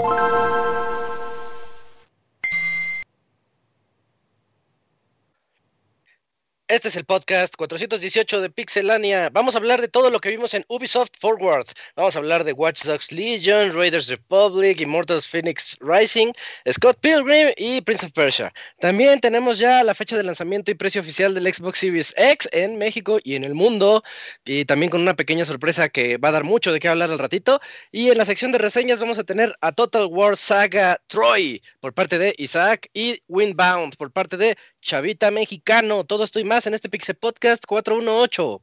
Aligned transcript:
you 0.00 0.47
Este 6.68 6.88
es 6.88 6.96
el 6.96 7.06
podcast 7.06 7.56
418 7.56 8.42
de 8.42 8.50
Pixelania. 8.50 9.30
Vamos 9.32 9.54
a 9.54 9.58
hablar 9.58 9.80
de 9.80 9.88
todo 9.88 10.10
lo 10.10 10.20
que 10.20 10.28
vimos 10.28 10.52
en 10.52 10.66
Ubisoft 10.68 11.12
Forward. 11.18 11.64
Vamos 11.96 12.14
a 12.14 12.18
hablar 12.18 12.44
de 12.44 12.52
Watch 12.52 12.82
Dogs 12.84 13.10
Legion, 13.10 13.72
Raiders 13.72 14.06
Republic, 14.08 14.78
Immortals 14.82 15.26
Phoenix 15.26 15.78
Rising, 15.80 16.30
Scott 16.70 16.98
Pilgrim 17.00 17.54
y 17.56 17.80
Prince 17.80 18.04
of 18.04 18.12
Persia. 18.12 18.52
También 18.80 19.18
tenemos 19.18 19.58
ya 19.58 19.82
la 19.82 19.94
fecha 19.94 20.18
de 20.18 20.24
lanzamiento 20.24 20.70
y 20.70 20.74
precio 20.74 21.00
oficial 21.00 21.32
del 21.32 21.50
Xbox 21.50 21.78
Series 21.78 22.12
X 22.18 22.46
en 22.52 22.76
México 22.76 23.18
y 23.24 23.36
en 23.36 23.44
el 23.44 23.54
mundo. 23.54 24.04
Y 24.44 24.66
también 24.66 24.90
con 24.90 25.00
una 25.00 25.16
pequeña 25.16 25.46
sorpresa 25.46 25.88
que 25.88 26.18
va 26.18 26.28
a 26.28 26.32
dar 26.32 26.44
mucho 26.44 26.70
de 26.70 26.80
qué 26.80 26.88
hablar 26.88 27.10
al 27.10 27.18
ratito. 27.18 27.62
Y 27.92 28.10
en 28.10 28.18
la 28.18 28.26
sección 28.26 28.52
de 28.52 28.58
reseñas 28.58 29.00
vamos 29.00 29.18
a 29.18 29.24
tener 29.24 29.56
a 29.62 29.72
Total 29.72 30.04
War 30.04 30.36
Saga 30.36 31.00
Troy 31.06 31.62
por 31.80 31.94
parte 31.94 32.18
de 32.18 32.34
Isaac 32.36 32.90
y 32.92 33.22
Windbound 33.26 33.96
por 33.96 34.12
parte 34.12 34.36
de 34.36 34.58
Chavita 34.82 35.30
Mexicano. 35.30 36.04
Todo 36.04 36.24
esto 36.24 36.38
y 36.38 36.44
más 36.44 36.57
en 36.66 36.74
este 36.74 36.88
Pixel 36.88 37.16
Podcast 37.16 37.64
418. 37.66 38.62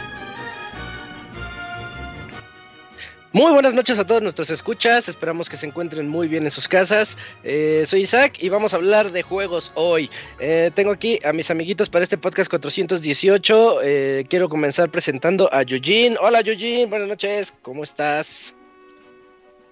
Muy 3.33 3.53
buenas 3.53 3.73
noches 3.73 3.97
a 3.97 4.05
todos 4.05 4.21
nuestros 4.21 4.49
escuchas, 4.49 5.07
esperamos 5.07 5.47
que 5.47 5.55
se 5.55 5.65
encuentren 5.65 6.05
muy 6.09 6.27
bien 6.27 6.43
en 6.43 6.51
sus 6.51 6.67
casas. 6.67 7.17
Eh, 7.45 7.83
soy 7.85 8.01
Isaac 8.01 8.33
y 8.39 8.49
vamos 8.49 8.73
a 8.73 8.75
hablar 8.75 9.13
de 9.13 9.21
juegos 9.21 9.71
hoy. 9.75 10.09
Eh, 10.41 10.69
tengo 10.73 10.91
aquí 10.91 11.17
a 11.23 11.31
mis 11.31 11.49
amiguitos 11.49 11.89
para 11.89 12.03
este 12.03 12.17
podcast 12.17 12.49
418. 12.49 13.83
Eh, 13.83 14.25
quiero 14.27 14.49
comenzar 14.49 14.89
presentando 14.89 15.47
a 15.53 15.61
Eugene. 15.61 16.17
Hola 16.19 16.41
Eugene, 16.41 16.87
buenas 16.87 17.07
noches, 17.07 17.53
¿cómo 17.61 17.83
estás? 17.83 18.53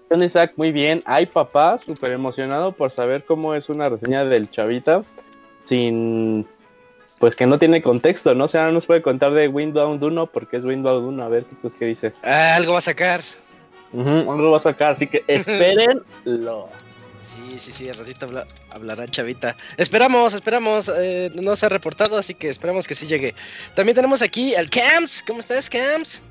Hola 0.09 0.23
Isaac, 0.23 0.53
muy 0.55 0.71
bien. 0.71 1.03
Ay 1.05 1.25
papá, 1.25 1.77
súper 1.77 2.13
emocionado 2.13 2.71
por 2.71 2.91
saber 2.91 3.25
cómo 3.25 3.55
es 3.55 3.67
una 3.67 3.89
reseña 3.89 4.23
del 4.23 4.49
Chavita 4.49 5.03
sin... 5.65 6.47
Pues 7.19 7.35
que 7.35 7.45
no 7.45 7.59
tiene 7.59 7.81
contexto, 7.81 8.33
¿no? 8.33 8.45
O 8.45 8.47
sea, 8.47 8.67
no 8.67 8.71
nos 8.71 8.85
puede 8.85 9.02
contar 9.02 9.33
de 9.33 9.49
Windows 9.49 10.02
1 10.02 10.27
porque 10.27 10.55
es 10.55 10.63
Windows 10.63 11.03
1. 11.03 11.21
A 11.21 11.27
ver, 11.27 11.43
pues, 11.61 11.75
¿qué 11.75 11.83
dice? 11.83 12.13
Ah, 12.23 12.55
algo 12.55 12.71
va 12.71 12.77
a 12.77 12.81
sacar. 12.81 13.21
Uh 13.92 14.04
-huh, 14.04 14.38
lo 14.38 14.52
va 14.52 14.58
a 14.58 14.61
sacar, 14.61 14.92
así 14.94 15.08
que 15.08 15.23
espérenlo. 15.27 16.70
Sí, 17.22 17.60
sí, 17.60 17.72
sí, 17.72 17.89
al 17.89 17.95
ratito 17.98 18.26
habla, 18.26 18.48
hablará 18.72 19.08
Chavita. 19.08 19.55
Esperamos, 19.77 20.33
esperamos, 20.33 20.92
eh, 20.98 21.32
no 21.36 21.55
se 21.55 21.66
ha 21.66 21.70
reportado, 21.70 22.17
así 22.17 22.33
que 22.33 22.49
esperamos 22.49 22.88
que 22.88 22.95
sí 22.95 23.05
llegue. 23.08 23.36
También 23.76 23.95
tenemos 23.95 24.22
aquí 24.22 24.55
al 24.55 24.70
Camps, 24.70 25.23
¿cómo 25.28 25.39
estás, 25.39 25.70
Camps? 25.70 26.22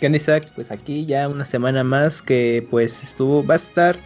¿Qué 0.00 0.06
Isaac? 0.06 0.48
Pues 0.54 0.70
aquí 0.70 1.06
ya 1.06 1.28
una 1.28 1.44
semana 1.44 1.82
más 1.82 2.22
que 2.22 2.66
pues 2.70 3.02
estuvo, 3.02 3.44
va 3.44 3.54
a 3.54 3.56
estar 3.56 3.96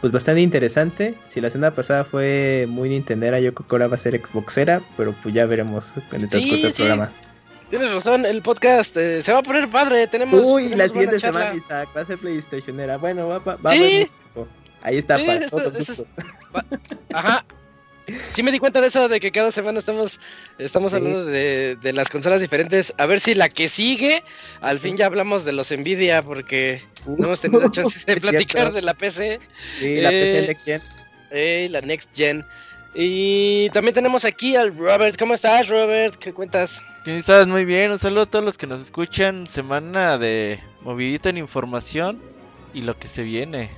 pues 0.00 0.12
bastante 0.12 0.40
interesante. 0.42 1.14
Si 1.26 1.40
la 1.40 1.50
semana 1.50 1.74
pasada 1.74 2.04
fue 2.04 2.66
muy 2.68 2.88
Nintendera, 2.90 3.40
yo 3.40 3.52
creo 3.54 3.66
que 3.66 3.74
ahora 3.74 3.88
va 3.88 3.94
a 3.94 3.98
ser 3.98 4.20
Xboxera, 4.24 4.82
pero 4.96 5.14
pues 5.22 5.34
ya 5.34 5.46
veremos 5.46 5.94
en 6.12 6.20
el 6.22 6.28
transcurso 6.28 6.56
Sí, 6.58 6.62
del 6.62 6.72
sí. 6.72 6.76
programa. 6.82 7.10
Tienes 7.70 7.92
razón, 7.92 8.24
el 8.24 8.42
podcast 8.42 8.96
eh, 8.96 9.22
se 9.22 9.32
va 9.32 9.40
a 9.40 9.42
poner 9.42 9.68
padre, 9.68 10.06
tenemos... 10.06 10.40
Uy, 10.44 10.64
tenemos 10.64 10.78
la 10.78 10.88
siguiente 10.88 11.18
semana, 11.18 11.54
Isaac, 11.54 11.88
va 11.96 12.00
a 12.02 12.06
ser 12.06 12.18
PlayStationera. 12.18 12.96
Bueno, 12.96 13.26
va, 13.28 13.38
va, 13.38 13.56
va 13.56 13.72
Sí. 13.72 14.08
Ahí 14.82 14.98
está, 14.98 15.18
Sí, 15.18 15.24
para 15.26 15.44
eso- 15.44 15.76
eso 15.76 15.92
es-. 15.92 16.04
Ajá. 17.12 17.44
Sí 18.30 18.44
me 18.44 18.52
di 18.52 18.60
cuenta 18.60 18.80
de 18.80 18.86
eso, 18.86 19.08
de 19.08 19.18
que 19.18 19.32
cada 19.32 19.50
semana 19.50 19.80
estamos, 19.80 20.20
estamos 20.58 20.92
Sí. 20.92 20.96
hablando 20.98 21.24
de, 21.24 21.76
de 21.82 21.92
las 21.92 22.08
consolas 22.08 22.40
diferentes. 22.40 22.94
A 22.98 23.06
ver 23.06 23.18
si 23.18 23.34
la 23.34 23.48
que 23.48 23.68
sigue, 23.68 24.22
al 24.60 24.78
fin 24.78 24.96
ya 24.96 25.06
hablamos 25.06 25.44
de 25.44 25.52
los 25.52 25.72
Nvidia, 25.72 26.22
porque 26.22 26.80
no 27.18 27.26
hemos 27.26 27.40
tenido 27.40 27.68
chance 27.72 27.98
de 28.06 28.20
platicar 28.20 28.60
cierto. 28.60 28.74
de 28.76 28.82
la 28.82 28.94
PC, 28.94 29.40
Sí, 29.80 30.00
la 30.02 30.12
Eh, 30.12 30.22
PC 30.34 30.46
Next 30.46 30.64
Gen. 30.64 30.80
eh, 31.32 31.68
la 31.72 31.80
Next 31.80 32.10
Gen. 32.14 32.44
Y 32.98 33.68
también 33.70 33.94
tenemos 33.94 34.24
aquí 34.24 34.56
al 34.56 34.74
Robert. 34.74 35.18
¿Cómo 35.18 35.34
estás, 35.34 35.68
Robert? 35.68 36.16
¿Qué 36.16 36.32
cuentas? 36.32 36.82
¿Cómo 37.04 37.14
estás? 37.14 37.46
Muy 37.46 37.66
bien, 37.66 37.90
un 37.90 37.98
saludo 37.98 38.22
a 38.22 38.26
todos 38.26 38.42
los 38.42 38.56
que 38.56 38.66
nos 38.66 38.80
escuchan. 38.80 39.46
Semana 39.46 40.16
de 40.16 40.60
movidita 40.80 41.28
en 41.28 41.36
información 41.36 42.22
y 42.72 42.80
lo 42.80 42.98
que 42.98 43.06
se 43.06 43.22
viene. 43.22 43.70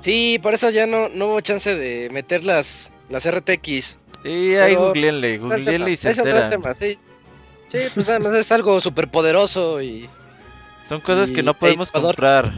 Sí, 0.00 0.38
por 0.42 0.52
eso 0.52 0.68
ya 0.68 0.86
no, 0.86 1.08
no 1.08 1.28
hubo 1.28 1.40
chance 1.40 1.74
de 1.74 2.10
meter 2.10 2.44
las, 2.44 2.92
las 3.08 3.26
RTX. 3.30 3.96
Y 4.24 4.54
ahí 4.56 4.74
googleenle, 4.74 5.38
googleenle 5.38 5.90
y 5.92 5.96
se 5.96 6.10
es 6.10 6.18
otro 6.18 6.32
enteran. 6.32 6.50
tema, 6.50 6.74
sí. 6.74 6.98
Sí, 7.72 7.78
pues 7.94 8.10
además 8.10 8.34
es 8.34 8.52
algo 8.52 8.78
súper 8.78 9.08
poderoso 9.08 9.80
y, 9.80 10.06
Son 10.84 11.00
cosas 11.00 11.30
que 11.30 11.42
no 11.42 11.54
podemos 11.54 11.90
comprar. 11.90 12.52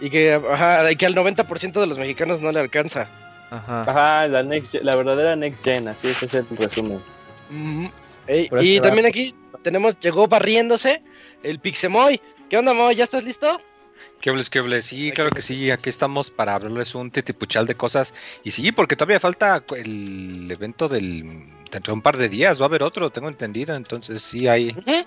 y 0.00 0.08
que, 0.08 0.32
ajá, 0.32 0.90
y 0.90 0.96
que 0.96 1.04
al 1.04 1.14
90% 1.14 1.80
de 1.80 1.86
los 1.86 1.98
mexicanos 1.98 2.40
no 2.40 2.50
le 2.50 2.60
alcanza. 2.60 3.08
Ajá. 3.50 3.82
Ajá, 3.82 4.26
la, 4.28 4.42
next 4.42 4.74
la 4.74 4.96
verdadera 4.96 5.36
Next 5.36 5.62
Gen, 5.64 5.88
así 5.88 6.08
ese 6.08 6.26
es 6.26 6.34
el 6.34 6.46
resumen. 6.56 7.00
Ujú. 7.50 7.90
Ey, 8.26 8.48
Por 8.48 8.58
eso 8.58 8.66
y 8.68 8.78
va. 8.78 8.82
también 8.82 9.06
aquí 9.06 9.34
tenemos, 9.62 9.98
llegó 10.00 10.26
barriéndose 10.26 11.02
el 11.42 11.60
Pixemoy. 11.60 12.20
¿Qué 12.50 12.58
onda, 12.58 12.74
Moy? 12.74 12.94
¿Ya 12.96 13.04
estás 13.04 13.22
listo? 13.24 13.60
¿Qué 14.20 14.30
hables, 14.30 14.50
qué 14.50 14.58
hables? 14.58 14.84
Sí, 14.84 15.10
claro 15.12 15.30
que 15.30 15.40
sí, 15.42 15.70
aquí 15.70 15.88
estamos 15.88 16.30
para 16.30 16.54
hablarles 16.54 16.94
un 16.94 17.10
titipuchal 17.10 17.66
de 17.66 17.74
cosas. 17.76 18.14
Y 18.44 18.50
sí, 18.50 18.72
porque 18.72 18.96
todavía 18.96 19.20
falta 19.20 19.62
el 19.76 20.50
evento 20.50 20.88
del... 20.88 21.44
Dentro 21.70 21.92
de 21.92 21.94
un 21.94 22.02
par 22.02 22.16
de 22.16 22.28
días 22.28 22.60
va 22.60 22.66
a 22.66 22.68
haber 22.68 22.82
otro, 22.82 23.10
tengo 23.10 23.28
entendido. 23.28 23.74
Entonces 23.74 24.22
sí 24.22 24.46
hay 24.48 24.68
Ujú. 24.70 25.04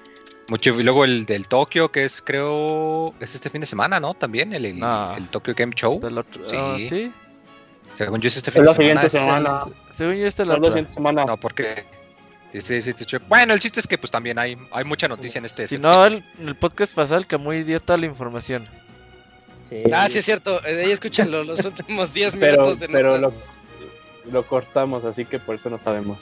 mucho. 0.49 0.79
Y 0.79 0.83
luego 0.83 1.05
el 1.05 1.25
del 1.25 1.47
Tokio, 1.47 1.91
que 1.91 2.03
es 2.05 2.21
creo... 2.21 3.13
Es 3.19 3.35
este 3.35 3.49
fin 3.49 3.61
de 3.61 3.67
semana, 3.67 3.99
¿no? 3.99 4.13
También 4.13 4.53
el, 4.53 4.65
el, 4.65 4.79
No. 4.79 5.15
el 5.15 5.27
Tokyo 5.29 5.53
Game 5.55 5.73
Show. 5.75 5.99
El 6.05 6.17
otro- 6.17 6.49
Sí. 6.49 6.55
ah, 6.57 6.75
¿sí? 6.77 7.11
Según 7.99 8.21
yo 8.21 8.27
es 8.29 8.37
este 8.37 8.49
fin 8.51 8.61
Es 8.61 8.67
de 8.67 8.71
la 8.71 8.77
siguiente 8.77 9.09
semana. 9.09 9.59
semana. 9.59 9.75
Según 9.91 10.15
yo 10.15 10.25
esta 10.25 10.43
es 10.43 10.47
la 10.49 10.55
siguiente 10.55 10.93
semana. 10.93 11.25
No, 11.25 11.37
porque... 11.37 11.83
Sí, 12.53 12.61
sí, 12.61 12.81
sí, 12.81 12.93
sí. 12.97 13.17
Bueno, 13.27 13.53
el 13.53 13.59
chiste 13.59 13.79
es 13.79 13.85
que 13.87 13.97
pues 13.99 14.09
también 14.09 14.39
hay, 14.39 14.57
hay 14.71 14.83
mucha 14.85 15.07
noticia 15.07 15.37
en 15.37 15.45
este... 15.45 15.67
Si 15.67 15.77
no, 15.77 16.05
el, 16.05 16.23
el 16.39 16.55
podcast 16.55 16.95
pasado 16.95 17.19
el 17.19 17.27
Camuy 17.27 17.63
dio 17.63 17.79
toda 17.79 17.99
la 17.99 18.05
información. 18.07 18.67
Sí. 19.69 19.83
Ah, 19.93 20.07
sí, 20.09 20.17
es 20.19 20.25
cierto. 20.25 20.65
eh, 20.65 20.85
ahí 20.85 20.91
escúchenlo 20.91 21.43
los 21.43 21.63
últimos 21.65 22.11
10 22.13 22.37
Pero, 22.37 22.51
minutos 22.63 22.79
de 22.79 22.87
pero 22.87 23.17
lo, 23.17 23.21
notas. 23.29 23.39
lo 24.31 24.47
cortamos, 24.47 25.03
así 25.05 25.25
que 25.25 25.37
por 25.37 25.55
eso 25.55 25.69
no 25.69 25.77
sabemos. 25.77 26.17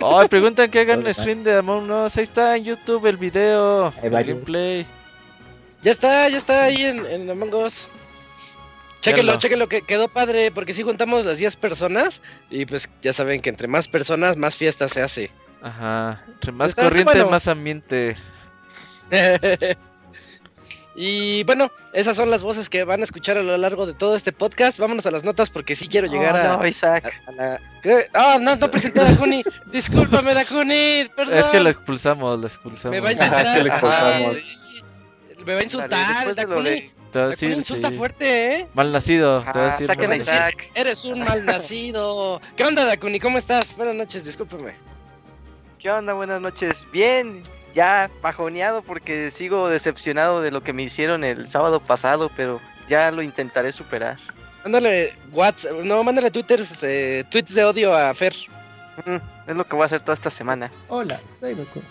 Ay, 0.00 0.28
preguntan 0.28 0.70
que 0.70 0.78
hagan 0.80 1.04
stream 1.12 1.42
de 1.42 1.56
Among 1.56 1.90
Us. 1.90 2.16
Ahí 2.16 2.22
está 2.22 2.56
en 2.56 2.64
YouTube 2.64 3.04
el 3.06 3.16
video. 3.16 3.92
El 4.00 4.12
gameplay. 4.12 4.86
Ya 5.82 5.90
está, 5.90 6.28
ya 6.28 6.38
está 6.38 6.64
ahí 6.64 6.82
en, 6.84 7.04
en 7.04 7.28
Among 7.28 7.52
Us. 7.52 7.88
Chéquenlo, 9.10 9.36
chéquenlo, 9.38 9.68
que 9.68 9.82
quedó 9.82 10.08
padre, 10.08 10.50
porque 10.50 10.74
sí 10.74 10.82
juntamos 10.82 11.24
las 11.24 11.38
10 11.38 11.56
personas 11.56 12.20
y 12.50 12.66
pues 12.66 12.88
ya 13.02 13.12
saben 13.12 13.40
que 13.40 13.48
entre 13.50 13.68
más 13.68 13.88
personas, 13.88 14.36
más 14.36 14.56
fiesta 14.56 14.88
se 14.88 15.02
hace. 15.02 15.30
Ajá. 15.62 16.22
Entre 16.28 16.52
más 16.52 16.70
Está- 16.70 16.82
está 16.82 16.90
corriente, 16.90 17.12
bueno. 17.14 17.30
más 17.30 17.48
ambiente. 17.48 18.16
y 20.98 21.44
bueno, 21.44 21.70
esas 21.92 22.16
son 22.16 22.30
las 22.30 22.42
voces 22.42 22.68
que 22.70 22.84
van 22.84 23.00
a 23.00 23.04
escuchar 23.04 23.36
a 23.36 23.42
lo 23.42 23.56
largo 23.58 23.86
de 23.86 23.92
todo 23.92 24.16
este 24.16 24.32
podcast. 24.32 24.78
Vámonos 24.78 25.04
a 25.06 25.10
las 25.10 25.24
notas 25.24 25.50
porque 25.50 25.76
sí 25.76 25.88
quiero 25.88 26.06
llegar 26.06 26.36
a, 26.36 26.56
no, 26.56 26.66
Isaac. 26.66 27.12
a- 27.26 27.30
a 27.30 27.32
la... 27.32 27.60
¿Qué? 27.82 28.08
Ah, 28.14 28.38
no, 28.40 28.56
no 28.56 28.70
presenté 28.70 29.00
a 29.00 29.04
Dakuni. 29.04 29.44
Discúlpame, 29.72 30.32
Dakuni. 30.34 31.04
Perdón. 31.14 31.38
Es 31.38 31.44
que 31.46 31.60
la 31.60 31.70
expulsamos, 31.70 32.40
la 32.40 32.46
expulsamos. 32.46 32.92
Me 32.92 33.00
va 33.00 33.10
a 33.10 33.12
Ajá, 33.12 33.24
insultar. 33.24 33.46
es 33.46 33.52
que 33.52 33.62
le 33.62 33.68
expulsamos. 33.68 34.36
Ay, 34.36 35.44
Me 35.44 35.54
va 35.54 35.60
a 35.60 35.64
insultar, 35.64 36.34
Dakuni. 36.34 36.90
Te 37.16 37.20
va 37.20 37.26
a 37.28 37.30
decir, 37.30 37.50
insulta 37.52 37.88
sí. 37.90 37.96
fuerte, 37.96 38.54
¿eh? 38.56 38.66
Mal 38.74 38.92
nacido. 38.92 39.42
te 39.42 39.58
va 39.58 39.64
a 39.64 39.68
Ah, 39.68 39.70
decir 39.72 39.86
saquen 39.86 40.10
mal 40.10 40.16
a 40.16 40.18
nacido. 40.18 40.34
Isaac. 40.36 40.70
Eres 40.74 41.04
un 41.06 41.20
malnacido. 41.20 42.40
¿Qué 42.56 42.62
onda, 42.64 42.84
Dakuni? 42.84 43.18
¿Cómo 43.20 43.38
estás? 43.38 43.74
Buenas 43.74 43.94
noches, 43.94 44.22
discúlpeme. 44.22 44.74
¿Qué 45.78 45.90
onda? 45.90 46.12
Buenas 46.12 46.42
noches. 46.42 46.86
Bien. 46.92 47.42
ya 47.74 48.10
bajoneado 48.20 48.82
porque 48.82 49.30
sigo 49.30 49.68
decepcionado 49.70 50.42
de 50.42 50.50
lo 50.50 50.62
que 50.62 50.74
me 50.74 50.82
hicieron 50.82 51.24
el 51.24 51.46
sábado 51.48 51.80
pasado, 51.80 52.30
pero 52.36 52.60
ya 52.88 53.10
lo 53.10 53.22
intentaré 53.22 53.72
superar. 53.72 54.18
Mándale 54.62 55.14
WhatsApp, 55.32 55.72
no, 55.84 56.02
mándale 56.04 56.30
twitters, 56.30 56.82
eh, 56.82 57.24
tweets 57.30 57.54
de 57.54 57.64
odio 57.64 57.94
a 57.94 58.12
Fer 58.12 58.34
Mm, 59.06 59.16
es 59.50 59.56
lo 59.56 59.64
que 59.64 59.74
voy 59.76 59.82
a 59.82 59.86
hacer 59.86 60.00
toda 60.00 60.14
esta 60.14 60.28
semana. 60.30 60.70
Hola, 60.88 61.18
soy 61.40 61.54
Goku. 61.54 61.82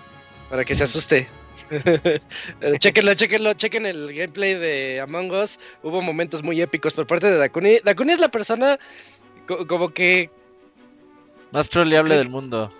para 0.51 0.63
que 0.65 0.75
se 0.75 0.83
asuste. 0.83 1.27
Pero 1.69 2.77
chequenlo, 2.79 3.13
chequenlo, 3.13 3.53
chequen 3.53 3.85
el 3.85 4.13
gameplay 4.13 4.53
de 4.55 4.99
Among 5.01 5.31
Us. 5.31 5.59
Hubo 5.83 6.01
momentos 6.01 6.43
muy 6.43 6.61
épicos 6.61 6.93
por 6.93 7.07
parte 7.07 7.29
de 7.31 7.37
Dakuni. 7.37 7.79
Dakuni 7.83 8.13
es 8.13 8.19
la 8.19 8.29
persona 8.29 8.77
co- 9.47 9.65
como 9.67 9.89
que 9.89 10.29
Más 11.51 11.69
troleable 11.69 12.17
del 12.17 12.29
mundo. 12.29 12.71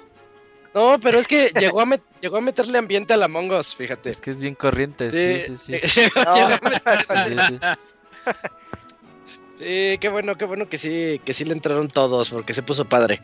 No, 0.74 1.00
pero 1.00 1.20
es 1.20 1.28
que 1.28 1.52
llegó 1.60 1.82
a, 1.82 1.86
met- 1.86 2.02
llegó 2.22 2.38
a 2.38 2.42
meterle 2.42 2.78
ambiente 2.78 3.14
al 3.14 3.24
Among 3.24 3.52
Us, 3.52 3.74
fíjate. 3.76 4.10
Es 4.10 4.20
que 4.22 4.32
es 4.32 4.42
bien 4.42 4.56
corriente, 4.56 5.10
sí, 5.10 5.56
sí, 5.58 5.58
sí. 5.58 6.00
Llegó- 6.02 6.24
No. 6.26 6.60
a 6.86 7.26
Sí, 7.28 7.36
sí. 7.48 7.60
Sí, 9.58 9.98
qué 10.02 10.10
bueno, 10.12 10.36
qué 10.36 10.44
bueno 10.44 10.68
que 10.68 10.78
sí, 10.78 11.22
que 11.24 11.34
sí 11.34 11.46
le 11.46 11.54
entraron 11.54 11.88
todos, 11.88 12.30
porque 12.30 12.54
se 12.54 12.62
puso 12.62 12.84
padre. 12.84 13.22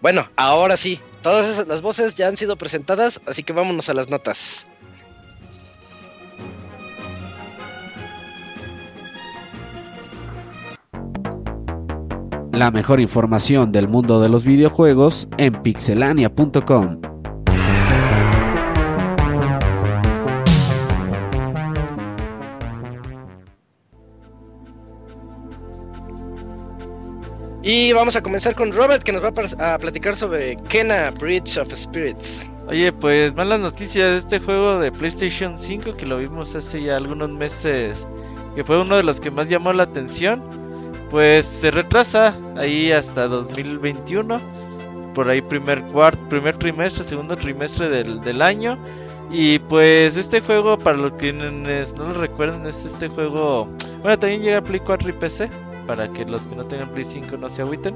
Bueno, 0.00 0.30
ahora 0.36 0.78
sí, 0.78 0.98
todas 1.22 1.46
esas, 1.46 1.66
las 1.66 1.82
voces 1.82 2.14
ya 2.14 2.26
han 2.26 2.38
sido 2.38 2.56
presentadas, 2.56 3.20
así 3.26 3.42
que 3.42 3.52
vámonos 3.52 3.90
a 3.90 3.94
las 3.94 4.08
notas. 4.08 4.66
La 12.54 12.70
mejor 12.70 13.00
información 13.00 13.72
del 13.72 13.88
mundo 13.88 14.20
de 14.20 14.28
los 14.28 14.44
videojuegos 14.44 15.26
en 15.38 15.60
pixelania.com. 15.60 17.00
Y 27.64 27.92
vamos 27.92 28.14
a 28.14 28.22
comenzar 28.22 28.54
con 28.54 28.72
Robert, 28.72 29.02
que 29.02 29.10
nos 29.10 29.24
va 29.24 29.32
a, 29.74 29.78
platicar 29.78 30.14
sobre 30.14 30.56
Kena 30.68 31.10
Bridge 31.10 31.56
of 31.58 31.74
Spirits. 31.74 32.48
Oye, 32.68 32.92
pues 32.92 33.34
malas 33.34 33.58
noticias. 33.58 34.12
Este 34.12 34.38
juego 34.38 34.78
de 34.78 34.92
PlayStation 34.92 35.58
5 35.58 35.96
que 35.96 36.06
lo 36.06 36.18
vimos 36.18 36.54
hace 36.54 36.84
ya 36.84 36.98
algunos 36.98 37.30
meses, 37.30 38.06
que 38.54 38.62
fue 38.62 38.80
uno 38.80 38.96
de 38.96 39.02
los 39.02 39.20
que 39.20 39.32
más 39.32 39.48
llamó 39.48 39.72
la 39.72 39.82
atención, 39.82 40.40
pues 41.14 41.46
se 41.46 41.70
retrasa 41.70 42.34
ahí 42.56 42.90
hasta 42.90 43.28
2021. 43.28 44.40
Por 45.14 45.28
ahí 45.28 45.42
primer 45.42 45.80
cuarto, 45.82 46.20
primer 46.28 46.56
trimestre, 46.56 47.04
segundo 47.04 47.36
trimestre 47.36 47.88
del, 47.88 48.20
del 48.20 48.42
año. 48.42 48.76
Y 49.30 49.60
pues 49.60 50.16
este 50.16 50.40
juego, 50.40 50.76
para 50.76 50.98
los 50.98 51.12
que 51.12 51.32
no 51.32 52.08
lo 52.08 52.14
recuerden, 52.14 52.66
es 52.66 52.84
este 52.84 53.06
juego... 53.06 53.68
Bueno, 54.02 54.18
también 54.18 54.42
llega 54.42 54.58
a 54.58 54.62
Play 54.62 54.80
4 54.80 55.08
y 55.08 55.12
PC, 55.12 55.50
para 55.86 56.08
que 56.08 56.24
los 56.24 56.48
que 56.48 56.56
no 56.56 56.64
tengan 56.64 56.88
Play 56.88 57.04
5 57.04 57.36
no 57.36 57.48
se 57.48 57.62
agüiten. 57.62 57.94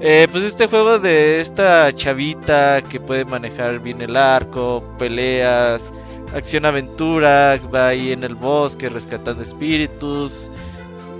Eh, 0.00 0.26
pues 0.32 0.42
este 0.44 0.68
juego 0.68 0.98
de 0.98 1.42
esta 1.42 1.92
chavita 1.94 2.80
que 2.80 2.98
puede 2.98 3.26
manejar 3.26 3.78
bien 3.80 4.00
el 4.00 4.16
arco, 4.16 4.82
peleas, 4.98 5.92
acción 6.34 6.64
aventura, 6.64 7.60
va 7.74 7.88
ahí 7.88 8.12
en 8.12 8.24
el 8.24 8.36
bosque 8.36 8.88
rescatando 8.88 9.42
espíritus, 9.42 10.50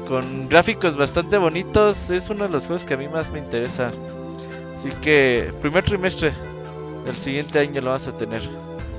con 0.09 0.49
gráficos 0.49 0.97
bastante 0.97 1.37
bonitos, 1.39 2.11
es 2.11 2.31
uno 2.31 2.45
de 2.45 2.51
los 2.51 2.67
juegos 2.67 2.85
que 2.85 2.95
a 2.95 2.97
mí 2.97 3.07
más 3.09 3.31
me 3.31 3.39
interesa. 3.39 3.93
Así 4.77 4.91
que 5.03 5.53
primer 5.61 5.85
trimestre 5.85 6.33
del 7.05 7.15
siguiente 7.17 7.59
año 7.59 7.81
lo 7.81 7.91
vas 7.91 8.07
a 8.09 8.17
tener. 8.17 8.43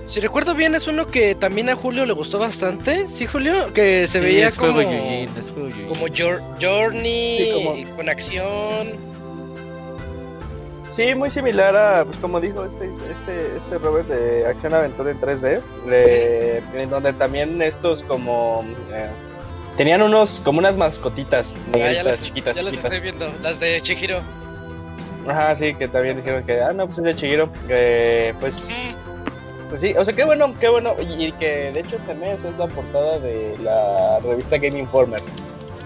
Si 0.08 0.20
recuerdo 0.20 0.56
bien, 0.56 0.74
es 0.76 0.88
uno 0.88 1.08
que 1.08 1.36
también 1.36 1.70
a 1.70 1.76
Julio 1.76 2.06
le 2.06 2.14
gustó 2.14 2.40
bastante, 2.40 3.08
¿sí, 3.08 3.26
Julio? 3.28 3.72
Que 3.74 4.08
se 4.08 4.20
Sí, 4.20 4.26
veía 4.26 4.48
es 4.48 4.58
como, 4.58 4.74
juego 4.74 4.92
Yujin, 4.92 5.30
es 5.38 5.52
juego 5.52 5.70
como 5.88 6.08
Jour- 6.08 6.42
Journey, 6.62 7.38
Sí, 7.38 7.52
como- 7.54 7.96
con 7.96 8.10
acción. 8.10 9.10
Sí, 10.92 11.14
muy 11.16 11.30
similar 11.30 11.76
a, 11.78 12.04
pues 12.06 12.18
como 12.18 12.42
dijo 12.42 12.66
este, 12.66 12.86
este, 12.86 13.56
este 13.58 13.78
Robert 13.78 14.08
de 14.08 14.46
Acción 14.48 14.74
Aventura 14.74 15.12
en 15.12 15.20
3D, 15.22 15.62
de- 15.86 16.62
en 16.74 16.90
donde 16.90 17.14
también 17.14 17.62
estos 17.62 18.02
como... 18.04 18.66
eh, 18.92 19.08
tenían 19.80 20.02
unos, 20.02 20.42
como 20.44 20.60
unas 20.60 20.76
mascotitas 20.76 21.56
Ah, 21.74 21.78
ya 21.78 22.04
las, 22.04 22.22
chiquitas, 22.22 22.54
ya 22.54 22.62
las 22.64 22.74
chiquitas. 22.74 22.92
estoy 22.92 23.00
viendo, 23.00 23.32
las 23.42 23.62
de 23.62 23.80
Chihiro. 23.80 24.20
Ajá, 25.26 25.56
sí, 25.56 25.74
que 25.74 25.88
también 25.88 26.18
dijeron 26.18 26.44
que, 26.44 26.60
ah, 26.62 26.74
no, 26.74 26.86
pues 26.86 26.98
es 26.98 27.06
de 27.06 27.16
Chihiro. 27.16 27.50
Eh, 27.70 28.34
pues, 28.42 28.68
pues 29.70 29.80
sí, 29.80 29.94
o 29.98 30.04
sea, 30.04 30.14
qué 30.14 30.26
bueno, 30.26 30.54
qué 30.60 30.68
bueno. 30.68 30.96
Y, 31.00 31.28
y 31.28 31.32
que 31.32 31.72
de 31.72 31.80
hecho 31.80 31.96
este 31.96 32.14
mes 32.16 32.44
es 32.44 32.58
la 32.58 32.68
portada 32.68 33.20
de 33.20 33.56
la 33.64 34.20
revista 34.20 34.58
Game 34.58 34.78
Informer. 34.78 35.22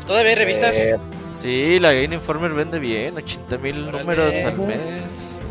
¿Todavía 0.08 0.32
hay 0.32 0.38
revistas? 0.38 0.76
Eh, 0.76 0.98
Sí, 1.36 1.80
la 1.80 1.94
Game 1.94 2.16
Informer 2.16 2.52
vende 2.52 2.80
bien, 2.80 3.16
80 3.18 3.58
mil 3.60 3.92
números 3.92 4.34
al 4.44 4.58
mes. 4.58 4.80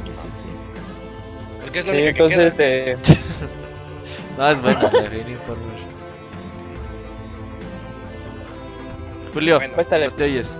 Sí, 0.04 0.12
sí, 0.14 0.28
sí. 0.30 0.46
Porque 1.60 1.78
es 1.80 1.86
la 1.86 1.92
sí, 1.92 2.02
única 2.02 2.12
que 2.12 2.28
queda. 2.34 2.46
este, 2.48 2.96
No, 4.38 4.50
es 4.50 4.62
buena 4.62 4.82
la 4.82 4.90
Game 4.90 5.30
Informer. 5.30 5.71
Julio, 9.32 9.56
Bueno. 9.58 9.74
cuéntale. 9.74 10.06
no 10.06 10.12
te 10.12 10.24
oyes. 10.24 10.56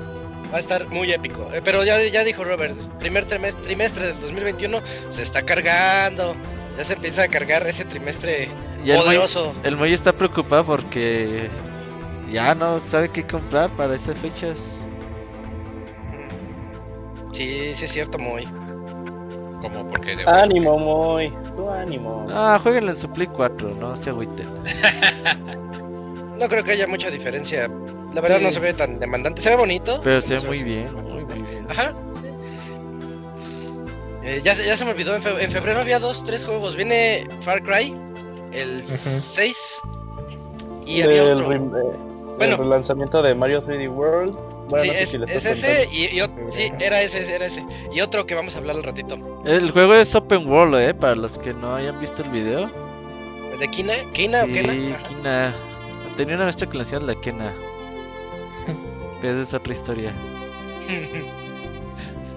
Va 0.53 0.57
a 0.59 0.61
estar 0.61 0.87
muy 0.89 1.13
épico. 1.13 1.49
Eh, 1.53 1.61
pero 1.65 1.83
ya, 1.85 2.03
ya 2.05 2.25
dijo 2.25 2.45
Robert, 2.45 2.77
primer 2.99 3.25
trimestre, 3.25 3.63
trimestre 3.63 4.07
del 4.09 4.21
2021 4.21 4.81
se 5.09 5.23
está 5.23 5.43
cargando. 5.43 6.35
Ya 6.77 6.85
se 6.85 6.95
empieza 6.95 7.23
a 7.25 7.29
cargar 7.29 7.67
ese 7.67 7.85
trimestre 7.85 8.49
Moy, 8.85 8.97
poderoso. 8.97 9.55
el 9.65 9.77
Moy 9.77 9.93
está 9.93 10.13
preocupado 10.13 10.65
porque 10.65 11.49
ya 12.31 12.55
no 12.55 12.81
sabe 12.89 13.09
qué 13.11 13.25
comprar 13.27 13.71
para 13.71 13.95
estas 13.95 14.17
fechas. 14.19 14.87
Sí, 17.33 17.75
sí 17.75 17.85
es 17.87 17.93
cierto, 17.93 18.19
muy. 18.19 18.45
Como 19.61 19.87
porque 19.89 20.17
de 20.17 20.25
Ánimo, 20.27 20.79
muy. 20.79 21.31
Tu 21.57 21.71
ánimo. 21.71 22.27
Ah, 22.31 22.59
jueguenlo 22.63 22.91
en 22.91 22.97
su 22.97 23.09
Play 23.11 23.27
4, 23.29 23.75
no 23.81 23.97
se 23.97 24.11
agüiten. 24.11 24.47
No 26.39 26.49
creo 26.49 26.65
que 26.65 26.73
haya 26.73 26.89
mucha 26.89 27.09
diferencia. 27.09 27.71
La 28.14 28.20
verdad 28.20 28.38
Sí. 28.38 28.44
no 28.44 28.50
se 28.50 28.61
ve 28.61 28.75
tan 28.75 28.99
demandante. 29.00 29.41
Se 29.43 29.50
ve 29.50 29.56
bonito. 29.56 30.00
Pero 30.05 30.20
se 30.20 30.35
ve 30.35 30.41
se 30.41 30.47
muy 30.47 30.59
ve- 30.59 30.64
bien, 30.64 30.94
muy, 30.94 31.25
muy 31.25 31.43
bien. 31.43 31.67
Ajá. 31.70 31.93
Eh, 34.25 34.41
ya, 34.44 34.55
se- 34.55 34.64
ya 34.64 34.76
se 34.76 34.85
me 34.85 34.93
olvidó, 34.93 35.14
en, 35.17 35.23
fe- 35.23 35.43
en 35.43 35.50
febrero 35.50 35.81
había 35.81 35.98
dos, 35.98 36.22
tres 36.25 36.44
juegos. 36.44 36.77
Viene 36.77 37.27
Far 37.41 37.63
Cry, 37.63 37.94
el 38.53 38.82
6. 38.87 39.81
Y 40.87 41.03
había 41.03 41.22
el, 41.25 41.32
otro. 41.32 41.48
rem- 41.51 41.77
eh, 41.77 41.96
Bueno. 42.39 42.55
el 42.55 42.58
relanzamiento 42.58 43.22
de 43.22 43.34
Mario 43.34 43.60
3D 43.63 43.89
World. 43.89 44.37
Bueno, 44.69 44.84
sí, 44.84 45.19
no 45.19 45.27
sé 45.27 45.34
es, 45.34 45.43
si 45.43 45.48
ese 45.51 45.89
y, 45.93 46.05
y 46.19 46.22
sí, 46.51 46.72
era 46.81 47.03
ese, 47.03 47.34
era 47.34 47.46
ese. 47.46 47.65
Y 47.93 48.01
otro 48.01 48.25
que 48.27 48.34
vamos 48.34 48.55
a 48.55 48.58
hablar 48.58 48.77
al 48.77 48.82
ratito. 48.84 49.19
El 49.44 49.70
juego 49.70 49.94
es 49.94 50.15
open 50.15 50.46
world, 50.48 50.77
eh, 50.77 50.94
para 50.94 51.15
los 51.17 51.37
que 51.39 51.53
no 51.53 51.75
hayan 51.75 51.98
visto 52.01 52.22
el 52.22 52.31
video. 52.31 52.70
¿El 53.53 53.58
de 53.58 53.69
Kina? 53.69 53.94
¿Kina 54.13 54.44
o 54.44 54.46
Sí, 54.46 54.53
Kena? 54.53 54.94
Ajá. 54.96 55.03
Kina. 55.08 55.55
Tenía 56.17 56.37
una 56.37 56.44
maestra 56.44 56.69
que 56.70 56.79
le 56.79 56.84
decían 56.84 57.06
la 57.06 57.15
Kena. 57.17 57.53
Pero 59.22 59.34
esa 59.34 59.43
es 59.43 59.55
otra 59.55 59.72
historia. 59.72 60.12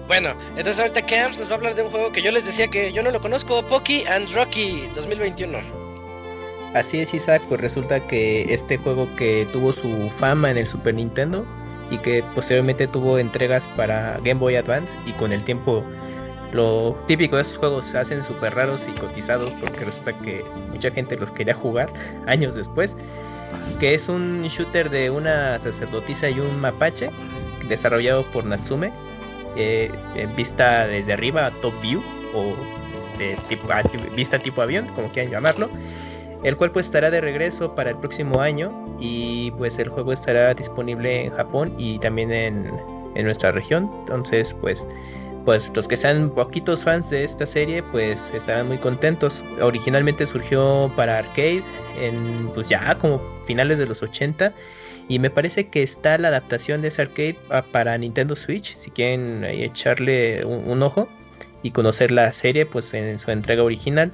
bueno, 0.08 0.30
entonces 0.50 0.78
ahorita 0.78 1.04
Camps 1.04 1.38
nos 1.38 1.48
va 1.48 1.54
a 1.54 1.56
hablar 1.56 1.74
de 1.74 1.82
un 1.82 1.90
juego 1.90 2.12
que 2.12 2.22
yo 2.22 2.30
les 2.30 2.46
decía 2.46 2.68
que 2.68 2.92
yo 2.92 3.02
no 3.02 3.10
lo 3.10 3.20
conozco, 3.20 3.62
Pocky 3.66 4.04
and 4.04 4.32
Rocky 4.32 4.88
2021. 4.94 5.58
Así 6.74 7.00
es, 7.00 7.12
Isaac, 7.12 7.42
pues 7.48 7.60
resulta 7.60 8.00
que 8.06 8.42
este 8.52 8.78
juego 8.78 9.08
que 9.16 9.46
tuvo 9.52 9.72
su 9.72 10.10
fama 10.18 10.50
en 10.50 10.58
el 10.58 10.66
Super 10.66 10.94
Nintendo 10.94 11.44
y 11.90 11.98
que 11.98 12.22
posteriormente 12.34 12.86
tuvo 12.86 13.18
entregas 13.18 13.68
para 13.76 14.18
Game 14.18 14.40
Boy 14.40 14.56
Advance 14.56 14.96
y 15.06 15.12
con 15.12 15.32
el 15.32 15.44
tiempo 15.44 15.84
lo 16.52 16.96
típico 17.06 17.36
de 17.36 17.42
esos 17.42 17.58
juegos 17.58 17.86
se 17.86 17.98
hacen 17.98 18.22
súper 18.22 18.54
raros 18.54 18.86
y 18.88 18.98
cotizados 18.98 19.50
porque 19.60 19.84
resulta 19.84 20.12
que 20.20 20.44
mucha 20.70 20.90
gente 20.90 21.16
los 21.16 21.30
quería 21.32 21.54
jugar 21.54 21.92
años 22.26 22.54
después, 22.54 22.94
que 23.78 23.94
es 23.94 24.08
un 24.08 24.42
shooter 24.44 24.90
de 24.90 25.10
una 25.10 25.58
sacerdotisa 25.60 26.30
y 26.30 26.40
un 26.40 26.58
mapache 26.60 27.10
desarrollado 27.68 28.24
por 28.32 28.44
Natsume, 28.44 28.92
eh, 29.56 29.90
vista 30.36 30.86
desde 30.86 31.12
arriba, 31.14 31.50
top 31.62 31.74
view 31.82 32.02
o 32.34 32.54
de 33.18 33.36
tipo, 33.48 33.70
a- 33.72 33.82
vista 34.14 34.38
tipo 34.38 34.62
avión, 34.62 34.86
como 34.94 35.10
quieran 35.10 35.32
llamarlo 35.32 35.68
el 36.42 36.56
cual 36.56 36.70
pues 36.70 36.86
estará 36.86 37.10
de 37.10 37.20
regreso 37.20 37.74
para 37.74 37.90
el 37.90 37.96
próximo 37.96 38.40
año 38.40 38.70
y 39.00 39.50
pues 39.52 39.78
el 39.78 39.88
juego 39.88 40.12
estará 40.12 40.54
disponible 40.54 41.24
en 41.24 41.32
Japón 41.32 41.74
y 41.78 41.98
también 41.98 42.30
en, 42.30 42.70
en 43.14 43.24
nuestra 43.24 43.50
región. 43.50 43.90
Entonces 44.00 44.54
pues 44.60 44.86
pues 45.46 45.70
los 45.74 45.86
que 45.86 45.96
sean 45.96 46.28
poquitos 46.28 46.84
fans 46.84 47.08
de 47.08 47.24
esta 47.24 47.46
serie 47.46 47.82
pues 47.92 48.30
estarán 48.34 48.66
muy 48.66 48.78
contentos. 48.78 49.42
Originalmente 49.62 50.26
surgió 50.26 50.92
para 50.96 51.18
arcade 51.18 51.62
en 51.98 52.50
pues 52.52 52.68
ya 52.68 52.98
como 52.98 53.22
finales 53.44 53.78
de 53.78 53.86
los 53.86 54.02
80 54.02 54.52
y 55.08 55.18
me 55.20 55.30
parece 55.30 55.68
que 55.68 55.84
está 55.84 56.18
la 56.18 56.28
adaptación 56.28 56.82
de 56.82 56.88
ese 56.88 57.02
arcade 57.02 57.38
para 57.72 57.96
Nintendo 57.96 58.34
Switch 58.34 58.74
si 58.74 58.90
quieren 58.90 59.44
echarle 59.44 60.44
un, 60.44 60.68
un 60.68 60.82
ojo 60.82 61.08
y 61.62 61.70
conocer 61.70 62.10
la 62.10 62.32
serie 62.32 62.66
pues 62.66 62.92
en 62.92 63.18
su 63.18 63.30
entrega 63.30 63.62
original. 63.62 64.12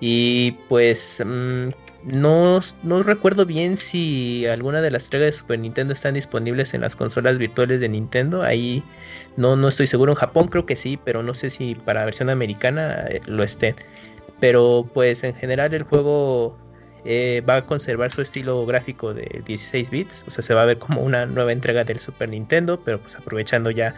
Y 0.00 0.52
pues 0.68 1.22
mm, 1.24 1.70
no, 2.04 2.60
recuerdo 3.02 3.44
bien 3.44 3.76
si 3.76 4.46
alguna 4.46 4.80
de 4.80 4.90
las 4.90 5.04
entregas 5.04 5.26
de 5.26 5.32
Super 5.32 5.58
Nintendo 5.58 5.94
están 5.94 6.14
disponibles 6.14 6.72
en 6.74 6.82
las 6.82 6.94
consolas 6.96 7.38
virtuales 7.38 7.80
de 7.80 7.88
Nintendo. 7.88 8.42
Ahí 8.42 8.82
no, 9.36 9.56
no 9.56 9.68
estoy 9.68 9.86
seguro. 9.86 10.12
En 10.12 10.16
Japón 10.16 10.48
creo 10.48 10.64
que 10.64 10.76
sí, 10.76 10.98
pero 11.04 11.22
no 11.22 11.34
sé 11.34 11.50
si 11.50 11.74
para 11.74 12.04
versión 12.04 12.30
americana 12.30 13.04
eh, 13.08 13.20
lo 13.26 13.42
estén. 13.42 13.74
Pero 14.40 14.88
pues 14.94 15.24
en 15.24 15.34
general 15.34 15.74
el 15.74 15.82
juego 15.82 16.56
eh, 17.04 17.42
va 17.48 17.56
a 17.56 17.66
conservar 17.66 18.12
su 18.12 18.22
estilo 18.22 18.64
gráfico 18.64 19.12
de 19.12 19.42
16 19.44 19.90
bits. 19.90 20.24
O 20.28 20.30
sea, 20.30 20.42
se 20.42 20.54
va 20.54 20.62
a 20.62 20.66
ver 20.66 20.78
como 20.78 21.02
una 21.02 21.26
nueva 21.26 21.52
entrega 21.52 21.84
del 21.84 21.98
Super 21.98 22.30
Nintendo, 22.30 22.80
pero 22.84 23.00
pues 23.00 23.16
aprovechando 23.16 23.70
ya 23.70 23.94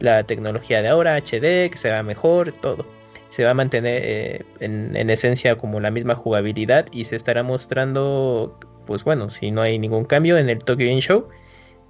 la 0.00 0.24
tecnología 0.24 0.82
de 0.82 0.88
ahora, 0.88 1.16
HD, 1.16 1.70
que 1.70 1.76
se 1.76 1.88
vea 1.88 2.02
mejor, 2.02 2.52
todo. 2.52 2.97
Se 3.30 3.44
va 3.44 3.50
a 3.50 3.54
mantener 3.54 4.00
eh, 4.04 4.42
en, 4.60 4.96
en 4.96 5.10
esencia 5.10 5.56
como 5.56 5.80
la 5.80 5.90
misma 5.90 6.14
jugabilidad 6.14 6.86
y 6.92 7.04
se 7.04 7.16
estará 7.16 7.42
mostrando, 7.42 8.58
pues 8.86 9.04
bueno, 9.04 9.28
si 9.30 9.50
no 9.50 9.60
hay 9.62 9.78
ningún 9.78 10.04
cambio 10.04 10.38
en 10.38 10.48
el 10.48 10.58
Tokyo 10.58 10.86
Game 10.86 11.00
Show. 11.00 11.28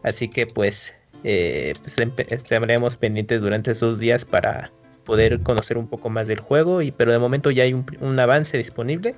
Así 0.02 0.28
que 0.28 0.46
pues, 0.46 0.92
eh, 1.24 1.74
pues 1.82 1.96
empe- 1.98 2.26
estaremos 2.32 2.96
pendientes 2.96 3.40
durante 3.40 3.70
esos 3.72 3.98
días 3.98 4.24
para 4.24 4.70
poder 5.04 5.40
conocer 5.42 5.78
un 5.78 5.88
poco 5.88 6.10
más 6.10 6.28
del 6.28 6.40
juego. 6.40 6.82
Y, 6.82 6.90
pero 6.90 7.12
de 7.12 7.18
momento 7.18 7.50
ya 7.50 7.62
hay 7.64 7.72
un, 7.72 7.86
un 8.00 8.18
avance 8.18 8.56
disponible 8.58 9.14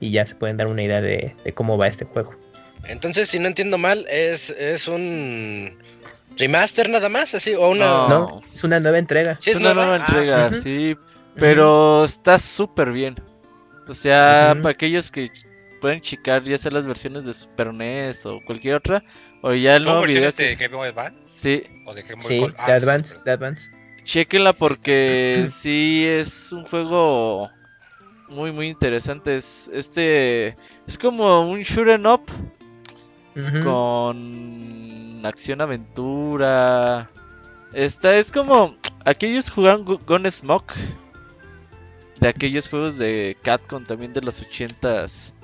y 0.00 0.10
ya 0.10 0.26
se 0.26 0.34
pueden 0.36 0.56
dar 0.56 0.68
una 0.68 0.82
idea 0.82 1.00
de, 1.02 1.34
de 1.44 1.52
cómo 1.52 1.76
va 1.76 1.86
este 1.88 2.04
juego. 2.06 2.34
Entonces, 2.86 3.28
si 3.28 3.38
no 3.38 3.46
entiendo 3.48 3.76
mal, 3.76 4.06
es, 4.08 4.50
es 4.50 4.88
un 4.88 5.76
remaster 6.36 6.88
nada 6.88 7.08
más, 7.08 7.34
así, 7.34 7.54
o 7.54 7.68
una... 7.70 7.86
No. 7.86 8.08
No, 8.08 8.42
es 8.54 8.64
una 8.64 8.80
nueva 8.80 8.98
entrega. 8.98 9.34
Sí, 9.38 9.50
es 9.50 9.56
es 9.56 9.60
una 9.60 9.74
nueva. 9.74 9.88
nueva 9.98 10.04
Ah, 10.06 10.08
entrega, 10.08 10.46
ujú. 10.48 10.60
sí. 10.62 10.96
Pero 11.38 12.04
está 12.04 12.38
súper 12.38 12.92
bien. 12.92 13.16
O 13.86 13.94
sea, 13.94 14.56
para 14.60 14.70
aquellos 14.72 15.10
que 15.10 15.30
pueden 15.80 16.00
checar 16.00 16.42
ya 16.44 16.58
sea 16.58 16.70
las 16.72 16.86
versiones 16.86 17.24
de 17.24 17.32
Super 17.32 17.72
NES 17.72 18.26
o 18.26 18.40
cualquier 18.44 18.74
otra, 18.74 19.04
o 19.42 19.52
ya 19.54 19.76
el 19.76 19.84
¿No 19.84 19.90
nuevo 19.92 20.06
video. 20.06 20.30
de 20.32 20.56
Game 20.56 20.74
Boy 20.76 20.88
Advance? 20.88 21.16
Sí, 21.34 21.62
¿O 21.86 21.94
de 21.94 22.02
Game 22.02 22.16
Boy 22.22 22.22
Sí, 22.28 22.40
de 22.40 22.54
Ah, 22.58 22.66
Advance, 22.74 23.14
sí, 23.14 23.20
de 23.24 23.30
Advance. 23.30 23.70
chequenla 24.04 24.52
porque 24.52 25.46
sí 25.54 26.04
es 26.06 26.52
un 26.52 26.64
juego 26.66 27.50
muy 28.28 28.52
muy 28.52 28.68
interesante. 28.68 29.36
Es 29.36 29.70
este 29.72 30.56
es 30.86 30.98
como 30.98 31.48
un 31.48 31.60
shoot 31.62 31.88
'em 31.88 32.04
up 32.06 32.22
Ujú. 33.36 33.62
con 33.62 35.20
acción 35.24 35.60
aventura. 35.60 37.08
Esta 37.72 38.16
es 38.16 38.30
como 38.32 38.76
aquellos 39.04 39.50
jugaron 39.50 39.84
Gu- 39.86 40.00
Gunsmoke 40.06 40.74
de 42.20 42.28
aquellos 42.28 42.68
juegos 42.68 42.98
de 42.98 43.36
Capcom 43.42 43.84
también 43.84 44.12
de 44.12 44.20
los 44.20 44.40
ochentas. 44.40 45.34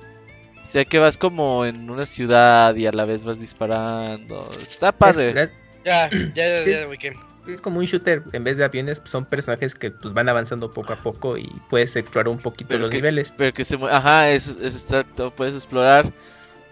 O 0.61 0.65
sea 0.65 0.83
que 0.85 0.97
vas 0.99 1.17
como 1.17 1.65
en 1.65 1.89
una 1.89 2.05
ciudad 2.05 2.75
y 2.75 2.87
a 2.87 2.91
la 2.91 3.05
vez 3.05 3.23
vas 3.23 3.39
disparando. 3.39 4.47
Está 4.61 4.91
padre. 4.91 5.33
Es, 5.43 5.51
Ya, 5.85 6.09
ya, 6.09 6.63
ya, 6.65 6.65
ya, 6.97 7.13
es 7.47 7.61
como 7.61 7.77
un 7.77 7.85
shooter, 7.85 8.23
en 8.33 8.43
vez 8.43 8.57
de 8.57 8.63
aviones, 8.65 8.99
pues, 8.99 9.11
son 9.11 9.23
personajes 9.25 9.75
que 9.75 9.91
pues, 9.91 10.15
van 10.15 10.27
avanzando 10.27 10.73
poco 10.73 10.93
a 10.93 11.03
poco 11.03 11.37
y 11.37 11.45
puedes 11.69 11.95
explorar 11.95 12.29
un 12.29 12.39
poquito 12.39 12.69
Pero 12.69 12.81
los 12.81 12.89
que- 12.89 12.97
niveles. 12.97 13.35
Pero 13.37 13.53
que 13.53 13.63
se 13.63 13.77
Ajá, 13.91 14.31
es, 14.31 14.47
es 14.47 14.73
exacto. 14.75 15.29
Puedes 15.29 15.53
explorar 15.53 16.11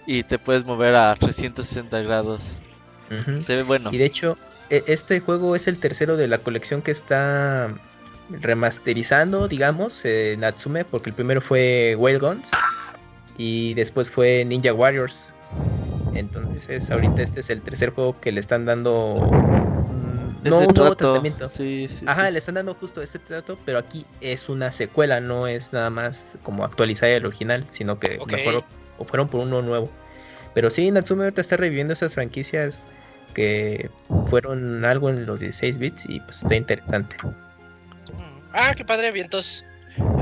y 0.07 0.24
te 0.24 0.39
puedes 0.39 0.65
mover 0.65 0.95
a 0.95 1.13
360 1.15 2.01
grados. 2.01 2.41
Se 3.39 3.55
ve 3.57 3.62
bueno. 3.62 3.91
Y 3.93 3.98
de 4.00 4.05
hecho, 4.05 4.36
e- 4.72 4.83
este 4.88 5.19
juego 5.19 5.55
es 5.55 5.67
el 5.67 5.79
tercero 5.79 6.17
de 6.17 6.27
la 6.27 6.39
colección 6.39 6.81
que 6.81 6.89
está 6.89 7.75
remasterizando, 8.29 9.47
digamos, 9.47 10.03
eh, 10.05 10.35
Natsume, 10.37 10.85
porque 10.85 11.09
el 11.09 11.15
primero 11.15 11.41
fue 11.41 11.95
Wild 11.97 12.21
Guns 12.21 12.49
y 13.37 13.73
después 13.73 14.09
fue 14.09 14.45
Ninja 14.45 14.73
Warriors. 14.73 15.31
Entonces, 16.13 16.89
ahorita 16.91 17.21
este 17.23 17.39
es 17.39 17.49
el 17.49 17.61
tercer 17.61 17.91
juego 17.91 18.19
que 18.19 18.31
le 18.31 18.39
están 18.39 18.65
dando 18.65 19.15
mm, 19.31 20.47
no 20.47 20.59
un 20.59 20.73
nuevo 20.73 20.95
tratamiento. 20.95 21.45
Sí, 21.47 21.87
sí, 21.89 22.05
Ajá, 22.07 22.27
sí. 22.27 22.33
le 22.33 22.39
están 22.39 22.55
dando 22.55 22.73
justo 22.75 23.01
ese 23.01 23.19
trato, 23.19 23.57
pero 23.65 23.79
aquí 23.79 24.05
es 24.21 24.49
una 24.49 24.71
secuela, 24.71 25.19
no 25.19 25.47
es 25.47 25.73
nada 25.73 25.89
más 25.89 26.33
como 26.43 26.63
actualizar 26.63 27.09
el 27.09 27.25
original, 27.25 27.65
sino 27.69 27.99
que 27.99 28.19
mejor 28.27 28.63
o 28.97 29.05
fueron 29.05 29.27
por 29.27 29.41
uno 29.41 29.61
nuevo. 29.61 29.89
Pero 30.53 30.69
sí, 30.69 30.91
Natsume 30.91 31.23
ahorita 31.23 31.41
está 31.41 31.57
reviviendo 31.57 31.93
esas 31.93 32.13
franquicias 32.13 32.87
que 33.33 33.89
fueron 34.27 34.85
algo 34.85 35.09
en 35.09 35.25
los 35.25 35.39
16 35.39 35.79
bits 35.79 36.05
y 36.07 36.19
pues 36.19 36.43
está 36.43 36.55
interesante. 36.55 37.17
Ah, 38.53 38.74
qué 38.75 38.86
padre, 38.86 39.12
vientos. 39.12 39.65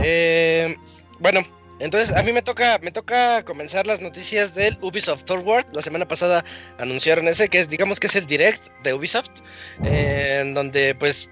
Eh, 0.01 0.75
bueno, 1.19 1.41
entonces 1.79 2.15
a 2.15 2.23
mí 2.23 2.31
me 2.31 2.41
toca, 2.41 2.79
me 2.81 2.91
toca 2.91 3.43
comenzar 3.43 3.85
las 3.85 3.99
noticias 3.99 4.55
del 4.55 4.77
Ubisoft 4.81 5.25
Forward. 5.27 5.65
La 5.73 5.81
semana 5.81 6.07
pasada 6.07 6.45
anunciaron 6.77 7.27
ese, 7.27 7.49
que 7.49 7.59
es, 7.59 7.67
digamos 7.67 7.99
que 7.99 8.07
es 8.07 8.15
el 8.15 8.25
direct 8.25 8.67
de 8.83 8.93
Ubisoft, 8.93 9.41
eh, 9.83 10.39
en 10.41 10.53
donde 10.53 10.95
pues 10.95 11.29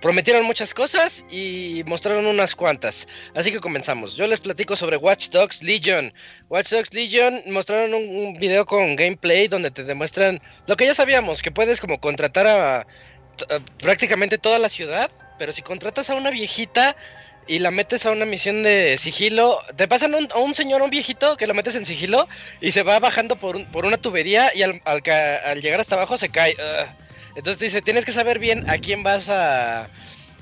prometieron 0.00 0.44
muchas 0.44 0.74
cosas 0.74 1.24
y 1.30 1.84
mostraron 1.86 2.26
unas 2.26 2.56
cuantas. 2.56 3.06
Así 3.36 3.52
que 3.52 3.60
comenzamos. 3.60 4.16
Yo 4.16 4.26
les 4.26 4.40
platico 4.40 4.74
sobre 4.74 4.96
Watch 4.96 5.28
Dogs 5.28 5.62
Legion. 5.62 6.12
Watch 6.48 6.70
Dogs 6.70 6.92
Legion 6.92 7.40
mostraron 7.46 7.94
un, 7.94 8.36
video 8.38 8.66
con 8.66 8.96
gameplay 8.96 9.46
donde 9.46 9.70
te 9.70 9.84
demuestran 9.84 10.40
lo 10.66 10.76
que 10.76 10.86
ya 10.86 10.94
sabíamos, 10.94 11.40
que 11.40 11.52
puedes 11.52 11.80
como 11.80 12.00
contratar 12.00 12.48
a 12.48 12.86
prácticamente 13.78 14.38
toda 14.38 14.58
la 14.58 14.68
ciudad, 14.68 15.10
pero 15.40 15.54
si 15.54 15.62
contratas 15.62 16.10
a 16.10 16.14
una 16.16 16.28
viejita 16.28 16.94
y 17.46 17.60
la 17.60 17.70
metes 17.70 18.04
a 18.04 18.10
una 18.10 18.26
misión 18.26 18.62
de 18.62 18.98
sigilo, 18.98 19.58
te 19.74 19.88
pasan 19.88 20.14
a 20.14 20.38
un 20.38 20.54
señor, 20.54 20.82
a 20.82 20.84
un 20.84 20.90
viejito, 20.90 21.38
que 21.38 21.46
lo 21.46 21.54
metes 21.54 21.74
en 21.76 21.86
sigilo 21.86 22.28
y 22.60 22.72
se 22.72 22.82
va 22.82 22.98
bajando 22.98 23.36
por, 23.36 23.56
un- 23.56 23.64
por 23.72 23.86
una 23.86 23.96
tubería 23.96 24.52
y 24.54 24.60
al, 24.62 24.82
llegar 25.62 25.80
hasta 25.80 25.94
abajo 25.94 26.18
se 26.18 26.28
cae. 26.28 26.54
Entonces 27.36 27.58
dice, 27.58 27.80
tienes 27.80 28.04
que 28.04 28.12
saber 28.12 28.38
bien 28.38 28.62
a 28.68 28.76
quién 28.76 29.02
vas 29.02 29.30
a, 29.30 29.88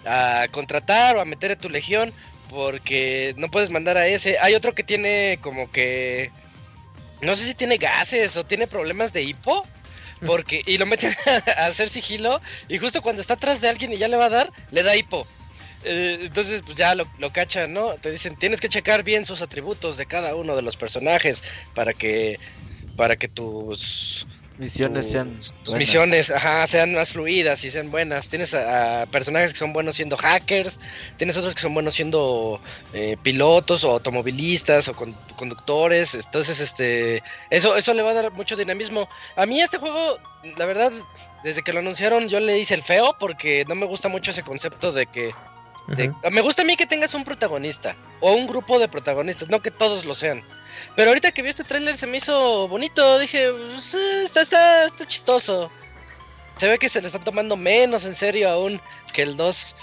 a 0.05 0.49
contratar 0.51 1.17
o 1.17 1.21
a 1.21 1.25
meter 1.25 1.53
en 1.53 1.59
tu 1.61 1.71
legión, 1.71 2.13
porque 2.51 3.35
no 3.37 3.47
puedes 3.49 3.71
mandar 3.71 3.97
a 3.99 4.09
ese. 4.09 4.37
Hay 4.41 4.55
otro 4.57 4.75
que 4.75 4.83
tiene 4.83 5.39
como 5.41 5.71
que... 5.71 6.33
No 7.21 7.37
sé 7.37 7.47
si 7.47 7.55
tiene 7.55 7.77
gases 7.77 8.37
o 8.37 8.45
tiene 8.45 8.67
problemas 8.67 9.13
de 9.13 9.23
hipo. 9.23 9.65
Porque, 10.27 10.63
y 10.67 10.79
lo 10.79 10.87
meten 10.87 11.15
a 11.57 11.67
hacer 11.67 11.89
sigilo. 11.89 12.41
Y 12.69 12.79
justo 12.79 13.03
cuando 13.03 13.23
está 13.23 13.35
atrás 13.35 13.61
de 13.61 13.69
alguien 13.69 13.93
y 13.93 13.99
ya 13.99 14.09
le 14.09 14.17
va 14.17 14.27
a 14.27 14.31
dar, 14.31 14.53
le 14.71 14.83
da 14.83 14.97
hipo. 14.97 15.27
Eh, 15.85 16.19
entonces, 16.23 16.63
pues 16.65 16.77
ya 16.77 16.95
lo, 16.95 17.07
lo 17.19 17.31
cachan, 17.31 17.73
¿no? 17.73 17.95
Te 17.95 18.11
dicen, 18.11 18.37
tienes 18.37 18.61
que 18.61 18.69
checar 18.69 19.05
bien 19.05 19.25
sus 19.25 19.43
atributos 19.43 19.97
de 19.97 20.07
cada 20.07 20.35
uno 20.35 20.57
de 20.57 20.63
los 20.63 20.77
personajes 20.77 21.43
para 21.75 21.95
que, 21.95 22.39
para 22.97 23.17
que 23.17 23.29
tus, 23.29 24.27
Misiones 24.59 25.11
sean. 25.11 25.35
tus 25.37 25.53
buenas. 25.65 25.79
misiones 25.79 26.31
ajá, 26.31 26.67
sean 26.67 26.93
más 26.95 27.13
fluidas 27.13 27.65
y 27.65 27.71
sean 27.71 27.91
buenas. 27.91 28.29
Tienes 28.29 28.55
a, 28.55 29.03
a 29.03 29.07
personajes 29.07 29.53
que 29.53 29.59
son 29.59 29.73
buenos 29.73 29.97
siendo 29.97 30.17
hackers, 30.17 30.79
tienes 31.17 31.37
otros 31.37 31.55
que 31.55 31.61
son 31.61 31.75
buenos 31.75 31.95
siendo 31.95 32.61
eh, 32.93 33.17
pilotos 33.23 33.85
o 33.85 33.93
automovilistas 33.93 34.89
o 34.89 34.95
con- 34.97 35.15
conductores. 35.37 36.15
Entonces, 36.15 36.59
este, 36.61 37.23
eso, 37.51 37.77
eso 37.77 37.95
le 37.95 38.03
va 38.03 38.11
a 38.11 38.15
dar 38.15 38.33
mucho 38.33 38.57
dinamismo. 38.57 39.09
A 39.37 39.47
mí 39.47 39.61
este 39.61 39.79
juego, 39.79 40.19
la 40.57 40.67
verdad, 40.67 40.93
desde 41.45 41.63
que 41.63 41.73
lo 41.73 41.79
anunciaron 41.79 42.29
yo 42.29 42.41
le 42.41 42.59
hice 42.59 42.75
el 42.75 42.83
feo 42.83 43.15
porque 43.21 43.65
no 43.69 43.77
me 43.77 43.87
gusta 43.87 44.09
mucho 44.09 44.33
ese 44.33 44.43
concepto 44.43 44.91
de 44.91 45.07
que 45.07 45.31
de- 45.89 46.09
Ujú. 46.11 46.31
me 46.31 46.41
gusta 46.41 46.63
a 46.63 46.65
mí 46.65 46.77
que 46.77 46.87
tengas 46.87 47.15
un 47.15 47.25
protagonista 47.25 47.97
o 48.21 48.33
un 48.33 48.47
grupo 48.47 48.79
de 48.79 48.89
protagonistas, 48.89 49.49
no 49.49 49.61
que 49.63 49.71
todos 49.71 50.05
lo 50.05 50.15
sean. 50.15 50.43
Pero 50.95 51.11
ahorita 51.11 51.33
que 51.33 51.43
vi 51.43 51.49
este 51.51 51.65
tráiler 51.65 51.97
se 51.99 52.07
me 52.07 52.19
hizo 52.19 52.69
bonito, 52.69 53.19
dije, 53.19 53.49
pues, 53.53 53.95
eh, 53.95 54.25
está, 54.25 54.43
está, 54.43 54.85
está 54.87 55.07
chistoso. 55.07 55.71
Se 56.57 56.69
ve 56.69 56.79
que 56.79 56.89
se 56.89 57.01
le 57.01 57.07
están 57.07 57.25
tomando 57.25 57.57
menos 57.57 58.05
en 58.05 58.15
serio 58.15 58.51
aún 58.51 58.81
que 59.13 59.23
el 59.23 59.37
2. 59.37 59.75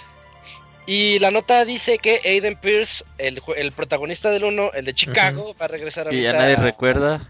Y 0.88 1.18
la 1.20 1.32
nota 1.32 1.66
dice 1.66 1.98
que 1.98 2.22
Aiden 2.24 2.58
Pierce, 2.58 3.04
el, 3.18 3.42
el 3.58 3.72
protagonista 3.72 4.30
del 4.30 4.44
1, 4.44 4.72
el 4.74 4.86
de 4.86 4.94
Chicago, 4.94 5.56
va 5.60 5.66
a 5.66 5.68
regresar 5.70 6.08
a 6.08 6.12
Que 6.12 6.22
ya 6.22 6.34
nadie 6.34 6.56
recuerda. 6.58 7.22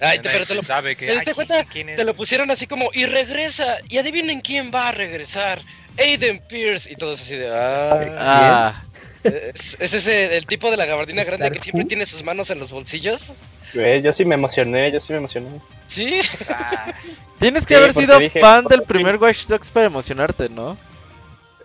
Ay, 0.00 0.18
te- 0.20 0.28
pero 0.28 0.46
te 0.46 0.54
lo, 0.54 0.62
sabe 0.62 0.94
que 0.96 1.06
¿te 1.06 1.12
diste 1.14 1.30
ay, 1.30 1.34
cuenta? 1.34 1.64
¿quién 1.64 1.88
es? 1.88 1.96
te 1.96 2.04
lo 2.04 2.14
pusieron 2.14 2.50
así 2.50 2.66
como, 2.66 2.90
y 2.94 3.04
regresa, 3.06 3.78
y 3.88 3.98
adivinen 3.98 4.40
quién 4.40 4.70
va 4.72 4.88
a 4.88 4.92
regresar. 4.92 5.60
Aiden 5.98 6.40
Pierce, 6.48 6.92
y 6.92 6.94
todos 6.94 7.20
así 7.20 7.34
de, 7.34 7.50
ah. 7.52 8.00
Ah, 8.18 8.82
Es, 9.24 9.76
es 9.80 9.94
ese 9.94 10.36
el 10.36 10.46
tipo 10.46 10.70
de 10.70 10.76
la 10.76 10.86
gabardina 10.86 11.24
grande 11.24 11.50
que 11.50 11.58
siempre 11.60 11.84
tiene 11.86 12.06
sus 12.06 12.22
manos 12.22 12.50
en 12.50 12.60
los 12.60 12.70
bolsillos. 12.70 13.32
Eh, 13.74 14.00
yo 14.02 14.12
sí 14.12 14.24
me 14.24 14.36
emocioné, 14.36 14.92
yo 14.92 15.00
sí 15.00 15.12
me 15.12 15.18
emocioné. 15.18 15.48
Sí. 15.88 16.20
tienes 17.40 17.66
que 17.66 17.74
Sí, 17.74 17.78
haber 17.80 17.92
sido 17.92 18.18
dije, 18.18 18.40
fan 18.40 18.64
del 18.64 18.80
fin. 18.80 18.86
primer 18.88 19.16
Watch 19.16 19.46
Dogs 19.46 19.70
para 19.72 19.86
emocionarte, 19.86 20.48
¿no? 20.48 20.76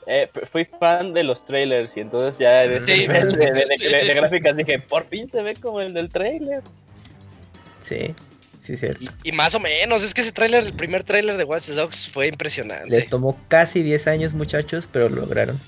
Eh, 0.06 0.30
fui 0.52 0.66
fan 0.66 1.14
de 1.14 1.24
los 1.24 1.46
trailers 1.46 1.96
y 1.96 2.02
entonces 2.02 2.40
ya 2.40 2.50
de 2.68 2.78
ese 2.78 2.88
Sí. 2.88 3.00
nivel 3.02 3.38
de, 3.38 3.52
de- 3.52 3.66
de- 3.66 3.68
Sí. 3.78 3.86
de- 3.86 4.04
de 4.04 4.14
gráficas 4.16 4.58
dije, 4.58 4.80
por 4.80 5.08
fin 5.08 5.30
se 5.30 5.42
ve 5.44 5.54
como 5.56 5.80
el 5.80 5.94
del 5.94 6.10
trailer. 6.10 6.62
Sí, 7.98 8.16
sí, 8.60 8.78
cierto. 8.78 9.04
Y, 9.04 9.30
y 9.30 9.32
más 9.32 9.56
o 9.56 9.60
menos, 9.60 10.04
es 10.04 10.14
que 10.14 10.22
ese 10.22 10.32
tráiler, 10.32 10.64
el 10.64 10.74
primer 10.74 11.04
tráiler 11.04 11.38
de 11.38 11.44
Watch 11.44 11.70
Dogs 11.70 12.10
fue 12.10 12.28
impresionante. 12.28 12.90
Les 12.90 13.10
tomó 13.10 13.38
casi 13.48 13.84
10 13.84 14.08
años, 14.08 14.34
muchachos, 14.34 14.88
pero 14.92 15.10
lo 15.10 15.22
lograron. 15.22 15.60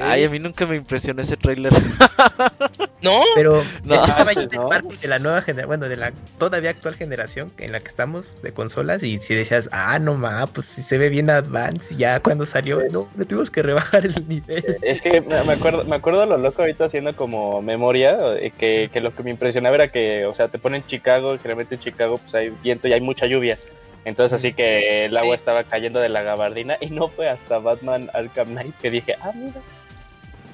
Ay, 0.00 0.24
a 0.24 0.30
mí 0.30 0.38
nunca 0.38 0.66
me 0.66 0.76
impresionó 0.76 1.22
ese 1.22 1.36
trailer. 1.36 1.72
¿No? 3.02 3.20
Pero 3.34 3.62
No, 3.84 3.94
es 3.94 4.02
que 4.02 4.10
estaba 4.10 4.32
de 4.32 4.46
no. 4.46 4.68
de 4.68 5.08
la 5.08 5.18
nueva 5.18 5.42
generación, 5.42 5.66
bueno, 5.68 5.88
de 5.88 5.96
la 5.96 6.12
todavía 6.38 6.70
actual 6.70 6.94
generación 6.94 7.52
en 7.58 7.72
la 7.72 7.80
que 7.80 7.88
estamos 7.88 8.40
de 8.42 8.52
consolas. 8.52 9.02
Y 9.02 9.18
si 9.18 9.34
decías, 9.34 9.68
ah, 9.72 9.98
no 9.98 10.14
ma, 10.14 10.46
pues 10.46 10.66
si 10.66 10.82
se 10.82 10.96
ve 10.96 11.10
bien 11.10 11.28
Advance, 11.28 11.96
ya 11.96 12.20
cuando 12.20 12.46
salió, 12.46 12.80
no, 12.90 13.08
le 13.18 13.24
tuvimos 13.26 13.50
que 13.50 13.62
rebajar 13.62 14.06
el 14.06 14.14
nivel. 14.28 14.64
Es 14.82 15.02
que 15.02 15.20
me 15.20 15.44
me 15.44 15.52
acuerdo, 15.52 15.84
me 15.84 15.96
acuerdo 15.96 16.24
lo 16.26 16.38
loco 16.38 16.62
ahorita 16.62 16.86
haciendo 16.86 17.14
como 17.14 17.60
memoria, 17.60 18.16
eh, 18.38 18.52
que, 18.56 18.90
que 18.92 19.00
lo 19.00 19.14
que 19.14 19.22
me 19.22 19.30
impresionaba 19.30 19.74
era 19.74 19.88
que, 19.88 20.24
o 20.26 20.34
sea, 20.34 20.48
te 20.48 20.58
ponen 20.58 20.82
Chicago, 20.84 21.36
generalmente 21.36 21.74
en 21.74 21.80
Chicago 21.80 22.18
pues 22.18 22.34
hay 22.34 22.50
viento 22.62 22.88
y 22.88 22.92
hay 22.92 23.00
mucha 23.00 23.26
lluvia. 23.26 23.58
Entonces 24.04 24.34
así 24.34 24.52
que 24.52 25.06
el 25.06 25.16
agua 25.16 25.34
estaba 25.34 25.64
cayendo 25.64 25.98
de 26.00 26.08
la 26.10 26.22
gabardina 26.22 26.76
y 26.80 26.86
no 26.90 27.08
fue 27.08 27.28
hasta 27.28 27.58
Batman 27.58 28.10
Arkham 28.12 28.48
Knight 28.48 28.76
que 28.78 28.90
dije, 28.90 29.16
ah, 29.22 29.32
mira. 29.34 29.60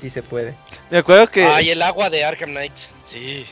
Sí 0.00 0.08
se 0.08 0.22
puede. 0.22 0.54
Me 0.90 0.98
acuerdo 0.98 1.26
que 1.28 1.44
Ay, 1.44 1.70
el 1.70 1.82
agua 1.82 2.08
de 2.10 2.24
Arkham 2.24 2.50
Knight. 2.50 2.72
Sí. 3.04 3.44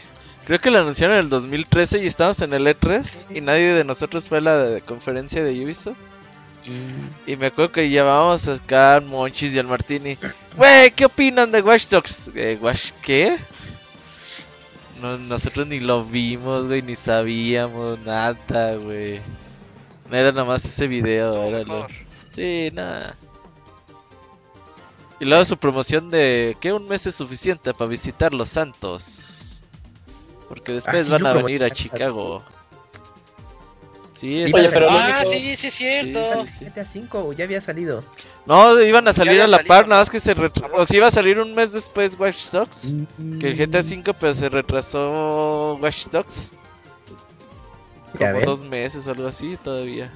creo 0.47 0.61
que 0.61 0.71
lo 0.71 0.79
anunciaron 0.79 1.17
en 1.19 1.25
el 1.25 1.29
2013 1.29 1.99
y 2.03 2.07
estábamos 2.07 2.41
en 2.43 2.55
el 2.55 2.67
E3 2.67 3.27
y 3.37 3.41
nadie 3.43 3.75
de 3.75 3.85
nosotros 3.85 4.25
fue 4.27 4.39
a 4.39 4.41
la 4.41 4.57
de- 4.59 4.81
conferencia 4.83 5.43
de 5.45 5.53
Ubisoft. 5.65 5.97
Y 7.27 7.37
me 7.37 7.47
acuerdo 7.47 7.73
que 7.73 7.89
llevábamos 7.89 8.47
a 8.47 8.57
Scar, 8.57 9.03
Monchis 9.03 9.55
y 9.55 9.59
al 9.59 9.67
Martini. 9.67 10.19
Güey, 10.57 10.91
¿qué 10.91 11.07
opinan 11.07 11.51
de 11.51 11.63
Watch 11.63 11.87
Dogs? 11.89 12.31
Eh, 12.35 12.59
¿Watch 12.61 12.91
qué? 13.03 13.39
No, 15.01 15.17
nosotros 15.17 15.67
ni 15.67 15.81
lo 15.81 16.05
vimos, 16.05 16.67
güey, 16.67 16.83
ni 16.83 16.95
sabíamos 16.97 17.99
nada, 18.01 18.75
güey. 18.75 19.21
No 20.11 20.17
era 20.17 20.33
nada 20.33 20.45
más 20.45 20.65
ese 20.65 20.87
video, 20.87 21.43
era 21.45 21.63
lo... 21.65 21.87
Sí, 22.31 22.71
nada. 22.73 23.15
Y 25.21 25.25
luego 25.25 25.45
su 25.45 25.57
promoción 25.57 26.11
de 26.11 26.57
que 26.61 26.73
un 26.73 26.87
mes 26.87 27.07
es 27.07 27.17
suficiente 27.17 27.75
para 27.75 27.91
visitar 27.91 28.33
Los 28.33 28.51
Santos. 28.51 29.63
Porque 30.49 30.73
después 30.73 31.07
sí 31.07 31.13
van 31.13 31.27
a 31.27 31.33
venir 31.35 31.65
a. 31.65 31.71
Chicago. 31.71 32.43
Sí, 34.15 34.29
Sí, 34.31 34.43
es 34.43 34.55
Oye, 34.55 34.69
pero 34.71 34.89
Ah, 34.91 35.21
único- 35.23 35.31
sí, 35.31 35.55
sí, 35.55 35.67
es 35.69 35.75
cierto. 35.75 36.47
Sí, 36.47 36.53
sí. 36.59 36.65
GTA 36.65 36.85
5 36.85 37.33
ya 37.35 37.45
había 37.45 37.61
salido. 37.61 38.03
No, 38.47 38.81
iban 38.81 39.07
a 39.07 39.13
salir 39.13 39.41
a 39.41 39.47
la 39.47 39.59
salido, 39.59 39.69
par, 39.69 39.85
¿no? 39.85 39.91
nada 39.91 40.03
más 40.03 40.11
que 40.11 40.19
se 40.19 40.35
retrasó. 40.35 40.75
O 40.75 40.85
sea, 40.87 40.97
iba 40.97 41.07
a 41.07 41.11
salir 41.13 41.39
un 41.39 41.55
mes 41.55 41.73
después 41.73 42.19
Watch 42.19 42.51
Dogs. 42.51 42.95
Mm. 43.19 43.39
Que 43.39 43.49
el 43.49 43.57
GTA 43.57 43.83
5, 43.83 44.13
pero 44.15 44.35
se 44.35 44.49
retrasó 44.49 45.77
Watch 45.81 46.07
Dogs. 46.09 46.55
Como 48.17 48.41
dos 48.41 48.65
meses 48.65 49.07
o 49.07 49.11
algo 49.13 49.27
así 49.29 49.57
todavía. 49.63 50.11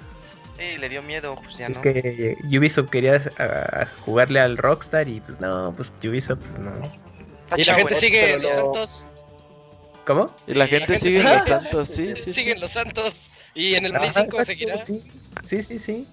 Sí, 0.59 0.79
le 0.79 0.89
dio 0.89 1.03
miedo, 1.03 1.37
pues 1.43 1.57
ya 1.59 1.67
Es 1.67 1.77
no. 1.79 1.83
que 1.83 2.37
Ubisoft 2.57 2.91
quería 2.91 3.21
jugarle 4.05 4.41
al 4.41 4.57
Rockstar 4.57 5.09
y 5.09 5.21
pues 5.21 5.41
no, 5.41 5.73
pues 5.77 5.93
Ubisoft 6.05 6.39
pues 6.41 6.59
no. 6.59 6.73
Y 7.57 7.65
la 7.65 7.75
gente 7.75 7.95
sigue 7.97 8.39
los 8.39 8.43
lo- 8.57 8.63
santos. 8.63 9.05
¿Cómo? 10.07 10.35
Y 10.47 10.55
la 10.55 10.67
Y 10.67 10.71
la 10.71 10.79
gente 10.79 10.99
sigue 10.99 11.17
en 11.19 11.23
sigue. 11.23 11.35
Los 11.37 11.45
Santos, 11.47 11.89
sí, 11.89 12.13
sí. 12.17 12.23
sí. 12.25 12.33
Siguen 12.33 12.61
los 12.61 12.71
santos. 12.71 13.31
Y 13.55 13.75
en 13.75 13.85
el 13.87 13.93
Play 13.93 14.09
Ajá, 14.09 14.23
5 14.25 14.41
exacto, 14.41 14.45
seguirá. 14.45 14.79
Sí, 14.79 15.03
sí, 15.45 15.63
sí, 15.63 15.79
sí. 15.79 16.07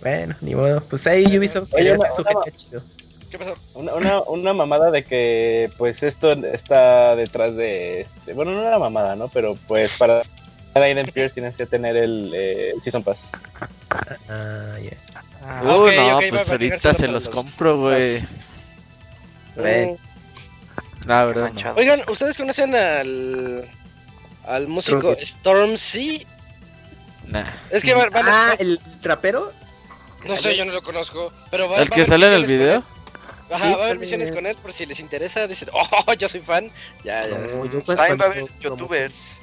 Bueno, 0.00 0.34
ni 0.40 0.54
modo. 0.54 0.80
Pues 0.84 1.06
ahí 1.06 1.36
Ubisoft 1.38 1.72
Oye, 1.74 1.92
una- 1.92 2.08
una- 2.18 2.52
chido. 2.56 2.82
¿Qué 3.30 3.38
pasó? 3.38 3.56
Una, 3.74 3.94
una, 3.94 4.20
una 4.22 4.52
mamada 4.52 4.90
de 4.90 5.04
que 5.04 5.70
pues 5.78 6.02
esto 6.02 6.30
está 6.32 7.16
detrás 7.16 7.56
de 7.56 8.00
este. 8.00 8.32
Bueno, 8.34 8.52
no 8.52 8.66
era 8.66 8.78
mamada, 8.78 9.16
¿no? 9.16 9.28
Pero 9.28 9.56
pues 9.68 9.96
para 9.96 10.22
Aiden 10.74 11.06
Pierce 11.12 11.34
tienes 11.34 11.54
que 11.56 11.66
tener 11.66 11.96
el, 11.96 12.32
eh, 12.34 12.72
el 12.74 12.82
Season 12.82 13.02
Pass. 13.02 13.30
Ah, 14.28 14.76
ya. 14.80 14.90
Ah, 15.44 15.60
Uh, 15.64 15.68
ok, 15.70 15.70
no, 15.70 15.78
ok, 15.78 15.92
va 15.96 16.16
a 16.16 16.28
pues 16.30 16.50
ahorita 16.50 16.94
se 16.94 17.08
los 17.08 17.26
los- 17.26 17.28
compro, 17.34 17.76
güey. 17.78 18.24
Bueno. 19.56 19.98
La 21.06 21.24
verdad, 21.24 21.42
no. 21.42 21.48
manchado. 21.48 21.76
Oigan, 21.76 22.02
¿ustedes 22.08 22.36
conocen 22.36 22.74
al 22.74 23.68
al 24.46 24.66
músico 24.68 25.14
sí. 25.16 25.26
Stormzy? 25.26 26.26
Nah. 27.26 27.44
Es 27.70 27.82
que 27.82 27.94
va- 27.94 28.08
van 28.10 28.28
a- 28.28 28.50
Ah, 28.52 28.54
el 28.58 28.80
rapero. 29.02 29.52
no 30.26 30.36
sé, 30.36 30.56
yo 30.56 30.64
no 30.64 30.72
lo 30.72 30.82
conozco, 30.82 31.32
pero 31.50 31.68
va, 31.68 31.78
¿El 31.78 31.90
va 31.90 31.96
que 31.96 32.04
sale 32.06 32.28
en 32.28 32.34
el 32.34 32.46
video? 32.46 32.84
Ajá, 33.50 33.66
Sí, 33.66 33.72
va 33.74 33.80
a 33.80 33.84
haber 33.86 33.98
misiones 33.98 34.30
con 34.32 34.46
él 34.46 34.56
por 34.56 34.72
si 34.72 34.86
les 34.86 35.00
interesa. 35.00 35.46
Dicen, 35.46 35.68
oh, 35.72 36.14
yo 36.14 36.28
soy 36.28 36.40
fan. 36.40 36.70
Ya, 37.04 37.26
ya. 37.28 37.36
No, 37.36 37.64
yo 37.66 37.82
pues 37.82 37.98
va 37.98 38.04
a 38.04 38.12
haber 38.12 38.44
youtubers. 38.60 39.38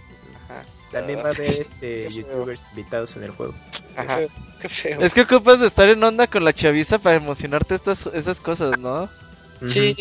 Ajá. 0.50 0.64
También 0.92 1.20
va 1.20 1.30
a 1.30 1.32
haber 1.32 1.62
este 1.62 2.10
youtubers 2.12 2.62
invitados 2.72 3.16
en 3.16 3.24
el 3.24 3.32
juego. 3.32 3.54
Qué 3.96 4.02
Ajá. 4.02 4.16
feo, 4.18 4.30
qué 4.62 4.70
feo. 4.70 5.02
Es 5.02 5.14
que 5.14 5.22
ocupas 5.22 5.60
de 5.60 5.68
estar 5.68 5.90
en 5.90 6.04
onda 6.04 6.28
con 6.28 6.44
la 6.44 6.54
chaviza 6.54 7.00
para 7.00 7.16
emocionarte 7.18 7.76
estas, 7.76 8.08
esas 8.08 8.40
cosas, 8.42 8.78
¿no? 8.80 9.10
Sí. 9.68 9.96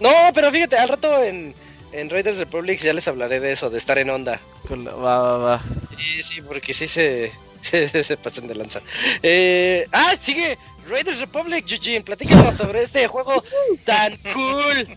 No, 0.00 0.10
pero 0.34 0.50
fíjate, 0.50 0.76
al 0.76 0.88
rato 0.88 1.22
en, 1.22 1.54
en 1.92 2.10
Raiders 2.10 2.38
Republic 2.38 2.80
ya 2.80 2.92
les 2.92 3.06
hablaré 3.06 3.38
de 3.40 3.52
eso, 3.52 3.70
de 3.70 3.78
estar 3.78 3.98
en 3.98 4.10
onda. 4.10 4.40
Con 4.66 4.84
la- 4.84 4.94
Va, 4.94 5.18
va, 5.20 5.38
va. 5.38 5.64
Sí, 5.96 6.22
sí, 6.22 6.42
porque 6.42 6.74
sí 6.74 6.88
se, 6.88 7.30
se, 7.62 8.02
se 8.04 8.16
pasan 8.16 8.48
de 8.48 8.56
lanza. 8.56 8.80
Eh, 9.22 9.86
ah, 9.92 10.14
sigue 10.18 10.58
Raiders 10.88 11.20
Republic, 11.20 11.70
Eugene. 11.70 12.02
Platícanos 12.02 12.54
sobre 12.56 12.82
este 12.82 13.06
juego 13.06 13.44
tan 13.84 14.16
cool 14.34 14.88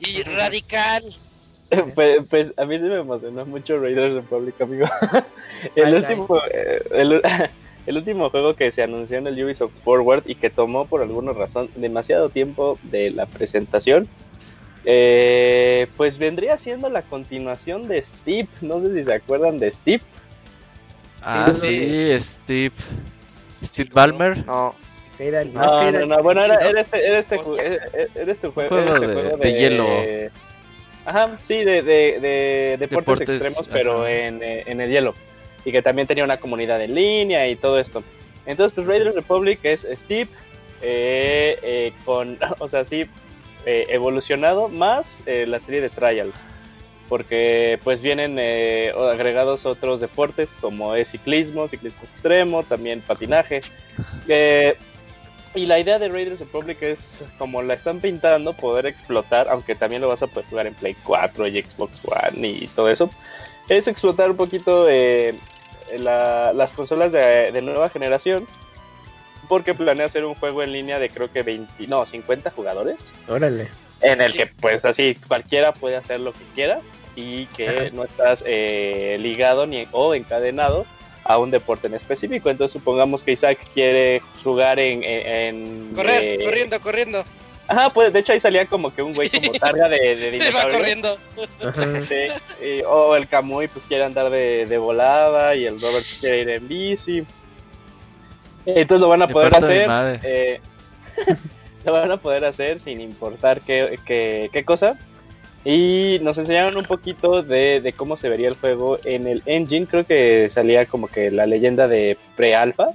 y 0.00 0.22
radical. 0.22 1.02
Pues, 1.94 2.20
pues, 2.30 2.54
a 2.56 2.64
mí 2.64 2.78
sí 2.78 2.84
me 2.84 2.96
emocionó 2.96 3.44
mucho 3.44 3.78
Raiders 3.78 4.14
Republic, 4.14 4.58
amigo. 4.60 4.86
el, 5.76 5.94
último, 5.96 6.40
eh, 6.50 6.82
el, 6.92 7.20
el 7.86 7.96
último 7.96 8.30
juego 8.30 8.54
que 8.54 8.72
se 8.72 8.82
anunció 8.82 9.18
en 9.18 9.26
el 9.26 9.44
Ubisoft 9.44 9.72
Forward 9.84 10.22
y 10.26 10.34
que 10.36 10.48
tomó 10.50 10.86
por 10.86 11.02
alguna 11.02 11.32
razón 11.32 11.68
demasiado 11.76 12.30
tiempo 12.30 12.78
de 12.84 13.10
la 13.10 13.26
presentación, 13.26 14.08
eh, 14.84 15.86
pues 15.96 16.16
vendría 16.18 16.56
siendo 16.56 16.88
la 16.88 17.02
continuación 17.02 17.86
de 17.88 18.02
Steve. 18.02 18.48
No 18.62 18.80
sé 18.80 18.94
si 18.94 19.04
se 19.04 19.12
acuerdan 19.14 19.58
de 19.58 19.70
Steve. 19.70 20.02
Ah, 21.20 21.52
sí. 21.54 21.60
sí, 21.60 22.20
Steve. 22.20 22.74
Steve 23.62 23.90
Ballmer. 23.92 24.46
No, 24.46 24.74
Era 25.18 25.42
el- 25.42 25.52
No, 25.52 25.66
es 25.66 25.72
que 25.74 25.88
era 25.88 26.00
no, 26.06 26.16
no, 26.16 26.22
bueno, 26.22 26.42
era, 26.44 26.54
era 26.66 26.80
este, 26.80 27.04
era 27.06 27.18
este, 27.18 27.34
era- 27.34 27.86
era 28.14 28.32
este 28.32 28.48
jue- 28.48 28.68
Juego 28.68 28.78
era 28.78 28.94
este 28.94 29.06
de- 29.08 29.14
juego 29.14 29.36
de 29.36 29.52
hielo. 29.52 29.86
Ajá, 31.08 31.38
sí, 31.44 31.64
de, 31.64 31.80
de, 31.80 32.20
de 32.20 32.76
deportes, 32.78 33.20
Deportes, 33.20 33.30
extremos, 33.30 33.66
pero 33.68 34.06
en, 34.06 34.42
eh, 34.42 34.64
en 34.66 34.82
el 34.82 34.90
hielo. 34.90 35.14
Y 35.64 35.72
que 35.72 35.80
también 35.80 36.06
tenía 36.06 36.22
una 36.22 36.36
comunidad 36.36 36.82
en 36.82 36.94
línea 36.94 37.48
y 37.48 37.56
todo 37.56 37.78
esto. 37.78 38.04
Entonces, 38.44 38.74
pues 38.74 38.86
Raiders 38.86 39.14
Republic 39.14 39.58
es 39.62 39.86
Steve 39.94 40.28
eh, 40.82 41.58
eh, 41.62 41.92
con, 42.04 42.38
o 42.58 42.68
sea, 42.68 42.84
sí, 42.84 43.06
eh, 43.64 43.86
evolucionado 43.88 44.68
más 44.68 45.22
la 45.24 45.58
serie 45.60 45.80
de 45.80 45.88
Trials. 45.88 46.44
Porque 47.08 47.80
pues 47.84 48.02
vienen 48.02 48.36
eh, 48.38 48.92
agregados 48.94 49.64
otros 49.64 50.00
deportes 50.00 50.50
como 50.60 50.94
es 50.94 51.08
ciclismo, 51.08 51.66
ciclismo 51.66 52.02
extremo, 52.02 52.62
también 52.62 53.00
patinaje. 53.00 53.62
Y 55.54 55.66
la 55.66 55.78
idea 55.78 55.98
de 55.98 56.08
Raiders 56.08 56.38
Republic 56.40 56.80
es, 56.82 57.22
como 57.38 57.62
la 57.62 57.74
están 57.74 58.00
pintando, 58.00 58.52
poder 58.52 58.86
explotar, 58.86 59.48
aunque 59.48 59.74
también 59.74 60.02
lo 60.02 60.08
vas 60.08 60.22
a 60.22 60.26
poder 60.26 60.46
jugar 60.48 60.66
en 60.66 60.74
Play 60.74 60.94
4 61.04 61.46
y 61.46 61.62
Xbox 61.62 61.98
One 62.04 62.46
y 62.48 62.66
todo 62.68 62.88
eso, 62.90 63.10
es 63.68 63.88
explotar 63.88 64.30
un 64.30 64.36
poquito 64.36 64.86
eh, 64.88 65.34
la- 65.98 66.52
las 66.52 66.72
consolas 66.74 67.12
de, 67.12 67.50
de 67.50 67.62
nueva 67.62 67.88
generación, 67.88 68.46
porque 69.48 69.72
planea 69.74 70.06
hacer 70.06 70.24
un 70.26 70.34
juego 70.34 70.62
en 70.62 70.72
línea 70.72 70.98
de 70.98 71.08
creo 71.08 71.32
que 71.32 71.42
20, 71.42 71.86
no, 71.86 72.04
50 72.04 72.50
jugadores, 72.50 73.12
Órale. 73.26 73.68
en 74.02 74.20
el 74.20 74.34
que 74.34 74.46
pues 74.46 74.84
así 74.84 75.16
cualquiera 75.26 75.72
puede 75.72 75.96
hacer 75.96 76.20
lo 76.20 76.32
que 76.34 76.44
quiera 76.54 76.80
y 77.16 77.46
que 77.46 77.68
Ajá. 77.68 77.88
no 77.94 78.04
estás 78.04 78.44
eh, 78.46 79.16
ligado 79.18 79.66
ni 79.66 79.86
o 79.92 80.14
encadenado 80.14 80.84
a 81.28 81.38
un 81.38 81.50
deporte 81.52 81.86
en 81.86 81.94
específico. 81.94 82.48
Entonces 82.50 82.72
supongamos 82.72 83.22
que 83.22 83.32
Isaac 83.32 83.58
quiere 83.74 84.20
jugar 84.42 84.80
en... 84.80 85.04
en- 85.04 85.26
en, 85.26 85.92
Correr, 85.94 86.22
eh, 86.22 86.38
corriendo, 86.44 86.80
corriendo. 86.80 87.24
Ajá, 87.70 87.90
pues 87.92 88.10
de 88.14 88.20
hecho 88.20 88.32
ahí 88.32 88.40
salía 88.40 88.64
como 88.64 88.94
que 88.94 89.02
un 89.02 89.12
güey 89.12 89.28
como 89.28 89.52
targa 89.52 89.90
de, 89.90 90.16
de 90.16 90.24
Va 90.26 90.30
dinosaurio. 90.32 90.78
corriendo. 90.78 91.18
Ajá. 91.62 91.82
Sí, 92.08 92.64
y- 92.66 92.82
o 92.82 93.14
el 93.14 93.28
Camuy 93.28 93.68
pues 93.68 93.84
quiere 93.84 94.04
andar 94.04 94.30
de, 94.30 94.64
de 94.64 94.78
volada 94.78 95.54
y 95.54 95.66
el 95.66 95.78
Robert 95.80 96.06
quiere 96.18 96.40
ir 96.40 96.48
en 96.48 96.66
bici. 96.66 97.22
Entonces 98.64 99.00
lo 99.02 99.08
van 99.08 99.22
a 99.22 99.26
De 99.26 99.32
poder 99.34 99.54
hacer. 99.54 100.20
eh, 100.24 100.60
lo 101.84 101.92
van 101.92 102.10
a 102.10 102.16
poder 102.16 102.46
hacer 102.46 102.80
sin 102.80 103.00
importar 103.02 103.60
qué, 103.60 103.98
qué, 104.06 104.48
qué 104.50 104.64
cosa. 104.64 104.98
Y 105.64 106.18
nos 106.22 106.38
enseñaron 106.38 106.76
un 106.76 106.84
poquito 106.84 107.42
de, 107.42 107.80
de 107.80 107.92
cómo 107.92 108.16
se 108.16 108.28
vería 108.28 108.48
el 108.48 108.56
juego 108.56 108.98
en 109.04 109.26
el 109.26 109.42
engine. 109.44 109.86
Creo 109.86 110.04
que 110.04 110.48
salía 110.50 110.86
como 110.86 111.08
que 111.08 111.30
la 111.30 111.46
leyenda 111.46 111.88
de 111.88 112.16
pre-alfa 112.36 112.88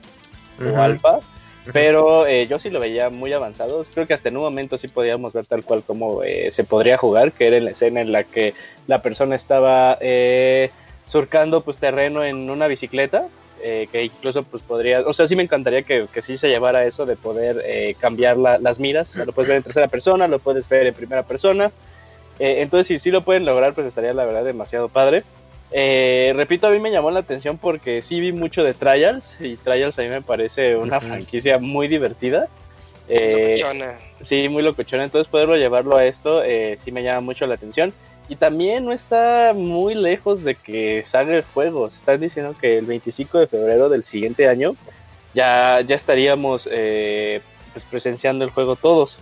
o 0.75 0.81
alfa. 0.81 1.19
Pero 1.71 2.27
eh, 2.27 2.45
yo 2.47 2.59
sí 2.59 2.69
lo 2.69 2.79
veía 2.79 3.09
muy 3.09 3.31
avanzado. 3.31 3.83
Creo 3.93 4.05
que 4.05 4.13
hasta 4.13 4.29
en 4.29 4.37
un 4.37 4.43
momento 4.43 4.77
sí 4.77 4.87
podíamos 4.89 5.31
ver 5.33 5.45
tal 5.45 5.63
cual 5.63 5.81
como 5.83 6.21
eh, 6.23 6.51
se 6.51 6.63
podría 6.65 6.97
jugar, 6.97 7.31
que 7.31 7.47
era 7.47 7.57
en 7.57 7.65
la 7.65 7.71
escena 7.71 8.01
en 8.01 8.11
la 8.11 8.23
que 8.23 8.53
la 8.87 9.01
persona 9.01 9.35
estaba 9.35 9.97
eh, 10.01 10.71
surcando 11.05 11.61
pues 11.61 11.77
terreno 11.77 12.23
en 12.23 12.49
una 12.49 12.67
bicicleta. 12.67 13.27
eh, 13.65 13.87
que 13.89 14.03
incluso 14.03 14.43
pues 14.43 14.61
podría, 14.61 15.01
o 15.07 15.13
sea, 15.13 15.25
sí 15.25 15.37
me 15.37 15.43
encantaría 15.43 15.83
que, 15.83 16.05
que 16.13 16.21
sí 16.21 16.35
se 16.35 16.49
llevara 16.49 16.83
eso 16.85 17.05
de 17.05 17.15
poder 17.15 17.61
eh, 17.65 17.95
cambiar 17.97 18.35
la- 18.35 18.57
las 18.57 18.77
miras, 18.77 19.09
o 19.11 19.13
sea, 19.13 19.25
lo 19.25 19.31
puedes 19.31 19.47
ver 19.47 19.55
en 19.55 19.63
tercera 19.63 19.87
persona, 19.87 20.27
lo 20.27 20.39
puedes 20.39 20.67
ver 20.67 20.85
en 20.87 20.93
primera 20.93 21.23
persona, 21.23 21.71
Eh, 22.39 22.61
entonces 22.61 22.87
si 22.87 22.99
sí 22.99 23.11
lo 23.11 23.23
pueden 23.23 23.45
lograr, 23.45 23.73
pues 23.73 23.87
estaría 23.87 24.13
la 24.13 24.25
verdad 24.25 24.43
demasiado 24.43 24.89
padre. 24.89 25.23
Eh, 25.75 26.33
repito, 26.35 26.67
a 26.67 26.69
mí 26.69 26.79
me 26.79 26.91
llamó 26.91 27.09
la 27.09 27.19
atención 27.19 27.57
porque 27.57 28.03
sí 28.03 28.19
vi 28.19 28.31
mucho 28.31 28.63
de 28.63 28.75
Trials 28.75 29.37
y 29.41 29.57
Trials 29.57 29.97
a 29.97 30.03
mí 30.03 30.09
me 30.09 30.21
parece 30.21 30.75
una 30.75 31.01
franquicia 31.01 31.57
muy 31.57 31.87
divertida. 31.87 32.47
Eh, 33.09 33.55
Locochona. 33.57 33.99
Sí, 34.21 34.47
muy 34.49 34.63
locochón. 34.63 35.01
Entonces 35.01 35.29
poderlo 35.29 35.57
llevarlo 35.57 35.97
a 35.97 36.05
esto 36.05 36.43
eh, 36.43 36.77
sí 36.83 36.91
me 36.91 37.03
llama 37.03 37.21
mucho 37.21 37.47
la 37.47 37.55
atención. 37.55 37.91
Y 38.29 38.37
también 38.37 38.85
no 38.85 38.93
está 38.93 39.53
muy 39.53 39.95
lejos 39.95 40.43
de 40.43 40.55
que 40.55 41.03
salga 41.05 41.35
el 41.35 41.43
juego. 41.43 41.89
Se 41.89 41.97
están 41.97 42.21
diciendo 42.21 42.55
que 42.59 42.77
el 42.77 42.85
25 42.85 43.39
de 43.39 43.47
febrero 43.47 43.89
del 43.89 44.05
siguiente 44.05 44.47
año 44.47 44.75
ya, 45.33 45.81
ya 45.81 45.95
estaríamos 45.95 46.69
eh, 46.71 47.41
pues 47.73 47.83
presenciando 47.83 48.45
el 48.45 48.51
juego 48.51 48.75
todos. 48.75 49.19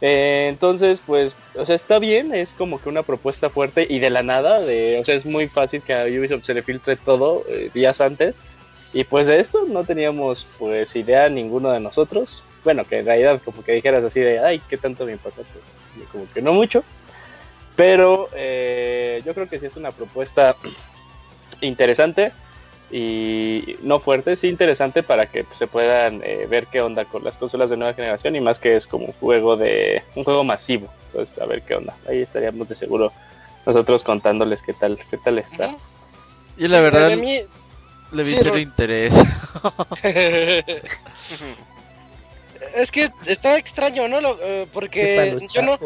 Eh, 0.00 0.46
entonces, 0.48 1.02
pues, 1.04 1.34
o 1.54 1.66
sea, 1.66 1.74
está 1.74 1.98
bien, 1.98 2.32
es 2.34 2.52
como 2.52 2.80
que 2.80 2.88
una 2.88 3.02
propuesta 3.02 3.50
fuerte 3.50 3.86
y 3.88 3.98
de 3.98 4.10
la 4.10 4.22
nada, 4.22 4.60
de, 4.60 4.98
o 5.00 5.04
sea, 5.04 5.16
es 5.16 5.26
muy 5.26 5.48
fácil 5.48 5.82
que 5.82 5.92
a 5.92 6.04
Ubisoft 6.04 6.44
se 6.44 6.54
le 6.54 6.62
filtre 6.62 6.96
todo 6.96 7.44
eh, 7.48 7.70
días 7.74 8.00
antes. 8.00 8.36
Y 8.92 9.04
pues 9.04 9.26
de 9.26 9.38
esto 9.38 9.66
no 9.68 9.84
teníamos 9.84 10.46
pues 10.58 10.96
idea 10.96 11.28
ninguno 11.28 11.70
de 11.70 11.80
nosotros. 11.80 12.42
Bueno, 12.64 12.84
que 12.84 12.98
en 12.98 13.06
realidad 13.06 13.40
como 13.44 13.62
que 13.62 13.72
dijeras 13.72 14.02
así 14.02 14.20
de, 14.20 14.38
ay, 14.38 14.62
¿qué 14.68 14.78
tanto 14.78 15.04
me 15.04 15.12
importa? 15.12 15.42
Pues 15.52 16.08
como 16.10 16.30
que 16.32 16.40
no 16.40 16.54
mucho. 16.54 16.82
Pero 17.76 18.28
eh, 18.34 19.22
yo 19.24 19.34
creo 19.34 19.48
que 19.48 19.60
sí 19.60 19.66
es 19.66 19.76
una 19.76 19.90
propuesta 19.90 20.56
interesante 21.60 22.32
y 22.90 23.76
no 23.82 24.00
fuerte, 24.00 24.36
sí 24.36 24.48
interesante 24.48 25.02
para 25.02 25.26
que 25.26 25.44
pues, 25.44 25.58
se 25.58 25.66
puedan 25.66 26.22
eh, 26.24 26.46
ver 26.48 26.66
qué 26.68 26.80
onda 26.80 27.04
con 27.04 27.22
las 27.22 27.36
consolas 27.36 27.68
de 27.70 27.76
nueva 27.76 27.92
generación 27.94 28.34
y 28.36 28.40
más 28.40 28.58
que 28.58 28.76
es 28.76 28.86
como 28.86 29.06
un 29.06 29.12
juego 29.12 29.56
de 29.56 30.02
un 30.14 30.24
juego 30.24 30.42
masivo. 30.44 30.88
Entonces, 31.12 31.38
a 31.38 31.46
ver 31.46 31.62
qué 31.62 31.74
onda. 31.74 31.94
Ahí 32.08 32.22
estaríamos 32.22 32.68
de 32.68 32.76
seguro 32.76 33.12
nosotros 33.66 34.02
contándoles 34.04 34.62
qué 34.62 34.72
tal, 34.72 34.98
qué 35.10 35.18
tal 35.18 35.38
está. 35.38 35.76
Y 36.56 36.66
la 36.68 36.80
verdad 36.80 37.12
A 37.12 37.16
mí- 37.16 37.42
le 38.12 38.22
vi 38.22 38.30
sí, 38.30 38.36
cero 38.40 38.54
Ro- 38.54 38.58
interés. 38.60 39.14
es 42.74 42.90
que 42.90 43.10
está 43.26 43.56
extraño, 43.58 44.08
¿no? 44.08 44.20
Lo- 44.20 44.38
eh, 44.40 44.66
porque 44.72 45.36
yo 45.52 45.62
no, 45.62 45.78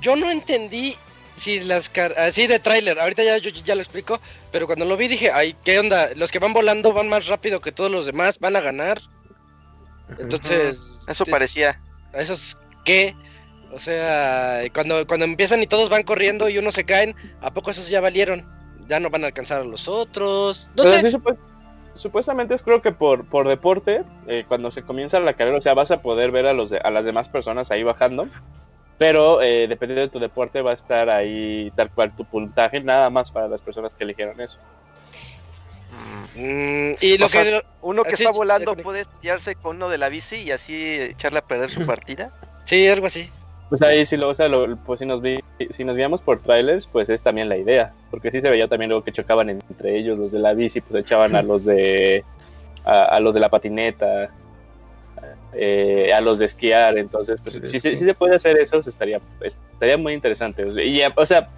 yo 0.00 0.16
no 0.16 0.30
entendí 0.30 0.96
si 1.36 1.60
las 1.60 1.88
car 1.88 2.14
así 2.18 2.46
de 2.46 2.58
tráiler, 2.58 2.98
ahorita 3.00 3.22
ya 3.22 3.36
yo 3.38 3.50
ya 3.50 3.74
lo 3.74 3.80
explico, 3.80 4.20
pero 4.50 4.66
cuando 4.66 4.84
lo 4.84 4.96
vi 4.96 5.08
dije, 5.08 5.30
ay, 5.32 5.56
¿qué 5.64 5.78
onda? 5.78 6.10
Los 6.14 6.30
que 6.30 6.38
van 6.38 6.52
volando 6.52 6.92
van 6.92 7.08
más 7.08 7.26
rápido 7.26 7.60
que 7.60 7.72
todos 7.72 7.90
los 7.90 8.06
demás, 8.06 8.38
van 8.38 8.56
a 8.56 8.60
ganar. 8.60 9.00
Entonces, 10.18 11.04
Eso 11.08 11.24
es- 11.24 11.30
parecía. 11.30 11.80
¿esos 12.12 12.56
qué? 12.84 13.14
O 13.72 13.78
sea, 13.78 14.60
cuando, 14.74 15.06
cuando 15.06 15.24
empiezan 15.24 15.62
y 15.62 15.66
todos 15.66 15.88
van 15.88 16.02
corriendo 16.02 16.48
y 16.48 16.58
unos 16.58 16.74
se 16.74 16.84
caen, 16.84 17.16
¿a 17.40 17.52
poco 17.52 17.70
esos 17.70 17.88
ya 17.88 18.00
valieron? 18.00 18.44
Ya 18.86 19.00
no 19.00 19.08
van 19.08 19.24
a 19.24 19.28
alcanzar 19.28 19.62
a 19.62 19.64
los 19.64 19.88
otros. 19.88 20.68
No 20.76 20.82
Pero 20.82 21.00
sé. 21.00 21.10
sí, 21.10 21.16
supu- 21.16 21.38
supuestamente 21.94 22.54
es 22.54 22.62
creo 22.62 22.82
que 22.82 22.92
por, 22.92 23.24
por 23.24 23.48
deporte, 23.48 24.02
eh, 24.26 24.44
cuando 24.46 24.70
se 24.70 24.82
comienza 24.82 25.18
la 25.20 25.32
carrera, 25.34 25.56
o 25.56 25.62
sea, 25.62 25.72
vas 25.72 25.90
a 25.90 26.02
poder 26.02 26.30
ver 26.30 26.46
a, 26.46 26.52
los 26.52 26.68
de- 26.68 26.78
a 26.84 26.90
las 26.90 27.06
demás 27.06 27.30
personas 27.30 27.70
ahí 27.70 27.82
bajando, 27.82 28.28
pero 29.02 29.42
eh, 29.42 29.66
dependiendo 29.66 30.02
de 30.02 30.10
tu 30.10 30.20
deporte 30.20 30.62
va 30.62 30.70
a 30.70 30.74
estar 30.74 31.10
ahí 31.10 31.72
tal 31.74 31.90
cual 31.90 32.14
tu 32.14 32.24
puntaje, 32.24 32.80
nada 32.80 33.10
más 33.10 33.32
para 33.32 33.48
las 33.48 33.60
personas 33.60 33.92
que 33.96 34.04
eligieron 34.04 34.40
eso. 34.40 34.60
Mm, 36.34 36.92
y 37.00 37.18
lo 37.18 37.26
O 37.26 37.28
sea, 37.28 37.42
que 37.44 37.60
Uno 37.80 38.04
que 38.04 38.10
Así 38.14 38.22
está 38.24 38.30
es, 38.30 38.36
volando 38.36 38.76
puede 38.76 39.00
estrellarse 39.00 39.56
con 39.56 39.76
uno 39.76 39.88
de 39.88 39.98
la 39.98 40.08
bici 40.08 40.36
y 40.36 40.52
así 40.52 40.74
echarle 41.00 41.40
a 41.40 41.42
perder 41.42 41.68
su 41.70 41.84
partida. 41.84 42.30
sí, 42.64 42.86
algo 42.86 43.06
así. 43.06 43.28
Pues 43.68 43.82
ahí 43.82 44.04
sí, 44.06 44.16
lo, 44.16 44.28
o 44.28 44.34
sea, 44.34 44.48
lo- 44.48 44.76
pues 44.84 45.00
si 45.00 45.06
nos, 45.06 45.20
vi, 45.20 45.38
si 45.70 45.82
nos 45.84 45.96
guiamos 45.96 46.20
por 46.22 46.40
trailers, 46.42 46.86
pues 46.86 47.08
es 47.08 47.22
también 47.22 47.48
la 47.48 47.56
idea, 47.56 47.92
porque 48.10 48.30
sí 48.30 48.40
se 48.40 48.50
veía 48.50 48.68
también 48.68 48.90
luego 48.90 49.02
que 49.04 49.12
chocaban 49.12 49.48
entre 49.50 49.96
ellos, 49.98 50.18
los 50.18 50.30
de 50.30 50.38
la 50.40 50.52
bici, 50.54 50.80
pues 50.80 51.00
echaban 51.02 51.34
a 51.34 51.42
los 51.42 51.64
de 51.64 52.24
a, 52.84 53.04
a 53.04 53.20
los 53.20 53.34
de 53.34 53.40
la 53.40 53.48
patineta, 53.48 54.30
eh, 55.54 56.12
a 56.14 56.20
los 56.20 56.38
de 56.38 56.46
esquiar, 56.46 56.96
entonces 56.98 57.40
pues 57.42 57.54
si, 57.64 57.78
se- 57.80 57.88
esquí. 57.90 57.98
si 57.98 58.04
se 58.04 58.14
puede 58.14 58.34
hacer 58.36 58.56
eso, 58.58 58.76
pues, 58.76 58.86
estaría, 58.88 59.20
estaría 59.42 59.96
muy 59.96 60.12
interesante. 60.14 60.64
O 60.64 60.72
sea, 60.72 60.82
Y, 60.82 60.96
ya, 60.98 61.12
o 61.14 61.26
sea, 61.26 61.48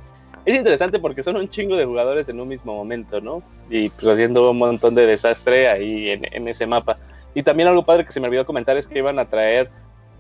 es 0.44 0.54
interesante 0.57 0.98
porque 0.98 1.22
son 1.22 1.37
un 1.37 1.48
chingo 1.48 1.76
de 1.76 1.85
jugadores 1.85 2.28
en 2.28 2.38
un 2.40 2.48
mismo 2.48 2.74
momento, 2.74 3.20
¿no? 3.20 3.42
Y 3.70 3.88
pues 3.90 4.07
haciendo 4.09 4.50
un 4.50 4.59
montón 4.59 4.94
de 4.94 5.07
desastre 5.07 5.68
ahí 5.68 6.11
en, 6.11 6.26
en 6.30 6.48
ese 6.48 6.66
mapa. 6.66 6.98
Y 7.35 7.42
también 7.42 7.68
algo 7.68 7.85
padre 7.85 8.04
que 8.04 8.12
se 8.12 8.20
me 8.20 8.28
olvidó 8.28 8.44
comentar 8.44 8.76
es 8.76 8.87
que 8.87 8.98
iban 8.98 9.18
a 9.18 9.24
traer 9.24 9.70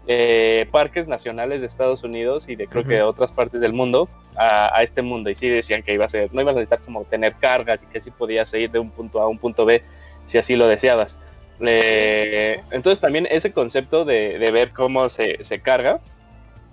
eh, 0.06 0.66
parques 0.70 1.08
nacionales 1.08 1.60
de 1.60 1.66
Estados 1.66 2.02
Unidos 2.04 2.48
y 2.48 2.56
de 2.56 2.66
creo 2.66 2.84
que 2.84 2.94
de 2.94 3.02
otras 3.02 3.32
partes 3.32 3.60
del 3.60 3.72
mundo 3.72 4.08
a, 4.36 4.76
a 4.76 4.82
este 4.82 5.02
mundo. 5.02 5.30
Y 5.30 5.34
sí 5.34 5.48
decían 5.48 5.82
que 5.82 5.94
iba 5.94 6.04
a 6.04 6.08
ser, 6.08 6.32
no 6.34 6.40
ibas 6.40 6.54
a 6.56 6.58
necesitar 6.60 6.80
como 6.84 7.04
tener 7.04 7.34
cargas 7.34 7.82
y 7.82 7.86
que 7.86 8.00
sí 8.00 8.10
podías 8.10 8.52
ir 8.54 8.70
de 8.70 8.78
un 8.78 8.90
punto 8.90 9.20
A 9.20 9.24
a 9.24 9.28
un 9.28 9.38
punto 9.38 9.64
B 9.64 9.82
si 10.26 10.38
así 10.38 10.56
lo 10.56 10.66
deseabas. 10.66 11.18
Eh, 11.60 12.60
entonces 12.72 13.00
también 13.00 13.28
ese 13.30 13.52
concepto 13.52 14.04
de, 14.04 14.38
de 14.38 14.50
ver 14.50 14.72
cómo 14.72 15.08
se, 15.08 15.38
se 15.44 15.60
carga 15.60 16.00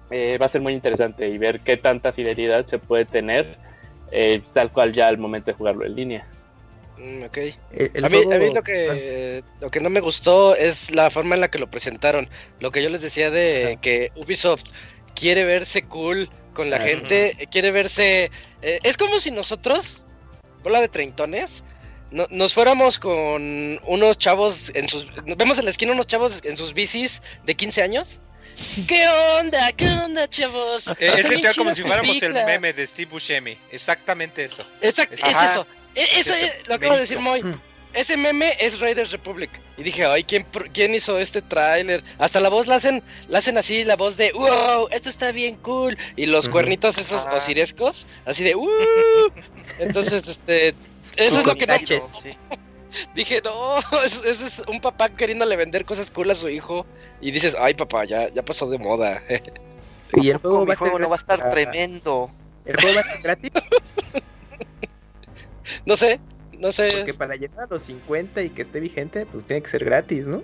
eh, 0.10 0.38
va 0.42 0.48
a 0.48 0.50
ser 0.50 0.62
muy 0.62 0.74
interesante 0.74 1.30
y 1.30 1.38
ver 1.38 1.60
qué 1.60 1.78
tanta 1.78 2.12
fidelidad 2.12 2.66
se 2.66 2.80
puede 2.80 3.06
tener 3.06 3.58
eh, 4.12 4.42
tal 4.54 4.72
cual 4.72 4.92
ya 4.92 5.08
al 5.08 5.18
momento 5.18 5.52
de 5.52 5.56
jugarlo 5.56 5.86
en 5.86 5.96
línea. 5.96 6.26
Mm, 6.98 7.24
ok. 7.24 7.38
A, 7.38 7.40
mí, 7.40 8.00
a 8.04 8.10
mí 8.10 8.24
juego- 8.26 8.56
lo 8.56 8.64
que 8.64 9.44
lo 9.62 9.70
que 9.70 9.80
no 9.80 9.90
me 9.90 10.02
gustó 10.02 10.56
es 10.56 10.92
la 10.92 11.10
forma 11.10 11.36
en 11.36 11.42
la 11.42 11.50
que 11.50 11.60
lo 11.60 11.68
presentaron. 11.70 12.28
Lo 12.60 12.72
que 12.72 12.84
yo 12.84 12.90
les 12.90 13.02
decía 13.02 13.32
de 13.32 13.78
que 13.82 14.12
Ubisoft 14.16 14.64
quiere 15.16 15.46
verse 15.46 15.84
cool 15.84 16.30
con 16.54 16.70
la 16.70 16.78
Ajá. 16.78 16.88
gente, 16.88 17.38
quiere 17.50 17.72
verse... 17.72 18.30
eh, 18.62 18.80
es 18.84 18.98
como 18.98 19.20
si 19.22 19.32
nosotros, 19.32 20.04
bola 20.64 20.82
de 20.82 20.90
treintones, 20.90 21.64
no- 22.12 22.28
nos 22.30 22.54
fuéramos 22.54 23.00
con 23.00 23.80
unos 23.86 24.18
chavos 24.18 24.72
en 24.76 24.88
sus... 24.88 25.08
Vemos 25.26 25.58
en 25.60 25.66
la 25.66 25.72
esquina 25.72 25.94
unos 25.94 26.08
chavos 26.08 26.40
en 26.44 26.56
sus 26.58 26.74
bicis 26.74 27.22
de 27.46 27.56
15 27.56 27.82
años. 27.82 28.20
¿Qué 28.88 29.08
onda? 29.40 29.72
¿Qué 29.72 29.88
onda, 29.90 30.30
chavos? 30.30 30.88
Eh, 30.88 30.96
es 31.18 31.30
literal 31.30 31.56
como 31.56 31.74
si 31.74 31.82
fuéramos 31.82 32.22
el 32.22 32.34
bicla". 32.34 32.46
meme 32.46 32.74
de 32.74 32.86
Steve 32.86 33.10
Buscemi. 33.10 33.58
Exactamente 33.72 34.44
eso. 34.44 34.64
Exacto, 34.82 35.16
es 35.16 35.24
Ajá. 35.24 35.46
eso. 35.52 35.68
E- 35.96 36.20
Eso 36.20 36.34
es, 36.34 36.68
lo 36.68 36.76
acabo 36.76 36.94
de 36.96 37.02
decir. 37.02 37.20
Moy. 37.20 37.42
Ese 37.94 38.16
meme 38.16 38.56
es 38.60 38.80
Raiders 38.80 39.12
Republic. 39.12 39.50
Y 39.78 39.84
dije, 39.84 40.06
ay, 40.06 40.24
¿quién, 40.24 40.46
quién 40.74 40.96
hizo 40.96 41.20
este 41.20 41.42
tráiler? 41.42 42.02
Hasta 42.20 42.40
la 42.40 42.48
voz 42.48 42.68
la 42.68 42.76
hacen, 42.76 43.04
la 43.28 43.40
hacen 43.40 43.58
así, 43.58 43.84
la 43.84 43.98
voz 43.98 44.16
de, 44.16 44.32
wow, 44.32 44.88
esto 44.92 45.10
está 45.10 45.34
bien 45.34 45.56
cool. 45.58 45.98
Y 46.16 46.26
los 46.28 46.48
cuernitos 46.48 46.98
esos 46.98 47.26
osirescos, 47.34 48.08
así 48.26 48.46
de, 48.46 48.56
uh. 48.56 48.70
Entonces, 49.80 50.26
este, 50.28 50.74
eso 51.22 51.40
es 51.40 51.46
lo 51.46 51.56
que 51.56 51.68
no, 51.68 51.78
sí. 51.86 52.00
dije, 53.16 53.42
no, 53.44 53.80
eso 54.06 54.26
es 54.26 54.64
un 54.68 54.82
papá 54.82 55.10
queriéndole 55.10 55.56
vender 55.56 55.86
cosas 55.86 56.12
cool 56.12 56.32
a 56.32 56.36
su 56.36 56.50
hijo. 56.50 56.86
Y 57.22 57.32
dices, 57.32 57.56
ay, 57.60 57.74
papá, 57.74 58.06
ya, 58.06 58.30
ya 58.30 58.44
pasó 58.44 58.70
de 58.70 58.78
moda. 58.78 59.24
Y 60.14 60.30
el 60.30 60.40
juego, 60.40 60.66
va 60.66 60.74
a, 60.74 60.76
juego 60.76 60.98
ser 60.98 61.02
no 61.04 61.10
va 61.10 61.16
a 61.16 61.20
estar 61.20 61.50
tremendo. 61.50 62.30
El 62.66 62.76
juego 62.82 62.96
va 62.96 63.00
a 63.00 63.04
ser 63.06 63.22
gratis 63.24 63.52
no 65.86 65.96
sé, 65.96 66.20
no 66.60 66.72
sé. 66.72 66.90
porque 66.98 67.14
para 67.14 67.36
llegar 67.36 67.62
a 67.62 67.68
los 67.70 67.84
50 67.84 68.42
y 68.42 68.50
que 68.50 68.62
esté 68.62 68.80
vigente, 68.80 69.26
pues 69.26 69.46
tiene 69.46 69.62
que 69.62 69.70
ser 69.70 69.86
gratis, 69.86 70.28
¿no? 70.28 70.44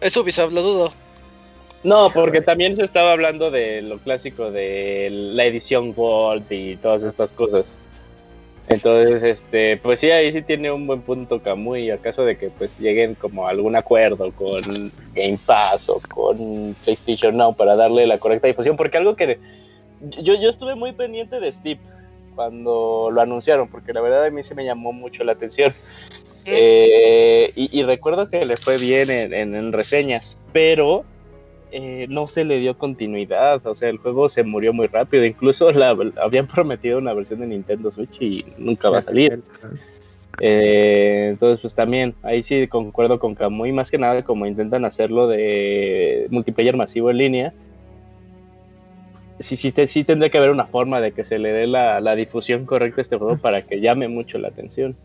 Es 0.00 0.16
Ubisoft, 0.16 0.52
lo 0.52 0.62
dudo. 0.62 0.92
No, 1.82 2.10
porque 2.12 2.42
también 2.42 2.76
se 2.76 2.84
estaba 2.84 3.12
hablando 3.12 3.50
de 3.50 3.80
lo 3.80 3.98
clásico 3.98 4.50
de 4.50 5.08
la 5.10 5.44
edición 5.44 5.92
Gold 5.94 6.50
y 6.50 6.76
todas 6.76 7.04
estas 7.04 7.32
cosas. 7.32 7.72
Entonces, 8.70 9.24
este, 9.24 9.76
pues 9.78 9.98
sí, 9.98 10.10
ahí 10.12 10.32
sí 10.32 10.42
tiene 10.42 10.70
un 10.70 10.86
buen 10.86 11.02
punto 11.02 11.40
Kamui, 11.42 11.90
acaso 11.90 12.24
de 12.24 12.36
que 12.38 12.50
pues 12.50 12.78
lleguen 12.78 13.16
como 13.16 13.46
a 13.46 13.50
algún 13.50 13.74
acuerdo 13.74 14.30
con 14.30 14.92
Game 15.12 15.38
Pass 15.44 15.88
o 15.88 16.00
con 16.14 16.76
PlayStation 16.84 17.36
Now 17.36 17.52
para 17.56 17.74
darle 17.74 18.06
la 18.06 18.18
correcta 18.18 18.46
difusión, 18.46 18.76
porque 18.76 18.96
algo 18.98 19.16
que 19.16 19.40
yo, 20.22 20.34
yo 20.40 20.48
estuve 20.48 20.76
muy 20.76 20.92
pendiente 20.92 21.40
de 21.40 21.50
Steve 21.50 21.80
cuando 22.36 23.10
lo 23.12 23.20
anunciaron, 23.20 23.66
porque 23.66 23.92
la 23.92 24.00
verdad 24.02 24.24
a 24.26 24.30
mí 24.30 24.44
sí 24.44 24.54
me 24.54 24.64
llamó 24.64 24.92
mucho 24.92 25.24
la 25.24 25.32
atención. 25.32 25.74
Eh, 26.46 27.52
y, 27.54 27.76
y 27.78 27.82
recuerdo 27.82 28.30
que 28.30 28.44
le 28.46 28.56
fue 28.56 28.78
bien 28.78 29.10
en, 29.10 29.34
en- 29.34 29.54
en 29.54 29.72
reseñas, 29.72 30.38
pero 30.52 31.04
eh, 31.72 32.06
no 32.08 32.26
se 32.26 32.44
le 32.44 32.58
dio 32.58 32.76
continuidad. 32.76 33.66
O 33.66 33.74
sea, 33.74 33.88
el 33.88 33.98
juego 33.98 34.28
se 34.28 34.42
murió 34.42 34.72
muy 34.72 34.86
rápido. 34.86 35.24
Incluso 35.24 35.70
la, 35.72 35.96
habían 36.22 36.46
prometido 36.46 36.98
una 36.98 37.12
versión 37.12 37.40
de 37.40 37.46
Nintendo 37.46 37.90
Switch 37.90 38.20
y 38.20 38.44
nunca 38.58 38.90
va 38.90 38.98
a 38.98 39.02
salir. 39.02 39.42
Eh, 40.38 41.28
entonces, 41.30 41.60
pues 41.60 41.74
también, 41.74 42.14
ahí 42.22 42.42
sí 42.42 42.66
concuerdo 42.68 43.18
con 43.18 43.34
Kamui, 43.34 43.72
más 43.72 43.90
que 43.90 43.98
nada 43.98 44.22
como 44.22 44.46
intentan 44.46 44.84
hacerlo 44.84 45.28
de 45.28 46.26
multiplayer 46.30 46.76
masivo 46.76 47.10
en 47.10 47.18
línea. 47.18 47.52
Sí, 49.38 49.56
sí, 49.56 49.72
te- 49.72 49.86
sí 49.86 50.04
tendría 50.04 50.30
que 50.30 50.38
haber 50.38 50.50
una 50.50 50.66
forma 50.66 51.00
de 51.00 51.12
que 51.12 51.24
se 51.24 51.38
le 51.38 51.52
dé 51.52 51.66
la, 51.66 52.00
la 52.00 52.14
difusión 52.14 52.66
correcta 52.66 53.00
a 53.00 53.02
este 53.02 53.16
juego 53.16 53.38
para 53.38 53.62
que 53.62 53.80
llame 53.80 54.08
mucho 54.08 54.38
la 54.38 54.48
atención. 54.48 54.96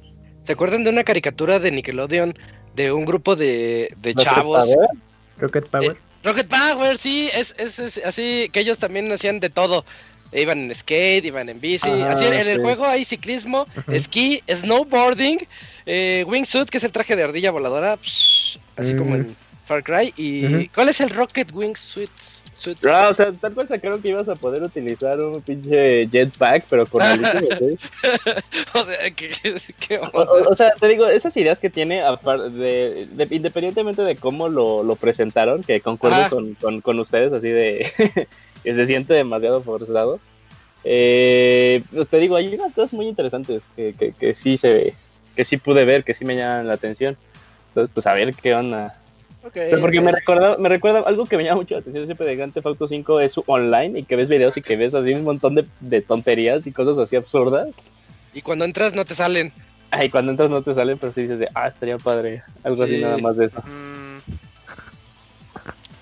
¿Se 0.43 0.53
acuerdan 0.53 0.83
de 0.83 0.89
una 0.89 1.03
caricatura 1.03 1.59
de 1.59 1.71
Nickelodeon 1.71 2.35
de 2.75 2.91
un 2.91 3.05
grupo 3.05 3.35
de, 3.35 3.89
chavos. 4.17 4.65
Power. 4.65 4.89
Rocket 5.37 5.67
Power. 5.67 5.97
Rocket 6.25 6.47
Power, 6.47 6.97
sí, 6.97 7.29
es, 7.31 7.53
es, 7.57 7.77
es 7.79 8.01
así 8.03 8.49
que 8.51 8.59
ellos 8.59 8.79
también 8.79 9.11
hacían 9.11 9.39
de 9.39 9.49
todo. 9.49 9.85
Iban 10.33 10.63
en 10.63 10.75
skate, 10.75 11.23
iban 11.23 11.47
en 11.47 11.61
bici. 11.61 11.87
Así 11.87 12.25
en, 12.25 12.33
en 12.33 12.49
el 12.49 12.61
juego 12.61 12.85
hay 12.85 13.05
ciclismo, 13.05 13.67
esquí, 13.87 14.41
snowboarding, 14.51 15.37
eh, 15.85 16.25
wingsuit, 16.27 16.67
que 16.67 16.79
es 16.79 16.83
el 16.83 16.91
traje 16.91 17.15
de 17.15 17.23
ardilla 17.23 17.51
voladora, 17.51 17.95
psh, 18.01 18.57
así 18.75 18.95
como 18.95 19.15
en 19.15 19.35
Far 19.65 19.83
Cry. 19.83 20.13
¿Y 20.17 20.67
cuál 20.69 20.89
es 20.89 20.99
el 20.99 21.11
Rocket 21.11 21.53
Wingsuit? 21.53 22.09
Suit? 22.57 22.77
Ah, 22.85 23.09
o 23.09 23.13
sea, 23.13 23.31
tal 23.33 23.53
vez 23.53 23.67
sacaron 23.69 24.01
que 24.01 24.09
ibas 24.09 24.29
a 24.29 24.35
poder 24.35 24.63
utilizar 24.63 25.19
un 25.19 25.41
pinche 25.41 26.07
jetpack, 26.07 26.65
pero 26.69 26.85
con 26.85 27.01
alitas, 27.01 27.43
¿sí? 27.59 27.77
o 28.73 28.83
sea, 28.83 29.11
que, 29.11 29.29
que- 29.79 29.97
O, 29.99 30.21
o- 30.21 30.49
o 30.51 30.55
sea, 30.55 30.71
te 30.79 30.87
digo, 30.87 31.05
esas 31.07 31.35
ideas 31.37 31.59
que 31.59 31.69
tiene, 31.69 32.01
de, 32.01 33.07
de- 33.11 33.27
independientemente 33.35 34.03
de 34.03 34.15
cómo 34.15 34.47
lo, 34.47 34.83
lo 34.83 34.95
presentaron, 34.95 35.63
que 35.63 35.81
concuerdo 35.81 36.17
Ajá. 36.17 36.29
con, 36.29 36.53
con, 36.55 36.81
con 36.81 36.99
ustedes, 36.99 37.33
así 37.33 37.49
de 37.49 37.91
que 38.63 38.73
se 38.75 38.85
siente 38.85 39.13
demasiado 39.13 39.61
forzado. 39.61 40.19
Eh, 40.83 41.81
pues 41.91 42.07
te 42.07 42.17
digo, 42.19 42.35
hay 42.35 42.53
unas 42.53 42.71
cosas 42.73 42.93
muy 42.93 43.07
interesantes 43.07 43.69
que, 43.75 43.93
que, 43.93 44.13
que 44.13 44.33
sí 44.33 44.55
se 44.57 44.93
que 45.35 45.43
sí 45.43 45.57
pude 45.57 45.83
ver, 45.83 46.03
que 46.05 46.13
sí 46.13 46.23
me 46.23 46.35
llaman 46.37 46.67
la 46.67 46.75
atención. 46.75 47.17
Entonces, 47.69 47.91
pues 47.93 48.07
a 48.07 48.13
ver 48.13 48.33
qué 48.35 48.53
onda. 48.53 48.97
Ok, 49.45 49.57
O 49.57 49.69
sea, 49.69 49.79
porque 49.79 50.01
me 50.01 50.11
recuerda, 50.11 50.57
me 50.57 50.69
recuerda 50.69 51.01
algo 51.01 51.25
que 51.27 51.37
me 51.37 51.43
llama 51.43 51.57
mucho 51.61 51.75
la 51.75 51.81
atención 51.81 52.05
siempre 52.05 52.25
de 52.25 52.35
Grand 52.35 52.51
Theft 52.53 52.65
Auto 52.65 52.87
5 52.87 53.19
es 53.19 53.31
su 53.33 53.43
online 53.45 53.99
y 53.99 54.03
que 54.03 54.15
ves 54.15 54.27
videos 54.27 54.57
y 54.57 54.61
que 54.63 54.75
ves 54.75 54.95
así 54.95 55.13
un 55.13 55.23
montón 55.23 55.53
de, 55.55 55.65
de 55.81 56.01
tonterías 56.01 56.65
y 56.65 56.71
cosas 56.71 56.97
así 56.97 57.15
absurdas. 57.15 57.67
Y 58.33 58.41
cuando 58.41 58.65
entras 58.65 58.95
no 58.95 59.05
te 59.05 59.13
salen. 59.13 59.53
Ay, 59.91 60.09
cuando 60.09 60.31
entras 60.31 60.49
no 60.49 60.63
te 60.63 60.73
salen, 60.73 60.97
pero 60.97 61.13
sí 61.13 61.21
dices 61.21 61.39
de, 61.39 61.47
ah, 61.53 61.67
estaría 61.67 61.97
padre. 61.99 62.41
Algo 62.63 62.83
así 62.83 62.95
Sí. 62.97 63.01
nada 63.01 63.17
más 63.19 63.37
de 63.37 63.45
eso. 63.45 63.59
Mm, 63.59 64.17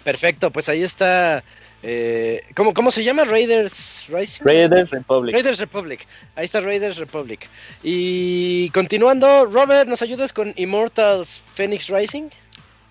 Perfecto, 0.04 0.52
pues 0.52 0.68
ahí 0.70 0.84
está. 0.84 1.44
Eh, 1.82 2.44
¿cómo, 2.56 2.74
¿Cómo 2.74 2.92
se 2.92 3.04
llama? 3.04 3.26
Raiders 3.26 4.08
Rising. 4.10 4.44
Raiders 4.46 4.90
Republic. 4.90 5.34
Raiders 5.36 5.60
Republic. 5.60 6.08
Ahí 6.36 6.46
está 6.46 6.62
Raiders 6.62 6.98
Republic. 6.98 7.48
Y 7.84 8.70
continuando, 8.70 9.46
Robert, 9.46 9.88
¿nos 9.90 10.02
ayudas 10.02 10.32
con 10.34 10.54
Immortals 10.56 11.44
Phoenix 11.56 11.90
Rising? 11.90 12.30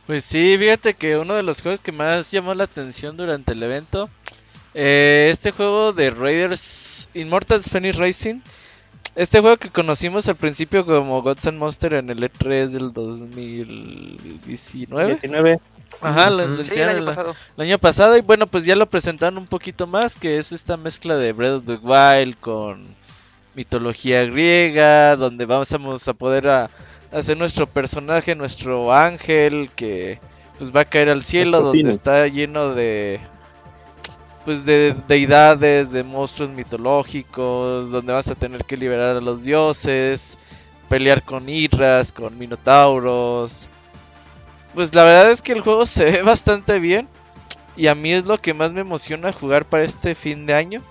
Pues 0.06 0.24
sí, 0.24 0.56
fíjate 0.58 0.94
que 0.94 1.16
uno 1.16 1.34
de 1.34 1.42
los 1.42 1.62
juegos 1.62 1.80
que 1.80 1.92
más 1.92 2.30
llamó 2.30 2.54
la 2.54 2.64
atención 2.64 3.16
durante 3.16 3.52
el 3.52 3.62
evento, 3.62 4.10
eh, 4.74 5.28
este 5.30 5.52
juego 5.52 5.92
de 5.92 6.10
Raiders 6.10 7.08
Immortals 7.14 7.66
Phoenix 7.70 7.96
Racing, 7.96 8.40
este 9.14 9.40
juego 9.40 9.58
que 9.58 9.70
conocimos 9.70 10.28
al 10.28 10.36
principio 10.36 10.84
como 10.84 11.22
Gods 11.22 11.46
and 11.46 11.58
Monster 11.58 11.94
en 11.94 12.10
el 12.10 12.18
E3 12.20 12.68
del 12.68 12.92
2019. 12.92 15.18
19. 15.20 15.60
Ajá, 16.00 16.30
lo, 16.30 16.46
lo 16.48 16.64
sí, 16.64 16.80
el 16.80 16.88
año 16.88 17.00
la- 17.00 17.14
pasado. 17.14 17.36
el 17.58 17.62
año 17.64 17.78
pasado 17.78 18.16
y 18.16 18.22
bueno, 18.22 18.46
pues 18.46 18.64
ya 18.64 18.74
lo 18.74 18.86
presentaron 18.86 19.38
un 19.38 19.46
poquito 19.46 19.86
más, 19.86 20.16
que 20.16 20.38
es 20.38 20.50
esta 20.52 20.76
mezcla 20.76 21.16
de 21.16 21.32
Breath 21.32 21.58
of 21.58 21.66
the 21.66 21.78
Wild 21.82 22.36
con 22.40 22.86
mitología 23.54 24.24
griega, 24.24 25.16
donde 25.16 25.46
vamos 25.46 25.72
a 26.08 26.14
poder 26.14 26.48
a- 26.48 26.70
hacer 27.10 27.36
nuestro 27.36 27.66
personaje, 27.66 28.34
nuestro 28.34 28.92
ángel, 28.92 29.70
que 29.76 30.20
pues 30.58 30.74
va 30.74 30.82
a 30.82 30.84
caer 30.86 31.08
al 31.10 31.24
cielo, 31.24 31.62
donde 31.62 31.90
está 31.90 32.26
lleno 32.28 32.74
de 32.74 33.20
pues 34.44 34.64
de 34.64 34.94
deidades, 35.06 35.92
de 35.92 36.02
monstruos 36.02 36.50
mitológicos, 36.50 37.90
donde 37.90 38.12
vas 38.12 38.28
a 38.28 38.34
tener 38.34 38.64
que 38.64 38.76
liberar 38.76 39.16
a 39.16 39.20
los 39.20 39.42
dioses, 39.44 40.36
pelear 40.88 41.22
con 41.24 41.48
hidras, 41.48 42.12
con 42.12 42.36
minotauros. 42.38 43.70
Pues 44.74 44.94
la 44.94 45.04
verdad 45.04 45.30
es 45.32 45.42
que 45.42 45.52
el 45.52 45.60
juego 45.62 45.86
se 45.86 46.04
ve 46.10 46.22
bastante 46.22 46.78
bien 46.78 47.08
y 47.76 47.88
a 47.88 47.94
mí 47.94 48.12
es 48.12 48.24
lo 48.26 48.38
que 48.38 48.54
más 48.54 48.72
me 48.72 48.82
emociona 48.82 49.32
jugar 49.32 49.66
para 49.68 49.84
este 49.84 50.14
fin 50.14 50.46
de 50.46 50.54
año. 50.54 50.84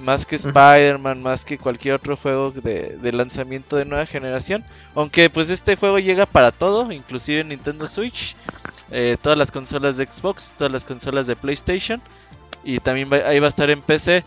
Más 0.00 0.26
que. 0.26 0.36
Spider-Man, 0.36 1.22
más 1.22 1.44
que 1.44 1.58
cualquier 1.58 1.94
otro 1.94 2.16
juego 2.16 2.50
de, 2.50 2.96
de 2.98 3.12
lanzamiento 3.12 3.76
de 3.76 3.84
nueva 3.84 4.06
generación. 4.06 4.64
Aunque 4.94 5.30
pues 5.30 5.48
este 5.50 5.76
juego 5.76 5.98
llega 5.98 6.26
para 6.26 6.52
todo, 6.52 6.92
inclusive 6.92 7.44
Nintendo 7.44 7.86
Switch, 7.86 8.36
eh, 8.90 9.16
todas 9.22 9.38
las 9.38 9.50
consolas 9.50 9.96
de 9.96 10.06
Xbox, 10.06 10.54
todas 10.58 10.72
las 10.72 10.84
consolas 10.84 11.26
de 11.26 11.36
PlayStation. 11.36 12.02
Y 12.64 12.80
también 12.80 13.10
va- 13.12 13.28
ahí 13.28 13.38
va 13.40 13.46
a 13.46 13.48
estar 13.48 13.70
en 13.70 13.82
PC. 13.82 14.24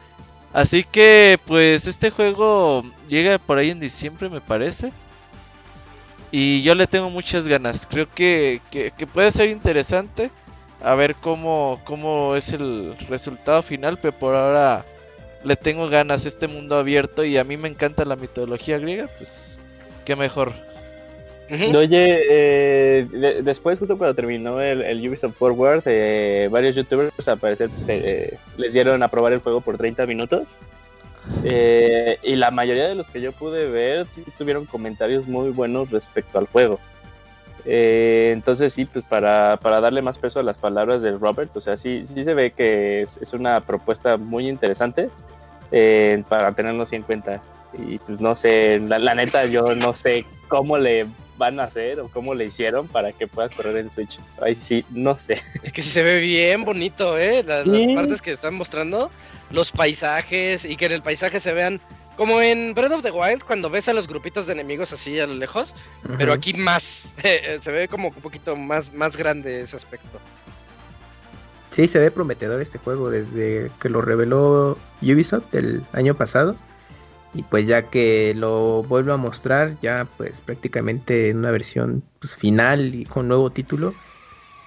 Así 0.53 0.83
que 0.83 1.39
pues 1.45 1.87
este 1.87 2.09
juego 2.11 2.83
llega 3.07 3.37
por 3.37 3.57
ahí 3.59 3.69
en 3.69 3.79
diciembre 3.79 4.29
me 4.29 4.41
parece. 4.41 4.91
Y 6.31 6.61
yo 6.61 6.75
le 6.75 6.87
tengo 6.87 7.09
muchas 7.09 7.47
ganas. 7.47 7.87
Creo 7.87 8.07
que, 8.13 8.61
que, 8.71 8.91
que 8.91 9.07
puede 9.07 9.31
ser 9.31 9.49
interesante. 9.49 10.31
A 10.81 10.95
ver 10.95 11.15
cómo, 11.15 11.81
cómo 11.85 12.35
es 12.35 12.53
el 12.53 12.95
resultado 13.09 13.63
final. 13.63 13.97
Pero 13.99 14.17
por 14.17 14.35
ahora 14.35 14.85
le 15.43 15.55
tengo 15.55 15.89
ganas 15.89 16.25
a 16.25 16.27
este 16.27 16.47
mundo 16.47 16.75
abierto. 16.77 17.23
Y 17.23 17.37
a 17.37 17.43
mí 17.43 17.57
me 17.57 17.67
encanta 17.69 18.05
la 18.05 18.15
mitología 18.15 18.77
griega. 18.79 19.07
Pues 19.17 19.59
qué 20.05 20.15
mejor. 20.15 20.53
Oye, 21.75 22.21
eh, 22.29 23.07
de- 23.11 23.41
después, 23.41 23.79
justo 23.79 23.97
cuando 23.97 24.13
terminó 24.13 24.61
el, 24.61 24.83
el 24.83 25.07
Ubisoft 25.09 25.35
Forward, 25.35 25.81
eh, 25.85 26.47
varios 26.51 26.75
youtubers 26.75 27.27
al 27.27 27.39
parecer 27.39 27.69
eh, 27.87 28.37
les 28.57 28.73
dieron 28.73 29.01
a 29.01 29.07
probar 29.07 29.33
el 29.33 29.39
juego 29.39 29.59
por 29.61 29.77
30 29.77 30.05
minutos. 30.05 30.57
Eh, 31.43 32.17
y 32.23 32.35
la 32.35 32.51
mayoría 32.51 32.87
de 32.87 32.95
los 32.95 33.07
que 33.09 33.21
yo 33.21 33.31
pude 33.31 33.67
ver 33.69 34.05
tuvieron 34.37 34.65
comentarios 34.65 35.27
muy 35.27 35.49
buenos 35.49 35.89
respecto 35.91 36.37
al 36.39 36.47
juego. 36.47 36.79
Eh, 37.65 38.31
entonces 38.33 38.73
sí, 38.73 38.85
pues 38.85 39.03
para, 39.05 39.57
para 39.57 39.81
darle 39.81 40.01
más 40.01 40.17
peso 40.17 40.39
a 40.39 40.43
las 40.43 40.57
palabras 40.57 41.01
de 41.01 41.11
Robert, 41.11 41.55
o 41.55 41.61
sea, 41.61 41.77
sí, 41.77 42.05
sí 42.05 42.23
se 42.23 42.33
ve 42.33 42.51
que 42.51 43.01
es, 43.01 43.17
es 43.17 43.33
una 43.33 43.59
propuesta 43.61 44.17
muy 44.17 44.47
interesante 44.47 45.09
eh, 45.71 46.23
para 46.29 46.51
tenerlo 46.53 46.83
así 46.83 46.95
en 46.95 47.03
cuenta. 47.03 47.41
Y 47.77 47.99
pues 47.99 48.19
no 48.19 48.35
sé, 48.35 48.79
la, 48.79 48.97
la 48.97 49.13
neta 49.13 49.45
yo 49.45 49.75
no 49.75 49.93
sé 49.93 50.25
cómo 50.47 50.77
le 50.77 51.05
van 51.37 51.59
a 51.59 51.63
hacer 51.63 51.99
o 51.99 52.09
cómo 52.09 52.33
le 52.33 52.45
hicieron 52.45 52.87
para 52.87 53.11
que 53.13 53.27
puedas 53.27 53.53
correr 53.55 53.77
en 53.77 53.91
Switch. 53.91 54.19
Ay, 54.41 54.55
sí, 54.55 54.83
no 54.89 55.17
sé. 55.17 55.41
Es 55.63 55.71
que 55.71 55.83
sí 55.83 55.89
se 55.91 56.03
ve 56.03 56.19
bien 56.19 56.65
bonito, 56.65 57.17
¿eh? 57.17 57.43
Las, 57.47 57.63
Sí. 57.65 57.85
las 57.87 57.95
partes 57.95 58.21
que 58.21 58.31
están 58.31 58.55
mostrando, 58.55 59.09
los 59.51 59.71
paisajes 59.71 60.65
y 60.65 60.75
que 60.75 60.87
en 60.87 60.93
el 60.93 61.01
paisaje 61.01 61.39
se 61.39 61.53
vean 61.53 61.79
como 62.19 62.41
en 62.41 62.73
Breath 62.73 62.91
of 62.91 63.01
the 63.01 63.11
Wild 63.11 63.45
cuando 63.45 63.69
ves 63.69 63.87
a 63.87 63.93
los 63.93 64.05
grupitos 64.05 64.45
de 64.45 64.51
enemigos 64.51 64.91
así 64.91 65.17
a 65.21 65.25
lo 65.25 65.35
lejos, 65.35 65.73
pero 66.17 66.33
aquí 66.33 66.53
más, 66.53 67.13
se 67.61 67.71
ve 67.71 67.87
como 67.87 68.09
un 68.09 68.13
poquito 68.15 68.57
más, 68.57 68.93
más 68.93 69.15
grande 69.15 69.61
ese 69.61 69.77
aspecto. 69.77 70.19
Sí, 71.69 71.87
se 71.87 71.97
ve 71.97 72.11
prometedor 72.11 72.59
este 72.59 72.77
juego 72.77 73.09
desde 73.09 73.71
que 73.79 73.87
lo 73.87 74.01
reveló 74.01 74.77
Ubisoft 75.01 75.55
el 75.55 75.81
año 75.93 76.13
pasado. 76.13 76.57
Y 77.33 77.43
pues 77.43 77.67
ya 77.67 77.83
que 77.83 78.33
lo 78.35 78.83
vuelvo 78.83 79.13
a 79.13 79.17
mostrar, 79.17 79.79
ya 79.81 80.05
pues 80.17 80.41
prácticamente 80.41 81.29
en 81.29 81.37
una 81.37 81.51
versión 81.51 82.03
pues, 82.19 82.35
final 82.35 82.95
y 82.95 83.05
con 83.05 83.29
nuevo 83.29 83.49
título, 83.49 83.93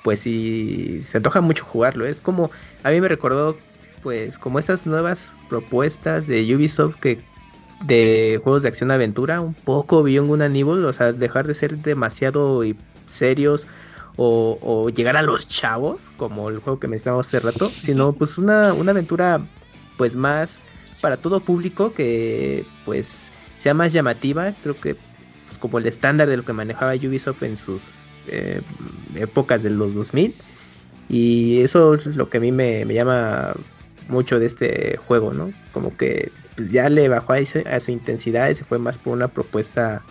pues 0.04 0.20
sí, 0.20 1.02
se 1.02 1.18
antoja 1.18 1.42
mucho 1.42 1.66
jugarlo. 1.66 2.06
Es 2.06 2.22
como, 2.22 2.50
a 2.82 2.90
mí 2.90 2.98
me 2.98 3.08
recordó 3.08 3.58
pues 4.02 4.38
como 4.38 4.58
estas 4.58 4.86
nuevas 4.86 5.34
propuestas 5.50 6.26
de 6.26 6.56
Ubisoft 6.56 6.96
que 6.98 7.20
de 7.84 8.40
juegos 8.42 8.62
de 8.62 8.68
acción 8.68 8.90
aventura, 8.90 9.40
un 9.40 9.54
poco 9.54 10.02
Beyond 10.02 10.42
and 10.42 10.56
Evil, 10.56 10.84
o 10.84 10.92
sea, 10.92 11.12
dejar 11.12 11.46
de 11.46 11.54
ser 11.54 11.76
demasiado 11.78 12.62
serios 13.06 13.66
o, 14.16 14.58
o 14.60 14.88
llegar 14.90 15.16
a 15.16 15.22
los 15.22 15.46
chavos, 15.46 16.04
como 16.16 16.48
el 16.48 16.58
juego 16.58 16.78
que 16.78 16.88
mencionamos 16.88 17.26
hace 17.26 17.40
rato, 17.40 17.68
sino 17.68 18.12
pues 18.12 18.38
una, 18.38 18.72
una 18.72 18.92
aventura 18.92 19.40
pues 19.96 20.16
más 20.16 20.62
para 21.00 21.16
todo 21.16 21.40
público 21.40 21.92
que 21.92 22.64
pues 22.84 23.32
sea 23.58 23.74
más 23.74 23.92
llamativa, 23.92 24.52
creo 24.62 24.78
que 24.80 24.96
pues, 25.46 25.58
como 25.58 25.78
el 25.78 25.86
estándar 25.86 26.28
de 26.28 26.36
lo 26.36 26.44
que 26.44 26.52
manejaba 26.52 26.94
Ubisoft 26.94 27.42
en 27.42 27.56
sus 27.56 27.94
eh, 28.28 28.60
épocas 29.16 29.62
de 29.62 29.70
los 29.70 29.94
2000 29.94 30.34
y 31.08 31.60
eso 31.60 31.94
es 31.94 32.06
lo 32.16 32.30
que 32.30 32.38
a 32.38 32.40
mí 32.40 32.52
me, 32.52 32.84
me 32.84 32.94
llama 32.94 33.54
mucho 34.08 34.38
de 34.38 34.46
este 34.46 34.96
juego, 34.96 35.32
¿no? 35.32 35.52
Es 35.64 35.70
como 35.70 35.96
que 35.96 36.32
pues, 36.56 36.70
ya 36.70 36.88
le 36.88 37.08
bajó 37.08 37.32
a, 37.32 37.38
ese- 37.38 37.64
a 37.68 37.80
su 37.80 37.90
intensidad 37.90 38.50
y 38.50 38.54
se 38.56 38.64
fue 38.64 38.78
más 38.78 38.98
por 38.98 39.12
una 39.14 39.28
propuesta 39.28 40.04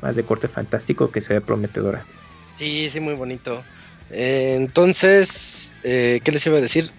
más 0.00 0.16
de 0.16 0.24
corte 0.24 0.48
fantástico 0.48 1.10
que 1.10 1.20
se 1.20 1.34
ve 1.34 1.40
prometedora. 1.40 2.06
Sí, 2.54 2.88
sí, 2.90 3.00
muy 3.00 3.14
bonito. 3.14 3.64
Eh, 4.10 4.54
entonces, 4.56 5.74
eh, 5.82 6.20
¿qué 6.24 6.32
les 6.32 6.46
iba 6.46 6.58
a 6.58 6.60
decir? 6.60 6.90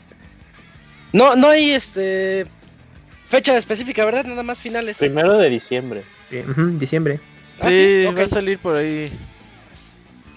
No, 1.14 1.36
no 1.36 1.50
hay 1.50 1.72
este 1.72 2.46
fecha 3.26 3.58
específica, 3.58 4.06
¿verdad? 4.06 4.26
Nada 4.26 4.44
más 4.44 4.60
finales. 4.60 4.98
Primero 4.98 5.38
de 5.38 5.50
diciembre. 5.50 6.04
Diciembre. 6.78 7.20
Ah, 7.62 7.70
Sí, 7.70 8.06
va 8.18 8.24
a 8.24 8.28
salir 8.28 8.60
por 8.60 8.76
ahí. 8.76 9.12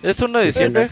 Es 0.03 0.21
1 0.21 0.39
de 0.41 0.47
diciembre. 0.47 0.91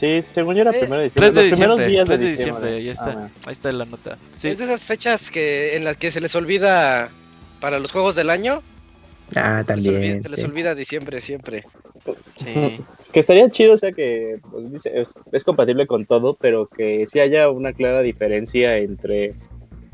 Sí, 0.00 0.22
según 0.32 0.54
yo 0.54 0.62
era 0.62 0.70
Eh, 0.70 0.80
primero 0.80 1.02
de 1.02 1.10
3 1.10 1.34
diciembre. 1.34 1.42
de 1.44 1.50
Los 1.50 1.58
primeros 1.58 1.78
diciembre. 1.80 1.88
días 1.90 2.06
3 2.06 2.18
de 2.18 2.24
de 2.24 2.30
diciembre, 2.32 2.82
ya 2.84 2.92
está. 2.92 3.10
Ah, 3.10 3.30
Ahí 3.46 3.52
está 3.52 3.70
la 3.72 3.84
nota. 3.84 4.18
Sí. 4.32 4.48
Es 4.48 4.58
de 4.58 4.64
esas 4.64 4.82
fechas 4.82 5.30
que 5.30 5.76
en 5.76 5.84
las 5.84 5.96
que 5.98 6.10
se 6.10 6.20
les 6.20 6.34
olvida 6.34 7.10
para 7.60 7.78
los 7.78 7.92
juegos 7.92 8.14
del 8.14 8.30
año. 8.30 8.62
Ah, 9.36 9.62
se 9.62 9.76
les 9.76 9.86
olvida, 9.86 10.00
también. 10.00 10.22
se 10.22 10.28
les 10.30 10.44
olvida 10.44 10.74
diciembre 10.74 11.20
siempre. 11.20 11.64
Sí. 12.36 12.80
Que 13.12 13.18
estaría 13.18 13.50
chido, 13.50 13.72
o 13.72 13.76
sea, 13.76 13.90
que 13.90 14.38
pues, 14.52 14.70
dice, 14.70 14.92
es, 14.94 15.08
es 15.32 15.42
compatible 15.42 15.88
con 15.88 16.06
todo, 16.06 16.34
pero 16.40 16.68
que 16.68 17.06
sí 17.08 17.18
haya 17.18 17.50
una 17.50 17.72
clara 17.72 18.02
diferencia 18.02 18.76
entre 18.78 19.32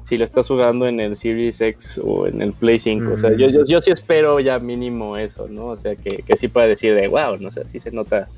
si 0.04 0.18
lo 0.18 0.24
estás 0.24 0.48
jugando 0.48 0.86
en 0.86 1.00
el 1.00 1.16
Series 1.16 1.58
X 1.62 1.98
o 2.04 2.26
en 2.26 2.42
el 2.42 2.52
Play 2.52 2.78
5. 2.78 3.14
O 3.14 3.16
sea, 3.16 3.34
yo, 3.34 3.48
yo, 3.48 3.64
yo 3.64 3.80
sí 3.80 3.90
espero 3.90 4.38
ya 4.40 4.58
mínimo 4.58 5.16
eso, 5.16 5.48
¿no? 5.48 5.68
O 5.68 5.78
sea, 5.78 5.96
que, 5.96 6.18
que 6.24 6.36
sí 6.36 6.48
pueda 6.48 6.66
decir 6.66 6.94
de, 6.94 7.08
wow, 7.08 7.38
no 7.40 7.50
sé, 7.50 7.66
sí 7.68 7.80
se 7.80 7.90
nota 7.90 8.28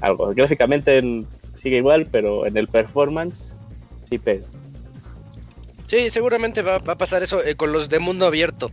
algo. 0.00 0.32
Gráficamente 0.34 0.98
en- 0.98 1.26
sigue 1.54 1.78
igual, 1.78 2.06
pero 2.10 2.46
en 2.46 2.56
el 2.56 2.68
performance 2.68 3.52
sí 4.08 4.18
pega. 4.18 4.46
Sí, 5.86 6.10
seguramente 6.10 6.62
va, 6.62 6.78
va 6.78 6.94
a 6.94 6.98
pasar 6.98 7.22
eso 7.22 7.42
eh, 7.44 7.54
con 7.54 7.72
los 7.72 7.88
de 7.88 7.98
mundo 7.98 8.26
abierto. 8.26 8.70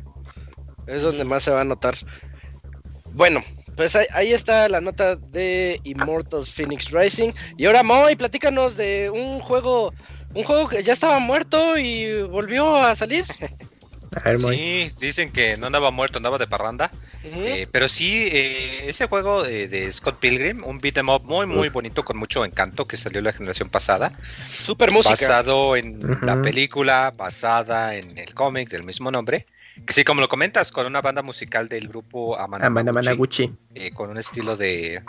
Es 0.87 1.01
donde 1.03 1.23
más 1.23 1.43
se 1.43 1.51
va 1.51 1.61
a 1.61 1.65
notar. 1.65 1.95
Bueno, 3.13 3.41
pues 3.75 3.95
ahí, 3.95 4.05
ahí 4.13 4.33
está 4.33 4.67
la 4.67 4.81
nota 4.81 5.15
de 5.15 5.79
Immortals 5.83 6.51
Phoenix 6.51 6.91
Rising. 6.91 7.31
Y 7.57 7.65
ahora, 7.65 7.83
Moy, 7.83 8.15
platícanos 8.15 8.75
de 8.75 9.09
un 9.09 9.39
juego, 9.39 9.93
un 10.33 10.43
juego 10.43 10.67
que 10.67 10.83
ya 10.83 10.93
estaba 10.93 11.19
muerto 11.19 11.77
y 11.77 12.23
volvió 12.23 12.75
a 12.75 12.95
salir. 12.95 13.25
A 14.15 14.29
ver, 14.29 14.39
Moy. 14.39 14.55
Sí, 14.57 14.91
dicen 14.99 15.31
que 15.31 15.57
no 15.57 15.67
andaba 15.67 15.91
muerto, 15.91 16.17
andaba 16.17 16.37
de 16.37 16.47
parranda. 16.47 16.91
Eh, 17.23 17.67
pero 17.71 17.87
sí, 17.87 18.27
eh, 18.31 18.85
ese 18.89 19.07
juego 19.07 19.43
de, 19.43 19.67
de 19.67 19.91
Scott 19.91 20.19
Pilgrim, 20.19 20.63
un 20.65 20.79
beat 20.79 20.97
'em 20.97 21.09
up 21.09 21.23
muy, 21.23 21.45
muy 21.45 21.69
bonito, 21.69 22.03
con 22.03 22.17
mucho 22.17 22.43
encanto, 22.45 22.85
que 22.85 22.97
salió 22.97 23.21
la 23.21 23.31
generación 23.31 23.69
pasada. 23.69 24.11
Super 24.45 24.91
música. 24.91 25.11
Basado 25.13 25.75
en 25.75 25.99
la 26.21 26.41
película, 26.41 27.13
basada 27.15 27.95
en 27.95 28.17
el 28.17 28.33
cómic 28.33 28.69
del 28.69 28.83
mismo 28.83 29.09
nombre. 29.09 29.45
Que 29.87 29.93
sí, 29.93 30.03
como 30.03 30.21
lo 30.21 30.29
comentas, 30.29 30.71
con 30.71 30.85
una 30.85 31.01
banda 31.01 31.23
musical 31.23 31.67
del 31.67 31.87
grupo 31.87 32.37
Amanda, 32.37 32.67
Amanda 32.67 32.93
Managuchi, 32.93 33.47
Managuchi. 33.47 33.63
eh, 33.87 33.91
con 33.91 34.09
un 34.11 34.17
estilo 34.17 34.55
de. 34.55 35.01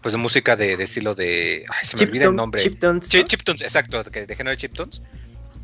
Pues 0.00 0.12
de 0.12 0.18
música 0.18 0.56
de, 0.56 0.76
de 0.76 0.84
estilo 0.84 1.14
de. 1.14 1.64
Ay, 1.68 1.78
se 1.86 1.96
me 1.96 2.04
olvida 2.04 2.24
el 2.24 2.34
nombre. 2.34 2.62
Chiptunes. 2.62 3.08
Chiptunes, 3.08 3.62
exacto, 3.62 4.02
que 4.04 4.26
de 4.26 4.34
género 4.34 4.50
de 4.52 4.56
Chiptunes. 4.56 5.02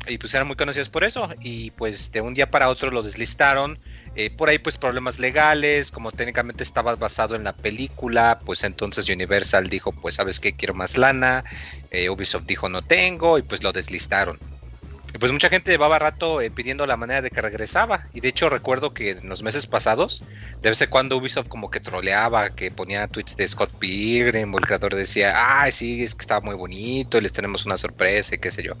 Y 0.09 0.17
pues 0.17 0.33
eran 0.33 0.47
muy 0.47 0.55
conocidos 0.55 0.89
por 0.89 1.03
eso. 1.03 1.29
Y 1.39 1.71
pues 1.71 2.11
de 2.11 2.21
un 2.21 2.33
día 2.33 2.49
para 2.49 2.69
otro 2.69 2.91
lo 2.91 3.01
deslistaron. 3.03 3.77
Eh, 4.15 4.29
por 4.29 4.49
ahí 4.49 4.57
pues 4.57 4.77
problemas 4.77 5.19
legales, 5.19 5.91
como 5.91 6.11
técnicamente 6.11 6.63
estaba 6.63 6.95
basado 6.95 7.35
en 7.35 7.43
la 7.43 7.53
película, 7.53 8.39
pues 8.43 8.63
entonces 8.63 9.07
Universal 9.07 9.69
dijo, 9.69 9.91
pues 9.91 10.15
sabes 10.15 10.39
qué, 10.39 10.53
quiero 10.53 10.73
más 10.73 10.97
lana. 10.97 11.43
Eh, 11.91 12.09
Ubisoft 12.09 12.45
dijo, 12.45 12.69
no 12.69 12.81
tengo, 12.81 13.37
y 13.37 13.43
pues 13.43 13.63
lo 13.63 13.71
deslistaron. 13.71 14.39
Y 15.13 15.17
pues 15.17 15.31
mucha 15.31 15.49
gente 15.49 15.71
llevaba 15.71 15.97
rato 15.97 16.39
eh, 16.41 16.51
pidiendo 16.51 16.85
la 16.85 16.97
manera 16.97 17.21
de 17.21 17.31
que 17.31 17.41
regresaba. 17.41 18.07
Y 18.13 18.19
de 18.19 18.29
hecho 18.29 18.49
recuerdo 18.49 18.93
que 18.93 19.11
en 19.11 19.29
los 19.29 19.41
meses 19.41 19.65
pasados, 19.65 20.23
de 20.61 20.69
vez 20.69 20.81
en 20.81 20.89
cuando 20.89 21.17
Ubisoft 21.17 21.47
como 21.47 21.71
que 21.71 21.79
troleaba, 21.79 22.51
que 22.51 22.69
ponía 22.71 23.07
tweets 23.07 23.35
de 23.35 23.47
Scott 23.47 23.71
Pilgrim, 23.79 24.53
o 24.53 24.57
el 24.59 24.65
creador 24.65 24.95
decía, 24.95 25.33
ay 25.35 25.71
sí, 25.71 26.03
es 26.03 26.13
que 26.13 26.21
estaba 26.21 26.41
muy 26.41 26.55
bonito, 26.55 27.19
les 27.19 27.33
tenemos 27.33 27.65
una 27.65 27.77
sorpresa, 27.77 28.35
y 28.35 28.39
qué 28.39 28.51
sé 28.51 28.63
yo. 28.63 28.73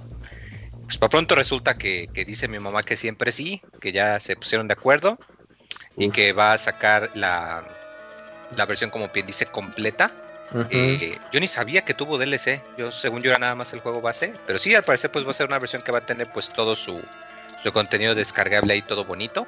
Pues 0.89 0.97
para 0.97 1.11
pronto 1.11 1.35
resulta 1.35 1.77
que, 1.77 2.09
que 2.11 2.25
dice 2.25 2.47
mi 2.47 2.57
mamá 2.57 2.81
que 2.81 2.95
siempre 2.95 3.31
sí, 3.31 3.61
que 3.79 3.91
ya 3.91 4.19
se 4.19 4.35
pusieron 4.35 4.67
de 4.67 4.73
acuerdo 4.73 5.19
y 5.95 6.07
Uf. 6.07 6.15
que 6.15 6.33
va 6.33 6.53
a 6.53 6.57
sacar 6.57 7.11
la, 7.13 7.63
la 8.57 8.65
versión 8.65 8.89
como 8.89 9.07
bien 9.09 9.27
dice 9.27 9.45
completa. 9.45 10.11
Eh, 10.71 11.15
yo 11.31 11.39
ni 11.39 11.47
sabía 11.47 11.83
que 11.85 11.93
tuvo 11.93 12.17
DLC, 12.17 12.63
yo 12.75 12.91
según 12.91 13.21
yo 13.21 13.29
era 13.29 13.37
nada 13.37 13.53
más 13.53 13.71
el 13.73 13.81
juego 13.81 14.01
base, 14.01 14.33
pero 14.47 14.57
sí 14.57 14.73
al 14.73 14.81
parecer 14.81 15.11
pues 15.11 15.27
va 15.27 15.29
a 15.29 15.33
ser 15.33 15.45
una 15.45 15.59
versión 15.59 15.83
que 15.83 15.91
va 15.91 15.99
a 15.99 16.05
tener 16.07 16.33
pues 16.33 16.49
todo 16.49 16.75
su, 16.75 16.99
su 17.61 17.71
contenido 17.71 18.15
descargable 18.15 18.73
ahí 18.73 18.81
todo 18.81 19.05
bonito. 19.05 19.45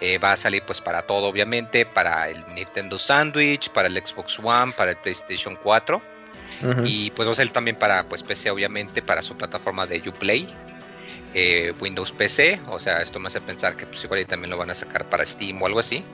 Eh, 0.00 0.18
va 0.18 0.30
a 0.30 0.36
salir 0.36 0.62
pues 0.62 0.80
para 0.80 1.02
todo 1.02 1.26
obviamente, 1.26 1.84
para 1.84 2.28
el 2.28 2.44
Nintendo 2.54 2.96
Sandwich, 2.96 3.70
para 3.70 3.88
el 3.88 3.96
Xbox 3.96 4.38
One, 4.38 4.72
para 4.76 4.92
el 4.92 4.96
PlayStation 4.98 5.58
4 5.64 6.00
Y 6.84 7.10
pues 7.12 7.28
va 7.28 7.32
a 7.32 7.34
ser 7.34 7.50
también 7.50 7.76
para 7.76 8.08
pues 8.08 8.22
PC 8.22 8.50
obviamente 8.50 9.02
para 9.02 9.22
su 9.22 9.36
plataforma 9.36 9.86
de 9.86 10.02
Uplay 10.08 10.46
eh, 11.34 11.72
Windows 11.80 12.12
PC 12.12 12.60
o 12.68 12.78
sea 12.78 13.00
esto 13.02 13.20
me 13.20 13.28
hace 13.28 13.40
pensar 13.40 13.76
que 13.76 13.86
pues 13.86 14.02
igual 14.04 14.24
también 14.26 14.50
lo 14.50 14.56
van 14.56 14.70
a 14.70 14.74
sacar 14.74 15.08
para 15.08 15.24
Steam 15.24 15.60
o 15.62 15.66
algo 15.66 15.80
así. 15.80 16.04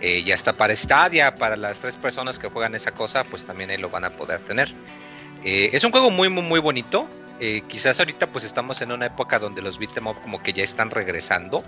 Eh, 0.00 0.24
ya 0.24 0.34
está 0.34 0.52
para 0.52 0.74
Stadia 0.74 1.34
para 1.34 1.56
las 1.56 1.80
tres 1.80 1.96
personas 1.96 2.38
que 2.38 2.48
juegan 2.48 2.74
esa 2.74 2.92
cosa 2.92 3.24
pues 3.24 3.44
también 3.44 3.80
lo 3.80 3.88
van 3.88 4.04
a 4.04 4.16
poder 4.16 4.40
tener. 4.40 4.72
Eh, 5.44 5.70
es 5.72 5.84
un 5.84 5.90
juego 5.90 6.10
muy 6.10 6.28
muy 6.28 6.42
muy 6.42 6.60
bonito. 6.60 7.08
Eh, 7.40 7.62
quizás 7.68 7.98
ahorita 7.98 8.30
pues 8.30 8.44
estamos 8.44 8.82
en 8.82 8.92
una 8.92 9.06
época 9.06 9.38
donde 9.38 9.62
los 9.62 9.78
beat'em 9.78 10.06
up 10.06 10.20
como 10.22 10.42
que 10.42 10.52
ya 10.52 10.62
están 10.62 10.90
regresando. 10.90 11.62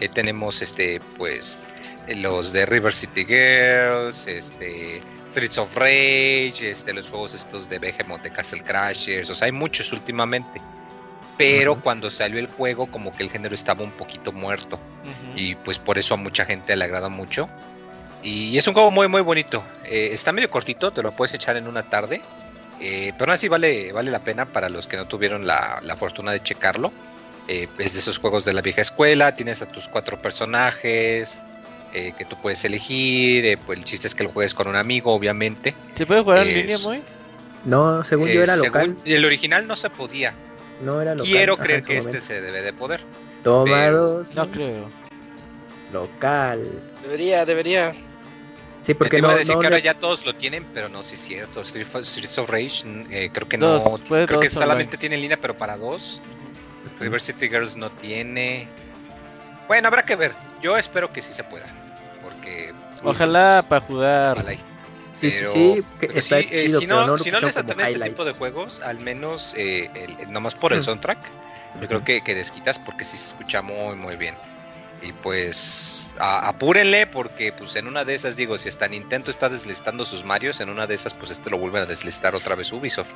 Eh, 0.00 0.08
tenemos 0.08 0.62
este 0.62 1.00
pues 1.16 1.66
los 2.08 2.52
de 2.52 2.66
River 2.66 2.92
City 2.92 3.24
Girls 3.24 4.26
este 4.26 5.00
Streets 5.36 5.58
of 5.58 5.76
Rage, 5.76 6.70
este, 6.70 6.94
los 6.94 7.10
juegos 7.10 7.34
estos 7.34 7.68
de 7.68 7.78
Behemoth, 7.78 8.22
de 8.22 8.30
Castle 8.30 8.62
Crashers, 8.62 9.28
o 9.28 9.34
sea, 9.34 9.46
hay 9.46 9.52
muchos 9.52 9.92
últimamente. 9.92 10.62
Pero 11.36 11.72
Ujú. 11.72 11.82
cuando 11.82 12.08
salió 12.08 12.38
el 12.38 12.46
juego, 12.46 12.90
como 12.90 13.14
que 13.14 13.22
el 13.22 13.28
género 13.30 13.54
estaba 13.54 13.84
un 13.84 13.90
poquito 13.90 14.32
muerto. 14.32 14.76
Ujú. 15.02 15.32
Y 15.36 15.54
pues 15.56 15.78
por 15.78 15.98
eso 15.98 16.14
a 16.14 16.16
mucha 16.16 16.46
gente 16.46 16.74
le 16.74 16.84
agrada 16.84 17.10
mucho. 17.10 17.50
Y 18.22 18.56
es 18.56 18.66
un 18.66 18.72
juego 18.72 18.90
muy, 18.90 19.06
muy 19.08 19.20
bonito. 19.20 19.62
Eh, 19.84 20.08
está 20.12 20.32
medio 20.32 20.48
cortito, 20.50 20.90
te 20.90 21.02
lo 21.02 21.12
puedes 21.12 21.34
echar 21.34 21.56
en 21.58 21.68
una 21.68 21.82
tarde. 21.82 22.22
eh, 22.80 23.12
pero 23.18 23.32
así 23.32 23.48
vale, 23.48 23.92
vale 23.92 24.10
la 24.10 24.20
pena 24.20 24.46
para 24.46 24.68
los 24.70 24.86
que 24.86 24.96
no 24.96 25.06
tuvieron 25.06 25.46
la, 25.46 25.78
la 25.82 25.96
fortuna 25.96 26.32
de 26.32 26.40
checarlo. 26.42 26.90
Eh, 27.48 27.68
es 27.78 27.92
de 27.92 28.00
esos 28.00 28.18
juegos 28.18 28.44
de 28.46 28.52
la 28.54 28.60
vieja 28.62 28.80
escuela, 28.80 29.36
tienes 29.36 29.60
a 29.62 29.68
tus 29.68 29.88
cuatro 29.88 30.20
personajes 30.20 31.38
eh, 31.92 32.12
que 32.16 32.24
tú 32.24 32.36
puedes 32.40 32.64
elegir. 32.64 33.44
eh, 33.46 33.56
pues 33.56 33.78
el 33.78 33.84
chiste 33.84 34.06
es 34.08 34.14
que 34.14 34.24
lo 34.24 34.30
juegues 34.30 34.54
con 34.54 34.68
un 34.68 34.76
amigo, 34.76 35.12
obviamente. 35.12 35.74
¿Se 35.94 36.06
puede 36.06 36.22
jugar 36.22 36.46
en 36.46 36.54
línea, 36.54 36.78
muy? 36.78 37.02
No, 37.64 38.04
según 38.04 38.28
yo 38.28 38.40
Eh, 38.40 38.44
era 38.44 38.54
según- 38.56 38.66
local. 38.66 38.96
el 39.04 39.24
original 39.24 39.66
no 39.66 39.74
se 39.76 39.90
podía. 39.90 40.34
No 40.82 41.00
era 41.00 41.14
local. 41.14 41.26
Quiero 41.30 41.54
Ajá, 41.54 41.62
creer 41.62 41.82
que 41.82 41.96
este 41.96 42.20
se 42.20 42.40
debe 42.40 42.62
de 42.62 42.72
poder. 42.72 43.00
Toma 43.42 43.76
pero- 43.76 43.96
dos. 44.18 44.34
No 44.34 44.50
creo. 44.50 44.88
Local. 45.92 46.68
Debería, 47.02 47.44
debería. 47.44 47.92
Sí, 48.82 48.94
Porque 48.94 48.94
porque 48.94 49.10
te 49.16 49.18
iba 49.18 49.28
no. 49.28 49.34
a 49.34 49.38
decir 49.38 49.54
no 49.54 49.60
que 49.60 49.66
ahora 49.66 49.78
ya 49.78 49.94
todos 49.94 50.24
lo 50.24 50.34
tienen, 50.34 50.64
pero 50.74 50.88
no, 50.88 51.02
sí 51.02 51.14
es 51.14 51.20
cierto. 51.22 51.60
Street 51.62 51.86
Streets 52.02 52.38
of 52.38 52.48
Rage, 52.50 52.84
mm, 52.86 53.06
eh, 53.10 53.30
creo 53.32 53.48
que 53.48 53.56
Dos, 53.56 53.84
no. 54.10 54.26
Creo 54.26 54.40
que 54.40 54.48
solamente 54.48 54.96
tiene 54.96 55.16
en 55.16 55.22
línea, 55.22 55.36
pero 55.40 55.56
para 55.56 55.76
dos. 55.76 56.20
River 57.00 57.20
City 57.20 57.48
Girls 57.48 57.76
no 57.76 57.90
tiene. 57.90 58.68
Bueno, 59.66 59.88
habrá 59.88 60.02
que 60.04 60.14
ver. 60.14 60.32
Yo 60.62 60.76
espero 60.76 61.12
que 61.12 61.22
sí 61.22 61.32
se 61.32 61.44
pueda. 61.44 61.66
Porque. 62.22 62.74
Ojalá 63.02 63.64
para 63.68 63.84
jugar. 63.86 64.38
ojalá 64.38 64.56
Sí, 65.14 65.30
sí, 65.30 65.38
pero- 65.40 65.52
sí. 65.52 65.84
que 65.98 66.06
pero 66.08 66.18
está 66.18 66.40
sí, 66.42 66.48
eh, 66.50 66.68
si 66.68 66.86
no, 66.86 67.06
no, 67.06 67.16
si 67.16 67.30
lo 67.30 67.40
no 67.40 67.46
les 67.46 67.56
atraen 67.56 67.80
este 67.94 68.10
tipo 68.10 68.24
de 68.24 68.32
juegos, 68.32 68.80
al 68.80 69.00
menos 69.00 69.54
eh, 69.56 69.88
el- 69.94 70.30
nomás 70.30 70.54
por 70.54 70.74
el 70.74 70.80
Mm. 70.80 70.82
soundtrack, 70.82 71.18
yo 71.80 71.88
creo 71.88 72.04
que, 72.04 72.20
que 72.22 72.34
desquitas 72.34 72.78
porque 72.78 73.04
sí 73.06 73.16
se 73.16 73.28
escucha 73.28 73.62
muy, 73.62 73.96
muy 73.96 74.16
bien. 74.16 74.34
Y 75.02 75.12
pues 75.12 76.12
a- 76.18 76.46
apúrenle 76.48 77.06
porque 77.06 77.50
pues 77.52 77.76
en 77.76 77.86
una 77.86 78.04
de 78.04 78.14
esas, 78.14 78.36
digo, 78.36 78.58
si 78.58 78.68
hasta 78.68 78.88
Nintendo 78.88 79.30
está 79.30 79.48
deslistando 79.48 80.04
sus 80.04 80.22
Marios, 80.22 80.60
en 80.60 80.68
una 80.68 80.86
de 80.86 80.94
esas 80.94 81.14
pues 81.14 81.30
este 81.30 81.48
lo 81.48 81.56
vuelven 81.58 81.82
a 81.84 81.86
deslistar 81.86 82.34
otra 82.34 82.54
vez 82.54 82.70
Ubisoft. 82.72 83.14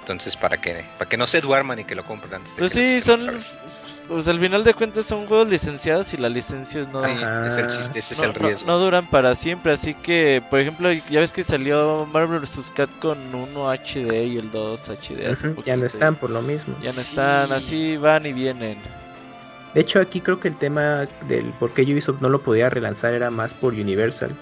Entonces 0.00 0.36
para 0.36 0.60
que 0.60 0.84
para 0.98 1.08
que 1.08 1.16
no 1.16 1.26
se 1.26 1.40
duerman 1.40 1.80
y 1.80 1.84
que 1.84 1.94
lo 1.96 2.04
compren 2.04 2.34
antes 2.34 2.54
de 2.54 2.60
Pues 2.60 2.72
que 2.74 2.78
lo 2.94 3.00
sí, 3.00 3.10
quiten 3.10 3.40
son. 3.42 3.60
Pues 4.08 4.26
al 4.26 4.40
final 4.40 4.64
de 4.64 4.72
cuentas 4.72 5.04
son 5.04 5.26
juegos 5.26 5.48
licenciados 5.48 6.14
y 6.14 6.16
las 6.16 6.30
licencias 6.32 6.88
no, 6.88 7.02
Sí, 7.02 7.10
es 7.46 7.58
el 7.58 7.66
chiste, 7.66 7.98
ese 7.98 8.14
es 8.14 8.22
el 8.22 8.32
riesgo. 8.32 8.66
no 8.66 8.78
duran 8.78 9.08
para 9.10 9.34
siempre. 9.34 9.72
Así 9.72 9.92
que, 9.94 10.42
por 10.48 10.60
ejemplo, 10.60 10.90
ya 11.10 11.20
ves 11.20 11.32
que 11.34 11.44
salió 11.44 12.06
Marvel 12.10 12.40
vs. 12.40 12.72
Cat 12.74 12.88
con 13.00 13.34
uno 13.34 13.70
HD 13.70 14.24
y 14.24 14.38
el 14.38 14.50
2 14.50 14.88
HD. 14.88 15.26
hace 15.30 15.54
Ya 15.64 15.76
no 15.76 15.84
están 15.84 16.16
por 16.16 16.30
lo 16.30 16.40
mismo. 16.40 16.74
Ya 16.80 16.88
no 16.88 16.94
Sí. 16.94 17.00
están, 17.10 17.52
así 17.52 17.96
van 17.98 18.24
y 18.24 18.32
vienen. 18.32 18.78
De 19.74 19.82
hecho, 19.82 20.00
aquí 20.00 20.22
creo 20.22 20.40
que 20.40 20.48
el 20.48 20.56
tema 20.56 21.06
del 21.28 21.44
por 21.60 21.74
qué 21.74 21.82
Ubisoft 21.82 22.22
no 22.22 22.30
lo 22.30 22.42
podía 22.42 22.70
relanzar 22.70 23.12
era 23.12 23.30
más 23.30 23.52
por 23.52 23.74
Universal. 23.74 24.34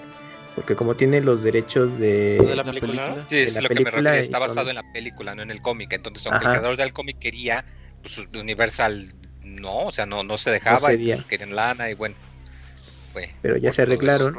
Porque 0.55 0.75
como 0.77 0.95
tiene 0.95 1.19
los 1.21 1.43
derechos 1.43 1.99
de... 1.99 2.37
¿De 2.41 2.55
la 2.55 2.63
película? 2.63 3.25
Sí, 3.27 3.35
de 3.35 3.43
es 3.43 3.55
la 3.55 3.61
lo 3.63 3.67
que 3.67 3.73
me 3.75 3.81
película 3.81 4.01
refiero, 4.11 4.15
está 4.23 4.39
basado 4.39 4.67
cómic. 4.67 4.69
en 4.69 4.75
la 4.87 4.93
película, 4.93 5.35
no 5.35 5.41
en 5.43 5.51
el 5.51 5.61
cómic. 5.61 5.91
Entonces, 5.91 6.25
aunque 6.25 6.45
Ajá. 6.45 6.53
el 6.55 6.59
creador 6.61 6.77
del 6.77 6.93
cómic 6.93 7.19
quería, 7.19 7.65
pues 8.01 8.17
Universal 8.33 9.13
no, 9.55 9.85
o 9.85 9.91
sea, 9.91 10.05
no, 10.05 10.23
no 10.23 10.37
se 10.37 10.51
dejaba, 10.51 10.93
y 10.93 10.97
cedía. 10.97 11.15
pues, 11.15 11.27
querían 11.27 11.55
lana 11.55 11.89
y 11.89 11.93
bueno. 11.93 12.15
Fue. 13.13 13.33
Pero 13.41 13.57
ya 13.57 13.71
se 13.71 13.81
arreglaron 13.83 14.37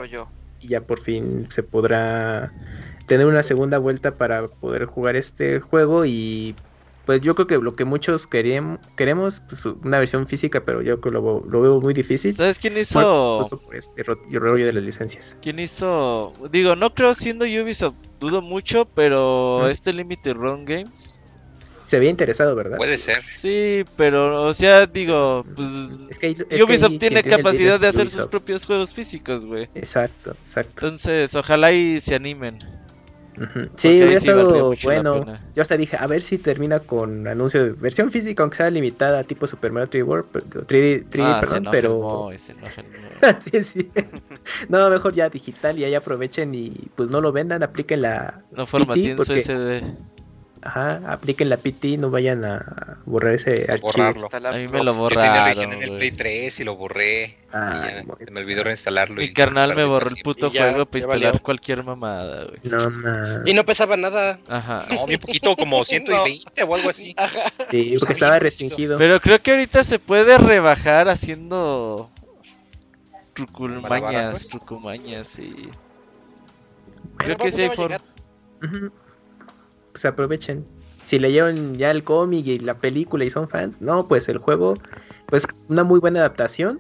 y 0.61 0.69
ya 0.69 0.81
por 0.83 1.01
fin 1.01 1.47
se 1.51 1.63
podrá 1.63 2.53
tener 3.07 3.27
una 3.27 3.43
segunda 3.43 3.79
vuelta 3.79 4.17
para 4.17 4.49
poder 4.49 4.85
jugar 4.87 5.17
este 5.17 5.61
juego 5.61 6.05
y 6.05 6.57
pues 7.05 7.23
yo 7.23 7.35
creo 7.35 7.47
que 7.47 7.57
lo 7.57 7.75
que 7.75 7.87
muchos 7.87 8.27
queríamos, 8.27 8.81
queremos, 8.95 9.41
pues 9.49 9.65
una 9.65 9.99
versión 9.99 10.27
física, 10.27 10.63
pero 10.67 10.83
yo 10.83 11.01
creo 11.01 11.13
que 11.13 11.19
lo, 11.19 11.43
lo 11.49 11.63
veo 11.63 11.81
muy 11.81 11.95
difícil. 11.95 12.37
¿Sabes 12.37 12.59
quién 12.59 12.77
hizo? 12.77 13.39
justo 13.39 13.59
por 13.63 13.77
este 13.77 14.03
ro- 14.03 14.19
rollo 14.31 14.67
de 14.67 14.75
las 14.75 14.83
licencias. 14.85 15.35
¿Quién 15.41 15.59
hizo? 15.59 16.35
Digo, 16.51 16.77
no 16.77 16.93
creo 16.93 17.15
siendo 17.15 17.47
Ubisoft, 17.47 17.97
dudo 18.21 18.43
mucho, 18.43 18.85
pero 18.95 19.63
Mm. 19.65 19.69
este 19.71 19.95
Limited 19.95 20.35
Run 20.35 20.67
Games 20.67 21.18
Se 21.89 21.97
había 21.97 22.11
interesado, 22.11 22.55
¿verdad? 22.55 22.77
Puede 22.77 22.99
ser. 22.99 23.21
Sí, 23.23 23.85
pero, 23.97 24.43
o 24.43 24.53
sea, 24.55 24.87
digo, 24.87 25.45
pues 25.57 25.69
Es 26.11 26.19
que 26.19 26.27
ahí- 26.29 26.37
es 26.39 26.47
que 26.59 26.63
Ubisoft 26.63 26.99
tiene 26.99 27.23
capacidad 27.23 27.81
de 27.81 27.89
hacer 27.89 28.07
sus 28.09 28.27
propios 28.27 28.65
juegos 28.67 28.93
físicos, 28.95 29.45
güey. 29.47 29.69
Exacto, 29.75 30.37
exacto. 30.45 30.71
Entonces, 30.87 31.35
ojalá 31.35 31.73
y 31.73 31.99
se 32.01 32.15
animen. 32.15 32.59
Ujú. 33.37 33.47
Porque 33.53 33.71
Sí, 33.77 33.89
hubiera 33.89 34.13
estado 34.19 34.75
bueno. 34.83 35.39
Yo 35.55 35.63
hasta 35.63 35.77
dije, 35.77 35.97
a 35.99 36.07
ver 36.09 36.23
si 36.23 36.39
termina 36.39 36.81
con 36.81 37.27
anuncio 37.27 37.65
de 37.65 37.71
versión 37.73 38.11
física, 38.11 38.43
aunque 38.43 38.57
sea 38.59 38.69
limitada, 38.69 39.23
tipo 39.25 39.47
Super 39.47 39.73
Mario 39.73 39.89
3D 39.89 40.03
World, 40.05 40.27
pero- 40.33 40.67
3D, 40.67 41.05
3D, 41.09 41.23
Ah, 41.25 41.41
se 41.41 41.47
perdón, 41.47 41.69
pero... 41.71 42.31
Se 42.37 42.55
sí, 43.63 43.65
sí. 43.65 43.91
No, 44.69 44.91
mejor 44.91 45.15
ya 45.15 45.31
digital 45.31 45.79
y 45.79 45.85
ahí 45.85 45.95
aprovechen 45.95 46.55
y 46.55 46.71
pues 46.97 47.09
no 47.11 47.21
lo 47.23 47.33
vendan, 47.33 47.63
apliquen 47.63 48.03
la 48.03 48.43
No 48.51 48.67
formateen 48.67 49.17
su 49.19 49.25
porque- 49.25 49.41
SD. 49.41 49.83
Ajá, 50.63 51.01
apliquen 51.07 51.49
la 51.49 51.57
PT, 51.57 51.99
no 51.99 52.11
vayan 52.11 52.45
a 52.45 52.99
borrar 53.07 53.35
ese 53.35 53.71
archivo. 53.71 54.29
A 54.33 54.53
mí 54.53 54.69
me 54.69 54.83
lo 54.83 54.95
Yo 55.09 55.09
tenía 55.09 55.55
borraron, 55.55 55.73
en 55.73 55.83
el. 55.83 55.97
Play 55.97 56.11
3 56.11 56.61
y 56.61 56.65
lo 56.65 56.77
borré. 56.77 57.37
Y 57.49 57.53
ya, 57.53 58.05
se 58.19 58.31
me 58.31 58.41
olvidó 58.41 58.65
reinstalarlo. 58.65 59.17
Mi 59.17 59.25
y 59.25 59.33
carnal 59.33 59.75
me 59.75 59.85
borró 59.85 60.09
el 60.09 60.23
puto 60.23 60.51
juego 60.51 60.87
para 60.87 60.99
instalar 60.99 61.43
cualquier 61.43 61.85
mamada, 61.85 62.45
güey. 62.45 62.59
No. 62.65 63.47
Y 63.47 63.55
no 63.55 63.65
pesaba 63.65 63.97
nada. 63.97 64.39
Ajá. 64.49 64.87
No, 64.91 65.07
bien 65.07 65.21
poquito, 65.21 65.57
como 65.57 65.85
120 65.85 66.63
o 66.63 66.75
algo 66.75 66.91
así. 66.91 67.15
Ajá. 67.17 67.45
Sí, 67.71 67.95
porque 67.99 68.13
Está 68.13 68.13
estaba 68.13 68.39
restringido. 68.39 68.99
Pero 68.99 69.21
creo 69.21 69.41
que 69.41 69.53
ahorita 69.53 69.85
se 69.85 69.99
puede 69.99 70.37
rebajar 70.39 71.09
haciendo 71.09 72.11
truculmañas, 73.35 73.91
Malabaras. 74.03 74.49
trucumañas 74.49 75.39
y... 75.39 75.51
Bueno, 75.53 75.73
Creo 77.17 77.37
que 77.37 77.43
vamos, 77.45 77.55
sí 77.55 77.63
hay 77.63 77.71
forma. 77.71 77.99
Pues 79.99 80.07
aprovechen. 80.07 80.65
Si 81.03 81.19
leyeron 81.19 81.75
ya 81.75 81.91
el 81.91 82.05
cómic 82.05 82.47
y 82.47 82.61
la 82.61 82.79
película 82.79 83.25
y 83.25 83.31
son 83.31 83.49
fans, 83.49 83.81
no, 83.81 84.07
pues 84.07 84.29
el 84.29 84.39
juego, 84.39 84.75
pues 85.27 85.45
una 85.69 85.83
muy 85.83 85.99
buena 85.99 86.21
adaptación 86.21 86.79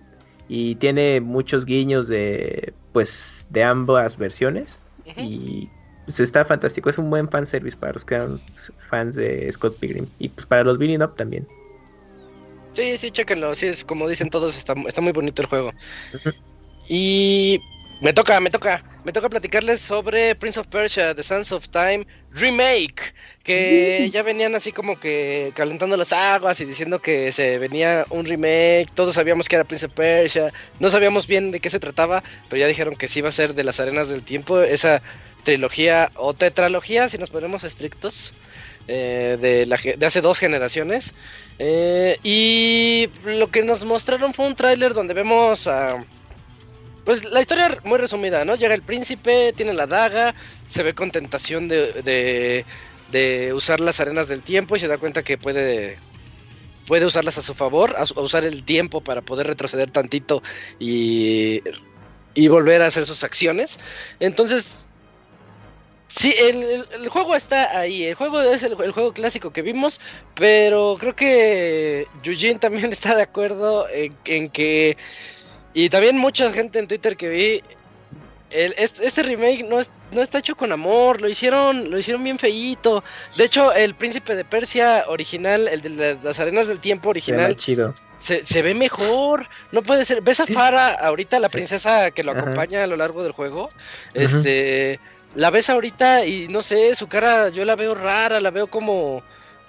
y 0.49 0.77
tiene 0.77 1.21
muchos 1.21 1.65
guiños 1.65 2.07
de, 2.07 2.73
pues, 2.93 3.45
de 3.51 3.65
ambas 3.65 4.17
versiones 4.19 4.79
y 5.17 5.69
pues 6.05 6.21
está 6.21 6.45
fantástico. 6.45 6.91
Es 6.91 6.99
un 6.99 7.11
buen 7.11 7.29
fanservice 7.29 7.77
para 7.77 7.95
los 7.95 8.05
que 8.05 8.15
eran 8.15 8.41
fans 8.89 9.17
de 9.17 9.51
Scott 9.51 9.77
Pilgrim 9.81 10.07
y 10.21 10.29
pues 10.29 10.47
para 10.47 10.63
los 10.63 10.79
Beating 10.79 11.03
Up 11.03 11.17
también. 11.17 11.45
Sí, 12.75 12.97
sí, 12.99 13.11
chéquenlo. 13.11 13.53
Sí, 13.57 13.67
es 13.67 13.83
como 13.83 14.09
dicen 14.09 14.31
todos, 14.31 14.57
está, 14.57 14.75
está 14.87 15.01
muy 15.01 15.11
bonito 15.11 15.43
el 15.43 15.49
juego. 15.49 15.73
Y 16.89 17.59
me 18.01 18.13
toca, 18.13 18.41
me 18.41 18.51
toca, 18.51 18.85
me 19.05 19.13
toca 19.13 19.29
platicarles 19.29 19.81
sobre 19.81 20.35
Prince 20.35 20.61
of 20.61 20.67
Persia, 20.69 21.15
The 21.15 21.23
Sands 21.23 21.53
of 21.53 21.69
Time 21.69 22.07
Remake, 22.33 23.15
que 23.43 24.09
ya 24.13 24.23
venían 24.23 24.55
así 24.55 24.73
como 24.73 25.01
que 25.01 25.53
calentando 25.55 25.97
las 25.97 26.13
aguas 26.13 26.61
y 26.61 26.65
diciendo 26.65 27.01
que 27.01 27.33
se 27.33 27.59
venía 27.59 28.05
un 28.11 28.25
remake, 28.25 28.89
todos 28.95 29.15
sabíamos 29.15 29.49
que 29.49 29.57
era 29.57 29.65
Prince 29.65 29.87
of 29.87 29.93
Persia, 29.93 30.53
no 30.79 30.91
sabíamos 30.91 31.27
bien 31.27 31.51
de 31.51 31.61
qué 31.61 31.71
se 31.71 31.81
trataba, 31.81 32.23
pero 32.49 32.61
ya 32.61 32.67
dijeron 32.67 32.97
que 32.97 33.09
sí 33.09 33.19
iba 33.19 33.31
a 33.31 33.33
ser 33.33 33.55
de 33.55 33.65
las 33.65 33.81
arenas 33.81 34.09
del 34.09 34.23
tiempo, 34.23 34.61
esa 34.61 35.03
trilogía 35.43 36.11
o 36.15 36.35
tetralogía, 36.35 37.09
si 37.09 37.19
nos 37.19 37.31
ponemos 37.31 37.65
estrictos, 37.65 38.35
eh, 38.91 39.37
de, 39.39 39.67
la, 39.67 39.77
de 39.77 40.07
hace 40.07 40.23
dos 40.23 40.39
generaciones. 40.39 41.13
Eh, 41.59 42.19
y 42.23 43.11
lo 43.25 43.51
que 43.51 43.63
nos 43.63 43.85
mostraron 43.85 44.33
fue 44.33 44.47
un 44.47 44.55
tráiler 44.55 44.95
donde 44.95 45.15
vemos 45.15 45.67
a... 45.67 46.05
Pues 47.09 47.25
la 47.25 47.41
historia 47.41 47.79
muy 47.85 47.99
resumida, 47.99 48.45
¿no? 48.45 48.55
Llega 48.55 48.75
el 48.75 48.83
príncipe, 48.83 49.55
tiene 49.55 49.73
la 49.73 49.87
daga, 49.87 50.35
se 50.67 50.83
ve 50.83 50.93
con 50.93 51.11
tentación 51.11 51.67
de, 51.67 52.03
de, 52.03 52.67
de 53.11 53.55
usar 53.55 53.81
las 53.81 53.99
arenas 53.99 54.29
del 54.29 54.43
tiempo 54.43 54.77
y 54.77 54.79
se 54.79 54.89
da 54.89 54.99
cuenta 54.99 55.23
que 55.23 55.39
puede, 55.39 55.97
puede 56.87 57.07
usarlas 57.07 57.39
a 57.39 57.43
su 57.43 57.55
favor, 57.55 57.97
a, 57.97 58.03
usar 58.21 58.45
el 58.45 58.63
tiempo 58.63 59.01
para 59.01 59.23
poder 59.23 59.47
retroceder 59.47 59.91
tantito 59.91 60.43
y, 60.79 61.63
y 62.35 62.49
volver 62.49 62.83
a 62.83 62.89
hacer 62.89 63.07
sus 63.07 63.25
acciones. 63.25 63.79
Entonces, 64.21 64.91
sí, 66.09 66.35
el, 66.39 67.09
juego 67.09 67.37
está 67.37 67.79
ahí, 67.79 68.05
el 68.05 68.17
juego 68.17 68.43
es 68.43 68.63
el, 68.63 68.75
juego 68.75 69.15
clásico 69.15 69.51
que 69.51 69.63
vimos, 69.63 69.99
pero 70.35 70.99
creo 71.01 71.17
que 71.17 72.07
Yujin 72.23 72.59
también 72.59 72.93
está 72.93 73.17
de 73.17 73.23
acuerdo 73.23 73.87
en 73.91 74.49
que, 74.49 74.99
y 75.85 75.89
también 75.91 76.17
mucha 76.19 76.51
gente 76.53 76.79
en 76.79 76.89
Twitter 76.89 77.17
que 77.17 77.29
vi, 77.29 77.63
el- 78.51 78.75
este, 78.79 79.07
este 79.07 79.23
remake 79.23 79.65
no, 79.69 79.79
es- 79.79 79.91
no 80.13 80.23
está 80.23 80.39
hecho 80.39 80.57
con 80.57 80.73
amor, 80.73 81.21
lo 81.21 81.29
hicieron, 81.29 81.91
lo 81.91 81.99
hicieron 81.99 82.25
bien 82.25 82.39
feíto. 82.39 83.05
De 83.37 83.45
hecho, 83.45 83.73
el 83.75 83.95
príncipe 83.95 84.35
de 84.35 84.45
Persia 84.45 85.05
original, 85.09 85.69
el 85.69 85.81
de 85.83 85.91
la- 85.91 86.21
las 86.23 86.41
arenas 86.41 86.67
del 86.69 86.79
tiempo 86.81 87.11
original, 87.11 87.55
chido. 87.57 87.95
se, 88.19 88.45
se 88.45 88.63
ve 88.63 88.75
mejor. 88.75 89.49
No 89.71 89.83
puede 89.83 90.05
ser. 90.05 90.23
¿Ves 90.23 90.41
a 90.41 90.47
Farah 90.47 90.95
ahorita, 90.95 91.39
la 91.39 91.49
princesa 91.51 92.11
que 92.11 92.25
lo 92.25 92.33
Ajá. 92.33 92.41
acompaña 92.41 92.83
a 92.83 92.87
lo 92.87 92.97
largo 92.97 93.23
del 93.23 93.33
juego? 93.33 93.69
Este. 94.15 94.99
La 95.35 95.51
ves 95.51 95.69
ahorita 95.71 96.25
y 96.25 96.49
no 96.49 96.63
sé, 96.63 96.95
su 96.95 97.07
cara 97.07 97.51
yo 97.51 97.65
la 97.67 97.77
veo 97.77 97.95
rara, 97.95 98.41
la 98.41 98.51
veo 98.51 98.67
como. 98.69 99.23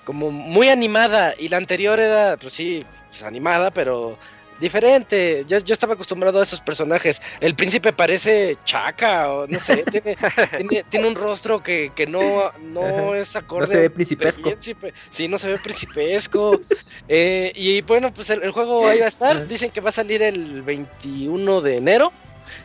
como 0.06 0.32
muy 0.32 0.70
animada. 0.70 1.36
Y 1.38 1.50
la 1.50 1.58
anterior 1.58 2.00
era, 2.00 2.38
pues 2.38 2.54
sí, 2.54 2.84
pues, 3.10 3.22
animada, 3.24 3.70
pero 3.72 4.18
diferente. 4.60 5.44
Yo, 5.48 5.58
yo 5.60 5.74
estaba 5.74 5.94
acostumbrado 5.94 6.40
a 6.40 6.44
esos 6.44 6.62
personajes. 6.62 7.22
El 7.40 7.56
príncipe 7.56 7.94
parece 7.94 8.58
chaca, 8.66 9.32
o 9.32 9.48
no 9.48 9.60
sé, 9.60 9.84
tiene, 9.92 10.18
tiene, 10.58 10.84
tiene 10.90 11.08
un 11.08 11.16
rostro 11.16 11.62
que, 11.64 11.92
que 11.96 12.06
no, 12.08 12.52
no 12.62 13.16
es 13.16 13.36
acorde. 13.36 13.62
No 13.68 13.72
se 13.74 13.80
ve 13.80 13.90
principesco. 13.90 14.50
príncipe. 14.50 14.94
Sí, 15.10 15.28
no 15.28 15.38
se 15.38 15.48
ve 15.50 15.58
principesco. 15.58 16.60
Eh, 17.12 17.52
y 17.56 17.82
bueno, 17.82 18.14
pues 18.14 18.30
el, 18.30 18.44
el 18.44 18.52
juego 18.52 18.88
ahí 18.88 19.00
va 19.00 19.06
a 19.06 19.08
estar. 19.08 19.48
Dicen 19.48 19.72
que 19.72 19.82
va 19.82 19.90
a 19.90 19.92
salir 19.92 20.22
el 20.22 20.62
21 20.62 21.62
de 21.62 21.78
enero. 21.78 22.12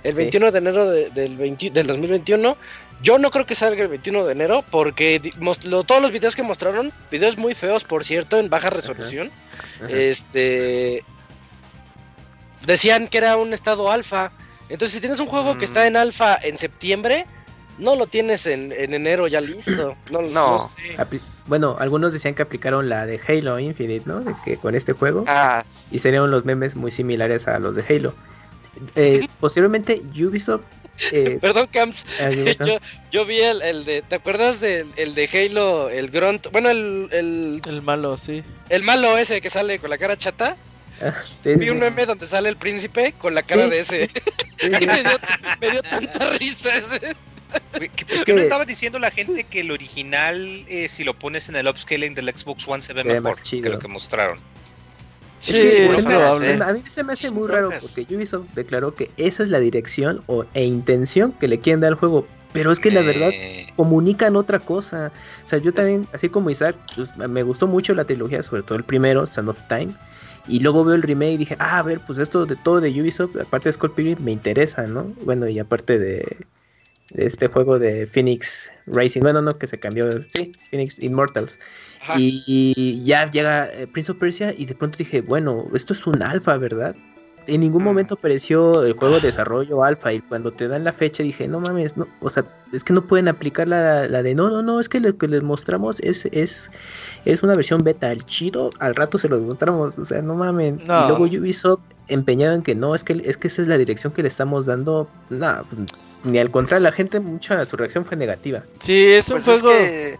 El 0.03 0.13
Sí. 0.13 0.19
21 0.19 0.51
de 0.53 0.59
enero 0.59 0.91
de- 0.91 1.09
del, 1.11 1.37
20 1.39 1.71
del 1.71 1.87
2021. 1.87 2.55
Yo 3.03 3.19
no 3.19 3.31
creo 3.31 3.47
que 3.47 3.55
salga 3.55 3.83
el 3.83 3.89
21 3.89 4.25
de 4.27 4.33
enero 4.33 4.63
porque 4.71 5.21
lo- 5.65 5.85
todos 5.85 6.03
los 6.03 6.11
videos 6.11 6.37
que 6.37 6.43
mostraron, 6.43 6.93
videos 7.11 7.39
muy 7.39 7.55
feos 7.55 7.85
por 7.85 8.05
cierto, 8.05 8.39
en 8.39 8.51
baja 8.51 8.69
resolución, 8.71 9.31
Ajá. 9.83 9.89
este 9.91 11.03
decían 12.67 13.09
que 13.09 13.19
era 13.19 13.37
un 13.37 13.53
estado 13.53 13.91
alfa. 13.91 14.33
Entonces 14.69 14.95
si 14.95 15.01
tienes 15.01 15.21
un 15.21 15.27
juego 15.27 15.59
que 15.59 15.67
Mm. 15.67 15.69
está 15.69 15.87
en 15.87 15.97
alfa 15.97 16.39
en 16.43 16.57
septiembre, 16.57 17.27
no 17.79 17.97
lo 17.97 18.07
tienes 18.07 18.47
en, 18.47 18.73
en 18.73 18.95
enero 18.95 19.27
ya 19.27 19.41
listo. 19.41 19.97
No, 20.11 20.23
no. 20.23 20.29
No. 20.53 20.59
sé. 20.59 20.97
Bueno, 21.47 21.77
algunos 21.79 22.13
decían 22.15 22.35
que 22.35 22.43
aplicaron 22.43 22.89
la 22.89 23.05
de 23.07 23.21
Halo 23.29 23.59
Infinite, 23.59 24.05
¿no? 24.07 24.21
De 24.21 24.35
que 24.45 24.57
con 24.57 24.75
este 24.75 24.93
juego. 24.95 25.25
Ah, 25.27 25.65
y 25.91 25.99
serían 25.99 26.31
los 26.31 26.45
memes 26.47 26.75
muy 26.77 26.91
similares 26.91 27.47
a 27.49 27.59
los 27.59 27.77
de 27.77 27.85
Halo. 27.89 28.15
Eh, 28.97 29.29
posteriormente 29.41 30.01
Ubisoft 30.17 30.63
eh, 31.13 31.39
Perdón, 31.43 31.69
Camps. 31.73 32.05
eh, 32.21 32.57
yo, 32.67 32.79
yo 33.11 33.25
vi 33.27 33.41
el, 33.41 33.61
el 33.63 33.85
de. 33.85 34.03
¿Te 34.03 34.15
acuerdas 34.17 34.61
del 34.61 34.91
el 34.97 35.15
de 35.15 35.29
Halo? 35.33 35.91
El 35.91 36.09
Grunt. 36.11 36.47
Bueno, 36.53 36.71
el, 36.71 37.09
el, 37.13 37.61
El 37.67 37.83
malo, 37.83 38.17
sí. 38.17 38.43
el 38.71 38.83
malo 38.83 39.19
ese 39.19 39.41
que 39.41 39.51
sale 39.51 39.79
con 39.79 39.91
la 39.91 39.99
cara 39.99 40.17
chata. 40.17 40.57
sí, 41.43 41.55
Vi 41.57 41.65
sí, 41.67 41.71
un 41.71 41.79
meme 41.79 42.07
donde 42.07 42.27
sale 42.27 42.49
el 42.49 42.57
príncipe 42.57 43.15
con 43.19 43.35
la 43.35 43.43
cara 43.43 43.65
Sí. 43.65 43.71
de 43.71 43.79
ese. 43.81 44.07
sí, 44.07 44.71
me, 44.71 44.79
dio, 44.79 45.19
me 45.61 45.71
dio 45.71 45.83
tanta 45.83 46.31
risa 46.39 46.71
ese. 46.77 47.01
Que- 47.01 48.05
Pues 48.05 48.19
Es 48.19 48.25
que 48.25 48.33
no 48.35 48.41
estaba 48.41 48.65
diciendo 48.65 48.99
la 48.99 49.11
gente 49.13 49.45
que 49.45 49.61
el 49.61 49.71
original, 49.71 50.65
eh, 50.69 50.89
si 50.89 51.05
lo 51.05 51.15
pones 51.15 51.49
en 51.49 51.57
el 51.57 51.69
upscaling 51.69 52.15
del 52.15 52.37
Xbox 52.37 52.67
One, 52.67 52.83
se 52.83 52.93
ve 52.93 53.05
mejor 53.05 53.41
que 53.41 53.61
lo 53.69 53.79
que 53.79 53.89
mostraron. 53.89 54.39
Sí, 55.39 55.59
Es 55.61 56.03
probable. 56.03 56.55
A 56.65 56.73
mí 56.73 56.83
se 56.87 57.05
me 57.05 57.13
hace 57.13 57.31
muy 57.31 57.49
raro 57.49 57.71
porque 57.81 58.07
Ubisoft 58.15 58.47
declaró 58.55 58.95
que 58.95 59.11
esa 59.19 59.43
es 59.43 59.51
la 59.51 59.59
dirección 59.61 60.23
o, 60.27 60.47
e 60.55 60.65
intención 60.65 61.33
que 61.33 61.49
le 61.49 61.61
quieren 61.61 61.81
dar 61.81 61.91
al 61.91 61.97
juego. 61.97 62.27
Pero 62.55 62.71
es 62.73 62.81
que 62.81 62.91
la 62.91 63.03
verdad 63.03 63.31
Eh, 63.33 63.67
comunican 63.77 64.37
otra 64.37 64.61
cosa. 64.61 65.13
O 65.45 65.47
sea, 65.47 65.59
yo 65.59 65.75
también, 65.75 66.07
así 66.13 66.29
como 66.29 66.51
Isaac, 66.51 66.77
pues, 66.97 67.15
me 67.17 67.43
gustó 67.43 67.67
mucho 67.67 67.95
la 67.95 68.05
trilogía, 68.05 68.43
sobre 68.43 68.63
todo 68.63 68.79
el 68.79 68.85
primero, 68.85 69.27
Sand 69.27 69.49
of 69.51 69.59
Time. 69.69 69.95
Y 70.47 70.61
luego 70.61 70.85
veo 70.85 70.95
el 70.95 71.03
remake 71.03 71.33
y 71.33 71.37
dije, 71.39 71.57
ah, 71.59 71.79
a 71.79 71.83
ver, 71.83 72.01
pues 72.01 72.19
esto 72.19 72.45
de 72.47 72.57
todo 72.57 72.81
de 72.81 72.91
Ubisoft, 73.01 73.37
aparte 73.37 73.69
de 73.69 73.73
Scott 73.73 73.95
Pilgrim, 73.95 74.23
me 74.23 74.33
interesa, 74.33 74.87
¿no? 74.87 75.05
Bueno, 75.25 75.49
y 75.49 75.59
aparte 75.59 75.99
de, 75.99 76.37
de 77.11 77.27
este 77.27 77.49
juego 77.49 77.79
de 77.79 78.07
Phoenix 78.07 78.71
Racing, 78.87 79.23
bueno, 79.23 79.41
no, 79.41 79.59
que 79.59 79.67
se 79.67 79.79
cambió, 79.79 80.11
sí, 80.23 80.53
Phoenix 80.71 80.97
Immortals. 81.03 81.59
Y 82.19 83.03
ya 83.05 83.31
llega 83.31 83.73
eh, 83.73 83.87
Prince 83.87 84.13
of 84.13 84.19
Persia 84.19 84.55
y 84.57 84.67
de 84.67 84.75
pronto 84.75 84.99
dije, 84.99 85.23
bueno, 85.23 85.67
esto 85.75 85.95
es 85.95 86.07
un 86.07 86.23
alfa, 86.23 86.57
¿verdad? 86.59 86.95
En 87.47 87.61
ningún 87.61 87.83
momento 87.83 88.15
apareció 88.15 88.85
el 88.85 88.95
juego 88.95 89.17
de 89.17 89.23
desarrollo 89.23 89.85
alfa 89.85 90.13
y 90.13 90.21
cuando 90.21 90.53
te 90.53 90.69
dan 90.69 90.85
la 90.85 90.93
fecha 90.93 91.23
dije, 91.23 91.47
no 91.49 91.61
mames, 91.61 91.97
no, 91.97 92.07
o 92.21 92.31
sea, 92.31 92.45
es 92.73 92.85
que 92.85 92.93
no 92.93 93.07
pueden 93.07 93.29
aplicar 93.29 93.69
la, 93.69 94.09
la 94.09 94.23
de, 94.23 94.35
no, 94.35 94.51
no, 94.51 94.63
no, 94.63 94.81
es 94.81 94.89
que 94.89 95.01
lo 95.01 95.17
que 95.17 95.29
les 95.29 95.43
mostramos 95.43 96.01
es, 96.01 96.25
es, 96.27 96.71
es 97.25 97.43
una 97.43 97.55
versión 97.55 97.85
beta, 97.85 98.11
el 98.11 98.25
chido, 98.25 98.71
al 98.79 98.95
rato 98.95 99.19
se 99.19 99.29
los 99.29 99.41
mostramos, 99.43 99.99
o 99.99 100.05
sea, 100.05 100.23
no 100.23 100.35
mames. 100.35 100.87
No. 100.87 101.05
Y 101.05 101.09
luego 101.09 101.25
Ubisoft 101.25 101.81
empeñado 102.09 102.55
en 102.55 102.63
que 102.63 102.75
no, 102.75 102.95
es 102.95 103.05
que, 103.05 103.21
es 103.25 103.37
que 103.37 103.49
esa 103.49 103.63
es 103.63 103.69
la 103.69 103.79
dirección 103.79 104.13
que 104.13 104.23
le 104.23 104.29
estamos 104.29 104.67
dando, 104.67 105.09
nada, 105.31 105.65
ni 106.23 106.39
al 106.39 106.51
contrario, 106.51 106.85
la 106.85 106.93
gente, 106.93 107.21
mucha, 107.21 107.65
su 107.67 107.77
reacción 107.77 108.05
fue 108.05 108.17
negativa. 108.17 108.63
Sí, 108.79 109.05
es 109.07 109.29
un 109.29 109.35
pues 109.35 109.49
es 109.49 109.61
juego. 109.61 109.79
que 109.79 110.19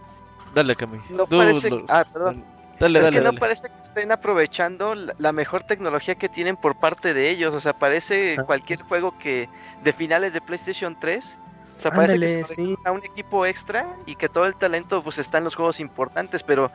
Dale, 0.55 0.75
Cami. 0.75 0.99
No 1.09 1.27
parece. 1.27 1.69
Ah, 1.89 2.05
perdón. 2.11 2.43
Dale, 2.79 2.99
es 2.99 3.05
dale, 3.05 3.17
que 3.19 3.23
no 3.23 3.33
parece 3.33 3.69
que 3.69 3.81
estén 3.81 4.11
aprovechando 4.11 4.95
la, 5.17 5.31
mejor 5.31 5.63
tecnología 5.63 6.15
que 6.15 6.27
tienen 6.29 6.57
por 6.57 6.75
parte 6.75 7.13
de 7.13 7.29
ellos. 7.29 7.53
O 7.53 7.59
sea, 7.59 7.73
parece 7.73 8.35
Ah. 8.37 8.43
cualquier 8.43 8.81
juego 8.81 9.17
que 9.17 9.47
de 9.83 9.93
finales 9.93 10.33
de 10.33 10.41
PlayStation 10.41 10.97
3. 10.99 11.37
O 11.77 11.79
sea, 11.81 11.91
parece 11.91 12.13
Ándale, 12.15 12.37
que 12.39 12.45
se 12.45 12.55
sí. 12.55 12.75
a 12.85 12.91
un 12.91 13.03
equipo 13.03 13.45
extra 13.45 13.85
y 14.05 14.15
que 14.15 14.29
todo 14.29 14.45
el 14.45 14.55
talento 14.55 15.03
pues 15.03 15.17
está 15.17 15.37
en 15.39 15.43
los 15.45 15.55
juegos 15.55 15.79
importantes, 15.79 16.41
pero 16.43 16.71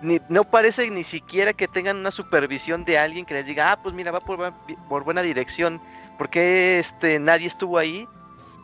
ni- 0.00 0.20
no 0.30 0.44
parece 0.44 0.88
ni 0.90 1.04
siquiera 1.04 1.52
que 1.52 1.68
tengan 1.68 1.98
una 1.98 2.10
supervisión 2.10 2.84
de 2.84 2.98
alguien 2.98 3.26
que 3.26 3.34
les 3.34 3.44
diga, 3.46 3.72
ah, 3.72 3.76
pues 3.82 3.94
mira, 3.94 4.10
va 4.10 4.20
por, 4.20 4.52
por 4.88 5.04
buena 5.04 5.20
dirección. 5.22 5.80
¿Por 6.16 6.28
qué 6.30 6.78
este, 6.78 7.18
nadie 7.20 7.46
estuvo 7.46 7.76
ahí? 7.78 8.06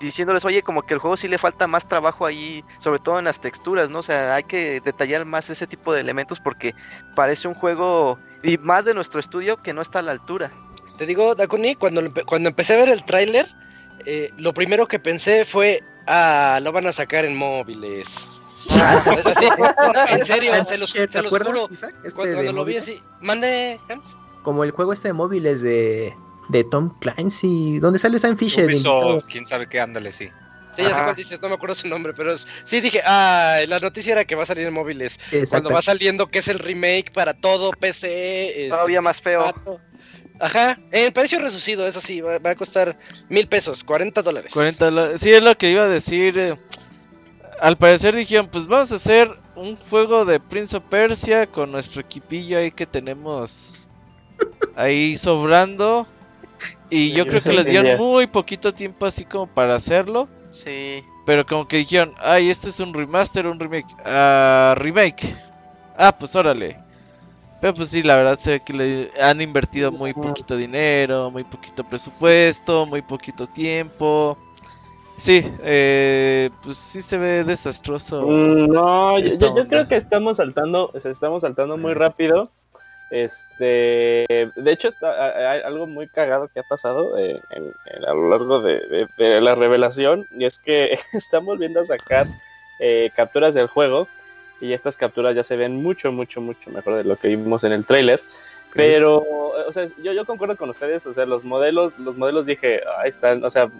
Diciéndoles, 0.00 0.44
oye, 0.44 0.62
como 0.62 0.82
que 0.82 0.94
el 0.94 1.00
juego 1.00 1.16
sí 1.16 1.28
le 1.28 1.38
falta 1.38 1.66
más 1.66 1.88
trabajo 1.88 2.26
ahí, 2.26 2.64
sobre 2.78 2.98
todo 2.98 3.18
en 3.18 3.24
las 3.24 3.40
texturas, 3.40 3.90
¿no? 3.90 4.00
O 4.00 4.02
sea, 4.02 4.34
hay 4.34 4.44
que 4.44 4.80
detallar 4.80 5.24
más 5.24 5.50
ese 5.50 5.66
tipo 5.66 5.92
de 5.92 6.00
elementos 6.00 6.40
porque 6.40 6.74
parece 7.14 7.48
un 7.48 7.54
juego, 7.54 8.18
y 8.42 8.58
más 8.58 8.84
de 8.84 8.94
nuestro 8.94 9.20
estudio, 9.20 9.62
que 9.62 9.72
no 9.72 9.82
está 9.82 10.00
a 10.00 10.02
la 10.02 10.12
altura. 10.12 10.52
Te 10.98 11.06
digo, 11.06 11.34
Dakuni, 11.34 11.74
cuando, 11.74 12.02
cuando 12.26 12.48
empecé 12.48 12.74
a 12.74 12.78
ver 12.78 12.88
el 12.88 13.04
tráiler, 13.04 13.48
eh, 14.06 14.30
lo 14.36 14.52
primero 14.52 14.86
que 14.86 14.98
pensé 14.98 15.44
fue, 15.44 15.82
ah, 16.06 16.60
lo 16.62 16.72
van 16.72 16.86
a 16.86 16.92
sacar 16.92 17.24
en 17.24 17.36
móviles. 17.36 18.28
Así, 18.70 19.48
en 20.10 20.24
serio, 20.24 20.64
se 20.64 20.78
los, 20.78 20.92
¿Te 20.92 21.08
se 21.08 21.18
los 21.18 21.26
acuerdas, 21.26 21.48
juro. 21.48 21.68
Isaac? 21.70 21.94
Este 22.04 22.14
Cuando, 22.14 22.52
lo 22.52 22.64
vi 22.64 22.76
así, 22.76 23.02
mande. 23.20 23.78
Como 24.42 24.64
el 24.64 24.70
juego 24.70 24.92
este 24.92 25.08
de 25.08 25.14
móviles 25.14 25.62
de, 25.62 26.14
de 26.48 26.64
Tom 26.64 26.90
Clancy, 27.00 27.78
donde 27.78 27.98
sale 27.98 28.18
Sam 28.18 28.36
Fisher. 28.36 28.66
Ubisoft, 28.66 29.24
quién 29.28 29.46
sabe 29.46 29.66
qué, 29.68 29.80
ándale, 29.80 30.12
sí. 30.12 30.28
Sí, 30.76 30.82
ya 30.82 30.92
sé 30.94 31.02
cuál 31.04 31.14
dices, 31.14 31.40
no 31.40 31.48
me 31.48 31.54
acuerdo 31.54 31.76
su 31.76 31.86
nombre, 31.86 32.12
pero 32.14 32.32
es- 32.32 32.46
sí 32.64 32.80
dije, 32.80 33.00
ah, 33.06 33.60
la 33.68 33.78
noticia 33.78 34.12
era 34.12 34.24
que 34.24 34.34
va 34.34 34.42
a 34.42 34.46
salir 34.46 34.66
en 34.66 34.74
móviles. 34.74 35.20
Cuando 35.48 35.70
va 35.70 35.80
saliendo 35.82 36.26
que 36.26 36.40
es 36.40 36.48
el 36.48 36.58
remake 36.58 37.12
para 37.12 37.32
todo, 37.32 37.70
PC, 37.70 38.48
este, 38.48 38.68
Todavía 38.70 39.00
más 39.00 39.20
feo. 39.20 39.44
pato. 39.44 39.80
Ajá, 40.40 40.76
en 40.90 41.12
precio 41.12 41.38
reducido, 41.38 41.86
eso 41.86 42.00
sí, 42.00 42.20
va, 42.20 42.38
va 42.38 42.50
a 42.50 42.54
costar 42.56 42.98
mil 43.28 43.46
pesos, 43.46 43.84
40 43.84 44.20
dólares. 44.20 44.52
40 44.52 44.90
lo- 44.90 45.16
Sí, 45.16 45.32
es 45.32 45.42
lo 45.42 45.56
que 45.56 45.70
iba 45.70 45.84
a 45.84 45.88
decir. 45.88 46.36
eh, 46.38 46.58
Al 47.60 47.78
parecer 47.78 48.16
dijeron, 48.16 48.48
pues 48.48 48.66
vamos 48.66 48.90
a 48.90 48.96
hacer 48.96 49.30
un 49.54 49.76
juego 49.76 50.24
de 50.24 50.40
Prince 50.40 50.76
of 50.76 50.82
Persia 50.90 51.46
con 51.46 51.70
nuestro 51.70 52.00
equipillo 52.00 52.58
ahí 52.58 52.72
que 52.72 52.84
tenemos 52.84 53.86
ahí 54.74 55.16
sobrando. 55.16 56.08
Y 56.90 57.12
yo 57.12 57.26
creo 57.26 57.40
que 57.40 57.52
les 57.52 57.66
dieron 57.66 57.96
muy 57.98 58.26
poquito 58.26 58.72
tiempo 58.72 59.06
así 59.06 59.24
como 59.24 59.46
para 59.46 59.74
hacerlo. 59.74 60.28
Sí. 60.50 61.02
Pero 61.26 61.44
como 61.46 61.66
que 61.66 61.78
dijeron, 61.78 62.14
ay, 62.18 62.50
este 62.50 62.68
es 62.68 62.80
un 62.80 62.94
remaster, 62.94 63.46
un 63.46 63.58
remake. 63.58 63.86
Ah, 64.04 64.74
remake. 64.76 65.36
Ah, 65.96 66.16
pues 66.18 66.36
órale. 66.36 66.78
Pero 67.60 67.74
pues 67.74 67.88
sí, 67.88 68.02
la 68.02 68.16
verdad 68.16 68.38
se 68.38 68.50
ve 68.52 68.60
que 68.60 68.72
le 68.74 69.10
han 69.20 69.40
invertido 69.40 69.90
muy 69.90 70.12
poquito 70.12 70.56
dinero, 70.56 71.30
muy 71.30 71.44
poquito 71.44 71.82
presupuesto, 71.82 72.84
muy 72.84 73.00
poquito 73.00 73.46
tiempo. 73.46 74.36
Sí, 75.16 75.42
eh, 75.62 76.50
pues 76.62 76.76
sí 76.76 77.00
se 77.00 77.16
ve 77.16 77.44
desastroso. 77.44 78.22
Mm, 78.22 78.66
No, 78.66 79.18
yo, 79.18 79.66
creo 79.68 79.88
que 79.88 79.96
estamos 79.96 80.38
saltando, 80.38 80.90
o 80.92 81.00
sea, 81.00 81.10
estamos 81.10 81.42
saltando 81.42 81.78
muy 81.78 81.94
rápido. 81.94 82.50
Este, 83.10 84.26
de 84.54 84.72
hecho, 84.72 84.92
hay 85.02 85.60
algo 85.62 85.86
muy 85.86 86.08
cagado 86.08 86.48
que 86.48 86.60
ha 86.60 86.64
pasado 86.64 87.16
eh, 87.18 87.40
en- 87.50 87.72
en- 87.86 88.04
a 88.04 88.12
lo 88.14 88.28
largo 88.28 88.60
de, 88.60 88.80
de- 88.80 89.08
de 89.16 89.40
la 89.40 89.54
revelación, 89.54 90.26
y 90.30 90.44
es 90.44 90.58
que 90.58 90.98
están 91.12 91.44
volviendo 91.44 91.80
a 91.80 91.84
sacar 91.84 92.26
eh, 92.78 93.10
capturas 93.14 93.54
del 93.54 93.66
juego, 93.68 94.08
y 94.60 94.72
estas 94.72 94.96
capturas 94.96 95.34
ya 95.36 95.44
se 95.44 95.56
ven 95.56 95.82
mucho, 95.82 96.10
mucho, 96.12 96.40
mucho 96.40 96.70
mejor 96.70 96.96
de 96.96 97.04
lo 97.04 97.16
que 97.16 97.28
vimos 97.28 97.62
en 97.64 97.72
el 97.72 97.84
tráiler. 97.86 98.20
Pero, 98.72 99.18
o 99.68 99.72
sea, 99.72 99.86
yo, 100.02 100.12
yo 100.12 100.24
concuerdo 100.24 100.56
con 100.56 100.68
ustedes, 100.70 101.06
o 101.06 101.12
sea, 101.12 101.26
los 101.26 101.44
modelos, 101.44 101.96
los 101.98 102.16
modelos 102.16 102.44
dije, 102.46 102.80
ahí 102.98 103.10
están, 103.10 103.44
o 103.44 103.50
sea, 103.50 103.70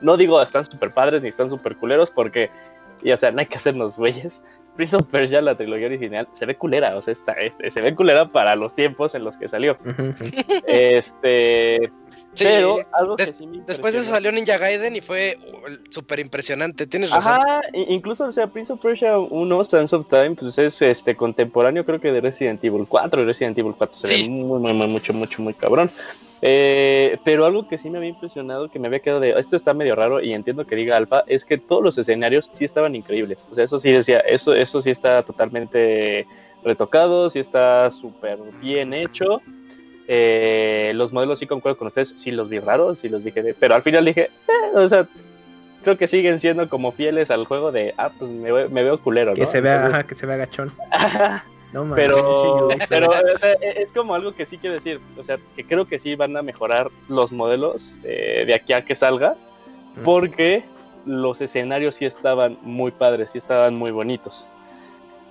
no 0.00 0.16
digo 0.16 0.40
están 0.40 0.64
súper 0.64 0.92
padres 0.92 1.22
ni 1.22 1.28
están 1.28 1.50
súper 1.50 1.74
culeros 1.76 2.10
porque, 2.10 2.50
y, 3.02 3.10
o 3.10 3.16
sea, 3.16 3.32
no 3.32 3.40
hay 3.40 3.46
que 3.46 3.56
hacernos 3.56 3.96
güeyes. 3.96 4.40
Prince 4.78 4.94
of 4.94 5.06
Persia, 5.06 5.42
la 5.42 5.56
trilogía 5.56 5.88
original, 5.88 6.28
se 6.34 6.46
ve 6.46 6.54
culera, 6.54 6.96
o 6.96 7.02
sea, 7.02 7.10
está, 7.10 7.32
este, 7.32 7.68
se 7.68 7.80
ve 7.80 7.96
culera 7.96 8.28
para 8.28 8.54
los 8.54 8.76
tiempos 8.76 9.12
en 9.16 9.24
los 9.24 9.36
que 9.36 9.48
salió. 9.48 9.76
Este, 10.68 11.90
Sí, 12.34 12.44
pero 12.44 12.78
algo 12.92 13.16
que 13.16 13.34
sí 13.34 13.44
me 13.48 13.58
después 13.66 13.94
de 13.94 14.00
eso 14.00 14.10
salió 14.10 14.30
Ninja 14.30 14.56
Gaiden 14.56 14.94
y 14.94 15.00
fue 15.00 15.36
súper 15.90 16.20
impresionante, 16.20 16.86
tienes 16.86 17.10
razón. 17.10 17.32
Ajá, 17.32 17.62
incluso, 17.72 18.26
o 18.26 18.30
sea, 18.32 18.46
Prince 18.46 18.72
of 18.72 18.80
Persia 18.80 19.18
1, 19.18 19.64
Sands 19.64 19.92
of 19.94 20.06
Time, 20.08 20.36
pues 20.36 20.56
es 20.58 20.80
este 20.80 21.16
contemporáneo, 21.16 21.84
creo 21.84 22.00
que 22.00 22.12
de 22.12 22.20
Resident 22.20 22.62
Evil 22.62 22.86
4, 22.88 23.22
y 23.22 23.24
Resident 23.24 23.58
Evil 23.58 23.74
4 23.76 23.96
se 23.96 24.06
Sí. 24.06 24.22
ve 24.22 24.28
muy, 24.28 24.60
muy, 24.60 24.72
muy, 24.74 24.86
mucho, 24.86 25.12
mucho, 25.12 25.42
muy 25.42 25.54
cabrón. 25.54 25.90
Eh, 26.40 27.18
pero 27.24 27.44
algo 27.44 27.66
que 27.66 27.78
sí 27.78 27.90
me 27.90 27.98
había 27.98 28.10
impresionado, 28.10 28.68
que 28.68 28.78
me 28.78 28.86
había 28.86 29.00
quedado 29.00 29.20
de, 29.20 29.30
esto 29.38 29.56
está 29.56 29.74
medio 29.74 29.94
raro, 29.96 30.20
y 30.22 30.32
entiendo 30.32 30.64
que 30.66 30.76
diga 30.76 30.96
Alfa, 30.96 31.24
es 31.26 31.44
que 31.44 31.58
todos 31.58 31.82
los 31.82 31.98
escenarios 31.98 32.48
sí 32.52 32.64
estaban 32.64 32.94
increíbles. 32.94 33.46
O 33.50 33.54
sea, 33.54 33.64
eso 33.64 33.78
sí 33.78 33.90
decía, 33.90 34.18
eso, 34.20 34.54
eso 34.54 34.80
sí 34.80 34.90
está 34.90 35.22
totalmente 35.22 36.26
retocado, 36.62 37.28
sí 37.30 37.38
está 37.40 37.90
súper 37.90 38.38
bien 38.60 38.92
hecho. 38.94 39.42
Eh, 40.06 40.92
los 40.94 41.12
modelos 41.12 41.38
sí 41.38 41.46
concuerdo 41.46 41.76
con 41.76 41.88
ustedes, 41.88 42.14
sí 42.16 42.30
los 42.30 42.48
vi 42.48 42.60
raros, 42.60 43.00
sí 43.00 43.08
los 43.08 43.24
dije, 43.24 43.42
de- 43.42 43.54
pero 43.54 43.74
al 43.74 43.82
final 43.82 44.04
dije, 44.04 44.22
eh, 44.48 44.76
o 44.76 44.88
sea, 44.88 45.06
creo 45.82 45.98
que 45.98 46.06
siguen 46.06 46.38
siendo 46.40 46.68
como 46.68 46.92
fieles 46.92 47.30
al 47.30 47.44
juego 47.46 47.72
de, 47.72 47.94
ah, 47.98 48.10
pues 48.18 48.30
me, 48.30 48.50
ve- 48.50 48.68
me 48.68 48.84
veo 48.84 48.98
culero, 49.02 49.32
¿no? 49.32 49.34
Que 49.36 49.46
se 49.46 49.60
vea, 49.60 49.86
ajá, 49.86 50.04
que 50.04 50.14
se 50.14 50.24
vea 50.26 50.36
gachón. 50.36 50.72
No 51.72 51.94
pero, 51.94 52.66
pero 52.88 53.08
Ubisoft. 53.10 53.34
o 53.34 53.38
sea, 53.38 53.52
e- 53.54 53.82
es 53.82 53.92
como 53.92 54.14
algo 54.14 54.34
que 54.34 54.46
sí 54.46 54.56
quiero 54.58 54.74
decir, 54.74 55.00
o 55.18 55.24
sea, 55.24 55.38
que 55.54 55.64
creo 55.64 55.84
que 55.84 55.98
sí 55.98 56.14
van 56.16 56.36
a 56.36 56.42
mejorar 56.42 56.88
los 57.08 57.30
modelos 57.32 58.00
eh, 58.04 58.44
de 58.46 58.54
aquí 58.54 58.72
a 58.72 58.84
que 58.84 58.94
salga, 58.94 59.34
Mm. 59.96 60.02
porque 60.04 60.64
los 61.06 61.40
escenarios 61.40 61.96
sí 61.96 62.04
estaban 62.06 62.58
muy 62.62 62.90
padres, 62.90 63.30
sí 63.32 63.38
estaban 63.38 63.74
muy 63.74 63.90
bonitos. 63.90 64.48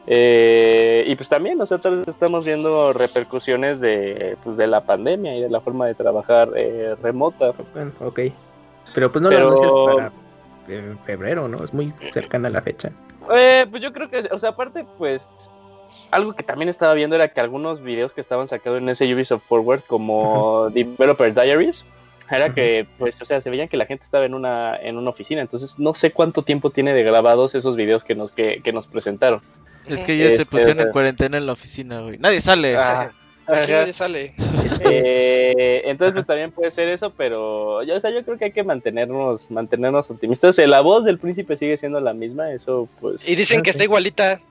Eh, 0.10 1.04
y 1.06 1.16
pues 1.16 1.28
también 1.28 1.58
nosotros 1.58 2.08
estamos 2.08 2.46
viendo 2.46 2.94
repercusiones 2.94 3.82
de, 3.82 4.38
pues, 4.44 4.56
de 4.56 4.66
la 4.68 4.82
pandemia 4.82 5.36
y 5.36 5.42
de 5.42 5.50
la 5.50 5.60
forma 5.60 5.86
de 5.88 5.96
trabajar 5.96 6.50
eh, 6.56 6.96
remota. 7.02 7.52
Bueno, 7.74 7.92
ok. 8.00 8.20
Pero 8.96 9.12
pues 9.12 9.22
no 9.22 9.30
Pero- 9.30 9.42
lo 9.42 9.48
anuncias 9.48 9.74
para 9.86 10.12
febrero, 11.04 11.48
¿no? 11.48 11.62
Es 11.64 11.74
muy 11.74 11.94
cercana 12.14 12.50
la 12.50 12.62
fecha. 12.62 12.92
Eh, 13.36 13.66
pues 13.70 13.82
yo 13.84 13.92
creo 13.92 14.10
que, 14.10 14.20
o 14.32 14.40
sea, 14.40 14.52
aparte, 14.52 14.86
pues, 14.98 15.28
algo 16.12 16.34
que 16.34 16.44
también 16.44 16.70
estaba 16.70 16.94
viendo 16.94 17.16
era 17.16 17.30
que 17.30 17.40
algunos 17.40 17.82
videos 17.82 18.14
que 18.14 18.22
estaban 18.22 18.48
sacados 18.48 18.80
en 18.80 18.90
ese 18.90 19.14
Ubisoft 19.14 19.44
Forward, 19.48 19.82
como 19.88 20.70
Developer 20.72 21.34
Diaries, 21.34 21.86
era 22.30 22.54
que, 22.54 22.86
pues, 22.98 23.22
o 23.22 23.26
sea, 23.26 23.40
se 23.40 23.50
veían 23.50 23.70
que 23.70 23.78
la 23.78 23.86
gente 23.86 24.04
estaba 24.04 24.26
en 24.26 24.34
una, 24.34 24.76
en 24.76 24.98
una 24.98 25.10
oficina, 25.10 25.42
entonces 25.42 25.80
no 25.80 25.94
sé 25.94 26.12
cuánto 26.12 26.42
tiempo 26.42 26.70
tiene 26.72 26.94
de 26.94 27.04
grabados 27.04 27.56
esos 27.56 27.76
videos 27.76 28.04
que 28.04 28.16
nos, 28.16 28.32
que, 28.32 28.62
que 28.62 28.74
nos 28.74 28.88
presentaron. 28.88 29.42
Es 29.88 30.04
que 30.04 30.18
ya 30.18 30.30
se 30.30 30.36
Este, 30.42 30.46
pusieron 30.46 30.82
en 30.82 30.92
cuarentena 30.92 31.38
en 31.38 31.46
la 31.46 31.54
oficina, 31.54 32.02
güey. 32.02 32.18
Nadie 32.18 32.42
sale. 32.42 32.76
Ah, 32.76 33.12
Aquí 33.48 33.72
nadie 33.72 33.94
sale. 33.94 34.34
Eh, 34.90 35.84
entonces, 35.86 36.14
pues 36.14 36.26
también 36.26 36.52
puede 36.52 36.70
ser 36.72 36.90
eso, 36.90 37.12
pero 37.16 37.82
yo, 37.84 37.96
o 37.96 38.00
sea, 38.02 38.12
yo 38.12 38.24
creo 38.24 38.38
que 38.38 38.46
hay 38.46 38.52
que 38.52 38.64
mantenernos, 38.64 39.50
mantenernos 39.50 40.10
optimistas. 40.12 40.60
Eh, 40.60 40.68
La 40.68 40.82
voz 40.82 41.06
del 41.06 41.18
príncipe 41.18 41.56
sigue 41.56 41.78
siendo 41.78 42.02
la 42.02 42.14
misma, 42.14 42.52
eso, 42.52 42.90
pues. 43.00 43.28
Y 43.28 43.36
dicen 43.36 43.62
que 43.62 43.70
está 43.70 43.86
igualita. 43.86 44.42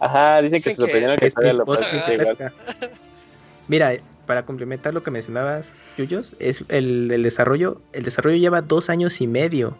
Ajá, 0.00 0.42
dicen 0.42 0.62
que 0.62 0.70
se 0.70 0.76
sorprendieron 0.76 1.16
que, 1.16 1.30
la 1.52 1.64
próxima 1.64 2.02
igual. 2.12 2.52
Mira, 3.68 3.92
para 4.26 4.44
complementar 4.44 4.92
lo 4.92 5.02
que 5.02 5.10
mencionabas, 5.10 5.74
Yuyos, 5.96 6.34
es 6.38 6.64
el, 6.68 7.10
el 7.10 7.22
desarrollo. 7.22 7.80
El 7.92 8.04
desarrollo 8.04 8.36
lleva 8.36 8.60
dos 8.60 8.90
años 8.90 9.20
y 9.20 9.26
medio. 9.26 9.76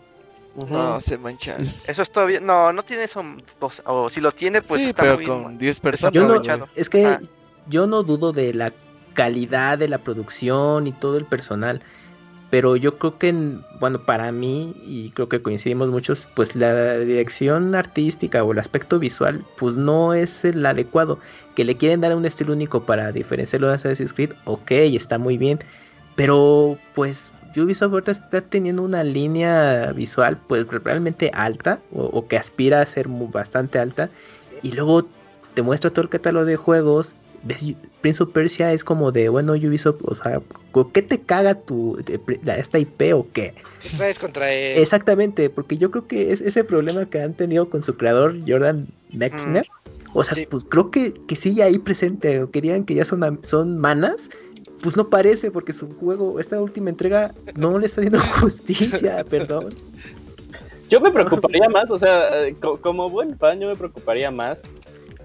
No, 0.71 1.01
se 1.01 1.19
manchan. 1.19 1.75
Eso 1.87 2.03
es 2.03 2.11
todavía. 2.11 2.41
No, 2.41 2.73
no 2.73 2.83
tiene 2.85 3.05
eso. 3.05 3.23
dos- 3.61 3.83
O 3.85 4.09
si 4.09 4.21
lo 4.21 4.31
tiene, 4.33 4.62
pues 4.62 4.81
sí, 4.83 4.89
está 4.91 5.03
pero 5.03 5.17
muy. 5.17 5.27
con 5.27 5.59
10 5.59 5.81
personas. 5.81 6.15
Yo 6.15 6.27
no, 6.29 6.69
es 6.77 6.89
que 6.89 7.07
Ah. 7.07 7.21
yo 7.67 7.87
no 7.87 8.03
dudo 8.05 8.33
de 8.33 8.55
la 8.55 8.73
calidad 9.15 9.79
de 9.79 9.89
la 9.89 9.99
producción 9.99 10.87
y 10.87 10.93
todo 10.93 11.19
el 11.19 11.25
personal, 11.25 11.83
pero 12.55 12.76
yo 12.76 12.98
creo 12.98 13.18
que, 13.18 13.30
en- 13.30 13.64
bueno, 13.80 13.98
para 13.98 14.30
mí, 14.30 14.76
y 14.86 15.11
creo 15.11 15.28
que 15.28 15.42
coincidimos 15.42 15.88
muchos, 15.88 16.28
pues 16.36 16.55
la 16.55 16.98
dirección 16.98 17.74
artística 17.74 18.44
o 18.44 18.52
el 18.52 18.61
aspecto 18.61 19.00
visual, 19.00 19.44
pues 19.57 19.76
no 19.76 20.14
es 20.14 20.44
el 20.44 20.64
adecuado. 20.64 21.18
Que 21.57 21.64
le 21.64 21.76
quieren 21.76 22.00
dar 22.00 22.14
un 22.14 22.24
estilo 22.24 22.52
único 22.52 22.86
para 22.86 23.11
diferenciarlo 23.11 23.66
de 23.66 23.74
Assassin's 23.74 24.12
Creed, 24.12 24.34
ok, 24.44 24.70
está 24.70 25.18
muy 25.18 25.36
bien, 25.36 25.59
pero 26.14 26.78
pues 26.94 27.32
Ubisoft 27.57 28.09
está 28.09 28.40
teniendo 28.40 28.82
una 28.82 29.02
línea 29.02 29.92
visual 29.92 30.38
pues 30.46 30.64
realmente 30.68 31.32
alta 31.34 31.80
o, 31.90 32.28
que 32.28 32.36
aspira 32.36 32.82
a 32.82 32.86
ser 32.86 33.09
bastante 33.09 33.80
alta 33.80 34.11
y 34.62 34.70
luego 34.70 35.09
te 35.55 35.62
muestra 35.62 35.90
todo 35.90 36.02
el 36.02 36.09
catálogo 36.09 36.46
de 36.46 36.55
juegos 36.55 37.16
Prince 38.01 38.22
of 38.22 38.30
Persia 38.30 38.72
es 38.72 38.84
como 38.84 39.12
de, 39.12 39.28
bueno, 39.28 39.53
Ubisoft, 39.53 40.01
o 40.05 40.14
sea, 40.14 40.40
¿con 40.72 40.90
¿qué 40.92 41.03
te 41.03 41.20
caga 41.20 41.55
tu, 41.55 41.97
de- 42.05 42.20
la- 42.42 42.57
esta 42.57 42.78
IP 42.78 43.12
o 43.14 43.26
qué? 43.32 43.55
Traes 43.97 44.18
contra 44.18 44.51
él. 44.53 44.78
Exactamente, 44.78 45.51
porque 45.51 45.76
yo 45.76 45.90
creo 45.90 46.07
que 46.07 46.32
es 46.32 46.40
ese 46.40 46.64
problema 46.64 47.05
que 47.07 47.20
han 47.20 47.34
tenido 47.34 47.68
con 47.68 47.82
su 47.82 47.97
creador, 47.97 48.34
Jordan 48.47 48.86
Mechner. 49.12 49.66
O 50.14 50.22
sea, 50.24 50.34
Sí. 50.34 50.47
pues 50.47 50.64
creo 50.64 50.90
que, 50.90 51.12
que 51.26 51.36
sí 51.36 51.55
ya 51.55 51.64
ahí 51.66 51.78
presente, 51.78 52.42
o 52.42 52.51
que 52.51 52.61
digan 52.61 52.84
que 52.84 52.95
ya 52.95 53.05
son, 53.05 53.40
son 53.42 53.78
manas, 53.78 54.30
pues 54.80 54.97
no 54.97 55.09
parece, 55.11 55.51
porque 55.51 55.72
su 55.72 55.88
juego, 55.97 56.38
esta 56.40 56.61
última 56.61 56.88
entrega, 56.90 57.34
no 57.57 57.78
le 57.78 57.86
está 57.86 58.01
haciendo 58.01 58.18
justicia, 58.40 59.24
perdón. 59.28 59.68
Yo 60.88 61.01
me 61.01 61.11
preocuparía 61.11 61.68
más, 61.68 61.90
o 61.90 61.99
sea, 61.99 62.47
eh, 62.47 62.55
co- 62.61 62.78
como 62.80 63.11
buen 63.11 63.36
fan, 63.38 63.59
yo 63.61 63.66
me 63.68 63.76
preocuparía 63.76 64.30
más 64.30 64.62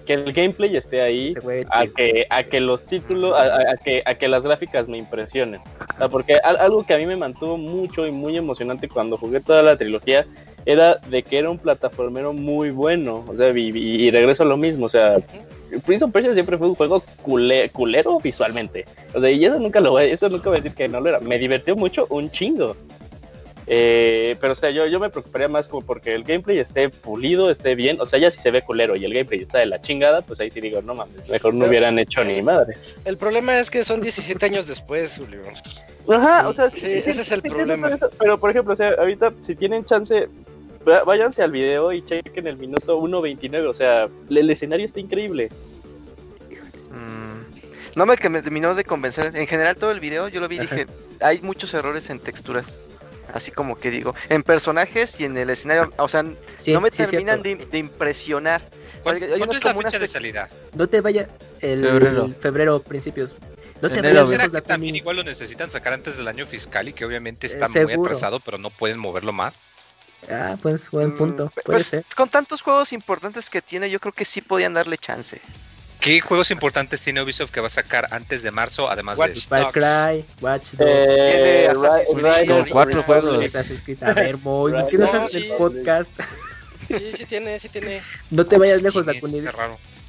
que 0.09 0.15
el 0.15 0.33
gameplay 0.33 0.75
esté 0.75 1.01
ahí 1.01 1.33
a 1.69 1.85
que, 1.85 2.25
a 2.31 2.41
que 2.43 2.59
los 2.59 2.83
títulos, 2.87 3.35
a, 3.37 3.43
a- 3.43 3.71
a 3.73 3.77
que, 3.77 4.01
a 4.03 4.15
que 4.15 4.27
las 4.27 4.43
gráficas 4.43 4.87
me 4.87 4.97
impresionen. 4.97 5.61
O 5.93 5.97
sea, 5.99 6.09
porque 6.09 6.37
al- 6.43 6.57
algo 6.57 6.83
que 6.83 6.95
a 6.95 6.97
mí 6.97 7.05
me 7.05 7.15
mantuvo 7.15 7.57
mucho 7.57 8.07
y 8.07 8.11
muy 8.11 8.35
emocionante 8.35 8.89
cuando 8.89 9.17
jugué 9.17 9.39
toda 9.39 9.61
la 9.61 9.77
trilogía 9.77 10.25
era 10.65 10.95
de 10.95 11.21
que 11.21 11.37
era 11.37 11.51
un 11.51 11.59
plataformero 11.59 12.33
muy 12.33 12.71
bueno. 12.71 13.23
O 13.27 13.35
sea, 13.37 13.49
y, 13.55 14.09
regreso 14.09 14.41
a 14.41 14.47
lo 14.47 14.57
mismo, 14.57 14.87
o 14.87 14.89
sea, 14.89 15.17
Prince 15.85 16.03
of 16.05 16.11
Persia 16.11 16.33
siempre 16.33 16.57
fue 16.57 16.69
un 16.69 16.73
juego 16.73 17.03
cule- 17.21 17.69
culero 17.71 18.19
visualmente. 18.19 18.85
O 19.13 19.21
sea, 19.21 19.29
y 19.29 19.45
eso 19.45 19.59
nunca 19.59 19.79
lo 19.79 19.91
voy, 19.91 20.05
eso 20.05 20.27
nunca 20.27 20.49
voy 20.49 20.57
a 20.57 20.61
decir 20.63 20.75
que 20.75 20.87
no 20.87 20.99
lo 21.01 21.09
era. 21.09 21.19
Me 21.19 21.37
divirtió 21.37 21.75
mucho 21.75 22.07
un 22.09 22.31
chingo. 22.31 22.75
Eh, 23.71 24.35
pero 24.41 24.53
o 24.53 24.55
sea, 24.55 24.71
yo, 24.71 24.87
yo 24.87 24.99
me 24.99 25.11
preocuparía 25.11 25.47
más 25.47 25.67
como 25.67 25.85
porque 25.85 26.15
el 26.15 26.23
gameplay 26.23 26.57
esté 26.57 26.89
pulido, 26.89 27.51
esté 27.51 27.75
bien. 27.75 28.01
O 28.01 28.05
sea, 28.07 28.17
ya 28.17 28.31
si 28.31 28.39
se 28.39 28.49
ve 28.49 28.63
culero 28.63 28.95
y 28.95 29.05
el 29.05 29.13
gameplay 29.13 29.41
está 29.43 29.59
de 29.59 29.67
la 29.67 29.79
chingada, 29.79 30.23
pues 30.23 30.39
ahí 30.39 30.49
sí 30.49 30.59
digo, 30.59 30.81
no 30.81 30.95
mames, 30.95 31.29
mejor 31.29 31.53
no 31.53 31.67
hubieran 31.67 31.99
hecho 31.99 32.23
ni 32.23 32.41
madres. 32.41 32.97
El 33.05 33.17
problema 33.17 33.59
es 33.59 33.69
que 33.69 33.83
son 33.83 34.01
17 34.01 34.43
años 34.43 34.65
después, 34.67 35.17
Julio. 35.19 35.41
Ajá, 36.09 36.41
Sí, 36.41 36.47
o 36.47 36.53
sea, 36.53 36.71
sí, 36.71 36.85
ese 36.97 37.11
es 37.21 37.31
el 37.31 37.43
problema. 37.43 37.95
Pero 38.17 38.39
por 38.39 38.49
ejemplo, 38.49 38.73
o 38.73 38.75
sea, 38.75 38.95
ahorita 38.97 39.33
si 39.41 39.53
tienen 39.55 39.85
chance, 39.85 40.27
váyanse 41.05 41.43
al 41.43 41.51
video 41.51 41.93
y 41.93 42.03
chequen 42.03 42.47
el 42.47 42.57
minuto 42.57 42.99
1.29. 42.99 43.67
O 43.67 43.73
sea, 43.75 44.05
el, 44.31 44.37
el 44.37 44.49
escenario 44.49 44.87
está 44.87 44.99
increíble. 44.99 45.51
Mm, 46.89 47.97
No 47.97 48.05
me, 48.07 48.17
que 48.17 48.29
me 48.29 48.41
terminó 48.41 48.73
de 48.73 48.83
convencer. 48.83 49.35
En 49.35 49.45
general 49.45 49.75
todo 49.75 49.91
el 49.91 49.99
video 49.99 50.27
yo 50.27 50.39
lo 50.39 50.47
vi 50.47 50.55
y 50.55 50.59
dije, 50.61 50.87
hay 51.21 51.39
muchos 51.41 51.71
errores 51.75 52.09
en 52.09 52.19
texturas. 52.19 52.79
Así 53.33 53.51
como 53.51 53.77
que 53.77 53.91
digo, 53.91 54.15
en 54.29 54.43
personajes 54.43 55.19
y 55.19 55.25
en 55.25 55.37
el 55.37 55.49
escenario, 55.49 55.93
o 55.97 56.09
sea, 56.09 56.23
Sí, 56.57 56.73
no 56.73 56.81
me 56.81 56.89
sí, 56.89 56.97
terminan 56.97 57.41
de, 57.41 57.55
de 57.55 57.77
impresionar. 57.77 58.61
¿Cuándo, 59.03 59.25
Hay 59.25 59.31
unos 59.33 59.39
cuándo 59.39 59.57
es 59.57 59.63
la 59.63 59.73
fecha 59.75 59.99
de 59.99 60.07
salida? 60.07 60.49
No 60.73 60.87
te 60.87 61.01
vaya 61.01 61.27
el 61.61 61.81
Febrero. 61.81 62.29
febrero, 62.39 62.81
principios. 62.81 63.35
No 63.81 63.89
te 63.89 64.01
vayas. 64.01 64.29
¿Será 64.29 64.47
que 64.47 64.61
también 64.61 64.95
igual 64.95 65.17
lo 65.17 65.23
necesitan 65.23 65.69
sacar 65.71 65.93
antes 65.93 66.17
del 66.17 66.27
año 66.27 66.45
fiscal 66.45 66.89
y 66.89 66.93
que 66.93 67.05
obviamente 67.05 67.47
está 67.47 67.65
Eh, 67.67 67.69
muy 67.69 67.91
seguro. 67.91 68.01
atrasado, 68.01 68.39
pero 68.39 68.57
no 68.57 68.69
pueden 68.71 68.97
moverlo 68.99 69.31
más? 69.31 69.61
Ah, 70.29 70.57
pues 70.61 70.91
buen 70.91 71.11
Mm, 71.11 71.17
punto. 71.17 71.51
pues, 71.53 71.65
Puede 71.65 71.83
ser. 71.83 72.05
con 72.15 72.29
tantos 72.29 72.61
juegos 72.61 72.91
importantes 72.91 73.49
que 73.49 73.61
tiene, 73.61 73.89
yo 73.89 73.99
creo 73.99 74.11
que 74.13 74.25
sí 74.25 74.41
podían 74.41 74.73
darle 74.73 74.97
chance. 74.97 75.39
¿Qué 75.99 76.21
juegos 76.21 76.49
importantes 76.51 77.01
tiene 77.01 77.21
Ubisoft 77.21 77.51
que 77.51 77.59
va 77.59 77.67
a 77.67 77.71
sacar 77.71 78.07
antes 78.11 78.41
de 78.41 78.51
marzo, 78.51 78.89
además 78.89 79.17
de 79.17 79.25
Watch 79.25 79.47
Far 79.47 79.61
Dogs? 79.63 79.73
Cry, 79.73 80.25
Watch 80.41 80.71
Dogs. 80.73 80.79
Eh, 80.79 81.67
of 81.73 81.83
the 82.65 82.71
cuatro 82.71 83.03
juegos. 83.03 83.55
A 84.01 84.13
ver, 84.13 84.37
Moy, 84.37 84.77
es 84.77 84.85
que 84.85 84.97
no 84.97 85.05
No, 85.05 85.11
sabes 85.11 85.31
sí. 85.33 85.37
el 85.49 85.57
podcast. 85.57 86.09
Sí, 86.87 87.11
sí 87.17 87.25
tiene, 87.25 87.59
sí 87.59 87.69
tiene. 87.69 88.01
No 88.31 88.45
te 88.45 88.57
vayas 88.57 88.81
lejos, 88.81 89.05
Dakuni. 89.05 89.41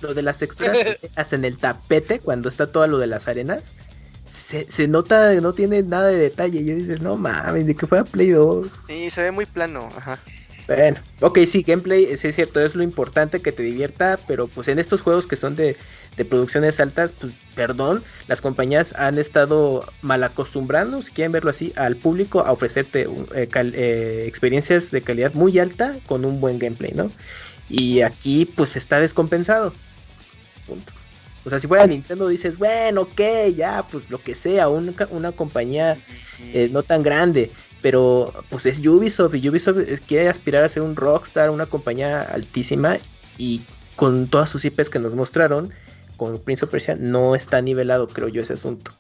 Lo 0.00 0.14
de 0.14 0.22
las 0.22 0.38
texturas, 0.38 0.78
hasta 1.16 1.36
en 1.36 1.44
el 1.44 1.58
tapete, 1.58 2.20
cuando 2.20 2.48
está 2.48 2.70
todo 2.70 2.86
lo 2.86 2.98
de 2.98 3.06
las 3.08 3.26
arenas, 3.28 3.64
se, 4.30 4.70
se 4.70 4.86
nota 4.88 5.34
que 5.34 5.40
no 5.40 5.52
tiene 5.52 5.82
nada 5.82 6.06
de 6.06 6.16
detalle. 6.16 6.60
Y 6.60 6.66
yo 6.66 6.74
dices, 6.76 7.00
no 7.02 7.16
mames, 7.16 7.66
de 7.66 7.74
que 7.74 7.86
fue 7.86 7.98
a 7.98 8.04
Play 8.04 8.30
2. 8.30 8.80
Sí, 8.86 9.10
se 9.10 9.22
ve 9.22 9.30
muy 9.32 9.44
plano. 9.44 9.88
Ajá. 9.96 10.18
Bueno, 10.70 11.04
ok, 11.18 11.38
sí, 11.48 11.62
gameplay, 11.64 12.16
sí 12.16 12.28
es 12.28 12.36
cierto, 12.36 12.60
es 12.60 12.76
lo 12.76 12.84
importante 12.84 13.42
que 13.42 13.50
te 13.50 13.64
divierta, 13.64 14.24
pero 14.24 14.52
pues 14.52 14.68
en 14.68 14.78
estos 14.78 15.00
juegos 15.00 15.26
que 15.26 15.34
son 15.34 15.56
de, 15.56 15.78
de 16.16 16.24
producciones 16.24 16.78
altas, 16.78 17.12
pues 17.12 17.34
perdón, 17.54 18.04
las 18.28 18.40
compañías 18.40 18.92
han 18.96 19.18
estado 19.18 19.96
mal 20.00 20.22
acostumbrando, 20.22 21.02
si 21.02 21.10
quieren 21.12 21.32
verlo 21.32 21.50
así, 21.50 21.72
al 21.74 21.96
público 21.98 22.46
a 22.46 22.52
ofrecerte 22.52 23.08
un- 23.08 23.26
eh, 23.34 23.48
cal- 23.50 23.74
eh, 23.74 24.26
experiencias 24.28 24.92
de 24.92 25.02
calidad 25.02 25.34
muy 25.34 25.58
alta 25.58 26.00
con 26.06 26.24
un 26.24 26.38
buen 26.40 26.60
gameplay, 26.60 26.92
¿no? 26.92 27.14
Y 27.66 28.02
aquí 28.02 28.46
pues 28.46 28.76
está 28.76 29.00
descompensado. 29.00 29.80
Punto. 30.64 30.94
O 31.42 31.50
sea, 31.50 31.58
si 31.58 31.66
fuera 31.68 31.86
Nintendo 31.86 32.28
dices, 32.28 32.58
bueno, 32.58 33.02
ok, 33.02 33.20
ya, 33.54 33.88
pues 33.90 34.10
lo 34.10 34.22
que 34.22 34.34
sea, 34.34 34.68
una, 34.68 34.94
una 35.10 35.32
compañía 35.32 36.00
eh, 36.50 36.68
no 36.70 36.84
tan 36.84 37.02
grande, 37.02 37.52
pero 37.82 38.32
pues 38.50 38.66
es 38.66 38.84
Ubisoft 38.86 39.34
y 39.34 39.48
Ubisoft 39.48 39.78
eh, 39.78 39.98
quiere 40.06 40.28
aspirar 40.28 40.64
a 40.64 40.68
ser 40.68 40.82
un 40.82 40.96
rockstar, 40.96 41.50
una 41.50 41.66
compañía 41.66 42.22
altísima 42.22 42.98
y 43.38 43.62
con 43.96 44.28
todas 44.28 44.48
sus 44.50 44.64
IPs 44.64 44.90
que 44.90 44.98
nos 44.98 45.14
mostraron, 45.14 45.70
con 46.16 46.38
Prince 46.38 46.64
of 46.64 46.70
Persia 46.70 46.96
no 46.98 47.34
está 47.34 47.60
nivelado, 47.62 48.08
creo 48.08 48.28
yo, 48.28 48.42
ese 48.42 48.54
asunto. 48.54 48.92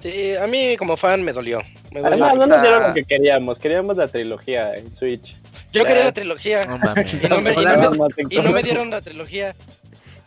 Sí, 0.00 0.36
a 0.36 0.46
mí 0.46 0.76
como 0.76 0.96
fan 0.96 1.22
me 1.24 1.32
dolió. 1.32 1.60
Me 1.92 2.00
dolió. 2.00 2.06
Además, 2.24 2.36
no 2.38 2.46
nos 2.46 2.60
dieron 2.62 2.78
Hasta- 2.82 2.88
lo 2.88 2.94
que 2.94 3.04
queríamos. 3.04 3.58
Queríamos 3.58 3.96
la 3.96 4.06
trilogía 4.06 4.76
en 4.76 4.94
Switch. 4.94 5.34
Yo 5.72 5.84
quería 5.84 6.04
la 6.04 6.12
trilogía. 6.12 6.60
No 6.68 6.78
mames. 6.78 7.14
Y 7.22 7.26
no 7.28 7.40
me, 7.40 7.52
y 7.52 7.56
no 7.56 7.62
Nada 7.62 7.90
me- 7.90 7.98
más, 7.98 8.10
y 8.30 8.36
no 8.38 8.52
me 8.52 8.62
dieron 8.62 8.90
la 8.90 9.00
trilogía. 9.00 9.56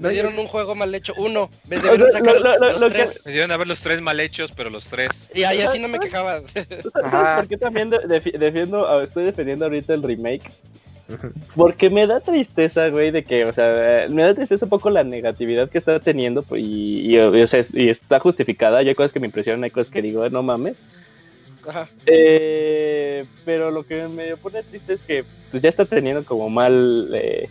Me 0.01 0.09
dieron 0.13 0.37
un 0.39 0.47
juego 0.47 0.75
mal 0.75 0.93
hecho, 0.95 1.13
uno. 1.17 1.49
Me 1.69 1.79
sea, 1.79 2.11
sacar 2.11 2.41
lo- 2.41 2.57
lo- 2.57 2.71
los 2.73 2.81
lo 2.81 2.87
que- 2.89 2.93
tres. 2.95 3.25
Me 3.25 3.31
dieron 3.31 3.51
a 3.51 3.57
ver 3.57 3.67
los 3.67 3.81
tres 3.81 4.01
mal 4.01 4.19
hechos, 4.19 4.51
pero 4.51 4.69
los 4.69 4.85
tres. 4.85 5.29
Y 5.33 5.43
ahí 5.43 5.61
así 5.61 5.79
no 5.79 5.87
me 5.87 5.99
quejaba. 5.99 6.41
¿Tú 6.41 6.89
sabes 6.91 6.91
por 7.37 7.47
qué 7.47 7.57
también 7.57 7.89
de- 7.89 7.99
defi- 7.99 8.37
defiendo, 8.37 9.01
estoy 9.01 9.23
defendiendo 9.25 9.65
ahorita 9.65 9.93
el 9.93 10.03
remake? 10.03 10.49
Porque 11.57 11.89
me 11.89 12.07
da 12.07 12.21
tristeza, 12.21 12.87
güey, 12.87 13.11
de 13.11 13.23
que, 13.25 13.43
o 13.43 13.51
sea, 13.51 14.07
me 14.09 14.23
da 14.23 14.33
tristeza 14.33 14.65
un 14.65 14.69
poco 14.69 14.89
la 14.89 15.03
negatividad 15.03 15.69
que 15.69 15.77
está 15.77 15.99
teniendo 15.99 16.41
pues, 16.41 16.61
y, 16.63 17.15
y, 17.15 17.17
o 17.19 17.47
sea, 17.47 17.61
y 17.73 17.89
está 17.89 18.19
justificada. 18.19 18.81
Y 18.81 18.87
hay 18.89 18.95
cosas 18.95 19.11
que 19.11 19.19
me 19.19 19.27
impresionan, 19.27 19.63
hay 19.65 19.71
cosas 19.71 19.91
que 19.91 20.01
digo, 20.01 20.27
no 20.29 20.41
mames. 20.41 20.77
Ajá. 21.67 21.87
Eh, 22.05 23.25
pero 23.45 23.71
lo 23.71 23.83
que 23.85 24.07
me 24.07 24.35
pone 24.37 24.63
triste 24.63 24.93
es 24.93 25.01
que 25.03 25.23
pues 25.51 25.61
ya 25.61 25.69
está 25.69 25.85
teniendo 25.85 26.23
como 26.23 26.49
mal, 26.49 27.09
eh, 27.13 27.49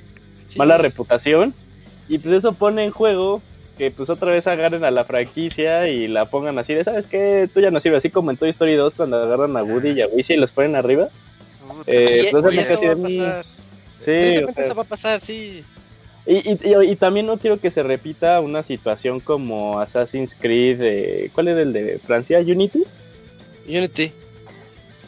Sí. 0.49 0.59
mala 0.59 0.79
reputación 0.79 1.55
y 2.11 2.19
pues 2.19 2.35
eso 2.37 2.53
pone 2.53 2.85
en 2.85 2.91
juego 2.91 3.41
que 3.79 3.91
pues 3.91 4.11
otra 4.11 4.31
vez 4.33 4.47
agarren 4.47 4.85
a 4.85 4.91
la 4.91 5.05
franquicia 5.05 5.89
y 5.89 6.07
la 6.07 6.27
pongan 6.27 6.59
así 6.59 6.75
de, 6.75 6.85
¿sabes 6.85 7.07
qué? 7.07 7.49
Tú 7.55 7.61
ya 7.61 7.71
no 7.71 7.81
sirves, 7.81 7.99
así 7.99 8.11
como 8.11 8.31
en 8.31 8.37
Toy 8.37 8.51
Story 8.51 8.75
2 8.75 8.95
cuando 8.95 9.17
agarran 9.23 9.57
a 9.57 9.63
Woody 9.63 9.93
y 9.93 10.03
a 10.03 10.07
Wizzy 10.09 10.35
y 10.35 10.37
los 10.37 10.53
ponen 10.53 10.77
arriba. 10.77 11.09
Eh, 11.87 12.25
Y- 12.27 12.31
pues, 12.31 12.45
y 12.55 12.59
eso 12.59 12.77
va 12.83 12.93
a 12.93 12.97
pasar. 12.97 13.45
Sí, 14.01 14.11
o 14.11 14.21
Tristemente 14.21 14.53
sea, 14.55 14.65
eso 14.65 14.75
va 14.75 14.83
a 14.83 14.87
pasar, 14.87 15.21
sí. 15.21 15.65
y, 16.27 16.35
y, 16.51 16.59
y- 16.63 16.91
y 16.93 16.97
también 16.97 17.25
no 17.27 17.39
quiero 17.39 17.59
que 17.59 17.71
se 17.71 17.83
repita 17.83 18.41
una 18.41 18.63
situación 18.63 19.21
como 19.21 19.79
Assassin's 19.81 20.35
Creed, 20.39 20.81
eh, 20.83 21.31
¿cuál 21.35 21.49
era 21.49 21.63
el 21.63 21.73
de 21.73 21.99
Francia? 21.99 22.39
Unity. 22.41 22.85
Unity. 23.67 24.13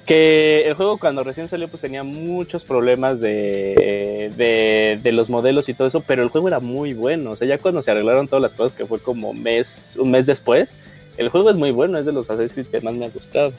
Que 0.06 0.66
el 0.66 0.74
juego 0.74 0.98
cuando 0.98 1.22
recién 1.22 1.46
salió 1.46 1.68
pues 1.68 1.80
tenía 1.80 2.02
muchos 2.02 2.64
problemas 2.64 3.20
de, 3.20 4.32
de, 4.36 4.98
de 5.00 5.12
los 5.12 5.30
modelos 5.30 5.68
y 5.68 5.74
todo 5.74 5.86
eso, 5.86 6.00
pero 6.00 6.24
el 6.24 6.28
juego 6.28 6.48
era 6.48 6.58
muy 6.58 6.92
bueno. 6.92 7.30
O 7.30 7.36
sea, 7.36 7.46
ya 7.46 7.58
cuando 7.58 7.82
se 7.82 7.92
arreglaron 7.92 8.26
todas 8.26 8.42
las 8.42 8.54
cosas, 8.54 8.76
que 8.76 8.84
fue 8.84 8.98
como 8.98 9.32
mes, 9.32 9.94
un 9.96 10.10
mes 10.10 10.26
después, 10.26 10.76
el 11.18 11.28
juego 11.28 11.50
es 11.50 11.56
muy 11.56 11.70
bueno, 11.70 11.98
es 11.98 12.06
de 12.06 12.12
los 12.12 12.28
Assassin's 12.28 12.54
Creed 12.54 12.66
que 12.66 12.80
más 12.80 12.94
me 12.94 13.06
ha 13.06 13.10
gustado. 13.10 13.52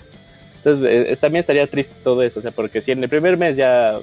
Entonces, 0.58 0.86
eh, 1.12 1.18
también 1.18 1.41
estaría 1.41 1.68
triste 1.68 1.94
todo 2.04 2.24
eso, 2.24 2.39
o 2.39 2.41
sea, 2.41 2.52
porque 2.52 2.82
si 2.82 2.91
en 2.91 3.04
el 3.04 3.10
primer 3.10 3.38
mes 3.38 3.56
ya 3.58 4.00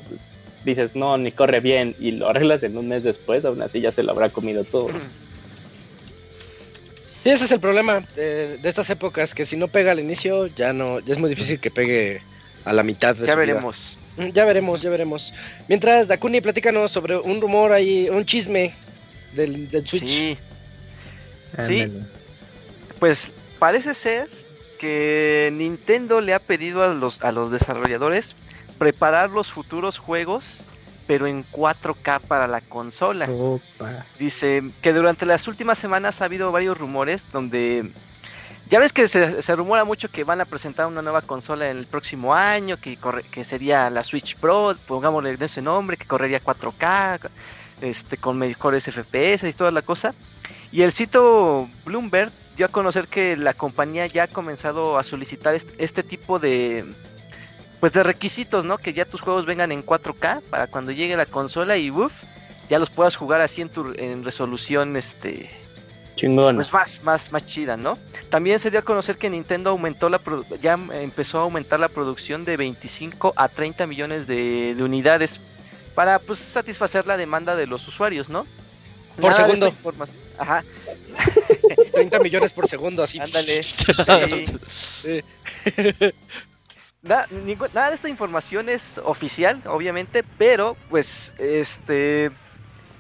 dices, 0.65 0.95
no, 0.95 1.17
ni 1.17 1.33
corre 1.33 1.61
bien, 1.61 1.95
y 1.99 2.13
lo 2.13 2.29
arreglas 2.29 2.63
en 2.63 2.77
un 2.77 2.89
mes 2.89 3.03
después, 3.03 3.45
aún 3.45 3.63
así 3.63 3.81
ya 3.81 3.93
se 3.93 4.03
lo 4.03 4.13
habrá 4.13 4.29
comido 4.29 4.65
todo. 4.65 4.89
Sí, 7.23 7.31
ese 7.31 7.45
es 7.45 7.51
el 7.51 7.61
problema 7.61 8.03
de, 8.17 8.59
de 8.59 8.69
estas 8.69 8.89
épocas, 8.91 9.35
que 9.35 9.45
si 9.45 9.57
no 9.57 9.69
pega 9.69 9.93
al 9.93 10.01
inicio, 10.01 10.47
ya 10.49 10.73
no, 10.73 11.01
ya 11.01 11.13
es 11.13 11.19
muy 11.19 11.31
difícil 11.31 11.61
que 11.61 11.71
pegue 11.71 12.23
a 12.65 12.73
la 12.73 12.83
mitad 12.83 13.15
de 13.15 13.27
Ya 13.27 13.33
su 13.35 13.39
vida. 13.41 13.53
veremos. 13.55 13.99
Mm, 14.17 14.29
Ya 14.31 14.45
veremos, 14.45 14.83
ya 14.83 14.91
veremos. 14.91 15.33
Mientras, 15.69 16.09
Dakuni, 16.09 16.41
platícanos 16.41 16.91
sobre 16.93 17.17
un 17.17 17.41
rumor 17.41 17.73
ahí, 17.73 18.09
un 18.11 18.25
chisme 18.27 18.75
del, 19.35 19.69
del 19.71 19.87
Switch. 19.87 20.09
Sí, 20.09 20.39
Sí. 21.67 21.93
Pues 22.99 23.31
parece 23.59 23.95
ser 23.95 24.29
que 24.79 25.51
Nintendo 25.53 26.21
le 26.21 26.33
ha 26.35 26.39
pedido 26.39 26.83
a 26.83 26.89
los, 26.95 27.23
a 27.23 27.33
los 27.33 27.51
desarrolladores 27.51 28.35
preparar 28.79 29.31
los 29.31 29.51
futuros 29.51 29.99
juegos, 29.99 30.63
pero 31.07 31.27
en 31.27 31.45
4K 31.51 32.21
para 32.21 32.47
la 32.47 32.61
consola. 32.61 33.27
Sopa. 33.27 34.05
Dice 34.19 34.63
que 34.81 34.93
durante 34.93 35.27
las 35.27 35.49
últimas 35.49 35.79
semanas 35.79 36.21
ha 36.23 36.27
habido 36.27 36.53
varios 36.53 36.79
rumores 36.79 37.23
donde 37.33 37.91
ya 38.71 38.79
ves 38.79 38.93
que 38.93 39.09
se, 39.09 39.41
rumora 39.57 39.85
mucho 39.85 40.09
que 40.09 40.23
van 40.25 40.41
a 40.41 40.45
presentar 40.45 40.87
una 40.87 41.03
nueva 41.03 41.23
consola 41.23 41.69
en 41.71 41.77
el 41.79 41.87
próximo 41.87 42.35
año, 42.35 42.77
que, 42.77 42.97
que 43.31 43.43
sería 43.45 43.91
la 43.91 44.05
Switch 44.05 44.37
Pro, 44.37 44.77
pongámosle 44.87 45.37
ese 45.41 45.61
nombre, 45.61 45.97
que 45.97 46.07
correría 46.07 46.41
4K, 46.43 47.29
este, 47.81 48.17
con 48.17 48.39
mejores 48.39 48.85
FPS 48.85 49.49
y 49.49 49.53
toda 49.53 49.73
la 49.73 49.83
cosa. 49.83 50.15
Y 50.71 50.83
el 50.83 50.93
sitio 50.93 51.69
Bloomberg 51.85 52.31
dio 52.57 52.67
a 52.67 52.69
conocer 52.69 53.09
que 53.09 53.37
la 53.37 53.55
compañía 53.55 54.07
ya 54.07 54.25
ha 54.25 54.29
comenzado 54.29 54.99
a 54.99 55.03
solicitar 55.03 55.55
est- 55.55 55.71
este 55.79 56.03
tipo 56.03 56.39
de 56.39 56.85
pues 57.81 57.93
de 57.93 58.03
requisitos, 58.03 58.65
¿no? 58.65 58.77
Que 58.77 58.93
ya 58.93 59.07
tus 59.07 59.23
juegos 59.23 59.47
vengan 59.47 59.73
en 59.73 59.83
4K 59.85 60.43
para 60.51 60.67
cuando 60.67 60.93
llegue 60.93 61.17
la 61.17 61.25
consola 61.27 61.77
y 61.79 61.91
uff, 61.91 62.13
ya 62.69 62.79
los 62.79 62.91
puedas 62.91 63.17
jugar 63.17 63.41
así 63.41 63.63
en 63.63 63.71
tu 63.71 63.93
en 63.97 64.23
resolución 64.23 64.97
este 64.97 65.51
Chingón. 66.21 66.57
pues 66.57 66.71
más, 66.71 67.03
más, 67.03 67.33
más 67.33 67.47
chida, 67.47 67.79
¿no? 67.79 67.97
También 68.29 68.61
se 68.61 68.71
dio 68.71 68.81
a 68.81 68.83
conocer 68.83 69.17
que 69.17 69.31
Nintendo 69.31 69.71
aumentó 69.71 70.11
la 70.11 70.21
ya 70.61 70.79
empezó 70.93 71.39
a 71.39 71.43
aumentar 71.45 71.81
la 71.81 71.89
producción 71.89 72.45
de 72.45 72.59
25 72.59 73.33
a 73.37 73.49
30 73.49 73.87
millones 73.87 74.27
de, 74.27 74.75
de 74.75 74.83
unidades 74.83 75.41
para 75.95 76.19
pues 76.19 76.39
satisfacer 76.39 77.07
la 77.07 77.17
demanda 77.17 77.57
de 77.57 77.67
los 77.67 77.89
usuarios, 77.89 78.29
¿no? 78.29 78.47
Por 79.19 79.31
Nada 79.31 79.47
segundo. 79.47 79.75
Ajá, 80.39 80.63
30 81.93 82.19
millones 82.19 82.53
por 82.53 82.69
segundo, 82.69 83.03
así. 83.03 83.19
ándale. 83.19 83.63
Sí. 83.63 85.23
Nada, 87.03 87.27
nada 87.73 87.89
de 87.89 87.95
esta 87.95 88.11
información 88.11 88.69
es 88.69 89.01
oficial, 89.03 89.63
obviamente, 89.65 90.23
pero 90.37 90.77
pues 90.91 91.33
este 91.39 92.31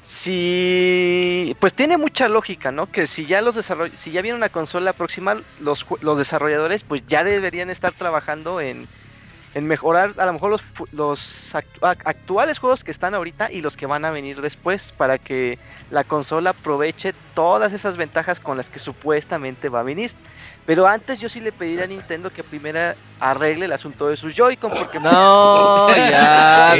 si 0.00 1.56
pues 1.60 1.74
tiene 1.74 1.96
mucha 1.98 2.28
lógica, 2.28 2.72
¿no? 2.72 2.86
Que 2.90 3.06
si 3.06 3.26
ya 3.26 3.40
los 3.42 3.58
si 3.94 4.10
ya 4.12 4.22
viene 4.22 4.36
una 4.36 4.48
consola 4.50 4.92
próxima, 4.94 5.42
los, 5.56 5.84
los 6.00 6.18
desarrolladores 6.18 6.84
pues 6.84 7.04
ya 7.06 7.22
deberían 7.24 7.70
estar 7.70 7.94
trabajando 7.94 8.60
en, 8.60 8.88
en 9.52 9.66
mejorar 9.66 10.14
a 10.18 10.26
lo 10.26 10.32
mejor 10.34 10.50
los, 10.52 10.62
los 10.92 11.54
actu- 11.54 11.80
ac- 11.82 12.02
actuales 12.04 12.58
juegos 12.60 12.84
que 12.84 12.92
están 12.92 13.14
ahorita 13.14 13.50
y 13.52 13.62
los 13.62 13.76
que 13.76 13.86
van 13.86 14.04
a 14.04 14.10
venir 14.12 14.40
después 14.42 14.92
para 14.92 15.18
que 15.18 15.60
la 15.88 16.04
consola 16.04 16.50
aproveche 16.50 17.14
todas 17.34 17.72
esas 17.74 17.96
ventajas 17.96 18.40
con 18.40 18.56
las 18.58 18.70
que 18.70 18.78
supuestamente 18.80 19.68
va 19.70 19.80
a 19.80 19.84
venir. 19.84 20.16
Pero 20.66 20.86
antes 20.86 21.18
yo 21.20 21.28
sí 21.28 21.40
le 21.40 21.52
pediría 21.52 21.84
a 21.84 21.88
Nintendo 21.88 22.30
que 22.30 22.44
primero 22.44 22.94
arregle 23.18 23.64
el 23.66 23.72
asunto 23.72 24.08
de 24.08 24.16
sus 24.16 24.34
Joy-Con 24.34 24.70
porque 24.70 25.00
No, 25.00 25.88
ya. 25.96 26.76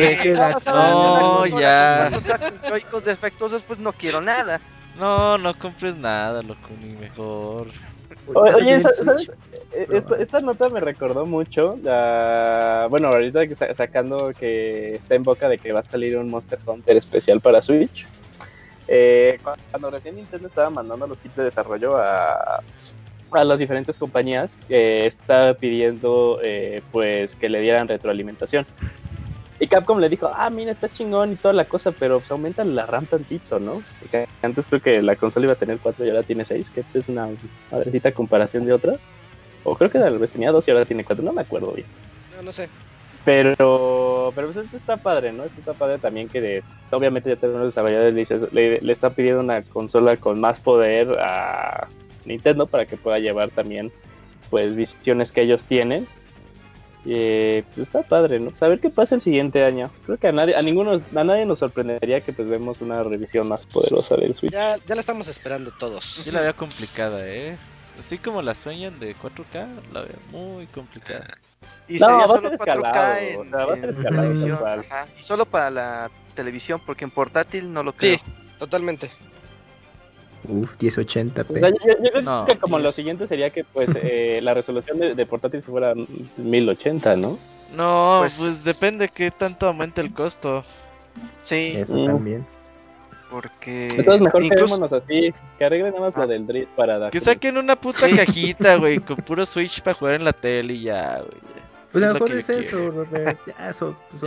No, 0.67 1.47
ya. 1.47 2.11
Joy-Cons 2.69 3.05
defectuosos, 3.05 3.63
pues 3.63 3.79
no 3.79 3.93
quiero 3.93 4.21
nada. 4.21 4.61
No, 4.99 5.39
no 5.39 5.59
compres 5.59 5.97
nada, 5.97 6.43
loco, 6.43 6.69
ni 6.81 6.89
mejor. 6.95 7.69
Oye. 8.35 8.79
¿sabes? 8.81 9.33
Eh, 9.73 9.87
Esta, 9.93 10.17
esta 10.17 10.41
nota 10.41 10.69
me 10.69 10.81
recordó 10.81 11.27
mucho. 11.27 11.79
a- 11.89 12.87
bueno, 12.91 13.09
ahorita 13.09 13.41
sacando 13.75 14.33
que 14.39 14.97
está 14.97 15.15
en 15.15 15.23
boca 15.23 15.49
de 15.49 15.59
que 15.59 15.73
va 15.73 15.81
a 15.81 15.85
salir 15.85 16.17
un 16.17 16.29
Monster 16.29 16.59
Hunter 16.67 16.97
especial 16.97 17.41
para 17.41 17.63
Switch. 17.63 18.07
Eh, 18.89 19.39
cu- 19.43 19.51
cuando 19.71 19.91
recién 19.91 20.17
Nintendo 20.17 20.49
estaba 20.49 20.69
mandando 20.71 21.07
los 21.07 21.21
kits 21.21 21.37
de 21.37 21.45
desarrollo 21.45 21.97
a, 21.97 22.61
a 23.33 23.45
las 23.45 23.59
diferentes 23.59 23.97
compañías, 23.99 24.59
eh, 24.69 25.05
estaba 25.07 25.55
pidiendo 25.55 26.39
eh, 26.43 26.83
pues 26.91 27.37
que 27.37 27.49
le 27.49 27.61
dieran 27.61 27.89
retroalimentación. 27.89 28.67
Y 29.59 29.69
Capcom 29.69 29.99
le 29.99 30.09
dijo, 30.09 30.31
ah, 30.35 30.49
mira, 30.49 30.73
está 30.73 30.89
chingón 30.89 31.33
y 31.33 31.37
toda 31.37 31.53
la 31.53 31.67
cosa, 31.67 31.93
pero 31.93 32.19
pues 32.19 32.31
aumenta 32.31 32.65
la 32.65 32.87
RAM 32.87 33.07
tantito, 33.07 33.61
¿no? 33.61 33.85
Porque 33.99 34.25
antes 34.41 34.67
creo 34.67 34.81
que 34.81 35.03
la 35.03 35.17
consola 35.17 35.45
iba 35.47 35.53
a 35.53 35.57
tener 35.57 35.79
4 35.81 36.05
y 36.07 36.09
ahora 36.09 36.23
tiene 36.23 36.47
6, 36.47 36.71
que 36.71 36.83
es 36.95 37.09
una 37.11 37.29
madrecita 37.71 38.13
comparación 38.13 38.65
de 38.65 38.73
otras. 38.73 39.11
O 39.63 39.77
creo 39.77 39.91
que 39.91 39.99
tal 39.99 40.19
vez 40.19 40.31
tenía 40.31 40.51
2 40.51 40.67
y 40.67 40.71
ahora 40.71 40.87
tiene 40.87 41.05
4, 41.05 41.23
no 41.23 41.35
me 41.35 41.43
acuerdo 41.43 41.73
bien. 41.73 41.87
No, 42.31 42.43
no 42.43 42.53
sé. 42.53 42.71
Pero, 43.25 44.33
pero 44.35 44.51
pues 44.53 44.65
esto 44.65 44.77
está 44.79 44.97
padre, 44.97 45.33
¿no? 45.33 45.45
Esto 45.45 45.61
está 45.61 45.75
padre 45.75 45.99
también 45.99 46.29
que 46.29 46.41
de- 46.41 46.65
obviamente 46.91 47.29
ya 47.29 47.37
tenemos 47.37 47.61
los 47.61 47.69
desarrolladores 47.75 48.31
le, 48.31 48.49
le, 48.53 48.81
le 48.81 48.93
están 48.93 49.13
pidiendo 49.13 49.41
una 49.43 49.63
consola 49.63 50.17
con 50.17 50.41
más 50.41 50.59
poder 50.61 51.19
a 51.21 51.89
Nintendo 52.25 52.67
para 52.67 52.87
que 52.87 52.97
pueda 52.97 53.19
llevar 53.19 53.51
también 53.51 53.93
pues 54.51 54.75
visiones 54.77 55.33
que 55.33 55.43
ellos 55.43 55.65
tienen. 55.65 56.07
Y 57.05 57.15
eh, 57.15 57.65
pues 57.75 57.89
está 57.89 58.03
padre, 58.03 58.39
¿no? 58.41 58.55
Saber 58.55 58.79
qué 58.79 58.91
pasa 58.91 59.15
el 59.15 59.23
siguiente 59.23 59.65
año. 59.65 59.91
Creo 60.05 60.19
que 60.19 60.29
a 60.29 60.33
nadie, 60.33 60.55
a 60.55 60.61
ninguno, 60.61 60.93
a 60.93 61.25
nadie 61.25 61.47
nos 61.47 61.61
sorprendería 61.61 62.21
que 62.21 62.35
pues 62.35 62.47
vemos 62.47 62.83
una 62.83 63.03
revisión 63.03 63.49
más 63.49 63.65
poderosa 63.65 64.17
del 64.17 64.35
Switch. 64.35 64.53
Ya, 64.53 64.77
ya 64.87 64.95
la 64.95 65.01
estamos 65.01 65.27
esperando 65.29 65.71
todos. 65.71 66.23
Yo 66.25 66.33
la 66.33 66.43
veo 66.43 66.55
complicada, 66.55 67.27
eh. 67.27 67.57
Así 67.99 68.19
como 68.19 68.43
la 68.43 68.55
sueñan 68.55 68.99
de 69.01 69.17
4K, 69.17 69.67
la 69.93 70.03
veo 70.03 70.17
muy 70.31 70.67
complicada. 70.67 71.39
Y 71.89 71.99
No, 71.99 72.07
sería 72.07 72.19
va 72.19 72.25
a 72.25 72.29
solo 72.29 72.41
ser 72.41 72.59
4K 72.59 72.63
escalado, 72.63 73.19
en, 73.19 73.41
o 73.41 73.51
sea, 73.51 73.67
va 73.67 73.73
a 73.73 73.77
ser 73.77 73.89
escalado, 73.91 74.67
ajá, 74.67 75.07
Y 75.19 75.23
solo 75.23 75.47
para 75.47 75.71
la 75.71 76.11
televisión, 76.35 76.81
porque 76.85 77.05
en 77.05 77.11
portátil 77.11 77.73
no 77.73 77.83
lo 77.83 77.93
creo. 77.95 78.19
Sí, 78.19 78.25
totalmente. 78.59 79.11
Uf, 80.49 80.77
1080p. 80.79 81.51
O 81.51 81.59
sea, 81.59 81.69
yo, 81.71 82.03
yo 82.03 82.11
creo 82.11 82.23
No, 82.23 82.45
que 82.47 82.57
como 82.57 82.79
lo 82.79 82.91
siguiente 82.93 83.27
sería 83.29 83.51
que 83.51 83.65
pues 83.65 83.89
eh, 84.03 84.41
la 84.43 84.55
resolución 84.55 84.99
de, 84.99 85.15
de 85.15 85.27
portátil 85.27 85.63
se 85.63 85.71
fuera 85.71 85.95
1080, 86.39 87.17
¿no? 87.17 87.39
No, 87.77 88.19
Pues- 88.23 88.39
pues, 88.39 88.65
depende 88.65 89.09
qué 89.09 89.31
tanto 89.31 89.67
aumente 89.67 90.01
el 90.01 90.13
costo. 90.13 90.65
Sí, 91.45 91.75
Eso 91.77 91.95
Mm. 91.95 92.07
también. 92.07 92.47
porque 93.31 93.87
Entonces 93.93 94.21
mejor 94.23 94.43
incluso 94.43 94.65
quedémonos 94.65 94.93
así, 94.93 95.33
que 95.59 95.65
arreglen 95.65 95.93
nada 95.93 96.07
más 96.07 96.17
Ah. 96.17 96.21
lo 96.23 96.27
del 96.27 96.47
drift 96.49 96.71
para 96.75 96.99
dar. 96.99 97.11
Que 97.13 97.21
saquen 97.21 97.59
una 97.59 97.77
puta 97.77 98.07
Sí. 98.09 98.15
cajita, 98.15 98.75
güey, 98.77 98.99
con 99.07 99.17
puro 99.19 99.47
Switch 99.47 99.83
para 99.83 99.95
jugar 99.95 100.15
en 100.17 100.25
la 100.25 100.33
tele 100.33 100.73
y 100.73 100.83
ya, 100.83 101.19
güey. 101.19 101.39
Pues 101.93 102.03
a 102.05 102.09
Es 102.09 102.15
lo 102.15 102.21
mejor 102.21 102.37
es 102.39 102.49
eso. 102.49 102.91
Robert. 102.91 103.39
Ya, 103.47 103.73
so- 103.73 103.97
pues 104.11 104.25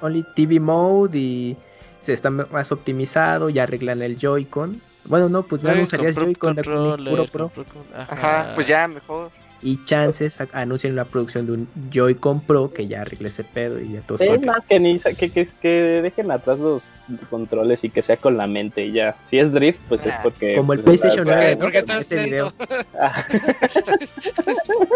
only 0.00 0.24
TV 0.36 0.60
mode 0.60 1.18
y 1.18 1.56
se 2.00 2.12
está 2.12 2.30
más 2.30 2.70
optimizado, 2.72 3.48
ya 3.50 3.64
arreglan 3.64 4.00
el 4.02 4.16
Joy-Con. 4.18 4.80
Bueno, 5.04 5.28
no, 5.28 5.42
pues 5.42 5.62
no 5.62 5.68
Jueguen 5.68 5.84
usarías 5.84 6.16
era 6.16 6.26
con 6.26 6.34
puro 6.56 7.26
Pro. 7.26 7.50
con 7.50 7.64
Pro 7.64 7.64
Con- 7.72 8.00
Ajá, 8.00 8.52
pues 8.54 8.66
ya 8.66 8.86
mejor. 8.88 9.30
Y 9.62 9.82
chances 9.84 10.40
a- 10.40 10.48
anuncian 10.52 10.96
la 10.96 11.04
producción 11.04 11.44
de 11.46 11.52
un 11.52 11.68
Joy-Con 11.90 12.40
Pro 12.40 12.72
que 12.72 12.86
ya 12.86 13.02
arregle 13.02 13.28
ese 13.28 13.44
pedo 13.44 13.78
y 13.78 13.92
ya 13.92 14.00
todos 14.00 14.22
Es 14.22 14.42
más 14.42 14.64
que, 14.66 14.80
ni, 14.80 14.98
que, 14.98 15.30
que, 15.30 15.46
que 15.60 15.68
dejen 16.02 16.30
atrás 16.30 16.58
los 16.58 16.90
controles 17.28 17.84
y 17.84 17.90
que 17.90 18.00
sea 18.02 18.16
con 18.16 18.36
la 18.38 18.46
mente 18.46 18.86
y 18.86 18.92
ya. 18.92 19.16
Si 19.24 19.38
es 19.38 19.52
drift, 19.52 19.80
pues 19.88 20.06
es 20.06 20.14
Ah, 20.14 20.20
porque... 20.22 20.56
Como 20.56 20.72
el 20.72 20.80
pues, 20.80 21.00
PlayStation 21.00 21.28
está- 21.28 21.40
Porque, 21.40 21.40
Nueve, 21.40 21.56
¿no? 21.56 21.60
porque 21.60 21.78
estás 21.78 22.00
Ese 22.00 22.24
video. 22.26 22.52
lento. 22.58 22.74
Ah, 22.98 23.26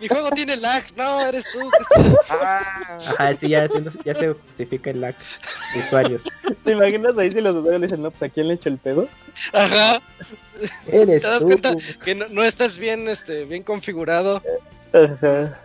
Mi 0.00 0.08
juego 0.08 0.30
tiene 0.30 0.56
lag. 0.56 0.82
No, 0.96 1.26
eres 1.26 1.44
tú. 1.52 1.60
Ah, 2.30 2.98
Ajá, 3.18 3.34
sí, 3.34 3.48
ya, 3.48 3.68
ya 4.04 4.14
se 4.14 4.28
justifica 4.32 4.90
el 4.90 5.00
lag 5.00 5.14
de 5.74 5.80
usuarios. 5.80 6.24
¿Te 6.64 6.72
imaginas 6.72 7.16
ahí 7.18 7.32
si 7.32 7.40
los 7.40 7.56
usuarios 7.56 7.80
le 7.80 7.86
dicen, 7.86 8.02
no, 8.02 8.10
pues 8.10 8.22
a 8.22 8.28
quién 8.28 8.48
le 8.48 8.54
echo 8.54 8.68
el 8.68 8.78
pedo? 8.78 9.08
Ajá. 9.52 10.00
Eres 10.92 11.22
¿Te 11.22 11.28
das 11.28 11.40
tú. 11.40 11.46
cuenta 11.46 11.74
que 12.04 12.14
no, 12.14 12.26
no 12.28 12.42
estás 12.44 12.78
bien, 12.78 13.08
este, 13.08 13.44
bien 13.44 13.62
configurado? 13.62 14.42
Ajá. 14.92 15.58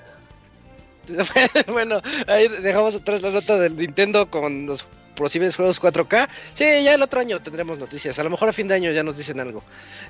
bueno, 1.67 2.01
ahí 2.27 2.47
dejamos 2.47 2.95
atrás 2.95 3.21
la 3.21 3.31
nota 3.31 3.57
del 3.57 3.75
Nintendo 3.75 4.29
con 4.29 4.65
los 4.65 4.85
posibles 5.15 5.55
juegos 5.55 5.81
4K. 5.81 6.27
Sí, 6.53 6.63
ya 6.83 6.93
el 6.93 7.01
otro 7.01 7.19
año 7.19 7.39
tendremos 7.41 7.77
noticias. 7.79 8.17
A 8.19 8.23
lo 8.23 8.29
mejor 8.29 8.49
a 8.49 8.53
fin 8.53 8.67
de 8.67 8.75
año 8.75 8.91
ya 8.91 9.03
nos 9.03 9.17
dicen 9.17 9.39
algo. 9.39 9.63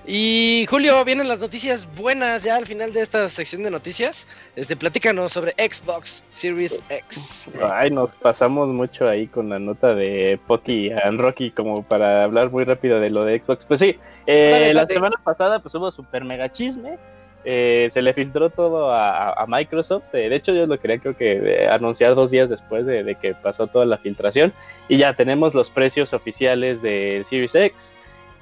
Y 0.06 0.66
Julio, 0.70 1.04
vienen 1.06 1.28
las 1.28 1.40
noticias 1.40 1.88
buenas 1.96 2.44
ya 2.44 2.56
al 2.56 2.66
final 2.66 2.94
de 2.94 3.02
esta 3.02 3.30
sección 3.30 3.64
de 3.64 3.72
noticias. 3.72 4.28
Este, 4.56 4.76
platícanos 4.76 5.34
sobre 5.34 5.52
Xbox 5.54 6.24
Series 6.32 6.82
X. 6.90 7.48
Ay, 7.72 7.92
nos 7.92 8.14
pasamos 8.14 8.70
mucho 8.70 9.08
ahí 9.08 9.28
con 9.28 9.50
la 9.50 9.60
nota 9.60 9.94
de 9.94 10.40
Pocky 10.48 10.92
and 10.92 11.20
Rocky 11.20 11.52
como 11.52 11.84
para 11.84 12.24
hablar 12.24 12.52
muy 12.52 12.64
rápido 12.64 13.00
de 13.00 13.10
lo 13.10 13.24
de 13.26 13.42
Xbox. 13.42 13.66
Pues 13.66 13.80
sí, 13.80 13.98
eh, 14.26 14.50
Dale, 14.52 14.74
la 14.74 14.86
semana 14.86 15.16
pasada 15.24 15.60
pues 15.60 15.74
hubo 15.76 15.92
super 15.92 16.24
mega 16.24 16.50
chisme. 16.50 16.98
Eh, 17.46 17.88
se 17.92 18.02
le 18.02 18.14
filtró 18.14 18.50
todo 18.50 18.92
a, 18.94 19.46
Microsoft. 19.48 20.14
eh, 20.14 20.30
de 20.30 20.36
hecho, 20.36 20.54
yo 20.54 20.66
lo 20.66 20.80
quería 20.80 21.00
creo 21.00 21.16
que 21.16 21.68
anunciar 21.70 22.16
dos 22.16 22.32
días 22.32 22.50
después 22.50 22.86
de, 22.86 23.04
de 23.04 23.16
que 23.16 23.34
pasó 23.34 23.68
toda 23.68 23.86
la 23.86 23.98
filtración. 23.98 24.54
Y 24.88 24.98
ya 24.98 25.14
tenemos 25.14 25.54
los 25.54 25.70
precios 25.70 26.14
oficiales 26.14 26.82
del 26.82 27.26
Series 27.26 27.56
X. 27.56 27.94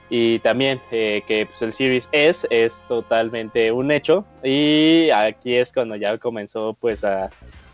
Y 0.09 0.39
también 0.39 0.81
eh, 0.91 1.23
que 1.25 1.45
pues, 1.45 1.61
el 1.61 1.71
Series 1.71 2.09
S 2.11 2.45
es 2.49 2.83
totalmente 2.87 3.71
un 3.71 3.91
hecho. 3.91 4.25
Y 4.43 5.09
aquí 5.09 5.55
es 5.55 5.71
cuando 5.71 5.95
ya 5.95 6.17
comenzó 6.17 6.75
pues 6.79 7.03
a, 7.03 7.29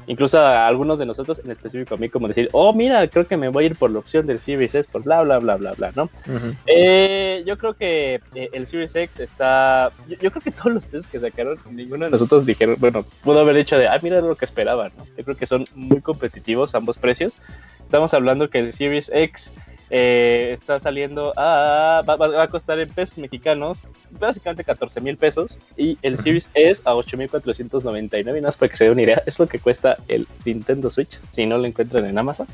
incluso 0.07 0.39
a 0.39 0.67
algunos 0.67 0.97
de 0.97 1.05
nosotros, 1.05 1.39
en 1.43 1.51
específico 1.51 1.95
a 1.95 1.97
mí, 1.97 2.09
como 2.09 2.27
decir, 2.27 2.49
oh, 2.53 2.73
mira, 2.73 3.07
creo 3.07 3.27
que 3.27 3.37
me 3.37 3.49
voy 3.49 3.65
a 3.65 3.67
ir 3.67 3.75
por 3.75 3.91
la 3.91 3.99
opción 3.99 4.25
del 4.25 4.39
Series 4.39 4.73
S, 4.73 4.89
por 4.89 5.03
bla, 5.03 5.21
bla, 5.21 5.37
bla, 5.39 5.57
bla, 5.57 5.73
bla, 5.73 5.91
¿no? 5.95 6.03
Ujú. 6.25 6.53
Eh, 6.65 7.43
yo 7.45 7.57
creo 7.57 7.73
que 7.75 8.21
eh, 8.33 8.49
el 8.53 8.65
Series 8.65 8.95
X 8.95 9.19
está. 9.19 9.91
Yo, 10.07 10.15
yo 10.19 10.31
creo 10.31 10.41
que 10.41 10.51
todos 10.51 10.73
los 10.73 10.85
precios 10.85 11.11
que 11.11 11.19
sacaron, 11.19 11.59
ninguno 11.69 12.05
de 12.05 12.11
nosotros 12.11 12.45
dijeron, 12.45 12.77
bueno, 12.79 13.05
pudo 13.23 13.39
haber 13.39 13.55
dicho 13.55 13.77
de, 13.77 13.87
ah, 13.87 13.99
mira 14.01 14.21
lo 14.21 14.35
que 14.35 14.45
esperaban, 14.45 14.91
¿no? 14.97 15.05
Yo 15.17 15.23
creo 15.23 15.35
que 15.35 15.45
son 15.45 15.65
muy 15.75 16.01
competitivos 16.01 16.73
ambos 16.73 16.97
precios. 16.97 17.37
Estamos 17.83 18.13
hablando 18.13 18.49
que 18.49 18.59
el 18.59 18.73
Series 18.73 19.11
X 19.13 19.51
eh, 19.89 20.51
está 20.53 20.79
saliendo 20.79 21.33
a. 21.38 22.03
Va, 22.07 22.43
a 22.43 22.47
costar 22.47 22.79
en 22.79 22.89
pesos 22.89 23.17
mexicanos 23.19 23.83
básicamente 24.11 24.63
14 24.63 24.99
mil 25.01 25.17
pesos 25.17 25.57
y 25.77 25.97
el 26.01 26.17
Series 26.17 26.49
S 26.53 26.81
a 26.85 26.93
8.499 26.93 28.19
y 28.19 28.23
nada 28.23 28.47
más 28.47 28.57
para 28.57 28.69
que 28.69 28.77
se 28.77 28.83
den 28.85 28.93
una 28.93 29.01
idea, 29.03 29.21
es 29.25 29.39
lo 29.39 29.47
que 29.47 29.59
cuesta 29.59 29.97
el 30.07 30.27
Nintendo 30.45 30.89
Switch 30.89 31.19
si 31.31 31.45
no 31.45 31.57
lo 31.57 31.65
encuentran 31.65 32.05
en 32.05 32.17
Amazon. 32.17 32.47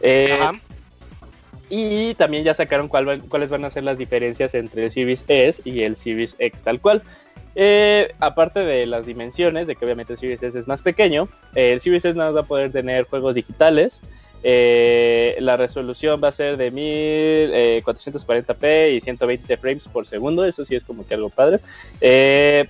Eh, 0.00 0.32
Ajá. 0.32 0.52
Y 1.68 2.14
también 2.14 2.44
ya 2.44 2.52
sacaron 2.54 2.88
cuál 2.88 3.08
va- 3.08 3.18
cuáles 3.28 3.48
van 3.50 3.64
a 3.64 3.70
ser 3.70 3.84
las 3.84 3.96
diferencias 3.96 4.54
entre 4.54 4.84
el 4.84 4.90
Series 4.90 5.24
S 5.28 5.62
y 5.64 5.82
el 5.82 5.96
Series 5.96 6.36
X 6.38 6.62
tal 6.62 6.80
cual. 6.80 7.02
Eh, 7.54 8.14
aparte 8.18 8.60
de 8.60 8.86
las 8.86 9.06
dimensiones, 9.06 9.66
de 9.66 9.76
que 9.76 9.84
obviamente 9.84 10.12
el 10.14 10.18
Series 10.18 10.42
S 10.42 10.58
es 10.58 10.66
más 10.68 10.82
pequeño, 10.82 11.28
el 11.54 11.80
Series 11.80 12.04
S 12.04 12.14
nada 12.16 12.30
más 12.30 12.36
va 12.36 12.44
a 12.44 12.48
poder 12.48 12.72
tener 12.72 13.04
juegos 13.04 13.34
digitales. 13.36 14.02
Eh, 14.42 15.36
la 15.40 15.56
resolución 15.56 16.20
va 16.22 16.28
a 16.28 16.32
ser 16.32 16.56
de 16.56 16.72
1440p 16.72 18.96
y 18.96 19.00
120 19.00 19.56
frames 19.56 19.88
por 19.88 20.06
segundo. 20.06 20.44
Eso 20.44 20.64
sí 20.64 20.74
es 20.74 20.84
como 20.84 21.06
que 21.06 21.14
algo 21.14 21.30
padre. 21.30 21.58
Eh, 22.00 22.66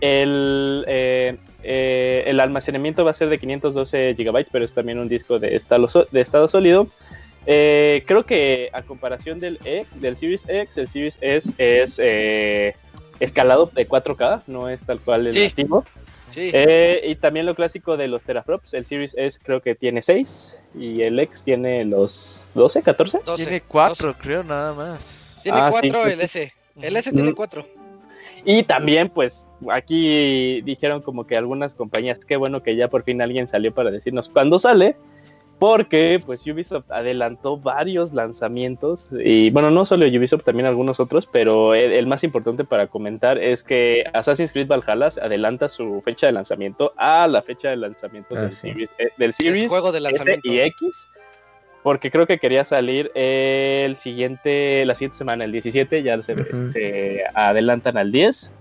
el, 0.00 0.84
eh, 0.86 1.36
eh, 1.62 2.24
el 2.26 2.40
almacenamiento 2.40 3.04
va 3.04 3.12
a 3.12 3.14
ser 3.14 3.30
de 3.30 3.38
512 3.38 4.14
GB, 4.14 4.46
pero 4.52 4.64
es 4.64 4.74
también 4.74 4.98
un 4.98 5.08
disco 5.08 5.38
de 5.38 5.56
estado, 5.56 5.88
de 6.10 6.20
estado 6.20 6.46
sólido. 6.46 6.88
Eh, 7.46 8.04
creo 8.06 8.24
que 8.24 8.70
a 8.72 8.82
comparación 8.82 9.40
del, 9.40 9.58
X, 9.64 10.00
del 10.00 10.16
Series 10.16 10.46
X, 10.48 10.78
el 10.78 10.88
Series 10.88 11.18
S 11.20 11.52
es 11.58 12.00
eh, 12.02 12.74
escalado 13.20 13.70
de 13.74 13.86
4K, 13.88 14.42
no 14.46 14.68
es 14.68 14.84
tal 14.84 15.00
cual 15.00 15.26
el 15.26 15.32
Sí. 15.32 15.52
Sí. 16.34 16.50
Eh, 16.52 17.00
y 17.04 17.14
también 17.14 17.46
lo 17.46 17.54
clásico 17.54 17.96
de 17.96 18.08
los 18.08 18.24
teraflops, 18.24 18.74
el 18.74 18.84
Series 18.86 19.14
S 19.16 19.38
creo 19.40 19.62
que 19.62 19.76
tiene 19.76 20.02
6 20.02 20.58
y 20.74 21.02
el 21.02 21.20
X 21.20 21.44
tiene 21.44 21.84
los 21.84 22.50
12, 22.54 22.82
14. 22.82 23.20
12, 23.24 23.44
Tiene 23.44 23.60
cuatro, 23.60 24.16
creo, 24.18 24.42
nada 24.42 24.74
más. 24.74 25.38
Tiene 25.44 25.58
Ah, 25.60 25.70
sí, 25.80 25.88
4 25.90 26.04
sí, 26.06 26.10
el 26.10 26.20
S. 26.20 26.52
El 26.82 26.96
S 26.96 27.12
tiene 27.12 27.28
Ujú. 27.28 27.36
4. 27.36 27.64
Y 28.44 28.64
también, 28.64 29.10
pues, 29.10 29.46
aquí 29.70 30.60
dijeron 30.62 31.02
como 31.02 31.24
que 31.24 31.36
algunas 31.36 31.76
compañías, 31.76 32.24
qué 32.24 32.36
bueno 32.36 32.64
que 32.64 32.74
ya 32.74 32.88
por 32.88 33.04
fin 33.04 33.22
alguien 33.22 33.46
salió 33.46 33.72
para 33.72 33.92
decirnos 33.92 34.28
cuándo 34.28 34.58
sale, 34.58 34.96
porque 35.66 36.20
pues 36.26 36.46
Ubisoft 36.46 36.90
adelantó 36.90 37.56
varios 37.56 38.12
lanzamientos, 38.12 39.08
y 39.12 39.48
bueno, 39.50 39.70
no 39.70 39.86
solo 39.86 40.06
Ubisoft, 40.06 40.44
también 40.44 40.66
algunos 40.66 41.00
otros, 41.00 41.26
pero 41.26 41.74
el, 41.74 41.92
el 41.92 42.06
más 42.06 42.22
importante 42.22 42.64
para 42.64 42.86
comentar 42.88 43.38
es 43.38 43.62
que 43.62 44.04
Assassin's 44.12 44.52
Creed 44.52 44.66
Valhalla 44.68 45.08
adelanta 45.22 45.70
su 45.70 46.02
fecha 46.02 46.26
de 46.26 46.32
lanzamiento 46.32 46.92
a 46.98 47.26
la 47.28 47.40
fecha 47.40 47.70
de 47.70 47.76
lanzamiento 47.76 48.34
Ah, 48.36 48.42
del, 48.42 48.50
sí. 48.50 48.68
Series, 48.68 48.90
eh, 48.98 49.08
del 49.16 49.30
Es 49.30 49.36
Series 49.36 49.68
juego 49.70 49.90
de 49.90 49.98
S 49.98 50.02
lanzamiento. 50.02 50.52
y 50.52 50.60
X. 50.60 51.08
Porque 51.82 52.10
creo 52.10 52.26
que 52.26 52.38
quería 52.38 52.64
salir 52.64 53.10
el 53.14 53.96
siguiente, 53.96 54.84
la 54.86 54.94
siguiente 54.94 55.18
semana, 55.18 55.44
el 55.44 55.52
17, 55.52 56.02
ya 56.02 56.20
se, 56.22 56.34
se 56.72 57.24
adelantan 57.34 57.96
al 57.98 58.10
10, 58.10 58.52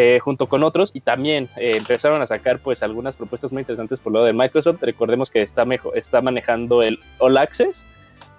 eh, 0.00 0.20
junto 0.20 0.46
con 0.48 0.62
otros, 0.62 0.92
y 0.94 1.00
también 1.00 1.48
eh, 1.56 1.72
empezaron 1.76 2.22
a 2.22 2.26
sacar 2.28 2.60
pues 2.60 2.84
algunas 2.84 3.16
propuestas 3.16 3.50
muy 3.52 3.62
interesantes 3.62 3.98
por 3.98 4.12
lado 4.12 4.26
de 4.26 4.32
Microsoft. 4.32 4.80
Recordemos 4.80 5.28
que 5.28 5.42
está, 5.42 5.64
mejo- 5.64 5.92
está 5.94 6.20
manejando 6.20 6.84
el 6.84 7.00
All 7.18 7.36
Access, 7.36 7.84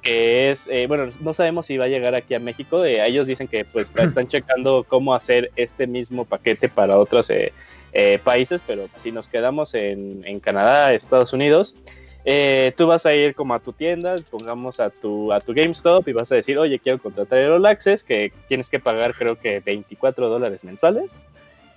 que 0.01 0.51
es, 0.51 0.67
eh, 0.71 0.87
bueno, 0.87 1.11
no 1.19 1.33
sabemos 1.33 1.65
si 1.65 1.75
va 1.75 1.83
a 1.83 1.89
llegar 1.89 2.15
aquí 2.15 2.33
a 2.33 2.39
México, 2.39 2.85
eh, 2.85 3.05
ellos 3.05 3.27
dicen 3.27 3.49
que 3.49 3.65
pues 3.65 3.91
están 3.97 4.27
checando 4.29 4.85
cómo 4.87 5.13
hacer 5.13 5.51
este 5.57 5.85
mismo 5.85 6.23
paquete 6.23 6.69
para 6.69 6.97
otros 6.97 7.29
eh, 7.29 7.51
eh, 7.91 8.19
países, 8.23 8.63
pero 8.65 8.87
si 8.97 9.11
nos 9.11 9.27
quedamos 9.27 9.73
en, 9.73 10.23
en 10.25 10.39
Canadá, 10.39 10.93
Estados 10.93 11.33
Unidos, 11.33 11.75
eh, 12.23 12.73
tú 12.77 12.87
vas 12.87 13.05
a 13.05 13.13
ir 13.13 13.35
como 13.35 13.53
a 13.53 13.59
tu 13.59 13.73
tienda, 13.73 14.15
pongamos 14.31 14.79
a 14.79 14.91
tu, 14.91 15.33
a 15.33 15.41
tu 15.41 15.53
GameStop 15.53 16.07
y 16.07 16.13
vas 16.13 16.31
a 16.31 16.35
decir, 16.35 16.57
oye, 16.57 16.79
quiero 16.79 16.99
contratar 16.99 17.39
el 17.39 17.51
All 17.51 17.65
Access, 17.65 18.03
que 18.05 18.31
tienes 18.47 18.69
que 18.69 18.79
pagar 18.79 19.13
creo 19.13 19.35
que 19.37 19.59
24 19.59 20.29
dólares 20.29 20.63
mensuales, 20.63 21.19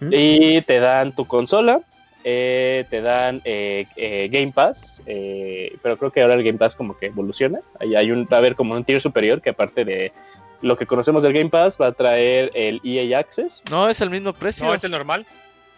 ¿Mm? 0.02 0.10
y 0.12 0.62
te 0.62 0.80
dan 0.80 1.14
tu 1.14 1.26
consola, 1.26 1.80
eh, 2.24 2.84
te 2.90 3.00
dan 3.00 3.40
eh, 3.44 3.86
eh, 3.96 4.28
Game 4.30 4.52
Pass, 4.52 5.02
eh, 5.06 5.76
pero 5.82 5.96
creo 5.96 6.12
que 6.12 6.22
ahora 6.22 6.34
el 6.34 6.42
Game 6.44 6.58
Pass 6.58 6.76
como 6.76 6.96
que 6.96 7.06
evoluciona, 7.06 7.60
Ahí 7.80 7.94
hay 7.96 8.10
un, 8.12 8.24
va 8.30 8.36
a 8.36 8.38
haber 8.38 8.54
como 8.54 8.74
un 8.74 8.84
tier 8.84 9.00
superior 9.00 9.40
que 9.42 9.50
aparte 9.50 9.84
de 9.84 10.12
lo 10.60 10.76
que 10.76 10.86
conocemos 10.86 11.22
del 11.24 11.32
Game 11.32 11.50
Pass 11.50 11.76
va 11.80 11.88
a 11.88 11.92
traer 11.92 12.50
el 12.54 12.80
EA 12.84 13.18
Access, 13.18 13.62
No, 13.70 13.88
es 13.88 14.00
el 14.00 14.10
mismo 14.10 14.32
precio. 14.32 14.64
No, 14.66 14.74
es 14.74 14.84
el 14.84 14.92
normal. 14.92 15.26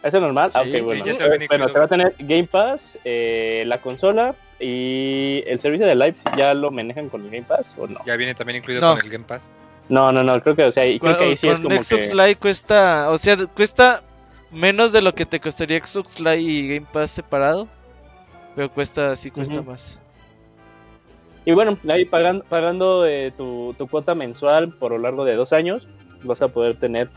¿Es 0.02 0.12
el 0.12 0.20
normal? 0.20 0.50
Ah, 0.52 0.62
Sí, 0.64 0.76
ok, 0.76 0.82
bueno. 0.84 0.98
ya 0.98 1.04
te 1.04 1.10
Entonces, 1.24 1.28
viene 1.30 1.46
bueno, 1.48 1.64
incluido. 1.64 1.72
te 1.72 1.78
va 1.78 1.84
a 1.86 1.88
tener 1.88 2.14
Game 2.18 2.46
Pass, 2.46 2.98
eh, 3.06 3.64
la 3.66 3.80
consola 3.80 4.34
y 4.60 5.42
el 5.46 5.58
servicio 5.60 5.86
de 5.86 5.94
live. 5.94 6.16
¿Ya 6.36 6.52
lo 6.52 6.70
manejan 6.70 7.08
con 7.08 7.22
el 7.24 7.30
Game 7.30 7.46
Pass 7.48 7.74
o 7.78 7.86
no? 7.86 8.00
Ya 8.04 8.16
viene 8.16 8.34
también 8.34 8.58
incluido 8.58 8.82
No. 8.82 8.96
con 8.96 9.04
el 9.06 9.10
Game 9.10 9.24
Pass. 9.24 9.50
No, 9.88 10.12
no, 10.12 10.22
no. 10.22 10.38
Creo 10.42 10.54
que, 10.56 10.64
o 10.64 10.72
sea, 10.72 10.84
creo 10.98 11.16
que 11.18 11.24
ahí 11.24 11.36
sí 11.38 11.48
es 11.48 11.54
con 11.60 11.70
como 11.70 11.82
Xbox 11.82 12.08
que. 12.08 12.14
Live 12.14 12.36
cuesta, 12.36 13.10
o 13.10 13.16
sea, 13.16 13.36
cuesta 13.54 14.02
menos 14.54 14.92
de 14.92 15.02
lo 15.02 15.14
que 15.14 15.26
te 15.26 15.40
costaría 15.40 15.84
Xbox 15.84 16.20
Live 16.20 16.38
y 16.40 16.68
Game 16.74 16.86
Pass 16.92 17.10
separado. 17.10 17.68
Pero 18.56 18.70
cuesta, 18.70 19.14
sí 19.16 19.30
cuesta 19.30 19.60
más. 19.62 19.98
Y 21.44 21.52
bueno, 21.52 21.76
ahí 21.88 22.04
pagando, 22.04 22.44
pagando 22.44 23.04
eh, 23.06 23.32
tu, 23.36 23.74
tu 23.76 23.86
cuota 23.88 24.14
mensual 24.14 24.72
por 24.72 24.92
lo 24.92 24.98
largo 24.98 25.24
de 25.24 25.34
dos 25.34 25.52
años, 25.52 25.86
vas 26.22 26.40
a 26.40 26.48
poder 26.48 26.76
tener 26.76 27.10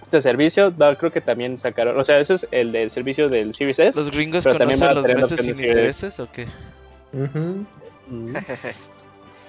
este 0.00 0.22
servicio. 0.22 0.74
Va- 0.74 0.96
creo 0.96 1.10
que 1.12 1.20
también 1.20 1.58
sacaron, 1.58 1.98
o 1.98 2.04
sea, 2.04 2.18
ese 2.20 2.34
es 2.34 2.46
el 2.50 2.72
del 2.72 2.90
servicio 2.90 3.28
del 3.28 3.52
Series 3.52 3.78
S. 3.80 3.98
¿Los 4.00 4.10
gringos 4.10 4.44
pero 4.44 4.58
conocen 4.58 4.94
los 4.94 5.06
meses 5.06 5.44
sin 5.44 5.56
intereses 5.56 6.18
o 6.20 6.30
qué? 6.30 6.46
Mm. 7.12 8.36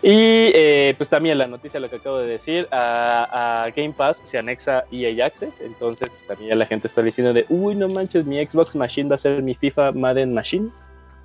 Y 0.01 0.51
eh, 0.55 0.93
pues 0.97 1.09
también 1.09 1.37
la 1.37 1.47
noticia, 1.47 1.79
lo 1.79 1.89
que 1.89 1.97
acabo 1.97 2.19
de 2.19 2.27
decir, 2.27 2.67
a, 2.71 3.63
a 3.65 3.71
Game 3.71 3.93
Pass 3.93 4.21
se 4.23 4.37
anexa 4.37 4.85
EA 4.91 5.25
Access, 5.25 5.59
entonces 5.59 6.09
pues, 6.09 6.25
también 6.25 6.51
ya 6.51 6.55
la 6.55 6.65
gente 6.65 6.87
está 6.87 7.01
diciendo 7.01 7.33
de, 7.33 7.45
uy, 7.49 7.75
no 7.75 7.89
manches, 7.89 8.25
mi 8.25 8.43
Xbox 8.45 8.75
Machine 8.77 9.09
va 9.09 9.15
a 9.15 9.17
ser 9.17 9.43
mi 9.43 9.55
FIFA 9.55 9.91
Madden 9.91 10.33
Machine, 10.33 10.69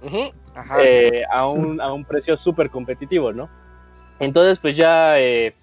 Ujú. 0.02 0.30
Ajá. 0.56 0.82
eh, 0.82 1.22
a, 1.30 1.46
un, 1.46 1.80
a 1.80 1.92
un 1.92 2.04
precio 2.04 2.36
súper 2.36 2.68
competitivo, 2.68 3.32
¿no? 3.32 3.48
Entonces 4.18 4.58
pues 4.58 4.76
ya 4.76 5.20
eh, 5.20 5.54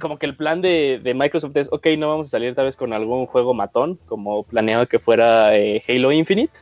como 0.00 0.16
que 0.16 0.26
el 0.26 0.36
plan 0.36 0.62
de, 0.62 1.00
de 1.02 1.14
Microsoft 1.14 1.56
es, 1.56 1.68
ok, 1.72 1.88
no 1.98 2.08
vamos 2.08 2.28
a 2.28 2.30
salir 2.30 2.54
tal 2.54 2.66
vez 2.66 2.76
con 2.76 2.92
algún 2.92 3.26
juego 3.26 3.52
matón, 3.52 3.98
como 4.06 4.44
planeado 4.44 4.86
que 4.86 5.00
fuera 5.00 5.48
Halo 5.48 6.12
Infinite, 6.12 6.52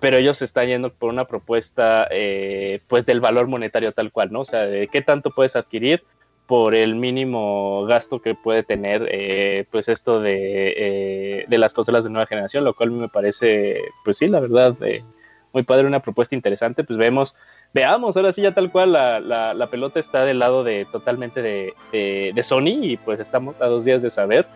pero 0.00 0.16
ellos 0.16 0.42
están 0.42 0.68
yendo 0.68 0.92
por 0.92 1.10
una 1.10 1.26
propuesta 1.26 2.06
eh, 2.10 2.80
pues 2.86 3.06
del 3.06 3.20
valor 3.20 3.48
monetario 3.48 3.92
tal 3.92 4.12
cual, 4.12 4.32
¿no? 4.32 4.40
O 4.40 4.44
sea, 4.44 4.66
de 4.66 4.88
qué 4.88 5.02
tanto 5.02 5.30
puedes 5.30 5.56
adquirir 5.56 6.02
por 6.48 6.74
el 6.74 6.94
mínimo 6.96 7.84
gasto 7.84 8.22
que 8.22 8.34
puede 8.34 8.62
tener 8.62 9.06
eh, 9.10 9.66
pues 9.70 9.90
esto 9.90 10.18
de, 10.18 10.72
eh, 10.78 11.44
de 11.46 11.58
las 11.58 11.74
consolas 11.74 12.04
de 12.04 12.10
nueva 12.10 12.26
generación, 12.26 12.64
lo 12.64 12.72
cual 12.72 12.90
me 12.90 13.10
parece, 13.10 13.78
pues 14.02 14.16
sí, 14.16 14.28
la 14.28 14.40
verdad, 14.40 14.74
eh, 14.82 15.04
muy 15.52 15.62
padre, 15.62 15.86
una 15.86 16.00
propuesta 16.00 16.34
interesante, 16.34 16.84
pues 16.84 16.98
vemos, 16.98 17.36
veamos, 17.74 18.16
ahora 18.16 18.32
sí 18.32 18.40
ya 18.40 18.54
tal 18.54 18.72
cual 18.72 18.92
la, 18.92 19.20
la, 19.20 19.52
la 19.52 19.66
pelota 19.66 20.00
está 20.00 20.24
del 20.24 20.38
lado 20.38 20.64
de 20.64 20.86
totalmente 20.90 21.42
de, 21.42 21.74
de 21.92 22.42
Sony 22.42 22.80
y 22.82 22.96
pues 22.96 23.20
estamos 23.20 23.60
a 23.60 23.66
dos 23.66 23.84
días 23.84 24.00
de 24.00 24.10
saber 24.10 24.46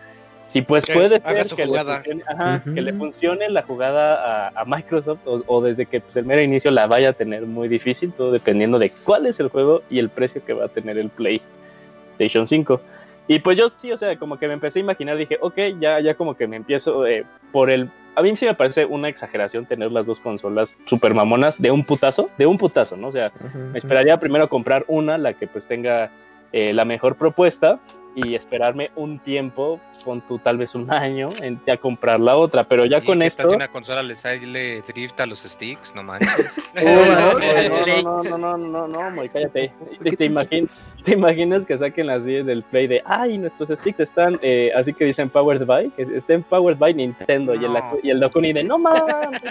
si 0.53 0.61
pues 0.61 0.85
Que 0.85 0.93
puede 0.93 1.19
ser 1.19 1.47
que 1.55 1.65
le, 1.65 1.83
funcione, 1.83 2.23
ajá, 2.27 2.61
Ujú. 2.63 2.75
que 2.75 2.81
le 2.83 2.93
funcione 2.93 3.49
la 3.49 3.63
jugada 3.63 4.49
a, 4.49 4.61
a 4.61 4.65
Microsoft 4.65 5.21
o, 5.25 5.41
o 5.47 5.61
desde 5.63 5.87
que 5.87 5.99
pues, 5.99 6.15
el 6.15 6.25
mero 6.25 6.43
inicio 6.43 6.69
la 6.69 6.85
vaya 6.85 7.09
a 7.09 7.13
tener 7.13 7.47
muy 7.47 7.67
difícil, 7.67 8.13
todo 8.13 8.31
dependiendo 8.31 8.77
de 8.77 8.91
cuál 9.03 9.25
es 9.25 9.39
el 9.39 9.47
juego 9.47 9.81
y 9.89 9.97
el 9.97 10.09
precio 10.09 10.45
que 10.45 10.53
va 10.53 10.65
a 10.65 10.67
tener 10.67 10.99
el 10.99 11.09
PlayStation 11.09 12.47
5. 12.47 12.79
Y 13.27 13.39
pues 13.39 13.57
yo 13.57 13.71
sí, 13.71 13.91
o 13.91 13.97
sea, 13.97 14.15
como 14.17 14.37
que 14.37 14.47
me 14.47 14.53
empecé 14.53 14.77
a 14.77 14.81
imaginar, 14.81 15.17
dije, 15.17 15.39
ok, 15.41 15.57
ya, 15.79 15.99
ya 16.01 16.13
como 16.13 16.37
que 16.37 16.45
me 16.45 16.55
empiezo 16.55 17.07
eh, 17.07 17.25
por 17.51 17.71
el... 17.71 17.89
A 18.15 18.21
mí 18.21 18.37
sí 18.37 18.45
me 18.45 18.53
parece 18.53 18.85
una 18.85 19.09
exageración 19.09 19.65
tener 19.65 19.91
las 19.91 20.05
dos 20.05 20.21
consolas 20.21 20.77
super 20.85 21.15
mamonas 21.15 21.59
de 21.59 21.71
un 21.71 21.83
putazo, 21.83 22.29
de 22.37 22.45
un 22.45 22.59
putazo, 22.59 22.95
¿no? 22.95 23.07
O 23.07 23.11
sea, 23.11 23.31
Ujú. 23.43 23.57
me 23.71 23.79
esperaría 23.79 24.19
primero 24.19 24.47
comprar 24.49 24.85
una, 24.87 25.17
la 25.17 25.33
que 25.33 25.47
pues 25.47 25.65
tenga 25.65 26.11
eh, 26.51 26.73
la 26.73 26.85
mejor 26.85 27.15
propuesta 27.15 27.79
y 28.15 28.35
esperarme 28.35 28.89
un 28.95 29.17
tiempo, 29.19 29.79
con 30.03 30.21
tu 30.21 30.37
tal 30.39 30.57
vez 30.57 30.75
un 30.75 30.91
año, 30.91 31.29
en 31.41 31.59
ya 31.65 31.77
comprar 31.77 32.19
la 32.19 32.35
otra, 32.35 32.63
pero 32.63 32.85
ya 32.85 33.01
con 33.01 33.19
¿qué 33.19 33.27
esto... 33.27 33.47
Si 33.47 33.55
una 33.55 33.67
consola 33.69 34.03
le 34.03 34.15
sale 34.15 34.81
drift 34.81 35.19
a 35.19 35.25
los 35.25 35.39
sticks, 35.39 35.95
no 35.95 36.03
manches. 36.03 36.57
Uy, 36.75 36.83
no, 38.03 38.23
no, 38.23 38.37
no, 38.37 38.57
no, 38.57 38.87
no, 38.87 39.09
no, 39.11 39.21
cállate. 39.31 39.71
Te, 40.03 40.11
te 40.17 40.29
imagin- 40.29 40.69
te 41.03 41.13
imaginas 41.13 41.65
que 41.65 41.77
saquen 41.77 42.07
las 42.07 42.23
10 42.25 42.45
del 42.45 42.63
Play 42.63 42.87
de, 42.87 43.01
ay, 43.05 43.37
nuestros 43.37 43.69
sticks 43.77 43.99
están, 43.99 44.39
eh, 44.41 44.71
así 44.75 44.93
que 44.93 45.05
dicen 45.05 45.29
Powered 45.29 45.65
by, 45.65 45.89
que 45.91 46.03
estén 46.15 46.43
Powered 46.43 46.77
by 46.77 46.93
Nintendo, 46.93 47.55
y 47.55 47.65
el, 47.65 47.73
No. 47.73 47.97
y 48.03 48.09
el 48.09 48.19
Dokuni 48.19 48.53
de, 48.53 48.63
no 48.63 48.77
mames. 48.77 49.41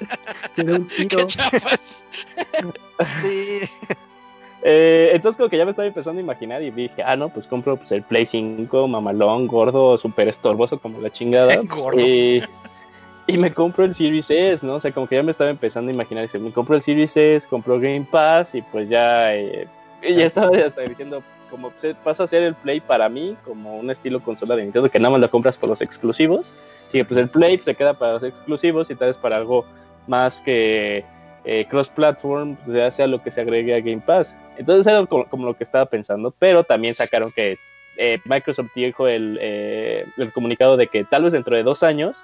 Da 0.57 0.75
un 0.77 0.87
tiro. 0.89 1.27
Sí. 3.21 3.61
Eh, 4.65 5.11
entonces 5.13 5.37
como 5.37 5.49
que 5.49 5.57
ya 5.57 5.65
me 5.65 5.71
estaba 5.73 5.89
empezando 5.89 6.21
a 6.21 6.23
imaginar 6.23 6.63
y 6.63 6.71
dije, 6.71 7.03
ah, 7.05 7.17
no, 7.17 7.29
pues 7.29 7.47
compro 7.47 7.77
pues, 7.77 7.91
el 7.93 8.03
Play 8.03 8.27
5, 8.27 8.87
mamalón, 8.87 9.49
gordo, 9.49 9.99
súper 9.99 10.29
estorboso 10.29 10.79
como 10.79 11.01
la 11.01 11.11
chingada. 11.11 11.57
Gordo. 11.65 12.01
Y, 12.01 12.43
y 13.27 13.39
me 13.39 13.53
compro 13.53 13.85
el 13.85 13.95
Series 13.95 14.31
S, 14.31 14.65
¿no? 14.65 14.75
O 14.75 14.81
sea, 14.81 14.93
como 14.93 15.07
que 15.07 15.17
ya 15.17 15.23
me 15.23 15.33
estaba 15.33 15.51
empezando 15.51 15.91
a 15.91 15.95
imaginar, 15.95 16.23
dice, 16.23 16.39
me 16.39 16.53
compro 16.53 16.77
el 16.77 16.83
Series 16.83 17.17
S, 17.17 17.49
compro 17.49 17.81
Game 17.81 18.07
Pass 18.11 18.55
y 18.55 18.63
pues 18.63 18.89
ya, 18.89 19.35
eh, 19.35 19.67
ya 20.03 20.27
estaba 20.27 20.57
hasta 20.57 20.83
diciendo, 20.83 21.23
como 21.51 21.73
pasa 22.03 22.25
a 22.25 22.27
ser 22.27 22.43
el 22.43 22.55
Play 22.55 22.81
para 22.81 23.09
mí, 23.09 23.37
como 23.45 23.77
un 23.77 23.91
estilo 23.91 24.21
consola 24.21 24.57
de 24.57 24.63
Nintendo 24.63 24.89
que 24.89 24.99
nada 24.99 25.11
más 25.11 25.21
lo 25.21 25.31
compras 25.31 25.59
por 25.59 25.69
los 25.69 25.83
exclusivos. 25.83 26.55
Y 26.91 26.99
que 26.99 27.05
pues 27.05 27.19
el 27.19 27.29
Play 27.29 27.57
pues, 27.57 27.67
se 27.67 27.75
queda 27.75 27.95
para 27.95 28.15
los 28.15 28.23
exclusivos 28.23 28.91
y 28.91 28.95
tal 28.95 29.09
vez 29.09 29.19
para 29.19 29.37
algo 29.37 29.65
más 30.07 30.41
que 30.41 31.05
eh, 31.45 31.67
cross-platform, 31.69 32.57
pues, 32.57 32.77
ya 32.77 32.91
sea 32.91 33.07
lo 33.07 33.23
que 33.23 33.31
se 33.31 33.41
agregue 33.41 33.75
a 33.75 33.81
Game 33.81 34.03
Pass. 34.05 34.35
Entonces 34.63 34.87
era 34.87 35.05
como, 35.07 35.25
como 35.25 35.47
lo 35.47 35.57
que 35.57 35.65
estaba 35.65 35.87
pensando, 35.87 36.33
pero 36.39 36.63
también 36.63 36.95
sacaron 36.95 37.33
que 37.33 37.59
eh, 37.97 38.21
Microsoft 38.25 38.71
dijo 38.77 39.09
el, 39.09 39.37
eh, 39.41 40.07
el 40.17 40.33
comunicado 40.33 40.77
de 40.77 40.87
que 40.87 41.03
tal 41.03 41.25
vez 41.25 41.33
dentro 41.33 41.57
de 41.57 41.65
dos 41.65 41.83
años 41.83 42.23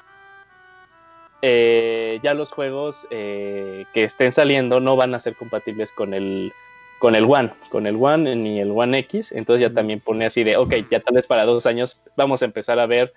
eh, 1.43 2.20
ya 2.22 2.34
los 2.34 2.53
juegos 2.53 3.09
eh, 3.11 3.86
que 3.93 4.05
estén 4.05 4.30
saliendo 4.30 4.78
no 4.78 4.95
van 4.95 5.16
a 5.16 5.20
ser 5.20 5.34
compatibles 5.34 5.91
con 5.91 6.14
el 6.14 6.53
con 7.01 7.16
el 7.16 7.24
One, 7.24 7.51
con 7.70 7.89
el 7.89 7.97
One 8.01 8.36
ni 8.36 8.61
el 8.61 8.70
One 8.70 8.99
X, 8.99 9.32
entonces 9.32 9.68
ya 9.68 9.74
también 9.74 9.99
pone 9.99 10.26
así 10.26 10.45
de, 10.45 10.57
ok, 10.57 10.74
ya 10.91 11.01
tal 11.01 11.16
vez 11.16 11.26
para 11.26 11.45
dos 11.45 11.66
años 11.66 12.01
vamos 12.16 12.43
a 12.43 12.45
empezar 12.45 12.78
a 12.78 12.86
ver 12.86 13.12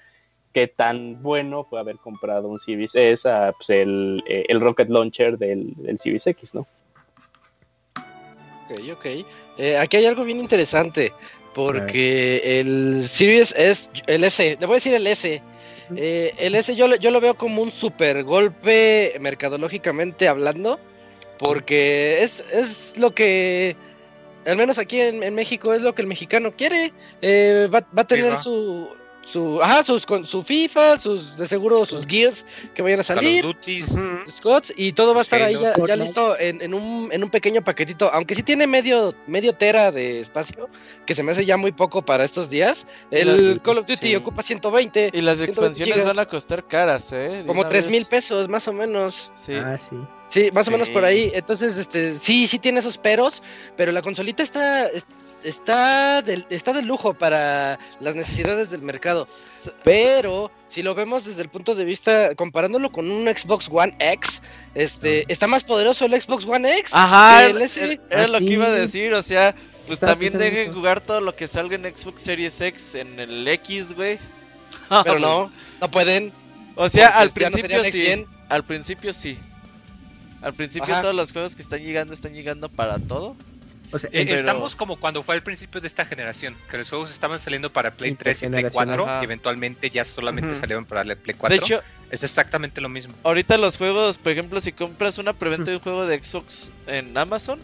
qué 0.51 0.67
tan 0.67 1.22
bueno 1.22 1.63
fue 1.63 1.80
haber 1.80 1.97
comprado 1.97 2.47
un 2.47 2.59
Series 2.59 2.95
S 2.95 3.30
a 3.30 3.53
pues, 3.53 3.69
el, 3.69 4.24
el 4.26 4.59
Rocket 4.59 4.89
Launcher 4.89 5.38
del, 5.38 5.74
del 5.78 5.99
Series 5.99 6.26
X, 6.26 6.55
¿no? 6.55 6.65
Ok, 8.72 8.80
ok. 8.97 9.05
Eh, 9.57 9.78
aquí 9.78 9.97
hay 9.97 10.05
algo 10.05 10.24
bien 10.24 10.39
interesante. 10.39 11.11
Porque 11.53 12.59
el 12.61 13.03
Series 13.03 13.53
es 13.57 13.89
el 14.07 14.24
S, 14.24 14.57
le 14.59 14.65
voy 14.65 14.76
a 14.76 14.78
decir 14.78 14.93
el 14.93 15.05
S. 15.05 15.41
Eh, 15.97 16.34
el 16.38 16.55
S 16.55 16.74
yo, 16.76 16.88
lo- 16.88 16.95
yo 16.95 17.11
lo 17.11 17.19
veo 17.19 17.36
como 17.36 17.61
un 17.61 17.69
super 17.72 18.24
golpe 18.24 19.13
mercadológicamente 19.19 20.28
hablando. 20.30 20.80
Porque 21.38 22.22
es, 22.22 22.43
es 22.53 22.97
lo 22.97 23.13
que, 23.13 23.76
al 24.45 24.55
menos 24.57 24.78
aquí 24.78 25.01
en, 25.01 25.24
en 25.24 25.34
México, 25.36 25.74
es 25.74 25.82
lo 25.82 25.93
que 25.93 26.03
el 26.03 26.07
mexicano 26.07 26.53
quiere. 26.55 26.93
Eh, 27.22 27.67
va, 27.74 27.80
va 27.97 28.03
a 28.03 28.07
tener 28.07 28.32
su, 28.43 28.88
su, 29.24 29.61
ajá, 29.61 29.84
sus, 29.84 30.05
con, 30.05 30.26
su 30.26 30.41
FIFA, 30.43 30.99
sus, 30.99 31.38
de 31.38 31.47
seguro 31.47 31.86
sus 31.86 32.05
Gears 32.07 32.45
que 32.74 32.82
vayan 32.82 32.99
a 32.99 33.03
Call 33.03 33.17
of 33.17 33.24
salir. 33.24 33.43
Duties. 33.43 33.99
Scots 34.30 34.74
y 34.76 34.93
todo 34.93 35.13
va 35.13 35.19
a 35.19 35.24
estar 35.24 35.41
ahí 35.41 35.55
ya, 35.88 35.95
listo 35.95 36.38
en, 36.39 36.61
en 36.61 36.74
un, 36.74 37.09
en 37.11 37.24
un 37.24 37.30
pequeño 37.30 37.63
paquetito, 37.63 38.11
aunque 38.13 38.36
sí 38.36 38.43
tiene 38.43 38.65
medio, 38.67 39.13
medio 39.28 39.53
tera 39.53 39.91
de 39.91 40.19
espacio, 40.22 40.69
que 41.05 41.13
se 41.15 41.24
me 41.24 41.32
hace 41.32 41.45
ya 41.45 41.57
muy 41.57 41.72
poco 41.72 42.03
para 42.03 42.24
estos 42.24 42.49
días. 42.49 42.88
El. 43.11 43.61
Call 43.61 43.78
of 43.80 43.86
Duty 43.86 44.09
Sí. 44.09 44.15
ocupa 44.15 44.41
120, 44.43 45.11
Y 45.13 45.22
las 45.22 45.38
120 45.38 45.45
expansiones 45.45 45.95
gigas, 45.95 46.07
van 46.07 46.19
a 46.19 46.26
costar 46.28 46.65
caras, 46.67 47.11
¿eh? 47.13 47.43
Como 47.45 47.61
una 47.61 47.69
3 47.69 47.89
mil 47.89 48.05
pesos 48.05 48.49
más 48.49 48.67
o 48.67 48.74
menos. 48.74 49.30
Sí. 49.34 49.53
Ah, 49.55 49.78
sí. 49.78 49.95
Sí, 50.30 50.49
más 50.53 50.67
o 50.69 50.72
menos 50.72 50.89
por 50.89 51.03
ahí. 51.03 51.30
Entonces, 51.34 51.78
este, 51.78 52.13
sí, 52.13 52.47
sí 52.47 52.57
tiene 52.57 52.80
esos 52.80 52.97
peros, 52.97 53.43
pero 53.76 53.91
la 53.91 54.01
consolita 54.01 54.41
está, 54.41 54.88
es- 54.88 55.05
está 55.44 56.22
del, 56.22 56.46
está 56.50 56.74
de 56.74 56.82
lujo 56.84 57.14
para 57.14 57.80
las 58.00 58.16
necesidades 58.16 58.70
del 58.72 58.82
mercado. 58.82 59.28
Pero 59.84 60.52
si 60.68 60.82
lo 60.82 60.96
vemos 60.96 61.26
desde 61.26 61.42
el 61.42 61.50
punto 61.50 61.76
de 61.76 61.84
vista, 61.86 62.34
comparándolo 62.36 62.92
con 62.92 63.12
un 63.12 63.26
Xbox 63.28 63.68
One 63.72 63.96
X, 64.00 64.42
este, 64.76 65.26
está 65.32 65.48
más 65.48 65.64
poderoso 65.64 66.06
el 66.06 66.20
Xbox 66.20 66.46
One 66.46 66.80
X. 66.80 66.92
Ajá, 66.94 67.42
que 67.46 67.50
el 67.52 67.58
era, 67.58 67.66
S. 67.66 67.84
era- 67.84 67.94
era 68.10 68.24
Ah, 68.24 68.28
lo 68.28 68.38
que 68.39 68.46
iba 68.46 68.66
a 68.66 68.72
decir, 68.72 69.14
o 69.14 69.22
sea, 69.22 69.54
pues 69.86 70.00
también 70.00 70.38
dejen 70.38 70.70
eso. 70.70 70.74
jugar 70.74 71.00
todo 71.02 71.22
lo 71.22 71.36
que 71.36 71.48
salga 71.48 71.76
en 71.76 71.84
Xbox 71.96 72.22
Series 72.22 72.60
X 72.62 72.96
en 72.96 73.20
el 73.20 73.48
X, 73.48 73.94
güey. 73.94 74.20
Pero 75.04 75.20
no, 75.20 75.52
no 75.80 75.92
pueden. 75.92 76.32
O 76.76 76.88
sea, 76.89 77.08
al 77.20 77.28
no 77.28 77.34
principio 77.34 77.84
sí. 77.84 78.26
Al 78.50 78.64
principio 78.64 79.14
sí. 79.14 79.38
Al 80.42 80.54
principio 80.56 80.92
Ajá. 80.94 81.02
todos 81.04 81.14
los 81.16 81.32
juegos 81.34 81.56
que 81.56 81.62
están 81.62 81.82
llegando 81.84 82.14
están 82.14 82.34
llegando 82.34 82.68
para 82.70 82.98
todo. 82.98 83.36
O 83.94 84.00
sea, 84.00 84.10
Eh, 84.14 84.24
pero- 84.26 84.36
Estamos 84.38 84.76
como 84.76 84.98
cuando 85.00 85.22
fue 85.24 85.36
al 85.36 85.44
principio 85.44 85.82
de 85.82 85.88
esta 85.88 86.06
generación, 86.06 86.56
que 86.70 86.78
los 86.78 86.89
juegos 86.89 87.12
estaban 87.12 87.39
saliendo 87.39 87.72
para 87.74 87.92
Play 87.92 88.16
3 88.16 88.38
y 88.44 88.48
Play 88.48 88.62
Intergeneracional. 88.62 88.98
4 88.98 89.06
Ajá. 89.06 89.22
y 89.22 89.26
eventualmente 89.26 89.89
ya 89.89 90.06
solamente 90.06 90.52
Ujú. 90.52 90.60
salieron 90.60 90.86
para 90.86 91.04
Play 91.04 91.36
4. 91.38 91.50
De 91.50 91.64
hecho, 91.64 91.82
es 92.10 92.24
exactamente 92.24 92.80
lo 92.82 92.89
mismo. 92.89 93.14
ahorita 93.24 93.58
los 93.58 93.78
juegos, 93.78 94.18
por 94.18 94.32
ejemplo, 94.32 94.62
si 94.62 94.72
compras 94.72 95.18
una 95.18 95.34
preventa 95.34 95.72
de 95.72 95.78
un 95.78 95.84
juego 95.84 96.06
de 96.06 96.24
Xbox 96.24 96.72
en 96.88 97.18
Amazon, 97.18 97.60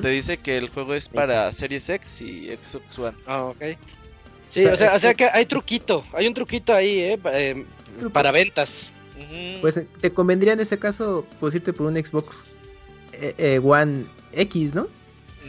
te 0.00 0.08
dice 0.08 0.38
que 0.38 0.56
el 0.56 0.70
juego 0.70 0.94
es 0.94 1.08
para 1.08 1.52
Series 1.52 1.88
X 1.88 2.20
y 2.22 2.56
Xbox 2.64 2.98
One. 2.98 3.16
Ah, 3.26 3.44
ok. 3.44 3.62
Sí, 4.50 4.60
O 4.60 4.62
sea, 4.64 4.72
o 4.72 4.76
sea, 4.76 4.88
es 4.92 4.96
o 4.96 5.00
sea 5.00 5.14
que- 5.14 5.28
hay 5.32 5.44
truquito, 5.46 6.04
hay 6.14 6.26
un 6.26 6.32
truquito 6.34 6.72
ahí, 6.74 7.00
eh, 7.00 7.18
eh, 7.26 7.64
para 8.12 8.32
ventas. 8.32 8.90
Pues 9.60 9.76
eh, 9.76 9.86
te 10.00 10.12
convendría 10.12 10.52
en 10.54 10.60
ese 10.60 10.78
caso 10.78 11.26
pues 11.40 11.54
irte 11.54 11.72
por 11.72 11.86
un 11.86 11.94
Xbox 11.96 12.44
eh, 13.12 13.34
eh, 13.36 13.60
One 13.62 14.06
X, 14.32 14.74
¿no? 14.74 14.86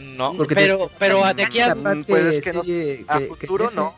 No. 0.00 0.34
Porque 0.34 0.54
te- 0.54 0.60
pero, 0.62 0.90
pero 0.98 1.22
de 1.34 1.42
aquí 1.42 1.60
a, 1.60 1.68
Capaz 1.74 1.94
pues 2.06 2.34
es 2.36 2.44
que 2.44 2.52
no- 2.52 2.64
sí, 2.64 3.04
A 3.08 3.18
que- 3.18 3.24
que 3.28 3.34
futuro 3.34 3.70
no. 3.74 3.94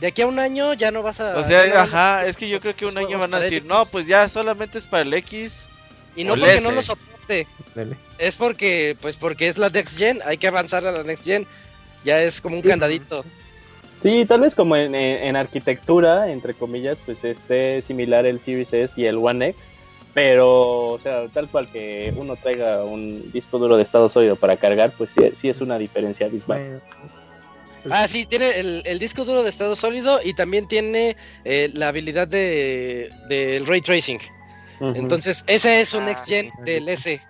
de 0.00 0.06
aquí 0.06 0.22
a 0.22 0.26
un 0.26 0.38
año 0.38 0.74
ya 0.74 0.90
no 0.90 1.02
vas 1.02 1.20
a. 1.20 1.30
O 1.36 1.40
no 1.40 1.44
sea, 1.44 1.82
ajá, 1.82 2.24
es 2.26 2.36
que 2.36 2.48
yo 2.48 2.60
creo 2.60 2.76
que 2.76 2.86
un 2.86 2.96
año 2.98 3.18
van 3.18 3.34
a 3.34 3.40
decir, 3.40 3.64
no, 3.64 3.84
pues 3.86 4.06
ya 4.06 4.28
solamente 4.28 4.78
es 4.78 4.86
para 4.86 5.02
el 5.02 5.12
X. 5.14 5.68
Y 6.16 6.24
no 6.24 6.34
porque 6.34 6.52
S. 6.52 6.62
no 6.64 6.72
lo 6.72 6.82
soporte, 6.82 7.46
Dale. 7.74 7.96
es 8.18 8.34
porque, 8.34 8.96
pues 9.00 9.16
porque 9.16 9.46
es 9.48 9.56
la 9.58 9.68
Next 9.70 9.96
Gen, 9.96 10.20
hay 10.24 10.36
que 10.38 10.48
avanzar 10.48 10.84
a 10.86 10.90
la 10.92 11.02
Next 11.04 11.24
Gen. 11.24 11.46
Ya 12.04 12.20
es 12.22 12.40
como 12.40 12.56
un 12.56 12.62
Sí. 12.62 12.68
candadito. 12.68 13.24
Sí, 14.02 14.24
tal 14.26 14.40
vez 14.40 14.54
como 14.54 14.76
en, 14.76 14.94
en- 14.94 15.24
en 15.24 15.36
arquitectura, 15.36 16.30
entre 16.30 16.54
comillas, 16.54 16.98
pues 17.04 17.24
esté 17.24 17.82
similar 17.82 18.26
el 18.26 18.40
Series 18.40 18.72
S 18.72 19.00
y 19.00 19.06
el 19.06 19.16
One 19.16 19.48
X, 19.48 19.70
pero, 20.18 20.90
o 20.90 20.98
sea, 20.98 21.28
tal 21.28 21.48
cual 21.48 21.68
que 21.70 22.12
uno 22.16 22.34
traiga 22.34 22.84
un 22.84 23.30
disco 23.30 23.58
duro 23.58 23.76
de 23.76 23.84
estado 23.84 24.10
sólido 24.10 24.34
para 24.34 24.56
cargar, 24.56 24.90
pues 24.90 25.10
sí, 25.10 25.30
sí 25.34 25.48
es 25.48 25.60
una 25.60 25.78
diferencia 25.78 26.26
abismal. 26.26 26.80
Pues, 27.82 27.94
Ah, 27.94 28.08
sí, 28.08 28.26
tiene 28.26 28.58
el, 28.58 28.82
el 28.84 28.98
disco 28.98 29.24
duro 29.24 29.44
de 29.44 29.50
estado 29.50 29.76
sólido 29.76 30.18
y 30.24 30.34
también 30.34 30.66
tiene 30.66 31.16
eh, 31.44 31.70
la 31.72 31.88
habilidad 31.88 32.26
de 32.26 33.10
del 33.28 33.64
ray 33.66 33.80
tracing. 33.80 34.18
Entonces, 34.80 35.44
ese 35.46 35.80
es 35.80 35.94
un 35.94 36.02
Ah, 36.02 36.06
next 36.06 36.26
gen 36.26 36.50
sí. 36.50 36.62
del 36.64 36.88
S. 36.88 37.20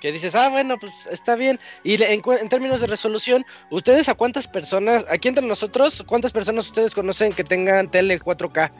Que 0.00 0.10
dices, 0.12 0.34
ah, 0.34 0.48
bueno, 0.48 0.78
pues 0.78 1.06
está 1.10 1.34
bien. 1.36 1.58
Y 1.82 1.98
le- 1.98 2.12
en, 2.14 2.22
en 2.40 2.48
términos 2.48 2.80
de 2.80 2.86
resolución, 2.86 3.44
¿ustedes 3.68 4.08
a 4.08 4.14
cuántas 4.14 4.46
personas, 4.46 5.04
aquí 5.10 5.28
entre 5.28 5.44
nosotros, 5.44 6.02
cuántas 6.06 6.32
personas 6.32 6.66
ustedes 6.66 6.94
conocen 6.94 7.32
que 7.32 7.44
tengan 7.44 7.90
tele 7.90 8.18
4K? 8.18 8.70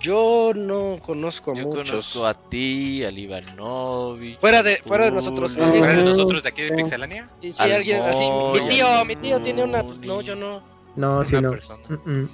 Yo 0.00 0.52
no 0.54 0.98
conozco 1.02 1.54
Yo 1.54 1.66
muchos. 1.66 1.90
conozco 1.90 2.26
a 2.26 2.34
ti, 2.34 3.04
al 3.04 3.18
Ivanovich. 3.18 4.38
Fuera 4.38 4.62
de- 4.62 4.78
fuera 4.84 5.04
de 5.04 5.10
nosotros, 5.10 5.52
¿Fuera 5.54 5.96
de 5.96 6.02
nosotros 6.04 6.42
de 6.42 6.48
aquí 6.48 6.62
de 6.62 6.72
Pixelania? 6.72 7.28
Y 7.42 7.52
si 7.52 7.62
Al 7.62 7.72
alguien 7.72 8.00
así, 8.02 8.24
mi 8.54 8.68
tío, 8.68 9.04
mi 9.04 9.16
tío 9.16 9.40
tiene 9.40 9.62
una, 9.64 9.82
pues 9.82 10.00
no, 10.00 10.22
yo 10.22 10.34
no. 10.34 10.62
no, 10.96 11.24
sí, 11.24 11.36
no. 11.40 11.50
persona. 11.50 11.82
Mm, 11.88 12.10
mm. 12.22 12.28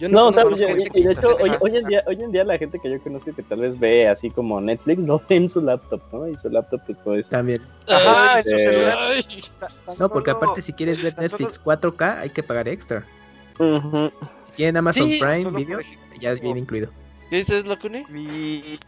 Yo 0.00 0.08
No, 0.08 0.26
o 0.28 0.32
sea, 0.32 0.42
conozco 0.42 0.66
y- 0.94 1.02
de 1.02 1.12
hecho, 1.12 1.36
que- 1.36 1.42
hoy, 1.44 1.52
hoy 1.60 1.76
en 1.76 1.84
día, 1.86 2.02
hoy 2.06 2.20
en 2.20 2.32
día 2.32 2.42
la 2.44 2.58
gente 2.58 2.80
que 2.80 2.90
yo 2.90 3.00
conozco 3.00 3.32
que 3.32 3.42
tal 3.44 3.60
vez 3.60 3.78
ve 3.78 4.08
así 4.08 4.28
como 4.30 4.60
Netflix, 4.60 4.98
lo 5.00 5.22
ve 5.28 5.36
en 5.36 5.48
su 5.48 5.60
laptop, 5.60 6.00
¿no? 6.12 6.28
Y 6.28 6.36
su 6.36 6.48
laptop 6.48 6.80
pues 6.86 6.98
todo 7.02 7.14
eso. 7.14 7.30
También. 7.30 7.62
Ajá, 7.88 8.38
en 8.40 8.44
su 8.44 8.56
Este- 8.56 8.72
celular. 8.72 8.98
No, 9.98 10.08
porque 10.08 10.30
aparte 10.32 10.62
si 10.62 10.72
quieres 10.72 11.00
ver 11.02 11.16
Netflix 11.18 11.60
4K 11.62 12.20
hay 12.20 12.30
que 12.30 12.42
pagar 12.42 12.66
extra. 12.68 13.04
Ujú. 13.58 14.12
Si 14.44 14.52
quieren 14.52 14.76
Amazon 14.76 15.08
Sí, 15.10 15.20
Prime 15.20 15.50
Video, 15.50 15.80
ya 16.20 16.34
viene 16.34 16.60
incluido. 16.60 16.90
¿Qué 17.30 17.36
dices, 17.36 17.66
Locuni? 17.66 18.04
Mi, 18.10 18.78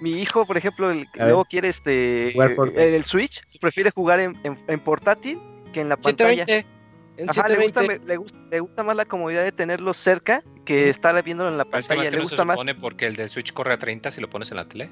mi 0.00 0.20
hijo, 0.20 0.44
por 0.46 0.56
ejemplo, 0.56 0.90
el 0.90 1.06
ver. 1.14 1.26
luego 1.28 1.44
quiere 1.44 1.68
este 1.68 2.36
el, 2.36 2.76
el 2.78 3.04
Switch, 3.04 3.42
prefiere 3.60 3.90
jugar 3.90 4.20
en, 4.20 4.36
en- 4.44 4.58
en 4.66 4.80
portátil 4.80 5.38
que 5.72 5.80
en 5.80 5.88
la 5.88 5.96
pantalla. 5.96 6.44
720. 6.46 6.76
En 7.18 7.30
Ajá, 7.30 7.48
le, 7.48 7.54
gusta, 7.64 7.80
720. 7.80 7.98
me- 8.00 8.06
le, 8.06 8.16
gusta, 8.18 8.38
le 8.50 8.60
gusta 8.60 8.82
más 8.82 8.96
la 8.96 9.04
comodidad 9.06 9.42
de 9.42 9.52
tenerlo 9.52 9.94
cerca 9.94 10.42
que 10.66 10.88
estar 10.90 11.22
viéndolo 11.24 11.48
en 11.50 11.56
la 11.58 11.64
Pero 11.64 11.78
es 11.78 11.88
que 11.88 11.94
pantalla. 11.94 12.00
más 12.02 12.10
que 12.10 12.16
Le 12.16 12.22
no 12.22 12.28
se 12.28 12.34
gusta 12.34 12.44
más. 12.44 12.54
supone 12.56 12.74
porque 12.74 13.06
el 13.06 13.16
del 13.16 13.28
Switch 13.30 13.52
corre 13.52 13.72
a 13.72 13.78
30 13.78 14.10
si 14.10 14.20
lo 14.20 14.28
pones 14.28 14.50
en 14.50 14.56
la 14.58 14.68
tele. 14.68 14.90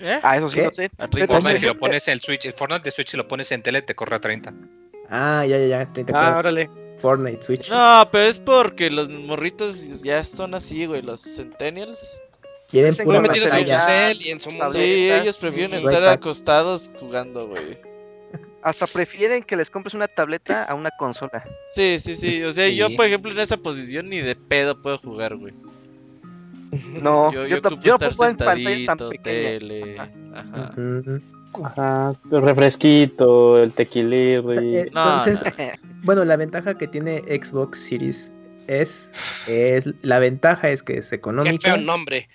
¿Eh? 0.00 0.18
Ah, 0.22 0.36
eso 0.38 0.48
sí, 0.48 0.60
¿Qué? 0.60 0.64
no 0.66 0.72
sé. 0.72 0.84
A 0.86 1.08
Pero 1.08 1.10
30 1.10 1.34
Fortnite, 1.34 1.60
si 1.60 1.66
lo 1.66 1.74
pones 1.78 2.08
en 2.08 2.12
el 2.14 2.20
Switch, 2.20 2.44
el 2.46 2.52
Fortnite 2.54 2.84
de 2.84 2.90
Switch 2.90 3.08
si 3.10 3.16
lo 3.18 3.28
pones 3.28 3.52
en 3.52 3.62
tele 3.62 3.82
te 3.82 3.94
corre 3.94 4.16
a 4.16 4.20
30. 4.20 4.54
Ah, 5.10 5.44
ya, 5.46 5.58
ya, 5.58 5.66
ya. 5.66 5.92
30 5.92 6.12
Ah, 6.14 6.38
órale. 6.38 6.70
Fortnite, 7.00 7.42
Switch. 7.42 7.70
No, 7.70 8.08
pero 8.10 8.24
es 8.24 8.38
porque 8.38 8.90
los 8.90 9.08
morritos 9.08 10.02
ya 10.02 10.22
son 10.24 10.54
así, 10.54 10.86
güey, 10.86 11.02
los 11.02 11.20
centennials. 11.20 12.22
Quieren 12.68 12.94
pura 12.94 13.22
cel 13.32 14.22
y 14.22 14.30
en 14.30 14.38
su 14.38 14.50
Tabletas, 14.50 14.72
Sí, 14.74 15.10
ellos 15.10 15.38
prefieren 15.38 15.72
sí. 15.72 15.76
estar 15.86 16.02
iPad. 16.02 16.12
acostados 16.12 16.90
jugando, 17.00 17.48
güey. 17.48 17.78
Hasta 18.62 18.86
prefieren 18.86 19.42
que 19.42 19.56
les 19.56 19.70
compres 19.70 19.94
una 19.94 20.06
tableta 20.06 20.64
a 20.64 20.74
una 20.74 20.90
consola. 20.98 21.42
Sí, 21.66 21.98
sí, 21.98 22.14
sí. 22.14 22.44
O 22.44 22.52
sea, 22.52 22.68
yo, 22.68 22.94
por 22.94 23.06
ejemplo, 23.06 23.32
en 23.32 23.40
esa 23.40 23.56
posición 23.56 24.08
ni 24.08 24.18
de 24.20 24.36
pedo 24.36 24.80
puedo 24.80 24.98
jugar, 24.98 25.36
güey. 25.36 25.54
No, 27.02 27.32
Yo, 27.32 27.46
yo, 27.46 27.56
yo 27.56 27.58
ocupo 27.58 27.82
yo 27.82 27.94
estar 27.94 28.14
tan 28.14 28.28
sentadito, 28.38 29.10
tele. 29.22 29.98
Ajá. 29.98 30.72
Ujú. 30.76 31.20
Ajá, 31.64 32.12
el 32.30 32.42
refresquito, 32.42 33.62
el 33.62 33.72
tequilirri. 33.72 34.38
O 34.38 34.52
sea, 34.52 34.62
eh, 34.62 34.90
No, 34.92 35.24
Entonces, 35.24 35.42
no. 35.58 35.64
bueno, 36.04 36.24
la 36.24 36.36
ventaja 36.36 36.76
que 36.78 36.86
tiene 36.86 37.18
Xbox 37.20 37.78
Series 37.78 38.30
S 38.68 39.06
es 39.48 39.88
la 40.02 40.18
ventaja 40.20 40.70
es 40.70 40.82
que 40.82 40.98
es 40.98 41.10
Qué 41.10 41.16
económica. 41.16 41.74
feo 41.74 41.76
nombre. 41.78 42.28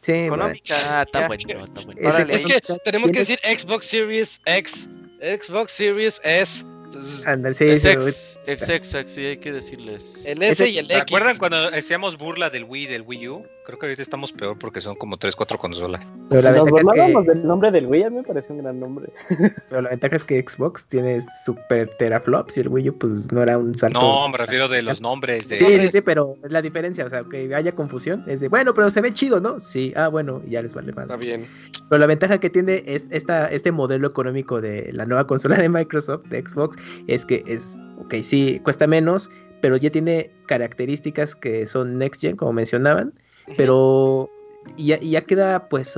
Sí, 0.00 0.12
bueno, 0.28 0.34
Económica. 0.36 0.74
Ah, 0.88 1.02
está 1.02 1.20
ya. 1.20 1.26
bueno, 1.28 1.64
está 1.64 1.80
bueno. 1.82 2.00
es 2.00 2.14
Órale. 2.14 2.34
Es 2.34 2.46
que 2.46 2.60
tenemos 2.84 3.10
que 3.10 3.18
decir 3.18 3.38
Xbox 3.44 3.86
Series 3.86 4.40
X, 4.46 4.88
Xbox 5.20 5.72
Series 5.72 6.20
S. 6.24 6.64
Entonces, 6.86 7.26
Anda, 7.26 7.52
sí, 7.52 7.64
Es 7.66 7.82
sí, 7.82 7.88
ex, 7.88 8.38
ex, 8.46 8.68
ex, 8.68 8.94
ex, 8.94 9.10
sí, 9.10 9.24
hay 9.26 9.36
que 9.36 9.52
decirles. 9.52 10.24
el 10.26 10.42
S 10.42 10.66
y 10.68 10.78
el 10.78 10.86
¿Se 10.88 10.94
X. 10.94 11.02
acuerdan 11.02 11.38
cuando 11.38 11.68
hacíamos 11.68 12.16
burla 12.18 12.50
del 12.50 12.64
Wii 12.64 12.86
del 12.86 13.02
Wii 13.02 13.28
U? 13.28 13.46
Creo 13.64 13.78
que 13.78 13.86
ahorita 13.86 14.02
estamos 14.02 14.32
peor 14.32 14.58
porque 14.58 14.80
son 14.80 14.96
como 14.96 15.18
3, 15.18 15.36
4 15.36 15.58
consolas. 15.58 16.08
Pero 16.30 16.42
la, 16.42 16.52
Si 16.52 16.56
nos 16.58 16.72
ventaja 16.72 17.06
es 17.06 17.14
que, 17.14 17.34
del 17.34 17.46
nombre 17.46 17.70
del 17.70 17.86
Wii, 17.86 18.02
a 18.04 18.10
mí 18.10 18.16
me 18.16 18.22
parece 18.22 18.52
un 18.52 18.58
gran 18.58 18.80
nombre. 18.80 19.12
pero 19.68 19.82
la 19.82 19.90
ventaja 19.90 20.16
es 20.16 20.24
que 20.24 20.42
Xbox 20.42 20.86
tiene 20.86 21.20
super 21.44 21.88
teraflops 21.98 22.56
y 22.56 22.60
el 22.60 22.68
Wii 22.68 22.90
U 22.90 22.98
pues 22.98 23.30
no 23.30 23.42
era 23.42 23.58
un 23.58 23.74
salto. 23.76 24.00
No, 24.00 24.28
me 24.28 24.38
refiero 24.38 24.68
de 24.68 24.82
los 24.82 25.00
nombres. 25.00 25.48
De... 25.48 25.58
Sí, 25.58 25.78
sí, 25.78 25.88
sí, 25.88 26.00
pero 26.00 26.36
es 26.42 26.50
la 26.50 26.62
diferencia, 26.62 27.04
o 27.04 27.10
sea, 27.10 27.24
que 27.24 27.54
haya 27.54 27.72
confusión, 27.72 28.24
es 28.26 28.40
de, 28.40 28.48
bueno, 28.48 28.72
pero 28.72 28.88
se 28.88 29.00
ve 29.00 29.12
chido, 29.12 29.40
¿no? 29.40 29.60
Sí, 29.60 29.92
ah, 29.94 30.08
bueno, 30.08 30.42
y 30.46 30.52
ya 30.52 30.62
les 30.62 30.74
vale 30.74 30.92
más. 30.92 31.04
Está 31.04 31.16
bien. 31.16 31.46
Pero 31.90 31.98
la 31.98 32.06
ventaja 32.06 32.38
que 32.38 32.48
tiene 32.48 32.82
es 32.86 33.08
esta, 33.10 33.46
este 33.48 33.72
modelo 33.72 34.08
económico 34.08 34.60
de 34.60 34.90
la 34.92 35.04
nueva 35.04 35.26
consola 35.26 35.56
de 35.56 35.68
Microsoft, 35.68 36.24
de 36.26 36.40
Xbox, 36.40 36.76
es 37.08 37.24
que 37.24 37.42
es, 37.46 37.78
ok, 37.98 38.14
sí, 38.22 38.60
cuesta 38.64 38.86
menos, 38.86 39.28
pero 39.60 39.76
ya 39.76 39.90
tiene 39.90 40.30
características 40.46 41.34
que 41.34 41.66
son 41.68 41.98
next 41.98 42.20
gen, 42.20 42.36
como 42.36 42.52
mencionaban, 42.52 43.12
pero 43.56 44.28
y 44.76 44.86
ya, 44.86 45.00
ya 45.00 45.20
queda 45.22 45.68
pues, 45.68 45.94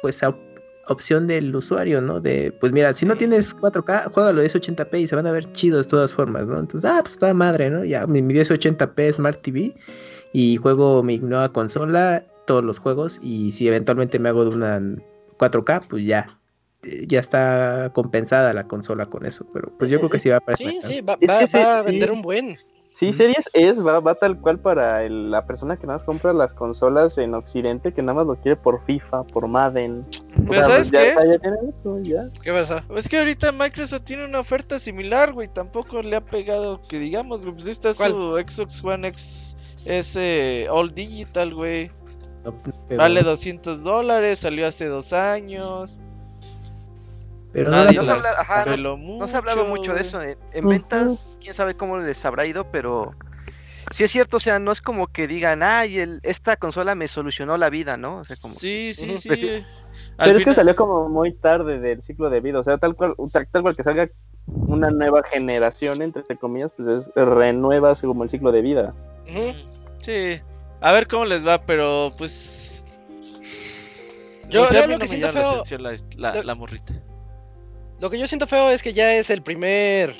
pues 0.00 0.22
a 0.22 0.36
opción 0.88 1.26
del 1.28 1.54
usuario, 1.54 2.00
¿no? 2.00 2.20
De, 2.20 2.52
pues 2.60 2.72
mira, 2.72 2.92
si 2.92 3.06
no 3.06 3.16
tienes 3.16 3.54
4K, 3.56 4.10
juégalo 4.12 4.42
de 4.42 4.48
1080p 4.48 5.00
y 5.00 5.06
se 5.06 5.14
van 5.16 5.26
a 5.26 5.32
ver 5.32 5.50
chidos 5.52 5.86
de 5.86 5.90
todas 5.90 6.12
formas, 6.12 6.46
¿no? 6.46 6.58
Entonces, 6.58 6.90
ah, 6.90 7.00
pues 7.02 7.16
toda 7.18 7.32
madre, 7.34 7.70
¿no? 7.70 7.84
Ya 7.84 8.06
mi, 8.06 8.20
mi 8.20 8.34
1080p 8.34 9.12
Smart 9.12 9.40
TV 9.42 9.74
y 10.32 10.56
juego 10.56 11.02
mi 11.02 11.18
nueva 11.18 11.52
consola, 11.52 12.24
todos 12.46 12.64
los 12.64 12.78
juegos, 12.80 13.20
y 13.22 13.52
si 13.52 13.68
eventualmente 13.68 14.18
me 14.18 14.28
hago 14.30 14.44
de 14.44 14.50
una 14.50 14.80
4K, 15.38 15.82
pues 15.88 16.04
ya, 16.04 16.26
eh, 16.82 17.04
ya 17.06 17.20
está 17.20 17.92
compensada 17.94 18.52
la 18.52 18.66
consola 18.66 19.06
con 19.06 19.24
eso, 19.24 19.46
pero 19.52 19.72
pues 19.78 19.88
yo 19.90 19.98
creo 19.98 20.10
que 20.10 20.18
sí 20.18 20.30
va 20.30 20.40
Sí, 20.56 20.64
SmackDown. 20.64 20.92
sí, 20.92 21.00
va, 21.00 21.16
va- 21.16 21.46
sí, 21.46 21.58
va 21.58 21.74
a 21.78 21.82
sí. 21.82 21.86
vender 21.92 22.10
un 22.10 22.22
buen. 22.22 22.58
Sí. 23.06 23.12
Series 23.12 23.50
es, 23.52 23.84
va, 23.84 24.00
va 24.00 24.14
tal 24.14 24.38
cual 24.40 24.58
para 24.58 25.04
el- 25.04 25.30
la 25.30 25.44
persona 25.46 25.76
que 25.76 25.86
nada 25.86 25.98
más 25.98 26.04
compra 26.04 26.32
las 26.32 26.54
consolas 26.54 27.18
en 27.18 27.34
Occidente, 27.34 27.92
que 27.92 28.02
nada 28.02 28.14
más 28.14 28.26
lo 28.26 28.36
quiere 28.36 28.56
por 28.56 28.84
FIFA, 28.84 29.24
por 29.24 29.48
Madden. 29.48 30.04
O 30.48 30.52
sea, 30.54 30.62
¿sabes 30.62 30.90
ya, 30.90 31.00
qué? 31.00 31.14
ya 31.28 31.38
tienen 31.38 31.72
eso, 31.76 31.98
ya. 32.02 32.24
¿Qué 32.42 32.52
pasa? 32.52 32.84
Es 32.96 33.08
que 33.08 33.18
ahorita 33.18 33.52
Microsoft 33.52 34.02
tiene 34.02 34.24
una 34.24 34.40
oferta 34.40 34.78
similar, 34.78 35.32
güey. 35.32 35.48
Tampoco 35.48 36.02
le 36.02 36.16
ha 36.16 36.20
pegado 36.24 36.80
que 36.86 36.98
digamos, 36.98 37.44
güey. 37.44 37.54
Pues 37.54 37.66
está 37.66 37.92
¿Cuál? 37.94 38.12
su 38.12 38.36
Xbox 38.38 38.84
One 38.84 39.08
X 39.08 39.56
S 39.84 40.66
All 40.70 40.94
Digital, 40.94 41.54
güey. 41.54 41.90
No, 42.44 42.54
pero, 42.88 42.98
Vale 42.98 43.22
200 43.22 43.84
dólares, 43.84 44.40
salió 44.40 44.66
hace 44.66 44.86
dos 44.86 45.12
años. 45.12 46.00
Pero 47.52 47.70
no 47.70 47.84
nadie 47.84 47.98
No 47.98 48.02
se 48.04 48.08
la 48.10 48.14
habla- 48.16 48.30
ajá, 48.38 48.64
no- 49.20 49.28
se 49.28 49.34
ha 49.34 49.38
hablado 49.38 49.66
mucho 49.66 49.94
de 49.94 50.00
eso. 50.00 50.22
En, 50.22 50.38
en 50.52 50.68
ventas, 50.68 51.38
quién 51.40 51.54
sabe 51.54 51.74
cómo 51.76 51.98
les 51.98 52.24
habrá 52.24 52.46
ido, 52.46 52.70
pero 52.70 53.14
sí 53.90 54.04
es 54.04 54.10
cierto, 54.10 54.38
o 54.38 54.40
sea, 54.40 54.58
no 54.58 54.72
es 54.72 54.80
como 54.80 55.06
que 55.08 55.26
digan, 55.26 55.62
ay, 55.62 55.98
el, 55.98 56.20
esta 56.22 56.56
consola 56.56 56.94
me 56.94 57.08
solucionó 57.08 57.56
la 57.56 57.68
vida, 57.70 57.96
¿no? 57.96 58.18
O 58.18 58.24
sea, 58.24 58.36
como... 58.36 58.54
Sí, 58.54 58.92
sí, 58.94 59.16
sí. 59.16 59.64
Al 60.18 60.26
Pero 60.28 60.38
es 60.38 60.44
que 60.44 60.54
salió 60.54 60.74
como 60.76 61.08
muy 61.08 61.32
tarde 61.34 61.78
del 61.78 62.02
ciclo 62.02 62.30
de 62.30 62.40
vida, 62.40 62.58
o 62.60 62.64
sea, 62.64 62.78
tal 62.78 62.94
cual, 62.94 63.14
tal, 63.32 63.46
tal 63.50 63.62
cual 63.62 63.76
que 63.76 63.82
salga 63.84 64.08
una 64.46 64.90
nueva 64.90 65.22
generación, 65.22 66.02
entre 66.02 66.36
comillas, 66.36 66.72
pues 66.76 66.88
es 67.08 67.10
renueva 67.14 67.92
como 68.00 68.24
el 68.24 68.30
ciclo 68.30 68.50
de 68.52 68.62
vida. 68.62 68.94
Ujú. 69.28 69.52
Sí. 70.00 70.40
A 70.80 70.92
ver 70.92 71.06
cómo 71.06 71.24
les 71.26 71.46
va, 71.46 71.64
pero 71.64 72.12
pues. 72.18 72.84
Yo- 74.48 74.62
no 74.62 74.66
sé, 74.66 74.76
yo 74.78 74.84
a 74.84 74.86
mí 74.86 74.92
lo 74.94 74.98
no 74.98 75.04
que 75.04 75.10
me 75.12 75.18
llama 75.20 75.40
la 75.40 75.50
atención 75.50 75.82
la, 75.82 75.92
la- 76.16 76.34
lo- 76.34 76.42
la 76.42 76.54
morrita. 76.56 76.92
Lo 78.02 78.10
que 78.10 78.18
yo 78.18 78.26
siento 78.26 78.48
feo 78.48 78.68
es 78.70 78.82
que 78.82 78.92
ya 78.92 79.14
es 79.14 79.30
el 79.30 79.42
primer 79.42 80.12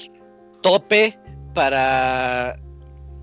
tope 0.62 1.18
para 1.52 2.56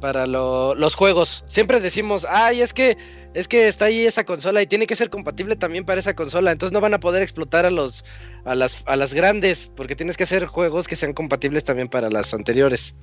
para 0.01 0.25
lo- 0.27 0.75
los 0.75 0.95
juegos. 0.95 1.43
Siempre 1.47 1.79
decimos, 1.81 2.25
ay, 2.29 2.61
es 2.61 2.73
que 2.73 2.97
es 3.33 3.47
que 3.47 3.67
está 3.69 3.85
ahí 3.85 4.05
esa 4.05 4.23
consola 4.25 4.61
y 4.61 4.67
tiene 4.67 4.85
que 4.87 4.95
ser 4.97 5.09
compatible 5.09 5.55
también 5.55 5.85
para 5.85 5.99
esa 6.01 6.13
consola. 6.13 6.51
Entonces 6.51 6.73
no 6.73 6.81
van 6.81 6.93
a 6.93 6.99
poder 6.99 7.21
explotar 7.23 7.65
a 7.65 7.71
los 7.71 8.03
a 8.45 8.53
las 8.55 8.83
a 8.85 8.95
las 8.97 9.13
grandes 9.13 9.71
porque 9.75 9.95
tienes 9.95 10.17
que 10.17 10.23
hacer 10.23 10.45
juegos 10.45 10.87
que 10.89 10.95
sean 10.97 11.13
compatibles 11.13 11.63
también 11.63 11.87
para 11.89 12.09
las 12.09 12.33
anteriores 12.33 12.95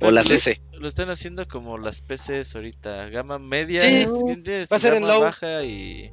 o 0.00 0.10
las 0.10 0.28
lo- 0.30 0.34
S. 0.34 0.60
Lo 0.72 0.88
están 0.88 1.10
haciendo 1.10 1.46
como 1.46 1.76
las 1.78 2.00
PCs 2.00 2.54
ahorita. 2.56 3.08
Gama 3.10 3.38
media, 3.38 3.80
Sí, 3.82 3.86
es- 4.02 4.08
¿entiendes? 4.10 4.68
va 4.72 4.76
a 4.76 4.80
ser 4.80 4.94
en 4.94 5.06
low. 5.06 5.20
baja 5.20 5.62
y 5.64 6.10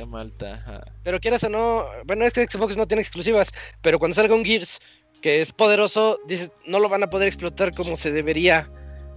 gama 0.00 0.20
alta. 0.20 0.52
ajá. 0.54 0.80
Pero 1.04 1.20
quieras 1.20 1.44
o 1.44 1.48
no, 1.48 1.86
bueno, 2.06 2.24
es 2.26 2.32
que 2.34 2.46
Xbox 2.46 2.76
no 2.76 2.86
tiene 2.86 3.02
exclusivas, 3.02 3.50
pero 3.82 3.98
cuando 3.98 4.14
salga 4.14 4.34
un 4.34 4.44
Gears 4.44 4.80
que 5.22 5.40
es 5.40 5.52
poderoso, 5.52 6.18
dices, 6.26 6.50
no 6.66 6.80
lo 6.80 6.88
van 6.88 7.02
a 7.02 7.10
poder 7.10 7.28
explotar 7.28 7.74
como 7.74 7.96
se 7.96 8.10
debería. 8.10 8.70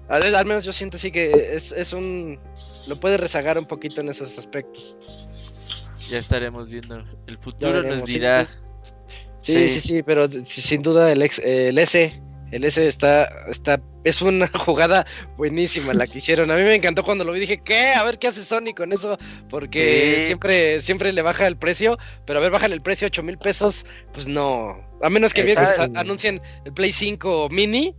Al, 0.10 0.36
al 0.36 0.46
menos 0.46 0.66
yo 0.66 0.74
siento 0.74 0.98
así 0.98 1.12
que 1.12 1.52
es, 1.54 1.72
es 1.72 1.94
un... 1.94 2.40
Lo 2.88 3.00
puede 3.00 3.16
rezagar 3.18 3.58
un 3.58 3.66
poquito 3.66 4.02
en 4.02 4.10
esos 4.10 4.38
aspectos. 4.38 4.98
Ya 6.10 6.18
estaremos 6.18 6.70
viendo. 6.70 7.02
El 7.28 7.38
futuro 7.38 7.72
veremos, 7.74 8.00
nos 8.00 8.06
dirá. 8.08 8.46
Sí, 9.40 9.54
Sí. 9.54 9.70
sí, 9.70 9.82
sí, 9.82 10.04
pero 10.04 10.28
sí, 10.30 10.62
sin 10.62 10.82
duda 10.82 11.12
el, 11.12 11.22
ex- 11.22 11.40
el 11.40 11.78
S, 11.78 12.22
el 12.56 12.64
S 12.64 12.86
está, 12.88 13.26
está, 13.50 13.82
es 14.04 14.22
una 14.22 14.48
jugada 14.66 15.06
buenísima 15.38 15.94
la 15.94 16.06
que 16.06 16.20
hicieron. 16.20 16.52
A 16.52 16.56
mí 16.56 16.62
me 16.62 16.76
encantó 16.76 17.04
cuando 17.04 17.24
lo 17.24 17.32
vi, 17.32 17.40
dije, 17.40 17.60
¿qué? 17.64 17.94
A 17.94 18.04
ver 18.04 18.20
qué 18.20 18.28
hace 18.28 18.44
Sony 18.44 18.74
con 18.76 18.94
eso, 18.94 19.18
porque 19.50 20.18
Sí. 20.20 20.26
siempre, 20.28 20.82
siempre 20.82 21.12
le 21.14 21.22
baja 21.22 21.48
el 21.48 21.58
precio, 21.58 21.98
pero 22.26 22.40
a 22.40 22.42
ver, 22.42 22.52
bajan 22.52 22.72
el 22.72 22.82
precio 22.82 23.06
a 23.06 23.10
8 23.10 23.24
mil 23.24 23.38
pesos, 23.38 23.86
pues 24.14 24.28
no. 24.28 24.78
A 25.02 25.10
menos 25.10 25.34
que 25.34 25.42
a- 25.58 25.90
anuncien 26.00 26.42
el 26.66 26.74
Play 26.74 26.94
5 26.94 27.50
mini, 27.50 27.96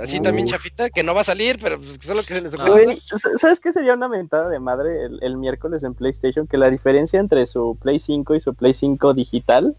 así 0.00 0.20
también 0.20 0.46
chafita, 0.46 0.88
que 0.90 1.02
no 1.02 1.14
va 1.14 1.22
a 1.22 1.24
salir, 1.24 1.58
pero 1.60 1.76
pues 1.78 1.98
solo 2.00 2.22
que 2.22 2.34
se 2.34 2.40
les 2.40 2.54
ocurre. 2.54 2.98
¿Sabes 3.36 3.60
qué 3.60 3.72
sería 3.72 3.94
una 3.94 4.08
mentada 4.08 4.48
de 4.48 4.58
madre 4.60 5.04
el, 5.06 5.18
el 5.22 5.36
miércoles 5.36 5.84
en 5.84 5.94
PlayStation? 5.94 6.46
Que 6.46 6.56
la 6.56 6.70
diferencia 6.70 7.18
entre 7.20 7.44
su 7.46 7.76
Play 7.80 7.98
5 7.98 8.34
y 8.34 8.40
su 8.40 8.54
Play 8.54 8.72
5 8.74 9.12
digital 9.14 9.76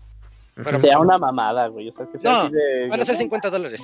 Pero- 0.56 0.80
sea 0.80 1.00
una 1.00 1.18
mamada, 1.18 1.68
güey. 1.68 1.90
O 1.90 1.94
sea, 1.94 2.06
que 2.12 2.20
sea 2.20 2.32
No, 2.32 2.38
así 2.42 2.54
de. 2.54 2.88
Van 2.90 3.02
a 3.02 3.06
ser 3.06 3.16
50 3.16 3.50
dólares. 3.50 3.82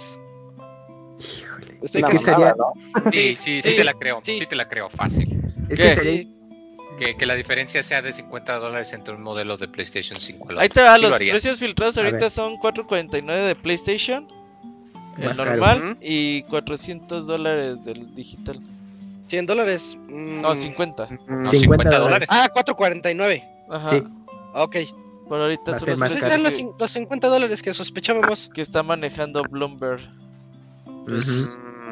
Híjole. 1.19 1.79
Estoy 1.81 2.01
Es 2.01 2.07
que 2.07 2.17
sería- 2.19 2.55
¿no? 2.57 3.11
Sí, 3.11 3.35
sí, 3.35 3.61
sí, 3.61 3.69
Sí, 3.71 3.75
te 3.75 3.83
la 3.83 3.93
creo. 3.93 4.21
sí. 4.23 4.39
Sí. 4.39 4.45
te 4.45 4.55
la 4.55 4.67
creo 4.69 4.89
fácil. 4.89 5.41
Es 5.69 5.77
¿Qué? 5.79 5.83
que 5.89 5.95
sería 5.95 6.23
Que, 6.99 7.15
que 7.15 7.25
la 7.27 7.35
diferencia 7.35 7.83
sea 7.83 8.01
de 8.01 8.11
50 8.11 8.55
dólares 8.57 8.91
entre 8.93 9.13
un 9.13 9.21
modelo 9.21 9.55
de 9.57 9.67
PlayStation 9.67 10.19
5 10.19 10.49
al 10.49 10.59
Ahí 10.59 10.69
te 10.69 10.81
va, 10.81 10.97
los 10.97 11.15
precios 11.17 11.59
filtrados 11.59 11.95
ahorita 11.97 12.27
son 12.31 12.57
4.49 12.57 13.45
de 13.45 13.53
PlayStation. 13.55 14.27
El 15.17 15.27
Más 15.29 15.37
caro. 15.37 15.51
normal 15.51 15.91
Ujú. 15.91 15.99
y 16.01 16.41
400 16.43 17.27
dólares 17.27 17.83
del 17.85 18.13
digital. 18.15 18.59
100 19.27 19.45
dólares. 19.45 19.97
mm, 20.07 20.41
No, 20.41 20.55
50. 20.55 21.07
No, 21.27 21.49
50 21.49 21.49
50 21.51 21.99
dólares. 21.99 22.29
Ah, 22.31 22.49
4.49. 22.53 23.43
Ajá. 23.69 23.89
Sí. 23.89 24.03
Ok. 24.55 24.75
Por 25.27 25.41
ahorita 25.41 25.77
son 25.77 25.89
los 25.89 25.99
Pues 25.99 26.15
están 26.15 26.43
los, 26.43 26.55
que, 26.55 26.67
los 26.79 26.91
50 26.91 27.27
dólares 27.27 27.61
que 27.61 27.73
sospechábamos. 27.73 28.49
que 28.53 28.61
está 28.61 28.83
manejando 28.83 29.43
Bloomberg. 29.43 30.01
Ujú. 30.85 31.47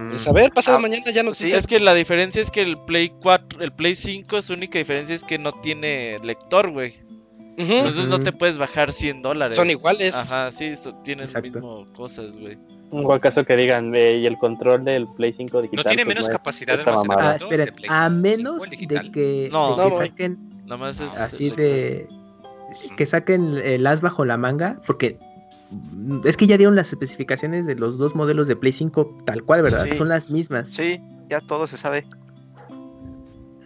Pues 0.09 0.27
a 0.27 0.33
ver, 0.33 0.51
pasado 0.51 0.77
Ah, 0.77 0.79
mañana 0.81 1.09
ya 1.11 1.23
nos 1.23 1.37
sí, 1.37 1.45
dicen. 1.45 1.59
Es 1.59 1.67
que 1.67 1.79
la 1.79 1.93
diferencia 1.93 2.41
es 2.41 2.51
que 2.51 2.61
el 2.61 2.77
Play 2.77 3.09
4, 3.21 3.61
el 3.63 3.71
Play 3.71 3.95
5, 3.95 4.41
su 4.41 4.53
única 4.53 4.77
diferencia 4.77 5.15
es 5.15 5.23
que 5.23 5.37
no 5.39 5.51
tiene 5.53 6.17
lector, 6.23 6.69
güey. 6.71 6.93
Entonces 7.57 8.07
no 8.07 8.19
te 8.19 8.33
puedes 8.33 8.57
bajar 8.57 8.91
100 8.91 9.21
dólares. 9.21 9.55
Son 9.55 9.69
iguales. 9.69 10.13
Ajá, 10.13 10.51
sí, 10.51 10.75
so- 10.75 10.93
tienen 10.95 11.25
Exacto. 11.25 11.49
mismo 11.49 11.87
cosas, 11.95 12.37
güey. 12.37 12.57
O 12.91 13.13
acaso 13.13 13.45
que 13.45 13.55
digan, 13.55 13.91
ve, 13.91 14.17
y 14.17 14.25
el 14.25 14.37
control 14.37 14.83
del 14.83 15.07
Play 15.15 15.31
5 15.33 15.61
digital. 15.61 15.83
No 15.85 15.87
tiene 15.89 16.03
pues, 16.05 16.15
menos 16.15 16.29
capacidad 16.29 16.75
de. 16.77 16.83
Ah, 16.85 16.91
almacenamiento. 16.91 17.47
de 17.47 17.55
esperen, 17.55 17.75
Play 17.75 17.89
a 17.89 18.07
5 18.09 18.21
menos 18.21 18.69
de 18.69 18.77
que, 19.11 19.49
No. 19.51 19.75
de 19.77 19.83
No, 19.83 19.89
que 19.89 19.97
saquen 20.07 20.49
Nada 20.65 20.77
más 20.77 20.99
es 20.99 21.17
así 21.17 21.49
de 21.51 22.07
que 22.97 23.05
saquen 23.05 23.57
el 23.57 23.85
as 23.87 24.01
bajo 24.01 24.25
la 24.25 24.37
manga, 24.37 24.79
porque 24.85 25.17
es 26.23 26.37
que 26.37 26.47
ya 26.47 26.57
dieron 26.57 26.75
las 26.75 26.89
especificaciones 26.93 27.65
de 27.65 27.75
los 27.75 27.97
dos 27.97 28.15
modelos 28.15 28.47
de 28.47 28.55
Play 28.55 28.73
5 28.73 29.17
tal 29.25 29.43
cual, 29.43 29.61
¿verdad? 29.63 29.85
Sí. 29.89 29.97
Son 29.97 30.09
las 30.09 30.29
mismas. 30.29 30.69
Sí, 30.69 30.99
ya 31.29 31.39
todo 31.41 31.67
se 31.67 31.77
sabe. 31.77 32.05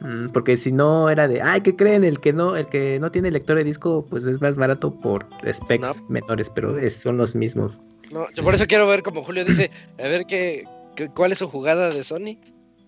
Mm, 0.01 0.29
Porque 0.29 0.55
si 0.55 0.71
no 0.71 1.09
era 1.09 1.27
de, 1.27 1.41
ay, 1.41 1.59
¿qué 1.61 1.75
creen? 1.75 2.03
El 2.05 2.19
que 2.21 2.31
no, 2.31 2.55
el 2.55 2.67
que 2.67 2.99
no 3.01 3.11
tiene 3.11 3.31
lector 3.31 3.57
de 3.57 3.65
disco, 3.65 4.05
pues 4.09 4.25
es 4.25 4.39
más 4.39 4.55
barato 4.55 4.91
por 4.91 5.25
specs 5.51 6.03
menores, 6.07 6.49
pero 6.49 6.77
es- 6.77 6.95
son 6.95 7.17
los 7.17 7.35
mismos. 7.35 7.81
No, 8.11 8.25
yo 8.33 8.43
por 8.43 8.53
eso 8.55 8.65
quiero 8.65 8.87
ver, 8.87 9.03
como 9.03 9.23
Julio 9.23 9.43
dice, 9.43 9.69
a 9.99 10.03
ver 10.03 10.25
qué, 10.25 10.63
qué- 10.95 11.09
cuál 11.09 11.33
es 11.33 11.39
su 11.39 11.47
jugada 11.49 11.89
de 11.89 12.03
Sony. 12.05 12.37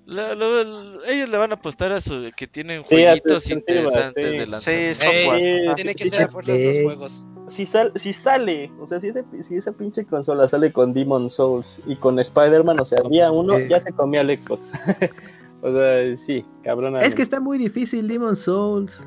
Lo- 0.06 0.36
lo- 0.36 0.64
lo- 0.64 1.03
ellos 1.06 1.30
le 1.30 1.38
van 1.38 1.52
a 1.52 1.56
apostar 1.56 1.91
a 1.91 2.02
su 2.02 2.32
que 2.36 2.48
tienen 2.48 2.84
Sí, 2.84 2.95
jueguitos 2.95 3.49
interesantes 3.49 4.26
sí. 4.26 4.32
de 4.38 4.44
Sí, 4.45 4.49
lanzamiento. 4.49 5.02
software. 5.02 5.65
Ajá. 5.68 5.76
Tiene 5.76 5.95
que 5.95 6.03
sí, 6.06 6.10
ser 6.10 6.23
a 6.26 6.28
fuerza 6.30 6.52
de 6.53 6.57
sí. 6.60 6.65
los 6.80 6.84
juegos. 6.84 7.26
Si, 7.49 7.65
sal, 7.65 7.91
si 7.95 8.14
sale, 8.14 8.72
o 8.80 8.88
sea, 8.88 8.99
si, 9.02 9.10
ese, 9.10 9.23
si 9.41 9.56
esa 9.56 9.72
pinche 9.73 10.06
consola 10.06 10.48
sale 10.48 10.72
con 10.72 10.94
Demon 10.94 11.30
Souls 11.30 11.80
y 11.86 11.95
con 11.98 12.18
Spider-Man, 12.18 12.80
o 12.80 12.86
sea, 12.86 13.02
día 13.10 13.30
uno 13.32 13.60
ya 13.60 13.80
se 13.80 13.91
comía 13.91 14.22
el 14.22 14.41
Xbox. 14.41 14.72
o 15.61 15.72
sea, 15.72 16.15
sí, 16.15 16.45
cabrón. 16.64 16.95
Es 16.98 17.14
que 17.14 17.22
está 17.22 17.40
muy 17.40 17.57
difícil 17.57 18.07
Demon 18.07 18.36
Souls. 18.36 19.06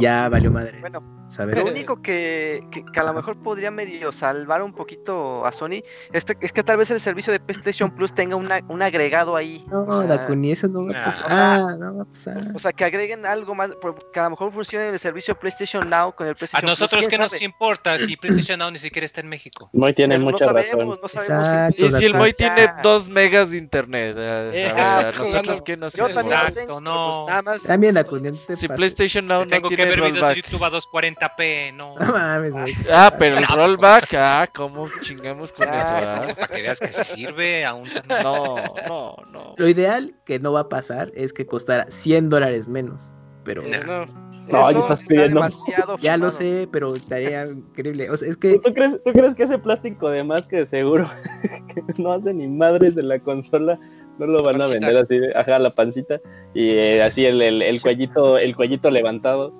Ya 0.00 0.28
valió 0.28 0.50
madre. 0.50 0.78
Bueno, 0.80 1.02
saber. 1.30 1.58
Lo 1.58 1.64
único 1.66 2.02
que, 2.02 2.64
que, 2.70 2.84
que 2.84 3.00
a 3.00 3.04
lo 3.04 3.12
mejor 3.14 3.36
podría 3.42 3.70
medio 3.70 4.12
salvar 4.12 4.62
un 4.62 4.72
poquito 4.72 5.46
a 5.46 5.52
Sony 5.52 5.82
es, 6.12 6.24
te- 6.24 6.36
es 6.40 6.52
que 6.52 6.62
tal 6.62 6.76
vez 6.76 6.90
el 6.90 7.00
servicio 7.00 7.32
de 7.32 7.40
PlayStation 7.40 7.90
Plus 7.90 8.14
tenga 8.14 8.36
una, 8.36 8.60
un 8.68 8.82
agregado 8.82 9.36
ahí. 9.36 9.64
No, 9.70 9.82
o, 9.84 9.98
sea, 9.98 10.06
Dakuni, 10.06 10.52
eso 10.52 10.68
no 10.68 10.86
va 10.86 11.00
a 11.00 11.04
pasar. 11.06 11.26
O 11.26 11.28
sea, 11.28 11.76
no 11.78 11.96
va 11.96 12.02
a 12.02 12.06
pasar. 12.06 12.42
o 12.54 12.58
sea, 12.58 12.72
que 12.72 12.84
agreguen 12.84 13.24
algo 13.26 13.54
más, 13.54 13.70
que 14.12 14.20
a 14.20 14.24
lo 14.24 14.30
mejor 14.30 14.52
funcione 14.52 14.88
el 14.88 14.98
servicio 14.98 15.38
PlayStation 15.38 15.88
Now 15.88 16.12
con 16.14 16.26
el 16.26 16.32
A 16.32 16.36
PlayStation 16.36 16.60
Plus, 16.62 16.70
nosotros 16.70 17.00
¿quién 17.02 17.10
qué 17.10 17.18
nos 17.18 17.40
importa 17.42 17.98
si 17.98 18.16
PlayStation 18.16 18.58
Now 18.58 18.70
ni 18.70 18.78
siquiera 18.78 19.06
está 19.06 19.20
en 19.20 19.28
México. 19.28 19.70
Moy 19.72 19.94
tiene 19.94 20.16
Eso 20.16 20.24
mucha 20.24 20.46
no 20.46 20.52
razón. 20.52 20.70
sabemos, 20.70 20.98
no 21.02 21.08
sabemos 21.08 21.48
Exacto, 21.48 21.84
Y 21.86 21.90
si 21.92 22.04
el. 22.06 22.14
Moy 22.14 22.32
tiene 22.32 22.66
2 22.82 23.08
megas 23.10 23.50
de 23.50 23.56
internet, 23.58 24.16
a, 24.18 24.54
Eh, 24.54 24.68
a 24.68 24.96
ver, 24.98 25.06
a 25.06 25.12
nosotros 25.18 25.62
qué 25.62 25.76
nos 25.76 25.94
Yo 25.94 26.06
también 26.12 26.28
lo 26.28 26.48
Exacto, 26.48 26.80
no. 26.80 27.24
pues 27.26 27.30
nada 27.30 27.42
más. 27.42 27.62
También, 27.62 27.94
Dakuni, 27.94 28.24
no 28.24 28.30
te 28.30 28.56
Si 28.56 28.68
pases. 28.68 28.76
PlayStation 28.76 29.26
Now 29.26 29.44
no 29.44 29.50
Tengo 29.50 29.68
que 29.68 29.76
tiene 29.76 29.90
ver 29.92 30.10
videos 30.12 30.28
de. 30.28 30.34
YouTube 30.36 30.64
a 30.64 30.70
240p, 31.20 31.74
no. 31.74 31.94
No 31.98 32.12
mames, 32.12 32.52
güey. 32.52 32.74
Ah, 32.90 33.12
pero 33.18 33.38
el 33.38 33.46
rollback, 33.46 34.14
ah, 34.16 34.48
¿cómo 34.54 34.86
chingamos 35.02 35.52
con 35.52 35.68
Ah. 35.68 35.78
eso? 35.78 35.88
ah? 35.92 36.34
Para 36.34 36.48
que 36.54 36.62
veas 36.62 36.80
que 36.80 36.92
sirve 36.92 37.64
aún. 37.64 37.88
No, 38.22 38.56
no, 38.88 39.16
no. 39.30 39.54
Lo 39.56 39.68
ideal 39.68 40.14
que 40.24 40.38
no 40.38 40.52
va 40.52 40.60
a 40.60 40.68
pasar 40.68 41.10
es 41.14 41.32
que 41.32 41.46
costara 41.46 41.86
100 41.90 42.28
dólares 42.30 42.68
menos. 42.68 43.14
Pero 43.44 43.62
no. 43.62 44.06
No, 44.48 44.68
ya 44.72 44.78
estás 44.80 45.02
está 45.02 45.14
pidiendo. 45.14 45.48
ya 46.00 46.16
lo 46.16 46.30
sé, 46.32 46.68
pero 46.72 46.94
estaría 46.96 47.44
increíble. 47.46 48.10
O 48.10 48.16
sea, 48.16 48.28
es 48.28 48.36
que 48.36 48.58
¿Tú 48.58 48.74
crees, 48.74 48.98
¿Tú 49.04 49.12
crees 49.12 49.34
que 49.36 49.44
ese 49.44 49.58
plástico 49.58 50.08
de 50.10 50.24
más 50.24 50.48
que 50.48 50.66
seguro 50.66 51.08
que 51.74 51.82
no 52.02 52.12
hace 52.12 52.34
ni 52.34 52.48
madres 52.48 52.96
de 52.96 53.02
la 53.04 53.18
consola? 53.20 53.78
No 54.18 54.26
lo 54.26 54.42
van 54.42 54.60
a 54.60 54.66
vender 54.66 54.96
así, 54.96 55.18
de- 55.18 55.32
ajá, 55.36 55.58
la 55.60 55.72
pancita 55.74 56.18
y 56.52 56.70
eh, 56.70 57.02
así 57.02 57.24
el, 57.24 57.40
el, 57.40 57.62
el 57.62 57.80
cuellito, 57.80 58.38
el 58.38 58.56
cuellito 58.56 58.90
levantado. 58.90 59.52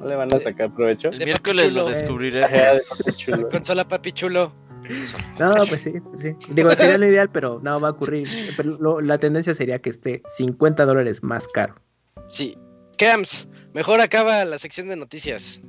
No 0.00 0.06
le 0.08 0.16
van 0.16 0.34
a 0.34 0.40
sacar 0.40 0.74
provecho. 0.74 1.10
El 1.10 1.24
miércoles 1.24 1.72
lo 1.72 1.84
papi 1.86 2.00
chulo, 2.06 2.24
eh. 2.24 2.44
Ajá, 2.44 2.56
descubriremos. 2.72 2.98
de 3.04 3.12
chulo. 3.16 3.48
Consola 3.50 3.86
papi 3.86 4.12
chulo. 4.12 4.52
No, 5.38 5.52
pues 5.68 5.82
sí, 5.82 5.92
pues 6.00 6.20
sí. 6.22 6.32
Digo, 6.48 6.70
sería 6.72 6.98
lo 6.98 7.06
ideal, 7.06 7.30
pero 7.30 7.60
no 7.62 7.78
va 7.80 7.88
a 7.88 7.90
ocurrir. 7.92 8.28
Pero 8.56 8.76
lo- 8.80 9.00
la 9.00 9.18
tendencia 9.18 9.54
sería 9.54 9.78
que 9.78 9.90
esté 9.90 10.22
50 10.36 10.84
dólares 10.84 11.22
más 11.22 11.46
caro. 11.46 11.74
Sí. 12.28 12.56
Camps, 12.98 13.48
mejor 13.72 14.00
acaba 14.00 14.44
la 14.44 14.58
sección 14.58 14.88
de 14.88 14.96
noticias. 14.96 15.60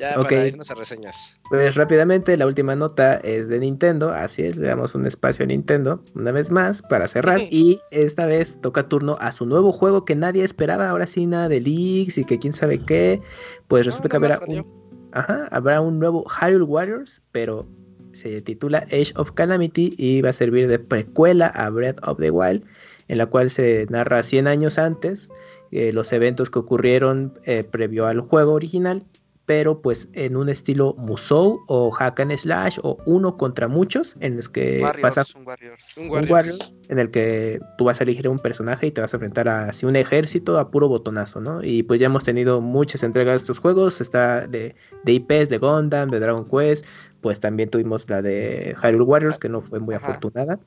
Ya 0.00 0.18
Ok. 0.18 0.24
para 0.24 0.46
irnos 0.46 0.70
a 0.70 0.74
reseñas. 0.74 1.34
Pues 1.50 1.74
rápidamente, 1.74 2.34
la 2.38 2.46
última 2.46 2.74
nota 2.74 3.16
es 3.16 3.48
de 3.48 3.58
Nintendo. 3.60 4.10
Así 4.10 4.42
es, 4.42 4.56
le 4.56 4.68
damos 4.68 4.94
un 4.94 5.06
espacio 5.06 5.44
a 5.44 5.46
Nintendo 5.46 6.02
una 6.14 6.32
vez 6.32 6.50
más 6.50 6.80
para 6.80 7.06
cerrar. 7.06 7.40
Y 7.50 7.80
esta 7.90 8.24
vez 8.26 8.58
toca 8.62 8.88
turno 8.88 9.16
a 9.20 9.30
su 9.32 9.44
nuevo 9.44 9.72
juego 9.72 10.06
que 10.06 10.14
nadie 10.14 10.42
esperaba. 10.42 10.88
Ahora 10.88 11.06
sí, 11.06 11.26
nada 11.26 11.48
de 11.48 11.60
leaks 11.60 12.16
y 12.16 12.24
que 12.24 12.38
quién 12.38 12.54
sabe 12.54 12.78
qué. 12.78 13.20
Pues 13.68 13.84
resulta 13.84 14.08
que 14.08 14.16
habrá 14.16 14.40
un, 14.46 14.66
ajá, 15.12 15.46
habrá 15.50 15.80
un 15.82 15.98
nuevo 15.98 16.24
Hyrule 16.24 16.64
Warriors, 16.64 17.20
pero 17.32 17.66
se 18.12 18.40
titula 18.40 18.86
Age 18.86 19.12
of 19.16 19.32
Calamity 19.32 19.94
y 19.98 20.22
va 20.22 20.30
a 20.30 20.32
servir 20.32 20.66
de 20.66 20.78
precuela 20.78 21.48
a 21.48 21.68
Breath 21.68 21.98
of 22.08 22.18
the 22.18 22.30
Wild, 22.30 22.64
en 23.08 23.18
la 23.18 23.26
cual 23.26 23.50
se 23.50 23.86
narra 23.90 24.22
100 24.22 24.46
años 24.46 24.78
antes 24.78 25.30
eh, 25.72 25.92
los 25.92 26.12
eventos 26.12 26.50
que 26.50 26.58
ocurrieron 26.58 27.34
eh, 27.44 27.62
previo 27.62 28.06
al 28.06 28.20
juego 28.20 28.54
original, 28.54 29.04
pero 29.50 29.82
pues 29.82 30.08
en 30.12 30.36
un 30.36 30.48
estilo 30.48 30.94
Musou 30.96 31.64
o 31.66 31.90
Hack 31.90 32.20
and 32.20 32.36
Slash 32.36 32.78
o 32.84 32.98
uno 33.04 33.36
contra 33.36 33.66
muchos, 33.66 34.16
en 34.20 34.36
los 34.36 34.48
que 34.48 34.78
Warriors, 34.80 35.16
vas 35.16 35.34
a 35.34 35.36
un 35.36 35.44
Warriors. 35.44 35.96
Un 35.96 36.04
un 36.04 36.10
Warriors. 36.10 36.30
Warriors, 36.30 36.78
en 36.88 36.98
el 37.00 37.10
que 37.10 37.58
tú 37.76 37.86
vas 37.86 38.00
a 38.00 38.04
elegir 38.04 38.28
un 38.28 38.38
personaje 38.38 38.86
y 38.86 38.90
te 38.92 39.00
vas 39.00 39.12
a 39.12 39.16
enfrentar 39.16 39.48
a 39.48 39.70
así 39.70 39.86
un 39.86 39.96
ejército 39.96 40.56
a 40.56 40.70
puro 40.70 40.86
botonazo, 40.86 41.40
¿no? 41.40 41.64
Y 41.64 41.82
pues 41.82 41.98
ya 41.98 42.06
hemos 42.06 42.22
tenido 42.22 42.60
muchas 42.60 43.02
entregas 43.02 43.32
de 43.32 43.36
estos 43.38 43.58
juegos, 43.58 44.00
está 44.00 44.46
de, 44.46 44.76
de 45.02 45.12
IPs, 45.14 45.48
de 45.48 45.58
Gundam, 45.58 46.10
de 46.10 46.20
Dragon 46.20 46.48
Quest, 46.48 46.86
pues 47.20 47.40
también 47.40 47.70
tuvimos 47.70 48.08
la 48.08 48.22
de 48.22 48.76
Hyrule 48.80 49.02
Warriors, 49.02 49.40
que 49.40 49.48
no 49.48 49.62
fue 49.62 49.80
muy 49.80 49.96
Ajá. 49.96 50.10
afortunada. 50.10 50.60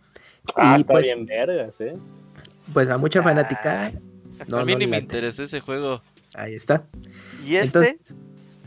Ah, 0.58 0.76
y 0.78 0.82
está 0.82 0.92
pues, 0.96 1.04
bien 1.06 1.26
vergas, 1.26 1.80
¿eh? 1.80 1.94
pues 2.74 2.90
a 2.90 2.98
mucha 2.98 3.24
fanática, 3.24 3.94
no, 4.50 4.58
a 4.58 4.66
mí 4.66 4.74
no 4.74 4.80
ni 4.80 4.88
me 4.88 4.98
late. 4.98 5.04
interesó 5.04 5.44
ese 5.44 5.62
juego. 5.62 6.02
ahí 6.36 6.56
está. 6.56 6.86
Y 7.46 7.56
este, 7.56 7.80
Entonces, 7.80 8.14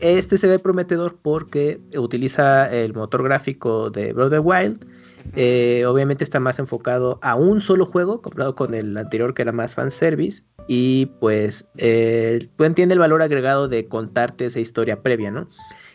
este 0.00 0.38
se 0.38 0.46
ve 0.46 0.58
prometedor 0.58 1.16
porque 1.20 1.80
utiliza 1.96 2.70
el 2.70 2.92
motor 2.94 3.22
gráfico 3.22 3.90
de 3.90 4.14
the 4.30 4.38
Wild. 4.38 4.86
Eh, 5.34 5.84
obviamente 5.86 6.22
está 6.22 6.38
más 6.38 6.58
enfocado 6.58 7.18
a 7.22 7.34
un 7.34 7.60
solo 7.60 7.86
juego, 7.86 8.22
comparado 8.22 8.54
con 8.54 8.74
el 8.74 8.96
anterior 8.96 9.34
que 9.34 9.42
era 9.42 9.52
más 9.52 9.74
fanservice. 9.74 10.42
Y 10.68 11.06
pues 11.20 11.66
eh, 11.76 12.48
entiendes 12.58 12.96
el 12.96 13.00
valor 13.00 13.22
agregado 13.22 13.68
de 13.68 13.86
contarte 13.86 14.46
esa 14.46 14.60
historia 14.60 15.02
previa, 15.02 15.30
¿no? 15.30 15.48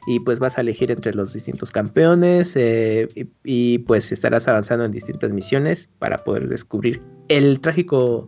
Y 0.07 0.19
pues 0.21 0.39
vas 0.39 0.57
a 0.57 0.61
elegir 0.61 0.89
entre 0.91 1.13
los 1.13 1.33
distintos 1.33 1.71
campeones 1.71 2.55
eh, 2.55 3.07
y, 3.15 3.27
y, 3.43 3.77
pues 3.79 4.11
estarás 4.11 4.47
avanzando 4.47 4.83
en 4.85 4.91
distintas 4.91 5.29
misiones 5.31 5.89
para 5.99 6.23
poder 6.23 6.47
descubrir 6.47 7.01
el 7.27 7.59
trágico 7.59 8.27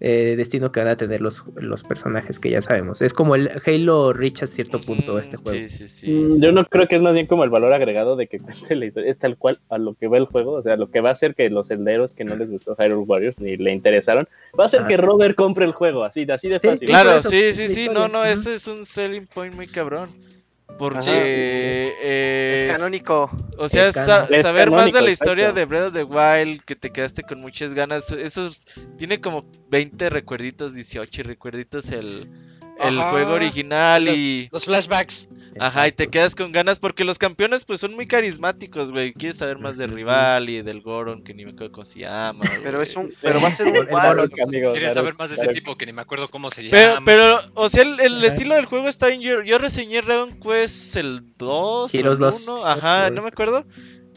eh, 0.00 0.34
destino 0.36 0.72
que 0.72 0.80
van 0.80 0.88
a 0.88 0.96
tener 0.96 1.20
los, 1.20 1.44
los 1.56 1.82
personajes 1.84 2.38
que 2.38 2.50
ya 2.50 2.62
sabemos. 2.62 3.02
Es 3.02 3.14
como 3.14 3.34
el 3.34 3.50
Halo 3.64 4.12
Reach 4.12 4.42
a 4.42 4.46
cierto 4.46 4.78
punto 4.80 5.12
Ujú, 5.12 5.20
este 5.20 5.36
juego. 5.36 5.58
Sí, 5.58 5.68
sí, 5.68 5.88
sí. 5.88 6.10
Mm, 6.10 6.40
Yo 6.40 6.52
no 6.52 6.64
creo 6.66 6.86
que 6.86 6.96
es 6.96 7.02
más 7.02 7.14
bien 7.14 7.26
como 7.26 7.44
el 7.44 7.50
valor 7.50 7.72
agregado 7.72 8.16
de 8.16 8.26
que 8.26 8.38
cuente 8.40 8.76
la 8.76 8.86
historia, 8.86 9.10
es 9.10 9.18
tal 9.18 9.36
cual 9.36 9.58
a 9.68 9.78
lo 9.78 9.94
que 9.94 10.08
va 10.08 10.18
el 10.18 10.26
juego, 10.26 10.52
o 10.52 10.62
sea, 10.62 10.76
lo 10.76 10.90
que 10.90 11.00
va 11.00 11.10
a 11.10 11.12
hacer 11.12 11.34
que 11.34 11.48
los 11.50 11.68
senderos 11.68 12.14
que 12.14 12.24
no 12.24 12.36
les 12.36 12.50
gustó 12.50 12.76
Hyrule 12.78 13.06
Warriors 13.06 13.40
ni 13.40 13.56
le 13.56 13.72
interesaron, 13.72 14.28
va 14.58 14.64
a 14.64 14.66
hacer 14.66 14.84
que 14.86 14.96
Robert 14.96 15.34
compre 15.34 15.64
el 15.64 15.72
juego, 15.72 16.04
así, 16.04 16.26
así 16.30 16.48
de 16.48 16.60
fácil. 16.60 16.78
sí, 16.88 16.92
Claro, 16.92 17.20
sí, 17.20 17.54
sí, 17.54 17.68
sí, 17.68 17.88
no, 17.92 18.08
no, 18.08 18.24
ese 18.24 18.54
es 18.54 18.68
un 18.68 18.84
selling 18.86 19.26
point 19.26 19.54
muy 19.54 19.66
cabrón. 19.66 20.10
Porque, 20.78 21.94
eh, 22.02 22.66
es 22.66 22.72
canónico. 22.72 23.30
o 23.58 23.68
sea, 23.68 23.92
sa- 23.92 24.26
saber 24.42 24.70
más 24.70 24.92
de 24.92 25.00
la 25.02 25.10
historia 25.10 25.50
exacto. 25.50 25.58
de 25.60 25.64
Breath 25.66 25.86
of 25.88 25.94
the 25.94 26.04
Wild, 26.04 26.62
que 26.64 26.76
te 26.76 26.90
quedaste 26.90 27.22
con 27.22 27.40
muchas 27.40 27.72
ganas, 27.74 28.10
eso 28.12 28.46
es- 28.46 28.64
tiene 28.98 29.20
como 29.20 29.44
20 29.70 30.10
recuerditos, 30.10 30.74
18 30.74 31.22
recuerditos 31.22 31.90
el, 31.90 32.28
el 32.78 32.98
Ajá. 33.00 33.10
juego 33.10 33.32
original 33.34 34.04
Los- 34.04 34.16
y... 34.16 34.48
Los 34.52 34.64
flashbacks. 34.64 35.28
Ajá, 35.58 35.88
y 35.88 35.92
te 35.92 36.08
quedas 36.08 36.34
con 36.34 36.52
ganas 36.52 36.78
porque 36.78 37.02
los 37.02 37.18
campeones 37.18 37.64
pues 37.64 37.80
son 37.80 37.94
muy 37.94 38.06
carismáticos, 38.06 38.92
güey. 38.92 39.14
Quieres 39.14 39.38
saber 39.38 39.58
más 39.58 39.78
del 39.78 39.90
rival 39.90 40.50
y 40.50 40.60
del 40.60 40.82
Goron, 40.82 41.24
que 41.24 41.32
ni 41.32 41.46
me 41.46 41.52
acuerdo 41.52 41.72
cómo 41.72 41.84
se 41.86 42.00
llama. 42.00 42.44
Pero 42.62 42.82
es 42.82 42.94
un, 42.94 43.10
pero 43.22 43.40
va 43.40 43.48
a 43.48 43.52
ser 43.52 43.68
un 43.68 43.76
El. 43.76 43.88
Claro, 43.88 44.24
amigo, 44.44 44.72
¿Quieres 44.72 44.92
saber 44.92 45.14
más 45.18 45.30
de 45.30 45.36
ese 45.36 45.48
tipo 45.54 45.74
que 45.78 45.86
ni 45.86 45.92
me 45.92 46.02
acuerdo 46.02 46.28
cómo 46.28 46.50
se 46.50 46.68
Pero, 46.68 46.94
llama? 46.96 47.06
pero, 47.06 47.38
o 47.54 47.70
sea, 47.70 47.84
el, 47.84 47.98
el 48.00 48.22
estilo 48.24 48.54
del 48.54 48.66
juego 48.66 48.86
está 48.86 49.06
bien. 49.06 49.22
Yo, 49.22 49.42
yo 49.42 49.56
reseñé 49.56 50.02
Dragon 50.02 50.38
Quest 50.38 50.96
el 50.96 51.22
2 51.38 51.94
o 51.94 51.98
Heroes 51.98 52.18
el 52.18 52.24
2. 52.26 52.48
1, 52.48 52.66
ajá, 52.66 53.08
no 53.10 53.22
me 53.22 53.28
acuerdo. 53.28 53.64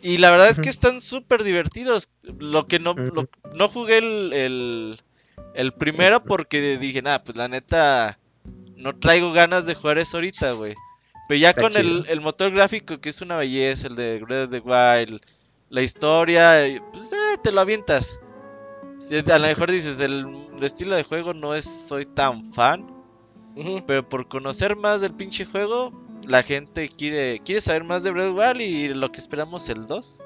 Y 0.01 0.17
la 0.17 0.31
verdad 0.31 0.49
es 0.49 0.59
que 0.59 0.67
están 0.69 0.99
súper 0.99 1.43
divertidos. 1.43 2.09
Lo 2.23 2.67
que 2.67 2.79
no, 2.79 2.93
lo- 2.95 3.29
no 3.53 3.69
jugué 3.69 3.99
el, 3.99 4.33
el, 4.33 5.01
el 5.53 5.73
primero 5.73 6.21
porque 6.21 6.77
dije, 6.77 7.01
nada, 7.01 7.23
pues 7.23 7.37
la 7.37 7.47
neta, 7.47 8.18
no 8.79 8.95
traigo 8.97 9.31
ganas 9.31 9.65
de 9.65 9.75
jugar 9.75 9.97
eso 9.97 10.17
ahorita, 10.17 10.53
güey. 10.53 10.75
Pero 11.27 11.39
ya 11.39 11.49
Está 11.49 11.61
con 11.61 11.77
el, 11.77 12.05
el 12.07 12.21
motor 12.21 12.51
gráfico, 12.51 12.99
que 12.99 13.09
es 13.09 13.21
una 13.21 13.37
belleza, 13.37 13.87
el 13.87 13.95
de 13.95 14.19
Breath 14.19 14.45
of 14.45 14.51
the 14.51 14.59
Wild, 14.59 15.21
la 15.69 15.81
historia, 15.81 16.81
pues 16.91 17.11
eh, 17.13 17.37
te 17.43 17.51
lo 17.51 17.61
avientas. 17.61 18.19
A 19.31 19.37
lo 19.37 19.47
mejor 19.47 19.71
dices, 19.71 19.99
el, 19.99 20.25
el 20.57 20.63
estilo 20.63 20.95
de 20.95 21.03
juego 21.03 21.33
no 21.33 21.55
es, 21.55 21.65
soy 21.65 22.05
tan 22.05 22.51
fan, 22.51 22.87
pero 23.85 24.07
por 24.07 24.27
conocer 24.27 24.75
más 24.75 25.01
del 25.01 25.13
pinche 25.13 25.45
juego, 25.45 25.93
la 26.27 26.43
gente 26.43 26.89
quiere, 26.89 27.39
quiere 27.43 27.61
saber 27.61 27.83
más 27.83 28.03
de 28.03 28.11
Breath 28.11 28.31
of 28.31 28.35
the 28.35 28.47
Wild 28.47 28.61
y 28.61 28.87
lo 28.93 29.11
que 29.11 29.19
esperamos 29.19 29.69
el 29.69 29.87
2. 29.87 30.23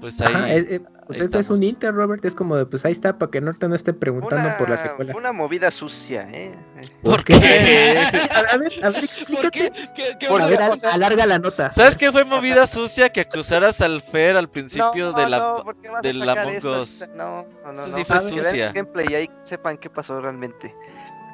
Pues 0.00 0.20
ahí. 0.20 0.32
Ajá, 0.34 0.52
es- 0.52 0.70
es- 0.70 0.80
pues 1.06 1.20
este 1.20 1.38
es 1.38 1.48
un. 1.48 1.62
Inter, 1.62 1.94
Robert. 1.94 2.22
Es 2.26 2.34
como 2.34 2.54
de, 2.56 2.66
pues 2.66 2.84
ahí 2.84 2.92
está, 2.92 3.16
para 3.18 3.30
que 3.30 3.40
Norte 3.40 3.66
no 3.66 3.74
esté 3.74 3.94
preguntando 3.94 4.50
por 4.58 4.68
la 4.68 4.74
Una, 4.74 4.82
secuela. 4.82 5.12
fue 5.12 5.20
una 5.20 5.32
movida 5.32 5.70
sucia, 5.70 6.28
¿eh? 6.30 6.54
¿Por 7.02 7.24
qué? 7.24 7.32
a 8.52 8.56
ver, 8.58 8.72
a 8.84 8.90
ver, 8.90 8.92
¿Por 8.92 9.04
explícate. 9.04 9.50
qué? 9.50 9.72
¿Qué, 9.96 10.16
qué 10.20 10.26
A 10.26 10.32
onda? 10.34 10.46
ver, 10.48 10.60
alarga 10.92 11.24
la 11.24 11.38
nota. 11.38 11.70
¿Sabes 11.70 11.96
qué 11.96 12.12
fue 12.12 12.24
movida 12.24 12.66
sucia 12.66 13.08
que 13.08 13.22
acusaras 13.22 13.80
al 13.80 14.02
Fer 14.02 14.36
al 14.36 14.50
principio 14.50 15.12
no, 15.12 15.12
de 15.14 15.28
la... 15.30 15.38
no, 15.38 15.64
¿por 15.64 15.76
qué 15.80 15.88
vas 15.88 15.98
a 15.98 16.02
del 16.02 16.18
sacar 16.20 16.38
Among 16.40 16.54
esto 16.56 16.82
Us? 16.82 17.00
ahorita? 17.02 17.16
No, 17.16 17.42
no, 17.64 17.72
no. 17.72 17.72
Eso 17.72 17.86
no. 17.88 17.96
sí 17.96 18.04
fue 18.04 18.16
Que 18.18 18.22
vean 18.34 18.44
sucia. 18.44 18.72
gameplay 18.72 19.06
y 19.10 19.14
ahí 19.14 19.30
sepan 19.42 19.78
qué 19.78 19.88
pasó 19.88 20.20
realmente. 20.20 20.74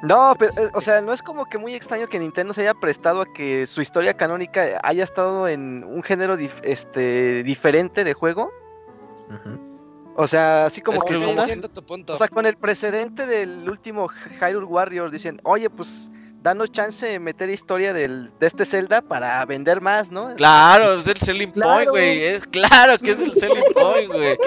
No, 0.03 0.35
pero, 0.37 0.51
eh, 0.57 0.69
o 0.73 0.81
sea, 0.81 1.01
no 1.01 1.13
es 1.13 1.21
como 1.23 1.45
que 1.45 1.57
muy 1.57 1.73
extraño 1.73 2.07
que 2.07 2.19
Nintendo 2.19 2.53
se 2.53 2.61
haya 2.61 2.73
prestado 2.73 3.21
a 3.21 3.33
que 3.33 3.65
su 3.65 3.81
historia 3.81 4.13
canónica 4.15 4.79
haya 4.83 5.03
estado 5.03 5.47
en 5.47 5.83
un 5.83 6.03
género 6.03 6.37
dif- 6.37 6.61
este, 6.63 7.43
diferente 7.43 8.03
de 8.03 8.13
juego. 8.13 8.51
Ujú. 9.29 10.13
O 10.17 10.27
sea, 10.27 10.65
así 10.67 10.81
como 10.81 10.97
¿Es 10.97 11.03
que 11.03 11.09
pregunta? 11.17 11.41
entiendo 11.43 11.69
tu 11.69 11.83
punto. 11.83 12.13
O 12.13 12.15
sea, 12.15 12.27
con 12.27 12.45
el 12.45 12.55
precedente 12.55 13.25
del 13.25 13.69
último 13.69 14.07
Hyrule 14.39 14.65
Warriors, 14.65 15.11
dicen, 15.11 15.41
oye, 15.43 15.69
pues 15.69 16.09
danos 16.41 16.71
chance 16.71 17.05
de 17.07 17.19
meter 17.19 17.49
historia 17.49 17.91
del, 17.91 18.31
de 18.39 18.47
este 18.47 18.65
Zelda 18.65 19.01
para 19.01 19.43
vender 19.45 19.81
más, 19.81 20.11
¿no? 20.11 20.35
Claro, 20.35 20.93
es 20.99 21.07
el 21.07 21.17
selling 21.19 21.51
point, 21.51 21.89
güey. 21.89 22.23
Es 22.23 22.45
claro 22.45 22.97
que 22.99 23.11
es 23.11 23.19
el 23.19 23.33
selling 23.33 23.63
point, 23.73 24.11
güey. 24.11 24.37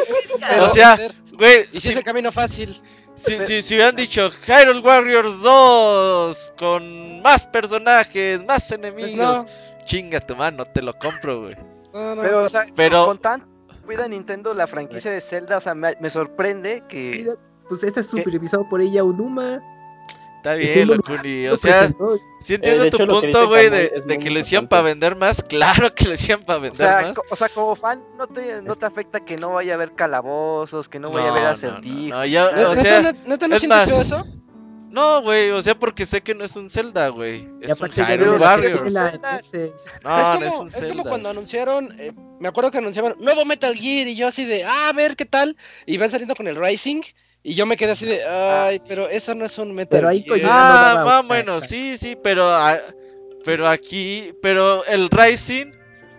Pero 0.49 0.65
o 0.67 0.69
sea, 0.69 0.97
Güey, 1.33 1.63
Y 1.73 1.81
si 1.81 1.81
si, 1.81 1.89
es 1.91 1.97
el 1.97 2.05
camino 2.05 2.33
fácil. 2.33 2.81
Si, 3.19 3.41
si, 3.41 3.63
si 3.63 3.75
hubieran 3.75 3.97
dicho 3.97 4.31
Hyrule 4.47 4.81
Warriors 4.81 5.43
2 5.43 6.55
con 6.59 7.21
más 7.23 7.47
personajes, 7.47 8.43
más 8.45 8.69
Pues 8.69 8.73
enemigos, 8.73 9.45
no, 9.45 9.85
chinga 9.85 10.21
tu 10.21 10.37
mano, 10.37 10.65
te 10.65 10.83
lo 10.83 10.95
compro, 10.99 11.41
güey. 11.43 11.57
no, 11.93 12.15
no. 12.15 12.23
Pero, 12.23 12.45
o 12.45 12.49
sea, 12.49 12.67
Pero- 12.77 13.07
con 13.07 13.19
tan 13.19 13.47
cuida 13.85 14.07
Nintendo 14.07 14.53
la 14.55 14.67
franquicia 14.67 15.11
de 15.11 15.21
Zelda, 15.21 15.57
o 15.57 15.61
sea, 15.61 15.75
me, 15.75 15.97
me 16.01 16.11
sorprende 16.11 16.83
que... 16.89 17.35
Pues 17.69 17.83
este 17.85 18.01
es 18.01 18.07
supervisado 18.07 18.67
por 18.69 18.81
ella 18.81 19.05
Unuma. 19.05 19.61
Está 20.39 20.55
bien, 20.55 20.83
involucrado, 20.83 21.17
Locuni. 21.17 21.47
lo 21.47 21.55
O 21.55 21.57
sea, 21.57 21.89
sí 22.41 22.55
entiendo 22.55 22.85
de 22.85 22.91
tu 22.91 22.97
hecho, 22.97 23.07
lo 23.07 23.21
punto, 23.21 23.49
güey, 23.49 23.71
de, 23.71 24.03
de 24.07 24.19
que 24.19 24.31
lo 24.31 24.39
hicieron 24.39 24.65
importante. 24.65 24.69
para 24.69 24.83
vender 24.83 25.17
más. 25.17 25.43
Claro 25.49 25.95
que 25.95 26.05
lo 26.07 26.15
hicieron 26.15 26.45
para 26.45 26.61
O 26.61 26.63
vender 26.63 26.77
sea, 26.77 27.03
más. 27.03 27.15
o 27.29 27.37
sea, 27.37 27.49
como 27.49 27.75
fan, 27.75 28.03
no 28.17 28.29
te, 28.29 28.63
no 28.63 28.77
te 28.77 28.87
afecta 28.87 29.25
que 29.25 29.37
no 29.37 29.51
vaya 29.51 29.73
a 29.73 29.75
haber 29.75 29.95
calabozos, 29.95 30.89
que 30.89 31.01
no 31.01 31.11
vaya 31.11 31.29
a 31.29 31.31
haber 31.31 31.43
no, 31.43 31.49
acertijos. 31.51 32.11
no, 32.11 32.25
ya, 32.25 32.53
¿Neta, 32.53 32.71
o 32.71 32.77
sea, 32.77 33.13
no 33.25 33.69
más, 33.69 33.89
feo 33.89 34.01
eso? 34.01 34.25
no, 34.91 35.23
güey, 35.23 35.51
o 35.51 35.61
sea, 35.61 35.77
porque 35.77 36.07
sé 36.07 36.23
que 36.23 36.35
no 36.35 36.45
es 36.45 36.55
un 36.57 36.71
Zelda, 36.71 37.09
güey. 37.09 37.49
Es 37.61 37.81
un 37.81 37.91
ya 37.91 38.15
Hyrule 38.15 38.39
no 38.39 38.45
Warriors. 38.45 38.93
No, 38.93 39.07
es 39.09 39.53
no 40.05 40.33
como, 40.33 40.45
es 40.45 40.55
un 40.55 40.69
es 40.69 40.87
como 40.87 41.03
cuando 41.03 41.31
anunciaron, 41.31 41.95
eh, 42.01 42.13
me 42.39 42.49
acuerdo 42.49 42.71
que 42.71 42.79
anunciaban 42.79 43.17
nuevo 43.19 43.45
Metal 43.45 43.75
Gear 43.75 44.07
y 44.07 44.15
yo 44.15 44.29
así 44.29 44.45
de, 44.45 44.65
ah, 44.65 44.89
a 44.89 44.93
ver 44.93 45.17
qué 45.17 45.27
tal, 45.27 45.57
y 45.87 45.99
van 45.99 46.11
saliendo 46.11 46.37
con 46.37 46.47
el 46.47 46.57
Rising 46.57 47.03
y 47.43 47.55
yo 47.55 47.67
me 47.67 47.77
quedé 47.77 47.93
así 47.93 48.07
de, 48.07 48.25
ay, 48.25 48.81
pero 48.87 49.09
eso 49.09 49.35
no 49.35 49.45
es 49.45 49.59
un 49.59 49.73
Metal 49.75 49.99
Pero 50.01 50.09
ahí 50.09 50.23
Gear. 50.23 50.39
Kojima- 50.39 50.49
Ah, 50.51 50.95
no 50.99 51.05
más 51.07 51.21
o 51.21 51.23
menos, 51.25 51.65
sí, 51.65 51.97
sí, 51.97 52.17
pero, 52.23 52.49
ah, 52.51 52.79
pero 53.45 53.67
aquí, 53.69 54.33
pero 54.43 54.85
el 54.87 55.09
Rising, 55.11 55.73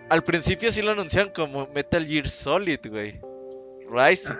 al 0.08 0.22
principio 0.24 0.72
sí 0.72 0.82
lo 0.82 0.92
anunciaron 0.92 1.32
como 1.32 1.68
Metal 1.74 2.04
Gear 2.06 2.28
Solid, 2.28 2.80
güey. 2.88 3.20
Rising. 3.90 4.34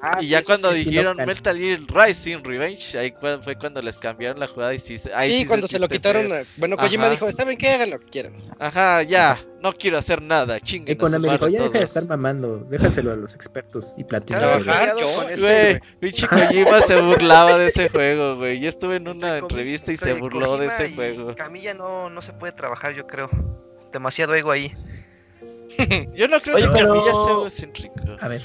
Ah, 0.00 0.18
y 0.20 0.24
sí, 0.26 0.30
ya 0.30 0.38
sí, 0.38 0.44
cuando 0.44 0.70
sí. 0.72 0.84
dijeron 0.84 1.16
local. 1.16 1.26
Metal 1.26 1.58
Gear 1.58 1.80
Rising 2.08 2.44
Revenge, 2.44 2.96
ahí 2.98 3.12
fue 3.42 3.56
cuando 3.56 3.82
les 3.82 3.98
cambiaron 3.98 4.38
la 4.38 4.46
jugada 4.46 4.72
y 4.72 4.78
sí, 4.78 4.96
se- 4.96 5.12
ahí 5.12 5.32
Sí, 5.32 5.38
sí 5.40 5.46
cuando 5.46 5.66
se 5.66 5.74
lo 5.78 5.88
sentiste 5.88 5.98
quitaron, 6.08 6.28
feo. 6.30 6.44
bueno, 6.56 6.76
Kojima 6.76 7.04
Ajá. 7.04 7.10
dijo, 7.12 7.32
¿saben 7.32 7.58
qué? 7.58 7.70
Hagan 7.70 7.90
lo 7.90 7.98
que 7.98 8.06
quieran. 8.06 8.34
Ajá, 8.60 9.02
ya, 9.02 9.44
no 9.60 9.72
quiero 9.72 9.98
hacer 9.98 10.22
nada, 10.22 10.58
Y 10.58 10.60
chinguen 10.60 10.96
a 10.96 11.00
con 11.00 11.12
su 11.12 11.18
me 11.18 11.32
dijo, 11.32 11.48
ya 11.48 11.62
deja 11.64 11.78
de 11.80 11.84
estar 11.84 12.06
mamando, 12.06 12.58
déjaselo 12.70 13.10
a 13.10 13.16
los 13.16 13.34
expertos 13.34 13.94
y 13.96 14.04
platica. 14.04 14.38
Trabajar, 14.38 14.94
yo, 15.00 15.28
este, 15.28 15.40
Güey, 15.40 15.80
pinche 15.98 16.28
Kojima 16.28 16.80
se 16.80 17.00
burlaba 17.00 17.58
de 17.58 17.66
ese 17.66 17.88
juego, 17.88 18.36
güey. 18.36 18.60
Yo 18.60 18.68
estuve 18.68 18.96
en 18.96 19.08
una 19.08 19.38
entrevista 19.38 19.90
y 19.92 19.96
se 19.96 20.12
burló 20.12 20.58
de 20.58 20.66
Kojima 20.68 20.74
ese 20.74 20.88
y 20.90 20.94
juego. 20.94 21.34
Camilla 21.34 21.74
no, 21.74 22.08
no 22.08 22.22
se 22.22 22.32
puede 22.32 22.52
trabajar, 22.52 22.94
yo 22.94 23.06
creo. 23.08 23.30
Demasiado 23.92 24.32
ego 24.36 24.52
ahí. 24.52 24.72
Yo 26.14 26.28
no 26.28 26.40
creo 26.40 26.56
Oye, 26.56 26.66
que 26.66 26.72
pero- 26.72 26.88
Camilla 26.94 27.12
sea 27.14 27.32
egocéntrico. 27.32 27.94
A 28.20 28.28
ver, 28.28 28.42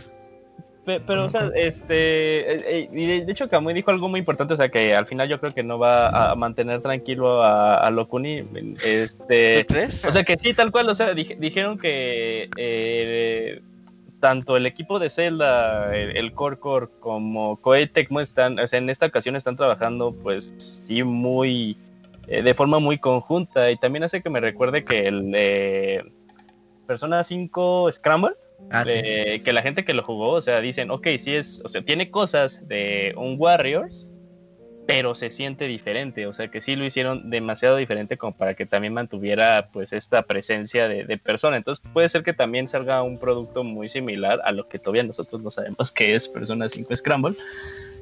Pe- 0.85 0.99
Pero, 0.99 1.25
o 1.25 1.29
sea, 1.29 1.49
este. 1.55 2.55
eh, 2.55 2.63
eh, 2.67 2.89
y 2.91 3.05
de 3.21 3.31
hecho, 3.31 3.47
Kamui 3.49 3.73
dijo 3.73 3.89
algo 3.91 4.09
muy 4.09 4.19
importante, 4.19 4.53
o 4.53 4.57
sea, 4.57 4.67
que 4.69 4.93
al 4.93 5.05
final 5.05 5.29
yo 5.29 5.39
creo 5.39 5.53
que 5.53 5.63
no 5.63 5.79
va 5.79 6.31
a 6.31 6.35
mantener 6.35 6.81
tranquilo 6.81 7.41
a, 7.41 7.77
a 7.77 7.89
Locuni. 7.89 8.43
Este. 8.85 9.63
¿Tú 9.63 9.73
crees? 9.73 10.03
O 10.05 10.11
sea, 10.11 10.23
que 10.25 10.37
sí, 10.37 10.53
tal 10.53 10.71
cual, 10.71 10.89
o 10.89 10.95
sea, 10.95 11.13
dij- 11.13 11.37
dijeron 11.37 11.77
que 11.77 12.49
eh, 12.57 13.61
tanto 14.19 14.57
el 14.57 14.65
equipo 14.65 14.99
de 14.99 15.09
Zelda, 15.09 15.95
el, 15.95 16.17
el 16.17 16.33
Core 16.33 16.57
Core, 16.57 16.87
como 16.99 17.55
Koei 17.57 17.87
Tecmo 17.87 18.19
están, 18.19 18.59
o 18.59 18.67
sea, 18.67 18.79
en 18.79 18.89
esta 18.89 19.05
ocasión 19.05 19.35
están 19.37 19.55
trabajando, 19.55 20.13
pues, 20.21 20.53
sí, 20.57 21.01
muy. 21.03 21.77
eh, 22.27 22.41
de 22.41 22.53
forma 22.53 22.79
muy 22.79 22.97
conjunta. 22.97 23.71
Y 23.71 23.77
también 23.77 24.03
hace 24.03 24.21
que 24.21 24.29
me 24.29 24.41
recuerde 24.41 24.83
que 24.83 25.07
el. 25.07 25.31
eh, 25.33 26.03
Persona 26.87 27.23
5 27.23 27.89
Scramble 27.93 28.33
ah, 28.71 28.83
que 28.85 29.53
la 29.53 29.61
gente 29.61 29.85
que 29.85 29.93
lo 29.93 30.03
jugó, 30.03 30.31
o 30.31 30.41
sea, 30.41 30.59
dicen, 30.59 30.91
ok, 30.91 31.07
sí 31.17 31.35
es, 31.35 31.61
o 31.63 31.69
sea, 31.69 31.81
tiene 31.81 32.11
cosas 32.11 32.67
de 32.67 33.13
un 33.17 33.35
Warriors, 33.37 34.13
pero 34.85 35.15
se 35.15 35.31
siente 35.31 35.65
diferente, 35.65 36.27
o 36.27 36.33
sea, 36.33 36.49
que 36.49 36.59
sí 36.59 36.75
lo 36.75 36.83
hicieron 36.85 37.29
demasiado 37.29 37.77
diferente 37.77 38.17
como 38.17 38.35
para 38.35 38.53
que 38.53 38.65
también 38.65 38.93
mantuviera, 38.93 39.69
pues, 39.71 39.93
esta 39.93 40.23
presencia 40.23 40.87
de, 40.87 41.05
de 41.05 41.17
persona. 41.17 41.57
Entonces, 41.57 41.83
puede 41.93 42.09
ser 42.09 42.23
que 42.23 42.33
también 42.33 42.67
salga 42.67 43.01
un 43.01 43.17
producto 43.17 43.63
muy 43.63 43.87
similar 43.87 44.41
a 44.43 44.51
lo 44.51 44.67
que 44.67 44.79
todavía 44.79 45.03
nosotros 45.03 45.41
no 45.41 45.51
sabemos 45.51 45.91
que 45.93 46.15
es 46.15 46.27
Persona 46.27 46.67
5 46.67 46.95
Scramble. 46.95 47.35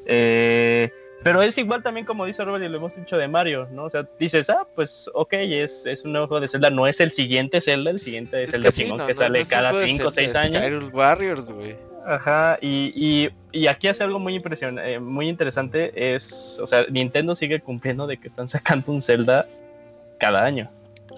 Eh, 0.05 0.91
pero 1.23 1.41
es 1.41 1.57
igual 1.57 1.84
también 1.84 2.06
como 2.06 2.26
dice 2.26 2.43
Robert 2.43 2.64
y 2.64 2.68
lo 2.69 2.77
hemos 2.77 2.95
dicho 2.95 3.18
de 3.18 3.27
Mario, 3.27 3.68
¿no? 3.72 3.85
O 3.85 3.89
sea, 3.89 4.07
dices, 4.19 4.49
ah, 4.49 4.65
pues 4.76 5.10
ok, 5.14 5.34
es, 5.34 5.85
es 5.85 6.03
un 6.06 6.11
nuevo 6.14 6.27
juego 6.27 6.41
de 6.41 6.48
Zelda, 6.48 6.69
no 6.69 6.88
es 6.88 6.99
el 6.99 7.11
siguiente 7.11 7.61
Zelda, 7.61 7.91
el 7.91 7.99
siguiente 7.99 8.43
Es 8.43 8.52
Zelda 8.52 8.72
sí, 8.72 8.84
Simón 8.84 8.98
no, 8.99 9.07
que 9.07 9.14
no, 9.14 9.19
sale 9.19 9.39
no 9.41 9.45
cada 9.49 9.69
juego 9.69 9.85
de 9.85 9.91
5 9.91 10.07
o 10.07 10.11
6 10.11 10.31
Zelda, 10.31 10.43
es 10.43 10.49
años. 10.49 10.65
Hyrule 10.76 10.88
Warriors, 10.95 11.52
güey. 11.52 11.76
Ajá, 12.06 12.57
y, 12.61 12.91
y, 12.95 13.30
y 13.52 13.68
aquí 13.68 13.88
hace 13.88 14.03
algo 14.03 14.18
muy 14.18 14.34
impresionante, 14.35 14.99
muy 14.99 15.30
interesante, 15.30 16.15
es, 16.15 16.60
o 16.60 16.65
sea, 16.65 16.85
Nintendo 16.89 17.35
sigue 17.35 17.60
cumpliendo 17.61 18.07
de 18.07 18.18
que 18.18 18.27
están 18.27 18.49
sacando 18.49 18.91
un 18.91 19.02
Zelda 19.03 19.45
cada 20.19 20.43
año. 20.43 20.69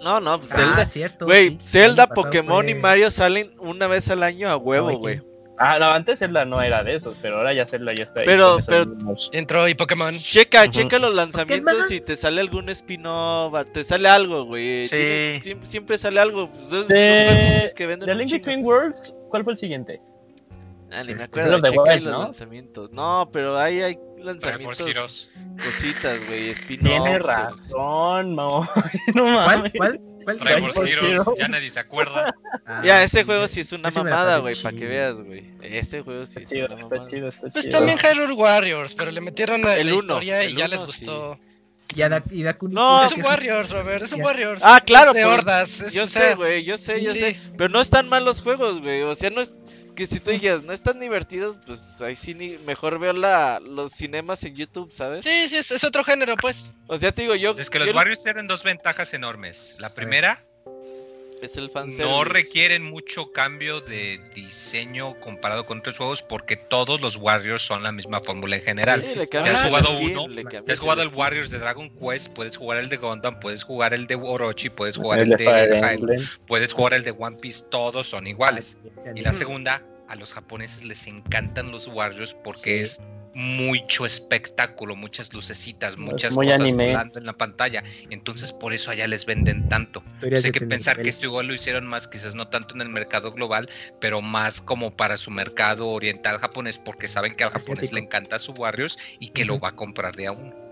No, 0.03 0.19
no, 0.19 0.37
pues 0.37 0.51
Ah, 0.51 0.55
Zelda. 0.55 0.85
cierto. 0.85 1.25
Güey, 1.25 1.51
sí. 1.51 1.79
Zelda, 1.79 2.07
Pokémon 2.07 2.67
y 2.67 2.75
Mario 2.75 3.09
salen 3.11 3.53
una 3.59 3.87
vez 3.87 4.09
al 4.09 4.23
año 4.23 4.49
a 4.49 4.57
huevo, 4.57 4.97
güey. 4.97 5.21
Ah, 5.65 5.77
no, 5.79 5.85
antes 5.85 6.19
Zelda 6.19 6.43
no 6.43 6.61
era 6.61 6.83
de 6.83 6.95
esos, 6.95 7.15
pero 7.21 7.37
ahora 7.37 7.53
ya 7.53 7.65
Zelda 7.65 7.93
ya 7.95 8.03
está 8.03 8.19
ahí. 8.19 8.25
Pero- 8.25 8.57
pero- 8.67 8.85
números. 8.85 9.29
Entró 9.31 9.67
y 9.69 9.73
Pokémon. 9.75 10.17
Checa, 10.17 10.67
checa 10.67 10.99
los 10.99 11.13
lanzamientos 11.15 11.73
Pokémon. 11.73 11.93
y 11.93 12.01
te 12.01 12.15
sale 12.17 12.41
algún 12.41 12.67
spin-off, 12.69 13.55
te 13.71 13.83
sale 13.85 14.09
algo, 14.09 14.43
güey. 14.43 14.87
Sí. 14.87 14.95
Tiene- 14.97 15.41
siempre, 15.41 15.67
siempre 15.67 15.97
sale 15.97 16.19
algo. 16.19 16.49
Pues, 16.49 16.87
De- 16.87 17.71
que 17.75 17.87
venden 17.87 18.07
The 18.07 18.11
un 18.11 18.17
Link. 18.17 18.31
Between 18.31 18.65
Worlds, 18.65 19.13
¿cuál 19.29 19.43
fue 19.45 19.53
el 19.53 19.57
siguiente? 19.57 20.01
Ah, 20.91 21.03
ni 21.07 21.15
me 21.15 21.23
acuerdo, 21.23 21.59
checa 21.61 21.81
Wild, 21.81 22.03
los 22.03 22.11
¿no? 22.13 22.19
lanzamientos. 22.23 22.91
No, 22.91 23.29
pero 23.31 23.57
ahí 23.57 23.81
hay 23.81 23.97
lanzamientos, 24.19 25.29
cositas, 25.63 26.23
güey, 26.27 26.49
spin-offs. 26.49 26.89
Tiene 26.89 27.15
eh. 27.15 27.19
razón, 27.19 28.35
no, 28.35 28.69
no 29.15 29.25
mames. 29.25 29.71
¿Cuál? 29.75 29.97
¿Cuál? 29.97 30.01
Triforce 30.25 30.81
Heroes, 30.91 31.21
ya 31.37 31.47
nadie 31.47 31.69
se 31.69 31.79
acuerda. 31.79 32.33
Ah, 32.65 32.81
Ya, 32.85 33.03
ese 33.03 33.19
sí, 33.19 33.23
juego 33.25 33.47
sí 33.47 33.59
es 33.61 33.73
una 33.73 33.91
mamada, 33.91 34.37
güey, 34.37 34.55
para 34.61 34.77
que 34.77 34.87
veas, 34.87 35.21
güey. 35.21 35.43
Ese 35.61 36.01
juego 36.01 36.25
sí 36.25 36.39
Está 36.39 36.41
es 36.43 36.49
chido, 36.49 36.65
una 36.67 36.75
está 36.75 36.87
mamada. 36.95 37.09
chido, 37.09 37.27
está 37.27 37.49
Pues 37.49 37.65
chido. 37.65 37.77
también 37.77 37.97
Hyrule 37.99 38.33
Warriors, 38.33 38.95
pero 38.95 39.11
le 39.11 39.19
metieron 39.21 39.65
a 39.67 39.75
El 39.75 39.87
la 39.87 39.93
uno, 39.95 40.01
historia 40.01 40.43
y 40.45 40.53
ya 40.53 40.65
uno, 40.65 40.75
les 40.75 40.79
gustó. 40.85 41.39
Y 41.95 42.01
a 42.03 42.09
Da- 42.09 42.23
y 42.31 42.43
No, 42.69 43.03
Es 43.03 43.11
un 43.11 43.23
Warriors, 43.23 43.69
Robert, 43.69 44.03
es 44.03 44.11
un. 44.13 44.21
Warriors. 44.21 44.61
Ah, 44.63 44.79
claro, 44.83 45.11
Es 45.11 45.15
de 45.17 45.23
pues, 45.23 45.33
hordas. 45.39 45.81
es- 45.81 45.93
Yo 45.93 46.03
o 46.03 46.07
sé, 46.07 46.19
sea, 46.19 46.35
güey, 46.35 46.63
yo 46.63 46.77
sé, 46.77 47.03
yo 47.03 47.11
sí. 47.11 47.19
sé. 47.19 47.37
Pero 47.57 47.69
no 47.69 47.81
están 47.81 48.07
mal 48.09 48.23
los 48.23 48.41
juegos, 48.41 48.79
güey. 48.81 49.01
O 49.01 49.13
sea, 49.13 49.29
no 49.29 49.41
es 49.41 49.53
que 49.95 50.05
si 50.05 50.19
tú 50.19 50.31
dijeras, 50.31 50.63
no 50.63 50.73
están 50.73 50.99
divertidos, 50.99 51.59
pues 51.65 52.01
ahí 52.01 52.15
sí 52.15 52.33
ni- 52.33 52.57
mejor 52.59 52.99
veo 52.99 53.13
la, 53.13 53.59
los 53.61 53.91
cinemas 53.91 54.43
en 54.43 54.55
YouTube, 54.55 54.89
¿sabes? 54.89 55.23
Sí, 55.23 55.47
sí, 55.49 55.57
es, 55.57 55.71
es 55.71 55.83
otro 55.83 56.03
género, 56.03 56.35
pues. 56.37 56.71
O 56.87 56.97
sea, 56.97 57.11
te 57.11 57.23
digo, 57.23 57.35
yo. 57.35 57.55
Es 57.57 57.69
que 57.69 57.79
yo 57.79 57.85
los 57.85 57.93
Warriors 57.95 58.23
tienen 58.23 58.47
dos 58.47 58.63
ventajas 58.63 59.13
enormes. 59.13 59.75
La 59.79 59.89
primera, 59.89 60.39
Es 61.43 61.57
el 61.57 61.69
fanservice. 61.69 62.03
no 62.09 62.23
requieren 62.23 62.83
mucho 62.83 63.31
cambio 63.33 63.81
de 63.81 64.19
diseño 64.33 65.13
comparado 65.19 65.65
con 65.65 65.79
otros 65.79 65.97
juegos 65.97 66.21
porque 66.23 66.55
todos 66.55 67.01
los 67.01 67.17
Warriors 67.17 67.61
son 67.61 67.83
la 67.83 67.91
misma 67.91 68.19
fórmula 68.21 68.55
en 68.55 68.61
general. 68.63 69.03
Sí, 69.03 69.19
Si 69.29 69.37
has 69.37 69.61
jugado 69.61 69.87
skin, 69.97 70.17
uno, 70.17 70.35
Si 70.65 70.71
has 70.71 70.79
jugado 70.79 71.01
el. 71.03 71.09
Warriors 71.13 71.51
de 71.51 71.59
Dragon 71.59 71.89
Quest, 71.89 72.29
puedes 72.33 72.55
jugar 72.55 72.77
el 72.77 72.87
de 72.87 72.95
Gundam, 72.97 73.39
puedes 73.41 73.63
jugar 73.63 73.93
el 73.93 74.07
de 74.07 74.15
Orochi, 74.15 74.69
puedes 74.69 74.95
jugar 74.97 75.19
El 75.19 75.31
el 75.33 75.37
de 75.37 75.43
de 75.43 75.51
Fire 75.51 75.75
Hyrule, 75.75 75.93
Emblem. 76.15 76.27
puedes 76.47 76.71
jugar 76.73 76.93
el 76.93 77.03
de 77.03 77.11
One 77.11 77.37
Piece, 77.41 77.65
todos 77.69 78.07
son 78.07 78.25
iguales. 78.25 78.77
Y 79.13 79.19
la 79.21 79.33
segunda, 79.33 79.83
a 80.07 80.15
los 80.15 80.33
japoneses 80.33 80.85
les 80.85 81.05
encantan 81.07 81.71
los 81.71 81.87
Warriors 81.87 82.35
porque 82.41 82.77
Sí. 82.77 82.79
es 82.79 83.01
mucho 83.33 84.05
espectáculo, 84.05 84.95
muchas 84.95 85.33
lucecitas, 85.33 85.97
muchas 85.97 86.35
cosas 86.35 86.59
anime. 86.59 86.87
volando 86.87 87.19
en 87.19 87.25
la 87.25 87.33
pantalla. 87.33 87.83
Entonces 88.09 88.51
por 88.53 88.73
eso 88.73 88.91
allá 88.91 89.07
les 89.07 89.25
venden 89.25 89.67
tanto. 89.69 90.03
Hay 90.21 90.51
que 90.51 90.61
pensar 90.61 91.01
que 91.01 91.09
esto 91.09 91.25
igual 91.25 91.47
lo 91.47 91.53
hicieron 91.53 91.87
más, 91.87 92.07
quizás 92.07 92.35
no 92.35 92.47
tanto 92.47 92.75
en 92.75 92.81
el 92.81 92.89
mercado 92.89 93.31
global, 93.31 93.69
pero 93.99 94.21
más 94.21 94.61
como 94.61 94.95
para 94.95 95.17
su 95.17 95.31
mercado 95.31 95.87
oriental 95.87 96.37
japonés, 96.39 96.77
porque 96.77 97.07
saben 97.07 97.35
que 97.35 97.43
al 97.43 97.51
japonés 97.51 97.85
Asiático. 97.85 97.95
le 97.95 98.01
encanta 98.01 98.39
su 98.39 98.51
Warriors 98.53 98.97
y 99.19 99.29
que 99.29 99.45
lo 99.45 99.59
va 99.59 99.69
a 99.69 99.75
comprar 99.75 100.15
de 100.15 100.27
a 100.27 100.31
uno. 100.31 100.62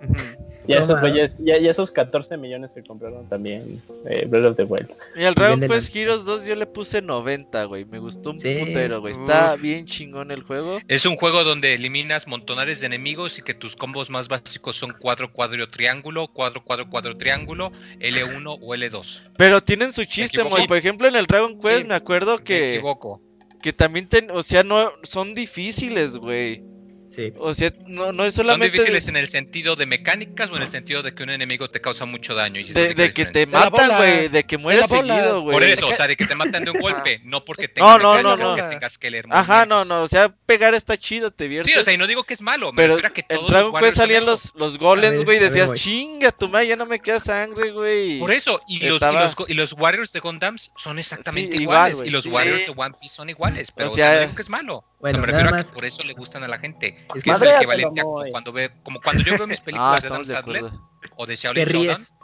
Y 0.68 0.72
esos 0.72 0.98
güeyes- 1.00 1.36
y 1.38 1.52
y 1.52 1.68
esos 1.68 1.92
14 1.92 2.36
millones 2.38 2.72
que 2.72 2.82
compraron 2.82 3.28
también 3.28 3.80
eh, 4.04 4.26
Breath 4.26 4.46
of 4.46 4.56
the 4.56 4.64
Wild. 4.64 4.90
Y 5.14 5.22
al 5.22 5.36
Dragon 5.36 5.60
Quest 5.60 5.94
Heroes 5.94 6.24
2 6.24 6.44
yo 6.44 6.56
le 6.56 6.66
puse 6.66 7.02
90, 7.02 7.62
güey. 7.66 7.84
Me 7.84 8.00
gustó 8.00 8.30
un 8.30 8.40
Sí. 8.40 8.56
putero, 8.58 9.00
güey. 9.00 9.12
Está 9.12 9.54
Uf. 9.54 9.60
bien 9.60 9.86
chingón 9.86 10.32
el 10.32 10.42
juego. 10.42 10.80
Es 10.88 11.06
un 11.06 11.14
juego 11.14 11.44
donde 11.44 11.74
eliminas 11.74 12.26
montonares 12.26 12.80
de 12.80 12.86
enemigos 12.86 13.38
y 13.38 13.42
que 13.42 13.54
tus 13.54 13.76
combos 13.76 14.10
más 14.10 14.26
básicos 14.26 14.74
son 14.74 14.92
4 14.98 15.32
cuadro 15.32 15.68
triángulo, 15.68 16.26
4 16.32 16.64
cuadro 16.64 16.90
cuadro 16.90 17.16
triángulo, 17.16 17.70
L1 18.00 18.58
o 18.60 18.74
L2. 18.74 19.20
Pero 19.38 19.60
tienen 19.60 19.92
su 19.92 20.04
chiste, 20.04 20.42
güey. 20.42 20.66
Por 20.66 20.78
ejemplo, 20.78 21.06
en 21.06 21.14
el 21.14 21.26
Dragon 21.26 21.60
Quest 21.60 21.82
Sí, 21.82 21.86
me 21.86 21.94
acuerdo 21.94 22.38
Me 22.38 22.42
que, 22.42 22.74
equivoco. 22.74 23.22
que 23.62 23.72
también, 23.72 24.08
ten- 24.08 24.32
o 24.32 24.42
sea, 24.42 24.64
no 24.64 24.90
son 25.04 25.36
difíciles, 25.36 26.16
güey. 26.16 26.64
Sí. 27.10 27.32
O 27.38 27.54
sea, 27.54 27.70
no, 27.86 28.12
no 28.12 28.24
es 28.24 28.34
Son 28.34 28.46
solamente 28.46 28.72
difíciles 28.76 29.06
de, 29.06 29.10
en 29.10 29.16
el 29.16 29.28
sentido 29.28 29.76
de 29.76 29.86
mecánicas 29.86 30.50
o 30.50 30.56
en 30.56 30.62
el 30.62 30.68
sentido 30.68 31.02
de 31.02 31.14
que 31.14 31.22
un 31.22 31.30
enemigo 31.30 31.70
te 31.70 31.80
causa 31.80 32.04
mucho 32.04 32.34
daño. 32.34 32.60
Y 32.60 32.64
de- 32.64 32.94
de 32.94 33.12
que 33.14 33.24
te 33.26 33.40
De 33.40 33.46
matan, 33.46 33.96
güey, 33.96 34.28
de 34.28 34.44
que 34.44 34.58
mueres 34.58 34.90
la 34.90 34.96
bola. 34.98 35.14
seguido, 35.16 35.40
güey. 35.42 35.54
Por 35.54 35.62
eso, 35.64 35.88
o 35.88 35.92
sea, 35.92 36.06
de 36.06 36.16
que 36.16 36.26
te 36.26 36.34
matan 36.60 36.64
de 36.64 36.70
un 36.72 36.80
golpe, 36.80 37.20
no 37.24 37.44
porque 37.44 37.68
No, 37.68 37.72
tengas 37.74 38.02
no, 38.02 38.22
no, 38.22 38.36
mecánicas 38.36 38.48
no. 38.48 38.54
que 38.56 38.62
tengas 38.74 38.98
que 38.98 39.10
leer 39.10 39.26
Ajá, 39.30 39.66
no, 39.66 39.84
no, 39.84 40.02
o 40.02 40.08
sea, 40.08 40.28
pegar 40.46 40.74
está 40.74 40.96
chido, 40.96 41.30
te 41.30 41.48
viertes. 41.48 41.72
Sí, 41.72 41.78
o 41.78 41.82
sea, 41.82 41.94
y 41.94 41.98
no 41.98 42.06
digo 42.06 42.24
que 42.24 42.34
es 42.34 42.42
malo, 42.42 42.72
me 42.72 42.76
pero 42.82 42.96
que 43.12 43.20
en 43.22 43.28
todos 43.28 43.42
los 43.42 43.50
Dragon 43.50 43.80
Quest 43.80 43.96
son 43.96 44.02
salían 44.02 44.26
los, 44.26 44.52
los 44.56 44.78
golems, 44.78 45.16
ver, 45.18 45.24
güey, 45.24 45.38
ver, 45.38 45.48
decías, 45.48 45.68
güey. 45.68 45.78
chinga, 45.78 46.32
tu 46.32 46.48
madre, 46.48 46.66
ya 46.68 46.76
no 46.76 46.86
me 46.86 46.98
queda 47.00 47.20
sangre, 47.20 47.70
güey. 47.70 48.18
Por 48.18 48.32
eso, 48.32 48.60
y 48.68 48.80
los, 48.84 48.94
Estaba- 48.94 49.20
y, 49.20 49.22
los, 49.24 49.36
y 49.48 49.54
los 49.54 49.72
Warriors 49.74 50.12
de 50.12 50.20
Gundams 50.20 50.72
son 50.76 50.98
exactamente 50.98 51.56
Sí, 51.56 51.62
igual, 51.62 51.76
iguales. 51.92 51.96
güey, 51.98 52.08
y 52.08 52.12
los 52.12 52.24
sí. 52.24 52.30
Warriors 52.30 52.64
Sí. 52.64 52.72
de 52.74 52.80
One 52.80 52.94
Piece 53.00 53.14
son 53.14 53.30
iguales. 53.30 53.70
Pero 53.72 53.90
O 53.90 53.94
sea, 53.94 54.14
no 54.14 54.20
digo 54.22 54.34
que 54.34 54.42
es 54.42 54.48
malo. 54.48 54.84
Bueno, 55.00 55.18
me 55.20 55.26
nada 55.26 55.38
refiero 55.38 55.48
a 55.48 55.58
que 55.58 55.64
más. 55.64 55.72
por 55.72 55.84
eso 55.84 56.02
le 56.04 56.14
gustan 56.14 56.42
a 56.44 56.48
la 56.48 56.58
gente. 56.58 57.06
Es 57.14 57.22
que 57.22 57.30
es 57.30 57.38
que- 57.38 57.48
el 57.48 57.56
equivalente 57.56 58.00
a 58.00 58.04
como 58.04 58.24
cuando, 58.30 58.52
ve, 58.52 58.70
como 58.82 59.00
cuando 59.00 59.22
yo 59.22 59.36
veo 59.36 59.46
mis 59.46 59.60
Ah, 59.60 59.64
películas 59.64 60.02
de 60.02 60.08
Adam 60.08 60.22
estamos 60.22 60.28
de 60.28 60.34
Sandler 60.34 60.64
acuerdo. 60.64 60.90
o 61.16 61.26
de 61.26 61.36
Shaolin 61.36 61.66
ríes. 61.66 62.14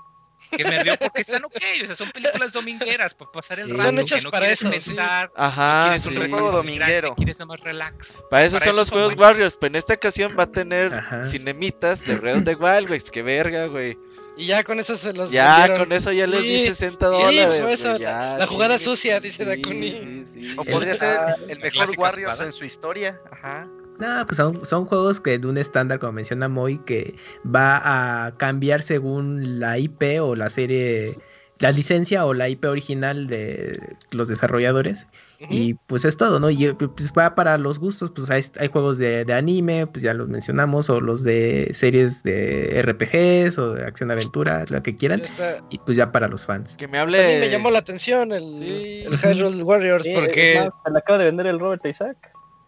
que 0.50 0.64
me 0.64 0.82
río 0.82 0.94
porque 0.98 1.20
están 1.22 1.44
ok. 1.44 1.54
O 1.82 1.86
sea, 1.86 1.94
son 1.94 2.10
películas 2.10 2.52
domingueras 2.52 3.14
para 3.14 3.30
pasar 3.30 3.60
el 3.60 3.66
Sí. 3.66 3.72
rato. 3.72 3.82
Son 3.84 3.94
que 3.96 4.00
hechas 4.02 4.24
no 4.24 4.30
para 4.30 4.40
quieres 4.46 4.60
eso, 4.62 4.68
sí. 4.72 4.72
pensar. 4.90 5.30
Ajá, 5.36 5.82
quieres 5.84 6.02
sí. 6.02 6.16
un 6.18 6.30
juego 6.30 6.52
dominguero. 6.52 7.14
Quieres 7.14 7.38
nada 7.38 7.46
más 7.46 7.60
relax. 7.60 8.16
Para 8.30 8.44
eso 8.44 8.56
Para 8.58 8.64
son 8.66 8.70
eso 8.72 8.72
los 8.80 8.88
son 8.88 8.98
juegos. 8.98 9.14
Warriors, 9.18 9.56
pero 9.58 9.68
en 9.68 9.76
esta 9.76 9.94
ocasión 9.94 10.36
va 10.38 10.42
a 10.44 10.50
tener 10.50 10.94
Ajá. 10.94 11.24
cinemitas 11.24 12.04
de 12.04 12.16
Red 12.16 12.44
the 12.44 12.54
Wild, 12.54 12.88
güey. 12.88 13.00
Qué 13.00 13.22
verga, 13.22 13.66
güey. 13.66 13.96
Y 14.36 14.46
ya 14.46 14.64
con 14.64 14.80
eso 14.80 14.94
se 14.96 15.12
los 15.12 15.30
Ya, 15.30 15.58
vendieron. 15.58 15.78
con 15.84 15.92
eso 15.92 16.10
ya 16.12 16.26
les 16.26 16.42
di 16.42 16.58
Sí, 16.58 16.66
60 16.68 17.06
sí, 17.06 17.12
dólares. 17.22 17.60
güey, 17.62 17.74
eso, 17.74 17.96
ya, 17.98 18.36
la 18.38 18.46
jugada 18.46 18.78
sucia, 18.78 19.20
dice 19.20 19.44
Sí, 19.44 19.50
Dakuni. 19.62 19.90
sí, 19.90 20.26
sí. 20.32 20.54
O 20.56 20.62
El- 20.64 20.72
podría 20.72 20.94
ser 20.94 21.18
el 21.48 21.58
mejor 21.60 21.88
Warriors 21.98 22.40
en 22.40 22.52
su 22.52 22.64
historia. 22.64 23.20
Ajá. 23.30 23.68
No, 23.98 24.26
pues 24.26 24.36
son, 24.38 24.64
son 24.64 24.86
juegos 24.86 25.20
que 25.20 25.38
de 25.38 25.46
un 25.46 25.58
estándar, 25.58 25.98
como 25.98 26.12
menciona 26.12 26.48
Moy, 26.48 26.78
que 26.78 27.14
va 27.44 28.24
a 28.26 28.36
cambiar 28.38 28.82
según 28.82 29.60
la 29.60 29.78
IP 29.78 30.18
o 30.20 30.34
la 30.34 30.48
serie, 30.48 31.10
la 31.58 31.70
licencia 31.70 32.24
o 32.24 32.32
la 32.32 32.48
IP 32.48 32.64
original 32.64 33.26
de 33.26 33.78
los 34.12 34.28
desarrolladores. 34.28 35.06
Y 35.50 35.74
pues 35.74 36.04
es 36.04 36.16
todo, 36.16 36.38
¿no? 36.40 36.50
Y 36.50 36.66
eh, 36.66 36.74
pues 36.74 37.12
va 37.16 37.34
para 37.34 37.58
los 37.58 37.78
gustos, 37.78 38.10
pues 38.10 38.30
hay, 38.30 38.42
hay 38.60 38.68
juegos 38.68 38.98
de, 38.98 39.24
de 39.24 39.32
anime, 39.34 39.86
pues 39.86 40.02
ya 40.02 40.14
los 40.14 40.28
mencionamos, 40.28 40.88
o 40.90 41.00
los 41.00 41.22
de 41.24 41.68
series 41.72 42.22
de 42.22 42.82
RPGs 42.82 43.58
o 43.58 43.74
de 43.74 43.84
acción-aventura, 43.84 44.64
lo 44.68 44.82
que 44.82 44.94
quieran. 44.94 45.20
Está. 45.22 45.62
Y 45.70 45.78
pues 45.78 45.96
ya 45.96 46.12
para 46.12 46.28
los 46.28 46.46
fans. 46.46 46.76
Que 46.76 46.86
me 46.88 46.98
A 46.98 47.06
mí 47.06 47.14
hable. 47.14 47.40
me 47.40 47.50
llamó 47.50 47.70
la 47.70 47.80
atención 47.80 48.32
el, 48.32 48.54
Sí. 48.54 49.04
el 49.06 49.18
Hyrule 49.18 49.62
Warriors 49.62 50.04
Sí, 50.04 50.12
porque... 50.14 50.60
más, 50.64 50.72
se 50.84 50.90
le 50.92 50.98
acaba 50.98 51.18
de 51.18 51.24
vender 51.26 51.46
el 51.46 51.58
Robert 51.58 51.84
Isaac. 51.86 52.16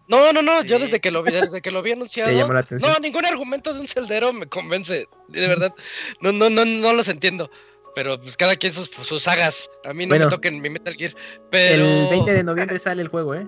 No, 0.07 0.33
no, 0.33 0.43
no, 0.43 0.63
yo 0.63 0.77
Sí. 0.79 0.85
desde 0.85 1.01
que 1.01 1.11
lo 1.11 1.23
vi, 1.23 1.33
desde 1.33 1.63
que 1.63 1.71
lo 1.71 1.81
vi 1.83 1.93
anunciado. 1.93 2.31
¿Te 2.31 2.37
llamó 2.37 2.53
la 2.53 2.61
atención? 2.61 2.93
No, 2.93 2.99
ningún 2.99 3.25
argumento 3.25 3.73
de 3.73 3.81
un 3.81 3.89
celdero 3.89 4.33
me 4.35 4.47
convence. 4.47 5.09
De 5.29 5.47
verdad. 5.47 5.73
No, 6.21 6.31
no, 6.33 6.51
no, 6.51 6.65
no 6.65 6.93
los 6.93 7.09
entiendo. 7.09 7.51
Pero 7.95 8.21
pues 8.21 8.37
cada 8.37 8.57
quien 8.57 8.73
sus, 8.73 8.89
sus 8.89 9.23
sagas. 9.23 9.71
A 9.85 9.93
mí 9.93 10.07
no 10.07 10.11
Bueno. 10.11 10.27
me 10.27 10.31
toquen 10.31 10.61
mi 10.61 10.71
Metal 10.71 10.95
Gear. 10.95 11.15
Pero. 11.51 11.85
El 11.85 12.09
20 12.11 12.33
de 12.33 12.43
noviembre 12.43 12.79
sale 12.79 13.03
el 13.03 13.09
juego, 13.09 13.35
¿eh? 13.35 13.47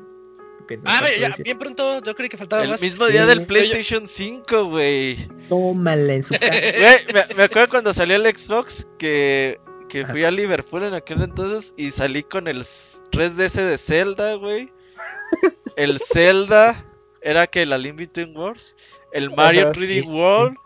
Ah, 0.84 1.00
ya, 1.20 1.30
bien 1.44 1.58
pronto. 1.58 2.00
Yo 2.02 2.14
creí 2.16 2.28
que 2.28 2.36
faltaba 2.36 2.62
El 2.64 2.70
más. 2.70 2.82
mismo 2.82 3.06
día 3.06 3.22
Sí. 3.22 3.28
del 3.28 3.46
PlayStation 3.46 4.08
5, 4.08 4.64
güey. 4.64 5.16
Tómala 5.48 6.14
en 6.14 6.22
su 6.24 6.34
cara. 6.40 6.58
Güey, 6.58 6.96
me, 7.14 7.34
me 7.36 7.42
acuerdo 7.44 7.68
cuando 7.68 7.94
salió 7.94 8.16
el 8.16 8.26
Xbox 8.26 8.88
que, 8.98 9.60
que 9.88 10.04
fui 10.06 10.24
a 10.24 10.30
Liverpool 10.32 10.82
en 10.82 10.94
aquel 10.94 11.22
entonces 11.22 11.72
y 11.76 11.92
salí 11.92 12.24
con 12.24 12.48
el 12.48 12.62
3DS 12.62 13.52
de 13.64 13.78
Zelda, 13.78 14.34
güey. 14.34 14.72
El 15.76 16.00
Zelda 16.00 16.84
era 17.20 17.46
que 17.46 17.64
la 17.66 17.78
Between 17.78 18.36
Wars, 18.36 18.74
el 19.12 19.30
Mario 19.30 19.66
Ajá, 19.66 19.72
3D 19.72 19.86
sí, 19.86 20.02
sí. 20.04 20.10
World 20.12 20.56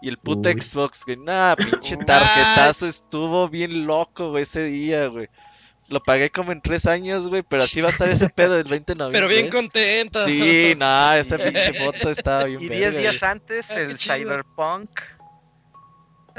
y 0.00 0.08
el 0.08 0.18
puto 0.18 0.48
Uy. 0.48 0.60
Xbox, 0.60 1.04
güey. 1.04 1.16
Nah, 1.18 1.54
pinche 1.56 1.96
tarjetazo 1.96 2.86
estuvo 2.86 3.48
bien 3.48 3.86
loco, 3.86 4.30
güey, 4.30 4.42
ese 4.44 4.64
día, 4.64 5.06
güey. 5.08 5.28
Lo 5.88 6.02
pagué 6.02 6.30
como 6.30 6.52
en 6.52 6.60
tres 6.60 6.84
años, 6.86 7.28
güey, 7.28 7.42
pero 7.42 7.62
así 7.62 7.80
va 7.80 7.88
a 7.88 7.90
estar 7.90 8.08
ese 8.10 8.28
pedo 8.34 8.54
del 8.54 8.68
20 8.68 8.92
de 8.92 8.96
noviembre. 8.98 9.20
Pero 9.20 9.28
bien 9.28 9.50
contento. 9.50 10.24
Sí, 10.26 10.74
nah, 10.78 11.16
esa 11.16 11.38
pinche 11.38 11.72
foto 11.74 12.10
estaba 12.10 12.44
bien 12.44 12.60
Y 12.62 12.68
verga, 12.68 12.90
10 12.90 12.92
güey. 12.92 13.02
días 13.02 13.22
antes, 13.22 13.70
el. 13.70 13.98
Cyberpunk. 13.98 14.90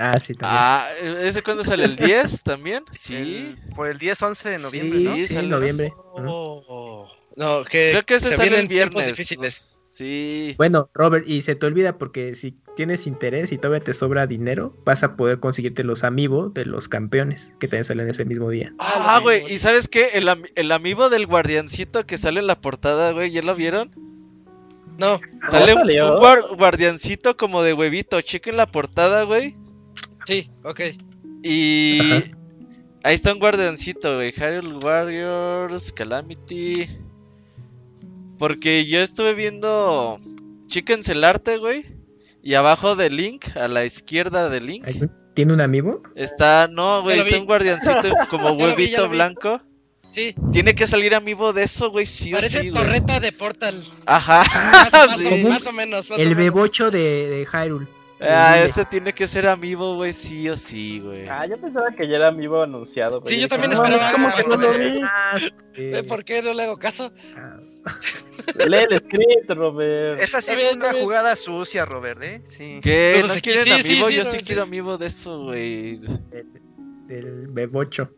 Ah, 0.02 0.18
sí, 0.20 0.34
también. 0.34 0.60
Ah, 0.62 0.88
¿ese 1.24 1.42
cuándo 1.44 1.64
sale? 1.64 1.84
¿El 1.84 1.96
10 1.98 2.44
también? 2.44 2.86
Sí. 2.98 3.16
el- 3.16 3.76
por 3.76 3.88
el 3.88 4.00
10-11 4.00 4.44
de 4.52 4.58
noviembre, 4.60 5.00
sí, 5.00 5.06
¿no? 5.06 5.16
sí, 5.16 5.28
sí, 5.28 5.34
sale. 5.34 5.48
noviembre. 5.50 5.92
Ujú. 6.14 6.26
Oh. 6.30 7.08
No, 7.36 7.64
que. 7.64 7.90
Creo 7.92 8.06
que 8.06 8.16
ese 8.16 8.30
se 8.30 8.36
sale 8.38 8.50
vienen 8.50 8.62
el 8.62 8.68
viernes. 8.70 9.08
difíciles. 9.08 9.76
Sí. 10.00 10.54
Bueno, 10.58 10.90
Robert, 10.94 11.28
y 11.28 11.42
se 11.42 11.56
te 11.56 11.66
olvida 11.66 11.98
porque 11.98 12.34
si 12.34 12.56
tienes 12.78 13.06
interés 13.06 13.52
y 13.52 13.58
todavía 13.58 13.84
te 13.84 13.94
sobra 13.94 14.28
dinero, 14.28 14.74
vas 14.86 15.04
a 15.04 15.18
poder 15.18 15.42
conseguirte 15.42 15.84
los 15.84 16.06
amigos 16.06 16.54
de 16.54 16.64
los 16.64 16.88
campeones 16.88 17.52
que 17.60 17.68
también 17.68 17.84
salen 17.84 18.08
ese 18.10 18.24
mismo 18.24 18.50
día. 18.50 18.74
Ah, 18.80 19.20
güey. 19.22 19.44
¿y 19.52 19.58
sabes 19.58 19.90
qué? 19.90 20.08
El, 20.14 20.30
am- 20.30 20.44
el 20.56 20.72
amigo 20.72 21.10
del 21.10 21.28
guardiancito 21.28 22.06
que 22.06 22.18
sale 22.18 22.40
en 22.40 22.48
la 22.48 22.62
portada, 22.62 23.12
güey, 23.12 23.30
¿ya 23.32 23.42
lo 23.42 23.56
vieron? 23.56 23.92
No, 24.98 25.20
Sale 25.50 25.74
un, 25.74 25.80
salió? 25.80 26.14
un 26.16 26.22
guar- 26.22 26.56
guardiancito 26.58 27.36
como 27.36 27.62
de 27.62 27.74
huevito, 27.74 28.22
chequen 28.22 28.56
la 28.56 28.68
portada, 28.68 29.24
güey. 29.24 29.58
sí, 30.26 30.50
ok. 30.64 30.80
Y 31.44 32.00
Ajá. 32.00 32.24
ahí 33.04 33.16
está 33.16 33.34
un 33.34 33.40
guardiancito, 33.40 34.16
güey. 34.16 34.32
Hyrule 34.32 34.78
Warriors, 34.82 35.92
Calamity. 35.92 36.88
Porque 38.40 38.86
yo 38.88 39.00
estuve 39.02 39.36
viendo. 39.36 40.18
Chéquense 40.68 41.12
el 41.12 41.24
arte, 41.24 41.58
güey. 41.58 41.86
Y 42.42 42.54
abajo 42.56 42.96
de 42.96 43.10
Link, 43.10 43.56
a 43.58 43.68
la 43.68 43.86
izquierda 43.86 44.50
de 44.50 44.62
Link, 44.62 44.86
¿Tiene 45.36 45.54
un 45.54 45.62
amigo? 45.62 46.02
está. 46.16 46.68
No, 46.72 47.02
güey, 47.04 47.20
está 47.20 47.32
vi. 47.36 47.40
un 47.42 47.46
guardiancito 47.46 48.10
como 48.30 48.52
huevito 48.54 49.04
vi. 49.04 49.10
blanco. 49.10 49.62
Sí, 50.12 50.34
Tiene 50.52 50.74
que 50.74 50.88
salir 50.88 51.14
amigo 51.14 51.54
de 51.54 51.62
eso, 51.64 51.92
güey, 51.92 52.08
sí 52.08 52.34
o 52.34 52.38
parece 52.38 52.62
sí, 52.62 52.70
güey. 52.72 52.82
torreta 52.84 53.20
de 53.20 53.32
Portal. 53.32 53.80
Ajá. 54.08 54.44
Más, 54.72 54.92
más 54.92 55.20
sí. 55.22 55.44
o, 55.46 55.50
más 55.50 55.68
o 55.68 55.72
menos. 55.74 56.10
Más 56.10 56.18
o 56.20 56.22
El 56.22 56.30
menos. 56.30 56.38
bebocho 56.46 56.90
de, 56.90 57.28
de 57.30 57.46
Hyrule. 57.46 57.88
Ah, 58.22 58.62
este 58.64 58.84
tiene 58.86 59.14
que 59.14 59.28
ser 59.28 59.48
amigo, 59.48 59.96
güey, 59.96 60.12
sí 60.14 60.50
o 60.50 60.58
sí, 60.58 61.00
güey. 61.00 61.28
Ah, 61.28 61.46
yo 61.46 61.58
pensaba 61.60 61.88
que 61.96 62.08
ya 62.08 62.18
era 62.18 62.28
amigo 62.28 62.62
anunciado. 62.62 63.22
güey. 63.22 63.36
Sí, 63.36 63.42
yo 63.42 63.48
también 63.48 63.72
no 63.72 63.78
mames, 63.78 63.94
esperaba 63.96 64.12
¿Cómo 64.12 64.28
algo 64.28 64.60
que 64.60 64.68
no 64.68 64.74
lo 64.74 64.92
vi? 64.92 65.02
Ah, 65.04 65.38
sí. 65.40 65.92
¿Por 66.08 66.24
qué 66.26 66.42
no 66.42 66.52
le 66.54 66.64
hago 66.64 66.78
caso? 66.78 67.12
Ah, 67.38 67.56
Lee 68.68 68.86
el 68.90 68.98
script, 68.98 69.50
Robert. 69.52 70.22
Esa 70.22 70.42
sí 70.42 70.52
es 70.52 70.76
una 70.76 70.92
bien. 70.92 71.04
jugada 71.04 71.36
sucia, 71.36 71.86
Robert, 71.86 72.22
¿eh? 72.24 72.42
Sí. 72.46 72.80
¿Qué? 72.82 73.20
¿No 73.22 73.30
sí, 73.34 73.42
quieren 73.42 73.64
sí, 73.64 73.70
sí, 73.84 73.92
amigo? 73.94 74.08
sí, 74.10 74.16
Yo 74.16 74.24
no, 74.26 74.30
sí 74.32 74.40
sí. 74.40 74.46
quiero 74.46 74.64
amigo 74.64 74.98
de 74.98 75.08
eso, 75.08 75.44
güey. 75.44 75.98
Del 77.08 77.48
bebocho. 77.48 78.12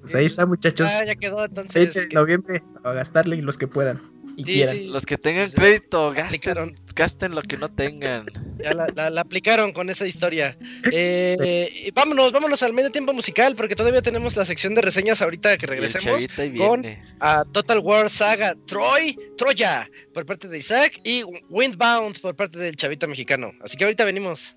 Pues 0.00 0.14
ahí 0.16 0.26
está, 0.26 0.46
muchachos. 0.46 0.90
Ah, 0.92 1.04
ya 1.04 1.14
quedó 1.14 1.36
20 1.36 1.60
entonces. 1.60 1.94
de 1.94 2.08
que- 2.08 2.16
noviembre 2.16 2.62
a 2.82 2.92
gastarle 2.92 3.36
los 3.40 3.56
que 3.56 3.68
puedan 3.68 4.00
y 4.36 4.44
Sí, 4.44 4.52
quieran. 4.52 4.76
sí, 4.76 4.84
Los 4.86 5.06
que 5.06 5.18
tengan 5.18 5.50
crédito, 5.50 6.12
gasten, 6.12 6.74
gasten 6.94 7.34
lo 7.34 7.42
que 7.42 7.56
no 7.56 7.68
tengan. 7.70 8.26
Ya 8.58 8.72
la, 8.74 8.86
la- 8.94 9.10
la 9.10 9.20
aplicaron 9.22 9.72
con 9.72 9.90
esa 9.90 10.06
historia. 10.06 10.56
Eh, 10.92 11.90
vámonos, 11.94 12.32
vámonos 12.32 12.62
al 12.62 12.72
medio 12.72 12.90
tiempo 12.90 13.12
musical, 13.12 13.54
porque 13.56 13.74
todavía 13.76 14.02
tenemos 14.02 14.36
la 14.36 14.44
sección 14.44 14.74
de 14.74 14.82
reseñas 14.82 15.22
ahorita 15.22 15.56
que 15.56 15.66
regresemos 15.66 16.26
con- 16.58 16.84
a 17.20 17.44
Total 17.52 17.78
War 17.78 18.08
Saga 18.10 18.54
Troy, 18.66 19.16
Troya, 19.36 19.88
por 20.12 20.26
parte 20.26 20.48
de 20.48 20.58
Isaac, 20.58 21.00
y 21.04 21.22
Windbound 21.48 22.20
por 22.20 22.34
parte 22.36 22.58
del 22.58 22.76
chavita 22.76 23.06
mexicano. 23.06 23.52
Así 23.62 23.76
que 23.76 23.84
ahorita 23.84 24.04
venimos. 24.04 24.56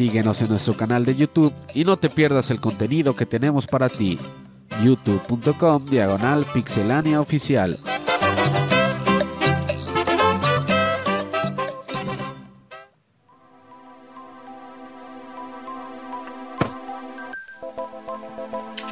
Síguenos 0.00 0.40
en 0.40 0.48
nuestro 0.48 0.74
canal 0.78 1.04
de 1.04 1.14
YouTube 1.14 1.54
y 1.74 1.84
no 1.84 1.98
te 1.98 2.08
pierdas 2.08 2.50
el 2.50 2.58
contenido 2.58 3.14
que 3.14 3.26
tenemos 3.26 3.66
para 3.66 3.90
ti. 3.90 4.18
youtube.com 4.82 5.84
diagonal 5.84 6.46
pixelania 6.54 7.20
oficial. 7.20 7.78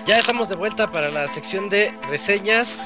Ya 0.06 0.18
estamos 0.18 0.50
de 0.50 0.56
vuelta 0.56 0.86
para 0.88 1.10
la 1.10 1.26
sección 1.28 1.70
de 1.70 1.90
reseñas, 2.10 2.82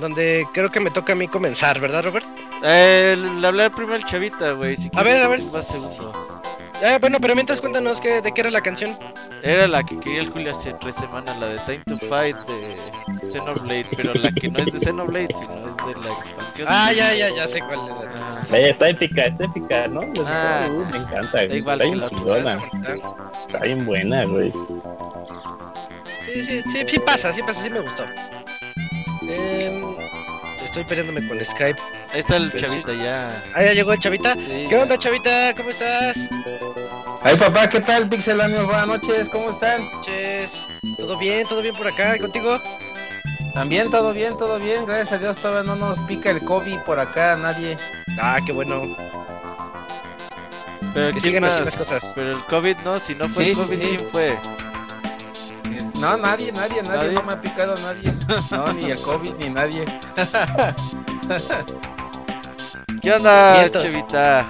donde 0.00 0.46
creo 0.54 0.68
que 0.68 0.78
me 0.78 0.92
toca 0.92 1.14
a 1.14 1.16
mí 1.16 1.26
comenzar, 1.26 1.80
¿verdad, 1.80 2.04
Robert? 2.04 2.26
Eh, 2.62 3.16
le 3.40 3.44
hablé 3.48 3.70
primero 3.70 3.96
al 3.96 4.04
chavita, 4.04 4.52
güey. 4.52 4.76
Si 4.76 4.88
A 4.94 5.02
ver, 5.02 5.20
a 5.20 5.26
ver. 5.26 5.42
Segundo. 5.62 6.39
Eh, 6.82 6.96
bueno, 7.00 7.18
pero 7.20 7.34
mientras 7.34 7.60
cuéntanos 7.60 8.00
que, 8.00 8.22
de 8.22 8.32
qué 8.32 8.40
era 8.40 8.50
la 8.50 8.62
canción. 8.62 8.96
Era 9.42 9.68
la 9.68 9.82
que 9.82 9.98
quería 10.00 10.20
el 10.22 10.30
Julio 10.30 10.50
hace 10.50 10.72
tres 10.74 10.94
semanas, 10.94 11.38
la 11.38 11.48
de 11.48 11.58
Time 11.60 11.82
to 11.86 11.98
Fight 12.06 12.36
de 12.46 13.28
Xenoblade, 13.30 13.86
pero 13.96 14.14
la 14.14 14.32
que 14.32 14.48
no 14.48 14.58
es 14.60 14.66
de 14.72 14.78
Xenoblade, 14.80 15.28
sino 15.34 15.52
es 15.68 15.76
de 15.76 16.08
la 16.08 16.14
expansión. 16.14 16.68
Ah, 16.70 16.90
ya, 16.92 17.12
ya, 17.14 17.28
ya 17.34 17.46
sé 17.46 17.60
cuál 17.60 17.80
era. 17.86 18.10
Ah, 18.14 18.56
Eh, 18.56 18.70
está 18.70 18.88
épica, 18.88 19.26
está 19.26 19.44
épica, 19.44 19.88
¿no? 19.88 20.00
Ah. 20.26 20.68
Uh, 20.70 20.84
me 20.90 20.96
encanta, 20.98 21.44
igual 21.44 21.80
está 21.82 21.84
que 21.84 21.84
bien 21.84 22.00
la 22.00 22.06
otra. 22.06 22.18
chingona. 22.18 22.60
Está 23.46 23.58
bien 23.60 23.84
buena, 23.86 24.24
güey. 24.24 24.52
Sí, 26.28 26.44
sí, 26.44 26.62
sí, 26.72 26.84
sí 26.86 26.98
pasa, 26.98 27.32
sí 27.32 27.42
pasa, 27.42 27.62
sí 27.62 27.68
me 27.70 27.80
gustó. 27.80 28.04
Em, 29.28 29.89
estoy 30.70 30.84
peleándome 30.84 31.26
con 31.26 31.44
Skype. 31.44 31.80
Ahí 32.12 32.20
está 32.20 32.36
el 32.36 32.50
Pero 32.52 32.58
sí. 32.58 32.66
chavita 32.66 32.92
ya. 32.94 33.44
Ah, 33.54 33.62
ya 33.64 33.72
llegó 33.72 33.92
el 33.92 33.98
Chavita. 33.98 34.34
Sí, 34.34 34.66
¿Qué 34.68 34.76
ya. 34.76 34.82
onda, 34.82 34.96
Chavita? 34.96 35.54
¿Cómo 35.56 35.70
estás? 35.70 36.16
Ay 37.22 37.36
papá, 37.36 37.68
¿qué 37.68 37.80
tal 37.80 38.08
pixelanios? 38.08 38.64
Buenas 38.64 38.86
noches, 38.86 39.28
¿cómo 39.28 39.50
están? 39.50 39.82
Ches, 40.02 40.52
¿Todo 40.96 41.18
bien? 41.18 41.46
¿Todo 41.46 41.60
bien 41.60 41.74
por 41.74 41.86
acá? 41.88 42.16
¿Y 42.16 42.20
contigo? 42.20 42.60
También 43.52 43.90
todo 43.90 44.12
bien, 44.12 44.36
todo 44.36 44.58
bien, 44.60 44.86
gracias 44.86 45.12
a 45.12 45.18
Dios 45.18 45.36
todavía 45.36 45.64
no 45.64 45.74
nos 45.74 45.98
pica 46.00 46.30
el 46.30 46.42
COVID 46.44 46.78
por 46.80 47.00
acá, 47.00 47.36
nadie. 47.36 47.76
Ah, 48.20 48.38
qué 48.46 48.52
bueno. 48.52 48.96
Pero 50.94 51.06
Que 51.08 51.12
¿quién 51.12 51.20
sigan 51.20 51.44
así 51.44 51.60
las 51.64 51.76
cosas. 51.76 52.12
Pero 52.14 52.36
el 52.36 52.44
COVID 52.44 52.76
no, 52.84 52.98
si 53.00 53.14
no 53.16 53.28
fue 53.28 53.44
Sí, 53.44 53.50
el 53.50 53.56
COVID, 53.56 53.68
sí. 53.76 53.80
¿quién 53.96 54.08
fue? 54.10 54.38
No, 56.00 56.16
nadie, 56.16 56.50
nadie, 56.52 56.82
nadie, 56.82 56.96
¿Nadie? 56.98 57.12
no 57.12 57.22
me 57.24 57.32
ha 57.34 57.40
picado 57.40 57.74
nadie. 57.76 58.12
No, 58.50 58.72
ni 58.72 58.90
el 58.90 59.00
COVID, 59.00 59.34
ni 59.34 59.50
nadie. 59.50 59.84
¿Qué 63.02 63.12
onda, 63.12 63.56
Cierto. 63.58 63.80
chavita? 63.82 64.46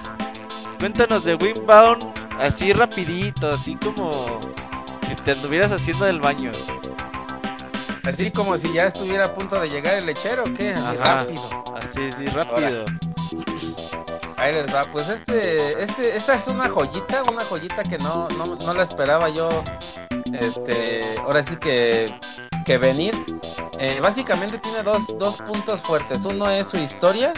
Cuéntanos 0.78 1.24
de 1.24 1.34
Windbound 1.34 2.04
así 2.40 2.72
rapidito, 2.72 3.50
así 3.50 3.76
como 3.76 4.40
si 5.06 5.14
te 5.16 5.32
anduvieras 5.32 5.72
haciendo 5.72 6.04
del 6.06 6.20
baño. 6.20 6.52
Así 8.04 8.30
como 8.30 8.56
si 8.56 8.72
ya 8.72 8.84
estuviera 8.84 9.26
a 9.26 9.34
punto 9.34 9.60
de 9.60 9.68
llegar 9.68 9.94
el 9.94 10.06
lechero, 10.06 10.44
¿o 10.44 10.54
¿qué? 10.54 10.70
Así 10.70 10.96
Ajá. 10.98 11.20
rápido. 11.20 11.64
Así, 11.76 12.12
sí, 12.12 12.26
rápido. 12.28 12.84
Ahí 14.36 14.54
les 14.54 14.74
va, 14.74 14.84
pues 14.84 15.08
este, 15.10 15.82
este, 15.82 16.16
esta 16.16 16.34
es 16.34 16.48
una 16.48 16.68
joyita, 16.70 17.22
una 17.30 17.44
joyita 17.44 17.82
que 17.84 17.98
no, 17.98 18.28
no, 18.30 18.56
no 18.56 18.72
la 18.74 18.82
esperaba 18.82 19.28
yo, 19.28 19.62
este, 20.32 21.18
ahora 21.18 21.42
sí 21.42 21.56
que, 21.56 22.12
que 22.64 22.78
venir. 22.78 23.14
Eh, 23.78 23.98
básicamente 24.00 24.58
tiene 24.58 24.82
dos, 24.82 25.16
dos 25.18 25.36
puntos 25.36 25.80
fuertes. 25.80 26.24
Uno 26.24 26.48
es 26.50 26.68
su 26.68 26.76
historia. 26.76 27.32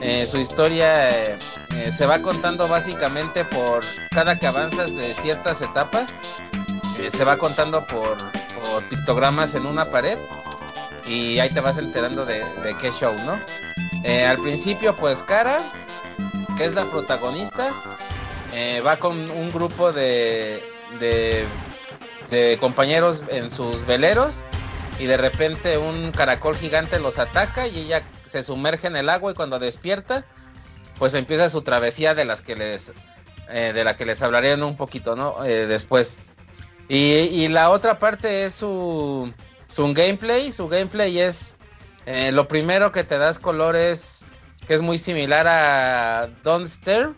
Eh, 0.00 0.26
su 0.26 0.38
historia 0.38 1.28
eh, 1.28 1.38
se 1.90 2.06
va 2.06 2.20
contando 2.20 2.68
básicamente 2.68 3.44
por 3.44 3.84
cada 4.10 4.38
que 4.38 4.46
avanzas 4.46 4.94
de 4.94 5.12
ciertas 5.14 5.62
etapas. 5.62 6.14
se 7.10 7.24
va 7.24 7.36
contando 7.36 7.84
por, 7.86 8.16
pictogramas 8.88 9.54
en 9.54 9.66
una 9.66 9.90
pared. 9.90 10.18
Y 11.06 11.38
ahí 11.38 11.50
te 11.50 11.60
vas 11.60 11.76
enterando 11.76 12.24
de, 12.24 12.44
de 12.62 12.76
qué 12.78 12.90
show, 12.90 13.14
¿no? 13.24 13.38
Al 14.28 14.38
principio, 14.38 14.94
pues 14.96 15.22
Cara, 15.22 15.60
que 16.56 16.64
es 16.64 16.74
la 16.74 16.86
protagonista, 16.86 17.74
va 18.86 18.96
con 18.96 19.30
un 19.30 19.50
grupo 19.50 19.92
de, 19.92 20.62
de, 21.00 21.46
de 22.30 22.58
compañeros 22.60 23.22
en 23.28 23.50
sus 23.50 23.84
veleros 23.86 24.44
y 24.98 25.06
de 25.06 25.16
repente 25.16 25.78
un 25.78 26.12
caracol 26.12 26.56
gigante 26.56 26.98
los 26.98 27.18
ataca 27.18 27.66
y 27.66 27.78
ella 27.78 28.02
se 28.24 28.42
sumerge 28.42 28.86
en 28.86 28.96
el 28.96 29.08
agua 29.08 29.32
y 29.32 29.34
cuando 29.34 29.58
despierta, 29.58 30.24
pues 30.98 31.14
empieza 31.14 31.50
su 31.50 31.62
travesía 31.62 32.14
de 32.14 32.24
las 32.24 32.42
que 32.42 32.56
les, 32.56 32.92
eh, 33.48 33.72
de 33.74 33.84
la 33.84 33.96
que 33.96 34.06
les 34.06 34.22
hablaré 34.22 34.52
en 34.52 34.62
un 34.62 34.76
poquito, 34.76 35.16
¿no? 35.16 35.44
Eh, 35.44 35.66
después. 35.66 36.18
Y, 36.88 36.96
y 36.96 37.48
la 37.48 37.70
otra 37.70 37.98
parte 37.98 38.44
es 38.44 38.54
su, 38.54 39.32
su 39.66 39.92
gameplay. 39.94 40.52
Su 40.52 40.68
gameplay 40.68 41.18
es 41.18 41.56
eh, 42.06 42.30
lo 42.32 42.46
primero 42.48 42.92
que 42.92 43.04
te 43.04 43.18
das 43.18 43.38
colores 43.38 44.24
que 44.66 44.74
es 44.74 44.82
muy 44.82 44.98
similar 44.98 45.46
a 45.46 46.28
Don't 46.42 46.66
Stare. 46.66 47.10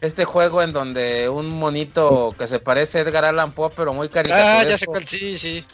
Este 0.00 0.24
juego 0.24 0.62
en 0.62 0.72
donde 0.72 1.28
un 1.28 1.48
monito 1.48 2.34
que 2.38 2.46
se 2.46 2.58
parece 2.58 2.98
a 2.98 3.00
Edgar 3.02 3.24
Allan 3.24 3.52
Poe, 3.52 3.70
pero 3.74 3.92
muy 3.92 4.08
caricaturesco. 4.08 4.60
Ah, 4.60 4.64
ya 4.64 4.78
sé 4.78 4.86
cuál, 4.86 5.06
sí, 5.06 5.38
sí. 5.38 5.64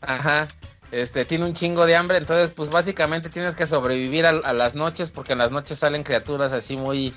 Ajá. 0.00 0.46
Este, 0.92 1.24
tiene 1.24 1.44
un 1.44 1.52
chingo 1.52 1.86
de 1.86 1.94
hambre, 1.94 2.18
entonces 2.18 2.50
pues 2.50 2.68
básicamente 2.70 3.28
tienes 3.28 3.54
que 3.54 3.66
sobrevivir 3.66 4.26
a, 4.26 4.30
a 4.30 4.52
las 4.52 4.74
noches 4.74 5.10
porque 5.10 5.32
en 5.32 5.38
las 5.38 5.52
noches 5.52 5.78
salen 5.78 6.02
criaturas 6.02 6.52
así 6.52 6.76
muy, 6.76 7.14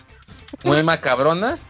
muy 0.64 0.84
macabronas. 0.84 1.68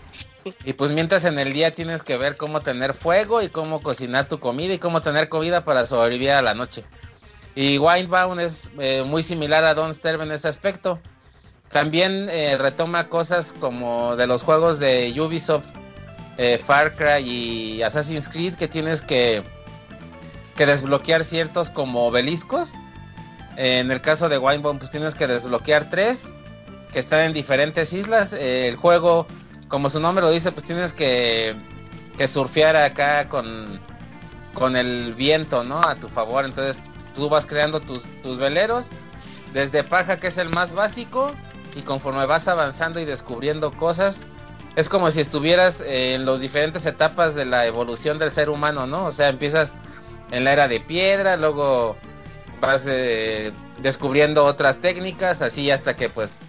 Y 0.65 0.73
pues 0.73 0.91
mientras 0.91 1.23
en 1.25 1.39
el 1.39 1.53
día 1.53 1.73
tienes 1.73 2.03
que 2.03 2.17
ver 2.17 2.35
cómo 2.35 2.59
tener 2.59 2.93
fuego 2.93 3.41
y 3.41 3.49
cómo 3.49 3.81
cocinar 3.81 4.27
tu 4.27 4.39
comida 4.39 4.73
y 4.73 4.79
cómo 4.79 5.01
tener 5.01 5.29
comida 5.29 5.63
para 5.63 5.85
sobrevivir 5.85 6.31
a 6.31 6.41
la 6.41 6.53
noche. 6.53 6.83
Y 7.55 7.77
Windbound 7.77 8.41
es 8.41 8.69
eh, 8.79 9.03
muy 9.03 9.23
similar 9.23 9.63
a 9.63 9.73
Don't 9.73 9.93
Starve 9.93 10.23
en 10.23 10.31
ese 10.31 10.47
aspecto. 10.47 10.99
También 11.73 12.29
eh, 12.29 12.55
retoma 12.57 13.09
cosas 13.09 13.53
como 13.59 14.15
de 14.15 14.27
los 14.27 14.43
juegos 14.43 14.77
de 14.77 15.11
Ubisoft, 15.19 15.73
eh, 16.37 16.59
Far 16.63 16.95
Cry 16.95 17.27
y 17.27 17.81
Assassin's 17.81 18.29
Creed 18.29 18.55
que 18.55 18.67
tienes 18.67 19.01
que, 19.01 19.43
que 20.55 20.67
desbloquear 20.67 21.23
ciertos 21.23 21.71
como 21.71 22.05
obeliscos. 22.05 22.73
En 23.57 23.91
el 23.91 24.01
caso 24.01 24.29
de 24.29 24.37
Winebound 24.37 24.77
pues 24.77 24.91
tienes 24.91 25.15
que 25.15 25.25
desbloquear 25.25 25.89
tres 25.89 26.33
que 26.91 26.99
están 26.99 27.21
en 27.21 27.33
diferentes 27.33 27.91
islas. 27.91 28.33
Eh, 28.33 28.67
el 28.67 28.75
juego, 28.75 29.25
como 29.67 29.89
su 29.89 29.99
nombre 29.99 30.23
lo 30.23 30.29
dice, 30.29 30.51
pues 30.51 30.65
tienes 30.65 30.93
que, 30.93 31.55
que 32.17 32.27
surfear 32.27 32.75
acá 32.75 33.27
con, 33.29 33.79
con 34.53 34.75
el 34.75 35.15
viento, 35.15 35.63
¿no? 35.63 35.81
A 35.81 35.95
tu 35.95 36.07
favor. 36.07 36.45
Entonces 36.45 36.83
tú 37.15 37.29
vas 37.29 37.47
creando 37.47 37.79
tus, 37.79 38.03
tus 38.21 38.37
veleros. 38.37 38.89
Desde 39.53 39.83
paja, 39.83 40.17
que 40.17 40.27
es 40.27 40.37
el 40.37 40.49
más 40.49 40.73
básico. 40.73 41.33
Y 41.75 41.81
conforme 41.81 42.25
vas 42.25 42.47
avanzando 42.47 42.99
y 42.99 43.05
descubriendo 43.05 43.71
cosas, 43.71 44.25
es 44.75 44.89
como 44.89 45.11
si 45.11 45.21
estuvieras 45.21 45.81
eh, 45.81 46.15
en 46.15 46.25
las 46.25 46.41
diferentes 46.41 46.85
etapas 46.85 47.35
de 47.35 47.45
la 47.45 47.65
evolución 47.65 48.17
del 48.17 48.31
ser 48.31 48.49
humano, 48.49 48.87
¿no? 48.87 49.05
O 49.05 49.11
sea, 49.11 49.29
empiezas 49.29 49.75
en 50.31 50.43
la 50.43 50.53
era 50.53 50.67
de 50.67 50.79
piedra, 50.79 51.37
luego 51.37 51.95
vas 52.59 52.85
eh, 52.87 53.51
descubriendo 53.79 54.45
otras 54.45 54.79
técnicas, 54.79 55.41
así 55.41 55.69
hasta 55.69 55.95
que 55.95 56.09
pues 56.09 56.39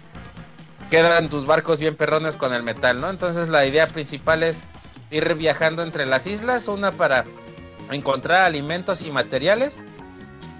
quedan 0.89 1.29
tus 1.29 1.45
barcos 1.45 1.79
bien 1.79 1.95
perrones 1.95 2.37
con 2.37 2.53
el 2.53 2.63
metal, 2.63 2.99
¿no? 3.01 3.09
Entonces 3.09 3.49
la 3.49 3.65
idea 3.65 3.87
principal 3.87 4.43
es 4.43 4.63
ir 5.11 5.35
viajando 5.35 5.83
entre 5.83 6.05
las 6.05 6.25
islas, 6.25 6.67
una 6.67 6.91
para 6.93 7.25
encontrar 7.91 8.43
alimentos 8.43 9.01
y 9.03 9.11
materiales, 9.11 9.81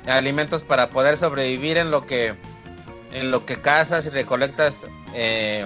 alimentos 0.08 0.64
para 0.64 0.90
poder 0.90 1.18
sobrevivir 1.18 1.78
en 1.78 1.90
lo 1.90 2.06
que 2.06 2.36
en 3.16 3.32
lo 3.32 3.46
que 3.46 3.62
cazas 3.62 4.06
y 4.06 4.10
recolectas 4.10 4.88
eh, 5.14 5.66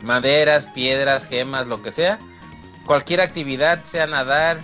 maderas, 0.00 0.66
piedras, 0.66 1.26
gemas, 1.26 1.66
lo 1.66 1.82
que 1.82 1.90
sea. 1.90 2.18
Cualquier 2.86 3.20
actividad, 3.20 3.82
sea 3.84 4.06
nadar, 4.06 4.56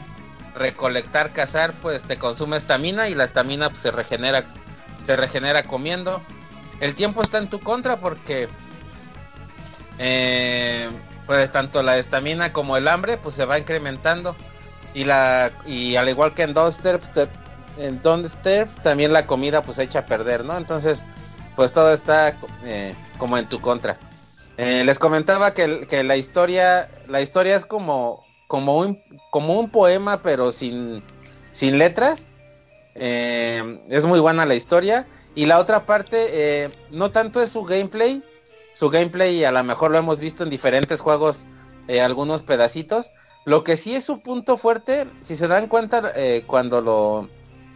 recolectar, 0.54 1.32
cazar, 1.32 1.74
pues 1.82 2.04
te 2.04 2.16
consume 2.18 2.56
estamina 2.56 3.08
y 3.10 3.14
la 3.14 3.24
estamina 3.24 3.68
pues, 3.68 3.82
se 3.82 3.90
regenera, 3.90 4.46
se 5.04 5.16
regenera 5.16 5.64
comiendo. 5.64 6.22
El 6.80 6.94
tiempo 6.94 7.20
está 7.20 7.38
en 7.38 7.50
tu 7.50 7.60
contra 7.60 7.98
porque 7.98 8.48
eh, 9.98 10.88
pues 11.26 11.50
tanto 11.52 11.82
la 11.82 11.98
estamina 11.98 12.52
como 12.52 12.76
el 12.76 12.88
hambre 12.88 13.18
pues 13.18 13.34
se 13.34 13.44
va 13.44 13.58
incrementando 13.58 14.34
y 14.94 15.04
la 15.04 15.52
y 15.66 15.96
al 15.96 16.08
igual 16.08 16.34
que 16.34 16.42
en 16.42 16.54
te- 17.10 17.28
en 17.78 18.00
también 18.82 19.12
la 19.12 19.26
comida 19.26 19.62
pues 19.62 19.76
se 19.76 19.84
echa 19.84 20.00
a 20.00 20.06
perder, 20.06 20.44
¿no? 20.44 20.56
Entonces 20.56 21.04
pues 21.56 21.72
todo 21.72 21.92
está 21.92 22.38
eh, 22.64 22.94
como 23.18 23.38
en 23.38 23.48
tu 23.48 23.60
contra. 23.60 23.98
Eh, 24.58 24.84
les 24.84 24.98
comentaba 24.98 25.54
que, 25.54 25.86
que 25.86 26.04
la 26.04 26.16
historia, 26.16 26.88
la 27.08 27.20
historia 27.20 27.56
es 27.56 27.64
como, 27.64 28.22
como, 28.48 28.78
un, 28.78 29.02
como 29.30 29.58
un 29.58 29.70
poema, 29.70 30.22
pero 30.22 30.50
sin, 30.50 31.02
sin 31.50 31.78
letras. 31.78 32.28
Eh, 32.94 33.80
es 33.88 34.04
muy 34.04 34.20
buena 34.20 34.46
la 34.46 34.54
historia. 34.54 35.06
Y 35.34 35.46
la 35.46 35.58
otra 35.58 35.86
parte, 35.86 36.26
eh, 36.30 36.70
no 36.90 37.10
tanto 37.10 37.40
es 37.40 37.50
su 37.50 37.64
gameplay. 37.64 38.22
Su 38.74 38.90
gameplay 38.90 39.44
a 39.44 39.52
lo 39.52 39.64
mejor 39.64 39.90
lo 39.90 39.98
hemos 39.98 40.20
visto 40.20 40.44
en 40.44 40.50
diferentes 40.50 41.00
juegos 41.00 41.46
algunos 42.00 42.42
pedacitos. 42.42 43.10
Lo 43.44 43.64
que 43.64 43.76
sí 43.76 43.94
es 43.94 44.04
su 44.04 44.20
punto 44.20 44.56
fuerte, 44.56 45.06
si 45.22 45.34
se 45.34 45.48
dan 45.48 45.66
cuenta 45.66 46.12
cuando 46.46 46.80
lo, 46.80 47.28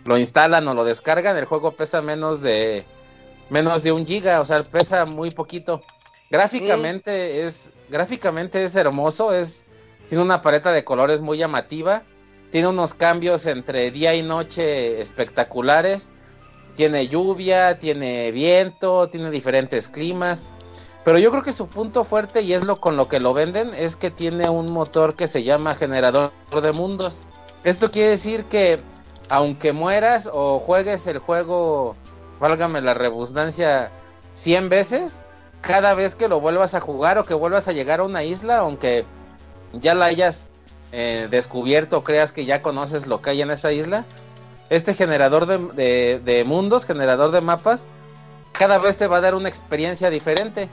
lo 0.05 0.17
instalan 0.17 0.67
o 0.69 0.75
lo 0.75 0.85
descargan, 0.85 1.37
el 1.37 1.45
juego 1.45 1.73
pesa 1.73 2.01
menos 2.01 2.41
de 2.41 2.87
menos 3.51 3.83
de 3.83 3.93
un 3.93 4.07
giga, 4.07 4.41
o 4.41 4.45
sea, 4.45 4.63
pesa 4.63 5.05
muy 5.05 5.31
poquito. 5.31 5.81
Gráficamente 6.31 7.43
es 7.43 7.73
gráficamente 7.89 8.65
es 8.65 8.75
hermoso, 8.75 9.33
es 9.33 9.65
tiene 10.09 10.23
una 10.23 10.43
paleta 10.43 10.73
de 10.73 10.85
colores 10.85 11.21
muy 11.21 11.39
llamativa, 11.39 12.03
tiene 12.51 12.69
unos 12.69 12.95
cambios 12.95 13.47
entre 13.47 13.91
día 13.91 14.15
y 14.15 14.23
noche 14.23 15.01
espectaculares, 15.01 16.11
tiene 16.75 17.09
lluvia, 17.09 17.79
tiene 17.79 18.31
viento, 18.31 19.09
tiene 19.09 19.31
diferentes 19.31 19.89
climas. 19.89 20.47
Pero 21.05 21.19
yo 21.19 21.31
creo 21.31 21.43
que 21.43 21.53
su 21.53 21.69
punto 21.69 22.03
fuerte, 22.03 22.43
y 22.43 22.53
es 22.53 22.65
lo 22.65 22.81
con 22.81 22.97
lo 22.97 23.09
que 23.09 23.21
lo 23.21 23.33
venden, 23.33 23.73
es 23.75 23.95
que 23.95 24.11
tiene 24.11 24.49
un 24.49 24.71
motor 24.71 25.15
que 25.15 25.29
se 25.29 25.45
llama 25.45 25.75
generador 25.75 26.33
de 26.61 26.73
mundos. 26.73 27.23
Esto 27.63 27.91
quiere 27.91 28.11
decir 28.11 28.45
que 28.45 28.81
aunque 29.29 29.73
mueras 29.73 30.29
o 30.33 30.59
juegues 30.59 31.07
el 31.07 31.19
juego, 31.19 31.97
válgame 32.41 32.81
la 32.81 32.95
redundancia, 32.95 33.91
100 34.35 34.69
veces, 34.69 35.19
cada 35.61 35.95
vez 35.95 36.15
que 36.15 36.29
lo 36.29 36.41
vuelvas 36.41 36.75
a 36.75 36.81
jugar 36.81 37.19
o 37.19 37.25
que 37.25 37.35
vuelvas 37.35 37.69
a 37.69 37.73
llegar 37.73 38.01
a 38.01 38.05
una 38.05 38.23
isla, 38.23 38.59
aunque 38.59 39.05
ya 39.73 39.95
la 39.95 40.07
hayas 40.07 40.49
eh, 40.93 41.29
descubierto, 41.31 42.05
creas 42.05 42.33
que 42.33 42.45
ya 42.45 42.63
conoces 42.63 43.07
lo 43.07 43.21
que 43.21 43.31
hay 43.31 43.43
en 43.43 43.51
esa 43.51 43.73
isla, 43.73 44.05
este 44.71 44.95
generador 44.95 45.47
de, 45.47 46.45
mundos, 46.47 46.87
generador 46.87 47.31
de 47.31 47.41
mapas, 47.41 47.87
cada 48.53 48.79
vez 48.79 48.97
te 48.97 49.07
va 49.07 49.19
a 49.19 49.21
dar 49.21 49.35
una 49.35 49.49
experiencia 49.49 50.11
diferente. 50.11 50.69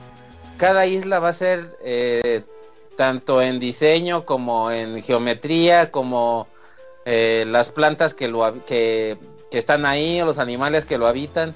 Cada 0.56 0.86
isla 0.86 1.18
va 1.18 1.28
a 1.28 1.32
ser 1.32 1.76
eh, 1.82 2.44
tanto 2.96 3.42
en 3.42 3.58
diseño 3.60 4.24
como 4.24 4.70
en 4.70 5.02
geometría, 5.02 5.90
como 5.90 6.46
eh, 7.04 7.44
las 7.46 7.70
plantas 7.70 8.14
que, 8.14 8.28
lo, 8.28 8.64
que, 8.64 9.18
que 9.54 9.58
están 9.58 9.86
ahí, 9.86 10.20
o 10.20 10.26
los 10.26 10.40
animales 10.40 10.84
que 10.84 10.98
lo 10.98 11.06
habitan. 11.06 11.54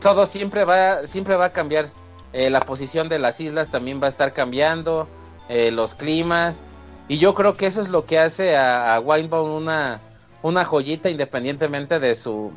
Todo 0.00 0.26
siempre 0.26 0.64
va, 0.64 1.04
siempre 1.08 1.34
va 1.34 1.46
a 1.46 1.52
cambiar. 1.52 1.88
Eh, 2.32 2.50
la 2.50 2.60
posición 2.60 3.08
de 3.08 3.18
las 3.18 3.40
islas 3.40 3.72
también 3.72 4.00
va 4.00 4.06
a 4.06 4.10
estar 4.10 4.32
cambiando, 4.32 5.08
eh, 5.48 5.72
los 5.72 5.96
climas. 5.96 6.62
Y 7.08 7.18
yo 7.18 7.34
creo 7.34 7.54
que 7.54 7.66
eso 7.66 7.82
es 7.82 7.88
lo 7.88 8.06
que 8.06 8.20
hace 8.20 8.56
a, 8.56 8.94
a 8.94 9.00
una, 9.00 10.00
una 10.42 10.64
joyita 10.64 11.10
independientemente 11.10 11.98
de 11.98 12.14
su, 12.14 12.52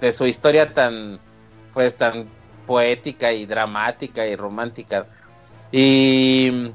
de 0.00 0.10
su 0.10 0.26
historia 0.26 0.74
tan, 0.74 1.20
pues 1.72 1.96
tan 1.96 2.28
poética 2.66 3.32
y 3.32 3.46
dramática 3.46 4.26
y 4.26 4.34
romántica. 4.34 5.06
Y 5.70 6.72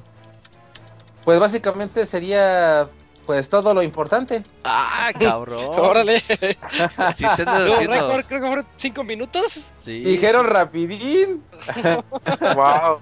pues 1.26 1.42
básicamente 1.42 2.06
sería 2.06 2.88
pues 3.26 3.50
todo 3.50 3.74
lo 3.74 3.82
importante. 3.84 4.44
Ah, 4.64 5.12
cabrón. 5.20 5.66
Órale. 5.68 6.20
Sí, 6.20 7.26
te 7.38 7.46
No, 7.46 8.24
creo 8.28 8.42
que 8.42 8.48
fueron 8.48 8.66
cinco 8.76 9.04
minutos. 9.04 9.62
Sí, 9.80 10.04
Dijeron 10.04 10.46
rapidín. 10.46 11.44
wow. 12.56 13.00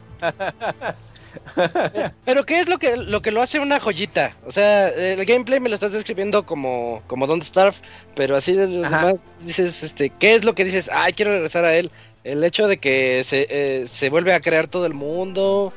Pero 2.25 2.45
¿qué 2.45 2.59
es 2.59 2.69
lo 2.69 2.77
que 2.77 2.97
lo 2.97 3.21
que 3.21 3.31
lo 3.31 3.41
hace 3.41 3.59
una 3.59 3.79
joyita? 3.79 4.35
O 4.45 4.51
sea, 4.51 4.89
el 4.89 5.23
gameplay 5.25 5.59
me 5.59 5.69
lo 5.69 5.75
estás 5.75 5.91
describiendo 5.91 6.45
como 6.45 7.01
como 7.07 7.27
Don't 7.27 7.43
Starve, 7.43 7.77
pero 8.15 8.35
así 8.35 8.53
de 8.53 8.67
los 8.67 8.83
demás 8.83 9.23
dices, 9.41 9.83
este, 9.83 10.09
¿qué 10.09 10.35
es 10.35 10.43
lo 10.43 10.55
que 10.55 10.65
dices? 10.65 10.89
Ay, 10.91 11.13
quiero 11.13 11.31
regresar 11.31 11.65
a 11.65 11.75
él. 11.75 11.91
El 12.23 12.43
hecho 12.43 12.67
de 12.67 12.77
que 12.77 13.23
se, 13.23 13.47
eh, 13.49 13.87
se 13.87 14.09
vuelve 14.09 14.33
a 14.33 14.41
crear 14.41 14.67
todo 14.67 14.85
el 14.85 14.93
mundo, 14.93 15.73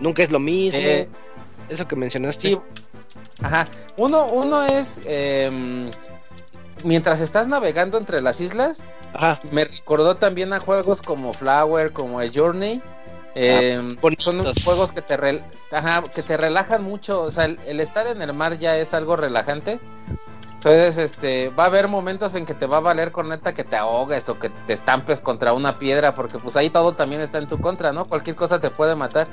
nunca 0.00 0.22
es 0.22 0.30
lo 0.30 0.38
mismo. 0.38 0.80
Eh, 0.80 1.08
Eso 1.68 1.86
que 1.86 1.96
mencionaste. 1.96 2.48
Sí. 2.50 2.58
Ajá. 3.42 3.66
Uno, 3.96 4.26
uno 4.26 4.62
es 4.64 5.00
em, 5.04 5.90
mientras 6.84 7.20
estás 7.20 7.48
navegando 7.48 7.98
entre 7.98 8.20
las 8.20 8.40
islas, 8.40 8.84
Ajá. 9.12 9.40
me 9.50 9.64
recordó 9.64 10.16
también 10.16 10.52
a 10.52 10.60
juegos 10.60 11.02
como 11.02 11.32
Flower, 11.32 11.92
como 11.92 12.20
el 12.20 12.32
Journey. 12.34 12.82
Em, 13.36 13.96
bonitos. 14.00 14.24
son 14.24 14.44
juegos 14.64 14.92
que 14.92 15.02
te, 15.02 15.18
rel- 15.18 15.42
ajá, 15.72 16.02
que 16.14 16.22
te 16.22 16.36
relajan 16.36 16.84
mucho. 16.84 17.22
O 17.22 17.30
sea, 17.30 17.46
el, 17.46 17.58
el 17.66 17.80
estar 17.80 18.06
en 18.06 18.22
el 18.22 18.32
mar 18.32 18.58
ya 18.58 18.76
es 18.76 18.94
algo 18.94 19.16
relajante. 19.16 19.80
Entonces, 20.54 20.96
este, 20.98 21.50
va 21.50 21.64
a 21.64 21.66
haber 21.66 21.88
momentos 21.88 22.34
en 22.36 22.46
que 22.46 22.54
te 22.54 22.64
va 22.66 22.78
a 22.78 22.80
valer 22.80 23.12
corneta 23.12 23.52
que 23.52 23.64
te 23.64 23.76
ahogues 23.76 24.28
o 24.30 24.38
que 24.38 24.48
te 24.48 24.72
estampes 24.72 25.20
contra 25.20 25.52
una 25.52 25.78
piedra, 25.78 26.14
porque 26.14 26.38
pues 26.38 26.56
ahí 26.56 26.70
todo 26.70 26.94
también 26.94 27.20
está 27.20 27.38
en 27.38 27.48
tu 27.48 27.60
contra, 27.60 27.92
¿no? 27.92 28.06
Cualquier 28.06 28.34
cosa 28.36 28.60
te 28.60 28.70
puede 28.70 28.94
matar. 28.94 29.26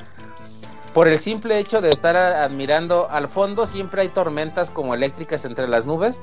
Por 0.93 1.07
el 1.07 1.17
simple 1.17 1.57
hecho 1.57 1.79
de 1.79 1.89
estar 1.89 2.15
admirando 2.15 3.09
al 3.09 3.27
fondo, 3.29 3.65
siempre 3.65 4.01
hay 4.01 4.09
tormentas 4.09 4.71
como 4.71 4.93
eléctricas 4.93 5.45
entre 5.45 5.67
las 5.67 5.85
nubes. 5.85 6.21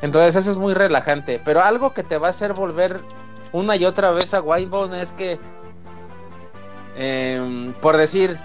Entonces 0.00 0.36
eso 0.36 0.50
es 0.50 0.56
muy 0.56 0.72
relajante. 0.74 1.40
Pero 1.44 1.62
algo 1.62 1.92
que 1.92 2.02
te 2.02 2.16
va 2.18 2.28
a 2.28 2.30
hacer 2.30 2.54
volver 2.54 3.00
una 3.52 3.76
y 3.76 3.84
otra 3.84 4.12
vez 4.12 4.32
a 4.34 4.40
Whitebone 4.40 5.00
es 5.00 5.12
que, 5.12 5.38
em, 6.96 7.72
por 7.74 7.96
decir, 7.96 8.38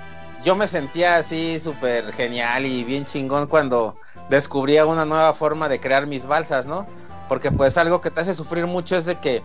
yo 0.43 0.55
me 0.55 0.67
sentía 0.67 1.17
así 1.17 1.59
súper 1.59 2.11
genial 2.13 2.65
y 2.65 2.83
bien 2.83 3.05
chingón 3.05 3.47
cuando 3.47 3.95
descubría 4.29 4.85
una 4.85 5.05
nueva 5.05 5.33
forma 5.33 5.69
de 5.69 5.79
crear 5.79 6.07
mis 6.07 6.25
balsas, 6.25 6.65
¿no? 6.65 6.87
Porque 7.29 7.51
pues 7.51 7.77
algo 7.77 8.01
que 8.01 8.11
te 8.11 8.21
hace 8.21 8.33
sufrir 8.33 8.65
mucho 8.65 8.95
es 8.95 9.05
de 9.05 9.19
que 9.19 9.43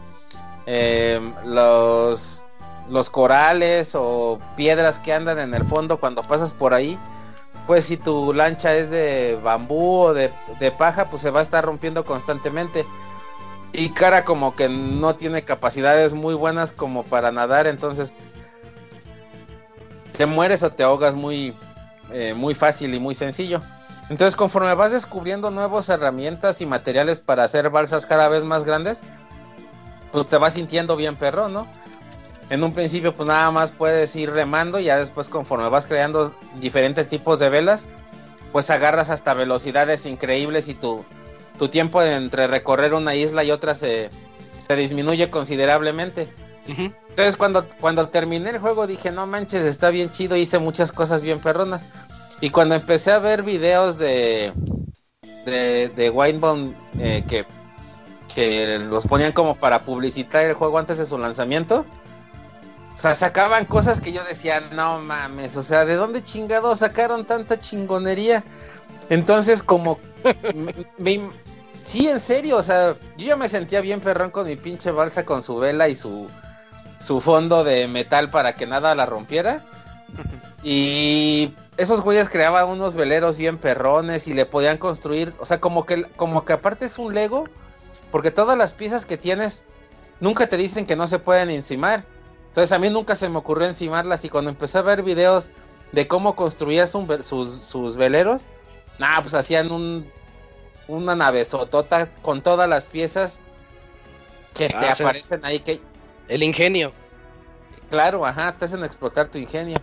em, 0.67 1.35
los, 1.45 2.43
los 2.89 3.11
corales 3.11 3.95
o 3.95 4.39
piedras 4.57 4.99
que 4.99 5.13
andan 5.13 5.39
en 5.39 5.55
el 5.55 5.65
fondo 5.65 5.99
cuando 5.99 6.23
pasas 6.23 6.53
por 6.53 6.75
ahí, 6.75 6.99
pues 7.67 7.85
si 7.85 7.97
tu 7.97 8.33
lancha 8.33 8.75
es 8.77 8.91
de 8.91 9.39
bambú 9.43 10.03
o 10.03 10.15
de, 10.15 10.33
de 10.61 10.71
paja, 10.71 11.11
pues 11.11 11.23
se 11.23 11.31
va 11.31 11.41
a 11.41 11.43
estar 11.43 11.65
rompiendo 11.65 12.05
constantemente. 12.05 12.87
Y 13.73 13.91
cara 13.91 14.25
como 14.25 14.55
que 14.55 14.69
no 14.69 15.17
tiene 15.17 15.43
capacidades 15.43 16.15
muy 16.15 16.35
buenas 16.35 16.73
como 16.73 17.05
para 17.05 17.33
nadar, 17.33 17.67
entonces 17.67 18.15
te 20.17 20.27
mueres 20.27 20.63
o 20.63 20.71
te 20.71 20.83
ahogas 20.83 21.15
muy, 21.15 21.53
eh, 22.13 22.35
muy 22.35 22.55
fácil 22.55 22.95
y 22.95 23.01
muy 23.01 23.15
sencillo. 23.15 23.61
Entonces 24.09 24.37
conforme 24.37 24.73
vas 24.75 24.93
descubriendo 24.93 25.51
nuevas 25.51 25.89
herramientas 25.89 26.61
y 26.61 26.67
materiales 26.67 27.19
para 27.19 27.45
hacer 27.45 27.71
balsas 27.71 28.07
cada 28.07 28.29
vez 28.29 28.45
más 28.45 28.65
grandes, 28.65 29.03
pues 30.13 30.27
te 30.29 30.39
vas 30.39 30.55
sintiendo 30.55 30.97
bien 30.97 31.17
perro, 31.17 31.49
¿no? 31.49 31.67
En 32.49 32.63
un 32.63 32.73
principio 32.73 33.15
pues 33.15 33.27
nada 33.27 33.51
más 33.51 33.73
puedes 33.73 34.15
ir 34.15 34.31
remando 34.31 34.79
y 34.79 34.85
ya 34.85 34.99
después 34.99 35.29
conforme 35.29 35.69
vas 35.69 35.87
creando 35.87 36.33
diferentes 36.61 37.09
tipos 37.09 37.41
de 37.41 37.51
velas, 37.51 37.89
pues 38.53 38.71
agarras 38.71 39.11
hasta 39.11 39.35
velocidades 39.35 40.07
increíbles 40.07 40.69
y 40.69 40.75
tu, 40.75 41.05
tu 41.59 41.69
tiempo 41.69 42.03
entre 42.03 42.47
recorrer 42.47 42.95
una 42.95 43.15
isla 43.15 43.43
y 43.43 43.51
otra 43.51 43.75
se, 43.75 44.11
se 44.59 44.77
disminuye 44.77 45.31
considerablemente. 45.31 46.33
Entonces 46.69 47.37
cuando, 47.37 47.67
cuando 47.81 48.09
terminé 48.09 48.51
el 48.51 48.59
juego 48.59 48.87
dije, 48.87 49.11
no 49.11 49.27
manches, 49.27 49.65
está 49.65 49.91
bien 49.91 50.11
chido, 50.11 50.37
hice 50.37 50.59
muchas 50.59 50.93
cosas 50.93 51.23
bien 51.23 51.41
perronas. 51.41 51.87
Y 52.41 52.51
cuando 52.51 52.75
empecé 52.75 53.13
a 53.13 53.19
ver 53.19 53.43
videos 53.43 53.99
de, 53.99 54.53
de, 55.47 55.89
de 55.89 56.11
Winebone 56.11 56.75
eh, 56.99 57.25
que, 57.27 57.47
que 58.35 58.79
los 58.79 59.07
ponían 59.07 59.33
como 59.33 59.57
para 59.57 59.85
publicitar 59.85 60.45
el 60.45 60.55
juego 60.55 60.79
antes 60.79 60.99
de 60.99 61.07
su 61.07 61.17
lanzamiento, 61.19 61.87
o 62.97 62.99
sea, 62.99 63.15
sacaban 63.15 63.67
cosas 63.67 64.01
que 64.01 64.13
yo 64.13 64.25
decía, 64.25 64.61
no 64.73 65.01
mames, 65.01 65.57
o 65.59 65.63
sea, 65.63 65.85
¿de 65.85 65.97
dónde 65.97 66.23
chingados 66.23 66.79
sacaron 66.81 67.27
tanta 67.27 67.61
chingonería? 67.61 68.43
Entonces 69.11 69.63
como... 69.63 70.01
me- 70.55 71.19
me- 71.19 71.31
sí, 71.83 72.09
en 72.09 72.21
serio, 72.21 72.57
o 72.57 72.63
sea, 72.63 72.97
yo 73.19 73.27
ya 73.27 73.37
me 73.37 73.49
sentía 73.49 73.81
bien 73.83 74.01
perrón 74.01 74.31
con 74.31 74.47
mi 74.47 74.57
pinche 74.57 74.91
balsa 74.93 75.25
con 75.27 75.43
su 75.43 75.57
vela 75.59 75.89
y 75.89 75.95
su, 75.95 76.29
su 76.99 77.21
fondo 77.21 77.65
de 77.65 77.87
metal 77.87 78.31
para 78.31 78.55
que 78.55 78.67
nada 78.67 78.95
la 78.95 79.07
rompiera. 79.07 79.63
Y 80.69 81.55
esos 81.77 82.01
güeyes 82.01 82.29
creaban 82.29 82.69
unos 82.69 82.97
veleros 82.97 83.37
bien 83.37 83.59
perrones 83.59 84.27
y 84.27 84.35
le 84.35 84.47
podían 84.47 84.79
construir, 84.79 85.33
o 85.39 85.47
sea, 85.47 85.61
como 85.61 85.87
que, 85.87 86.05
como 86.17 86.45
que 86.45 86.55
aparte 86.55 86.87
es 86.87 86.99
un 86.99 87.15
Lego, 87.15 87.45
porque 88.11 88.33
todas 88.33 88.59
las 88.59 88.73
piezas 88.73 89.07
que 89.07 89.17
tienes 89.17 89.65
nunca 90.19 90.49
te 90.49 90.57
dicen 90.57 90.87
que 90.87 90.97
no 90.97 91.07
se 91.07 91.21
pueden 91.21 91.51
encimar. 91.51 92.05
Entonces 92.57 92.73
a 92.73 92.79
mí 92.79 92.89
nunca 92.89 93.15
se 93.15 93.29
me 93.29 93.37
ocurrió 93.37 93.67
encimarlas 93.67 94.25
y 94.25 94.31
cuando 94.31 94.51
empecé 94.51 94.79
a 94.79 94.83
ver 94.83 95.03
videos 95.03 95.51
de 95.93 96.09
cómo 96.09 96.35
construías 96.37 96.95
un 96.95 97.07
ve- 97.07 97.23
sus, 97.23 97.63
sus 97.63 97.97
veleros, 97.97 98.47
nah, 98.99 99.21
pues 99.21 99.35
hacían 99.35 99.71
un, 99.71 100.11
una 100.89 101.15
nave 101.15 101.45
sotota 101.45 102.09
con 102.23 102.41
todas 102.41 102.67
las 102.67 102.87
piezas 102.87 103.43
que 104.55 104.71
Ah, 104.71 104.81
te 104.81 104.91
sí. 104.95 105.03
aparecen 105.03 105.45
ahí 105.45 105.59
que 105.59 105.83
El 106.29 106.43
ingenio. 106.43 106.95
Claro, 107.91 108.25
ajá, 108.25 108.57
te 108.57 108.65
hacen 108.65 108.83
explotar 108.85 109.29
tu 109.29 109.37
ingenio. 109.37 109.77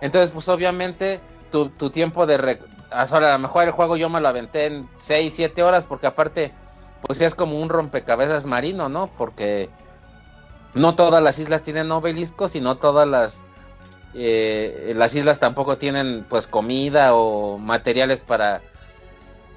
Entonces, 0.00 0.30
pues 0.30 0.48
obviamente 0.48 1.20
tu, 1.52 1.68
tu 1.68 1.90
tiempo 1.90 2.26
de... 2.26 2.38
rec- 2.38 2.66
ahora, 2.90 3.28
a 3.30 3.32
lo 3.34 3.38
mejor 3.38 3.62
el 3.62 3.70
juego 3.70 3.96
yo 3.96 4.08
me 4.08 4.20
lo 4.20 4.26
aventé 4.26 4.66
en 4.66 4.88
6, 4.96 5.32
7 5.36 5.62
horas 5.62 5.86
porque 5.86 6.08
aparte, 6.08 6.52
pues 7.06 7.20
es 7.20 7.36
como 7.36 7.60
un 7.62 7.68
rompecabezas 7.68 8.46
marino, 8.46 8.88
¿no? 8.88 9.06
Porque 9.16 9.70
no 10.76 10.94
todas 10.94 11.22
las 11.22 11.38
islas 11.38 11.62
tienen 11.62 11.90
obeliscos 11.90 12.54
y 12.54 12.60
no 12.60 12.76
todas 12.76 13.08
las 13.08 13.44
eh, 14.14 14.92
las 14.96 15.14
islas 15.14 15.40
tampoco 15.40 15.76
tienen 15.76 16.24
pues 16.28 16.46
comida 16.46 17.14
o 17.14 17.58
materiales 17.58 18.22
para, 18.22 18.62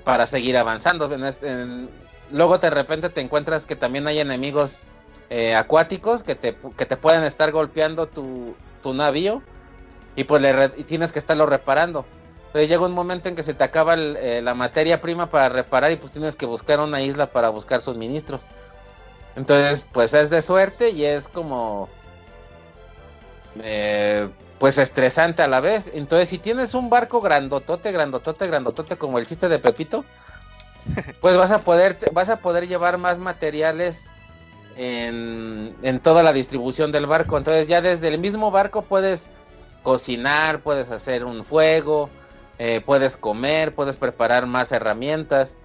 para 0.04 0.26
seguir 0.28 0.58
avanzando. 0.58 1.14
Este- 1.26 1.88
luego 2.32 2.58
de 2.58 2.70
repente 2.70 3.10
te 3.10 3.22
encuentras 3.22 3.66
que 3.66 3.76
también 3.76 4.08
hay 4.08 4.20
enemigos 4.20 4.80
eh, 5.30 5.56
acuáticos 5.56 6.24
que 6.24 6.36
te, 6.36 6.58
que 6.78 6.86
te 6.86 6.98
pueden 6.98 7.24
estar 7.24 7.52
golpeando 7.52 8.08
tu, 8.08 8.56
tu 8.82 8.94
navío 8.94 9.42
y 10.16 10.26
pues 10.26 10.42
le 10.42 10.70
tienes 10.70 11.12
que 11.12 11.20
estarlo 11.20 11.46
reparando. 11.46 12.06
Entonces 12.48 12.70
llega 12.70 12.86
un 12.86 12.94
momento 12.94 13.30
en 13.30 13.36
que 13.36 13.44
se 13.44 13.54
te 13.54 13.64
acaba 13.64 13.96
eh, 13.96 14.42
la 14.42 14.56
materia 14.56 15.00
prima 15.00 15.30
para 15.30 15.50
reparar 15.50 15.92
y 15.92 15.98
pues 15.98 16.12
tienes 16.12 16.36
que 16.36 16.46
buscar 16.48 16.80
una 16.80 17.02
isla 17.02 17.28
para 17.28 17.50
buscar 17.50 17.80
suministros. 17.80 18.42
Entonces 19.40 19.88
pues 19.94 20.14
es 20.14 20.30
de 20.30 20.42
suerte 20.42 20.90
y 20.90 21.06
es 21.06 21.30
como 21.30 21.88
eh, 23.64 24.30
pues 24.60 24.78
estresante 24.78 25.42
a 25.42 25.48
la 25.48 25.62
vez. 25.62 25.90
Entonces 25.94 26.28
si 26.28 26.40
tienes 26.40 26.74
un 26.74 26.90
barco 26.90 27.22
grandotote, 27.22 27.94
grandotote, 27.94 28.48
grandotote 28.48 28.98
como 28.98 29.18
el 29.18 29.26
chiste 29.26 29.48
de 29.48 29.58
Pepito, 29.60 30.04
pues 31.22 31.38
vas 31.38 31.52
a 31.52 31.60
poder, 31.60 31.98
vas 32.12 32.30
a 32.30 32.40
poder 32.40 32.68
llevar 32.68 32.98
más 32.98 33.20
materiales 33.20 34.08
en, 34.76 35.74
en 35.84 36.00
toda 36.02 36.22
la 36.22 36.34
distribución 36.34 36.92
del 36.92 37.06
barco. 37.06 37.38
Entonces 37.38 37.70
ya 37.70 37.80
desde 37.82 38.10
el 38.10 38.20
mismo 38.20 38.52
barco 38.52 38.82
puedes 38.82 39.30
cocinar, 39.84 40.64
puedes 40.64 40.92
hacer 40.92 41.24
un 41.24 41.46
fuego, 41.46 42.10
eh, 42.58 42.82
puedes 42.86 43.16
comer, 43.16 43.74
puedes 43.74 43.96
preparar 43.96 44.48
más 44.48 44.74
herramientas. 44.74 45.56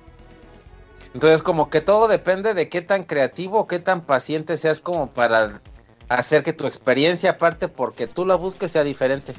Entonces 1.15 1.43
como 1.43 1.71
que 1.71 1.81
todo 1.81 2.09
depende 2.09 2.55
de 2.55 2.69
qué 2.69 2.83
tan 2.83 3.05
creativo, 3.05 3.67
qué 3.69 3.79
tan 3.79 4.03
paciente 4.03 4.57
seas 4.57 4.81
como 4.81 5.11
para 5.11 5.61
hacer 6.09 6.43
que 6.43 6.53
tu 6.53 6.67
experiencia, 6.67 7.31
aparte 7.31 7.69
porque 7.69 8.07
tú 8.09 8.27
la 8.27 8.35
busques, 8.35 8.73
sea 8.73 8.83
diferente. 8.85 9.33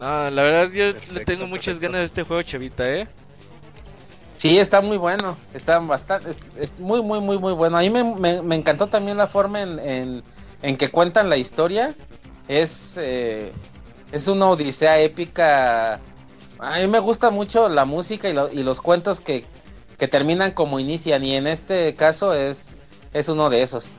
No, 0.00 0.30
la 0.30 0.42
verdad 0.42 0.70
yo 0.72 0.92
le 1.14 1.20
tengo 1.24 1.46
muchas 1.46 1.80
perfecto. 1.80 1.80
ganas 1.80 2.00
de 2.00 2.04
este 2.04 2.22
juego, 2.24 2.42
chavita, 2.42 2.88
¿eh? 2.92 3.08
Sí, 4.36 4.58
está 4.58 4.82
muy 4.82 4.98
bueno, 4.98 5.38
está 5.54 5.78
bastante, 5.78 6.28
es, 6.30 6.36
es 6.58 6.78
muy, 6.78 7.02
muy, 7.02 7.20
muy, 7.20 7.38
muy 7.38 7.54
bueno. 7.54 7.78
A 7.78 7.80
mí 7.80 7.88
me, 7.88 8.04
me- 8.04 8.42
me 8.42 8.54
encantó 8.56 8.86
también 8.86 9.16
la 9.16 9.26
forma 9.26 9.62
en, 9.62 9.78
en- 9.78 10.22
en 10.62 10.76
que 10.76 10.90
cuentan 10.90 11.30
la 11.30 11.38
historia. 11.38 11.94
Es, 12.46 12.98
eh, 12.98 13.52
es 14.12 14.28
una 14.28 14.46
odisea 14.50 15.00
épica. 15.00 16.00
A 16.58 16.78
mí 16.78 16.86
me 16.86 16.98
gusta 16.98 17.30
mucho 17.30 17.68
la 17.68 17.84
música 17.84 18.28
y, 18.28 18.32
lo- 18.32 18.50
y 18.52 18.62
los 18.62 18.80
cuentos 18.80 19.20
que, 19.20 19.44
que 19.98 20.08
terminan 20.08 20.52
como 20.52 20.78
inician. 20.80 21.22
Y 21.24 21.34
en 21.34 21.46
este 21.46 21.94
caso 21.94 22.32
es, 22.34 22.74
es 23.12 23.28
uno 23.28 23.50
de 23.50 23.62
esos. 23.62 23.92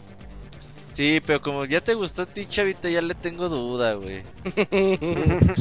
Sí, 0.91 1.21
pero 1.25 1.41
como 1.41 1.65
ya 1.65 1.79
te 1.81 1.93
gustó 1.93 2.23
a 2.23 2.25
ti, 2.25 2.47
chavita, 2.47 2.89
ya 2.89 3.01
le 3.03 3.13
tengo 3.13 3.49
duda, 3.49 3.93
güey. 3.93 4.23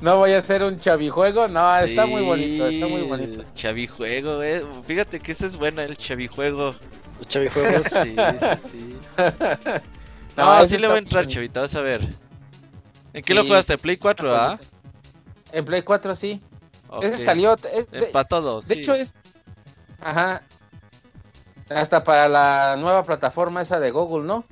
no 0.00 0.16
voy 0.16 0.32
a 0.32 0.38
hacer 0.38 0.62
un 0.64 0.78
chavijuego. 0.78 1.48
No, 1.48 1.76
está 1.78 2.06
muy 2.06 2.22
bonito, 2.22 2.66
está 2.66 2.86
muy 2.88 3.02
bonito. 3.02 3.44
Chavijuego, 3.54 4.42
eh. 4.42 4.64
Fíjate 4.84 5.20
que 5.20 5.32
ese 5.32 5.46
es 5.46 5.56
bueno, 5.56 5.82
el 5.82 5.96
chavijuego. 5.96 6.74
Los 7.18 7.28
chavijuegos. 7.28 7.82
Sí, 8.02 8.16
sí, 8.38 8.68
sí. 8.70 8.96
No, 10.36 10.60
No, 10.60 10.68
sí 10.68 10.78
le 10.78 10.86
voy 10.86 10.96
a 10.96 10.98
entrar, 11.00 11.24
muy- 11.24 11.32
chavita, 11.34 11.60
vas 11.62 11.74
a 11.74 11.80
ver. 11.80 12.00
¿En 13.12 13.24
qué 13.24 13.34
lo 13.34 13.42
Sí, 13.42 13.48
jugaste? 13.48 13.76
sí, 13.76 13.82
¿Play 13.82 13.94
está 13.94 14.02
4, 14.04 14.36
ah? 14.36 14.46
bonito. 14.56 14.77
En 15.52 15.64
Play 15.64 15.82
4 15.82 16.14
sí. 16.14 16.42
Ese 17.02 17.24
salió. 17.24 17.56
es 17.74 17.90
de- 17.90 18.06
Para 18.06 18.24
todos. 18.26 18.66
De 18.68 18.74
sí. 18.76 18.80
hecho 18.80 18.94
es... 18.94 19.14
Ajá. 20.00 20.42
Hasta 21.70 22.02
para 22.04 22.28
la 22.28 22.76
nueva 22.78 23.04
plataforma 23.04 23.60
esa 23.60 23.78
de 23.78 23.90
Google, 23.90 24.26
¿no? 24.26 24.44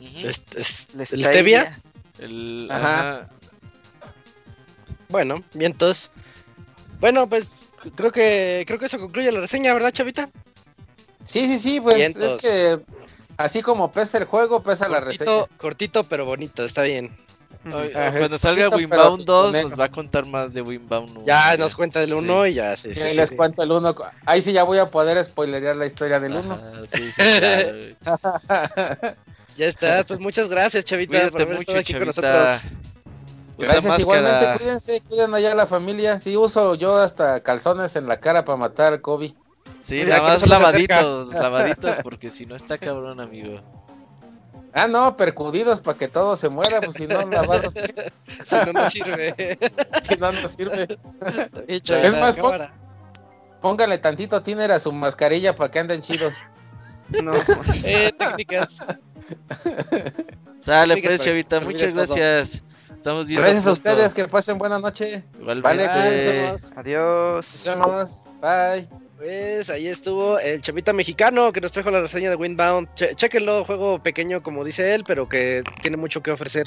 ¿El 0.00 1.06
Stevia? 1.06 1.80
El, 2.18 2.66
Ajá. 2.70 2.98
ajá. 3.20 3.30
Bueno, 5.08 5.42
vientos. 5.54 6.10
Bueno, 7.00 7.28
pues 7.28 7.46
creo 7.96 8.12
que 8.12 8.64
creo 8.66 8.78
que 8.78 8.86
eso 8.86 8.98
concluye 8.98 9.32
la 9.32 9.40
reseña, 9.40 9.72
¿verdad, 9.74 9.90
Chavita? 9.90 10.28
Sí, 11.24 11.46
sí, 11.48 11.58
sí, 11.58 11.80
pues 11.80 11.96
Vientos. 11.96 12.22
es 12.22 12.36
que 12.36 12.80
así 13.36 13.62
como 13.62 13.90
pesa 13.92 14.18
el 14.18 14.24
juego, 14.24 14.62
pesa 14.62 14.88
la 14.88 15.00
reseña. 15.00 15.30
Cortito, 15.30 15.56
cortito, 15.58 16.04
pero 16.04 16.24
bonito, 16.26 16.64
está 16.64 16.82
bien. 16.82 17.16
Cuando 17.62 18.38
salga 18.38 18.68
Winbound 18.70 19.24
pero 19.26 19.42
2 19.42 19.52
negro. 19.52 19.68
nos 19.68 19.78
va 19.78 19.84
a 19.84 19.90
contar 19.90 20.24
más 20.24 20.54
de 20.54 20.62
Winbound 20.62 21.18
1. 21.18 21.26
Ya 21.26 21.56
nos 21.58 21.74
cuenta 21.74 22.04
Sí. 22.06 22.12
1 22.12 22.46
y 22.46 22.54
ya, 22.54 22.76
sí, 22.76 22.94
sí, 22.94 23.00
sí, 23.08 23.14
les 23.16 23.28
sí. 23.28 23.36
cuento 23.36 23.62
el 23.62 23.70
uno. 23.70 23.94
Ahí 24.24 24.40
sí 24.40 24.52
ya 24.52 24.62
voy 24.62 24.78
a 24.78 24.90
poder 24.90 25.22
spoilerear 25.22 25.76
la 25.76 25.84
historia 25.86 26.18
del 26.20 26.36
uno. 26.36 26.54
Ajá, 26.54 26.86
sí, 26.90 27.12
sí, 27.12 27.22
claro, 27.38 27.72
güey. 27.72 27.96
Ya 29.56 29.66
está, 29.66 30.04
pues 30.04 30.18
muchas 30.20 30.48
gracias, 30.48 30.84
Chavita, 30.86 31.12
por 31.12 31.20
Cuídate 31.20 31.42
haber 31.42 31.58
mucho, 31.58 31.78
aquí 31.78 31.92
con 31.92 32.04
chavita. 32.04 32.06
nosotros. 32.06 32.72
Usa 33.58 33.72
Gracias, 33.74 33.98
igualmente, 34.00 34.46
cuídense, 34.56 35.00
cuiden 35.02 35.34
allá 35.34 35.52
a 35.52 35.54
la 35.54 35.66
familia. 35.66 36.18
Sí, 36.18 36.34
uso 36.34 36.76
yo 36.76 36.96
hasta 36.96 37.42
calzones 37.42 37.94
en 37.96 38.06
la 38.06 38.18
cara 38.20 38.46
para 38.46 38.56
matar 38.56 38.94
al 38.94 39.00
COVID. 39.02 39.32
Sí, 39.84 40.02
nada 40.04 40.22
más 40.22 40.46
lavaditos, 40.46 41.28
lavaditos, 41.34 42.00
porque 42.02 42.30
si 42.30 42.46
no 42.46 42.54
está 42.54 42.78
cabrón, 42.78 43.20
amigo. 43.20 43.60
Ah, 44.72 44.86
no, 44.86 45.16
percudidos 45.16 45.80
para 45.80 45.98
que 45.98 46.06
todo 46.08 46.36
se 46.36 46.48
muera, 46.48 46.80
pues 46.80 46.94
si 46.94 47.06
no, 47.06 47.22
lavarlos, 47.28 47.74
Si 48.46 48.54
no, 48.66 48.72
no 48.72 48.88
sirve. 48.90 49.58
si 50.02 50.14
no, 50.16 50.32
no 50.32 50.46
sirve. 50.46 50.98
Es 51.66 51.88
Es 51.90 52.16
más, 52.16 52.36
Póngale 53.60 53.98
tantito 53.98 54.40
tiner 54.40 54.72
a 54.72 54.78
su 54.78 54.90
mascarilla 54.92 55.54
para 55.54 55.70
que 55.70 55.78
anden 55.80 56.00
chidos. 56.00 56.36
No, 57.22 57.32
Eh, 57.84 58.12
técnicas. 58.16 58.78
Sale 60.60 60.94
Técnicas 60.94 61.16
pues, 61.18 61.24
chavita, 61.24 61.58
que 61.58 61.64
muchas 61.66 61.82
olvide 61.90 62.06
todo. 62.06 62.14
gracias. 62.16 62.64
Estamos 62.94 63.26
viendo 63.28 63.42
Gracias 63.42 63.66
a 63.66 63.72
ustedes, 63.72 64.14
que 64.14 64.28
pasen 64.28 64.58
buena 64.58 64.78
noche. 64.78 65.24
Igualmente. 65.40 65.86
Vale, 65.86 65.86
Nos 65.86 66.24
vemos. 66.24 66.76
adiós. 66.76 67.46
Nos 67.52 67.64
vemos. 67.64 68.18
Bye. 68.40 68.99
Pues 69.20 69.68
ahí 69.68 69.86
estuvo 69.86 70.38
el 70.38 70.62
chavita 70.62 70.94
mexicano 70.94 71.52
que 71.52 71.60
nos 71.60 71.72
trajo 71.72 71.90
la 71.90 72.00
reseña 72.00 72.30
de 72.30 72.36
Windbound. 72.36 72.88
Che- 72.94 73.14
chéquenlo, 73.14 73.66
juego 73.66 74.02
pequeño 74.02 74.42
como 74.42 74.64
dice 74.64 74.94
él, 74.94 75.04
pero 75.06 75.28
que 75.28 75.62
tiene 75.82 75.98
mucho 75.98 76.22
que 76.22 76.30
ofrecer. 76.30 76.64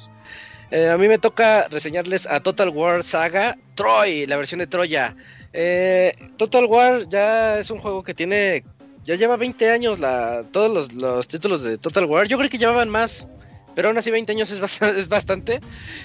Eh, 0.70 0.88
a 0.88 0.96
mí 1.00 1.08
me 1.08 1.18
toca 1.18 1.68
reseñarles 1.70 2.28
a 2.28 2.42
Total 2.44 2.70
War 2.70 3.02
Saga 3.02 3.58
Troy, 3.74 4.28
la 4.28 4.38
versión 4.38 4.60
de 4.60 4.68
Troya. 4.68 5.16
Eh, 5.52 6.14
Total 6.38 6.66
War 6.66 7.10
ya 7.10 7.58
es 7.58 7.72
un 7.72 7.80
juego 7.80 8.04
que 8.04 8.14
tiene, 8.14 8.64
ya 9.04 9.16
lleva 9.16 9.36
20 9.36 9.72
años 9.72 10.00
la, 10.00 10.44
todos 10.52 10.70
los, 10.70 10.94
los 10.94 11.28
títulos 11.28 11.64
de 11.64 11.80
Total 11.80 12.06
War. 12.06 12.28
Yo 12.28 12.38
creo 12.38 12.52
que 12.52 12.60
llevaban 12.60 12.88
más, 12.90 13.28
pero 13.74 13.88
aún 13.88 13.98
así 13.98 14.12
20 14.12 14.32
años 14.32 14.52
es, 14.52 14.62
bast- 14.62 14.88
es 14.96 15.10
bastante. 15.10 15.60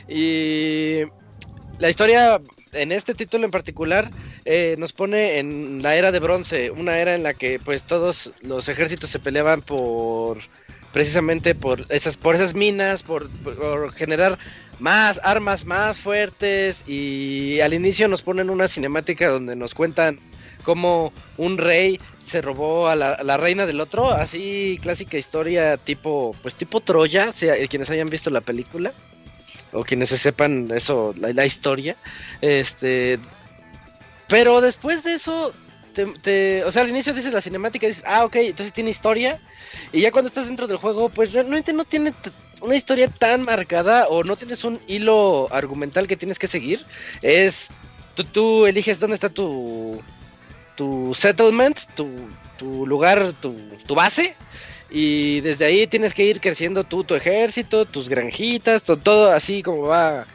Y 0.09 1.03
la 1.79 1.91
historia 1.91 2.41
en 2.73 2.93
este 2.93 3.15
título 3.15 3.45
en 3.45 3.51
particular 3.51 4.11
eh, 4.45 4.77
nos 4.79 4.93
pone 4.93 5.39
en 5.39 5.83
la 5.83 5.95
era 5.97 6.13
de 6.13 6.21
bronce, 6.21 6.71
una 6.71 6.99
era 6.99 7.15
en 7.15 7.23
la 7.23 7.35
que 7.35 7.59
pues 7.61 7.85
todos 7.85 8.33
los 8.43 8.69
ejércitos 8.69 9.11
se 9.11 9.19
peleaban 9.19 9.63
por 9.63 10.39
precisamente 10.93 11.55
por 11.55 11.85
esas 11.91 12.17
por 12.17 12.35
esas 12.35 12.55
minas, 12.55 13.03
por, 13.03 13.31
generar 13.93 14.39
más 14.79 15.21
armas 15.23 15.67
más 15.67 15.99
fuertes 15.99 16.83
y 16.89 17.61
al 17.61 17.75
inicio 17.75 18.09
nos 18.09 18.23
ponen 18.23 18.51
una 18.51 18.69
cinemática 18.69 19.29
donde 19.29 19.57
nos 19.57 19.75
cuentan 19.75 20.19
cómo 20.63 21.13
un 21.37 21.59
rey 21.59 22.01
se 22.21 22.41
robó 22.43 22.89
a 22.89 22.97
la, 22.97 23.11
a 23.11 23.23
la 23.23 23.37
reina 23.37 23.67
del 23.67 23.81
otro, 23.81 24.11
así 24.11 24.79
clásica 24.83 25.17
historia 25.19 25.77
tipo 25.77 26.35
pues 26.43 26.55
tipo 26.57 26.81
Troya, 26.81 27.33
si- 27.33 27.49
quienes 27.69 27.91
hayan 27.91 28.09
visto 28.09 28.31
la 28.31 28.41
película 28.41 28.93
o 29.73 29.85
quienes 29.85 30.09
se 30.11 30.19
sepan 30.19 30.69
eso, 30.75 31.13
la, 31.17 31.45
historia, 31.45 31.97
este, 32.41 33.19
pero 34.29 34.61
después 34.61 35.03
de 35.03 35.15
eso, 35.15 35.55
te, 35.95 36.07
te- 36.23 36.65
o 36.65 36.73
sea, 36.73 36.83
al 36.83 36.89
inicio 36.89 37.15
dices 37.15 37.33
la 37.33 37.41
cinemática 37.41 37.87
dices, 37.87 38.05
ah, 38.07 38.25
ok, 38.25 38.37
entonces 38.37 38.73
tiene 38.73 38.91
historia, 38.91 39.39
y 39.93 40.01
ya 40.01 40.11
cuando 40.13 40.29
estás 40.29 40.47
dentro 40.47 40.67
del 40.67 40.77
juego, 40.77 41.11
pues 41.11 41.33
realmente 41.33 41.73
no 41.73 41.85
tiene 41.85 42.13
una 42.61 42.77
historia 42.77 43.09
tan 43.09 43.43
marcada 43.43 44.09
o 44.09 44.25
no 44.25 44.37
tienes 44.37 44.65
un 44.65 44.81
hilo 44.87 45.53
argumental 45.53 46.07
que 46.07 46.17
tienes 46.17 46.39
que 46.39 46.47
seguir, 46.47 46.87
es, 47.23 47.71
tú, 48.15 48.25
tú 48.25 48.67
eliges 48.67 48.99
dónde 49.01 49.15
está 49.15 49.29
tu, 49.31 50.03
tu 50.75 51.13
settlement, 51.15 51.79
tu, 51.95 52.37
tu 52.57 52.87
lugar, 52.87 53.33
tu, 53.35 53.77
tu 53.87 53.95
base, 53.95 54.37
y 54.91 55.41
desde 55.41 55.67
ahí 55.67 55.87
tienes 55.87 56.15
que 56.15 56.25
ir 56.25 56.41
creciendo 56.41 56.85
tú, 56.85 57.05
tu 57.05 57.15
ejército, 57.15 57.85
tus 57.85 58.09
granjitas, 58.09 58.83
to- 58.83 58.97
todo 58.97 59.33
así 59.33 59.63
como 59.63 59.83
va, 59.83 60.27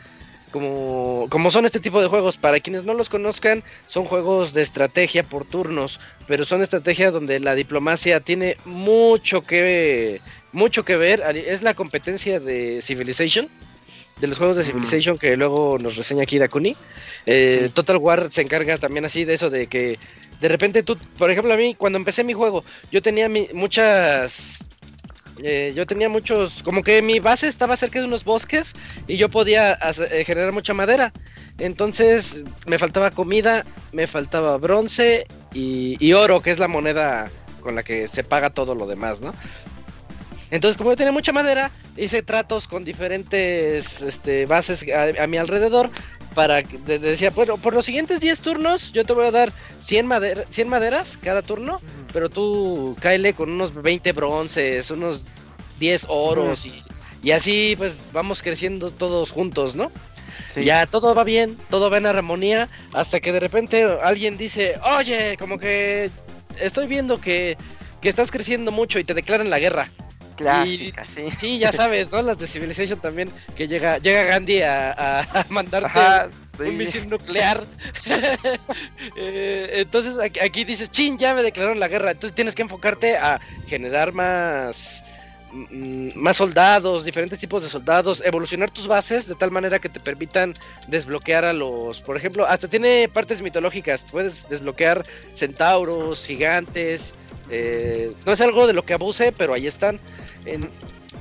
como, 0.51 1.27
como 1.29 1.49
son 1.49 1.65
este 1.65 1.79
tipo 1.79 1.99
de 2.01 2.07
juegos. 2.07 2.37
Para 2.37 2.59
quienes 2.59 2.83
no 2.83 2.93
los 2.93 3.09
conozcan, 3.09 3.63
son 3.87 4.05
juegos 4.05 4.53
de 4.53 4.61
estrategia 4.61 5.23
por 5.23 5.45
turnos, 5.45 5.99
pero 6.27 6.45
son 6.45 6.61
estrategias 6.61 7.13
donde 7.13 7.39
la 7.39 7.55
diplomacia 7.55 8.19
tiene 8.19 8.57
mucho 8.65 9.41
que, 9.41 10.21
mucho 10.51 10.85
que 10.85 10.97
ver. 10.97 11.21
Es 11.35 11.63
la 11.63 11.73
competencia 11.73 12.39
de 12.39 12.81
Civilization, 12.83 13.49
de 14.21 14.27
los 14.27 14.37
juegos 14.37 14.55
de 14.55 14.63
Civilization 14.63 15.17
que 15.17 15.35
luego 15.35 15.79
nos 15.81 15.97
reseña 15.97 16.23
aquí 16.23 16.37
Dakuni. 16.37 16.77
Eh, 17.25 17.71
Total 17.73 17.97
War 17.97 18.31
se 18.31 18.43
encarga 18.43 18.77
también 18.77 19.05
así 19.05 19.25
de 19.25 19.33
eso, 19.33 19.49
de 19.49 19.65
que 19.65 19.97
de 20.43 20.49
repente 20.49 20.83
tú, 20.83 20.97
por 21.17 21.31
ejemplo, 21.31 21.53
a 21.53 21.57
mí 21.57 21.73
cuando 21.75 21.97
empecé 21.97 22.23
mi 22.25 22.33
juego, 22.33 22.65
yo 22.91 23.01
tenía 23.01 23.29
muchas 23.53 24.59
Eh, 25.41 25.73
yo 25.75 25.85
tenía 25.87 26.09
muchos, 26.09 26.61
como 26.63 26.83
que 26.83 27.01
mi 27.01 27.19
base 27.19 27.47
estaba 27.47 27.75
cerca 27.75 27.99
de 27.99 28.05
unos 28.05 28.23
bosques 28.23 28.73
y 29.07 29.17
yo 29.17 29.29
podía 29.29 29.73
eh, 30.11 30.23
generar 30.25 30.51
mucha 30.51 30.73
madera. 30.75 31.11
Entonces 31.57 32.43
me 32.67 32.77
faltaba 32.77 33.09
comida, 33.09 33.65
me 33.91 34.05
faltaba 34.05 34.57
bronce 34.59 35.25
y, 35.53 35.97
y 35.99 36.13
oro, 36.13 36.41
que 36.41 36.51
es 36.51 36.59
la 36.59 36.67
moneda 36.67 37.31
con 37.61 37.73
la 37.75 37.83
que 37.83 38.07
se 38.07 38.23
paga 38.23 38.51
todo 38.51 38.75
lo 38.75 38.85
demás, 38.85 39.21
¿no? 39.21 39.33
Entonces, 40.51 40.77
como 40.77 40.91
yo 40.91 40.97
tenía 40.97 41.11
mucha 41.11 41.33
madera, 41.33 41.71
hice 41.97 42.21
tratos 42.21 42.67
con 42.67 42.83
diferentes 42.83 44.01
este, 44.03 44.45
bases 44.45 44.85
a 45.19 45.25
mi 45.27 45.37
alrededor 45.37 45.89
para 46.33 46.63
que 46.63 46.77
de- 46.77 46.99
decía, 46.99 47.29
bueno, 47.31 47.57
por 47.57 47.73
los 47.73 47.85
siguientes 47.85 48.19
10 48.19 48.39
turnos 48.39 48.91
yo 48.91 49.03
te 49.05 49.13
voy 49.13 49.27
a 49.27 49.31
dar 49.31 49.53
100, 49.81 50.07
madera, 50.07 50.43
100 50.49 50.67
maderas 50.69 51.17
cada 51.21 51.41
turno, 51.41 51.79
pero 52.11 52.29
tú 52.29 52.95
cáele 52.99 53.33
con 53.33 53.51
unos 53.51 53.73
20 53.73 54.11
bronces, 54.13 54.89
unos 54.91 55.25
10 55.79 56.05
oros 56.09 56.65
y, 56.65 56.83
y 57.21 57.31
así 57.31 57.75
pues 57.77 57.95
vamos 58.11 58.41
creciendo 58.41 58.91
todos 58.91 59.31
juntos, 59.31 59.75
¿no? 59.75 59.91
Sí. 60.53 60.63
Ya 60.63 60.85
todo 60.85 61.13
va 61.15 61.23
bien, 61.23 61.57
todo 61.69 61.89
va 61.89 61.97
en 61.97 62.05
armonía, 62.05 62.69
hasta 62.93 63.19
que 63.19 63.31
de 63.31 63.39
repente 63.39 63.83
alguien 64.01 64.37
dice, 64.37 64.79
oye, 64.97 65.35
como 65.37 65.57
que 65.57 66.09
estoy 66.59 66.87
viendo 66.87 67.19
que, 67.19 67.57
que 68.01 68.09
estás 68.09 68.29
creciendo 68.31 68.71
mucho 68.71 68.99
y 68.99 69.03
te 69.03 69.13
declaran 69.13 69.49
la 69.49 69.59
guerra. 69.59 69.91
Clásica, 70.35 71.05
sí. 71.05 71.25
Sí, 71.37 71.57
ya 71.57 71.71
sabes, 71.71 72.11
¿no? 72.11 72.21
Las 72.21 72.37
de 72.37 72.47
Civilization 72.47 72.99
también, 72.99 73.29
que 73.55 73.67
llega, 73.67 73.97
llega 73.99 74.23
Gandhi 74.23 74.61
a, 74.61 75.25
mandarte 75.49 75.87
Ajá, 75.87 76.29
un 76.59 76.77
misil 76.77 77.09
nuclear. 77.09 77.63
Eh, 79.15 79.69
entonces 79.81 80.17
aquí, 80.17 80.39
aquí 80.39 80.63
dices, 80.63 80.89
chin, 80.89 81.17
ya 81.17 81.35
me 81.35 81.43
declararon 81.43 81.79
la 81.79 81.87
guerra. 81.87 82.11
Entonces 82.11 82.33
tienes 82.33 82.55
que 82.55 82.61
enfocarte 82.61 83.17
a 83.17 83.39
generar 83.67 84.13
más, 84.13 85.03
mm, 85.51 86.09
más 86.15 86.37
soldados, 86.37 87.05
diferentes 87.05 87.39
tipos 87.39 87.63
de 87.63 87.69
soldados, 87.69 88.23
evolucionar 88.25 88.71
tus 88.71 88.87
bases 88.87 89.27
de 89.27 89.35
tal 89.35 89.51
manera 89.51 89.79
que 89.79 89.89
te 89.89 89.99
permitan 89.99 90.53
desbloquear 90.87 91.45
a 91.45 91.53
los, 91.53 92.01
por 92.01 92.17
ejemplo, 92.17 92.45
hasta 92.45 92.67
tiene 92.67 93.09
partes 93.09 93.41
mitológicas. 93.41 94.05
Puedes 94.09 94.47
desbloquear 94.49 95.03
centauros, 95.33 96.25
gigantes. 96.25 97.13
Eh, 97.53 98.11
no 98.25 98.31
es 98.33 98.41
algo 98.41 98.65
de 98.67 98.73
lo 98.73 98.83
que 98.83 98.93
abuse, 98.95 99.31
pero 99.31 99.53
ahí 99.53 99.67
están. 99.67 99.99
En- 100.45 100.69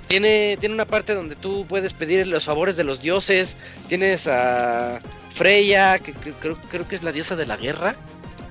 tiene, 0.09 0.57
tiene 0.61 0.75
una 0.75 0.85
parte 0.87 1.15
donde 1.15 1.37
tú 1.37 1.65
puedes 1.67 1.95
pedir 1.95 2.27
los 2.27 2.45
favores 2.45 2.77
de 2.77 2.85
los 2.85 3.01
dioses. 3.01 3.57
Tienes 3.89 4.27
a 4.27 5.01
Freya, 5.33 5.99
que, 5.99 6.13
que- 6.13 6.33
creo, 6.33 6.59
creo 6.71 6.87
que 6.89 6.95
es 6.97 7.03
la 7.03 7.13
diosa 7.13 7.37
de 7.37 7.47
la 7.47 7.57
guerra. 7.57 7.95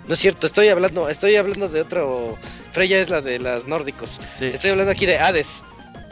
No 0.07 0.13
es 0.13 0.19
cierto, 0.19 0.47
estoy 0.47 0.69
hablando, 0.69 1.07
estoy 1.09 1.35
hablando 1.35 1.67
de 1.69 1.81
otro. 1.81 2.37
Freya 2.73 2.97
es 2.99 3.09
la 3.09 3.21
de 3.21 3.37
los 3.39 3.67
nórdicos. 3.67 4.19
Sí. 4.37 4.45
Estoy 4.45 4.71
hablando 4.71 4.91
aquí 4.91 5.05
de 5.05 5.19
Hades. 5.19 5.47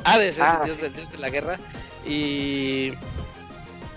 Hades 0.03 0.35
es 0.35 0.41
Ah, 0.41 0.59
el 0.61 0.65
dios, 0.67 0.77
sí. 0.77 0.83
del 0.83 0.93
dios 0.93 1.11
de 1.11 1.17
la 1.17 1.29
guerra. 1.29 1.59
Y 2.05 2.93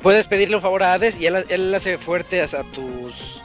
puedes 0.01 0.29
pedirle 0.29 0.57
un 0.57 0.63
favor 0.63 0.83
a 0.83 0.95
Hades 0.95 1.19
y 1.21 1.27
él, 1.27 1.45
él 1.49 1.75
hace 1.75 1.99
fuerte 1.99 2.41
a, 2.41 2.45
a 2.45 2.63
tus 2.73 3.42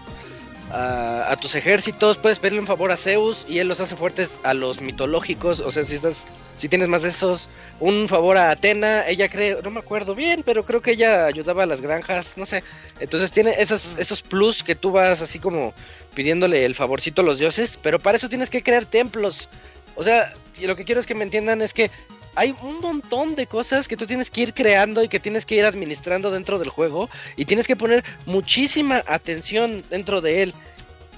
a, 0.72 1.31
a 1.31 1.35
tus 1.35 1.56
ejércitos. 1.56 2.18
Puedes 2.18 2.39
pedirle 2.39 2.60
un 2.60 2.68
favor 2.68 2.91
a 2.91 2.98
Zeus 2.98 3.45
y 3.48 3.60
él 3.60 3.68
los 3.68 3.80
hace 3.80 3.95
fuertes 3.95 4.39
a 4.44 4.53
los 4.53 4.81
mitológicos. 4.81 5.60
O 5.60 5.72
sea, 5.72 5.84
si 5.84 5.95
estás, 5.95 6.26
si 6.56 6.69
tienes 6.69 6.88
más 6.89 7.03
de 7.03 7.10
esos, 7.10 7.49
un 7.80 8.07
favor 8.07 8.38
a 8.38 8.52
Atena. 8.52 9.07
Ella 9.07 9.30
cree, 9.30 9.57
no 9.64 9.72
me 9.72 9.80
acuerdo 9.80 10.15
bien, 10.15 10.44
pero 10.45 10.64
creo 10.64 10.81
que 10.81 10.91
ella 10.91 11.26
ayudaba 11.26 11.64
a 11.64 11.68
las 11.68 11.81
granjas, 11.81 12.38
no 12.38 12.45
sé. 12.45 12.64
Entonces 12.99 13.31
tiene 13.31 13.56
esos, 13.57 13.98
esos 13.98 14.22
plus 14.22 14.64
que 14.64 14.76
tú 14.76 14.91
vas 14.91 15.22
así 15.22 15.39
como 15.39 15.73
pidiéndole 16.14 16.65
el 16.65 16.76
favorcito 16.76 17.22
a 17.22 17.26
los 17.26 17.39
dioses. 17.39 17.80
Pero 17.81 17.99
para 17.99 18.18
eso 18.18 18.30
tienes 18.30 18.49
que 18.49 18.64
crear 18.64 18.85
templos. 18.85 19.49
O 19.95 20.03
sea, 20.03 20.34
y 20.60 20.68
lo 20.68 20.76
que 20.76 20.85
quiero 20.85 20.99
es 21.02 21.07
que 21.07 21.15
me 21.15 21.23
entiendan 21.23 21.61
es 21.61 21.73
que 21.73 21.91
hay 22.35 22.55
un 22.61 22.79
montón 22.81 23.35
de 23.35 23.47
cosas 23.47 23.87
que 23.87 23.97
tú 23.97 24.05
tienes 24.05 24.29
que 24.29 24.41
ir 24.41 24.53
creando 24.53 25.03
y 25.03 25.07
que 25.07 25.19
tienes 25.19 25.45
que 25.45 25.55
ir 25.55 25.65
administrando 25.65 26.29
dentro 26.31 26.59
del 26.59 26.69
juego 26.69 27.09
y 27.35 27.45
tienes 27.45 27.67
que 27.67 27.75
poner 27.75 28.03
muchísima 28.25 29.03
atención 29.07 29.83
dentro 29.89 30.21
de 30.21 30.43
él. 30.43 30.53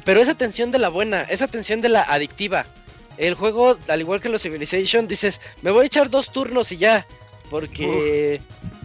Pero 0.06 0.22
esa 0.22 0.31
atención 0.31 0.72
de 0.72 0.80
la 0.80 0.90
buena, 0.90 1.22
esa 1.23 1.45
atención 1.45 1.81
de 1.81 1.90
la 1.90 2.03
adictiva. 2.03 2.65
El 3.18 3.34
juego, 3.34 3.77
al 3.88 3.99
igual 3.99 4.22
que 4.22 4.30
los 4.30 4.41
Civilization, 4.41 5.07
dices, 5.07 5.41
me 5.61 5.72
voy 5.72 5.84
a 5.84 5.88
echar 5.88 6.10
dos 6.10 6.31
turnos 6.31 6.72
y 6.72 6.77
ya. 6.77 7.06
Porque, 7.49 8.40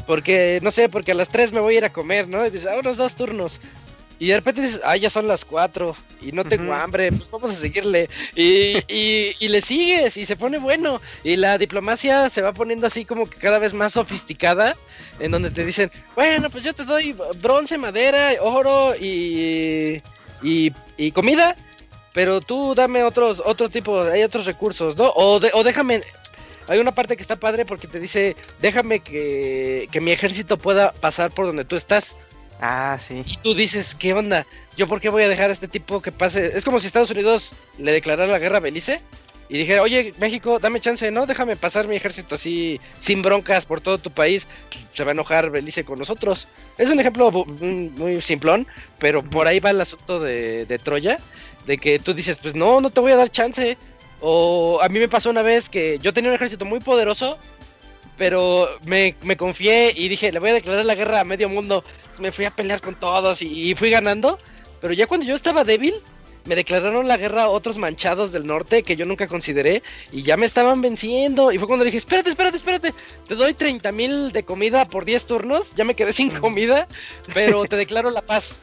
porque, 0.06 0.59
no 0.62 0.70
sé, 0.70 0.88
porque 0.88 1.12
a 1.12 1.14
las 1.14 1.28
tres 1.28 1.52
me 1.52 1.60
voy 1.60 1.74
a 1.74 1.78
ir 1.78 1.84
a 1.84 1.92
comer, 1.92 2.28
¿no? 2.28 2.44
Y 2.44 2.51
dices, 2.51 2.66
ah, 2.66 2.78
unos 2.80 2.96
dos 2.96 3.14
turnos. 3.14 3.60
Y 4.19 4.28
de 4.28 4.36
repente 4.36 4.62
dices, 4.62 4.81
ah, 4.85 4.97
ya 4.97 5.11
son 5.11 5.27
las 5.27 5.45
cuatro 5.45 5.97
y 6.23 6.31
no 6.32 6.45
tengo 6.45 6.73
hambre, 6.73 7.11
pues 7.11 7.28
vamos 7.31 7.51
a 7.51 7.55
seguirle. 7.55 8.09
Y, 8.36 8.77
y, 8.89 9.35
y 9.41 9.49
le 9.49 9.61
sigues 9.61 10.16
y 10.16 10.24
se 10.24 10.36
pone 10.36 10.59
bueno. 10.59 11.01
Y 11.24 11.36
la 11.36 11.59
diplomacia 11.59 12.31
se 12.31 12.41
va 12.41 12.53
poniendo 12.53 12.86
así 12.86 13.05
como 13.05 13.28
que 13.28 13.36
cada 13.39 13.59
vez 13.59 13.74
más 13.74 13.93
sofisticada, 13.93 14.77
en 15.19 15.32
donde 15.32 15.51
te 15.51 15.65
dicen, 15.65 15.91
bueno, 16.15 16.49
pues 16.49 16.62
yo 16.65 16.73
te 16.73 16.85
doy 16.85 17.15
bronce, 17.43 17.77
madera, 17.77 18.31
oro 18.41 18.95
y, 18.95 20.01
y, 20.43 20.73
y 20.97 21.11
comida, 21.11 21.57
pero 22.12 22.41
tú 22.41 22.74
dame 22.74 23.03
otros, 23.03 23.43
otro 23.45 23.69
tipo, 23.69 24.01
hay 24.03 24.23
otros 24.23 24.47
recursos, 24.47 24.97
¿no? 24.97 25.11
O, 25.16 25.41
de- 25.41 25.51
o 25.55 25.65
déjame... 25.65 26.03
Hay 26.66 26.78
una 26.78 26.93
parte 26.93 27.15
que 27.15 27.20
está 27.23 27.36
padre 27.36 27.66
porque 27.66 27.86
te 27.86 28.01
dice, 28.01 28.36
déjame 28.62 29.01
que, 29.01 29.86
que 29.93 30.01
mi 30.01 30.12
ejército 30.12 30.57
pueda 30.57 30.93
pasar 30.93 31.31
por 31.31 31.45
donde 31.45 31.66
tú 31.66 31.77
estás. 31.77 32.16
Ah, 32.66 32.97
sí. 32.99 33.23
Y 33.27 33.36
tú 33.43 33.53
dices, 33.53 33.95
¿qué 33.95 34.15
onda? 34.15 34.47
¿Yo 34.74 34.89
por 34.89 34.99
qué 34.99 35.11
voy 35.11 35.23
a 35.23 35.28
dejar 35.28 35.51
a 35.51 35.53
este 35.53 35.69
tipo 35.69 36.01
que 36.01 36.12
pase? 36.12 36.57
Es 36.57 36.65
como 36.65 36.78
si 36.78 36.86
Estados 36.86 37.11
Unidos 37.11 37.53
le 37.77 37.93
declarara 37.93 38.32
la 38.32 38.39
guerra 38.39 38.57
a 38.57 38.61
Belice 38.61 39.03
y 39.51 39.59
dijera, 39.59 39.82
oye, 39.82 40.15
México, 40.19 40.59
dame 40.59 40.81
chance, 40.81 41.11
¿no? 41.11 41.27
Déjame 41.27 41.57
pasar 41.57 41.86
mi 41.89 41.97
ejército 41.97 42.36
así, 42.36 42.81
sin 43.01 43.20
broncas 43.20 43.66
por 43.66 43.82
todo 43.82 43.99
tu 43.99 44.11
país. 44.11 44.49
Se 44.95 45.05
va 45.05 45.11
a 45.11 45.12
enojar 45.12 45.51
Belice 45.51 45.85
con 45.85 45.99
nosotros. 45.99 46.49
Es 46.78 46.89
un 46.89 46.99
ejemplo 46.99 47.31
muy 47.31 48.23
simplón, 48.23 48.66
pero 48.99 49.23
por 49.23 49.47
ahí 49.47 49.61
va 49.61 49.69
el 49.69 49.82
asunto 49.82 50.19
de, 50.19 50.65
de 50.65 50.78
Troya, 50.78 51.19
de 51.66 51.77
que 51.77 51.99
tú 51.99 52.15
dices, 52.15 52.39
pues 52.41 52.55
no, 52.55 52.81
no 52.81 52.89
te 52.89 53.03
voy 53.03 53.12
a 53.12 53.16
dar 53.16 53.28
chance. 53.28 53.77
O 54.20 54.81
a 54.81 54.89
mí 54.89 54.99
me 55.01 55.09
pasó 55.09 55.28
una 55.28 55.43
vez 55.43 55.69
que 55.69 55.99
yo 55.99 56.15
tenía 56.15 56.31
un 56.31 56.36
ejército 56.36 56.65
muy 56.65 56.81
poderoso, 56.81 57.36
pero 58.16 58.69
me, 58.85 59.15
me 59.23 59.36
confié 59.36 59.93
y 59.97 60.09
dije, 60.09 60.32
le 60.32 60.39
voy 60.39 60.51
a 60.51 60.55
declarar 60.55 60.85
la 60.85 60.95
guerra 60.95 61.20
a 61.20 61.24
medio 61.24 61.49
mundo. 61.49 61.85
Me 62.19 62.32
fui 62.32 62.45
a 62.45 62.51
pelear 62.51 62.81
con 62.81 62.95
todos 62.95 63.43
y, 63.43 63.70
y 63.70 63.74
fui 63.74 63.91
ganando. 63.91 64.39
Pero 64.81 64.93
ya 64.93 65.07
cuando 65.07 65.27
yo 65.27 65.35
estaba 65.35 65.65
débil, 65.65 65.95
me 66.45 66.55
declararon 66.57 67.09
la 67.09 67.16
guerra 67.16 67.45
a 67.45 67.49
otros 67.49 67.78
manchados 67.78 68.32
del 68.32 68.47
norte 68.47 68.82
que 68.82 68.97
yo 68.97 69.07
nunca 69.07 69.27
consideré 69.27 69.82
y 70.12 70.23
ya 70.23 70.36
me 70.36 70.47
estaban 70.47 70.81
venciendo. 70.82 71.53
Y 71.53 71.59
fue 71.59 71.66
cuando 71.66 71.85
le 71.85 71.91
dije, 71.91 71.99
espérate, 71.99 72.31
espérate, 72.31 72.57
espérate, 72.59 72.95
te 73.27 73.35
doy 73.35 73.55
30 73.55 73.91
mil 73.93 74.32
de 74.32 74.43
comida 74.43 74.85
por 74.85 75.05
10 75.05 75.27
turnos, 75.27 75.74
ya 75.74 75.85
me 75.85 75.95
quedé 75.95 76.12
sin 76.12 76.31
comida, 76.31 76.86
pero 77.35 77.65
te 77.65 77.77
declaro 77.77 78.11
la 78.11 78.23
paz. 78.23 78.57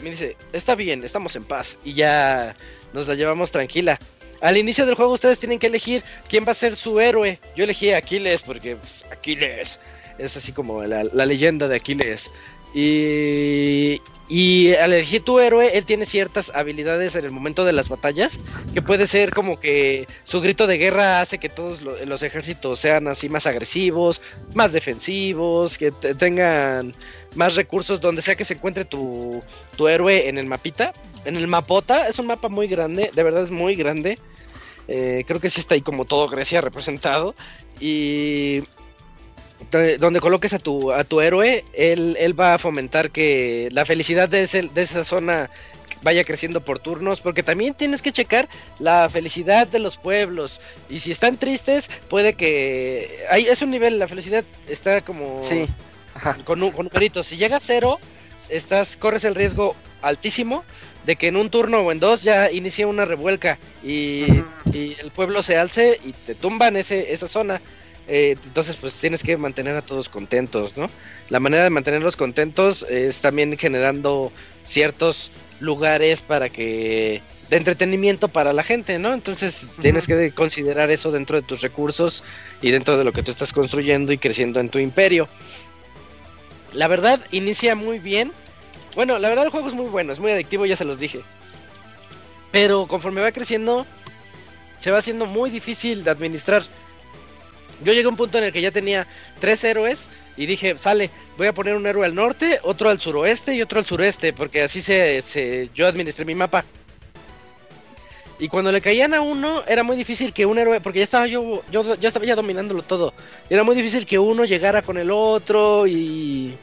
Me 0.00 0.10
dice, 0.10 0.36
está 0.52 0.74
bien, 0.74 1.04
estamos 1.04 1.36
en 1.36 1.44
paz 1.44 1.78
y 1.84 1.92
ya 1.92 2.56
nos 2.92 3.06
la 3.06 3.14
llevamos 3.14 3.52
tranquila. 3.52 3.98
Al 4.42 4.56
inicio 4.56 4.84
del 4.84 4.96
juego 4.96 5.12
ustedes 5.12 5.38
tienen 5.38 5.58
que 5.60 5.68
elegir 5.68 6.02
quién 6.28 6.44
va 6.46 6.50
a 6.50 6.54
ser 6.54 6.74
su 6.76 7.00
héroe. 7.00 7.38
Yo 7.56 7.64
elegí 7.64 7.92
a 7.92 7.98
Aquiles 7.98 8.42
porque 8.42 8.76
pues, 8.76 9.04
Aquiles 9.10 9.78
es 10.18 10.36
así 10.36 10.52
como 10.52 10.82
la, 10.82 11.04
leyenda 11.04 11.68
de 11.68 11.76
Aquiles. 11.76 12.28
Y, 12.74 14.00
al 14.74 14.94
elegir 14.94 15.22
tu 15.22 15.38
héroe, 15.38 15.76
él 15.76 15.84
tiene 15.84 16.06
ciertas 16.06 16.50
habilidades 16.54 17.14
en 17.16 17.24
el 17.26 17.30
momento 17.30 17.64
de 17.64 17.72
las 17.74 17.88
batallas, 17.90 18.40
que 18.72 18.80
puede 18.80 19.06
ser 19.06 19.30
como 19.30 19.60
que 19.60 20.08
su 20.24 20.40
grito 20.40 20.66
de 20.66 20.78
guerra 20.78 21.20
hace 21.20 21.36
que 21.38 21.50
todos 21.50 21.82
lo- 21.82 22.02
los 22.06 22.22
ejércitos 22.22 22.80
sean 22.80 23.08
así 23.08 23.28
más 23.28 23.46
agresivos, 23.46 24.22
más 24.54 24.72
defensivos, 24.72 25.76
que 25.76 25.90
te- 25.92 26.14
tengan 26.14 26.94
más 27.34 27.54
recursos 27.56 28.00
donde 28.00 28.22
sea 28.22 28.34
que 28.36 28.44
se 28.46 28.54
encuentre 28.54 28.84
tu, 28.86 29.42
tu 29.76 29.86
héroe 29.86 30.28
en 30.28 30.38
el 30.38 30.46
mapita. 30.46 30.92
En 31.26 31.36
el 31.36 31.46
mapota, 31.46 32.08
es 32.08 32.18
un 32.18 32.26
mapa 32.26 32.48
muy 32.48 32.66
grande, 32.66 33.10
de 33.14 33.22
verdad 33.22 33.42
es 33.42 33.50
muy 33.50 33.76
grande. 33.76 34.18
Eh, 34.94 35.24
creo 35.26 35.40
que 35.40 35.48
sí 35.48 35.58
está 35.60 35.74
ahí 35.74 35.80
como 35.80 36.04
todo 36.04 36.28
Grecia 36.28 36.60
representado. 36.60 37.34
Y 37.80 38.62
donde 39.98 40.20
coloques 40.20 40.52
a 40.52 40.58
tu, 40.58 40.92
a 40.92 41.02
tu 41.04 41.20
héroe, 41.22 41.64
él, 41.72 42.16
él 42.20 42.38
va 42.38 42.54
a 42.54 42.58
fomentar 42.58 43.10
que 43.10 43.68
la 43.72 43.86
felicidad 43.86 44.28
de, 44.28 44.42
ese- 44.42 44.68
de 44.68 44.82
esa 44.82 45.02
zona 45.04 45.48
vaya 46.02 46.24
creciendo 46.24 46.60
por 46.60 46.78
turnos, 46.80 47.20
porque 47.20 47.42
también 47.44 47.72
tienes 47.74 48.02
que 48.02 48.12
checar 48.12 48.48
la 48.80 49.08
felicidad 49.08 49.66
de 49.68 49.78
los 49.78 49.96
pueblos. 49.96 50.60
Y 50.90 50.98
si 50.98 51.10
están 51.12 51.38
tristes, 51.38 51.88
puede 52.10 52.34
que... 52.34 53.24
Hay, 53.30 53.46
es 53.46 53.62
un 53.62 53.70
nivel, 53.70 53.98
la 53.98 54.08
felicidad 54.08 54.44
está 54.68 55.00
como 55.00 55.40
Sí. 55.42 55.64
Ajá. 56.14 56.36
con, 56.44 56.62
un- 56.62 56.72
con 56.72 56.86
numeritos. 56.86 57.28
Si 57.28 57.36
llega 57.36 57.56
a 57.56 57.60
cero, 57.60 57.98
estás, 58.50 58.96
corres 58.98 59.24
el 59.24 59.34
riesgo 59.36 59.74
altísimo 60.02 60.64
de 61.04 61.16
que 61.16 61.28
en 61.28 61.36
un 61.36 61.50
turno 61.50 61.80
o 61.80 61.92
en 61.92 62.00
dos 62.00 62.22
ya 62.22 62.50
inicie 62.50 62.86
una 62.86 63.04
revuelca 63.04 63.58
y, 63.82 64.24
y 64.72 64.96
el 65.00 65.10
pueblo 65.14 65.42
se 65.42 65.56
alce 65.56 66.00
y 66.04 66.12
te 66.12 66.34
tumban 66.34 66.76
ese, 66.76 67.12
esa 67.12 67.28
zona. 67.28 67.60
Eh, 68.08 68.36
entonces, 68.44 68.76
pues 68.76 68.94
tienes 68.94 69.22
que 69.22 69.36
mantener 69.36 69.76
a 69.76 69.82
todos 69.82 70.08
contentos, 70.08 70.76
¿no? 70.76 70.90
La 71.28 71.40
manera 71.40 71.62
de 71.62 71.70
mantenerlos 71.70 72.16
contentos 72.16 72.84
es 72.90 73.20
también 73.20 73.56
generando 73.56 74.32
ciertos 74.64 75.30
lugares 75.60 76.20
para 76.20 76.48
que 76.48 77.22
de 77.48 77.56
entretenimiento 77.56 78.28
para 78.28 78.52
la 78.52 78.62
gente, 78.62 78.98
¿no? 78.98 79.12
Entonces 79.12 79.66
tienes 79.80 80.06
que 80.06 80.32
considerar 80.32 80.90
eso 80.90 81.12
dentro 81.12 81.36
de 81.40 81.46
tus 81.46 81.60
recursos 81.60 82.24
y 82.60 82.70
dentro 82.70 82.96
de 82.96 83.04
lo 83.04 83.12
que 83.12 83.22
tú 83.22 83.30
estás 83.30 83.52
construyendo 83.52 84.12
y 84.12 84.18
creciendo 84.18 84.58
en 84.58 84.68
tu 84.68 84.78
imperio. 84.78 85.28
La 86.72 86.88
verdad, 86.88 87.20
inicia 87.30 87.74
muy 87.74 87.98
bien. 87.98 88.32
Bueno, 88.94 89.18
la 89.18 89.28
verdad 89.28 89.44
el 89.44 89.50
juego 89.50 89.68
es 89.68 89.74
muy 89.74 89.86
bueno, 89.86 90.12
es 90.12 90.20
muy 90.20 90.32
adictivo, 90.32 90.66
ya 90.66 90.76
se 90.76 90.84
los 90.84 90.98
dije. 90.98 91.20
Pero 92.50 92.86
conforme 92.86 93.22
va 93.22 93.32
creciendo, 93.32 93.86
se 94.80 94.90
va 94.90 94.98
haciendo 94.98 95.26
muy 95.26 95.50
difícil 95.50 96.04
de 96.04 96.10
administrar. 96.10 96.62
Yo 97.82 97.92
llegué 97.92 98.06
a 98.06 98.10
un 98.10 98.16
punto 98.16 98.38
en 98.38 98.44
el 98.44 98.52
que 98.52 98.60
ya 98.60 98.70
tenía 98.70 99.06
tres 99.40 99.64
héroes 99.64 100.08
y 100.36 100.46
dije, 100.46 100.76
sale, 100.78 101.10
voy 101.36 101.46
a 101.46 101.54
poner 101.54 101.74
un 101.74 101.86
héroe 101.86 102.06
al 102.06 102.14
norte, 102.14 102.60
otro 102.62 102.90
al 102.90 103.00
suroeste 103.00 103.54
y 103.54 103.62
otro 103.62 103.80
al 103.80 103.86
sureste, 103.86 104.32
porque 104.32 104.62
así 104.62 104.82
se, 104.82 105.22
se 105.22 105.70
yo 105.74 105.86
administré 105.86 106.24
mi 106.24 106.34
mapa. 106.34 106.64
Y 108.38 108.48
cuando 108.48 108.72
le 108.72 108.80
caían 108.80 109.14
a 109.14 109.20
uno, 109.20 109.62
era 109.66 109.82
muy 109.82 109.96
difícil 109.96 110.32
que 110.32 110.46
un 110.46 110.58
héroe, 110.58 110.80
porque 110.80 110.98
ya 110.98 111.04
estaba 111.04 111.26
yo, 111.26 111.62
yo 111.70 111.94
ya 111.96 112.08
estaba 112.08 112.26
ya 112.26 112.34
dominándolo 112.34 112.82
todo. 112.82 113.14
Era 113.48 113.62
muy 113.62 113.76
difícil 113.76 114.04
que 114.04 114.18
uno 114.18 114.44
llegara 114.44 114.82
con 114.82 114.98
el 114.98 115.10
otro 115.10 115.86
y 115.86 116.54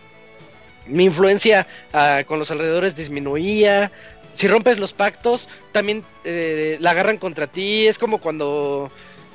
mi 0.90 1.06
influencia 1.06 1.68
ah, 1.94 2.24
con 2.26 2.40
los 2.40 2.52
alrededores 2.52 2.96
disminuía. 2.96 3.92
Si 4.34 4.48
rompes 4.48 4.80
los 4.80 4.94
pactos, 4.94 5.50
también 5.72 6.04
eh, 6.24 6.78
la 6.80 6.92
agarran 6.92 7.18
contra 7.18 7.48
ti. 7.48 7.88
Es 7.88 7.98
como 7.98 8.20
cuando, 8.20 8.92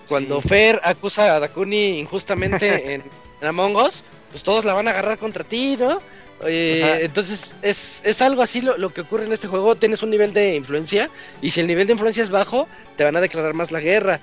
cuando 0.09 0.41
Fer 0.41 0.81
acusa 0.85 1.37
a 1.37 1.41
Dakuni 1.41 1.99
injustamente 1.99 2.67
en, 2.95 3.03
en 3.41 3.47
Among 3.47 3.77
Us, 3.77 4.03
pues 4.31 4.43
todos 4.43 4.65
la 4.65 4.75
van 4.75 4.89
a 4.89 4.91
agarrar 4.93 5.19
contra 5.19 5.45
ti, 5.45 5.77
¿no? 5.79 6.01
Eh, 6.47 7.01
entonces 7.03 7.57
es, 7.63 8.03
es, 8.05 8.21
algo 8.21 8.43
así 8.43 8.61
lo, 8.61 8.77
lo, 8.77 8.93
que 8.93 9.03
ocurre 9.03 9.25
en 9.25 9.33
este 9.33 9.47
juego. 9.47 9.77
Tienes 9.77 10.03
un 10.03 10.11
nivel 10.11 10.33
de 10.33 10.57
influencia 10.57 11.09
y 11.41 11.51
si 11.51 11.61
el 11.61 11.67
nivel 11.67 11.87
de 11.87 11.93
influencia 11.93 12.23
es 12.23 12.31
bajo, 12.31 12.69
te 12.97 13.05
van 13.05 13.17
a 13.17 13.21
declarar 13.21 13.55
más 13.55 13.73
la 13.73 13.81
guerra. 13.81 14.21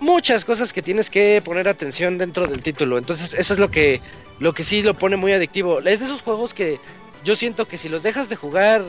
Muchas 0.00 0.44
cosas 0.44 0.72
que 0.72 0.82
tienes 0.82 1.10
que 1.10 1.40
poner 1.44 1.68
atención 1.68 2.18
dentro 2.18 2.46
del 2.46 2.62
título. 2.62 2.98
Entonces 2.98 3.34
eso 3.34 3.54
es 3.54 3.60
lo 3.60 3.70
que, 3.70 4.00
lo 4.38 4.52
que 4.52 4.64
sí 4.64 4.82
lo 4.82 4.94
pone 4.94 5.16
muy 5.16 5.32
adictivo. 5.32 5.78
Es 5.78 6.00
de 6.00 6.06
esos 6.06 6.22
juegos 6.22 6.54
que 6.54 6.78
yo 7.24 7.34
siento 7.34 7.66
que 7.66 7.78
si 7.78 7.88
los 7.88 8.02
dejas 8.02 8.28
de 8.28 8.36
jugar 8.36 8.82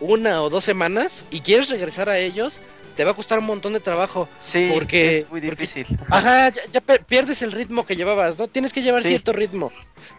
una 0.00 0.42
o 0.42 0.50
dos 0.50 0.64
semanas 0.64 1.24
y 1.30 1.40
quieres 1.40 1.70
regresar 1.70 2.08
a 2.08 2.18
ellos, 2.18 2.60
te 2.96 3.04
va 3.04 3.12
a 3.12 3.14
costar 3.14 3.38
un 3.38 3.46
montón 3.46 3.72
de 3.72 3.80
trabajo. 3.80 4.28
Sí, 4.38 4.70
porque 4.72 5.18
es 5.18 5.30
muy 5.30 5.40
difícil. 5.40 5.86
Porque, 5.86 6.04
ajá, 6.10 6.48
ya, 6.50 6.62
ya, 6.70 6.80
pierdes 6.80 7.42
el 7.42 7.52
ritmo 7.52 7.86
que 7.86 7.96
llevabas, 7.96 8.38
¿no? 8.38 8.48
Tienes 8.48 8.72
que 8.72 8.82
llevar 8.82 9.02
sí. 9.02 9.08
cierto 9.08 9.32
ritmo. 9.32 9.70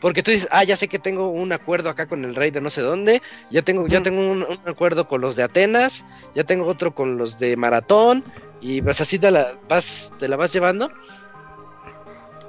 Porque 0.01 0.23
tú 0.23 0.31
dices, 0.31 0.47
ah, 0.51 0.63
ya 0.63 0.75
sé 0.75 0.87
que 0.87 0.99
tengo 0.99 1.29
un 1.29 1.51
acuerdo 1.51 1.89
acá 1.89 2.07
con 2.07 2.25
el 2.25 2.35
rey 2.35 2.51
de 2.51 2.61
no 2.61 2.69
sé 2.69 2.81
dónde, 2.81 3.21
ya 3.51 3.61
tengo, 3.61 3.83
mm. 3.83 3.89
ya 3.89 4.01
tengo 4.01 4.19
un, 4.19 4.43
un, 4.43 4.59
acuerdo 4.65 5.07
con 5.07 5.21
los 5.21 5.35
de 5.35 5.43
Atenas, 5.43 6.05
ya 6.35 6.43
tengo 6.43 6.65
otro 6.65 6.95
con 6.95 7.17
los 7.17 7.37
de 7.37 7.55
Maratón, 7.57 8.23
y 8.63 8.81
pues 8.81 8.99
así 9.01 9.19
te 9.19 9.29
la 9.29 9.55
vas, 9.67 10.11
te 10.17 10.27
la 10.27 10.35
vas 10.35 10.53
llevando. 10.53 10.91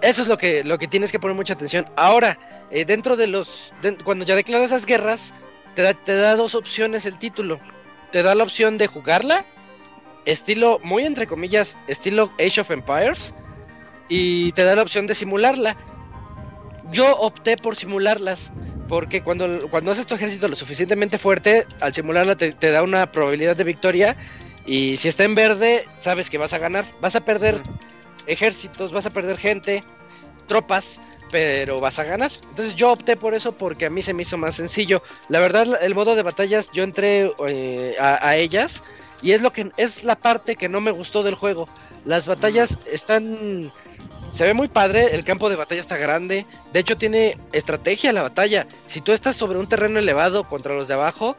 Eso 0.00 0.22
es 0.22 0.28
lo 0.28 0.38
que, 0.38 0.64
lo 0.64 0.78
que 0.78 0.88
tienes 0.88 1.10
que 1.10 1.18
poner 1.18 1.36
mucha 1.36 1.54
atención. 1.54 1.86
Ahora, 1.96 2.38
eh, 2.70 2.84
dentro 2.84 3.16
de 3.16 3.26
los. 3.26 3.74
Cuando 4.04 4.24
ya 4.24 4.36
declaras 4.36 4.66
esas 4.66 4.86
guerras, 4.86 5.34
te 5.74 5.82
da, 5.82 5.94
te 5.94 6.14
da 6.14 6.36
dos 6.36 6.54
opciones 6.54 7.04
el 7.04 7.18
título. 7.18 7.58
Te 8.12 8.22
da 8.22 8.34
la 8.34 8.44
opción 8.44 8.78
de 8.78 8.86
jugarla 8.86 9.44
estilo, 10.24 10.80
muy 10.82 11.04
entre 11.04 11.26
comillas, 11.26 11.76
estilo 11.86 12.32
Age 12.38 12.60
of 12.60 12.70
Empires, 12.70 13.34
y 14.08 14.52
te 14.52 14.64
da 14.64 14.76
la 14.76 14.82
opción 14.82 15.06
de 15.06 15.14
simularla. 15.14 15.76
Yo 16.90 17.16
opté 17.16 17.56
por 17.56 17.76
simularlas, 17.76 18.52
porque 18.88 19.22
cuando, 19.22 19.68
cuando 19.70 19.92
haces 19.92 20.06
tu 20.06 20.14
ejército 20.14 20.48
lo 20.48 20.56
suficientemente 20.56 21.18
fuerte, 21.18 21.66
al 21.80 21.94
simularla 21.94 22.36
te, 22.36 22.52
da 22.52 22.82
una 22.82 23.10
probabilidad 23.10 23.56
de 23.56 23.64
victoria, 23.64 24.16
y 24.66 24.96
si 24.96 25.08
está 25.08 25.24
en 25.24 25.34
verde, 25.34 25.86
sabes 26.00 26.30
que 26.30 26.38
vas 26.38 26.52
a 26.52 26.58
ganar, 26.58 26.84
vas 27.00 27.16
a 27.16 27.24
perder 27.24 27.62
ejércitos, 28.26 28.92
vas 28.92 29.06
a 29.06 29.10
perder 29.10 29.36
gente, 29.36 29.84
tropas, 30.46 31.00
pero 31.30 31.80
vas 31.80 31.98
a 31.98 32.04
ganar. 32.04 32.32
Entonces 32.48 32.74
yo 32.74 32.92
opté 32.92 33.16
por 33.16 33.34
eso 33.34 33.52
porque 33.52 33.86
a 33.86 33.90
mí 33.90 34.02
se 34.02 34.14
me 34.14 34.22
hizo 34.22 34.38
más 34.38 34.54
sencillo. 34.56 35.02
La 35.28 35.40
verdad, 35.40 35.82
el 35.82 35.94
modo 35.94 36.14
de 36.14 36.22
batallas, 36.22 36.70
yo 36.72 36.82
entré 36.82 37.32
eh, 37.48 37.96
a, 37.98 38.26
a 38.26 38.36
ellas 38.36 38.82
y 39.20 39.32
es 39.32 39.42
lo 39.42 39.52
que 39.52 39.70
es 39.76 40.04
la 40.04 40.16
parte 40.16 40.56
que 40.56 40.68
no 40.68 40.80
me 40.80 40.90
gustó 40.90 41.22
del 41.22 41.34
juego. 41.34 41.68
Las 42.04 42.26
batallas 42.26 42.78
están 42.90 43.72
se 44.34 44.44
ve 44.44 44.52
muy 44.52 44.66
padre, 44.66 45.14
el 45.14 45.24
campo 45.24 45.48
de 45.48 45.54
batalla 45.54 45.80
está 45.80 45.96
grande. 45.96 46.44
De 46.72 46.80
hecho 46.80 46.98
tiene 46.98 47.38
estrategia 47.52 48.12
la 48.12 48.22
batalla. 48.22 48.66
Si 48.86 49.00
tú 49.00 49.12
estás 49.12 49.36
sobre 49.36 49.58
un 49.60 49.68
terreno 49.68 50.00
elevado 50.00 50.44
contra 50.48 50.74
los 50.74 50.88
de 50.88 50.94
abajo 50.94 51.36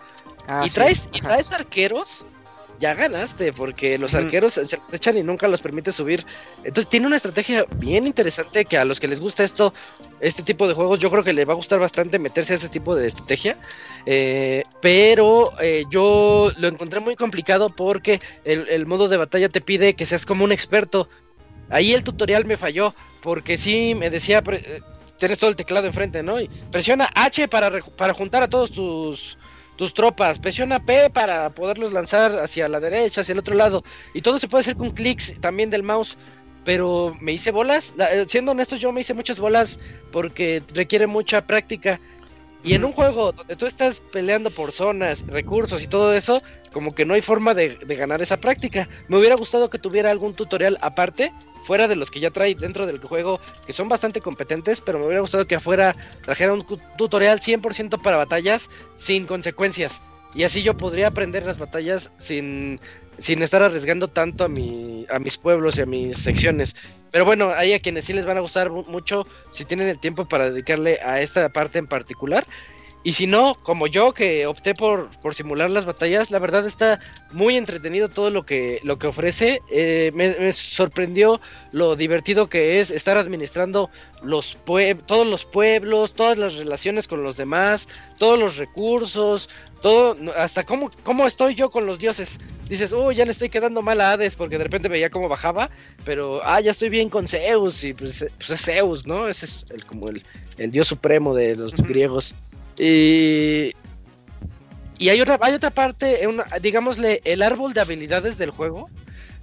ah, 0.47 0.64
y 0.65 0.69
traes 0.69 0.99
sí. 0.99 1.10
y 1.11 1.22
traes 1.22 1.52
arqueros, 1.52 2.23
ya 2.80 2.93
ganaste, 2.93 3.53
porque 3.53 3.97
los 3.97 4.14
arqueros 4.15 4.53
se 4.53 4.61
los 4.61 4.93
echan 4.93 5.18
y 5.18 5.23
nunca 5.23 5.47
los 5.47 5.61
permite 5.61 5.91
subir. 5.91 6.26
Entonces 6.64 6.89
tiene 6.89 7.07
una 7.07 7.15
estrategia 7.15 7.65
bien 7.76 8.06
interesante 8.07 8.65
que 8.65 8.77
a 8.77 8.85
los 8.85 8.99
que 8.99 9.07
les 9.07 9.19
gusta 9.19 9.43
esto, 9.43 9.73
este 10.19 10.43
tipo 10.43 10.68
de 10.68 10.73
juegos, 10.73 10.99
yo 10.99 11.10
creo 11.10 11.23
que 11.23 11.34
les 11.34 11.47
va 11.47 11.53
a 11.53 11.56
gustar 11.56 11.80
bastante 11.80 12.19
meterse 12.19 12.53
a 12.53 12.57
ese 12.57 12.69
tipo 12.69 12.95
de 12.95 13.07
estrategia. 13.07 13.57
Eh, 14.06 14.64
pero 14.81 15.53
eh, 15.61 15.84
yo 15.89 16.52
lo 16.57 16.68
encontré 16.68 16.99
muy 16.99 17.15
complicado 17.15 17.69
porque 17.69 18.19
el, 18.43 18.68
el, 18.69 18.85
modo 18.85 19.07
de 19.07 19.18
batalla 19.18 19.49
te 19.49 19.61
pide 19.61 19.95
que 19.95 20.06
seas 20.06 20.26
como 20.26 20.43
un 20.43 20.52
experto. 20.52 21.10
Ahí 21.69 21.93
el 21.93 22.03
tutorial 22.03 22.45
me 22.45 22.57
falló, 22.57 22.93
porque 23.22 23.57
sí 23.57 23.95
me 23.95 24.10
decía, 24.10 24.43
tienes 25.18 25.39
todo 25.39 25.49
el 25.49 25.56
teclado 25.56 25.88
enfrente, 25.88 26.22
¿no? 26.22 26.39
Y 26.39 26.47
presiona 26.72 27.10
H 27.15 27.47
para, 27.47 27.72
para 27.81 28.14
juntar 28.14 28.43
a 28.43 28.49
todos 28.49 28.72
tus 28.72 29.38
tus 29.76 29.93
tropas, 29.93 30.39
presiona 30.39 30.80
P 30.80 31.10
para 31.10 31.49
poderlos 31.49 31.93
lanzar 31.93 32.39
hacia 32.39 32.68
la 32.68 32.80
derecha, 32.80 33.22
hacia 33.22 33.34
el 33.34 33.39
otro 33.39 33.56
lado. 33.56 33.84
Y 34.14 34.22
todo 34.22 34.39
se 34.39 34.47
puede 34.47 34.61
hacer 34.61 34.76
con 34.76 34.91
clics 34.91 35.34
también 35.41 35.69
del 35.69 35.84
mouse. 35.84 36.18
Pero 36.64 37.15
me 37.22 37.31
hice 37.34 37.52
bolas, 37.52 37.93
siendo 38.27 38.53
honestos 38.53 38.80
yo 38.80 38.91
me 38.91 39.02
hice 39.02 39.14
muchas 39.14 39.39
bolas 39.39 39.80
porque 40.11 40.64
requiere 40.73 41.06
mucha 41.06 41.45
práctica. 41.45 41.99
Y 42.64 42.73
en 42.73 42.84
un 42.84 42.91
juego 42.91 43.31
donde 43.31 43.56
tú 43.56 43.68
estás 43.68 44.02
peleando 44.11 44.49
por 44.49 44.72
zonas, 44.72 45.23
recursos 45.27 45.84
y 45.84 45.88
todo 45.88 46.15
eso, 46.15 46.41
como 46.73 46.95
que 46.95 47.06
no 47.06 47.14
hay 47.14 47.22
forma 47.22 47.53
de, 47.53 47.76
de 47.76 47.95
ganar 47.95 48.23
esa 48.23 48.38
práctica. 48.38 48.89
Me 49.07 49.19
hubiera 49.19 49.35
gustado 49.35 49.69
que 49.69 49.77
tuviera 49.77 50.10
algún 50.10 50.34
tutorial 50.34 50.80
aparte 50.81 51.31
fuera 51.66 51.88
de 51.88 51.96
los 51.96 52.12
que 52.12 52.20
ya 52.20 52.32
trae 52.32 52.56
dentro 52.56 52.86
del 52.86 53.00
juego, 53.00 53.40
que 53.66 53.74
son 53.74 53.90
bastante 53.90 54.22
competentes, 54.22 54.82
pero 54.82 55.00
me 55.00 55.06
hubiera 55.06 55.22
gustado 55.22 55.46
que 55.48 55.56
afuera 55.56 55.96
trajera 56.22 56.54
un 56.54 56.66
tutorial 56.98 57.40
100% 57.40 58.02
para 58.02 58.18
batallas 58.18 58.70
sin 58.96 59.26
consecuencias. 59.26 60.02
Y 60.34 60.44
así 60.44 60.62
yo 60.62 60.76
podría 60.76 61.08
aprender 61.08 61.46
las 61.46 61.58
batallas 61.58 62.12
sin, 62.18 62.80
sin 63.18 63.42
estar 63.42 63.64
arriesgando 63.64 64.10
tanto 64.10 64.44
a, 64.44 64.50
mi, 64.50 65.06
a 65.10 65.18
mis 65.18 65.38
pueblos 65.38 65.78
y 65.78 65.82
a 65.82 65.86
mis 65.86 66.18
secciones. 66.18 66.76
Pero 67.12 67.24
bueno, 67.24 67.52
hay 67.52 67.74
a 67.74 67.80
quienes 67.80 68.06
sí 68.06 68.14
les 68.14 68.26
van 68.26 68.38
a 68.38 68.42
gustar 68.42 68.70
mucho 68.70 69.26
si 69.52 69.64
tienen 69.64 69.88
el 69.88 70.00
tiempo 70.00 70.28
para 70.28 70.50
dedicarle 70.50 71.00
a 71.02 71.22
esta 71.22 71.48
parte 71.50 71.80
en 71.80 71.88
particular. 71.88 72.46
Y 73.06 73.14
si 73.14 73.27
no, 73.27 73.53
como 73.61 73.86
yo 73.86 74.15
que 74.15 74.48
opté 74.48 74.73
por, 74.73 75.11
por 75.22 75.36
simular 75.36 75.69
las 75.69 75.86
batallas, 75.86 76.32
la 76.32 76.40
verdad 76.40 76.65
está 76.65 76.99
muy 77.32 77.56
entretenido 77.56 78.10
todo 78.10 78.32
lo 78.32 78.48
que, 78.48 78.80
lo 78.82 78.98
que 78.98 79.06
ofrece. 79.06 79.61
Eh, 79.69 80.10
me, 80.15 80.30
me, 80.40 80.52
sorprendió 80.52 81.40
lo 81.72 81.95
divertido 81.95 82.49
que 82.49 82.80
es 82.80 82.90
estar 82.90 83.15
administrando 83.15 83.91
los 84.23 84.57
todos 85.06 85.27
los 85.27 85.45
pueblos, 85.45 86.15
todas 86.15 86.40
las 86.40 86.56
relaciones 86.56 87.07
con 87.07 87.22
los 87.22 87.38
demás, 87.38 87.88
todos 88.18 88.40
los 88.40 88.57
recursos, 88.57 89.49
todo, 89.84 90.15
hasta 90.36 90.64
cómo, 90.64 90.90
cómo 91.03 91.27
estoy 91.27 91.53
yo 91.53 91.69
con 91.69 91.86
los 91.86 91.99
dioses. 91.99 92.40
Dices, 92.68 92.91
oh, 92.91 93.11
ya 93.11 93.23
le 93.26 93.32
estoy 93.32 93.49
quedando 93.49 93.84
mal 93.84 94.02
a 94.02 94.14
Hades 94.14 94.36
porque 94.36 94.57
de 94.57 94.64
repente 94.64 94.90
veía 94.90 95.11
cómo 95.11 95.30
bajaba, 95.30 95.69
pero, 96.06 96.41
ah, 96.44 96.60
ya 96.60 96.72
estoy 96.72 96.90
bien 96.90 97.10
con 97.10 97.27
Zeus 97.27 97.84
y 97.84 97.94
pues, 97.94 98.26
pues 98.40 98.49
es 98.49 98.61
Zeus, 98.61 99.06
¿no? 99.06 99.27
Ese 99.27 99.45
es 99.45 99.64
el, 99.69 99.86
como 99.86 100.10
el, 100.10 100.23
el 100.57 100.72
dios 100.72 100.88
supremo 100.88 101.36
de 101.36 101.56
los 101.56 101.73
uh 101.73 101.76
-huh. 101.77 101.88
griegos. 101.88 102.34
Y, 102.77 103.72
y 104.97 105.10
hay 105.10 105.22
otra, 105.22 105.38
hay 105.41 105.53
otra 105.53 105.69
parte, 105.69 106.27
una, 106.27 106.45
digámosle, 106.61 107.22
el 107.23 107.41
árbol 107.41 107.73
de 107.73 107.81
habilidades 107.81 108.38
del 108.38 108.52
juego, 108.52 108.89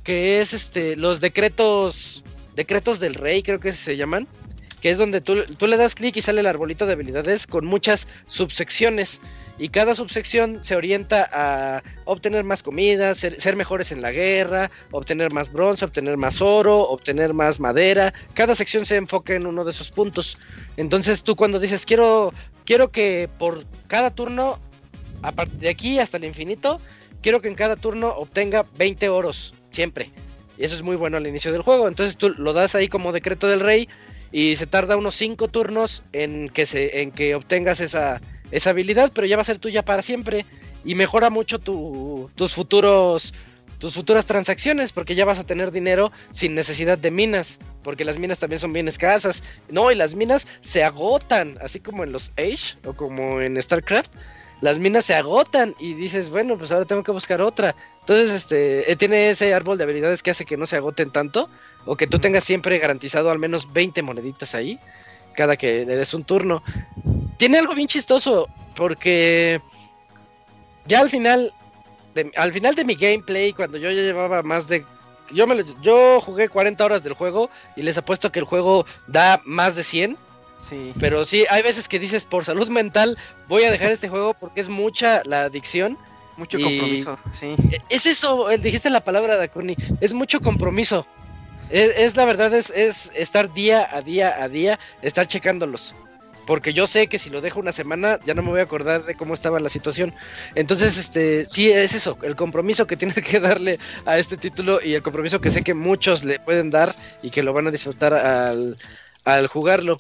que 0.05 0.41
es 0.41 0.53
este 0.53 0.97
los 0.97 1.21
decretos, 1.21 2.25
decretos 2.57 3.01
del 3.01 3.15
rey, 3.15 3.43
creo 3.43 3.61
que 3.61 3.73
se 3.73 3.97
llaman, 3.97 4.27
que 4.81 4.91
es 4.91 4.99
donde 4.99 5.21
tú, 5.21 5.45
tú 5.45 5.67
le 5.67 5.77
das 5.77 5.95
clic 5.95 6.17
y 6.17 6.23
sale 6.23 6.41
el 6.41 6.47
arbolito 6.47 6.87
de 6.87 6.95
habilidades 6.95 7.47
con 7.47 7.65
muchas 7.65 8.09
subsecciones. 8.27 9.21
Y 9.59 9.69
cada 9.69 9.95
subsección 9.95 10.65
se 10.65 10.75
orienta 10.75 11.29
a 11.31 11.83
obtener 12.05 12.43
más 12.43 12.63
comida, 12.63 13.15
ser, 13.15 13.41
ser, 13.41 13.55
mejores 13.55 13.93
en 13.93 14.01
la 14.01 14.11
guerra, 14.11 14.71
obtener 14.91 15.33
más 15.33 15.53
bronce, 15.53 15.85
obtener 15.85 16.17
más 16.17 16.41
oro, 16.43 16.81
obtener 16.81 17.33
más 17.35 17.61
madera. 17.61 18.13
Cada 18.35 18.57
sección 18.57 18.87
se 18.87 18.97
enfoca 18.97 19.35
en 19.35 19.47
uno 19.47 19.65
de 19.65 19.71
esos 19.71 19.93
puntos. 19.93 20.39
Entonces 20.77 21.23
tú 21.23 21.37
cuando 21.37 21.61
dices 21.61 21.85
quiero, 21.85 22.33
quiero 22.73 22.91
que 22.91 23.29
por 23.39 23.67
cada 23.87 24.11
turno, 24.13 24.59
a 25.21 25.33
partir 25.33 25.59
de 25.59 25.69
aquí 25.69 25.99
hasta 25.99 26.17
el 26.17 26.25
infinito, 26.25 26.81
quiero 27.21 27.43
que 27.43 27.49
en 27.49 27.55
cada 27.55 27.77
turno 27.77 28.09
obtenga 28.09 28.65
20 28.79 29.11
oros, 29.11 29.53
siempre. 29.69 30.09
Y 30.57 30.65
eso 30.65 30.75
es 30.75 30.83
muy 30.83 30.97
bueno 30.97 31.19
al 31.19 31.27
inicio 31.27 31.53
del 31.53 31.61
juego. 31.61 31.87
Entonces 31.87 32.17
tú 32.17 32.31
lo 32.31 32.55
das 32.55 32.75
ahí 32.75 32.89
como 32.89 33.13
decreto 33.13 33.47
del 33.47 33.61
rey 33.61 33.91
y 34.33 34.57
se 34.57 34.67
tarda 34.67 34.97
unos 34.97 35.15
5 35.17 35.49
turnos 35.49 36.03
en 36.15 36.49
que, 36.49 36.65
se, 36.65 37.03
en 37.03 37.11
que 37.11 37.35
obtengas 37.35 37.81
esa 37.81 38.23
esa 38.51 38.71
habilidad, 38.71 39.13
pero 39.15 39.27
ya 39.27 39.37
va 39.37 39.43
a 39.43 39.45
ser 39.45 39.59
tuya 39.59 39.85
para 39.85 40.01
siempre 40.01 40.47
y 40.83 40.95
mejora 40.95 41.29
mucho 41.29 41.59
tu, 41.59 42.31
tus 42.37 42.55
futuros 42.55 43.35
tus 43.83 43.95
futuras 43.95 44.27
transacciones, 44.27 44.93
porque 44.93 45.17
ya 45.17 45.25
vas 45.25 45.41
a 45.41 45.45
tener 45.45 45.73
dinero 45.73 46.13
sin 46.31 46.55
necesidad 46.55 46.97
de 46.97 47.11
minas, 47.11 47.59
porque 47.83 48.05
las 48.05 48.17
minas 48.17 48.39
también 48.39 48.61
son 48.61 48.73
bien 48.73 48.87
escasas. 48.87 49.43
No, 49.69 49.91
y 49.91 49.97
las 49.97 50.15
minas 50.15 50.47
se 50.61 50.85
agotan, 50.85 51.59
así 51.61 51.81
como 51.81 52.05
en 52.05 52.13
los 52.13 52.31
Age 52.39 52.79
o 52.85 52.95
como 52.95 53.41
en 53.41 53.61
StarCraft. 53.61 54.13
Las 54.61 54.79
minas 54.79 55.07
se 55.07 55.17
agotan 55.17 55.75
y 55.81 55.95
dices, 55.95 56.31
bueno, 56.31 56.57
pues 56.57 56.71
ahora 56.71 56.85
tengo 56.85 57.03
que 57.03 57.11
buscar 57.11 57.41
otra. 57.43 57.75
Entonces, 57.99 58.31
este, 58.31 58.89
eh, 58.89 58.95
tiene 58.95 59.31
ese 59.31 59.53
árbol 59.53 59.77
de 59.79 59.83
habilidades 59.83 60.23
que 60.23 60.31
hace 60.31 60.45
que 60.45 60.57
no 60.57 60.65
se 60.65 60.77
agoten 60.77 61.11
tanto 61.11 61.51
o 61.85 61.97
que 61.97 62.07
tú 62.07 62.21
tengas 62.21 62.45
siempre 62.45 62.79
garantizado 62.79 63.33
al 63.33 63.41
menos 63.41 63.73
20 63.73 64.01
moneditas 64.03 64.55
ahí 64.55 64.79
cada 65.35 65.57
que 65.57 65.85
le 65.85 65.97
des 65.97 66.15
un 66.15 66.23
turno. 66.23 66.63
Tiene 67.37 67.59
algo 67.59 67.75
bien 67.75 67.89
chistoso 67.89 68.49
porque 68.77 69.61
ya 70.87 71.01
al 71.01 71.11
final 71.11 71.53
de, 72.15 72.31
al 72.37 72.53
final 72.53 72.75
de 72.75 72.85
mi 72.85 72.95
gameplay 72.95 73.53
cuando 73.53 73.79
yo 73.79 73.91
ya 73.91 74.03
llevaba 74.03 74.43
más 74.43 74.69
de 74.69 74.85
yo 75.31 75.47
me 75.47 75.55
lo- 75.55 75.81
yo 75.81 76.21
jugué 76.21 76.49
40 76.49 76.85
horas 76.85 77.03
del 77.03 77.15
juego 77.15 77.49
y 77.77 77.83
les 77.83 77.97
apuesto 77.97 78.31
que 78.31 78.39
el 78.39 78.45
juego 78.45 78.85
da 79.07 79.41
más 79.45 79.75
de 79.77 79.83
100, 79.83 80.17
Sí. 80.59 80.93
pero 81.01 81.25
sí 81.27 81.45
hay 81.49 81.63
veces 81.63 81.89
que 81.89 81.99
dices 81.99 82.25
por 82.25 82.45
salud 82.45 82.69
mental 82.69 83.17
voy 83.49 83.65
a 83.65 83.71
dejar 83.71 83.93
este 83.93 84.09
juego 84.09 84.35
porque 84.35 84.61
es 84.61 84.69
mucha 84.69 85.23
la 85.25 85.43
adicción. 85.45 85.97
Mucho 86.37 86.59
Y- 86.59 86.63
compromiso, 86.63 87.19
sí. 87.39 87.55
E- 87.71 87.81
Es 87.91 88.07
eso, 88.07 88.51
eh, 88.51 88.57
dijiste 88.59 88.89
la 88.91 89.01
palabra 89.05 89.37
Dakuni, 89.37 89.77
es 90.01 90.13
mucho 90.15 90.41
compromiso. 90.41 91.07
Es, 91.71 91.93
es 91.97 92.17
la 92.17 92.25
verdad, 92.25 92.53
es, 92.55 92.71
es 92.71 93.11
estar 93.15 93.53
día 93.53 93.89
a 93.91 94.01
día 94.03 94.43
a 94.43 94.49
día, 94.49 94.79
estar 95.03 95.27
checándolos. 95.27 95.95
Porque 96.47 96.73
yo 96.73 96.87
sé 96.87 97.07
que 97.07 97.19
si 97.19 97.31
lo 97.31 97.41
dejo 97.41 97.61
una 97.61 97.73
semana, 97.73 98.19
ya 98.25 98.35
no 98.35 98.43
me 98.43 98.51
voy 98.51 98.61
a 98.61 98.65
acordar 98.65 99.05
de 99.05 99.15
cómo 99.15 99.35
estaba 99.35 99.61
la 99.61 99.69
situación. 99.69 100.15
Entonces, 100.55 100.99
este, 100.99 101.47
sí, 101.47 101.71
es 101.71 101.95
eso, 101.95 102.19
el 102.23 102.37
compromiso 102.37 102.87
que 102.87 102.97
tienes 103.03 103.17
que 103.17 103.41
darle 103.41 103.79
a 104.05 104.19
este 104.19 104.37
título 104.37 104.81
y 104.83 104.95
el 104.95 105.03
compromiso 105.03 105.41
que 105.41 105.51
sé 105.51 105.63
que 105.63 105.75
muchos 105.75 106.25
le 106.25 106.41
pueden 106.41 106.71
dar 106.71 106.95
y 107.23 107.31
que 107.31 107.43
lo 107.43 107.53
van 107.53 107.69
a 107.69 107.71
disfrutar 107.71 108.15
al, 108.15 108.77
al 109.25 109.47
jugarlo. 109.47 109.97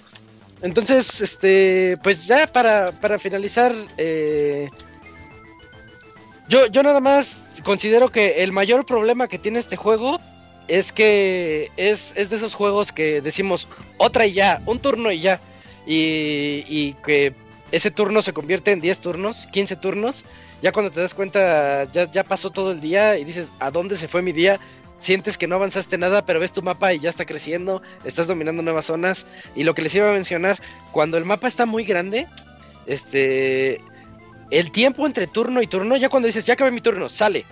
Entonces, 0.62 1.20
este, 1.20 1.96
pues 2.02 2.26
ya 2.26 2.46
para, 2.46 2.92
para 2.92 3.18
finalizar, 3.18 3.74
eh, 3.98 4.68
yo, 6.48 6.66
yo 6.66 6.82
nada 6.82 7.00
más 7.00 7.42
considero 7.64 8.08
que 8.08 8.42
el 8.44 8.52
mayor 8.52 8.86
problema 8.86 9.26
que 9.26 9.38
tiene 9.38 9.58
este 9.58 9.76
juego 9.76 10.20
es 10.68 10.92
que 10.92 11.70
es, 11.76 12.12
es 12.16 12.30
de 12.30 12.36
esos 12.36 12.54
juegos 12.54 12.92
que 12.92 13.20
decimos 13.20 13.68
otra 13.98 14.26
y 14.26 14.32
ya, 14.32 14.62
un 14.66 14.78
turno 14.78 15.10
y 15.10 15.20
ya. 15.20 15.40
Y, 15.86 16.64
y 16.68 16.96
que 17.04 17.34
ese 17.72 17.90
turno 17.90 18.22
se 18.22 18.32
convierte 18.32 18.70
en 18.70 18.80
10 18.80 19.00
turnos, 19.00 19.48
15 19.48 19.76
turnos. 19.76 20.24
Ya 20.60 20.72
cuando 20.72 20.92
te 20.92 21.00
das 21.00 21.14
cuenta, 21.14 21.84
ya, 21.84 22.10
ya 22.10 22.22
pasó 22.22 22.50
todo 22.50 22.70
el 22.72 22.80
día 22.80 23.18
y 23.18 23.24
dices, 23.24 23.52
¿a 23.58 23.70
dónde 23.70 23.96
se 23.96 24.08
fue 24.08 24.22
mi 24.22 24.32
día? 24.32 24.60
Sientes 25.00 25.36
que 25.36 25.48
no 25.48 25.56
avanzaste 25.56 25.98
nada, 25.98 26.24
pero 26.24 26.38
ves 26.38 26.52
tu 26.52 26.62
mapa 26.62 26.92
y 26.92 27.00
ya 27.00 27.10
está 27.10 27.24
creciendo, 27.24 27.82
estás 28.04 28.28
dominando 28.28 28.62
nuevas 28.62 28.84
zonas. 28.84 29.26
Y 29.56 29.64
lo 29.64 29.74
que 29.74 29.82
les 29.82 29.94
iba 29.94 30.08
a 30.08 30.12
mencionar, 30.12 30.60
cuando 30.92 31.18
el 31.18 31.24
mapa 31.24 31.48
está 31.48 31.66
muy 31.66 31.84
grande, 31.84 32.28
este, 32.86 33.80
el 34.50 34.70
tiempo 34.70 35.06
entre 35.06 35.26
turno 35.26 35.62
y 35.62 35.66
turno, 35.66 35.96
ya 35.96 36.08
cuando 36.08 36.26
dices, 36.26 36.46
ya 36.46 36.54
acabé 36.54 36.70
mi 36.70 36.80
turno, 36.80 37.08
sale. 37.08 37.44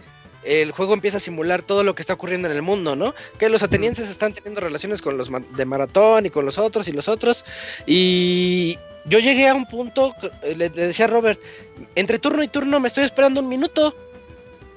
El 0.42 0.72
juego 0.72 0.94
empieza 0.94 1.18
a 1.18 1.20
simular 1.20 1.62
todo 1.62 1.84
lo 1.84 1.94
que 1.94 2.02
está 2.02 2.14
ocurriendo 2.14 2.48
en 2.48 2.56
el 2.56 2.62
mundo, 2.62 2.96
¿no? 2.96 3.14
Que 3.38 3.48
los 3.48 3.62
atenienses 3.62 4.08
están 4.08 4.32
teniendo 4.32 4.60
relaciones 4.60 5.02
con 5.02 5.18
los 5.18 5.30
de 5.30 5.64
maratón 5.64 6.26
y 6.26 6.30
con 6.30 6.44
los 6.44 6.58
otros 6.58 6.88
y 6.88 6.92
los 6.92 7.08
otros. 7.08 7.44
Y 7.86 8.78
yo 9.04 9.18
llegué 9.18 9.48
a 9.48 9.54
un 9.54 9.66
punto, 9.66 10.14
eh, 10.42 10.54
le, 10.56 10.70
le 10.70 10.86
decía 10.88 11.06
a 11.06 11.08
Robert, 11.08 11.40
entre 11.94 12.18
turno 12.18 12.42
y 12.42 12.48
turno 12.48 12.80
me 12.80 12.88
estoy 12.88 13.04
esperando 13.04 13.40
un 13.40 13.48
minuto. 13.48 13.94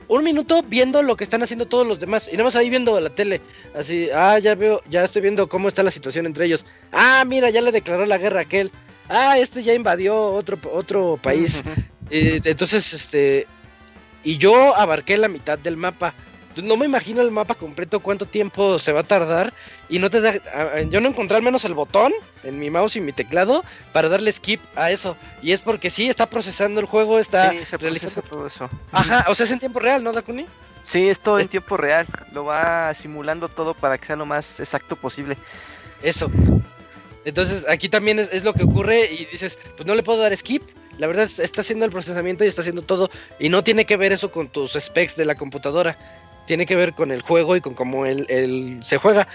Un 0.10 0.24
minuto 0.24 0.62
viendo 0.64 1.02
lo 1.02 1.16
que 1.16 1.24
están 1.24 1.44
haciendo 1.44 1.66
todos 1.66 1.88
los 1.88 2.00
demás. 2.00 2.28
Y 2.28 2.34
nada 2.34 2.44
más 2.44 2.56
ahí 2.56 2.70
viendo 2.70 3.00
la 3.00 3.10
tele. 3.10 3.42
Así, 3.74 4.10
ah, 4.14 4.38
ya 4.38 4.54
veo, 4.54 4.82
ya 4.90 5.04
estoy 5.04 5.22
viendo 5.22 5.48
cómo 5.48 5.68
está 5.68 5.82
la 5.82 5.92
situación 5.92 6.26
entre 6.26 6.46
ellos. 6.46 6.66
Ah, 6.92 7.24
mira, 7.26 7.50
ya 7.50 7.62
le 7.62 7.72
declaró 7.72 8.06
la 8.06 8.18
guerra 8.18 8.40
a 8.40 8.44
aquel. 8.44 8.72
Ah, 9.10 9.38
este 9.38 9.62
ya 9.64 9.74
invadió 9.74 10.16
otro, 10.16 10.60
otro 10.72 11.20
país. 11.22 11.64
Eh, 12.10 12.42
entonces, 12.44 12.94
este. 12.94 13.48
Y 14.24 14.38
yo 14.38 14.76
abarqué 14.76 15.18
la 15.18 15.28
mitad 15.28 15.58
del 15.60 15.78
mapa. 15.78 16.14
No 16.62 16.78
me 16.78 16.86
imagino 16.86 17.22
el 17.22 17.32
mapa 17.32 17.56
completo 17.56 18.00
cuánto 18.00 18.28
tiempo 18.28 18.78
se 18.78 18.94
va 18.94 19.00
a 19.02 19.04
tardar. 19.04 19.54
Y 19.90 19.98
no 20.00 20.10
te 20.10 20.22
da. 20.22 20.34
Yo 20.84 21.02
no 21.02 21.10
encontré 21.10 21.38
al 21.38 21.44
menos 21.44 21.66
el 21.66 21.74
botón 21.74 22.14
en 22.44 22.60
mi 22.60 22.70
mouse 22.70 22.96
y 22.96 23.02
mi 23.02 23.12
teclado 23.12 23.64
para 23.92 24.08
darle 24.08 24.32
skip 24.32 24.62
a 24.76 24.92
eso. 24.92 25.18
Y 25.42 25.52
es 25.52 25.62
porque 25.62 25.90
sí, 25.90 26.10
está 26.10 26.28
procesando 26.28 26.80
el 26.80 26.86
juego, 26.86 27.18
está 27.20 27.52
Sí, 27.52 27.66
se 27.66 27.78
realizando. 27.78 28.22
todo 28.22 28.46
eso. 28.48 28.70
Ajá, 28.92 29.26
o 29.30 29.36
sea, 29.36 29.46
es 29.46 29.52
en 29.52 29.60
tiempo 29.60 29.80
real, 29.80 30.04
¿no, 30.04 30.12
Dakuni? 30.12 30.46
Sí, 30.84 31.10
es 31.10 31.20
todo 31.20 31.38
Es- 31.40 31.46
en 31.46 31.50
tiempo 31.50 31.76
real. 31.76 32.06
Lo 32.32 32.46
va 32.46 32.94
simulando 32.94 33.48
todo 33.50 33.74
para 33.74 33.98
que 33.98 34.06
sea 34.06 34.16
lo 34.16 34.26
más 34.28 34.60
exacto 34.60 34.96
posible. 34.96 35.38
Eso. 36.04 36.30
Entonces, 37.26 37.66
aquí 37.70 37.90
también 37.90 38.20
es, 38.20 38.30
es 38.32 38.44
lo 38.44 38.54
que 38.54 38.64
ocurre 38.64 39.12
y 39.12 39.26
dices, 39.26 39.58
pues 39.76 39.88
no 39.88 39.96
le 39.96 40.04
puedo 40.04 40.20
dar 40.22 40.36
skip. 40.38 40.62
La 40.98 41.08
verdad 41.08 41.26
es- 41.26 41.40
está 41.40 41.62
haciendo 41.62 41.86
el 41.86 41.92
procesamiento 41.92 42.44
y 42.44 42.48
está 42.48 42.62
haciendo 42.62 42.82
todo. 42.82 43.10
Y 43.40 43.50
no 43.50 43.64
tiene 43.64 43.86
que 43.86 43.98
ver 43.98 44.12
eso 44.12 44.32
con 44.32 44.50
tus 44.50 44.74
specs 44.74 45.16
de 45.16 45.26
la 45.26 45.36
computadora. 45.36 45.98
Tiene 46.46 46.66
que 46.66 46.76
ver 46.76 46.94
con 46.94 47.12
el 47.12 47.22
juego 47.22 47.56
y 47.56 47.62
con 47.62 47.74
cómo 47.74 48.06
él, 48.06 48.80
se 48.84 48.98
juega. 48.98 49.28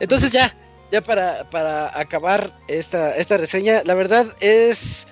Entonces 0.00 0.32
ya, 0.32 0.54
ya 0.90 1.00
para, 1.00 1.48
para 1.50 1.98
acabar 1.98 2.52
esta, 2.68 3.16
esta 3.16 3.36
reseña, 3.36 3.82
la 3.84 3.94
verdad 3.94 4.26
es, 4.40 5.06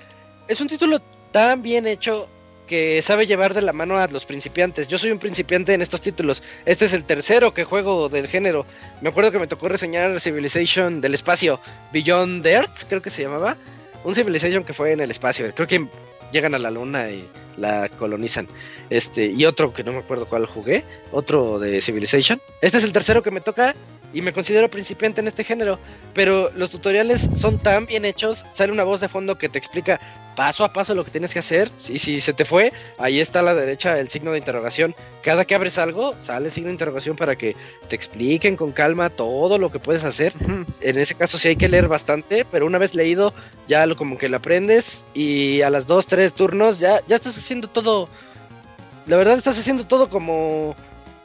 es 0.48 0.60
un 0.60 0.68
título 0.68 1.00
tan 1.32 1.62
bien 1.62 1.86
hecho 1.86 2.28
que 2.66 3.02
sabe 3.02 3.26
llevar 3.26 3.52
de 3.54 3.60
la 3.62 3.72
mano 3.74 3.98
a 3.98 4.08
los 4.08 4.24
principiantes. 4.24 4.88
Yo 4.88 4.98
soy 4.98 5.10
un 5.10 5.18
principiante 5.18 5.74
en 5.74 5.82
estos 5.82 6.00
títulos. 6.00 6.42
Este 6.64 6.86
es 6.86 6.92
el 6.94 7.04
tercero 7.04 7.52
que 7.52 7.64
juego 7.64 8.08
del 8.08 8.26
género. 8.26 8.64
Me 9.02 9.10
acuerdo 9.10 9.30
que 9.30 9.38
me 9.38 9.46
tocó 9.46 9.68
reseñar 9.68 10.18
Civilization 10.18 11.00
del 11.02 11.14
espacio, 11.14 11.60
Beyond 11.92 12.46
Earth, 12.46 12.84
creo 12.88 13.02
que 13.02 13.10
se 13.10 13.22
llamaba. 13.22 13.56
Un 14.04 14.14
Civilization 14.14 14.64
que 14.64 14.72
fue 14.72 14.92
en 14.92 15.00
el 15.00 15.10
espacio. 15.10 15.52
Creo 15.54 15.66
que 15.66 15.86
llegan 16.32 16.54
a 16.54 16.58
la 16.58 16.70
luna 16.70 17.10
y 17.10 17.26
la 17.56 17.88
colonizan. 17.88 18.46
Este, 18.90 19.26
y 19.26 19.44
otro 19.44 19.72
que 19.72 19.84
no 19.84 19.92
me 19.92 19.98
acuerdo 19.98 20.26
cuál 20.26 20.46
jugué, 20.46 20.84
otro 21.12 21.58
de 21.58 21.80
Civilization. 21.80 22.40
Este 22.60 22.78
es 22.78 22.84
el 22.84 22.92
tercero 22.92 23.22
que 23.22 23.30
me 23.30 23.40
toca 23.40 23.74
y 24.12 24.22
me 24.22 24.32
considero 24.32 24.70
principiante 24.70 25.20
en 25.20 25.28
este 25.28 25.44
género. 25.44 25.78
Pero 26.12 26.50
los 26.54 26.70
tutoriales 26.70 27.28
son 27.36 27.58
tan 27.58 27.86
bien 27.86 28.04
hechos, 28.04 28.44
sale 28.52 28.72
una 28.72 28.84
voz 28.84 29.00
de 29.00 29.08
fondo 29.08 29.38
que 29.38 29.48
te 29.48 29.58
explica 29.58 30.00
paso 30.34 30.64
a 30.64 30.72
paso 30.72 30.94
lo 30.94 31.04
que 31.04 31.10
tienes 31.10 31.32
que 31.32 31.38
hacer. 31.38 31.70
Y 31.88 31.98
si 31.98 32.20
se 32.20 32.32
te 32.32 32.44
fue, 32.44 32.72
ahí 32.98 33.20
está 33.20 33.40
a 33.40 33.42
la 33.42 33.54
derecha 33.54 33.98
el 33.98 34.08
signo 34.08 34.32
de 34.32 34.38
interrogación. 34.38 34.94
Cada 35.22 35.44
que 35.44 35.54
abres 35.54 35.78
algo, 35.78 36.14
sale 36.22 36.46
el 36.46 36.52
signo 36.52 36.68
de 36.68 36.74
interrogación 36.74 37.16
para 37.16 37.36
que 37.36 37.56
te 37.88 37.96
expliquen 37.96 38.56
con 38.56 38.72
calma 38.72 39.10
todo 39.10 39.58
lo 39.58 39.70
que 39.70 39.78
puedes 39.78 40.04
hacer. 40.04 40.32
En 40.80 40.98
ese 40.98 41.14
caso 41.14 41.38
sí 41.38 41.48
hay 41.48 41.56
que 41.56 41.68
leer 41.68 41.88
bastante, 41.88 42.44
pero 42.44 42.66
una 42.66 42.78
vez 42.78 42.94
leído 42.94 43.32
ya 43.68 43.86
lo 43.86 43.96
como 43.96 44.18
que 44.18 44.28
lo 44.28 44.36
aprendes 44.36 45.04
y 45.14 45.62
a 45.62 45.70
las 45.70 45.86
dos, 45.86 46.06
tres 46.06 46.34
turnos 46.34 46.78
ya, 46.78 47.00
ya 47.06 47.16
estás 47.16 47.38
haciendo 47.38 47.68
todo. 47.68 48.08
La 49.06 49.16
verdad 49.16 49.36
estás 49.36 49.58
haciendo 49.58 49.86
todo 49.86 50.08
como 50.08 50.74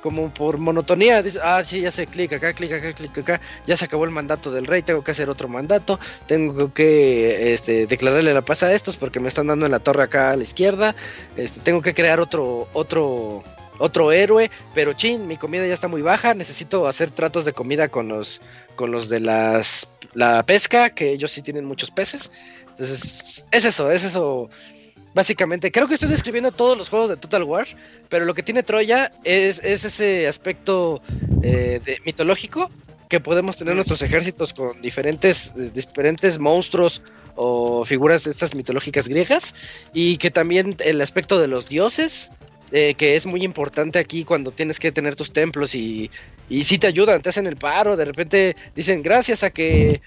como 0.02 0.34
por 0.34 0.58
monotonía, 0.58 1.22
dices, 1.22 1.42
ah, 1.44 1.64
sí, 1.64 1.82
ya 1.82 1.92
sé, 1.92 2.08
clic 2.08 2.34
acá, 2.34 2.54
clic 2.54 2.72
acá, 2.72 2.94
clic 2.94 3.18
acá, 3.18 3.42
ya 3.68 3.76
se 3.76 3.86
acabó 3.86 4.06
el 4.06 4.12
mandato 4.12 4.52
del 4.52 4.66
rey, 4.66 4.82
tengo 4.82 5.04
que 5.04 5.12
hacer 5.12 5.30
otro 5.30 5.48
mandato, 5.48 6.00
tengo 6.28 6.74
que 6.74 7.54
este, 7.54 7.88
declararle 7.88 8.34
la 8.34 8.42
paz 8.42 8.64
a 8.64 8.74
estos 8.74 8.98
porque 8.98 9.20
me 9.20 9.28
están 9.28 9.48
dando 9.48 9.66
en 9.66 9.72
la 9.72 9.80
torre 9.80 10.04
acá 10.04 10.32
a 10.32 10.36
la 10.36 10.44
izquierda, 10.44 10.96
este, 11.36 11.60
tengo 11.60 11.82
que 11.82 11.94
crear 11.94 12.20
otro, 12.20 12.68
otro, 12.74 13.44
otro 13.78 14.12
héroe, 14.12 14.50
pero 14.74 14.94
chin, 14.94 15.28
mi 15.28 15.38
comida 15.38 15.68
ya 15.68 15.74
está 15.74 15.88
muy 15.88 16.02
baja, 16.02 16.34
necesito 16.34 16.88
hacer 16.88 17.12
tratos 17.12 17.46
de 17.46 17.54
comida 17.54 17.90
con 17.90 18.08
los, 18.08 18.42
con 18.76 18.92
los 18.92 19.10
de 19.10 19.20
las, 19.20 19.90
la 20.14 20.44
pesca, 20.44 20.90
que 20.90 21.12
ellos 21.12 21.32
sí 21.32 21.42
tienen 21.42 21.66
muchos 21.66 21.92
peces, 21.92 22.32
entonces, 22.80 23.46
es 23.52 23.66
eso, 23.66 23.92
es 23.92 24.06
eso. 24.06 24.50
Básicamente, 25.14 25.72
creo 25.72 25.88
que 25.88 25.96
estoy 25.96 26.10
describiendo 26.10 26.52
todos 26.52 26.78
los 26.78 26.90
juegos 26.90 27.10
de 27.10 27.18
Total 27.18 27.44
War, 27.44 27.68
pero 28.10 28.26
lo 28.26 28.34
que 28.34 28.44
tiene 28.44 28.64
Troya 28.64 29.12
es, 29.24 29.60
es 29.64 29.84
ese 29.86 30.28
aspecto 30.28 31.02
eh, 31.42 31.82
de- 31.84 32.00
mitológico 32.06 32.70
que 33.10 33.20
podemos 33.20 33.58
tener 33.58 33.74
nuestros 33.74 34.04
ejércitos 34.04 34.54
con 34.54 34.80
diferentes, 34.84 35.52
diferentes 35.74 36.38
monstruos 36.38 37.02
o 37.36 37.84
figuras 37.84 38.24
de 38.24 38.32
estas 38.32 38.54
mitológicas 38.54 39.08
griegas 39.08 39.56
y 39.94 40.18
que 40.18 40.30
también 40.30 40.76
el 40.80 41.02
aspecto 41.02 41.40
de 41.40 41.48
los 41.48 41.68
dioses 41.70 42.30
eh, 42.72 42.94
que 42.94 43.16
es 43.16 43.26
muy 43.26 43.44
importante 43.44 43.98
aquí 43.98 44.24
cuando 44.24 44.52
tienes 44.52 44.80
que 44.80 44.92
tener 44.92 45.16
tus 45.16 45.34
templos 45.34 45.74
y, 45.74 46.12
y 46.50 46.64
sí 46.66 46.78
te 46.78 46.86
ayudan, 46.86 47.20
te 47.20 47.30
hacen 47.30 47.48
el 47.48 47.58
paro, 47.58 47.98
de 47.98 48.06
repente 48.06 48.56
dicen 48.76 49.02
gracias 49.02 49.42
a 49.42 49.50
que 49.50 50.02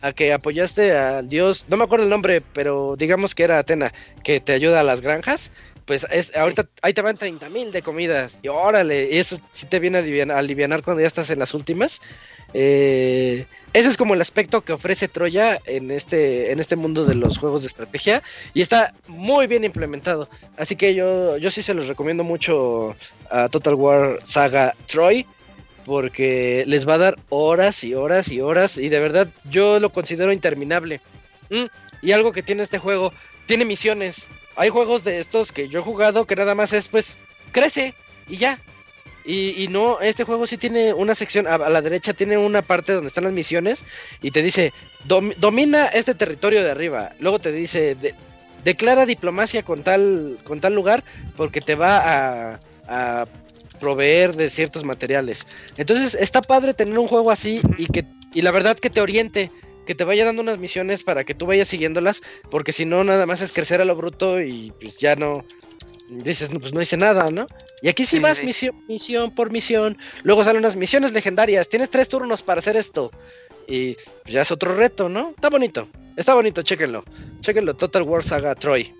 a 0.00 0.12
que 0.12 0.32
apoyaste 0.32 0.96
al 0.96 1.28
dios, 1.28 1.66
no 1.68 1.76
me 1.76 1.84
acuerdo 1.84 2.04
el 2.04 2.10
nombre, 2.10 2.42
pero 2.52 2.96
digamos 2.96 3.34
que 3.34 3.44
era 3.44 3.58
Atena, 3.58 3.92
que 4.22 4.40
te 4.40 4.52
ayuda 4.52 4.80
a 4.80 4.84
las 4.84 5.00
granjas, 5.00 5.50
pues 5.86 6.04
es, 6.10 6.34
ahorita 6.36 6.66
ahí 6.82 6.92
te 6.92 7.00
van 7.00 7.16
30 7.16 7.48
mil 7.48 7.72
de 7.72 7.80
comidas. 7.80 8.36
Y 8.42 8.48
órale, 8.48 9.18
eso 9.18 9.38
sí 9.52 9.66
te 9.66 9.78
viene 9.78 9.98
a 9.98 10.00
aliviar, 10.00 10.32
a 10.32 10.38
alivianar 10.38 10.82
cuando 10.82 11.00
ya 11.00 11.06
estás 11.06 11.30
en 11.30 11.38
las 11.38 11.54
últimas. 11.54 12.00
Eh, 12.52 13.46
ese 13.72 13.88
es 13.88 13.96
como 13.96 14.14
el 14.14 14.20
aspecto 14.20 14.62
que 14.62 14.72
ofrece 14.72 15.08
Troya 15.08 15.58
en 15.64 15.90
este, 15.90 16.50
en 16.50 16.58
este 16.58 16.74
mundo 16.74 17.04
de 17.04 17.14
los 17.14 17.38
juegos 17.38 17.62
de 17.62 17.68
estrategia. 17.68 18.22
Y 18.52 18.62
está 18.62 18.94
muy 19.06 19.46
bien 19.46 19.62
implementado. 19.62 20.28
Así 20.56 20.74
que 20.74 20.94
yo, 20.94 21.36
yo 21.36 21.50
sí 21.52 21.62
se 21.62 21.74
los 21.74 21.86
recomiendo 21.86 22.24
mucho 22.24 22.96
a 23.30 23.48
Total 23.48 23.74
War 23.74 24.18
Saga 24.24 24.74
Troy. 24.86 25.24
Porque 25.86 26.64
les 26.66 26.86
va 26.86 26.94
a 26.94 26.98
dar 26.98 27.16
horas 27.30 27.82
y 27.84 27.94
horas 27.94 28.28
y 28.28 28.40
horas. 28.40 28.76
Y 28.76 28.88
de 28.90 29.00
verdad 29.00 29.28
yo 29.48 29.78
lo 29.78 29.90
considero 29.90 30.32
interminable. 30.32 31.00
Mm, 31.48 31.64
y 32.02 32.12
algo 32.12 32.32
que 32.32 32.42
tiene 32.42 32.64
este 32.64 32.78
juego, 32.78 33.12
tiene 33.46 33.64
misiones. 33.64 34.26
Hay 34.56 34.68
juegos 34.68 35.04
de 35.04 35.20
estos 35.20 35.52
que 35.52 35.68
yo 35.68 35.78
he 35.78 35.82
jugado 35.82 36.26
que 36.26 36.34
nada 36.36 36.54
más 36.56 36.72
es 36.72 36.88
pues 36.88 37.16
crece 37.52 37.94
y 38.28 38.36
ya. 38.36 38.58
Y, 39.28 39.66
no, 39.70 39.98
este 40.00 40.22
juego 40.22 40.46
sí 40.46 40.56
tiene 40.56 40.94
una 40.94 41.16
sección, 41.16 41.48
a, 41.48 41.58
la 41.58 41.82
derecha 41.82 42.14
tiene 42.14 42.38
una 42.38 42.62
parte 42.62 42.92
donde 42.92 43.08
están 43.08 43.24
las 43.24 43.32
misiones 43.32 43.82
y 44.22 44.30
te 44.30 44.40
dice, 44.40 44.72
"Dom- 45.08 45.34
domina 45.36 45.86
este 45.86 46.14
territorio 46.14 46.62
de 46.62 46.70
arriba. 46.70 47.10
Luego 47.18 47.40
te 47.40 47.50
dice, 47.50 47.96
"De- 47.96 48.14
declara 48.62 49.04
diplomacia 49.04 49.64
con 49.64 49.82
tal, 49.82 50.38
con 50.44 50.60
tal 50.60 50.74
lugar 50.76 51.02
porque 51.36 51.60
te 51.60 51.74
va 51.74 51.98
a, 52.52 52.60
a 52.86 53.26
proveer 53.78 54.34
de 54.34 54.50
ciertos 54.50 54.84
materiales. 54.84 55.46
Entonces 55.76 56.14
está 56.14 56.42
padre 56.42 56.74
tener 56.74 56.98
un 56.98 57.06
juego 57.06 57.30
así 57.30 57.60
y 57.78 57.86
que 57.86 58.04
y 58.34 58.42
la 58.42 58.50
verdad 58.50 58.76
que 58.76 58.90
te 58.90 59.00
oriente, 59.00 59.50
que 59.86 59.94
te 59.94 60.04
vaya 60.04 60.24
dando 60.24 60.42
unas 60.42 60.58
misiones 60.58 61.02
para 61.04 61.24
que 61.24 61.34
tú 61.34 61.46
vayas 61.46 61.68
siguiéndolas, 61.68 62.20
porque 62.50 62.72
si 62.72 62.84
no 62.84 63.02
nada 63.04 63.24
más 63.24 63.40
es 63.40 63.52
crecer 63.52 63.80
a 63.80 63.84
lo 63.84 63.96
bruto 63.96 64.40
y 64.42 64.72
pues 64.78 64.98
ya 64.98 65.16
no 65.16 65.44
dices, 66.08 66.52
no, 66.52 66.60
pues 66.60 66.72
no 66.72 66.80
hice 66.80 66.96
nada, 66.96 67.30
¿no? 67.30 67.46
Y 67.82 67.88
aquí 67.88 68.04
sí 68.04 68.16
Sí, 68.16 68.22
vas 68.22 68.38
sí. 68.38 68.44
misión, 68.44 68.84
misión 68.88 69.34
por 69.34 69.50
misión, 69.50 69.96
luego 70.22 70.44
salen 70.44 70.60
unas 70.60 70.76
misiones 70.76 71.12
legendarias, 71.12 71.68
tienes 71.68 71.90
tres 71.90 72.08
turnos 72.08 72.42
para 72.42 72.58
hacer 72.58 72.76
esto 72.76 73.10
y 73.66 73.94
pues, 73.94 74.34
ya 74.34 74.42
es 74.42 74.50
otro 74.50 74.74
reto, 74.76 75.08
¿no? 75.08 75.30
Está 75.30 75.48
bonito, 75.48 75.88
está 76.16 76.34
bonito, 76.34 76.62
chéquenlo, 76.62 77.04
chéquenlo, 77.40 77.74
Total 77.74 78.02
War 78.02 78.22
Saga 78.22 78.54
Troy. 78.54 78.92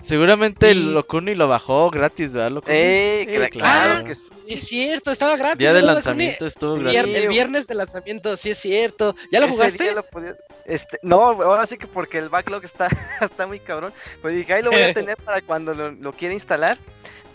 Seguramente 0.00 0.70
el 0.70 0.92
Locuni 0.92 1.34
lo 1.34 1.48
bajó 1.48 1.90
gratis, 1.90 2.32
¿verdad? 2.32 2.52
Locuni? 2.52 2.74
Eh, 2.76 3.26
claro. 3.28 3.50
claro 3.50 4.04
que 4.04 4.14
sí. 4.14 4.26
Sí 4.46 4.54
es 4.54 4.64
cierto, 4.66 5.10
estaba 5.10 5.36
gratis. 5.36 5.58
Día 5.58 5.74
de 5.74 5.80
¿verdad, 5.80 5.94
lanzamiento 5.94 6.46
estuvo 6.46 6.74
gratis. 6.76 7.14
El 7.16 7.28
viernes 7.28 7.66
de 7.66 7.74
lanzamiento, 7.74 8.36
sí 8.36 8.50
es 8.50 8.58
cierto. 8.58 9.14
¿Ya 9.30 9.40
lo 9.40 9.46
Ese 9.46 9.54
jugaste? 9.54 9.82
día 9.82 9.92
lo 9.92 10.02
podía- 10.04 10.36
este, 10.64 10.98
no, 11.02 11.20
ahora 11.22 11.66
sí 11.66 11.76
que 11.76 11.86
porque 11.86 12.18
el 12.18 12.28
backlog 12.28 12.64
está, 12.64 12.88
está 13.20 13.46
muy 13.46 13.60
cabrón. 13.60 13.92
Pues 14.22 14.34
dije, 14.34 14.54
ahí 14.54 14.62
lo 14.62 14.70
voy 14.70 14.80
a 14.82 14.94
tener 14.94 15.16
para 15.18 15.42
cuando 15.42 15.74
lo, 15.74 15.90
lo 15.90 16.12
quiera 16.12 16.32
instalar. 16.32 16.78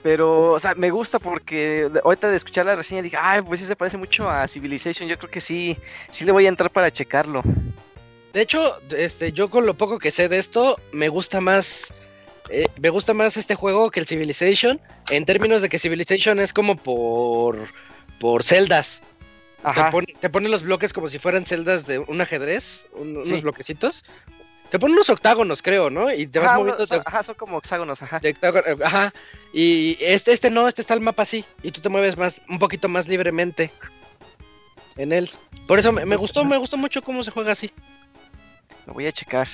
Pero, 0.02 0.52
o 0.52 0.60
sea, 0.60 0.74
me 0.76 0.90
gusta 0.90 1.20
porque 1.20 1.90
de- 1.92 2.02
ahorita 2.04 2.30
de 2.30 2.38
escuchar 2.38 2.66
la 2.66 2.76
reseña 2.76 3.02
dije, 3.02 3.18
ay, 3.20 3.42
pues 3.42 3.60
sí 3.60 3.66
se 3.66 3.76
parece 3.76 3.98
mucho 3.98 4.28
a 4.30 4.48
Civilization. 4.48 5.08
Yo 5.08 5.18
creo 5.18 5.30
que 5.30 5.40
sí, 5.42 5.78
sí 6.10 6.26
le 6.26 6.32
voy 6.32 6.46
a 6.46 6.50
entrar 6.50 6.72
para 6.72 6.90
checarlo. 6.92 7.44
De 8.34 8.42
hecho, 8.42 8.80
este, 8.90 9.32
yo 9.32 9.50
con 9.50 9.66
lo 9.68 9.76
poco 9.76 10.00
que 10.00 10.10
sé 10.10 10.28
de 10.28 10.40
esto, 10.40 10.78
me 10.92 11.08
gusta 11.10 11.40
más. 11.40 11.94
Eh, 12.50 12.68
me 12.80 12.90
gusta 12.90 13.14
más 13.14 13.38
este 13.38 13.56
juego 13.56 13.92
que 13.92 14.00
el 14.00 14.08
Civilization. 14.08 14.80
En 15.10 15.26
términos 15.26 15.62
de 15.62 15.70
que 15.70 15.80
Civilization 15.80 16.40
es 16.40 16.54
como 16.54 16.76
por. 16.78 17.58
por 18.20 18.44
celdas. 18.44 19.02
Te 19.62 19.70
Ajá. 19.70 19.92
pone, 19.92 20.08
te 20.20 20.30
pone 20.30 20.50
los 20.50 20.64
bloques 20.64 20.92
como 20.92 21.08
si 21.08 21.20
fueran 21.20 21.46
celdas 21.46 21.86
de 21.86 22.00
un 22.00 22.20
ajedrez, 22.20 22.88
un- 22.94 23.24
Sí. 23.24 23.30
unos 23.30 23.42
bloquecitos. 23.44 24.04
Te 24.70 24.80
pone 24.80 24.94
unos 24.94 25.10
octágonos, 25.10 25.62
creo, 25.62 25.90
¿no? 25.90 26.12
Y 26.12 26.26
te 26.28 26.40
vas 26.40 26.50
Ajá, 26.50 26.58
moviendo 26.58 26.82
de 26.82 26.88
son, 26.88 27.02
ajá, 27.06 27.22
son 27.24 27.36
como 27.36 27.60
hexágonos, 27.60 28.02
ajá. 28.02 28.20
eh, 28.24 28.34
Ajá. 28.84 29.14
Y 29.54 29.98
este, 30.02 30.34
este 30.34 30.50
no, 30.50 30.68
este 30.68 30.82
está 30.82 30.96
el 30.96 31.00
mapa 31.02 31.22
así. 31.24 31.46
Y 31.62 31.72
tú 31.72 31.80
te 31.80 31.90
mueves 31.90 32.18
más, 32.18 32.42
un 32.50 32.60
poquito 32.60 32.90
más 32.90 33.08
libremente 33.08 33.72
en 34.98 35.14
él. 35.14 35.30
Por 35.68 35.80
eso 35.80 35.92
me, 35.92 36.06
me 36.06 36.16
gustó, 36.16 36.44
me 36.44 36.58
gustó 36.58 36.76
mucho 36.78 37.02
cómo 37.02 37.24
se 37.24 37.32
juega 37.32 37.52
así. 37.52 37.72
Lo 38.88 38.94
voy 38.94 39.06
a 39.06 39.12
checar. 39.12 39.48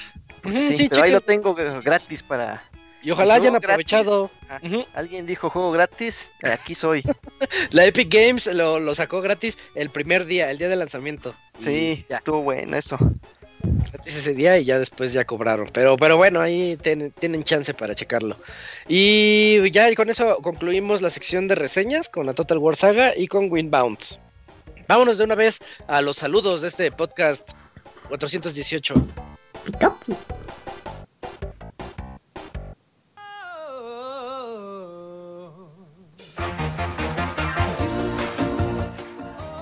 Ujú, 0.45 0.60
Sí, 0.60 0.76
sí, 0.76 0.90
pero 0.90 1.03
ahí 1.03 1.11
lo 1.11 1.22
tengo 1.22 1.56
eh, 1.60 1.82
gratis 1.84 2.24
para. 2.24 2.64
Y 3.02 3.12
ojalá 3.12 3.36
hayan 3.36 3.56
aprovechado. 3.56 4.30
Ujú. 4.64 4.84
Alguien 4.94 5.26
dijo 5.26 5.50
juego 5.50 5.72
gratis, 5.72 6.32
aquí 6.44 6.76
soy. 6.76 7.02
La 7.72 7.86
Epic 7.86 8.14
Games 8.14 8.48
lo, 8.48 8.80
lo 8.80 8.94
sacó 8.94 9.22
gratis 9.22 9.58
el 9.76 9.90
primer 9.90 10.26
día, 10.26 10.52
el 10.52 10.58
día 10.58 10.68
de 10.70 10.76
lanzamiento. 10.76 11.34
Sí, 11.60 12.06
ya, 12.10 12.18
estuvo 12.18 12.42
bueno 12.42 12.76
eso. 12.76 12.98
gratis 13.92 14.16
ese 14.18 14.34
día 14.34 14.58
y 14.58 14.66
ya 14.66 14.78
después 14.80 15.14
ya 15.14 15.24
cobraron. 15.24 15.70
Pero, 15.72 15.96
pero 15.96 16.18
bueno, 16.18 16.42
ahí 16.42 16.76
ten- 16.78 17.12
tienen 17.12 17.44
chance 17.46 17.74
para 17.74 17.96
checarlo. 17.96 18.36
Y 18.88 19.70
ya 19.72 19.94
con 19.96 20.10
eso 20.10 20.38
concluimos 20.42 21.02
la 21.02 21.10
sección 21.10 21.48
de 21.48 21.56
reseñas 21.56 22.10
con 22.10 22.26
la 22.26 22.34
Total 22.34 22.58
War 22.58 22.76
Saga 22.76 23.16
y 23.16 23.28
con 23.28 23.50
Winbound. 23.50 23.98
Vámonos 24.90 25.18
de 25.20 25.24
una 25.24 25.36
vez 25.36 25.60
a 25.88 26.02
los 26.02 26.18
saludos 26.18 26.62
de 26.64 26.68
este 26.68 26.92
podcast 26.92 27.48
418. 28.10 28.94
Pikachu. 29.66 30.18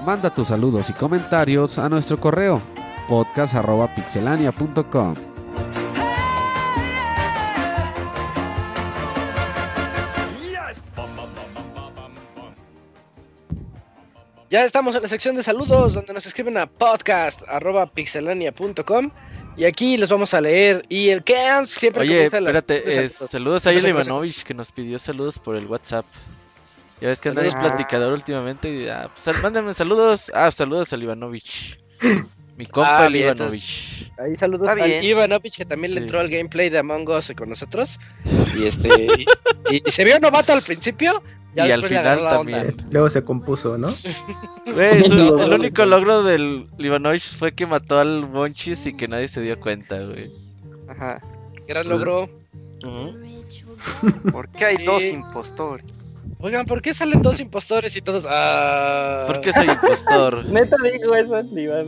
Manda 0.08 0.34
tus 0.34 0.48
saludos 0.48 0.90
y 0.90 0.94
comentarios 0.94 1.78
a 1.78 1.88
nuestro 1.90 2.18
correo 2.18 2.62
podcast.pixelania.com. 3.10 5.14
Ya 14.50 14.64
estamos 14.64 14.96
en 14.96 15.02
la 15.02 15.10
sección 15.10 15.36
de 15.36 15.44
saludos 15.44 15.96
donde 15.96 16.14
nos 16.14 16.26
escriben 16.26 16.58
a 16.58 16.68
podcast.pixelania.com 16.68 19.12
y 19.58 19.66
aquí 19.66 19.98
los 19.98 20.08
vamos 20.08 20.34
a 20.34 20.40
leer. 20.40 20.86
Y 20.88 21.10
el 21.10 21.22
Kans 21.26 21.70
siempre 21.70 22.04
Oye, 22.04 22.28
espérate, 22.28 22.82
los 22.86 22.96
eh, 22.96 23.10
saludos. 23.10 23.68
a 23.68 23.72
¿Qué 23.72 23.76
pasa, 23.76 23.88
qué 23.90 23.94
pasa? 23.94 24.10
Ivanovich 24.10 24.44
que 24.44 24.54
nos 24.54 24.72
pidió 24.72 25.00
saludos 25.00 25.38
por 25.38 25.58
el 25.58 25.66
WhatsApp. 25.66 26.06
Ya 27.02 27.10
ves 27.10 27.22
que 27.22 27.30
anda 27.30 27.42
bien 27.42 27.54
Saludos. 27.54 27.72
platicador 27.74 28.14
últimamente. 28.14 28.74
Y, 28.74 28.88
ah, 28.88 29.10
pues, 29.14 29.42
mándame 29.44 29.74
saludos. 29.74 30.32
Ah, 30.34 30.52
saludos 30.52 30.92
al 30.94 31.04
Ivanovich. 31.04 31.80
Mi 32.58 32.66
compa 32.66 33.04
Ah, 33.04 33.06
el 33.08 33.14
bien, 33.14 33.26
Ivanovich. 33.28 34.12
Ahí 34.18 34.36
saludos 34.36 34.68
al. 34.70 35.04
Ivanovich 35.04 35.58
que 35.58 35.66
también 35.66 35.94
le 35.94 36.02
entró 36.02 36.20
al 36.20 36.28
gameplay 36.30 36.70
de 36.70 36.80
Among 36.80 37.08
Us 37.10 37.32
con 37.38 37.50
nosotros. 37.50 38.00
Y 38.58 38.64
este 38.66 38.90
y, 39.70 39.84
y 39.88 39.92
se 39.92 40.04
vio 40.04 40.20
novato 40.20 40.54
al 40.54 40.64
principio, 40.64 41.22
ya 41.56 41.68
Y 41.68 41.72
al 41.72 41.86
final 41.86 42.20
también. 42.24 42.74
Luego 42.90 43.10
se 43.12 43.24
compuso, 43.24 43.78
¿no? 43.78 43.90
Güey, 44.66 45.04
su- 45.04 45.14
No. 45.16 45.44
el 45.44 45.54
único 45.54 45.86
logro 45.86 46.24
del 46.24 46.68
Ivanovich 46.80 47.38
fue 47.38 47.52
que 47.54 47.68
mató 47.68 48.00
al 48.00 48.26
Bonchis 48.26 48.88
y 48.88 48.98
que 48.98 49.08
nadie 49.08 49.28
se 49.28 49.42
dio 49.42 49.60
cuenta, 49.60 50.00
güey. 50.02 50.32
Ajá. 50.90 51.22
Gran 51.68 51.88
logro. 51.90 52.24
Ujú. 52.84 53.18
¿Por 54.32 54.50
qué 54.50 54.66
hay 54.66 54.84
dos 54.86 55.04
Sí. 55.04 55.10
impostores? 55.10 56.07
Oigan, 56.40 56.68
¿por 56.68 56.84
qué 56.84 56.94
salen 56.94 57.24
dos 57.24 57.40
impostores 57.40 57.96
y 57.96 58.02
todos? 58.02 58.26
Ah, 58.30 59.24
¿Por 59.26 59.42
qué 59.42 59.52
soy 59.52 59.68
impostor? 59.68 60.46
Neta 60.50 60.76
dijo 60.84 61.16
eso, 61.16 61.40
Iván, 61.40 61.88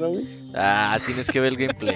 Ah, 0.56 0.98
tienes 1.06 1.30
que 1.30 1.40
ver 1.40 1.54
el 1.54 1.58
gameplay. 1.58 1.96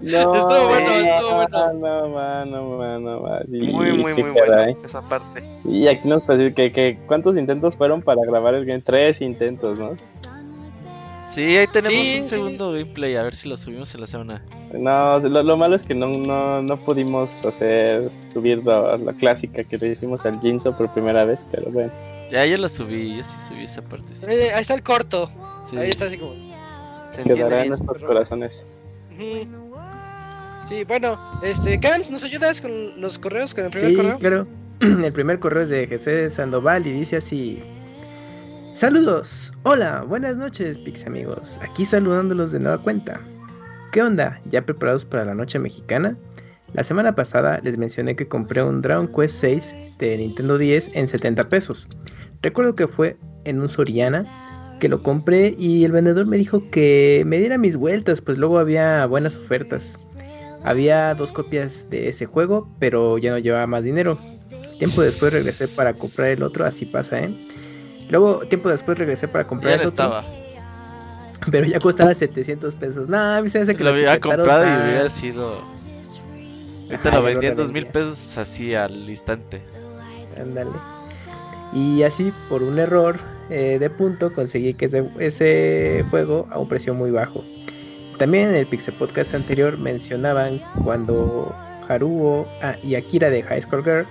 No, 0.00 0.32
Estuvo 0.36 0.68
bueno, 0.68 0.90
estuvo 0.92 1.34
bueno. 1.34 1.72
No, 1.72 2.08
mano, 2.10 2.78
mano, 2.78 3.20
mano. 3.20 3.40
Sí, 3.50 3.58
Muy, 3.72 3.92
muy, 3.94 4.14
muy 4.14 4.32
caray. 4.34 4.74
bueno 4.74 4.86
esa 4.86 5.02
parte. 5.02 5.42
Y 5.64 5.88
aquí 5.88 6.06
nos 6.06 6.22
parece 6.22 6.54
que, 6.54 6.70
que 6.70 6.98
¿cuántos 7.08 7.36
intentos 7.36 7.74
fueron 7.76 8.00
para 8.00 8.20
grabar 8.24 8.54
el 8.54 8.64
game? 8.64 8.82
Tres 8.82 9.20
intentos, 9.20 9.76
¿no? 9.80 9.96
Sí, 11.34 11.56
ahí 11.56 11.66
tenemos 11.66 11.98
Sí, 12.06 12.18
un 12.18 12.24
sí. 12.24 12.30
segundo 12.30 12.72
gameplay. 12.72 13.14
A 13.16 13.22
ver 13.22 13.34
si 13.34 13.48
lo 13.48 13.56
subimos 13.56 13.94
en 13.94 14.00
la 14.02 14.06
semana. 14.06 14.42
No, 14.74 15.18
lo, 15.18 15.42
lo 15.42 15.56
malo 15.56 15.74
es 15.76 15.82
que 15.82 15.94
no, 15.94 16.06
no, 16.08 16.60
no 16.62 16.76
pudimos 16.76 17.44
hacer 17.44 18.10
subir 18.32 18.62
la, 18.64 18.96
la 18.98 19.12
clásica 19.14 19.64
que 19.64 19.78
le 19.78 19.88
hicimos 19.92 20.24
al 20.26 20.40
Jinso 20.40 20.76
por 20.76 20.92
primera 20.92 21.24
vez, 21.24 21.40
pero 21.50 21.70
bueno. 21.70 21.90
Ya, 22.30 22.44
yo 22.46 22.58
lo 22.58 22.68
subí. 22.68 23.16
Yo 23.16 23.24
sí 23.24 23.36
subí 23.48 23.64
esa 23.64 23.82
parte. 23.82 24.12
sí. 24.14 24.26
eh, 24.30 24.52
ahí 24.52 24.62
está 24.62 24.74
el 24.74 24.82
corto. 24.82 25.30
Sí. 25.64 25.76
Ahí 25.78 25.90
está 25.90 26.06
así 26.06 26.18
como. 26.18 26.34
Se 27.14 27.22
Quedará 27.22 27.62
en 27.62 27.68
nuestros 27.68 28.02
corazones. 28.02 28.62
Sí, 30.68 30.84
bueno, 30.84 31.18
este, 31.42 31.78
Kams, 31.80 32.10
¿nos 32.10 32.22
ayudas 32.24 32.60
con 32.60 33.00
los 33.00 33.18
correos, 33.18 33.52
con 33.54 33.64
el 33.64 33.70
primer 33.70 33.90
Sí, 33.90 33.96
correo? 33.96 34.18
claro. 34.18 34.46
El 34.80 35.12
primer 35.12 35.38
correo 35.38 35.62
es 35.62 35.68
de 35.68 35.86
José 35.86 36.30
Sandoval 36.30 36.86
y 36.86 36.92
dice 36.92 37.16
así: 37.16 37.60
Saludos, 38.72 39.52
hola, 39.64 40.02
buenas 40.08 40.38
noches, 40.38 40.78
Pix 40.78 41.06
amigos. 41.06 41.60
Aquí 41.62 41.84
saludándolos 41.84 42.52
de 42.52 42.60
nueva 42.60 42.78
cuenta. 42.78 43.20
¿Qué 43.92 44.00
onda? 44.00 44.40
¿Ya 44.46 44.64
preparados 44.64 45.04
para 45.04 45.26
la 45.26 45.34
noche 45.34 45.58
mexicana? 45.58 46.16
La 46.72 46.82
semana 46.82 47.14
pasada 47.14 47.60
les 47.62 47.76
mencioné 47.76 48.16
que 48.16 48.26
compré 48.26 48.62
un 48.62 48.80
Dragon 48.80 49.06
Quest 49.08 49.36
6 49.36 49.98
de 49.98 50.16
Nintendo 50.16 50.56
10 50.56 50.92
en 50.94 51.06
70 51.06 51.50
pesos. 51.50 51.86
Recuerdo 52.40 52.74
que 52.74 52.88
fue 52.88 53.18
en 53.44 53.60
un 53.60 53.68
Soriana 53.68 54.24
que 54.80 54.88
lo 54.88 55.02
compré 55.02 55.54
y 55.58 55.84
el 55.84 55.92
vendedor 55.92 56.24
me 56.24 56.38
dijo 56.38 56.70
que 56.70 57.24
me 57.26 57.38
diera 57.38 57.58
mis 57.58 57.76
vueltas, 57.76 58.22
pues 58.22 58.38
luego 58.38 58.58
había 58.58 59.04
buenas 59.04 59.36
ofertas. 59.36 60.06
Había 60.64 61.14
dos 61.14 61.30
copias 61.30 61.86
de 61.90 62.08
ese 62.08 62.24
juego, 62.24 62.74
pero 62.78 63.18
ya 63.18 63.32
no 63.32 63.38
llevaba 63.38 63.66
más 63.66 63.84
dinero. 63.84 64.18
Tiempo 64.78 65.02
después 65.02 65.34
regresé 65.34 65.68
para 65.68 65.92
comprar 65.92 66.28
el 66.30 66.42
otro, 66.42 66.64
así 66.64 66.86
pasa, 66.86 67.20
¿eh? 67.20 67.51
Luego, 68.12 68.40
tiempo 68.40 68.68
después 68.68 68.98
regresé 68.98 69.26
para 69.26 69.46
comprar 69.46 69.70
Ya 69.72 69.76
no 69.78 69.82
el 69.84 69.88
otro, 69.88 70.04
estaba. 70.04 70.24
pero 71.50 71.66
ya 71.66 71.80
costaba 71.80 72.14
700 72.14 72.76
pesos. 72.76 73.08
Nah, 73.08 73.38
a 73.38 73.42
mí 73.42 73.48
se 73.48 73.60
hace 73.60 73.74
que 73.74 73.82
Lo 73.82 73.94
lo 73.94 74.20
comprado 74.20 74.64
y 74.64 74.82
hubiera 74.82 75.08
sido. 75.08 75.62
Ahorita 76.90 77.08
Ajá, 77.08 77.18
lo 77.18 77.22
vendía 77.22 77.48
en 77.48 77.56
lo 77.56 77.62
dos 77.62 77.72
mil 77.72 77.84
revendía. 77.84 77.90
pesos 77.90 78.36
así 78.36 78.74
al 78.74 79.08
instante. 79.08 79.62
Ándale. 80.38 80.70
Y 81.72 82.02
así, 82.02 82.34
por 82.50 82.62
un 82.62 82.78
error 82.78 83.16
eh, 83.48 83.78
de 83.80 83.88
punto, 83.88 84.30
conseguí 84.34 84.74
que 84.74 84.84
ese, 84.84 85.08
ese 85.18 86.04
juego 86.10 86.46
a 86.50 86.58
un 86.58 86.68
precio 86.68 86.92
muy 86.92 87.10
bajo. 87.10 87.42
También 88.18 88.50
en 88.50 88.56
el 88.56 88.66
Pixel 88.66 88.92
Podcast 88.94 89.34
anterior 89.34 89.78
mencionaban 89.78 90.60
cuando 90.84 91.50
Haruo 91.88 92.46
ah, 92.60 92.76
y 92.82 92.94
Akira 92.94 93.30
de 93.30 93.42
High 93.42 93.62
School 93.62 93.82
Girl 93.82 94.06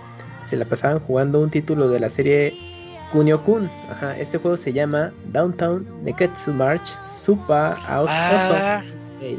se 0.47 0.57
la 0.57 0.65
pasaban 0.65 0.99
jugando 1.01 1.39
un 1.39 1.51
título 1.51 1.87
de 1.87 1.99
la 1.99 2.09
serie 2.09 2.70
Kunio-kun. 3.11 3.69
Ajá, 3.89 4.17
este 4.17 4.37
juego 4.37 4.57
se 4.57 4.71
llama 4.73 5.11
Downtown 5.33 5.85
Neketsu 6.03 6.51
March 6.53 6.87
Super 7.05 7.73
House 7.75 8.09
Ah, 8.11 8.81
Hey. 9.19 9.37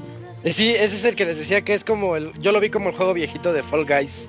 sí, 0.53 0.71
ese 0.71 0.97
es 0.97 1.05
el 1.05 1.15
que 1.17 1.25
les 1.25 1.39
decía 1.39 1.61
que 1.63 1.75
es 1.75 1.85
como 1.85 2.17
el. 2.17 2.33
Yo 2.41 2.53
lo 2.53 2.61
vi 2.61 2.71
como 2.71 2.89
el 2.91 2.95
juego 2.95 3.15
viejito 3.15 3.53
de 3.53 3.63
Fall 3.63 3.85
Guys. 3.87 4.29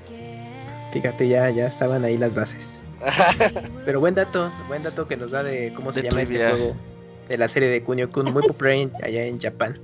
Fíjate, 0.92 1.28
ya, 1.28 1.50
ya 1.50 1.68
estaban 1.68 2.04
ahí 2.06 2.18
las 2.18 2.36
bases. 2.36 2.80
Pero 3.86 4.00
buen 4.00 4.16
dato, 4.16 4.52
buen 4.68 4.84
dato 4.84 5.08
que 5.08 5.18
nos 5.18 5.32
da 5.32 5.44
de 5.44 5.74
cómo 5.76 5.92
se 5.92 6.02
De 6.02 6.10
llama 6.10 6.24
trivia. 6.24 6.48
este 6.50 6.58
juego 6.60 6.76
de 7.28 7.38
la 7.38 7.48
serie 7.48 7.70
de 7.70 7.84
Kunio 7.84 8.10
Kun, 8.10 8.32
muy 8.32 8.44
popular 8.44 8.74
en- 8.74 8.92
allá 9.04 9.26
en 9.26 9.40
Japón. 9.40 9.80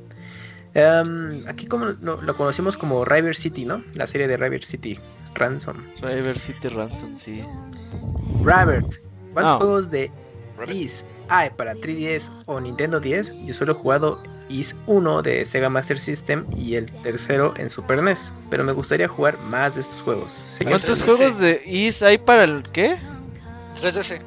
Em, 0.76 1.42
aquí 1.48 1.66
como 1.66 1.86
lo, 1.86 2.22
lo 2.22 2.38
conocimos 2.38 2.78
como 2.78 3.04
River 3.06 3.36
City, 3.36 3.66
¿no? 3.66 3.84
La 3.94 4.06
serie 4.08 4.28
de 4.28 4.38
River 4.38 4.64
City, 4.64 5.00
Ransom. 5.34 5.78
River 6.02 6.38
City 6.38 6.68
Ransom, 6.68 7.18
sí. 7.18 7.44
Robert, 8.44 8.88
¿cuántos 9.34 9.54
No. 9.54 9.60
juegos 9.60 9.90
de 9.92 10.12
Is 10.68 11.06
hay 11.30 11.50
para 11.52 11.74
3DS 11.76 12.30
o 12.46 12.60
Nintendo 12.60 13.00
10? 13.00 13.32
Yo 13.46 13.54
solo 13.54 13.72
he 13.74 13.76
jugado 13.76 14.22
Is 14.50 14.76
1 14.88 15.22
de 15.22 15.46
Sega 15.46 15.70
Master 15.70 16.00
System 16.00 16.46
y 16.58 16.76
el 16.76 16.88
tercero 17.04 17.54
en 17.58 17.70
Super 17.70 18.02
NES, 18.02 18.34
pero 18.50 18.64
me 18.64 18.72
gustaría 18.74 19.08
jugar 19.08 19.38
más 19.40 19.76
de 19.76 19.82
estos 19.82 20.02
juegos. 20.02 20.58
¿Cuántos 20.68 21.04
juegos 21.04 21.38
de 21.40 21.62
Is 21.66 22.02
hay 22.02 22.18
para 22.18 22.44
el 22.46 22.64
qué? 22.64 22.98
3DS. 23.82 24.20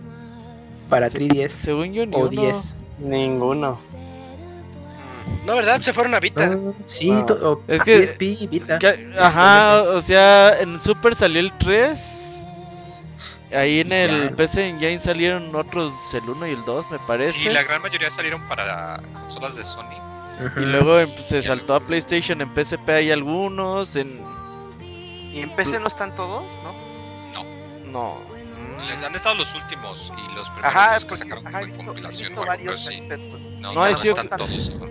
para 0.88 1.10
Se- 1.10 1.18
3DS 1.18 1.50
Según 1.52 1.92
yo, 1.92 2.06
ni 2.06 2.14
o 2.16 2.20
uno. 2.20 2.28
10. 2.30 2.74
Ninguno. 2.98 3.78
No, 5.46 5.56
¿verdad? 5.56 5.80
Se 5.80 5.92
fueron 5.92 6.14
a 6.14 6.20
Vita. 6.20 6.52
Ah, 6.52 6.72
sí, 6.86 7.10
Ah. 7.10 7.26
to- 7.26 7.52
o- 7.52 7.62
Es 7.66 7.82
que- 7.82 7.96
PSP 8.06 8.22
y 8.40 8.46
Vita. 8.46 8.78
Que- 8.78 9.10
Ajá, 9.18 9.82
o 9.82 10.00
sea, 10.00 10.60
en 10.60 10.80
Super 10.80 11.14
salió 11.16 11.40
el 11.40 11.52
3. 11.58 12.21
Ahí 13.54 13.80
en 13.80 13.92
el 13.92 14.30
Ya. 14.30 14.36
PC 14.36 14.68
Engine 14.68 15.00
salieron 15.00 15.54
otros, 15.54 15.92
el 16.14 16.28
1 16.28 16.46
y 16.46 16.50
el 16.52 16.64
2, 16.64 16.90
me 16.90 16.98
parece. 17.00 17.32
Sí, 17.32 17.48
la 17.50 17.62
gran 17.62 17.82
mayoría 17.82 18.10
salieron 18.10 18.40
para 18.48 19.00
consolas 19.12 19.56
de 19.56 19.64
Sony. 19.64 19.84
Y 20.56 20.60
luego 20.60 20.98
em- 20.98 21.10
se 21.20 21.42
saltó 21.42 21.74
a 21.74 21.78
luego- 21.78 21.88
PlayStation, 21.88 22.40
en 22.40 22.48
PSP 22.54 22.88
hay 22.90 23.10
algunos, 23.10 23.94
en... 23.96 24.20
¿Y 24.80 25.40
en 25.40 25.54
PC 25.54 25.78
no 25.78 25.88
están 25.88 26.14
todos? 26.14 26.44
¿No? 26.62 27.44
No. 27.90 28.14
Mm. 28.20 28.86
Les 28.88 29.02
han 29.02 29.14
estado 29.14 29.34
los 29.36 29.54
últimos 29.54 30.12
y 30.16 30.34
los 30.34 30.48
primeros 30.50 30.74
Ajá, 30.76 30.94
dos 30.94 31.04
que 31.04 31.08
porque 31.10 31.22
sacaron 31.24 31.46
ajá, 31.46 31.60
como 31.60 31.66
visto, 31.72 31.84
compilación 31.84 32.38
o 32.38 32.42
algo, 32.50 32.76
sí. 32.76 33.00
No, 33.60 33.72
No, 33.72 33.74
ya 33.74 33.84
ahí 33.86 33.92
no 33.92 33.98
sí- 33.98 34.08
están 34.08 34.28
todos. 34.30 34.76
¿no? 34.76 34.86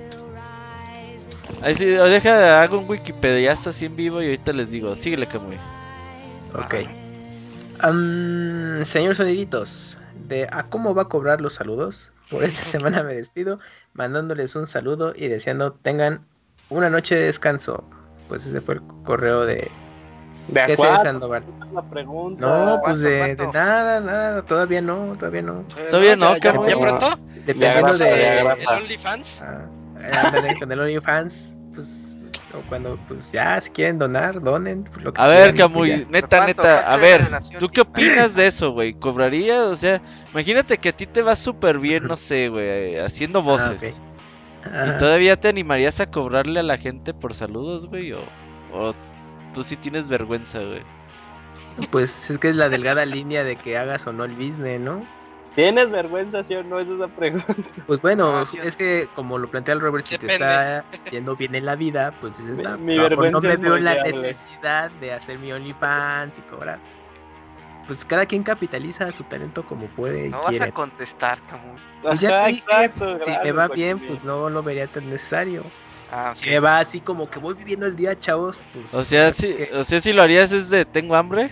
Ahí 1.64 1.76
sí, 1.76 1.86
deja, 1.86 2.62
hago 2.64 2.80
un 2.80 2.90
Wikipediazo 2.90 3.72
así 3.72 3.86
en 3.86 3.96
vivo 3.96 4.22
y 4.22 4.26
ahorita 4.26 4.54
les 4.54 4.70
digo, 4.72 4.96
síguele 4.96 5.28
Kamui. 5.28 5.58
Ok. 6.54 6.76
Am, 7.82 8.84
señor 8.86 9.16
Soniditos, 9.16 9.98
de 10.28 10.48
a 10.52 10.64
cómo 10.64 10.94
va 10.94 11.04
a 11.04 11.10
cobrar 11.10 11.42
los 11.42 11.54
saludos. 11.54 12.12
Por 12.30 12.44
esta 12.44 12.64
semana 12.64 13.04
me 13.04 13.16
despido, 13.16 13.60
mandándoles 13.94 14.56
un 14.56 14.68
saludo 14.68 15.14
y 15.16 15.28
deseando 15.28 15.74
tengan 15.74 16.26
una 16.70 16.90
noche 16.90 17.16
de 17.16 17.26
descanso. 17.26 17.84
Pues 18.28 18.46
ese 18.46 18.62
fue 18.62 18.76
el 18.76 18.82
correo 19.04 19.46
de 19.46 19.70
¿De 20.48 20.66
¿Qué 20.66 20.74
es 20.74 20.80
acuerdo? 20.80 20.98
Sandoval? 21.04 21.44
La 21.74 21.82
pregunta. 21.84 22.46
No, 22.46 22.82
pues 22.84 23.02
¿cuánto, 23.02 23.08
de, 23.08 23.36
de 23.36 23.48
nada, 23.48 24.00
nada, 24.02 24.42
todavía 24.46 24.82
no, 24.82 25.16
todavía 25.18 25.42
no. 25.42 25.66
Todavía 25.90 26.16
no, 26.16 26.32
ya, 26.32 26.38
ya, 26.38 26.40
cabrón. 26.40 26.68
ya 26.68 26.80
pronto. 26.80 27.20
Dependiendo 27.46 27.94
le 27.94 28.06
de 28.06 28.30
agrapa. 28.40 28.78
El 28.78 28.84
OnlyFans. 28.84 29.42
ah, 29.42 29.68
ándale, 30.26 30.60
con 30.60 30.72
el 30.72 30.80
OnlyFans, 30.80 31.58
pues 31.74 32.11
o 32.54 32.62
cuando 32.68 32.98
pues 33.08 33.32
ya 33.32 33.60
si 33.62 33.70
quieren 33.72 33.98
donar, 34.00 34.42
donen, 34.42 34.84
pues, 34.84 35.04
lo 35.04 35.14
que 35.14 35.22
A 35.22 35.28
ver, 35.28 35.54
quieran, 35.54 35.72
pues, 35.74 35.90
Camuy, 35.90 35.90
ya. 35.90 36.06
neta, 36.10 36.38
¿Cuánto? 36.38 36.48
neta, 36.48 36.84
¿Cuánto 36.86 36.92
a 36.92 36.98
ver? 36.98 37.40
¿tú 37.60 37.70
qué 37.70 37.82
opinas 37.82 38.36
de 38.36 38.48
eso, 38.48 38.72
güey? 38.72 38.94
¿Cobrarías? 38.94 39.60
O 39.66 39.76
sea, 39.76 40.02
imagínate 40.32 40.78
que 40.78 40.90
a 40.90 40.94
ti 40.94 41.06
te 41.06 41.22
va 41.22 41.36
súper 41.36 41.80
bien, 41.80 42.06
no 42.08 42.18
sé, 42.18 42.50
güey, 42.50 42.98
haciendo 42.98 43.42
voces. 43.42 44.02
Ajá. 44.64 44.96
¿Y 44.96 44.98
todavía 44.98 45.40
te 45.40 45.48
animarías 45.48 46.00
a 46.02 46.12
cobrarle 46.12 46.60
a 46.60 46.64
la 46.64 46.78
gente 46.78 47.14
por 47.14 47.34
saludos, 47.34 47.88
güey? 47.88 48.12
¿O, 48.14 48.22
o 48.74 48.94
tú 49.54 49.64
sí 49.64 49.76
tienes 49.76 50.08
vergüenza, 50.08 50.60
güey? 50.60 50.84
Pues 51.90 52.30
es 52.30 52.38
que 52.38 52.50
es 52.50 52.56
la 52.56 52.70
delgada 52.70 53.06
línea 53.06 53.44
de 53.44 53.56
que 53.56 53.78
hagas 53.78 54.06
o 54.08 54.14
no 54.14 54.24
el 54.26 54.36
business, 54.36 54.80
¿no? 54.80 55.06
¿Tienes 55.56 55.92
vergüenza, 55.92 56.44
sí 56.44 56.56
o 56.56 56.64
no? 56.64 56.80
Esa 56.80 56.94
es 56.94 57.00
la 57.00 57.08
pregunta. 57.10 57.70
Pues 57.86 58.02
bueno, 58.02 58.38
Ah, 58.38 58.46
sí. 58.46 58.58
es 58.64 58.78
que 58.78 59.10
como 59.14 59.38
lo 59.38 59.50
plantea 59.50 59.74
el 59.74 59.82
Robert, 59.82 60.06
si 60.06 60.18
te 60.18 60.28
está 60.28 60.86
yendo 61.12 61.36
bien 61.36 61.56
en 61.56 61.66
la 61.66 61.76
vida, 61.76 62.14
pues 62.22 62.38
dices, 62.38 62.58
Mi- 62.58 62.64
"Ah, 62.66 62.78
mi 62.78 62.96
no, 62.96 63.02
pues, 63.02 63.10
vergüenza 63.10 63.32
no 63.38 63.42
me 63.42 63.54
es 63.54 63.60
veo 63.60 63.78
la 63.78 63.92
moldeable". 63.96 64.12
necesidad 64.28 64.92
de 64.92 65.14
hacer 65.14 65.40
mi 65.40 65.52
OnlyFans 65.52 66.38
y 66.38 66.42
cobrar. 66.44 66.80
Pues 67.88 68.06
cada 68.06 68.26
quien 68.26 68.44
capitaliza 68.44 69.12
su 69.12 69.24
talento 69.26 69.66
como 69.66 69.88
puede 69.88 70.28
y 70.28 70.30
No 70.30 70.38
vas 70.40 70.50
quiere. 70.50 70.66
a 70.66 70.72
contestar, 70.72 71.42
Camu. 71.48 71.76
Pues 72.02 72.22
ya 72.22 72.40
Ajá, 72.46 72.50
exacto, 72.50 73.20
si 73.20 73.32
me 73.44 73.52
va 73.52 73.68
bien, 73.68 73.98
Joaquín. 73.98 74.08
pues 74.08 74.24
no 74.24 74.50
lo 74.50 74.64
vería 74.64 74.88
tan 74.88 75.10
necesario. 75.10 75.70
Ah, 76.10 76.32
Si 76.34 76.50
me 76.50 76.60
va 76.60 76.80
así 76.80 77.02
como 77.02 77.30
que 77.30 77.40
voy 77.40 77.56
viviendo 77.56 77.86
el 77.86 77.96
día, 77.96 78.18
chavos, 78.18 78.64
pues... 78.72 78.94
O 78.94 79.04
sea, 79.04 79.26
pues, 79.28 79.38
si, 79.38 79.56
que- 79.56 79.70
o 79.74 79.84
sea, 79.84 80.00
si 80.00 80.14
lo 80.14 80.22
harías 80.22 80.52
es 80.54 80.70
de 80.70 80.86
tengo 80.86 81.16
hambre. 81.16 81.50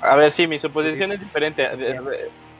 A 0.00 0.16
ver, 0.16 0.32
sí, 0.32 0.46
mi 0.46 0.58
suposición 0.58 1.12
es 1.12 1.20
diferente. 1.20 1.64
Eh, 1.72 1.96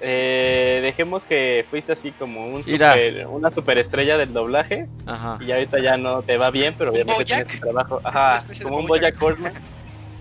eh, 0.04 0.80
dejemos 0.82 1.24
que 1.24 1.66
fuiste 1.70 1.92
así 1.92 2.12
como 2.12 2.46
un 2.46 2.62
super, 2.62 3.26
una 3.26 3.50
superestrella 3.50 4.18
del 4.18 4.32
doblaje 4.32 4.88
Ajá. 5.06 5.38
y 5.44 5.50
ahorita 5.50 5.80
ya 5.80 5.96
no 5.96 6.22
te 6.22 6.36
va 6.36 6.50
bien, 6.50 6.74
pero 6.76 6.90
¿Un 6.90 6.94
obviamente 6.96 7.24
Bojack? 7.24 7.46
tienes 7.48 7.52
tu 7.52 7.58
trabajo. 7.58 8.00
Ajá, 8.04 8.44
como 8.62 8.78
un 8.78 8.86
Bojack. 8.86 9.20
Horseman. 9.20 9.52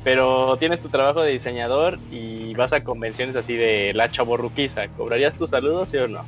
Pero 0.03 0.57
tienes 0.57 0.81
tu 0.81 0.89
trabajo 0.89 1.21
de 1.21 1.31
diseñador 1.31 1.97
y 2.09 2.53
vas 2.55 2.73
a 2.73 2.81
convenciones 2.81 3.37
así 3.37 3.55
de 3.55 3.93
la 3.93 4.09
chaborruquiza. 4.09 4.89
¿Cobrarías 4.89 5.35
tus 5.37 5.49
saludos, 5.49 5.89
sí 5.89 5.97
o 5.97 6.07
no? 6.09 6.25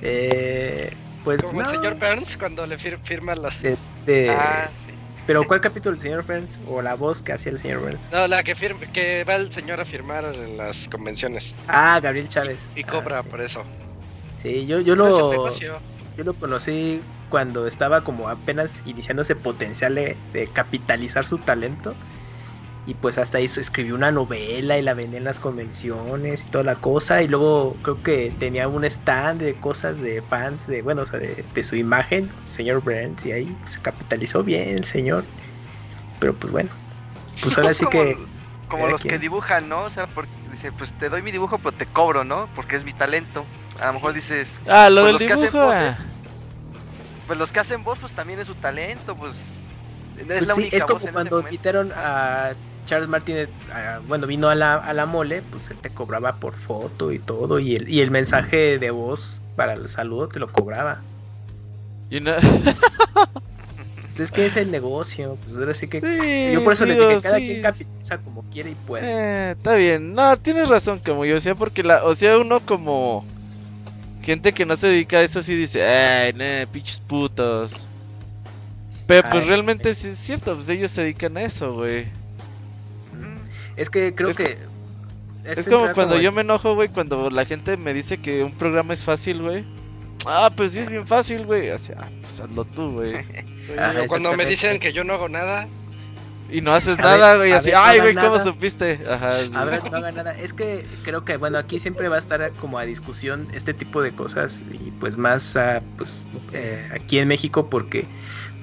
eh, 0.00 0.90
pues 1.22 1.42
Como 1.42 1.60
el 1.60 1.66
señor 1.66 1.94
Burns 1.98 2.36
cuando 2.36 2.66
le 2.66 2.76
fir- 2.76 2.98
firma 3.02 3.34
las. 3.34 3.62
este... 3.64 4.28
Ah, 4.30 4.70
sí. 4.76 4.83
Pero 5.26 5.46
¿cuál 5.46 5.60
capítulo, 5.60 5.94
el 5.94 6.00
señor 6.00 6.24
Burns? 6.26 6.60
¿O 6.66 6.82
la 6.82 6.94
voz 6.94 7.22
que 7.22 7.32
hacía 7.32 7.52
el 7.52 7.58
señor 7.58 7.80
Burns? 7.80 8.10
No, 8.10 8.26
la 8.28 8.42
que 8.42 8.54
firma, 8.54 8.80
que 8.92 9.24
va 9.24 9.34
el 9.36 9.50
señor 9.50 9.80
a 9.80 9.84
firmar 9.84 10.24
en 10.24 10.56
las 10.56 10.88
convenciones. 10.88 11.54
Ah, 11.66 12.00
Gabriel 12.00 12.28
Chávez. 12.28 12.70
Y 12.74 12.82
Ah, 12.82 12.90
cobra 12.90 13.22
sí. 13.22 13.28
por 13.28 13.40
eso. 13.40 13.64
Sí, 14.36 14.66
yo, 14.66 14.80
yo 14.80 14.96
lo, 14.96 15.48
yo 16.16 16.24
lo 16.24 16.36
conocí 16.36 17.02
cuando 17.28 17.66
estaba 17.66 18.04
como 18.04 18.28
apenas 18.28 18.80
iniciando 18.84 19.22
ese 19.22 19.36
potencial 19.36 19.94
de, 19.94 20.22
de 20.32 20.52
capitalizar 20.52 21.26
su 21.26 21.38
talento. 21.38 21.98
Y 22.86 22.94
pues 22.96 23.18
hasta 23.18 23.40
hizo, 23.40 23.60
escribió 23.60 23.94
una 23.94 24.12
novela 24.12 24.78
y 24.78 24.82
la 24.82 24.94
vendía 24.94 25.18
en 25.18 25.24
las 25.24 25.40
convenciones 25.40 26.44
y 26.44 26.50
toda 26.50 26.64
la 26.64 26.80
cosa. 26.80 27.22
Y 27.22 27.28
luego 27.28 27.80
creo 27.82 28.02
que 28.02 28.32
tenía 28.32 28.68
un 28.68 28.84
stand 28.84 29.40
de 29.42 29.58
cosas 29.58 29.98
de 30.00 30.22
fans, 30.22 30.66
de 30.66 30.82
bueno, 30.82 31.02
o 31.02 31.06
sea, 31.06 31.18
de, 31.20 31.48
de 31.54 31.62
su 31.64 31.76
imagen, 31.76 32.28
señor 32.44 32.82
Burns. 32.82 33.24
Y 33.26 33.32
ahí 33.32 33.60
se 33.64 33.80
capitalizó 33.80 34.44
bien 34.44 34.68
el 34.70 34.84
señor. 34.84 35.30
Pero 36.18 36.38
pues 36.38 36.52
bueno, 36.52 36.70
pues 37.40 37.58
ahora 37.58 37.74
sí 37.74 37.88
que... 37.88 38.28
Como 38.66 38.88
los 38.88 39.04
que 39.04 39.18
dibujan, 39.18 39.68
¿no? 39.68 39.84
O 39.84 39.90
sea, 39.90 40.06
porque 40.08 40.32
dice, 40.50 40.72
pues 40.72 40.96
te 40.96 41.08
doy 41.10 41.22
mi 41.22 41.30
dibujo, 41.32 41.58
pero 41.60 41.72
te 41.76 41.90
cobro, 41.90 42.24
¿no? 42.24 42.50
Porque 42.54 42.76
es 42.76 42.84
mi 42.84 42.94
talento. 42.94 43.50
A 43.76 43.86
lo 43.88 43.94
mejor 43.94 44.12
dices, 44.14 44.62
Ah, 44.66 44.90
lo 44.90 45.04
Pues 45.04 45.12
del 45.12 45.16
los 45.16 45.24
que 45.24 45.32
hacen 45.34 45.56
dibujo. 45.56 45.58
voces, 45.58 45.98
pues 47.26 47.38
los 47.38 47.52
que 47.52 47.60
hacen 47.60 47.84
voz, 47.84 47.98
pues 48.00 48.14
también 48.14 48.38
es 48.40 48.46
su 48.46 48.56
talento, 48.56 49.16
pues. 49.16 49.74
Es 50.14 50.26
Pues 50.36 50.48
la 50.48 50.54
sí, 50.54 50.56
única 50.56 50.72
es 50.72 50.84
como 50.84 51.00
voz 51.00 51.06
en 51.06 51.16
ese 51.16 51.30
cuando 51.30 51.40
invitaron 51.40 51.92
a 51.94 52.52
Charles 52.86 53.08
Martínez, 53.08 53.48
a- 53.72 54.00
bueno, 54.06 54.26
vino 54.26 54.48
a 54.48 54.54
la, 54.54 54.74
a 54.74 54.92
la 54.92 55.06
mole, 55.06 55.42
pues 55.50 55.70
él 55.70 55.76
te 55.78 55.90
cobraba 55.90 56.36
por 56.36 56.54
foto 56.54 57.12
y 57.12 57.18
todo, 57.18 57.58
y 57.58 57.76
el, 57.76 57.88
y 57.88 58.00
el 58.00 58.10
mensaje 58.10 58.78
de 58.78 58.90
voz 58.90 59.40
para 59.56 59.74
el 59.74 59.88
saludo 59.88 60.28
te 60.28 60.38
lo 60.38 60.50
cobraba. 60.50 61.00
Y 62.10 62.20
no- 62.20 62.34
Pues 64.06 64.20
es 64.20 64.30
que 64.30 64.46
es 64.46 64.56
el 64.56 64.70
negocio, 64.70 65.36
pues 65.44 65.56
ahora 65.56 65.74
sí 65.74 65.88
que... 65.88 66.00
Sí, 66.00 66.52
yo 66.52 66.62
por 66.62 66.74
eso 66.74 66.84
digo, 66.84 67.08
dije, 67.08 67.20
cada 67.22 67.38
sí, 67.38 67.46
quien 67.46 67.62
capitaliza 67.62 68.18
como 68.18 68.42
quiere 68.52 68.70
y 68.70 68.74
puede. 68.76 69.06
Eh, 69.10 69.50
está 69.52 69.74
bien. 69.74 70.14
No, 70.14 70.36
tienes 70.36 70.68
razón, 70.68 71.00
como 71.04 71.24
yo. 71.24 71.36
O 71.36 71.40
sea, 71.40 71.56
porque 71.56 71.82
la, 71.82 72.04
o 72.04 72.14
sea, 72.14 72.38
uno 72.38 72.60
como 72.60 73.24
gente 74.22 74.52
que 74.52 74.66
no 74.66 74.76
se 74.76 74.86
dedica 74.86 75.16
a 75.16 75.22
eso 75.22 75.42
sí 75.42 75.56
dice, 75.56 75.84
ay, 75.84 76.32
no, 76.32 76.70
pinches 76.70 77.00
putos. 77.00 77.88
Pero 79.08 79.28
pues 79.30 79.42
Ay, 79.44 79.50
realmente 79.50 79.92
sí 79.94 80.08
es 80.08 80.18
cierto, 80.18 80.54
pues 80.54 80.68
ellos 80.68 80.92
se 80.92 81.02
dedican 81.02 81.36
a 81.36 81.42
eso, 81.42 81.74
güey. 81.74 82.06
Es 83.76 83.90
que 83.90 84.14
creo 84.14 84.28
Es 84.30 84.36
que 84.36 84.58
Es 85.44 85.68
como 85.68 85.92
cuando 85.92 86.14
como 86.14 86.20
yo 86.20 86.32
me 86.32 86.42
enojo, 86.42 86.74
güey, 86.74 86.88
cuando 86.88 87.30
la 87.30 87.44
gente 87.44 87.76
me 87.76 87.92
dice 87.94 88.18
que 88.18 88.44
un 88.44 88.52
programa 88.52 88.92
es 88.94 89.02
fácil, 89.02 89.42
güey. 89.42 89.64
Ah, 90.26 90.50
pues 90.54 90.72
sí 90.72 90.80
es 90.80 90.88
bien 90.90 91.06
fácil, 91.06 91.44
güey. 91.44 91.70
Así, 91.70 91.92
ah, 91.96 92.08
pues 92.22 92.40
hazlo 92.40 92.64
tú, 92.64 92.90
güey. 92.92 93.12
Ah, 93.78 93.94
cuando 94.08 94.34
me 94.34 94.44
dicen 94.44 94.78
que 94.78 94.92
yo 94.92 95.04
no 95.04 95.14
hago 95.14 95.28
nada, 95.30 95.66
Y 96.50 96.60
no 96.60 96.74
haces 96.74 96.98
A 96.98 97.02
nada, 97.02 97.36
güey. 97.36 97.52
Así, 97.52 97.70
ver, 97.70 97.74
no 97.74 97.80
ay, 97.82 98.00
güey, 98.00 98.14
¿cómo 98.14 98.36
nada". 98.36 98.44
supiste? 98.44 99.00
Ajá. 99.08 99.42
sí. 99.42 99.50
A 99.54 99.64
ver, 99.64 99.90
no 99.90 99.96
haga 99.96 100.12
nada. 100.12 100.32
Es 100.32 100.52
que 100.52 100.84
creo 101.02 101.24
que, 101.24 101.38
bueno, 101.38 101.56
aquí 101.56 101.80
siempre 101.80 102.08
va 102.08 102.16
a 102.16 102.18
estar 102.18 102.52
como 102.60 102.78
a 102.78 102.84
discusión 102.84 103.48
este 103.54 103.72
tipo 103.72 104.02
de 104.02 104.12
cosas 104.12 104.62
y 104.70 104.90
pues 105.00 105.16
más 105.16 105.56
a, 105.56 105.82
pues, 105.96 106.20
eh, 106.52 106.86
aquí 106.92 107.18
en 107.18 107.28
México 107.28 107.70
porque, 107.70 108.04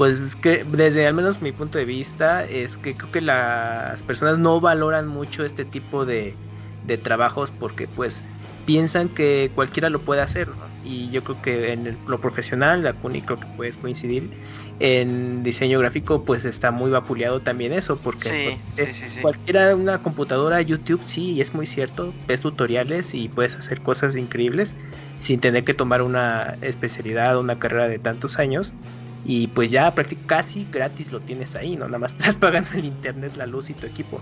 pues, 0.02 0.36
que 0.36 0.64
desde 0.65 1.06
al 1.07 1.14
menos 1.14 1.41
mi 1.41 1.52
punto 1.52 1.78
de 1.78 1.86
vista 1.86 2.44
es 2.45 2.78
que 2.78 2.98
creo 2.98 3.11
que 3.11 3.22
las 3.22 4.03
personas 4.03 4.38
no 4.40 4.60
valoran 4.61 5.07
mucho 5.07 5.45
este 5.45 5.65
tipo 5.65 6.06
de, 6.06 6.41
de 6.82 6.98
trabajos 6.98 7.52
porque, 7.52 7.88
pues, 7.88 8.23
piensan 8.64 9.10
que 9.10 9.52
cualquiera 9.56 9.90
lo 9.90 10.03
puede 10.06 10.22
hacer, 10.22 10.49
¿no? 10.57 10.76
Y 10.82 11.11
yo 11.11 11.23
creo 11.23 11.41
que 11.41 11.72
en 11.73 11.88
el- 11.88 12.02
lo 12.06 12.19
profesional, 12.22 12.84
la 12.84 12.94
Kuni 12.94 13.22
creo 13.22 13.40
que 13.40 13.48
puedes 13.49 13.78
coincidir, 13.78 14.32
en 14.80 15.44
diseño 15.44 15.80
gráfico 15.80 16.26
pues 16.26 16.45
está 16.45 16.72
muy 16.72 16.91
vapuleado 16.91 17.44
también 17.44 17.73
eso 17.73 18.02
porque 18.02 18.36
Sí, 18.36 18.64
pues, 18.76 18.91
sí, 18.94 18.94
sí, 18.94 19.10
sí. 19.10 19.22
Cualquiera, 19.22 19.76
una 19.76 20.02
computadora, 20.02 20.61
YouTube, 20.61 21.03
sí, 21.03 21.41
es 21.41 21.53
muy 21.53 21.68
cierto. 21.68 22.18
Ves 22.28 22.41
tutoriales 22.41 23.14
y 23.14 23.30
puedes 23.30 23.57
hacer 23.57 23.82
cosas 23.84 24.15
increíbles 24.15 24.76
sin 25.19 25.40
tener 25.40 25.64
que 25.64 25.73
tomar 25.76 26.02
una 26.02 26.57
especialidad 26.61 27.38
o 27.38 27.41
una 27.41 27.60
carrera 27.60 27.88
de 27.88 27.99
tantos 27.99 28.40
años. 28.40 28.78
Y 29.23 29.48
pues 29.48 29.72
ya 29.72 29.93
casi 30.26 30.68
gratis 30.72 31.11
lo 31.11 31.19
tienes 31.22 31.56
ahí, 31.56 31.76
¿no? 31.76 31.85
Nada 31.85 31.99
más 31.99 32.11
estás 32.18 32.35
pagando 32.35 32.72
el 32.73 32.85
internet, 32.85 33.35
la 33.38 33.45
luz 33.45 33.69
y 33.69 33.73
tu 33.73 33.88
equipo. 33.88 34.22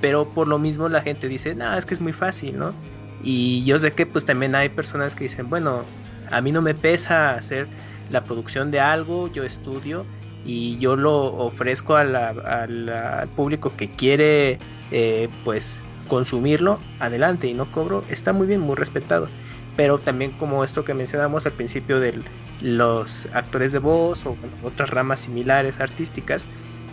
Pero 0.00 0.28
por 0.34 0.46
lo 0.48 0.58
mismo 0.58 0.88
la 0.88 1.02
gente 1.02 1.28
dice, 1.28 1.54
no, 1.54 1.76
es 1.76 1.86
que 1.86 1.94
es 1.94 2.00
muy 2.00 2.12
fácil, 2.12 2.58
¿no? 2.58 2.74
Y 3.22 3.64
yo 3.64 3.78
sé 3.78 3.92
que 3.92 4.06
pues 4.06 4.24
también 4.24 4.54
hay 4.54 4.68
personas 4.68 5.14
que 5.14 5.24
dicen, 5.24 5.48
bueno, 5.48 5.84
a 6.30 6.40
mí 6.40 6.52
no 6.52 6.60
me 6.60 6.74
pesa 6.74 7.34
hacer 7.34 7.68
la 8.10 8.24
producción 8.24 8.70
de 8.70 8.80
algo, 8.80 9.30
yo 9.32 9.44
estudio 9.44 10.06
y 10.44 10.78
yo 10.78 10.96
lo 10.96 11.24
ofrezco 11.34 11.96
al 11.96 13.28
público 13.34 13.72
que 13.76 13.88
quiere 13.88 14.58
eh, 14.90 15.28
pues 15.44 15.82
consumirlo, 16.08 16.78
adelante 17.00 17.48
y 17.48 17.54
no 17.54 17.70
cobro, 17.70 18.04
está 18.08 18.32
muy 18.32 18.46
bien, 18.46 18.60
muy 18.60 18.76
respetado. 18.76 19.28
Pero 19.76 19.98
también 19.98 20.32
como 20.32 20.64
esto 20.64 20.84
que 20.84 20.94
mencionamos 20.94 21.46
al 21.46 21.52
principio 21.52 22.00
de 22.00 22.22
los 22.60 23.28
actores 23.32 23.72
de 23.72 23.78
voz 23.78 24.24
o 24.26 24.36
otras 24.62 24.90
ramas 24.90 25.20
similares 25.20 25.78
artísticas, 25.80 26.46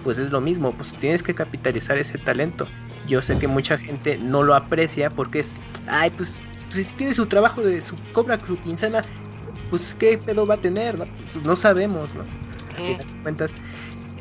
pues 0.03 0.19
es 0.19 0.31
lo 0.31 0.41
mismo, 0.41 0.73
pues 0.73 0.93
tienes 0.95 1.23
que 1.23 1.33
capitalizar 1.33 1.97
ese 1.97 2.17
talento. 2.17 2.67
Yo 3.07 3.21
sé 3.21 3.37
que 3.37 3.47
mucha 3.47 3.77
gente 3.77 4.17
no 4.17 4.43
lo 4.43 4.53
aprecia 4.53 5.09
porque 5.09 5.39
es, 5.39 5.53
ay, 5.87 6.11
pues, 6.11 6.37
pues 6.69 6.87
si 6.87 6.93
tiene 6.95 7.13
su 7.13 7.25
trabajo 7.25 7.61
de 7.61 7.81
su 7.81 7.95
cobra 8.11 8.39
su 8.45 8.57
quincena, 8.57 9.01
pues 9.69 9.95
qué 9.97 10.17
pedo 10.17 10.45
va 10.45 10.55
a 10.55 10.61
tener, 10.61 10.99
no, 10.99 11.05
Pues, 11.05 11.45
no 11.45 11.55
sabemos, 11.55 12.15
¿no? 12.15 12.23
A 12.23 13.21
cuentas, 13.23 13.53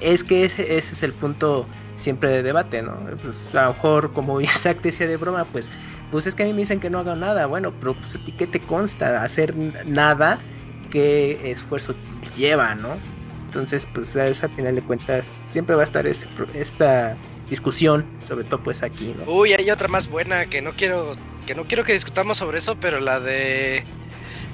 es 0.01 0.23
que 0.25 0.45
ese, 0.45 0.77
ese 0.77 0.95
es 0.95 1.03
el 1.03 1.13
punto 1.15 1.67
siempre 1.95 2.31
de 2.31 2.43
debate, 2.43 2.83
¿no? 2.83 2.97
Pues 3.23 3.55
a 3.55 3.65
lo 3.67 3.73
mejor, 3.73 4.13
como 4.13 4.41
Isaac 4.41 4.83
decía 4.83 5.07
de 5.07 5.17
broma, 5.17 5.45
pues, 5.47 5.71
pues 6.13 6.29
es 6.29 6.37
que 6.37 6.45
a 6.45 6.47
mí 6.47 6.55
me 6.55 6.63
dicen 6.63 6.81
que 6.81 6.91
no 6.91 7.01
haga 7.01 7.17
nada, 7.17 7.47
bueno, 7.47 7.79
pero 7.79 8.01
pues 8.01 8.15
a 8.17 8.21
ti 8.21 8.35
qué 8.35 8.47
te 8.49 8.67
consta 8.67 9.25
hacer 9.25 9.57
nada, 9.87 10.47
qué 10.91 11.51
esfuerzo 11.53 12.03
lleva, 12.35 12.75
¿no? 12.77 13.07
Entonces, 13.47 13.87
pues 13.87 14.17
a 14.17 14.29
esa 14.29 14.49
final 14.51 14.77
de 14.77 14.85
cuentas, 14.85 15.43
siempre 15.47 15.77
va 15.77 15.83
a 15.83 15.85
estar 15.85 16.07
ese 16.07 16.29
esta 16.55 17.21
discusión, 17.49 18.15
sobre 18.23 18.45
todo 18.47 18.63
pues 18.63 18.83
aquí, 18.85 19.15
¿no? 19.15 19.27
Uy, 19.27 19.53
hay 19.53 19.71
otra 19.71 19.89
más 19.89 20.09
buena 20.09 20.47
que 20.47 20.63
no 20.63 20.75
quiero 20.75 21.17
que 21.45 21.55
no 21.55 21.65
quiero 21.67 21.85
que 21.85 21.93
discutamos 21.93 22.39
sobre 22.39 22.59
eso, 22.59 22.77
pero 22.77 23.01
la 23.01 23.21
de 23.21 23.87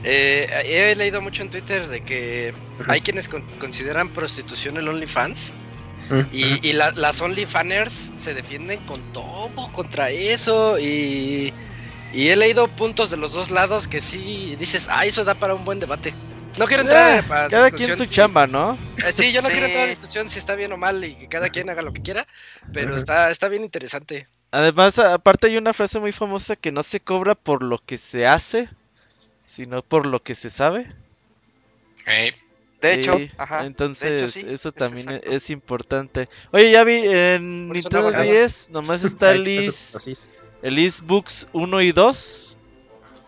eh, 0.03 0.49
he 0.67 0.97
leído 0.97 1.23
mucho 1.23 1.43
en 1.43 1.51
Twitter 1.51 1.89
de 1.89 2.03
que 2.03 2.55
hay 2.87 3.03
quienes 3.03 3.29
con- 3.29 3.47
consideran 3.59 4.11
prostitución 4.13 4.77
el 4.79 4.89
OnlyFans 4.89 5.57
y, 6.31 6.67
y 6.69 6.73
la- 6.75 6.93
las 6.97 7.21
OnlyFanners 7.21 8.13
se 8.17 8.35
defienden 8.35 8.81
con 8.83 9.05
todo 9.13 9.69
contra 9.73 10.11
eso 10.11 10.79
y, 10.79 11.55
y 12.11 12.29
he 12.29 12.37
leído 12.37 12.69
puntos 12.75 13.11
de 13.11 13.17
los 13.19 13.33
dos 13.33 13.51
lados 13.51 13.89
que 13.89 14.01
sí 14.01 14.57
dices, 14.57 14.89
ah, 14.91 15.07
eso 15.07 15.25
da 15.25 15.35
para 15.37 15.55
un 15.55 15.65
buen 15.65 15.81
debate. 15.81 16.19
No 16.57 16.67
quiero 16.67 16.83
entrar 16.83 17.07
Eh, 17.07 17.23
a 17.29 17.51
cada 17.51 17.71
discusión 17.71 17.97
quien 17.97 17.97
su 17.97 18.07
chamba, 18.07 18.47
¿no? 18.47 18.79
eh, 19.03 19.13
Sí, 19.13 19.33
yo 19.33 19.43
no 19.43 19.51
quiero 19.51 19.67
entrar 19.67 19.85
a 19.85 19.87
discusión 19.89 20.29
si 20.29 20.39
está 20.39 20.55
bien 20.55 20.73
o 20.73 20.77
mal 20.77 21.05
y 21.05 21.17
que 21.17 21.29
cada 21.29 21.51
quien 21.51 21.71
haga 21.71 21.83
lo 21.83 21.93
que 21.93 22.03
quiera, 22.03 22.27
pero 22.73 22.97
está, 22.97 23.31
está 23.31 23.49
bien 23.49 23.65
interesante. 23.65 24.29
Además, 24.51 24.99
a- 24.99 25.15
aparte 25.15 25.47
hay 25.47 25.57
una 25.57 25.73
frase 25.73 25.99
muy 26.01 26.13
famosa 26.13 26.55
que 26.55 26.71
no 26.71 26.83
se 26.83 27.01
cobra 27.01 27.35
por 27.35 27.63
lo 27.63 27.79
que 27.79 27.97
se 27.97 28.27
hace, 28.27 28.69
sino 29.47 29.83
por 29.83 30.07
lo 30.07 30.23
que 30.23 30.35
se 30.37 30.51
sabe. 30.51 30.89
Eh, 32.07 32.33
De 32.81 32.95
hecho, 32.95 33.19
Sí, 33.19 33.31
ajá. 33.37 33.65
entonces 33.67 34.11
de 34.13 34.19
hecho, 34.19 34.31
sí, 34.31 34.47
eso 34.55 34.69
es 34.69 34.75
también 34.75 35.09
e- 35.11 35.15
exacto. 35.17 35.37
es 35.37 35.51
importante. 35.51 36.29
Oye, 36.53 36.71
ya 36.71 36.85
vi 36.85 37.01
en 37.05 37.69
Nintendo 37.71 37.99
hago 37.99 38.11
nada. 38.13 38.23
10 38.23 38.71
nomás 38.71 39.03
está 39.05 39.33
el 39.33 39.49
Is, 39.49 40.31
el 40.63 40.79
Is 40.79 41.01
Books 41.03 41.49
1 41.53 41.83
y 41.83 41.91
2. 41.93 42.57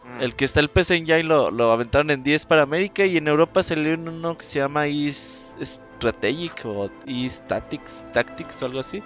Mm. 0.05 0.23
El 0.23 0.35
que 0.37 0.45
está 0.45 0.61
el 0.61 0.71
PC 0.71 0.95
Engine 0.97 1.23
lo, 1.25 1.51
lo 1.51 1.73
aventaron 1.73 2.11
en 2.11 2.23
10 2.23 2.47
para 2.47 2.63
América 2.63 3.05
y 3.05 3.17
en 3.17 3.27
Europa 3.29 3.63
salió 3.65 3.95
uno 3.95 4.39
que 4.39 4.45
se 4.45 4.61
llama 4.61 4.87
Is 4.87 5.57
Strategic 5.61 6.65
o 6.65 6.91
Is 7.07 7.43
Tactics, 7.49 8.05
Tactics 8.13 8.63
o 8.63 8.67
algo 8.67 8.81
así. 8.81 9.03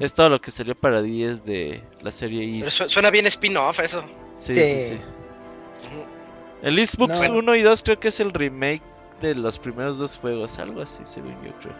Es 0.00 0.12
todo 0.12 0.28
lo 0.28 0.40
que 0.40 0.50
salió 0.50 0.74
para 0.74 1.00
10 1.00 1.44
de 1.46 1.82
la 2.02 2.10
serie 2.10 2.40
Pero 2.58 2.68
Is. 2.68 2.74
su- 2.74 2.88
suena 2.88 3.10
bien 3.10 3.26
spin-off 3.28 3.80
eso. 3.80 4.02
Sí, 4.36 4.52
sí, 4.54 4.62
Sí. 4.64 4.80
sí. 4.88 4.98
El 6.62 6.78
Is 6.78 6.96
Books 6.96 7.28
No. 7.30 7.36
1 7.38 7.54
y 7.56 7.62
2 7.62 7.82
creo 7.82 8.00
que 8.00 8.08
es 8.08 8.20
el 8.20 8.32
remake 8.32 8.82
de 9.20 9.34
los 9.34 9.58
primeros 9.58 9.98
dos 9.98 10.18
juegos, 10.18 10.58
algo 10.58 10.82
así, 10.82 11.02
según 11.04 11.32
yo 11.42 11.52
creo. 11.60 11.74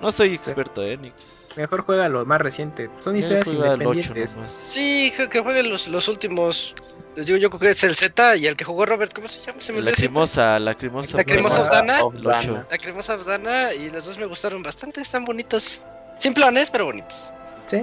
No 0.00 0.12
soy 0.12 0.34
experto, 0.34 0.82
eh, 0.82 0.96
Nix. 0.98 1.54
Mejor 1.56 1.82
juega 1.82 2.08
lo 2.08 2.24
más 2.26 2.40
reciente. 2.40 2.90
Son 3.00 3.16
historias 3.16 3.46
juego 3.46 3.64
al 3.64 3.86
8 3.86 3.98
independientes. 3.98 4.52
Sí, 4.52 5.10
creo 5.16 5.30
que 5.30 5.40
jueguen 5.40 5.70
los, 5.70 5.88
los 5.88 6.08
últimos. 6.08 6.74
Les 7.14 7.26
digo, 7.26 7.38
yo 7.38 7.48
creo 7.48 7.60
que 7.60 7.70
es 7.70 7.82
el 7.82 7.96
Z 7.96 8.36
y 8.36 8.46
el 8.46 8.56
que 8.56 8.64
jugó 8.64 8.84
Robert, 8.84 9.14
¿cómo 9.14 9.26
se 9.26 9.40
llama? 9.40 9.60
Se 9.60 9.72
me. 9.72 9.80
Lacrimosa, 9.80 10.60
lacrimosa. 10.60 11.16
Lacrimosa 11.16 11.62
Dana. 11.64 11.94
Dana. 11.94 12.08
El 12.14 12.26
ocho. 12.26 12.64
La 12.70 12.76
cremosa 12.76 13.14
Abdana 13.14 13.72
y 13.72 13.88
los 13.90 14.04
dos 14.04 14.18
me 14.18 14.26
gustaron 14.26 14.62
bastante, 14.62 15.00
están 15.00 15.24
bonitos. 15.24 15.80
Simplones, 16.18 16.70
pero 16.70 16.84
bonitos. 16.84 17.32
Sí. 17.66 17.80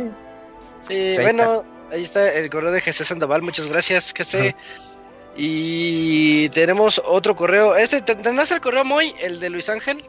Sí, 0.88 0.94
ahí 0.94 1.24
bueno, 1.24 1.64
ahí 1.92 2.04
está 2.04 2.32
el 2.32 2.50
correo 2.50 2.72
de 2.72 2.82
José 2.82 3.06
Sandoval, 3.06 3.42
muchas 3.42 3.68
gracias, 3.68 4.14
José. 4.16 4.56
Y 5.36 6.50
tenemos 6.50 7.02
otro 7.06 7.36
correo. 7.36 7.76
Este, 7.76 8.02
¿te- 8.02 8.16
¿tendrás 8.16 8.52
el 8.52 8.62
correo 8.62 8.86
Moy? 8.86 9.16
El 9.20 9.40
de 9.40 9.50
Luis 9.50 9.70
Ángel. 9.70 10.04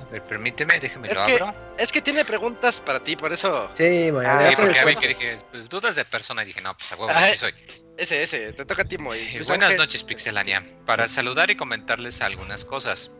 a 0.00 0.04
ver, 0.12 0.22
permíteme, 0.24 0.78
déjeme 0.78 1.08
Es 1.08 1.16
lo 1.16 1.24
que- 1.26 1.32
abro. 1.34 1.54
Es 1.78 1.90
que 1.90 2.02
tiene 2.02 2.22
preguntas 2.24 2.80
para 2.80 3.02
ti, 3.02 3.16
por 3.16 3.32
eso. 3.32 3.70
Sí, 3.74 4.08
Ah, 4.08 4.12
porque 4.12 4.26
a 4.28 4.36
ver 4.36 4.56
después- 4.56 4.96
que 4.98 5.08
dije, 5.08 5.38
pues, 5.50 5.68
dudas 5.70 5.96
de 5.96 6.04
persona, 6.04 6.42
y 6.42 6.46
dije, 6.46 6.60
no, 6.60 6.76
pues 6.76 6.92
a 6.92 6.96
huevo, 6.96 7.10
así 7.10 7.34
soy. 7.38 7.54
Ese, 7.96 8.22
ese, 8.22 8.52
te 8.52 8.64
toca 8.66 8.82
a 8.82 8.84
ti, 8.84 8.98
Moy. 8.98 9.18
Eh, 9.18 9.32
Luis 9.36 9.48
Buenas 9.48 9.68
Ángel. 9.68 9.78
noches, 9.80 10.04
Pixelania. 10.04 10.62
Para 10.86 11.08
saludar 11.08 11.50
y 11.50 11.56
comentarles 11.56 12.20
algunas 12.20 12.64
cosas. 12.66 13.10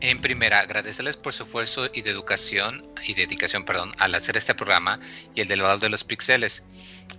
En 0.00 0.20
primera, 0.20 0.58
agradecerles 0.60 1.16
por 1.16 1.32
su 1.32 1.44
esfuerzo 1.44 1.88
y 1.92 2.02
de 2.02 2.10
educación 2.10 2.86
y 3.06 3.14
dedicación, 3.14 3.64
perdón, 3.64 3.92
al 3.98 4.14
hacer 4.14 4.36
este 4.36 4.54
programa 4.54 4.98
y 5.34 5.40
el 5.42 5.48
del 5.48 5.62
valor 5.62 5.80
de 5.80 5.88
los 5.90 6.02
pixeles. 6.04 6.64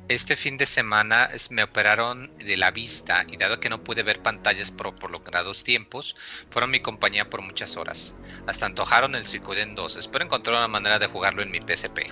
Este 0.07 0.35
fin 0.35 0.55
de 0.57 0.67
semana 0.67 1.25
es- 1.33 1.49
me 1.49 1.63
operaron 1.63 2.31
de 2.37 2.57
la 2.57 2.69
vista 2.71 3.25
y 3.27 3.37
dado 3.37 3.59
que 3.59 3.69
no 3.69 3.83
pude 3.83 4.03
ver 4.03 4.21
pantallas 4.21 4.69
por 4.69 4.93
prolongados 4.95 5.63
tiempos, 5.63 6.15
fueron 6.51 6.69
mi 6.69 6.79
compañía 6.79 7.27
por 7.29 7.41
muchas 7.41 7.75
horas. 7.75 8.15
Hasta 8.45 8.67
antojaron 8.67 9.15
el 9.15 9.25
Suicoden 9.25 9.73
2. 9.73 9.95
Espero 9.95 10.23
encontrar 10.25 10.57
una 10.57 10.67
manera 10.67 10.99
de 10.99 11.07
jugarlo 11.07 11.41
en 11.41 11.49
mi 11.49 11.59
PSP. 11.59 12.07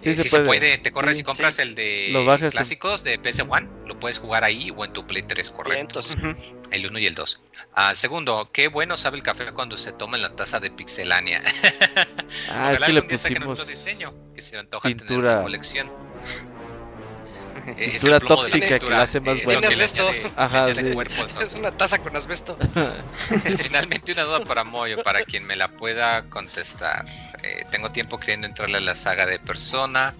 Sí 0.00 0.10
Eh, 0.10 0.14
se 0.14 0.22
sí 0.24 0.28
se 0.28 0.40
puede. 0.40 0.78
te 0.78 0.90
corres 0.92 1.16
Sí, 1.16 1.20
y 1.22 1.24
compras 1.24 1.58
el 1.60 1.74
de 1.74 2.12
en- 2.12 2.50
clásicos 2.50 3.02
de 3.04 3.18
PS1, 3.20 3.68
lo 3.86 3.98
puedes 3.98 4.18
jugar 4.18 4.42
ahí 4.44 4.72
o 4.76 4.84
en 4.84 4.92
tu 4.92 5.06
Play 5.06 5.22
3, 5.22 5.50
correcto. 5.50 6.00
El 6.70 6.86
1 6.86 6.98
y 6.98 7.06
el 7.06 7.14
2. 7.14 7.40
Ah, 7.72 7.94
segundo, 7.94 8.50
qué 8.52 8.68
bueno 8.68 8.96
sabe 8.96 9.16
el 9.16 9.22
café 9.22 9.50
cuando 9.52 9.76
se 9.76 9.92
toma 9.92 10.16
en 10.16 10.22
la 10.22 10.34
taza 10.34 10.58
de 10.60 10.70
Pixelania. 10.70 11.40
Ah, 12.50 12.72
es 12.72 12.80
que 12.82 12.92
le 12.92 13.02
pusimos 13.02 13.58
otro 13.60 13.64
diseño 13.64 14.12
que 14.34 14.40
se 14.40 14.58
antoja 14.58 14.88
tener 14.88 14.98
pintura. 15.06 15.32
una 15.34 15.42
colección. 15.44 15.90
Es 17.78 18.02
pintura 18.02 18.20
tóxica 18.20 18.66
que 18.66 18.72
pintura, 18.74 18.96
la 18.98 19.02
hace 19.02 19.20
más 19.20 19.42
buena. 19.44 19.68
que 19.68 20.30
Ajá, 20.36 20.74
sí. 20.74 20.90
cuerpo 20.92 21.24
Es 21.24 21.54
una 21.54 21.70
taza 21.70 21.98
con 21.98 22.16
asbesto. 22.16 22.56
Finalmente 23.58 24.12
una 24.12 24.22
duda 24.22 24.44
para 24.44 24.64
Moyo, 24.64 25.02
para 25.02 25.22
quien 25.22 25.44
me 25.44 25.56
la 25.56 25.68
pueda 25.68 26.28
contestar. 26.28 27.04
Eh, 27.42 27.64
tengo 27.70 27.90
tiempo 27.90 28.18
queriendo 28.18 28.46
entrarle 28.46 28.78
a 28.78 28.80
la 28.80 28.94
saga 28.94 29.26
de 29.26 29.38
Persona 29.38 30.14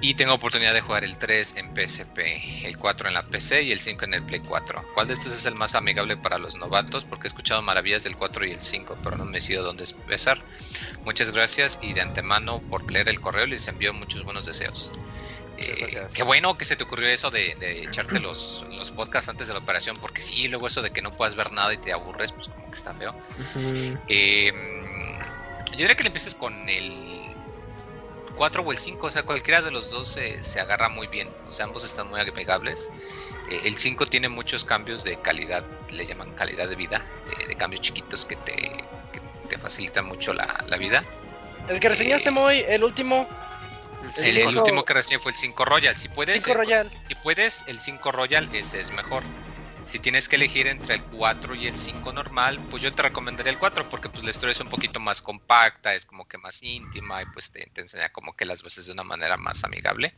y 0.00 0.14
tengo 0.14 0.34
oportunidad 0.34 0.74
de 0.74 0.82
jugar 0.82 1.02
el 1.04 1.16
3 1.16 1.56
en 1.56 1.74
PSP, 1.74 2.64
el 2.64 2.76
4 2.76 3.08
en 3.08 3.14
la 3.14 3.22
PC 3.22 3.62
y 3.62 3.72
el 3.72 3.80
5 3.80 4.04
en 4.04 4.14
el 4.14 4.22
Play 4.22 4.40
4. 4.40 4.84
¿Cuál 4.92 5.08
de 5.08 5.14
estos 5.14 5.32
es 5.32 5.46
el 5.46 5.54
más 5.54 5.74
amigable 5.74 6.16
para 6.16 6.36
los 6.36 6.58
novatos? 6.58 7.04
Porque 7.04 7.26
he 7.26 7.28
escuchado 7.28 7.62
maravillas 7.62 8.04
del 8.04 8.16
4 8.16 8.44
y 8.44 8.52
el 8.52 8.62
5, 8.62 8.98
pero 9.02 9.16
no 9.16 9.24
me 9.24 9.32
decido 9.32 9.62
dónde 9.64 9.84
empezar. 9.84 10.42
Muchas 11.04 11.30
gracias 11.30 11.78
y 11.80 11.94
de 11.94 12.02
antemano 12.02 12.60
por 12.68 12.90
leer 12.90 13.08
el 13.08 13.20
correo 13.20 13.46
les 13.46 13.66
envío 13.68 13.94
muchos 13.94 14.24
buenos 14.24 14.44
deseos. 14.44 14.92
Eh, 15.56 16.06
qué 16.14 16.22
bueno 16.22 16.56
que 16.56 16.64
se 16.64 16.76
te 16.76 16.84
ocurrió 16.84 17.08
eso 17.08 17.30
de, 17.30 17.54
de 17.56 17.84
echarte 17.84 18.18
los, 18.20 18.64
los 18.70 18.90
podcasts 18.90 19.28
antes 19.28 19.46
de 19.46 19.52
la 19.54 19.60
operación, 19.60 19.96
porque 19.98 20.20
sí, 20.20 20.48
luego 20.48 20.66
eso 20.66 20.82
de 20.82 20.90
que 20.90 21.00
no 21.02 21.10
puedas 21.10 21.34
ver 21.34 21.52
nada 21.52 21.72
y 21.72 21.76
te 21.76 21.92
aburres, 21.92 22.32
pues 22.32 22.48
como 22.48 22.66
que 22.66 22.74
está 22.74 22.92
feo. 22.94 23.14
Eh, 24.08 24.52
yo 25.66 25.76
diría 25.76 25.94
que 25.94 26.02
le 26.02 26.08
empieces 26.08 26.34
con 26.34 26.68
el 26.68 26.92
4 28.36 28.62
o 28.62 28.72
el 28.72 28.78
5, 28.78 29.06
o 29.06 29.10
sea, 29.10 29.22
cualquiera 29.22 29.62
de 29.62 29.70
los 29.70 29.90
dos 29.90 30.08
se, 30.08 30.42
se 30.42 30.60
agarra 30.60 30.88
muy 30.88 31.06
bien, 31.06 31.28
o 31.48 31.52
sea, 31.52 31.66
ambos 31.66 31.84
están 31.84 32.08
muy 32.08 32.20
amigables. 32.20 32.90
Eh, 33.50 33.60
el 33.64 33.76
5 33.76 34.06
tiene 34.06 34.28
muchos 34.28 34.64
cambios 34.64 35.04
de 35.04 35.20
calidad, 35.20 35.64
le 35.90 36.06
llaman 36.06 36.32
calidad 36.32 36.68
de 36.68 36.76
vida, 36.76 37.04
de, 37.28 37.46
de 37.46 37.54
cambios 37.54 37.80
chiquitos 37.80 38.24
que 38.24 38.36
te, 38.36 38.54
que 38.54 39.20
te 39.48 39.58
facilitan 39.58 40.06
mucho 40.06 40.34
la, 40.34 40.64
la 40.66 40.76
vida. 40.76 41.04
El 41.68 41.78
que 41.80 41.88
reseñaste, 41.88 42.30
Moy, 42.30 42.64
el 42.66 42.82
último. 42.82 43.28
El, 44.16 44.56
último 44.56 44.84
que 44.84 44.94
recién 44.94 45.20
fue 45.20 45.32
el 45.32 45.38
5 45.38 45.64
Royal, 45.64 45.96
si 45.96 46.08
puedes, 46.08 46.42
5 46.42 46.62
eh, 46.62 46.90
si 47.08 47.14
puedes, 47.16 47.64
el 47.66 47.80
5 47.80 48.12
Royal 48.12 48.48
ese 48.52 48.80
es 48.80 48.90
mejor. 48.92 49.22
Si 49.86 49.98
tienes 49.98 50.28
que 50.28 50.36
elegir 50.36 50.66
entre 50.66 50.94
el 50.94 51.02
4 51.02 51.54
y 51.54 51.66
el 51.66 51.76
5 51.76 52.12
normal, 52.12 52.58
pues 52.70 52.82
yo 52.82 52.92
te 52.92 53.02
recomendaría 53.02 53.52
el 53.52 53.58
4 53.58 53.88
porque 53.90 54.08
pues 54.08 54.24
la 54.24 54.30
historia 54.30 54.52
es 54.52 54.60
un 54.60 54.68
poquito 54.68 54.98
más 54.98 55.20
compacta, 55.20 55.94
es 55.94 56.06
como 56.06 56.26
que 56.26 56.38
más 56.38 56.62
íntima 56.62 57.22
y 57.22 57.26
pues 57.26 57.50
te, 57.50 57.68
te 57.72 57.82
enseña 57.82 58.08
como 58.10 58.34
que 58.34 58.46
las 58.46 58.62
veces 58.62 58.86
de 58.86 58.92
una 58.92 59.04
manera 59.04 59.36
más 59.36 59.62
amigable. 59.62 60.14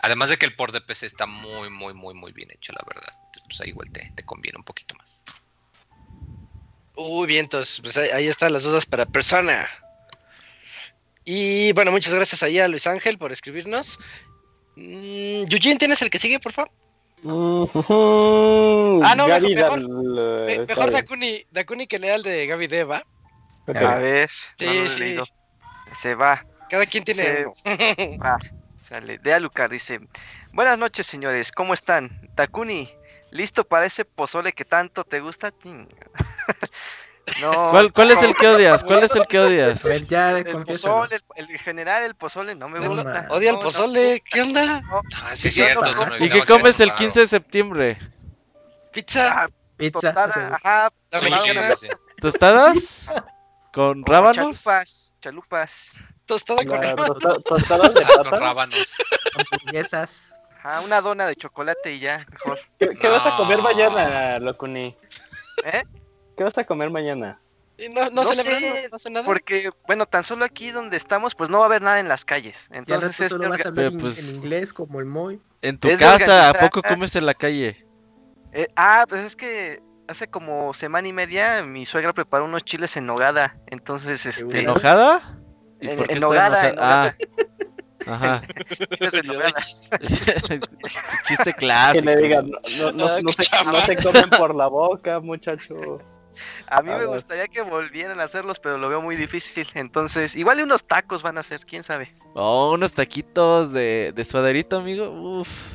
Además 0.00 0.30
de 0.30 0.36
que 0.36 0.46
el 0.46 0.56
port 0.56 0.74
de 0.74 0.80
PC 0.80 1.06
está 1.06 1.26
muy, 1.26 1.70
muy, 1.70 1.94
muy, 1.94 2.14
muy 2.14 2.32
bien 2.32 2.50
hecho, 2.50 2.72
la 2.72 2.84
verdad. 2.86 3.14
Entonces, 3.26 3.42
pues 3.46 3.60
ahí 3.60 3.68
igual 3.68 3.90
te, 3.92 4.12
te 4.14 4.24
conviene 4.24 4.58
un 4.58 4.64
poquito 4.64 4.96
más. 4.96 5.22
Uy, 6.96 7.26
vientos. 7.26 7.80
Pues 7.82 7.96
ahí, 7.96 8.10
ahí 8.10 8.26
están 8.26 8.52
las 8.52 8.64
dudas 8.64 8.84
para 8.86 9.06
persona. 9.06 9.68
Y 11.24 11.72
bueno, 11.72 11.90
muchas 11.90 12.12
gracias 12.14 12.42
ahí 12.42 12.58
a 12.58 12.68
Luis 12.68 12.86
Ángel 12.86 13.16
por 13.18 13.32
escribirnos. 13.32 13.98
Mm, 14.76 15.44
Eugene, 15.50 15.78
¿tienes 15.78 16.02
el 16.02 16.10
que 16.10 16.18
sigue, 16.18 16.38
por 16.40 16.52
favor? 16.52 16.70
Ah, 19.02 19.14
no, 19.16 19.26
Gaby 19.26 19.54
mejor- 19.54 19.88
Me- 20.46 20.58
mejor 20.60 20.74
sabe. 20.76 20.92
Dakuni, 20.92 21.46
Dakuni 21.50 21.86
que 21.86 21.98
lea 21.98 22.16
el 22.16 22.22
de 22.22 22.46
Gaby 22.46 22.66
Deva. 22.66 23.02
A 23.66 23.96
ver, 23.98 24.28
Sí, 24.58 24.66
no 24.66 24.74
lo 24.74 24.84
he 24.84 24.88
sí. 24.90 25.00
leído. 25.00 25.24
Se 25.96 26.14
va. 26.14 26.44
Cada 26.68 26.84
quien 26.86 27.04
tiene 27.04 27.46
uno. 27.46 27.54
Va, 28.22 28.38
sale. 28.82 29.18
De 29.18 29.32
Alucard 29.32 29.70
dice: 29.70 30.00
Buenas 30.52 30.78
noches, 30.78 31.06
señores. 31.06 31.50
¿Cómo 31.52 31.72
están? 31.72 32.10
Takuni, 32.34 32.90
¿listo 33.30 33.64
para 33.64 33.86
ese 33.86 34.04
pozole 34.04 34.52
que 34.52 34.64
tanto 34.66 35.04
te 35.04 35.20
gusta? 35.20 35.50
No. 37.40 37.70
¿Cuál, 37.70 37.92
cuál 37.92 38.10
es 38.10 38.22
el 38.22 38.34
que 38.34 38.46
odias? 38.48 38.84
¿Cuál 38.84 39.02
es 39.02 39.16
el 39.16 39.26
que 39.26 39.38
odias? 39.38 39.82
Ya, 40.08 40.38
El 40.38 40.52
confiésalo. 40.52 40.94
pozole, 40.94 41.20
el, 41.36 41.50
el 41.50 41.58
general, 41.58 42.02
el 42.02 42.14
pozole, 42.14 42.54
no 42.54 42.68
me 42.68 42.80
No, 42.80 42.90
gusta. 42.90 43.26
Odia 43.30 43.50
el 43.50 43.58
pozole. 43.58 44.22
¿Qué 44.30 44.42
onda? 44.42 44.82
Ah, 44.92 45.34
sí, 45.34 45.50
cierto. 45.50 45.88
¿Y 46.20 46.28
qué 46.28 46.44
comes 46.44 46.74
eso, 46.76 46.82
el 46.84 46.88
claro. 46.90 46.98
15 46.98 47.20
de 47.20 47.26
septiembre? 47.26 47.98
Pizza. 48.92 49.32
Ah, 49.44 49.48
Pizza. 49.76 50.12
tostada, 50.14 50.54
ajá, 50.62 50.92
La 51.10 51.18
Sí, 51.18 51.24
mexicana. 51.30 51.74
sí, 51.76 51.86
sí. 51.88 51.92
¿Tostadas? 52.20 53.10
¿con 53.72 54.04
rábanos? 54.06 54.62
Chalupas, 54.62 55.14
chalupas. 55.20 55.90
Tostada 56.26 56.58
con 56.64 56.80
La 56.80 56.94
rábano. 56.94 57.14
tosta- 57.14 57.42
tostadas 57.44 57.94
de 57.94 58.04
Ah, 58.04 58.22
con 58.22 58.40
rábanos. 58.40 58.94
hamburguesas. 59.34 60.34
Ajá, 60.58 60.80
una 60.80 61.00
dona 61.00 61.26
de 61.26 61.34
chocolate 61.36 61.94
y 61.94 61.98
ya, 62.00 62.24
mejor. 62.30 62.58
¿Qué, 62.78 62.90
qué 62.90 63.08
vas 63.08 63.26
a 63.26 63.36
comer 63.36 63.60
mañana, 63.60 64.38
Locuni? 64.38 64.96
¿Eh? 65.64 65.82
¿Qué 66.36 66.44
vas 66.44 66.56
a 66.58 66.64
comer 66.64 66.90
mañana? 66.90 67.38
Y 67.76 67.88
no, 67.88 68.02
no, 68.10 68.22
No 68.22 68.24
sé, 68.24 68.88
no 68.90 69.10
nada. 69.10 69.24
Porque, 69.26 69.70
bueno, 69.86 70.06
tan 70.06 70.22
solo 70.22 70.44
aquí 70.44 70.70
donde 70.70 70.96
estamos, 70.96 71.34
pues 71.34 71.50
no 71.50 71.58
va 71.58 71.64
a 71.64 71.66
haber 71.66 71.82
nada 71.82 71.98
en 71.98 72.06
las 72.08 72.24
calles. 72.24 72.68
Entonces, 72.70 73.18
es 73.20 73.28
solo 73.32 73.48
vas 73.48 73.66
a 73.66 73.68
en- 73.70 73.98
pues- 73.98 74.28
en 74.28 74.36
inglés 74.36 74.72
como 74.72 75.00
el 75.00 75.06
Moy. 75.06 75.40
En 75.62 75.78
tu 75.78 75.88
Es 75.88 75.98
casa, 75.98 76.50
¿a 76.50 76.54
poco 76.54 76.82
comes 76.82 77.16
en 77.16 77.26
la 77.26 77.34
calle? 77.34 77.84
eh, 78.52 78.68
ah, 78.76 79.04
pues 79.08 79.22
es 79.22 79.34
que 79.34 79.82
hace 80.06 80.28
como 80.28 80.72
semana 80.74 81.08
y 81.08 81.12
media 81.12 81.62
mi 81.64 81.84
suegra 81.86 82.12
preparó 82.12 82.44
unos 82.44 82.64
chiles 82.64 82.96
en 82.96 83.06
nogada. 83.06 83.56
Entonces, 83.66 84.24
este. 84.26 84.60
¿Enojada? 84.60 85.40
¿Y 85.80 85.88
En- 85.88 85.96
por 85.96 86.06
qué 86.06 86.12
en 86.12 86.16
está 86.18 86.26
nogada, 86.28 86.68
enojada? 86.68 87.16
Ah, 88.06 88.12
ajá. 88.12 88.42
chiles 88.92 89.14
en 89.14 89.26
nogada. 89.26 89.54
Chiste 91.26 91.52
Que 91.52 91.54
clásico. 91.54 92.04
le 92.04 92.16
digan, 92.18 92.50
no, 92.50 92.58
no, 92.78 92.92
no, 92.92 93.06
Ah, 93.06 93.20
no 93.22 93.32
se, 93.32 93.44
no 93.64 93.80
se 93.84 93.96
comen 93.96 94.30
por 94.30 94.54
la 94.54 94.68
boca, 94.68 95.18
muchacho. 95.18 95.98
A 96.66 96.82
mí 96.82 96.90
A 96.90 96.94
me 96.94 96.98
ver. 97.00 97.08
gustaría 97.08 97.48
que 97.48 97.62
volvieran 97.62 98.20
a 98.20 98.24
hacerlos, 98.24 98.58
pero 98.60 98.78
lo 98.78 98.88
veo 98.88 99.00
muy 99.00 99.16
difícil. 99.16 99.66
Entonces, 99.74 100.34
igual 100.36 100.62
unos 100.62 100.84
tacos 100.84 101.22
van 101.22 101.36
a 101.36 101.40
hacer, 101.40 101.60
quién 101.66 101.82
sabe. 101.82 102.14
Oh, 102.34 102.72
unos 102.74 102.92
taquitos 102.92 103.72
de, 103.72 104.12
de 104.14 104.24
suaderito, 104.24 104.78
amigo. 104.78 105.10
Uf. 105.10 105.74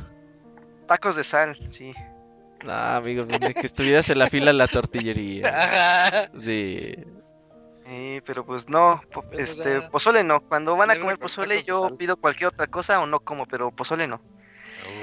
Tacos 0.86 1.16
de 1.16 1.24
sal, 1.24 1.56
sí. 1.70 1.92
No, 2.64 2.72
amigo, 2.72 3.24
ni 3.24 3.54
que 3.54 3.66
estuvieras 3.66 4.10
en 4.10 4.18
la 4.18 4.28
fila 4.28 4.46
de 4.46 4.52
la 4.54 4.66
tortillería. 4.66 6.30
Sí. 6.42 6.94
Eh, 7.92 8.22
pero 8.24 8.44
pues 8.46 8.68
no, 8.68 9.00
po- 9.12 9.22
Pero, 9.22 9.38
o 9.38 9.42
este, 9.42 9.80
sea, 9.80 9.88
pozole 9.90 10.22
no. 10.22 10.40
Cuando 10.42 10.76
van 10.76 10.90
a 10.92 10.96
comer 10.98 11.18
pozole, 11.18 11.62
yo 11.62 11.88
pido 11.96 12.16
cualquier 12.16 12.48
otra 12.48 12.66
cosa 12.68 13.00
o 13.00 13.06
no 13.06 13.18
como, 13.20 13.46
pero 13.46 13.70
pozole 13.72 14.06
no. 14.06 14.20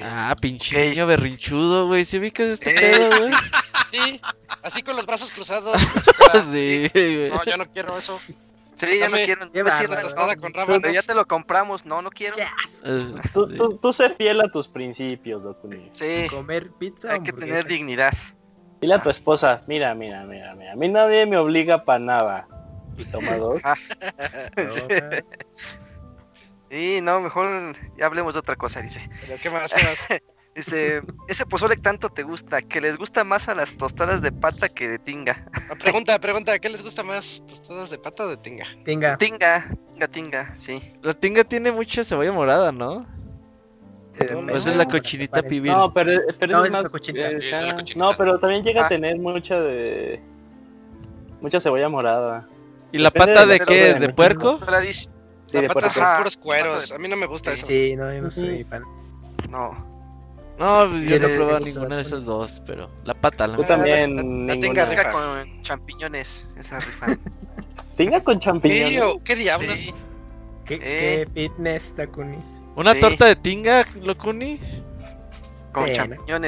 Ah, 0.04 0.36
pinche 0.40 0.76
Ok. 0.78 0.90
niño 0.92 1.08
berrinchudo, 1.08 1.88
güey. 1.88 2.06
¿Sí 2.06 2.18
ubicas 2.18 2.48
este 2.48 2.72
Eh. 2.72 2.76
pedo, 2.80 3.10
güey? 3.18 3.32
Sí, 3.92 4.20
así 4.64 4.82
con 4.84 4.96
los 4.96 5.06
brazos 5.06 5.32
cruzados. 5.32 5.78
Sí, 6.52 6.90
güey. 6.94 7.30
No, 7.30 7.44
yo 7.46 7.58
no 7.58 7.66
quiero 7.72 7.98
eso. 7.98 8.20
Sí, 8.76 9.00
ya 9.00 9.10
no 9.10 9.16
quiero. 9.18 9.46
No 9.46 9.52
sirve, 9.52 9.64
bárbaro. 9.64 10.02
Tostada 10.02 10.36
no, 10.36 10.42
con 10.42 10.52
pero 10.52 10.66
rábanos. 10.68 10.94
ya 10.94 11.02
te 11.02 11.16
lo 11.16 11.26
compramos. 11.26 11.86
No, 11.86 12.02
no 12.02 12.10
quiero. 12.12 12.36
Eh, 12.38 12.46
Tú, 13.34 13.50
sí. 13.50 13.58
tú, 13.58 13.78
tú 13.78 13.94
sé 13.94 14.10
fiel 14.12 14.42
a 14.42 14.52
tus 14.52 14.68
principios, 14.68 15.44
Locuni. 15.44 15.90
Sí, 15.94 16.28
Comer 16.30 16.70
pizza 16.78 17.14
hay 17.14 17.22
que 17.22 17.34
tener 17.34 17.66
dignidad. 17.66 18.14
Dile 18.80 18.94
a 18.96 19.02
tu 19.02 19.10
esposa, 19.10 19.64
mira, 19.68 19.96
mira, 19.96 20.24
mira, 20.26 20.54
mira. 20.54 20.74
A 20.74 20.76
mí 20.76 20.88
nadie 20.90 21.26
me 21.26 21.38
obliga 21.38 21.84
para 21.86 22.00
nada. 22.00 22.48
Y 22.98 23.06
toma 23.06 23.38
dos. 23.38 23.60
Ajá. 23.64 23.76
Y 26.70 27.00
no, 27.02 27.22
mejor 27.22 27.74
ya 27.98 28.06
hablemos 28.06 28.34
de 28.34 28.40
otra 28.42 28.56
cosa, 28.56 28.82
dice. 28.82 29.10
Pero, 29.22 29.38
¿Qué 29.42 29.50
más? 29.50 29.74
¿Qué 29.74 29.84
más? 29.84 30.08
Dice, 30.58 31.04
ese 31.28 31.46
pozole 31.46 31.76
que 31.76 31.84
tanto 31.84 32.10
te 32.10 32.24
gusta, 32.24 32.64
que 32.64 32.82
les 32.82 32.98
gusta 32.98 33.24
más 33.24 33.48
a 33.48 33.54
las 33.54 33.78
tostadas 33.78 34.24
de 34.24 34.32
pata 34.32 34.68
que 34.70 34.88
de 34.90 34.98
tinga. 34.98 35.46
Ah, 35.54 35.76
Pregunta, 35.80 36.18
pregunta, 36.18 36.58
¿qué 36.58 36.68
les 36.68 36.82
gusta 36.82 37.04
más? 37.04 37.44
¿Tostadas 37.48 37.92
de 37.92 38.00
pata 38.00 38.24
o 38.24 38.28
de 38.30 38.38
tinga? 38.38 38.66
Tinga. 38.84 39.18
Tinga, 39.18 39.70
tinga, 39.94 40.08
tinga, 40.08 40.54
sí. 40.58 40.82
La 41.04 41.14
tinga 41.14 41.44
tiene 41.44 41.72
mucha 41.72 42.04
cebolla 42.04 42.32
morada, 42.32 42.72
¿no? 42.72 43.06
Eh, 44.20 44.28
No, 44.32 44.48
Pues 44.48 44.66
no, 44.66 44.72
es 44.72 44.78
la 44.78 44.86
cochinita 44.88 45.44
pibil. 45.44 45.72
No, 45.74 45.94
pero, 45.94 46.22
pero 46.40 46.54
No, 46.54 46.64
es 46.64 46.70
es 46.70 46.74
la 46.74 46.82
más. 46.82 46.92
cochinita. 46.92 47.30
eh, 47.30 47.40
Sí, 47.40 47.46
es 47.46 47.96
la 47.96 48.06
no, 48.06 48.18
pero 48.18 48.40
también 48.40 48.64
llega 48.64 48.82
Ah. 48.82 48.86
a 48.86 48.90
tener 48.90 49.16
mucha 49.20 49.60
de. 49.62 50.20
Mucha 51.40 51.62
cebolla 51.62 51.88
morada. 51.88 52.48
¿Y 52.92 52.98
la 52.98 53.12
depende 53.12 53.34
pata 53.36 53.46
de 53.46 53.54
de 53.54 53.60
la 53.60 53.66
qué 53.68 53.90
es? 53.92 54.00
¿De 54.00 54.10
puerco? 54.10 54.60
Sí, 54.60 55.58
de 55.60 55.62
Las 55.68 55.72
patas 55.72 55.74
puerco. 55.74 55.90
son 55.92 56.04
Ajá. 56.04 56.18
puros 56.18 56.36
cueros. 56.38 56.92
A 56.92 56.98
mí 56.98 57.08
no 57.08 57.16
me 57.16 57.28
gusta 57.28 57.54
eso. 57.54 57.68
Sí, 57.68 57.96
no, 57.96 58.12
yo 58.12 58.24
no 58.24 58.32
soy 58.32 58.64
fan. 58.64 58.82
No. 59.52 59.97
No, 60.60 60.88
pues 60.90 61.08
yo 61.08 61.20
no 61.20 61.28
he 61.28 61.36
probado 61.36 61.60
ninguna 61.66 61.96
de 61.98 62.02
esas 62.02 62.26
dos, 62.26 62.62
pero 62.66 62.90
la 63.06 63.14
pata, 63.14 63.46
la 63.48 63.58
Tú 63.58 63.64
Ah, 63.64 63.68
también. 63.68 64.48
la- 64.48 64.54
la 64.56 64.60
tinga 64.60 64.86
rifa. 64.86 65.12
con 65.12 65.62
champiñones, 65.62 66.48
esa 66.58 66.80
rifa. 66.80 67.06
Tinga 67.98 68.24
con 68.24 68.40
champiñones. 68.40 68.90
Sí, 68.90 69.00
o- 69.00 69.22
¿Qué 69.24 69.36
diablos? 69.36 69.78
Sí. 69.80 69.94
¿Qué, 70.66 70.76
Eh. 70.76 71.28
qué 71.34 71.50
fitness, 71.50 71.94
Takuni? 71.96 72.38
¿Una 72.76 72.94
Sí. 72.94 73.00
torta 73.00 73.26
de 73.26 73.36
tinga, 73.36 73.86
Locuni? 74.04 74.60
Con 75.72 75.88
Sí, 75.88 75.94
¿no? 75.98 76.40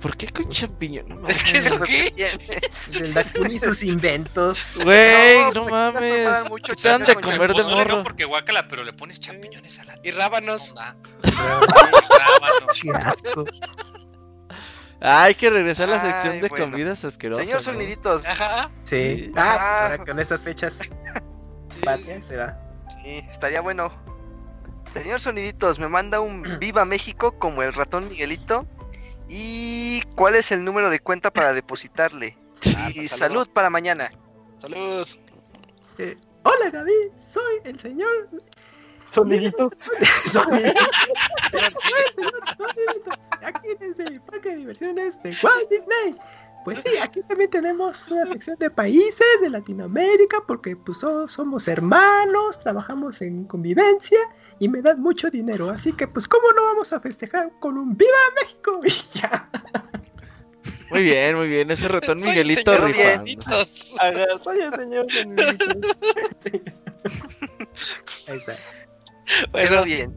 ¿Por 0.00 0.16
qué 0.16 0.28
con 0.28 0.48
champiñón? 0.48 1.22
No 1.22 1.28
Es 1.28 1.42
que 1.42 1.58
eso 1.58 1.80
qué? 1.80 2.12
El 2.92 3.12
Takuni 3.14 3.54
y 3.54 3.58
sus 3.58 3.82
inventos. 3.82 4.60
Güey, 4.84 5.38
No, 5.38 5.50
no, 5.52 5.52
pues 5.64 5.70
mames. 5.70 6.28
¿Qué 6.64 6.88
dan 6.88 7.02
de 7.02 7.14
comer 7.16 7.48
de 7.48 7.54
Pozole 7.54 7.84
no 7.84 7.90
morro? 7.90 8.02
porque 8.04 8.24
guácala, 8.24 8.68
pero 8.68 8.84
le 8.84 8.92
pones 8.92 9.20
champiñones 9.20 9.78
a 9.80 9.84
la 9.84 9.98
Y 10.04 10.10
rábanos. 10.12 10.72
Qué 11.22 11.30
Rábanos. 12.92 13.06
asco. 13.06 13.44
Ah, 15.00 15.24
hay 15.24 15.34
que 15.34 15.48
regresar 15.50 15.88
a 15.88 15.96
la 15.96 16.02
Ay, 16.02 16.10
sección 16.12 16.40
de 16.40 16.48
bueno. 16.48 16.64
comidas 16.70 17.04
asquerosas. 17.04 17.44
Señor. 17.44 17.62
Soniditos, 17.62 18.26
Ajá. 18.26 18.70
Sí. 18.84 19.18
Sí. 19.26 19.32
Ah, 19.36 19.42
Ah. 19.42 19.56
pues 19.58 19.90
ahora 20.00 20.04
con 20.04 20.18
estas 20.20 20.42
fechas 20.42 20.74
Sí, 20.78 21.80
patrias 21.84 22.24
será. 22.24 22.60
sí, 23.02 23.22
estaría 23.30 23.60
bueno. 23.60 23.92
Señor 24.92 25.20
Soniditos, 25.20 25.78
me 25.78 25.88
manda 25.88 26.18
un 26.20 26.42
Viva 26.60 26.84
México 26.84 27.38
como 27.38 27.62
el 27.62 27.72
ratón 27.74 28.08
Miguelito. 28.08 28.66
¿Y 29.28 30.02
cuál 30.14 30.34
es 30.36 30.50
el 30.52 30.64
número 30.64 30.90
de 30.90 31.00
cuenta 31.00 31.30
para 31.32 31.52
depositarle? 31.52 32.36
Ah, 32.76 32.90
Y 32.90 32.94
pues, 33.00 33.12
salud 33.12 33.48
para 33.52 33.70
mañana. 33.70 34.10
Saludos. 34.58 35.20
Eh, 35.98 36.16
Hola 36.44 36.70
Gaby, 36.70 36.92
soy 37.18 37.60
el 37.64 37.78
señor. 37.78 38.28
Soniditos. 39.10 39.72
Soniditos, 42.56 43.18
aquí 43.42 43.68
desde 43.80 44.04
el 44.04 44.20
parque 44.22 44.50
de 44.50 44.56
diversiones 44.56 45.22
de 45.22 45.36
Walt 45.42 45.68
Disney. 45.70 46.16
pues 46.64 46.80
sí, 46.80 46.96
aquí 46.98 47.22
también 47.22 47.50
tenemos 47.50 48.06
una 48.08 48.26
sección 48.26 48.56
de 48.58 48.70
países 48.70 49.26
de 49.40 49.50
Latinoamérica, 49.50 50.38
porque 50.46 50.76
pues 50.76 50.98
so- 50.98 51.26
somos 51.28 51.68
hermanos, 51.68 52.58
trabajamos 52.60 53.20
en 53.22 53.44
convivencia 53.44 54.18
y 54.58 54.68
me 54.68 54.82
dan 54.82 55.00
mucho 55.00 55.30
dinero. 55.30 55.70
Así 55.70 55.92
que 55.92 56.06
pues, 56.06 56.28
¿cómo 56.28 56.52
no 56.52 56.64
vamos 56.64 56.92
a 56.92 57.00
festejar 57.00 57.50
con 57.60 57.78
un 57.78 57.96
¡Viva 57.96 58.12
México! 58.40 58.80
Y 58.84 59.18
ya. 59.18 59.48
Muy 60.90 61.02
bien, 61.02 61.36
muy 61.36 61.48
bien. 61.48 61.70
Ese 61.70 61.86
ratón 61.88 62.18
Soy 62.18 62.30
el 62.30 62.46
Miguelito 62.46 62.72
señor. 62.88 63.20
Miguelitos. 63.22 63.94
Haga, 64.00 64.26
soy 64.38 64.60
el 64.60 64.72
señor 64.72 65.06
de 65.06 66.62
Ahí 68.26 68.38
está. 68.38 68.56
Bueno, 69.52 69.84
bien. 69.84 70.14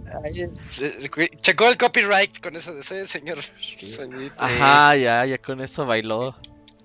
checó 1.42 1.68
el 1.68 1.78
copyright 1.78 2.40
con 2.42 2.56
eso 2.56 2.74
de 2.74 2.84
soy 2.84 3.00
el 3.00 3.08
señor 3.10 3.40
Sonidito. 3.42 4.36
Ajá, 4.38 4.96
ya, 4.96 5.26
ya 5.26 5.38
con 5.38 5.60
eso 5.60 5.86
bailó. 5.86 6.36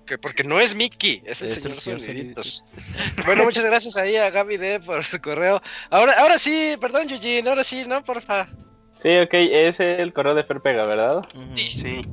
Que 0.07 0.17
porque 0.17 0.43
no 0.43 0.59
es 0.59 0.73
Mickey, 0.73 1.21
es 1.25 1.41
el 1.41 1.49
Es 1.49 1.55
señor 1.55 1.71
el 1.71 1.79
señor 1.79 1.99
Soniditos. 2.01 2.63
Soniditos. 2.63 3.25
Bueno, 3.25 3.43
muchas 3.43 3.65
gracias 3.65 3.97
ahí 3.97 4.15
a 4.15 4.29
Gaby 4.29 4.57
D 4.57 4.79
por 4.79 5.03
su 5.03 5.19
correo. 5.21 5.61
Ahora, 5.89 6.13
ahora 6.19 6.39
sí, 6.39 6.77
perdón, 6.79 7.09
Eugene, 7.09 7.49
ahora 7.49 7.63
sí, 7.63 7.83
¿no? 7.85 8.01
Porfa. 8.03 8.47
Sí, 8.95 9.17
ok, 9.17 9.33
es 9.33 9.79
el 9.81 10.13
correo 10.13 10.33
de 10.33 10.43
Ferpega, 10.43 10.85
¿verdad? 10.85 11.17
Ujú. 11.35 11.57
Sí. 11.57 12.07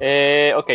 Eh, 0.00 0.52
ok. 0.56 0.72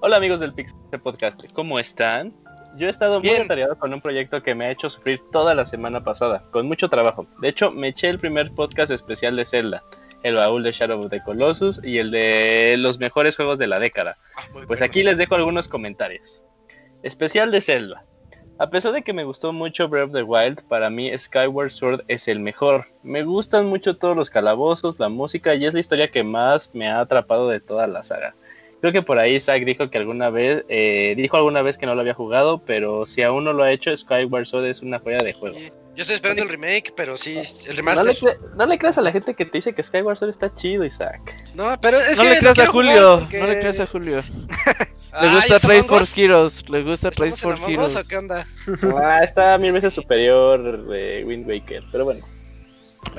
Hola 0.00 0.16
amigos 0.16 0.40
del 0.40 0.54
Pixel 0.54 0.78
Podcast, 1.02 1.44
¿cómo 1.52 1.78
están? 1.78 2.34
Yo 2.76 2.86
he 2.86 2.90
estado 2.90 3.20
muy 3.20 3.30
atareado 3.30 3.78
con 3.78 3.92
un 3.92 4.00
proyecto 4.00 4.42
que 4.42 4.54
me 4.54 4.64
ha 4.64 4.70
hecho 4.70 4.88
sufrir 4.88 5.20
toda 5.30 5.54
la 5.54 5.66
semana 5.66 6.02
pasada, 6.02 6.44
con 6.50 6.66
mucho 6.66 6.88
trabajo. 6.88 7.24
De 7.40 7.48
hecho, 7.48 7.70
me 7.70 7.88
eché 7.88 8.08
el 8.08 8.18
primer 8.18 8.50
podcast 8.52 8.90
especial 8.90 9.36
de 9.36 9.44
Zelda, 9.44 9.82
el 10.22 10.34
baúl 10.34 10.62
de 10.62 10.72
Shadow 10.72 11.00
of 11.00 11.10
the 11.10 11.22
Colossus 11.22 11.80
y 11.84 11.98
el 11.98 12.10
de 12.10 12.76
los 12.78 12.98
mejores 12.98 13.36
juegos 13.36 13.58
de 13.58 13.66
la 13.66 13.78
década. 13.78 14.16
Pues 14.66 14.82
aquí 14.82 15.02
les 15.02 15.18
dejo 15.18 15.34
algunos 15.34 15.68
comentarios. 15.68 16.42
Especial 17.02 17.50
de 17.50 17.60
Zelda. 17.60 18.04
A 18.58 18.68
pesar 18.68 18.92
de 18.92 19.00
que 19.00 19.14
me 19.14 19.24
gustó 19.24 19.54
mucho 19.54 19.88
Breath 19.88 20.08
of 20.08 20.12
the 20.12 20.22
Wild, 20.22 20.60
para 20.68 20.90
mí 20.90 21.10
Skyward 21.16 21.70
Sword 21.70 22.02
es 22.08 22.28
el 22.28 22.40
mejor. 22.40 22.84
Me 23.02 23.22
gustan 23.22 23.64
mucho 23.64 23.96
todos 23.96 24.14
los 24.14 24.28
calabozos, 24.28 24.98
la 24.98 25.08
música 25.08 25.54
y 25.54 25.64
es 25.64 25.72
la 25.72 25.80
historia 25.80 26.10
que 26.10 26.22
más 26.22 26.74
me 26.74 26.86
ha 26.86 27.00
atrapado 27.00 27.48
de 27.48 27.60
toda 27.60 27.86
la 27.86 28.02
saga. 28.02 28.34
Creo 28.80 28.92
que 28.92 29.00
por 29.00 29.18
ahí 29.18 29.40
Zack 29.40 29.64
dijo 29.64 29.88
que 29.88 29.96
alguna 29.96 30.28
vez, 30.28 30.64
eh, 30.68 31.14
dijo 31.16 31.38
alguna 31.38 31.62
vez 31.62 31.78
que 31.78 31.86
no 31.86 31.94
lo 31.94 32.02
había 32.02 32.12
jugado, 32.12 32.58
pero 32.58 33.06
si 33.06 33.22
aún 33.22 33.44
no 33.44 33.54
lo 33.54 33.62
ha 33.62 33.72
hecho, 33.72 33.96
Skyward 33.96 34.46
Sword 34.46 34.66
es 34.66 34.82
una 34.82 34.98
joya 34.98 35.22
de 35.22 35.32
juego. 35.32 35.58
Yo 35.96 36.02
estoy 36.02 36.16
esperando 36.16 36.42
el 36.44 36.48
remake, 36.48 36.92
pero 36.96 37.16
sí, 37.16 37.36
el 37.38 37.44
No 37.46 37.70
le, 37.70 37.76
remaster. 37.76 38.16
cre- 38.16 38.38
no 38.56 38.66
le 38.66 38.78
creas 38.78 38.96
a 38.98 39.02
la 39.02 39.12
gente 39.12 39.34
que 39.34 39.44
te 39.44 39.58
dice 39.58 39.74
que 39.74 39.82
Skyward 39.82 40.16
Sword 40.16 40.30
está 40.30 40.54
chido, 40.54 40.84
Isaac. 40.84 41.34
No, 41.54 41.78
pero 41.80 41.98
es 41.98 42.16
No 42.16 42.22
que 42.24 42.30
le 42.30 42.38
creas 42.38 42.58
a 42.60 42.66
Julio, 42.66 43.18
porque- 43.20 43.38
no 43.40 43.46
le 43.48 43.58
creas 43.58 43.80
a 43.80 43.86
Julio. 43.86 44.22
Ah, 45.12 45.22
Le 45.26 45.28
¿y 45.28 45.34
gusta 45.34 45.58
Trade 45.58 45.82
for? 45.82 46.02
Heroes, 46.16 46.70
le 46.70 46.82
gusta 46.84 47.10
Trade 47.10 47.30
¿Estamos 47.30 47.58
for 47.60 47.68
Heroes. 47.70 47.96
o 47.96 48.08
qué 48.08 48.16
onda? 48.16 48.46
Ah, 49.02 49.24
está 49.24 49.58
mil 49.58 49.72
veces 49.72 49.92
superior 49.92 50.86
de 50.86 51.24
Wind 51.26 51.48
Waker, 51.48 51.82
pero 51.90 52.04
bueno. 52.04 52.24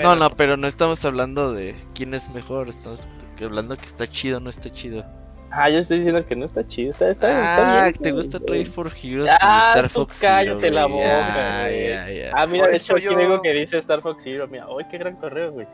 No, 0.01 0.15
no, 0.15 0.29
pero 0.35 0.55
no 0.57 0.67
estamos 0.67 1.03
hablando 1.05 1.53
de 1.53 1.75
quién 1.93 2.13
es 2.13 2.29
mejor, 2.29 2.69
estamos 2.69 3.07
hablando 3.41 3.75
que 3.77 3.85
está 3.85 4.07
chido 4.07 4.37
o 4.37 4.39
no 4.39 4.49
está 4.49 4.71
chido. 4.71 5.03
Ah, 5.51 5.69
yo 5.69 5.79
estoy 5.79 5.97
diciendo 5.97 6.25
que 6.25 6.35
no 6.35 6.45
está 6.45 6.65
chido, 6.65 6.91
está, 6.91 7.09
está, 7.09 7.27
está 7.29 7.81
Ah, 7.85 7.89
bien, 7.89 8.01
te 8.01 8.11
gusta. 8.11 8.39
Trade 8.39 8.65
for 8.65 8.91
Heroes 9.03 9.29
Ah, 9.41 9.73
y 9.73 9.77
Star 9.77 9.89
tú 9.89 9.99
Fox 10.01 10.19
cállate 10.21 10.59
Zero, 10.61 10.73
la 10.75 10.85
güey. 10.85 10.93
boca, 10.95 11.61
güey. 11.67 12.23
Ah, 12.33 12.47
mira, 12.47 12.63
Por 12.63 12.71
de 12.71 12.77
hecho 12.77 12.95
aquí 12.95 13.03
yo- 13.05 13.15
veo 13.15 13.41
que 13.41 13.51
dice 13.53 13.77
Star 13.79 14.01
Fox 14.01 14.23
Zero. 14.23 14.47
Mira, 14.47 14.65
¡ay, 14.69 14.85
qué 14.89 14.97
gran 14.97 15.15
correo, 15.17 15.51
güey! 15.51 15.67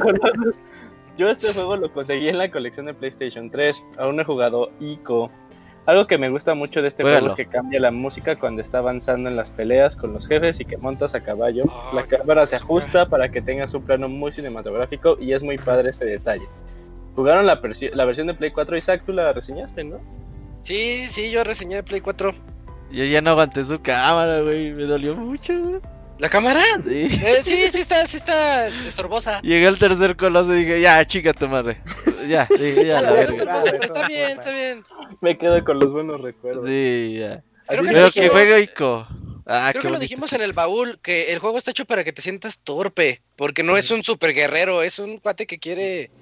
Colossus. 0.00 0.60
Yo 1.18 1.28
este 1.28 1.52
juego 1.52 1.76
lo 1.76 1.92
conseguí 1.92 2.28
en 2.28 2.38
la 2.38 2.48
colección 2.48 2.86
de 2.86 2.94
PlayStation 2.94 3.50
3. 3.50 3.82
Aún 3.98 4.14
no 4.16 4.22
he 4.22 4.24
jugado 4.24 4.70
ICO. 4.78 5.30
Algo 5.84 6.06
que 6.06 6.16
me 6.16 6.28
gusta 6.28 6.54
mucho 6.54 6.80
de 6.80 6.88
este 6.88 7.02
juego 7.02 7.28
es 7.30 7.34
que 7.34 7.46
cambia 7.46 7.80
la 7.80 7.90
música 7.90 8.36
cuando 8.36 8.62
está 8.62 8.78
avanzando 8.78 9.28
en 9.28 9.34
las 9.36 9.50
peleas 9.50 9.96
con 9.96 10.12
los 10.12 10.28
jefes 10.28 10.60
y 10.60 10.64
que 10.64 10.76
montas 10.76 11.14
a 11.16 11.20
caballo. 11.20 11.64
Ah, 11.70 11.90
La 11.94 12.02
qué 12.04 12.18
cámara 12.18 12.46
se 12.46 12.54
ajusta 12.56 13.06
para 13.08 13.30
que 13.30 13.42
tengas 13.42 13.74
un 13.74 13.82
plano 13.82 14.08
muy 14.08 14.30
cinematográfico 14.32 15.16
y 15.18 15.32
es 15.32 15.42
muy 15.42 15.58
padre 15.58 15.90
este 15.90 16.04
detalle. 16.04 16.46
Jugaron 17.18 17.46
la, 17.46 17.60
la 17.94 18.04
versión 18.04 18.28
de 18.28 18.34
Play 18.34 18.52
4, 18.52 18.76
Isaac, 18.76 19.02
tú 19.04 19.12
la 19.12 19.32
reseñaste, 19.32 19.82
¿no? 19.82 20.00
Sí, 20.62 21.08
sí, 21.10 21.30
yo 21.32 21.42
reseñé 21.42 21.74
de 21.74 21.82
Play 21.82 22.00
4. 22.00 22.32
Yo 22.92 23.04
ya 23.04 23.20
no 23.20 23.30
aguanté 23.30 23.64
su 23.64 23.82
cámara, 23.82 24.40
güey, 24.42 24.70
me 24.70 24.84
dolió 24.84 25.16
mucho. 25.16 25.52
güey. 25.58 25.80
¿La 26.20 26.28
cámara? 26.28 26.62
Sí. 26.84 27.08
Eh, 27.20 27.40
sí, 27.42 27.70
sí 27.72 27.80
está, 27.80 28.06
sí 28.06 28.18
está 28.18 28.68
estorbosa. 28.68 29.40
Llegué 29.42 29.66
al 29.66 29.80
tercer 29.80 30.16
coloso 30.16 30.54
y 30.54 30.60
dije, 30.60 30.80
ya, 30.80 31.04
chica 31.04 31.32
tu 31.32 31.48
madre. 31.48 31.80
Ya, 32.28 32.46
dije, 32.56 32.86
ya, 32.86 33.02
la 33.02 33.08
Está 33.10 33.14
verga. 33.14 33.34
estorbosa, 33.34 33.70
pero 33.72 33.82
está 33.82 34.06
bien, 34.06 34.38
está 34.38 34.50
bien. 34.52 34.84
Me 35.20 35.36
quedo 35.36 35.64
con 35.64 35.80
los 35.80 35.92
buenos 35.92 36.20
recuerdos. 36.20 36.66
Sí, 36.68 37.16
ya. 37.18 37.42
Creo 37.66 37.82
que 38.12 38.20
Pero 38.20 38.30
juegue 38.32 38.60
Ico. 38.60 39.08
Ah, 39.44 39.70
Creo 39.72 39.82
que 39.82 39.90
lo 39.90 39.98
dijimos 39.98 40.32
en 40.34 40.42
el 40.42 40.52
baúl, 40.52 41.00
que 41.02 41.32
el 41.32 41.40
juego 41.40 41.58
está 41.58 41.72
hecho 41.72 41.84
para 41.84 42.04
que 42.04 42.12
te 42.12 42.22
sientas 42.22 42.60
torpe, 42.60 43.22
porque 43.34 43.64
no 43.64 43.76
es 43.76 43.90
un 43.90 44.04
super 44.04 44.32
guerrero, 44.32 44.84
es 44.84 45.00
un 45.00 45.18
cuate 45.18 45.48
que 45.48 45.58
quiere 45.58 46.12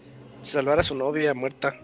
salvar 0.50 0.78
a 0.78 0.82
su 0.82 0.94
novia 0.94 1.34
muerta. 1.34 1.76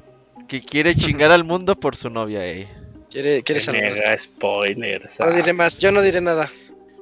Que 0.48 0.62
quiere 0.62 0.94
chingar 0.94 1.30
al 1.30 1.44
mundo 1.44 1.74
por 1.74 1.96
su 1.96 2.10
novia, 2.10 2.46
eh. 2.46 2.68
Quiere, 3.10 3.42
quiere 3.42 3.60
salvar. 3.60 3.92
Mega 3.92 4.18
spoiler. 4.18 5.10
No 5.18 5.32
diré 5.32 5.52
más, 5.52 5.78
yo 5.78 5.92
no 5.92 6.02
diré 6.02 6.20
nada. 6.20 6.50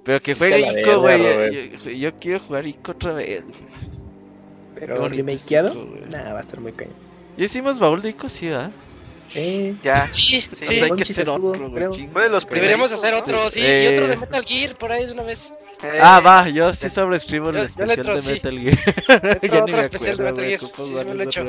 Pero 0.04 0.20
que 0.20 0.34
juegue 0.34 0.80
Ico, 0.80 1.00
güey. 1.00 1.98
Yo, 1.98 2.16
quiero 2.16 2.40
jugar 2.40 2.66
Ico 2.66 2.92
otra 2.92 3.12
vez. 3.12 3.44
Pero 4.74 5.08
remakeado, 5.08 5.74
nah, 6.10 6.32
va 6.32 6.38
a 6.38 6.40
estar 6.40 6.58
muy 6.60 6.72
cañón. 6.72 6.94
Ya 7.36 7.44
hicimos 7.44 7.78
baúl 7.78 8.02
de 8.02 8.10
Ico, 8.10 8.28
sí, 8.28 8.48
¿verdad? 8.48 8.70
Sí, 9.30 9.76
Ya. 9.82 10.08
Sí, 10.12 10.40
Sí. 10.40 10.48
sí. 10.60 10.80
hay 10.80 10.90
que 10.90 11.02
hacer 11.04 11.28
otro, 11.30 11.72
creo. 11.72 11.92
chinga. 11.92 12.12
Fue 12.12 12.22
de 12.24 12.28
los 12.30 12.46
Deberíamos 12.46 12.90
hacer 12.92 13.14
otro, 13.14 13.50
sí, 13.50 13.60
Eh. 13.62 13.84
y 13.90 13.94
otro 13.94 14.08
de 14.08 14.16
Metal 14.16 14.44
Gear 14.44 14.76
por 14.76 14.90
ahí 14.92 15.06
de 15.06 15.12
una 15.12 15.22
vez. 15.22 15.52
Eh, 15.82 15.98
Ah, 16.00 16.20
va, 16.20 16.48
yo 16.48 16.72
sí 16.74 16.90
sobreescribo 16.90 17.50
el 17.50 17.56
Yo- 17.56 17.60
yo 17.62 17.86
le 17.86 17.94
especial 17.94 17.98
entro, 17.98 18.14
de 18.16 18.22
sí. 18.22 18.30
Metal 18.32 18.58
Gear. 18.58 18.78
ya 19.42 19.48
otro 19.48 19.66
ni 19.66 19.72
me 19.72 19.80
especial 19.80 20.16
de 20.16 20.24
Metal 20.24 20.44
Gear, 20.44 20.60
sí, 20.60 20.66
sí 20.76 20.92
me 20.92 21.14
lo 21.14 21.20
he 21.20 21.24
hecho. 21.24 21.44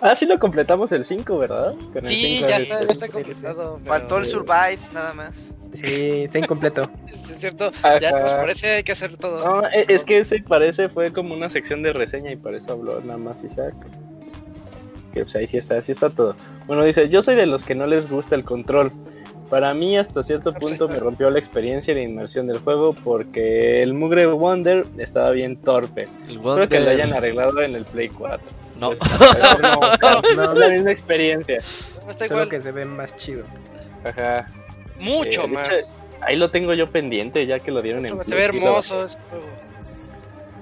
Ah, 0.00 0.14
sí 0.14 0.26
lo 0.26 0.38
completamos 0.38 0.92
el 0.92 1.04
5, 1.04 1.38
¿verdad? 1.38 1.74
Con 1.92 1.96
el 1.96 2.06
Sí, 2.06 2.20
5 2.36 2.48
ya 2.48 2.56
está, 2.58 2.80
ya 2.82 2.92
está 2.92 3.08
completado. 3.08 3.78
pero- 3.82 3.86
Faltó 3.88 4.18
el 4.18 4.26
Survive, 4.26 4.78
nada 4.92 5.14
más. 5.14 5.34
sí, 5.82 6.22
está 6.24 6.38
incompleto. 6.38 6.88
Sí, 7.26 7.32
Es 7.32 7.40
cierto, 7.40 7.72
Ajá. 7.82 7.98
ya 7.98 8.10
pues 8.12 8.32
por 8.34 8.50
eso 8.50 8.66
hay 8.66 8.82
que 8.84 8.92
hacer 8.92 9.16
todo. 9.16 9.44
No, 9.44 9.68
e- 9.68 9.84
es 9.88 10.04
que 10.04 10.18
ese 10.20 10.38
parece 10.40 10.88
fue 10.88 11.12
como 11.12 11.34
una 11.34 11.50
sección 11.50 11.82
de 11.82 11.92
reseña 11.92 12.30
y 12.32 12.36
por 12.36 12.54
eso 12.54 12.72
habló 12.72 13.00
nada 13.00 13.18
más 13.18 13.36
Isaac. 13.44 13.74
Que 15.16 15.22
pues 15.22 15.34
ahí 15.36 15.46
sí 15.46 15.56
está, 15.56 15.80
sí 15.80 15.92
está 15.92 16.10
todo. 16.10 16.36
Bueno, 16.66 16.84
dice, 16.84 17.08
yo 17.08 17.22
soy 17.22 17.36
de 17.36 17.46
los 17.46 17.64
que 17.64 17.74
no 17.74 17.86
les 17.86 18.10
gusta 18.10 18.34
el 18.34 18.44
control. 18.44 18.92
Para 19.48 19.72
mí 19.72 19.96
hasta 19.96 20.22
cierto 20.22 20.52
punto 20.52 20.88
me 20.88 20.98
rompió 20.98 21.30
la 21.30 21.38
experiencia 21.38 21.92
y 21.92 21.94
la 21.94 22.02
inmersión 22.02 22.46
del 22.46 22.58
juego 22.58 22.92
porque 22.92 23.80
el 23.82 23.94
mugre 23.94 24.26
Wonder 24.26 24.84
estaba 24.98 25.30
bien 25.30 25.56
torpe. 25.56 26.02
El 26.28 26.36
Espero 26.36 26.68
que 26.68 26.80
lo 26.80 26.84
Wonder- 26.86 26.88
hayan 26.90 27.12
arreglado 27.14 27.62
en 27.62 27.74
el 27.76 27.84
Play 27.86 28.08
4. 28.10 28.46
No. 28.78 28.90
Pues, 28.98 29.62
no, 29.62 30.44
No. 30.44 30.52
es 30.52 30.58
la 30.58 30.68
misma 30.68 30.90
experiencia. 30.90 31.58
No 32.04 32.10
está 32.10 32.28
Solo 32.28 32.42
igual, 32.42 32.48
que 32.50 32.60
se 32.60 32.72
ve 32.72 32.84
más 32.84 33.16
chido. 33.16 33.44
Ajá. 34.04 34.44
mucho 35.00 35.44
eh, 35.44 35.48
más. 35.48 35.98
Ahí 36.20 36.36
lo 36.36 36.50
tengo 36.50 36.74
yo 36.74 36.90
pendiente 36.90 37.46
ya 37.46 37.60
que 37.60 37.70
lo 37.70 37.80
dieron 37.80 38.02
Mucho 38.02 38.12
en 38.12 38.18
más. 38.18 38.26
Se 38.26 38.34
Play, 38.34 38.48
ve 38.50 38.58
hermoso 38.58 39.02
ese 39.04 39.18
juego. 39.30 39.46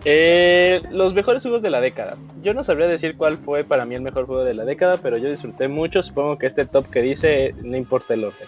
Eh, 0.05 0.83
los 0.91 1.15
mejores 1.15 1.43
juegos 1.43 1.63
de 1.63 1.71
la 1.71 1.81
década. 1.81 2.17
Yo 2.43 2.53
no 2.53 2.63
sabría 2.63 2.87
decir 2.87 3.17
cuál 3.17 3.39
fue 3.39 3.65
para 3.65 3.87
mí 3.87 3.95
el 3.95 4.03
mejor 4.03 4.27
juego 4.27 4.45
de 4.45 4.55
la 4.55 4.65
década, 4.65 4.99
pero 5.03 5.17
yo 5.17 5.31
disfruté 5.31 5.69
mucho. 5.69 6.03
Supongo 6.03 6.39
que 6.39 6.47
este 6.47 6.67
top 6.67 6.87
que 6.89 7.01
dice 7.01 7.55
no 7.63 7.77
importa 7.77 8.15
el 8.15 8.25
orden. 8.25 8.47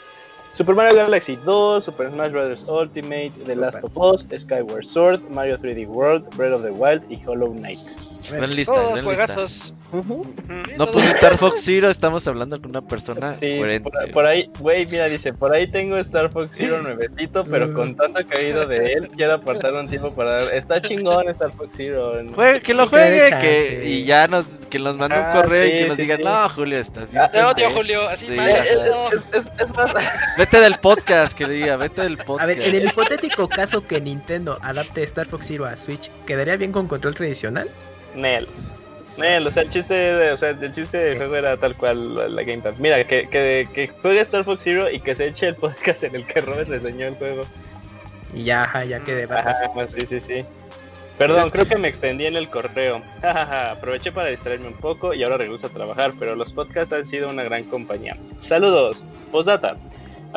Super 0.52 0.74
Mario 0.74 0.96
Galaxy 0.96 1.36
2, 1.36 1.84
Super 1.84 2.10
Smash 2.10 2.32
Bros. 2.32 2.66
Ultimate, 2.68 3.32
The 3.44 3.56
Last 3.56 3.84
of 3.84 3.96
Us, 3.96 4.26
Skyward 4.34 4.86
Sword, 4.86 5.20
Mario 5.30 5.58
3D 5.58 5.86
World, 5.86 6.34
Breath 6.34 6.54
of 6.54 6.62
the 6.62 6.70
Wild 6.70 7.02
y 7.10 7.22
Hollow 7.26 7.52
Knight. 7.52 7.80
Gran 8.30 8.54
lista, 8.54 8.72
Todos 8.72 8.84
gran 8.84 8.94
lista. 8.94 9.04
juegazos. 9.34 9.74
Ujú. 9.92 10.34
No 10.78 10.90
puse 10.90 11.08
Star 11.10 11.38
Fox 11.38 11.60
Zero, 11.64 11.88
estamos 11.88 12.26
hablando 12.26 12.60
con 12.60 12.70
una 12.70 12.82
persona 12.82 13.34
Sí, 13.34 13.60
por, 13.82 14.10
por 14.12 14.26
ahí, 14.26 14.50
güey, 14.58 14.84
mira, 14.86 15.06
dice, 15.06 15.32
por 15.32 15.52
ahí 15.54 15.70
tengo 15.70 15.96
Star 15.98 16.28
Fox 16.30 16.48
Zero 16.56 16.82
nuevecito, 16.82 17.44
pero 17.44 17.72
con 17.72 17.94
tanto 17.94 18.18
oído 18.36 18.66
de 18.66 18.92
él, 18.94 19.08
quiero 19.16 19.34
apartar 19.34 19.72
un 19.74 19.88
tiempo 19.88 20.10
para... 20.12 20.42
Está 20.52 20.80
chingón 20.82 21.28
Star 21.28 21.52
Fox 21.52 21.76
Zero. 21.76 22.20
Juegue, 22.34 22.60
que 22.60 22.74
lo 22.74 22.88
juegue, 22.88 23.30
que, 23.40 23.82
y 23.86 24.04
ya 24.04 24.26
nos, 24.26 24.44
que 24.68 24.78
nos 24.80 24.96
mande 24.96 25.16
un 25.18 25.22
Ah, 25.26 25.30
correo 25.32 25.64
y 25.64 25.70
sí, 25.70 25.72
que 25.78 25.86
nos 25.86 25.96
sí, 25.96 26.02
diga, 26.02 26.16
sí. 26.16 26.24
no, 26.24 26.48
Julio, 26.48 26.78
estás 26.78 27.12
bien. 27.12 27.22
Ah, 27.22 27.28
Te 27.28 27.38
odio, 27.42 27.54
pendejo". 27.54 27.74
Julio. 27.76 28.08
Así 28.08 28.26
Sí, 28.26 28.32
mal. 28.32 28.50
Es, 28.50 28.70
es- 28.72 29.24
es- 29.46 29.50
es 29.60 29.72
más... 29.74 29.94
Vete 30.36 30.60
del 30.60 30.74
podcast, 30.78 31.32
que 31.38 31.46
le 31.46 31.54
diga, 31.54 31.76
vete 31.76 32.02
del 32.02 32.16
podcast. 32.18 32.42
A 32.42 32.46
ver, 32.46 32.60
en 32.60 32.74
el 32.74 32.86
hipotético 32.86 33.48
caso 33.48 33.84
que 33.84 34.00
Nintendo 34.00 34.58
adapte 34.62 35.04
Star 35.04 35.26
Fox 35.26 35.46
Zero 35.46 35.64
a 35.64 35.76
Switch, 35.76 36.10
¿quedaría 36.26 36.56
bien 36.56 36.72
con 36.72 36.88
control 36.88 37.14
tradicional? 37.14 37.70
Nel. 38.16 38.48
Nel, 39.16 39.46
o 39.46 39.50
sea, 39.50 39.62
el 39.62 39.70
chiste, 39.70 39.94
de- 39.94 40.32
o 40.32 40.36
sea, 40.36 40.50
el 40.50 40.72
chiste 40.72 40.98
del 40.98 41.16
juego 41.16 41.36
era 41.36 41.56
tal 41.56 41.74
cual 41.76 42.34
la, 42.34 42.42
Gamepad. 42.42 42.74
Mira, 42.78 43.02
que, 43.04 43.28
que, 43.28 43.66
que 43.72 43.88
juegue 43.88 44.20
Star 44.20 44.44
Fox 44.44 44.62
Zero 44.62 44.90
y 44.90 45.00
que 45.00 45.14
se 45.14 45.28
eche 45.28 45.48
el 45.48 45.54
podcast 45.54 46.02
en 46.04 46.14
el 46.16 46.26
que 46.26 46.40
Robert 46.40 46.68
reseñó 46.68 47.06
el 47.06 47.14
juego. 47.14 47.44
Y 48.34 48.44
ya, 48.44 48.84
ya 48.84 49.00
que 49.00 49.26
Ajá, 49.30 49.54
sí, 49.88 50.00
sí, 50.06 50.20
sí. 50.20 50.44
Perdón, 51.16 51.48
creo 51.48 51.66
que 51.66 51.78
me 51.78 51.88
extendí 51.88 52.26
en 52.26 52.36
el 52.36 52.48
correo. 52.50 53.00
Aproveché 53.22 54.12
para 54.12 54.28
distraerme 54.28 54.68
un 54.68 54.74
poco 54.76 55.14
y 55.14 55.22
ahora 55.22 55.38
regreso 55.38 55.66
a 55.66 55.70
trabajar, 55.70 56.12
pero 56.18 56.34
los 56.34 56.52
podcasts 56.52 56.92
han 56.92 57.06
sido 57.06 57.30
una 57.30 57.42
gran 57.42 57.64
compañía. 57.64 58.16
Saludos. 58.40 59.02
Postdata. 59.32 59.76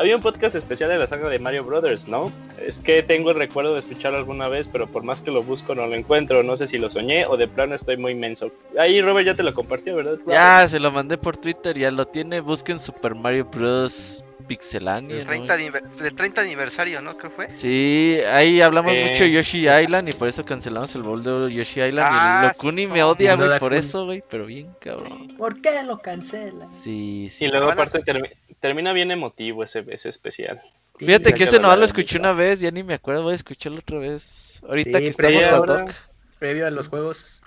Había 0.00 0.16
un 0.16 0.22
podcast 0.22 0.56
especial 0.56 0.88
de 0.88 0.96
la 0.96 1.06
saga 1.06 1.28
de 1.28 1.38
Mario 1.38 1.62
Brothers, 1.62 2.08
¿no? 2.08 2.32
Es 2.58 2.78
que 2.78 3.02
tengo 3.02 3.32
el 3.32 3.36
recuerdo 3.36 3.74
de 3.74 3.80
escucharlo 3.80 4.16
alguna 4.16 4.48
vez, 4.48 4.66
pero 4.66 4.86
por 4.86 5.04
más 5.04 5.20
que 5.20 5.30
lo 5.30 5.42
busco 5.42 5.74
no 5.74 5.86
lo 5.86 5.94
encuentro. 5.94 6.42
No 6.42 6.56
sé 6.56 6.68
si 6.68 6.78
lo 6.78 6.90
soñé 6.90 7.26
o 7.26 7.36
de 7.36 7.46
plano 7.46 7.74
estoy 7.74 7.98
muy 7.98 8.12
inmenso. 8.12 8.50
Ahí 8.78 9.02
Robert 9.02 9.26
ya 9.26 9.34
te 9.34 9.42
lo 9.42 9.52
compartió, 9.52 9.96
¿verdad? 9.96 10.16
Ya, 10.26 10.66
se 10.70 10.80
lo 10.80 10.90
mandé 10.90 11.18
por 11.18 11.36
Twitter, 11.36 11.76
ya 11.76 11.90
lo 11.90 12.06
tiene. 12.06 12.40
Busquen 12.40 12.80
Super 12.80 13.14
Mario 13.14 13.44
Bros. 13.44 14.24
Pixelania. 14.40 15.16
El 15.16 15.22
¿no? 15.24 15.26
30, 15.28 15.56
aniver- 15.56 15.88
del 15.96 16.14
30 16.14 16.40
aniversario, 16.42 17.00
¿no? 17.00 17.16
Creo 17.16 17.30
fue. 17.30 17.48
Sí, 17.50 18.18
ahí 18.32 18.60
hablamos 18.60 18.92
Eh. 18.92 19.08
mucho 19.10 19.24
de 19.24 19.32
Yoshi 19.32 19.68
Island 19.68 20.08
y 20.08 20.12
por 20.12 20.28
eso 20.28 20.44
cancelamos 20.44 20.94
el 20.94 21.02
bowl 21.02 21.22
de 21.22 21.52
Yoshi 21.54 21.80
Island. 21.82 22.00
Ah, 22.10 22.40
y 22.42 22.46
el 22.48 22.52
sí, 22.54 22.58
Locuni 22.58 22.86
no. 22.86 22.94
me 22.94 23.02
odia, 23.04 23.36
No 23.36 23.46
güey, 23.46 23.58
por 23.58 23.74
eso, 23.74 24.04
güey, 24.06 24.22
pero 24.28 24.46
bien 24.46 24.74
cabrón. 24.80 25.28
¿Por 25.36 25.60
qué 25.60 25.82
lo 25.84 25.98
cancelan? 25.98 26.72
Sí, 26.74 27.28
sí. 27.30 27.44
Y 27.44 27.48
luego 27.48 27.68
a 27.70 27.72
aparte 27.72 28.00
termi- 28.00 28.32
termina 28.60 28.92
bien 28.92 29.10
emotivo 29.10 29.64
ese, 29.64 29.84
ese 29.88 30.08
especial. 30.08 30.60
Fíjate 30.98 31.30
Sí, 31.30 31.34
que 31.34 31.44
ese 31.44 31.58
nomás 31.60 31.78
lo 31.78 31.86
escuché 31.86 32.18
una 32.18 32.32
vez, 32.34 32.60
ya 32.60 32.70
ni 32.70 32.82
me 32.82 32.92
acuerdo, 32.94 33.22
voy 33.22 33.32
a 33.32 33.36
escucharlo 33.36 33.78
otra 33.78 33.98
vez. 33.98 34.62
Ahorita 34.68 34.98
Sí, 34.98 35.04
que 35.04 35.10
estamos 35.10 35.44
a 35.46 35.56
doc. 35.60 35.92
Previo 36.38 36.66
a 36.66 36.70
los 36.70 36.88
juegos. 36.88 37.42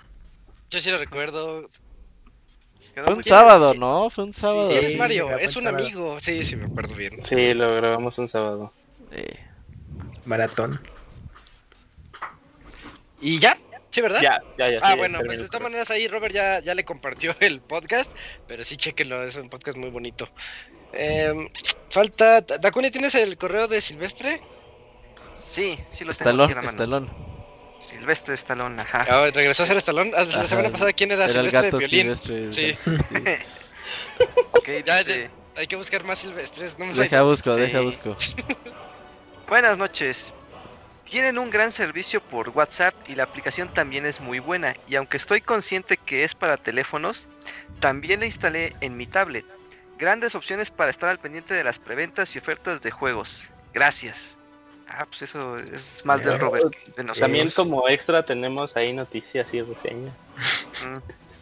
Yo 0.70 0.80
sí 0.80 0.90
lo 0.90 0.98
recuerdo. 0.98 1.68
Quedó 2.94 3.04
Fue 3.06 3.14
un 3.14 3.24
sábado. 3.24 3.74
¿no? 3.74 4.08
Fue 4.10 4.24
un 4.24 4.32
sábado. 4.32 4.66
Sí, 4.66 4.72
Sí, 4.78 4.86
es 4.86 4.96
Mario, 4.96 5.36
es 5.38 5.56
un 5.56 5.64
sábado. 5.64 5.84
amigo. 5.84 6.20
Sí, 6.20 6.42
sí, 6.42 6.56
me 6.56 6.66
acuerdo 6.66 6.94
bien. 6.94 7.24
Sí, 7.24 7.52
lo 7.54 7.74
grabamos 7.74 8.18
un 8.18 8.28
sábado. 8.28 8.72
Eh, 9.10 9.36
Maratón. 10.24 10.80
¿Y 13.20 13.38
ya? 13.38 13.56
¿Sí, 13.90 14.00
verdad? 14.00 14.20
Ya, 14.20 14.42
ya, 14.58 14.70
ya. 14.70 14.78
Ah, 14.82 14.92
sí, 14.92 14.98
bueno, 14.98 15.20
pues 15.24 15.38
de 15.38 15.46
todas 15.46 15.62
maneras 15.62 15.90
ahí 15.90 16.08
Robert 16.08 16.34
ya, 16.34 16.60
ya 16.60 16.74
le 16.74 16.84
compartió 16.84 17.34
el 17.40 17.60
podcast, 17.60 18.12
pero 18.46 18.64
sí 18.64 18.76
chequenlo, 18.76 19.22
es 19.24 19.36
un 19.36 19.48
podcast 19.48 19.76
muy 19.78 19.90
bonito. 19.90 20.28
Em, 20.92 21.48
falta, 21.90 22.40
Dakuni, 22.40 22.90
¿tienes 22.90 23.14
el 23.14 23.36
correo 23.36 23.66
de 23.68 23.80
Silvestre? 23.80 24.40
Sí, 25.34 25.78
sí 25.92 26.04
lo 26.04 26.12
tengo 26.12 26.44
aquí 26.44 26.50
Estalón, 26.50 26.50
a 26.50 26.54
la 26.54 26.54
mano. 26.54 26.70
estalón. 26.70 27.33
Silvestre 27.78 28.34
Estalón, 28.34 28.78
ajá. 28.80 29.04
Ah, 29.08 29.30
regresó 29.32 29.64
a 29.64 29.66
ser 29.66 29.76
Estalón. 29.76 30.12
Ah, 30.14 30.24
La 30.24 30.34
Ajá, 30.38 30.46
semana 30.46 30.70
pasada, 30.70 30.92
¿quién 30.92 31.10
era? 31.10 31.24
Era 31.26 31.40
el 31.40 31.50
Silvestre 31.50 31.70
gato 31.70 31.78
de 31.78 31.86
violín. 31.86 32.16
silvestre. 32.16 32.76
Sí. 32.76 32.94
Ok, 34.52 34.68
Ya, 34.86 34.98
dice, 34.98 35.30
Hay 35.56 35.66
que 35.66 35.76
buscar 35.76 36.04
más 36.04 36.18
silvestres. 36.18 36.78
No 36.78 36.86
me 36.86 36.94
Deja 36.94 37.22
busco, 37.22 37.52
Sí. 37.54 37.60
deja 37.60 37.80
busco. 37.80 38.14
Buenas 39.48 39.76
noches. 39.76 40.32
Tienen 41.04 41.36
un 41.38 41.50
gran 41.50 41.70
servicio 41.70 42.20
por 42.22 42.48
WhatsApp 42.50 42.94
y 43.06 43.14
la 43.14 43.24
aplicación 43.24 43.68
también 43.68 44.06
es 44.06 44.20
muy 44.20 44.38
buena. 44.38 44.74
Y 44.88 44.96
aunque 44.96 45.18
estoy 45.18 45.42
consciente 45.42 45.98
que 45.98 46.24
es 46.24 46.34
para 46.34 46.56
teléfonos, 46.56 47.28
también 47.78 48.20
la 48.20 48.26
instalé 48.26 48.74
en 48.80 48.96
mi 48.96 49.06
tablet. 49.06 49.44
Grandes 49.98 50.34
opciones 50.34 50.70
para 50.70 50.90
estar 50.90 51.10
al 51.10 51.18
pendiente 51.18 51.52
de 51.52 51.62
las 51.62 51.78
preventas 51.78 52.34
y 52.34 52.38
ofertas 52.38 52.80
de 52.80 52.90
juegos. 52.90 53.50
Gracias. 53.74 54.38
Ah, 54.88 55.06
pues 55.06 55.22
eso 55.22 55.58
es 55.58 56.04
más 56.04 56.22
del 56.22 56.34
Pero, 56.34 56.46
Robert 56.46 56.70
que 56.70 56.92
de 56.92 57.04
nosotros. 57.04 57.18
También 57.18 57.50
como 57.50 57.88
extra 57.88 58.24
tenemos 58.24 58.76
ahí 58.76 58.92
noticias 58.92 59.52
y 59.54 59.62
reseñas. 59.62 60.14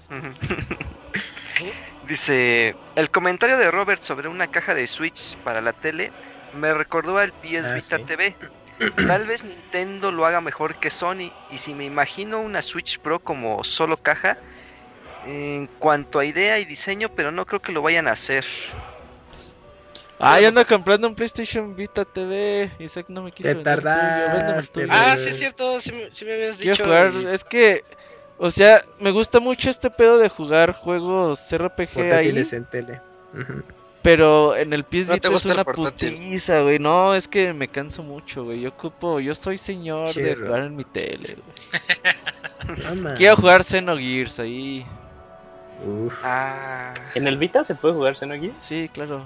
Mm. 0.08 0.12
Dice, 2.08 2.74
el 2.96 3.10
comentario 3.10 3.58
de 3.58 3.70
Robert 3.70 4.02
sobre 4.02 4.28
una 4.28 4.46
caja 4.46 4.74
de 4.74 4.86
Switch 4.86 5.36
para 5.38 5.60
la 5.60 5.72
tele 5.72 6.10
me 6.52 6.74
recordó 6.74 7.18
al 7.18 7.32
PS 7.32 7.66
Ah, 7.66 7.74
Vita 7.74 7.96
sí. 7.98 8.04
TV. 8.04 8.36
Tal 9.06 9.26
vez 9.26 9.44
Nintendo 9.44 10.10
lo 10.10 10.26
haga 10.26 10.40
mejor 10.40 10.76
que 10.76 10.90
Sony 10.90 11.30
y 11.50 11.58
si 11.58 11.74
me 11.74 11.84
imagino 11.84 12.40
una 12.40 12.62
Switch 12.62 12.98
Pro 12.98 13.20
como 13.20 13.62
solo 13.64 13.96
caja 13.96 14.36
en 15.24 15.68
cuanto 15.78 16.18
a 16.18 16.24
idea 16.24 16.58
y 16.58 16.64
diseño, 16.64 17.08
pero 17.14 17.30
no 17.30 17.46
creo 17.46 17.60
que 17.60 17.72
lo 17.72 17.82
vayan 17.82 18.08
a 18.08 18.12
hacer. 18.12 18.44
Ah, 20.24 20.40
yo 20.40 20.48
ando 20.48 20.64
comprando 20.64 21.08
un 21.08 21.16
PlayStation 21.16 21.74
Vita 21.74 22.04
TV. 22.04 22.70
Isaac 22.78 23.06
no 23.08 23.24
me 23.24 23.32
quiso 23.32 23.48
Te 23.48 23.54
vender 23.56 23.78
suyo, 23.80 23.90
tardaste, 23.92 24.82
tuyo. 24.82 24.86
Ah, 24.92 25.16
sí, 25.16 25.30
es 25.30 25.38
cierto. 25.38 25.80
Sí, 25.80 25.90
me- 25.92 26.10
sí 26.12 26.24
me 26.24 26.34
habías 26.34 26.56
Quiero 26.58 26.72
dicho. 26.74 26.84
jugar, 26.84 27.12
y- 27.20 27.26
es 27.34 27.42
que, 27.42 27.82
o 28.38 28.48
sea, 28.52 28.80
me 29.00 29.10
gusta 29.10 29.40
mucho 29.40 29.68
este 29.68 29.90
pedo 29.90 30.18
de 30.18 30.28
jugar 30.28 30.74
juegos 30.74 31.50
RPG 31.52 32.12
ahí, 32.12 32.28
en 32.52 32.64
tele. 32.66 33.00
Pero 34.02 34.54
en 34.56 34.72
el 34.72 34.84
PS 34.84 35.08
¿No 35.10 35.18
te 35.18 35.28
Vita 35.28 35.36
es 35.36 35.44
una 35.46 35.64
putiza, 35.64 36.60
güey. 36.60 36.78
No, 36.78 37.14
es 37.16 37.26
que 37.26 37.52
me 37.52 37.66
canso 37.66 38.04
mucho, 38.04 38.44
güey. 38.44 38.60
Yo 38.60 38.68
ocupo, 38.68 39.18
yo 39.18 39.34
soy 39.34 39.58
señor 39.58 40.06
de 40.14 40.36
jugar 40.36 40.62
en 40.62 40.76
mi 40.76 40.84
tele, 40.84 41.36
güey. 41.36 43.14
Quiero 43.16 43.36
jugar 43.36 43.64
Xenogears 43.64 44.38
ahí. 44.38 44.86
Uf. 45.84 46.14
Ah, 46.22 46.94
¿En 47.16 47.26
el 47.26 47.36
Vita 47.38 47.64
se 47.64 47.74
puede 47.74 47.94
jugar 47.94 48.16
Xenogears? 48.16 48.58
Sí, 48.58 48.88
claro. 48.92 49.24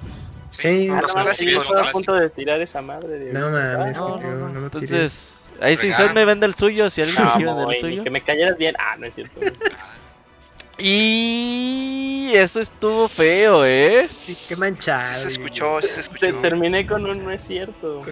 Sí, 0.51 0.89
Ah, 0.91 0.99
Ah, 0.99 1.03
los 1.03 1.15
no 1.15 1.21
mames, 1.25 1.39
yo 1.39 1.45
clásicos, 1.47 1.63
estaba 1.65 1.89
a 1.89 1.93
punto 1.93 2.15
de 2.15 2.31
tirar 2.31 2.61
esa 2.63 2.81
madre. 2.83 3.19
De... 3.19 3.33
No 3.33 3.51
mames, 3.51 3.97
No, 3.99 4.21
yo 4.21 4.27
no, 4.31 4.37
no. 4.37 4.49
no 4.51 4.61
me 4.61 4.71
tiré. 4.71 4.85
Entonces, 4.87 5.51
ahí 5.61 5.77
si 5.77 5.91
usted 5.91 6.13
me 6.13 6.25
vende 6.25 6.47
el 6.47 6.55
suyo, 6.55 6.89
si 6.91 7.03
alguien 7.03 7.19
me 7.25 7.25
No, 7.31 7.37
quiere 7.37 7.53
vender 7.55 7.75
el 7.75 7.81
suyo. 7.81 8.05
que 8.05 8.11
me 8.11 8.21
cayeras 8.21 8.57
bien. 8.57 8.75
Ah, 8.79 8.97
no 8.99 9.07
es 9.07 9.15
cierto. 9.15 9.41
Y 10.79 12.33
eso 12.35 12.61
estuvo 12.61 13.09
feo, 13.09 13.65
¿eh? 13.65 14.07
Sí, 14.09 14.37
qué 14.49 14.57
manchado. 14.57 15.07
sí 15.15 15.23
se 15.23 15.29
escuchó, 15.29 15.81
sí 15.81 15.89
se 15.89 15.95
Te 15.95 16.01
escuchó. 16.29 16.41
terminé 16.43 16.87
con 16.87 17.07
un 17.07 17.25
no 17.25 17.31
es 17.31 17.43
cierto. 17.43 18.03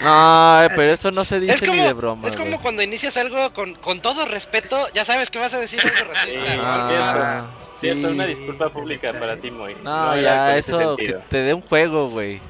Ay, 0.00 0.68
pero 0.76 0.92
eso 0.92 1.10
no 1.10 1.24
se 1.24 1.40
dice 1.40 1.54
Es 1.54 1.60
como, 1.60 1.74
ni 1.74 1.82
de 1.82 1.92
broma. 1.92 2.28
es 2.28 2.36
como 2.36 2.50
güey. 2.50 2.60
cuando 2.60 2.82
inicias 2.82 3.16
algo 3.16 3.52
con, 3.52 3.74
con 3.74 4.00
todo 4.00 4.24
respeto, 4.26 4.86
ya 4.94 5.04
sabes 5.04 5.30
que 5.30 5.40
vas 5.40 5.52
a 5.54 5.58
decir 5.58 5.80
algo 5.80 6.12
racista. 6.12 6.52
Sí, 6.52 6.56
¿no? 6.58 6.62
Ah, 6.64 7.46
Cierto, 7.82 8.08
sí. 8.08 8.14
una 8.14 8.26
disculpa 8.26 8.70
pública 8.72 9.12
para 9.12 9.36
ti, 9.36 9.50
Moy. 9.50 9.76
No, 9.82 10.16
ya, 10.16 10.56
eso, 10.56 10.96
que 10.96 11.12
te 11.28 11.38
dé 11.42 11.52
un 11.54 11.60
juego, 11.62 12.08
güey. 12.08 12.40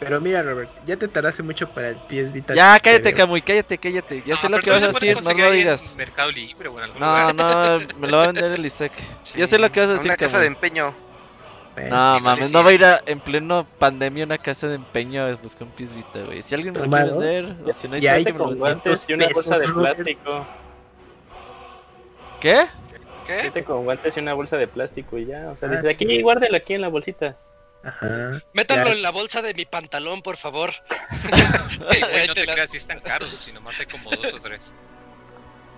Pero 0.00 0.20
mira, 0.20 0.42
Robert, 0.42 0.70
ya 0.84 0.96
te 0.96 1.08
tardaste 1.08 1.42
mucho 1.42 1.68
para 1.70 1.88
el 1.88 1.96
PS 1.96 2.32
Vita. 2.32 2.54
Ya, 2.54 2.78
cállate. 2.80 3.14
Camuy, 3.14 3.40
cállate, 3.42 3.78
cállate. 3.78 4.22
Ya 4.26 4.34
No, 4.34 4.40
sé 4.40 4.48
lo 4.48 4.58
que 4.60 4.70
vas 4.70 4.82
a 4.82 4.88
decir, 4.88 5.16
no 5.22 5.32
lo 5.34 5.50
digas. 5.52 5.90
En 5.92 5.96
Mercado 5.96 6.30
Libre 6.32 6.68
o 6.68 6.78
en 6.78 6.84
algún 6.84 7.00
No, 7.00 7.32
lugar. 7.32 7.34
no, 7.34 7.98
me 7.98 8.08
lo 8.08 8.16
va 8.18 8.24
a 8.24 8.26
vender 8.26 8.52
el 8.52 8.66
Isaac. 8.66 8.92
Ya 9.36 9.46
sé 9.46 9.58
lo 9.58 9.70
que 9.72 9.80
vas 9.80 9.88
a 9.90 9.92
decir, 9.94 10.06
Una 10.06 10.16
casa 10.16 10.38
de 10.40 10.46
empeño. 10.46 10.94
Bueno, 11.74 11.90
No, 11.96 12.20
mames, 12.20 12.52
no 12.52 12.58
sí. 12.60 12.64
va 12.64 12.70
a 12.70 12.72
ir 12.74 12.84
a, 12.84 13.00
en 13.06 13.20
pleno 13.20 13.66
pandemia 13.78 14.24
a 14.24 14.26
una 14.26 14.38
casa 14.38 14.68
de 14.68 14.74
empeño 14.76 15.22
a 15.24 15.34
buscar 15.36 15.66
un 15.66 15.72
PS 15.72 15.94
Vita, 15.94 16.20
güey. 16.24 16.42
Si 16.42 16.54
alguien 16.54 16.74
me 16.74 16.80
lo 16.80 16.90
quiere 16.90 17.10
vender, 17.10 17.56
o 17.66 17.72
si 17.72 17.88
no 17.88 17.94
hay 17.94 18.00
Ya 18.00 18.12
hay 18.14 18.22
suerte, 18.24 18.32
me 18.32 18.38
lo 18.38 18.44
con 18.44 18.52
venda. 18.54 18.68
guantes 18.68 19.04
y 19.08 19.12
una 19.14 19.28
bolsa 19.32 19.58
de 19.58 19.66
plástico. 19.72 20.46
¿Qué? 22.40 22.66
¿Qué? 23.26 23.42
Vete 23.42 23.64
con 23.64 23.84
guantes 23.84 24.16
y 24.16 24.20
una 24.20 24.34
bolsa 24.34 24.56
de 24.56 24.66
plástico 24.68 25.18
y 25.18 25.26
ya. 25.26 25.50
O 25.50 25.56
sea, 25.56 25.68
Ah, 25.68 25.76
dice, 25.76 25.94
sí. 25.96 26.04
aquí, 26.04 26.22
guárdelo 26.22 26.56
aquí 26.56 26.74
en 26.74 26.80
la 26.82 26.88
bolsita. 26.88 27.36
Ajá. 27.82 28.40
Métanlo 28.54 28.86
Ya. 28.86 28.92
en 28.92 29.02
la 29.02 29.10
bolsa 29.10 29.42
de 29.42 29.52
mi 29.54 29.64
pantalón, 29.66 30.22
por 30.22 30.36
favor. 30.36 30.70
Ey, 31.90 32.00
güey, 32.00 32.26
no 32.28 32.34
te 32.34 32.46
creas, 32.46 32.70
si 32.70 32.76
están 32.78 33.00
caros, 33.00 33.32
si 33.32 33.52
nomás 33.52 33.78
hay 33.80 33.86
como 33.86 34.10
dos 34.10 34.32
o 34.32 34.40
tres. 34.40 34.74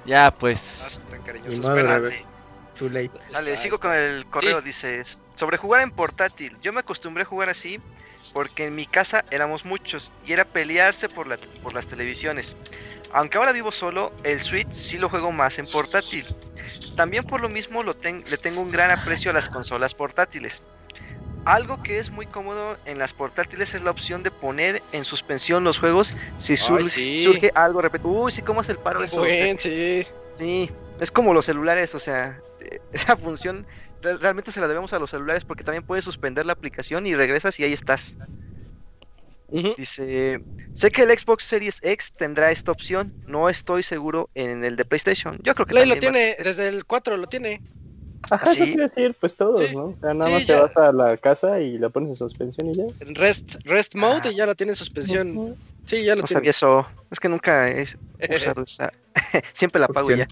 Ya, 0.04 0.26
Ah, 0.26 0.34
pues. 0.34 0.60
sí, 0.60 1.00
están 1.48 1.78
Robert. 1.86 2.14
Too 2.78 2.88
late. 2.90 3.10
Sale, 3.22 3.52
Está, 3.52 3.62
sigo 3.62 3.76
está. 3.76 3.88
con 3.88 3.96
el 3.96 4.26
correo, 4.26 4.58
Sí. 4.60 4.66
dice, 4.66 5.02
sobre 5.34 5.56
jugar 5.56 5.80
en 5.82 5.90
portátil. 5.90 6.56
Yo 6.62 6.72
me 6.72 6.80
acostumbré 6.80 7.22
a 7.22 7.26
jugar 7.26 7.48
así 7.48 7.80
porque 8.34 8.66
en 8.66 8.74
mi 8.74 8.84
casa 8.86 9.24
éramos 9.30 9.64
muchos 9.64 10.12
y 10.26 10.32
era 10.34 10.44
pelearse 10.44 11.08
por, 11.08 11.26
la, 11.26 11.38
por 11.62 11.74
las 11.74 11.86
televisiones. 11.86 12.54
Aunque 13.12 13.38
ahora 13.38 13.52
vivo 13.52 13.72
solo, 13.72 14.12
el 14.24 14.40
Switch 14.40 14.70
sí 14.70 14.98
lo 14.98 15.08
juego 15.08 15.32
más 15.32 15.58
en 15.58 15.66
portátil. 15.66 16.26
También 16.96 17.24
por 17.24 17.40
lo 17.40 17.48
mismo 17.48 17.82
lo 17.82 17.94
ten- 17.94 18.24
le 18.30 18.36
tengo 18.38 18.60
un 18.60 18.70
gran 18.70 18.90
aprecio 18.90 19.30
a 19.30 19.34
las 19.34 19.48
consolas 19.48 19.94
portátiles. 19.94 20.62
Algo 21.44 21.80
que 21.82 21.98
es 21.98 22.10
muy 22.10 22.26
cómodo 22.26 22.76
en 22.86 22.98
las 22.98 23.12
portátiles 23.12 23.74
es 23.74 23.82
la 23.82 23.92
opción 23.92 24.22
de 24.24 24.32
poner 24.32 24.82
en 24.92 25.04
suspensión 25.04 25.62
los 25.62 25.78
juegos 25.78 26.16
si 26.38 26.56
sur- 26.56 26.90
sí. 26.90 27.22
surge 27.22 27.52
algo 27.54 27.80
repetido. 27.80 28.10
Uy, 28.10 28.32
sí, 28.32 28.42
¿cómo 28.42 28.62
es 28.62 28.68
el 28.68 28.78
paro 28.78 29.04
eso? 29.04 29.20
O 29.20 29.24
sea, 29.24 29.36
Buen, 29.44 29.58
sí. 29.60 30.04
Sí, 30.38 30.70
es 30.98 31.10
como 31.12 31.32
los 31.32 31.44
celulares, 31.46 31.94
o 31.94 32.00
sea, 32.00 32.40
esa 32.92 33.16
función 33.16 33.64
re- 34.02 34.16
realmente 34.16 34.50
se 34.50 34.60
la 34.60 34.66
debemos 34.66 34.92
a 34.92 34.98
los 34.98 35.10
celulares 35.10 35.44
porque 35.44 35.62
también 35.62 35.84
puedes 35.84 36.04
suspender 36.04 36.46
la 36.46 36.52
aplicación 36.52 37.06
y 37.06 37.14
regresas 37.14 37.60
y 37.60 37.64
ahí 37.64 37.72
estás. 37.72 38.18
Dice, 39.48 40.40
sé 40.72 40.90
que 40.90 41.02
el 41.02 41.16
Xbox 41.18 41.44
Series 41.44 41.78
X 41.82 42.12
tendrá 42.16 42.50
esta 42.50 42.72
opción, 42.72 43.14
no 43.26 43.48
estoy 43.48 43.82
seguro 43.82 44.28
en 44.34 44.64
el 44.64 44.76
de 44.76 44.84
PlayStation. 44.84 45.38
Yo 45.42 45.54
creo 45.54 45.66
que 45.66 45.72
Play 45.72 45.86
lo 45.86 45.94
va- 45.94 46.00
tiene, 46.00 46.36
desde 46.42 46.68
el 46.68 46.84
4 46.84 47.16
lo 47.16 47.26
tiene. 47.26 47.62
Ajá, 48.30 48.46
¿Sí? 48.52 48.64
¿sí? 48.64 48.72
quiero 48.72 48.88
decir, 48.88 49.14
pues 49.20 49.36
todos, 49.36 49.60
Sí. 49.60 49.76
¿no? 49.76 49.84
O 49.86 49.96
sea, 50.00 50.12
nada 50.12 50.26
Sí, 50.26 50.32
más 50.32 50.46
ya. 50.46 50.54
te 50.56 50.60
vas 50.62 50.76
a 50.88 50.92
la 50.92 51.16
casa 51.16 51.60
y 51.60 51.78
la 51.78 51.90
pones 51.90 52.08
en 52.10 52.16
suspensión 52.16 52.70
y 52.70 52.74
ya. 52.74 52.84
En 53.00 53.14
Rest, 53.14 53.54
rest 53.64 53.94
Mode 53.94 54.22
Ah. 54.24 54.30
y 54.32 54.34
ya 54.34 54.46
lo 54.46 54.54
tiene 54.56 54.72
en 54.72 54.76
suspensión. 54.76 55.56
Sí, 55.84 56.02
ya 56.02 56.16
lo 56.16 56.22
No 56.22 56.26
tiene. 56.26 56.38
sabía 56.40 56.50
eso, 56.50 56.88
es 57.10 57.20
que 57.20 57.28
nunca 57.28 57.70
he 57.70 57.82
usado 58.36 58.64
esa. 58.66 58.92
Siempre 59.54 59.78
la 59.78 59.86
apago 59.86 60.10
y 60.10 60.16
ya. 60.16 60.26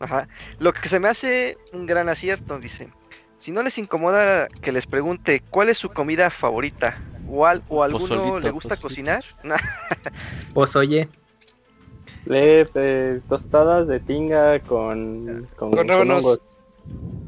Ajá. 0.00 0.28
Lo 0.58 0.72
que 0.72 0.88
se 0.88 0.98
me 0.98 1.08
hace 1.08 1.56
un 1.72 1.86
gran 1.86 2.08
acierto, 2.08 2.58
dice. 2.58 2.88
Si 3.38 3.52
no 3.52 3.62
les 3.62 3.78
incomoda 3.78 4.48
que 4.60 4.72
les 4.72 4.86
pregunte 4.86 5.40
cuál 5.48 5.68
es 5.68 5.78
su 5.78 5.90
comida 5.90 6.30
favorita 6.30 6.98
o, 7.28 7.46
al, 7.46 7.62
o 7.68 7.82
a 7.82 7.86
alguno 7.86 8.00
Pozolito, 8.02 8.40
le 8.40 8.50
gusta 8.50 8.76
pozolito. 8.76 8.82
cocinar, 8.88 9.24
Pues 10.54 10.74
oye, 10.76 11.08
Le, 12.26 12.68
eh, 12.74 13.20
tostadas 13.28 13.86
de 13.88 14.00
tinga 14.00 14.58
con, 14.60 15.46
con, 15.56 15.70
Con 15.72 15.88
rábanos. 15.88 16.24
hongos 16.24 16.40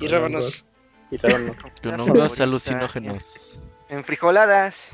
Y 0.01 0.09
rábanos. 0.09 0.65
y 1.11 1.17
rábanos. 1.17 1.57
Con 1.83 2.01
hongos 2.01 2.41
alucinógenos. 2.41 3.61
En 3.89 4.05
frijoladas. 4.05 4.93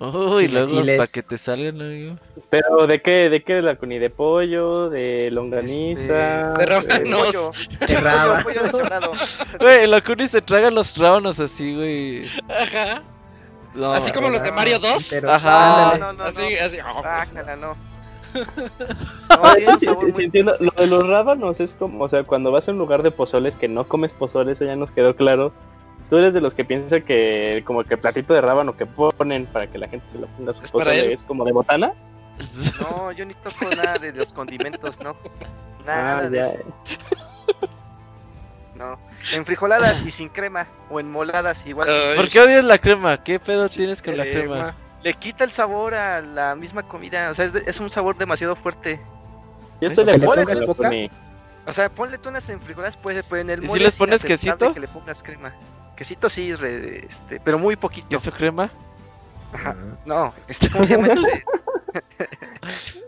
Uy, 0.00 0.48
luego 0.48 0.68
Chilaquiles. 0.70 0.96
para 0.98 1.06
que 1.10 1.22
te 1.22 1.38
salgan, 1.38 1.80
amigo. 1.80 2.18
Pero 2.50 2.86
¿de 2.86 3.00
qué? 3.00 3.30
¿De 3.30 3.42
qué? 3.44 3.54
¿De 3.54 3.62
la 3.62 3.76
cuni? 3.76 3.98
¿De 3.98 4.10
pollo? 4.10 4.90
¿De 4.90 5.30
longaniza? 5.30 6.52
Este, 6.52 6.58
de 6.58 6.66
rábanos. 6.66 7.26
Pollo. 7.26 7.50
De 7.86 7.96
rábano. 8.00 8.42
Pollo 8.44 8.62
deshebrado. 8.64 9.12
Güey, 9.60 9.86
la 9.86 10.00
Kuni 10.02 10.26
se 10.28 10.42
traga 10.42 10.70
los 10.70 10.96
rábanos 10.98 11.38
así, 11.40 11.74
güey. 11.74 12.28
Ajá. 12.48 13.02
No, 13.74 13.92
Así 13.92 14.12
como 14.12 14.28
los 14.30 14.42
de 14.42 14.52
Mario 14.52 14.78
2. 14.78 15.08
Pero, 15.10 15.30
Ajá. 15.30 15.96
No, 15.98 15.98
no, 15.98 16.12
no. 16.12 16.24
Así, 16.24 16.56
así. 16.56 16.78
Bájala, 16.78 17.56
no. 17.56 17.76
Ah, 19.30 19.40
No, 19.42 19.54
tiene 19.54 19.72
un 19.72 19.78
sí, 19.80 19.86
sabor 19.86 20.00
sí, 20.06 20.12
muy- 20.12 20.14
sí, 20.14 20.24
entiendo. 20.24 20.56
Lo 20.60 20.70
de 20.72 20.86
los 20.86 21.06
rábanos 21.08 21.60
es 21.60 21.74
como, 21.74 22.04
o 22.04 22.08
sea, 22.08 22.24
cuando 22.24 22.50
vas 22.52 22.68
a 22.68 22.72
un 22.72 22.78
lugar 22.78 23.02
de 23.02 23.10
pozoles 23.10 23.56
que 23.56 23.68
no 23.68 23.84
comes 23.86 24.12
pozole, 24.12 24.52
eso 24.52 24.64
ya 24.64 24.76
nos 24.76 24.90
quedó 24.90 25.14
claro. 25.16 25.52
Tú 26.10 26.18
eres 26.18 26.34
de 26.34 26.40
los 26.40 26.54
que 26.54 26.64
piensa 26.64 27.00
que 27.00 27.62
como 27.66 27.82
que 27.84 27.94
el 27.94 28.00
platito 28.00 28.34
de 28.34 28.40
rábano 28.40 28.76
que 28.76 28.86
ponen 28.86 29.46
para 29.46 29.66
que 29.68 29.78
la 29.78 29.88
gente 29.88 30.06
se 30.10 30.18
lo 30.18 30.26
ponga 30.28 30.50
a 30.50 30.54
su 30.54 30.62
Es 30.64 30.70
pozole 30.70 31.12
es 31.12 31.22
como 31.24 31.44
de 31.44 31.52
botana. 31.52 31.92
No, 32.80 33.12
yo 33.12 33.24
ni 33.24 33.34
toco 33.34 33.74
nada 33.76 33.94
de 33.98 34.12
los 34.12 34.32
condimentos, 34.32 34.98
no. 35.00 35.14
Nada 35.86 36.18
Ah, 36.18 36.22
de 36.30 36.36
ya. 36.36 36.46
eso, 36.48 36.58
no. 38.74 38.98
En 39.32 39.44
frijoladas 39.44 40.02
y 40.02 40.10
sin 40.10 40.28
crema. 40.28 40.66
O 40.90 41.00
en 41.00 41.10
moladas 41.10 41.64
igual. 41.66 41.88
Ay, 41.88 42.16
¿Por 42.16 42.28
qué 42.28 42.40
odias 42.40 42.64
la 42.64 42.78
crema? 42.78 43.22
¿Qué 43.22 43.38
pedo 43.40 43.68
tienes 43.68 44.02
con 44.02 44.16
la 44.16 44.24
crema? 44.24 44.74
Le 45.02 45.14
quita 45.14 45.44
el 45.44 45.50
sabor 45.50 45.94
a 45.94 46.20
la 46.20 46.54
misma 46.54 46.82
comida. 46.82 47.30
O 47.30 47.34
sea, 47.34 47.44
es, 47.44 47.52
de- 47.52 47.64
es 47.66 47.78
un 47.80 47.90
sabor 47.90 48.16
demasiado 48.16 48.56
fuerte. 48.56 49.00
Yo 49.80 49.88
estoy 49.88 50.04
de 50.04 50.12
¿Que 50.12 50.18
le 50.18 50.24
acuerdo. 50.24 51.10
O 51.66 51.72
sea, 51.72 51.88
ponle 51.88 52.18
tú 52.18 52.28
unas 52.28 52.48
en 52.50 52.60
frijoladas, 52.60 52.96
puedes 52.96 53.24
pero 53.24 53.40
en 53.40 53.50
el 53.50 53.60
¿Y 53.62 53.66
si 53.66 53.68
mole 53.72 53.84
les 53.84 53.92
es 53.94 53.98
pones 53.98 54.24
quesito? 54.24 54.74
que 54.74 54.80
le 54.80 54.88
pongas 54.88 55.22
crema. 55.22 55.54
Quesito 55.96 56.28
sí, 56.28 56.54
re- 56.54 57.06
este, 57.06 57.40
pero 57.40 57.58
muy 57.58 57.76
poquito. 57.76 58.08
¿Queso 58.08 58.32
crema? 58.32 58.70
Ajá. 59.52 59.74
No, 60.04 60.34
este, 60.48 60.68
¿cómo 60.70 60.84
se 60.84 60.94
llama 60.96 61.08
este? 61.08 61.44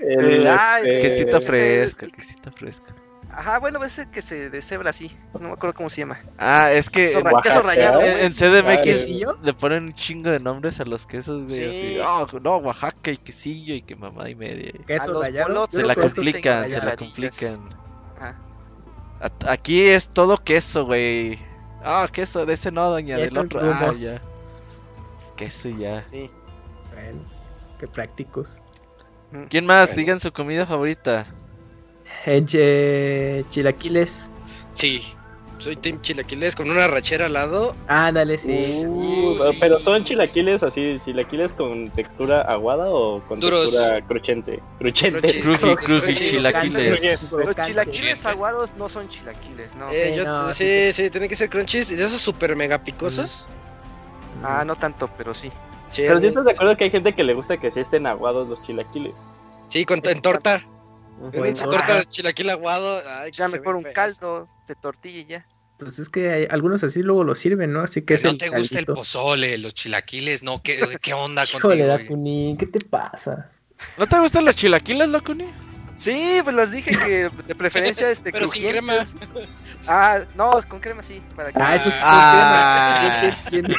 El, 0.00 0.46
Ay, 0.46 0.84
este, 0.88 1.00
quesito 1.08 1.40
fresco, 1.40 2.06
quesito 2.14 2.50
fresco. 2.50 2.86
Ajá, 3.32 3.58
bueno, 3.58 3.82
ese 3.84 4.10
que 4.10 4.22
se 4.22 4.50
deshebra 4.50 4.90
así. 4.90 5.16
No 5.34 5.40
me 5.48 5.52
acuerdo 5.52 5.74
cómo 5.74 5.88
se 5.88 5.98
llama. 6.02 6.20
Ah, 6.38 6.72
es 6.72 6.90
que 6.90 7.06
Queso, 7.06 7.18
en, 7.20 7.24
rallado. 7.64 8.00
en- 8.00 8.12
güey. 8.12 8.24
en 8.26 8.32
CDMX 8.32 8.82
¿Quesillo? 8.82 9.38
le 9.42 9.54
ponen 9.54 9.84
un 9.84 9.92
chingo 9.92 10.30
de 10.30 10.40
nombres 10.40 10.80
a 10.80 10.84
los 10.84 11.06
quesos, 11.06 11.44
güey. 11.46 11.56
Sí. 11.94 11.98
Así, 12.00 12.34
"Oh, 12.36 12.40
no, 12.40 12.56
Oaxaca 12.58 13.10
y 13.12 13.16
quesillo 13.16 13.74
y 13.74 13.82
que 13.82 13.94
mamá 13.96 14.28
y 14.28 14.34
media. 14.34 14.72
Queso 14.86 15.20
rallado. 15.22 15.68
Se 15.70 15.82
la 15.84 15.94
complican, 15.94 16.70
se 16.70 16.84
la 16.84 16.96
complican. 16.96 17.68
Ajá. 18.18 18.36
A- 19.20 19.52
Aquí 19.52 19.80
es 19.82 20.08
todo 20.08 20.36
queso, 20.38 20.86
güey. 20.86 21.38
Ah, 21.84 22.08
queso, 22.12 22.44
de 22.46 22.54
ese 22.54 22.72
no, 22.72 22.90
doña, 22.90 23.16
del 23.16 23.26
Queso 23.28 23.40
en 23.40 23.46
otro. 23.46 23.60
Ah, 23.62 23.92
ya. 23.96 24.14
Es 25.16 25.32
queso 25.36 25.68
ya. 25.70 26.04
Bueno, 26.10 26.30
qué 27.78 27.86
prácticos. 27.86 28.60
¿Quién 29.48 29.64
más? 29.66 29.88
Bueno. 29.88 29.98
Digan 30.00 30.20
su 30.20 30.32
comida 30.32 30.66
favorita. 30.66 31.26
En 32.26 32.46
che- 32.46 33.44
chilaquiles. 33.48 34.30
Sí. 34.72 35.02
Soy 35.58 35.76
Team 35.76 36.00
Chilaquiles 36.00 36.56
con 36.56 36.70
una 36.70 36.88
rachera 36.88 37.26
al 37.26 37.34
lado. 37.34 37.74
Ándale, 37.86 38.38
sí. 38.38 38.82
Uh, 38.86 39.36
pero 39.60 39.78
son 39.78 40.02
chilaquiles 40.04 40.62
así, 40.62 40.98
chilaquiles 41.04 41.52
con 41.52 41.90
textura 41.90 42.40
aguada 42.40 42.88
o 42.88 43.20
con 43.28 43.40
Duros. 43.40 43.70
textura 43.70 44.00
cruchente. 44.06 44.62
Cruchente. 44.78 45.40
Cruji, 45.42 45.74
cruji, 45.76 46.14
chilaquiles. 46.14 47.30
Los 47.30 47.56
chilaquiles 47.56 48.24
aguados 48.24 48.72
no 48.78 48.88
son 48.88 49.10
chilaquiles, 49.10 49.74
no. 49.74 49.90
Eh, 49.90 50.12
Sí, 50.12 50.16
yo, 50.16 50.24
no, 50.24 50.54
sí, 50.54 50.64
sí, 50.64 50.92
sí, 51.04 51.10
tienen 51.10 51.28
que 51.28 51.36
ser 51.36 51.50
crunchies 51.50 51.90
y 51.90 51.96
de 51.96 52.04
esos 52.06 52.22
super 52.22 52.56
mega 52.56 52.82
picosos. 52.82 53.46
Ah, 54.42 54.64
no 54.64 54.76
tanto, 54.76 55.10
pero 55.18 55.34
sí. 55.34 55.50
Sí, 55.88 56.04
Pero 56.06 56.20
si 56.20 56.22
sí, 56.22 56.26
estás 56.28 56.44
de 56.46 56.52
acuerdo 56.52 56.74
que 56.78 56.84
hay 56.84 56.90
gente 56.90 57.14
que 57.14 57.22
le 57.24 57.34
gusta 57.34 57.58
que 57.58 57.70
sí 57.70 57.80
estén 57.80 58.06
aguados 58.06 58.48
los 58.48 58.62
chilaquiles. 58.62 59.12
sí, 59.68 59.84
con, 59.84 60.00
en 60.04 60.22
torta. 60.22 60.62
Ah. 61.22 61.64
torta 61.68 61.96
de 61.98 62.06
chilaquil 62.06 62.50
aguado. 62.50 63.02
Ay, 63.06 63.30
Ya 63.32 63.46
que 63.46 63.58
mejor 63.58 63.76
un 63.76 63.84
caldo 63.84 64.48
de 64.66 64.74
tortilla 64.74 65.18
y 65.20 65.24
ya. 65.26 65.46
Pues 65.78 65.98
es 65.98 66.08
que 66.10 66.30
hay, 66.30 66.46
algunos 66.50 66.84
así 66.84 67.02
luego 67.02 67.24
lo 67.24 67.34
sirven, 67.34 67.72
¿no? 67.72 67.80
Así 67.80 68.02
que 68.02 68.14
es 68.14 68.24
no 68.24 68.30
el 68.30 68.38
te 68.38 68.50
gusta 68.50 68.78
el 68.78 68.86
pozole, 68.86 69.56
los 69.56 69.72
chilaquiles, 69.72 70.42
no, 70.42 70.60
¿qué, 70.62 70.98
qué 71.00 71.14
onda 71.14 71.44
Híjole? 71.54 71.86
Dakunin, 71.86 72.56
¿qué 72.58 72.66
te 72.66 72.80
pasa? 72.80 73.50
¿No 73.96 74.06
te 74.06 74.18
gustan 74.18 74.44
los 74.44 74.56
chilaquiles, 74.56 75.08
Locuni? 75.08 75.46
Sí, 75.94 76.40
pues 76.44 76.54
les 76.56 76.70
dije 76.70 76.90
que 76.92 77.30
de 77.46 77.54
preferencia 77.54 78.10
este 78.10 78.30
Pero 78.32 78.48
sin 78.48 78.62
crujientes. 78.62 79.14
Ah, 79.86 80.20
no, 80.34 80.62
con 80.68 80.80
crema 80.80 81.02
sí, 81.02 81.22
para 81.34 81.50
que, 81.52 81.58
Ah, 81.62 81.74
eso 81.76 81.88
es 81.88 81.94
Ah. 81.98 83.36
bien, 83.50 83.64
bien. 83.66 83.78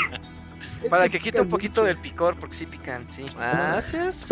Para 0.89 1.09
que 1.09 1.19
quite 1.19 1.41
un 1.41 1.49
poquito 1.49 1.81
mucho. 1.81 1.87
del 1.87 1.97
picor, 1.97 2.35
porque 2.37 2.55
sí 2.55 2.65
pican, 2.65 3.05
sí. 3.09 3.23
Es. 3.23 4.27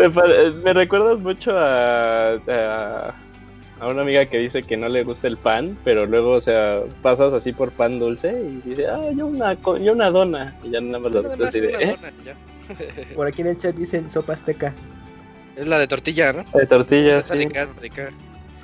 Me, 0.64 0.74
recuerdas 0.74 1.20
mucho 1.20 1.52
a, 1.58 2.34
a, 2.34 3.14
a 3.80 3.88
una 3.88 4.02
amiga 4.02 4.26
que 4.26 4.38
dice 4.40 4.64
que 4.64 4.76
no 4.78 4.90
le 4.90 5.04
gusta 5.04 5.28
el 5.28 5.38
pan, 5.38 5.78
pero 5.84 6.06
luego, 6.06 6.32
o 6.32 6.42
sea, 6.42 6.82
pasas 7.02 7.34
así 7.34 7.54
por 7.54 7.72
pan 7.72 8.00
dulce 8.00 8.30
y 8.32 8.68
dice, 8.70 8.88
ah, 8.88 9.00
yo 9.16 9.28
una, 9.28 9.56
co- 9.56 9.78
yo 9.78 9.94
una 9.94 10.10
dona. 10.10 10.56
Y 10.64 10.72
ya 10.72 10.82
nada 10.82 11.00
más 11.00 11.48
así 11.50 11.62
de, 11.62 11.68
"¿Eh? 11.80 11.96
dona 12.02 12.14
y 12.22 12.26
ya. 12.26 12.36
Por 13.16 13.26
aquí 13.28 13.42
en 13.42 13.48
el 13.48 13.58
chat 13.58 13.74
dicen 13.76 14.10
sopa 14.10 14.34
azteca. 14.34 14.74
Es 15.56 15.68
la 15.68 15.80
de 15.80 15.88
tortilla, 15.88 16.32
¿no? 16.34 16.44
De 16.54 16.66
tortillas, 16.68 17.24
Está 17.24 17.34
sí. 17.34 17.40
rica, 17.40 17.64
está 17.64 17.82
rica. 17.82 18.10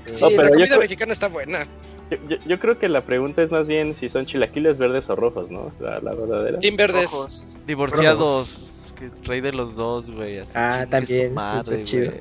Sí, 0.06 0.22
No, 0.22 0.28
pero 0.30 0.44
la 0.44 0.50
comida 0.50 0.78
mexicana 0.78 1.14
está 1.14 1.28
buena. 1.28 1.66
Yo, 2.12 2.18
yo- 2.30 2.38
yo 2.46 2.60
creo 2.60 2.78
que 2.78 2.88
la 2.90 3.02
pregunta 3.06 3.42
es 3.42 3.52
más 3.52 3.68
bien 3.68 3.96
si 3.96 4.10
son 4.10 4.26
chilaquiles 4.26 4.78
verdes 4.78 5.10
o 5.10 5.16
rojos, 5.16 5.50
¿no? 5.50 5.72
La, 5.80 6.00
la 6.00 6.14
verdadera. 6.14 6.60
Team 6.60 6.76
verdes. 6.76 7.10
Rojos. 7.12 7.56
Divorciados. 7.66 8.94
Que 8.98 9.10
rey 9.28 9.42
de 9.42 9.52
los 9.52 9.76
dos, 9.76 10.10
güey. 10.12 10.40
así, 10.40 10.52
Ah, 10.56 10.86
también, 10.90 11.34
madre, 11.34 11.84
chido. 11.84 12.12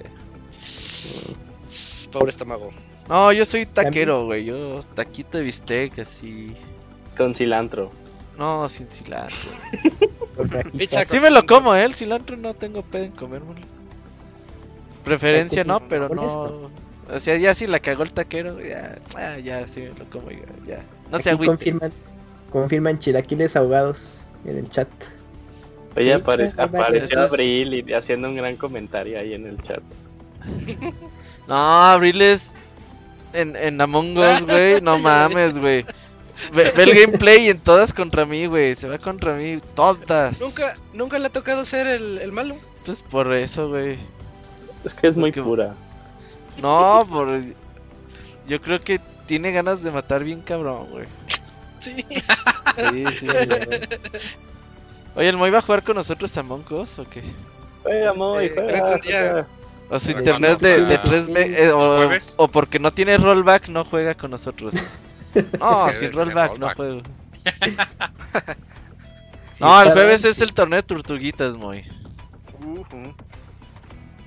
Pobre 2.10 2.30
estómago. 2.30 2.70
No, 3.08 3.32
yo 3.32 3.44
soy 3.44 3.66
taquero, 3.66 4.24
güey. 4.24 4.44
Yo 4.46 4.80
taquito 4.94 5.38
de 5.38 5.44
bistec, 5.44 5.98
así. 5.98 6.54
Con 7.16 7.34
cilantro. 7.34 7.90
No, 8.38 8.68
sin 8.68 8.88
cilantro. 8.88 9.50
Sí 11.08 11.20
me 11.20 11.30
lo 11.30 11.46
como, 11.46 11.76
¿eh? 11.76 11.84
El 11.84 11.94
cilantro 11.94 12.36
no 12.36 12.54
tengo 12.54 12.82
pedo 12.82 13.04
en 13.04 13.12
comérmelo. 13.12 13.60
Preferencia 15.04 15.62
Ay, 15.62 15.68
no, 15.68 15.80
pero 15.88 16.08
no. 16.08 16.70
O 17.12 17.18
sea, 17.18 17.36
ya 17.36 17.54
si 17.54 17.66
la 17.66 17.80
cagó 17.80 18.02
el 18.02 18.12
taquero, 18.12 18.60
ya, 18.60 18.98
ah, 19.16 19.38
ya 19.38 19.66
sí 19.68 19.86
lo 19.98 20.04
como, 20.10 20.30
ya. 20.30 20.38
ya. 20.66 20.78
No 21.10 21.18
se 21.18 21.30
Aquí 21.30 21.36
agüite. 21.36 21.46
confirman, 21.52 21.92
confirman 22.50 22.98
chilaquiles 22.98 23.56
ahogados 23.56 24.26
en 24.46 24.58
el 24.58 24.68
chat. 24.70 24.88
Oye, 25.96 26.06
Sí, 26.16 26.20
apare- 26.22 26.52
apareció 26.58 27.20
Abril 27.20 27.74
y 27.74 27.92
haciendo 27.92 28.28
un 28.28 28.36
gran 28.36 28.56
comentario 28.56 29.18
ahí 29.18 29.34
en 29.34 29.46
el 29.46 29.62
chat. 29.62 29.82
No, 31.46 31.54
Abriles 31.56 32.52
en, 33.34 33.54
en 33.56 33.78
Among 33.80 34.16
Us, 34.16 34.42
güey. 34.46 34.80
No 34.80 34.98
mames, 35.00 35.58
güey. 35.58 35.84
Ve, 36.54 36.72
ve 36.74 36.82
el 36.84 36.94
gameplay 36.94 37.46
y 37.46 37.50
en 37.50 37.58
todas 37.58 37.92
contra 37.92 38.24
mí, 38.24 38.46
güey. 38.46 38.74
Se 38.74 38.88
va 38.88 38.96
contra 38.98 39.34
mí, 39.34 39.58
todas. 39.74 40.40
Nunca, 40.40 40.74
nunca 40.94 41.18
le 41.18 41.26
ha 41.26 41.30
tocado 41.30 41.64
ser 41.66 41.86
el, 41.86 42.18
el 42.18 42.32
malo. 42.32 42.56
Pues 42.86 43.02
por 43.02 43.32
eso, 43.34 43.68
güey. 43.68 43.98
Es 44.84 44.94
que 44.94 45.06
es 45.06 45.16
muy 45.18 45.32
pura. 45.32 45.74
No, 46.60 47.06
por. 47.10 47.28
Yo 48.46 48.60
creo 48.60 48.80
que 48.80 49.00
tiene 49.26 49.52
ganas 49.52 49.82
de 49.82 49.90
matar 49.90 50.22
bien 50.24 50.40
cabrón, 50.42 50.86
güey. 50.90 51.06
Sí. 51.78 52.04
Sí, 52.76 53.04
sí. 53.20 53.26
Oye, 55.16 55.28
¿el 55.28 55.36
Moy 55.36 55.50
va 55.50 55.58
a 55.58 55.62
jugar 55.62 55.82
con 55.82 55.96
nosotros 55.96 56.36
a 56.36 56.40
Among 56.40 56.64
Us 56.72 56.98
o 56.98 57.08
qué? 57.08 57.22
Juega, 57.82 58.12
Moy, 58.14 58.46
Eh, 58.46 58.54
juega. 59.02 59.46
O 59.90 59.98
su 60.00 60.10
internet 60.12 60.58
de, 60.60 60.70
de 60.84 60.96
juega- 60.98 61.02
3 61.02 61.28
me- 61.28 61.40
eh, 61.42 61.70
o, 61.72 61.96
¿Jueves? 61.98 62.34
o 62.38 62.48
porque 62.48 62.78
no 62.78 62.90
tiene 62.90 63.16
rollback 63.18 63.68
no 63.68 63.84
juega 63.84 64.14
con 64.14 64.30
nosotros. 64.30 64.74
No, 65.58 65.88
Es 65.88 65.92
que 65.94 65.98
sin 66.06 66.12
rollback 66.12 66.58
no 66.58 66.70
juego. 66.74 67.00
Sí, 69.52 69.60
No, 69.60 69.82
el 69.82 69.92
jueves 69.92 70.24
es 70.24 70.40
el 70.40 70.52
torneo 70.52 70.76
de 70.78 70.82
tortuguitas, 70.84 71.54
Moy. 71.56 71.84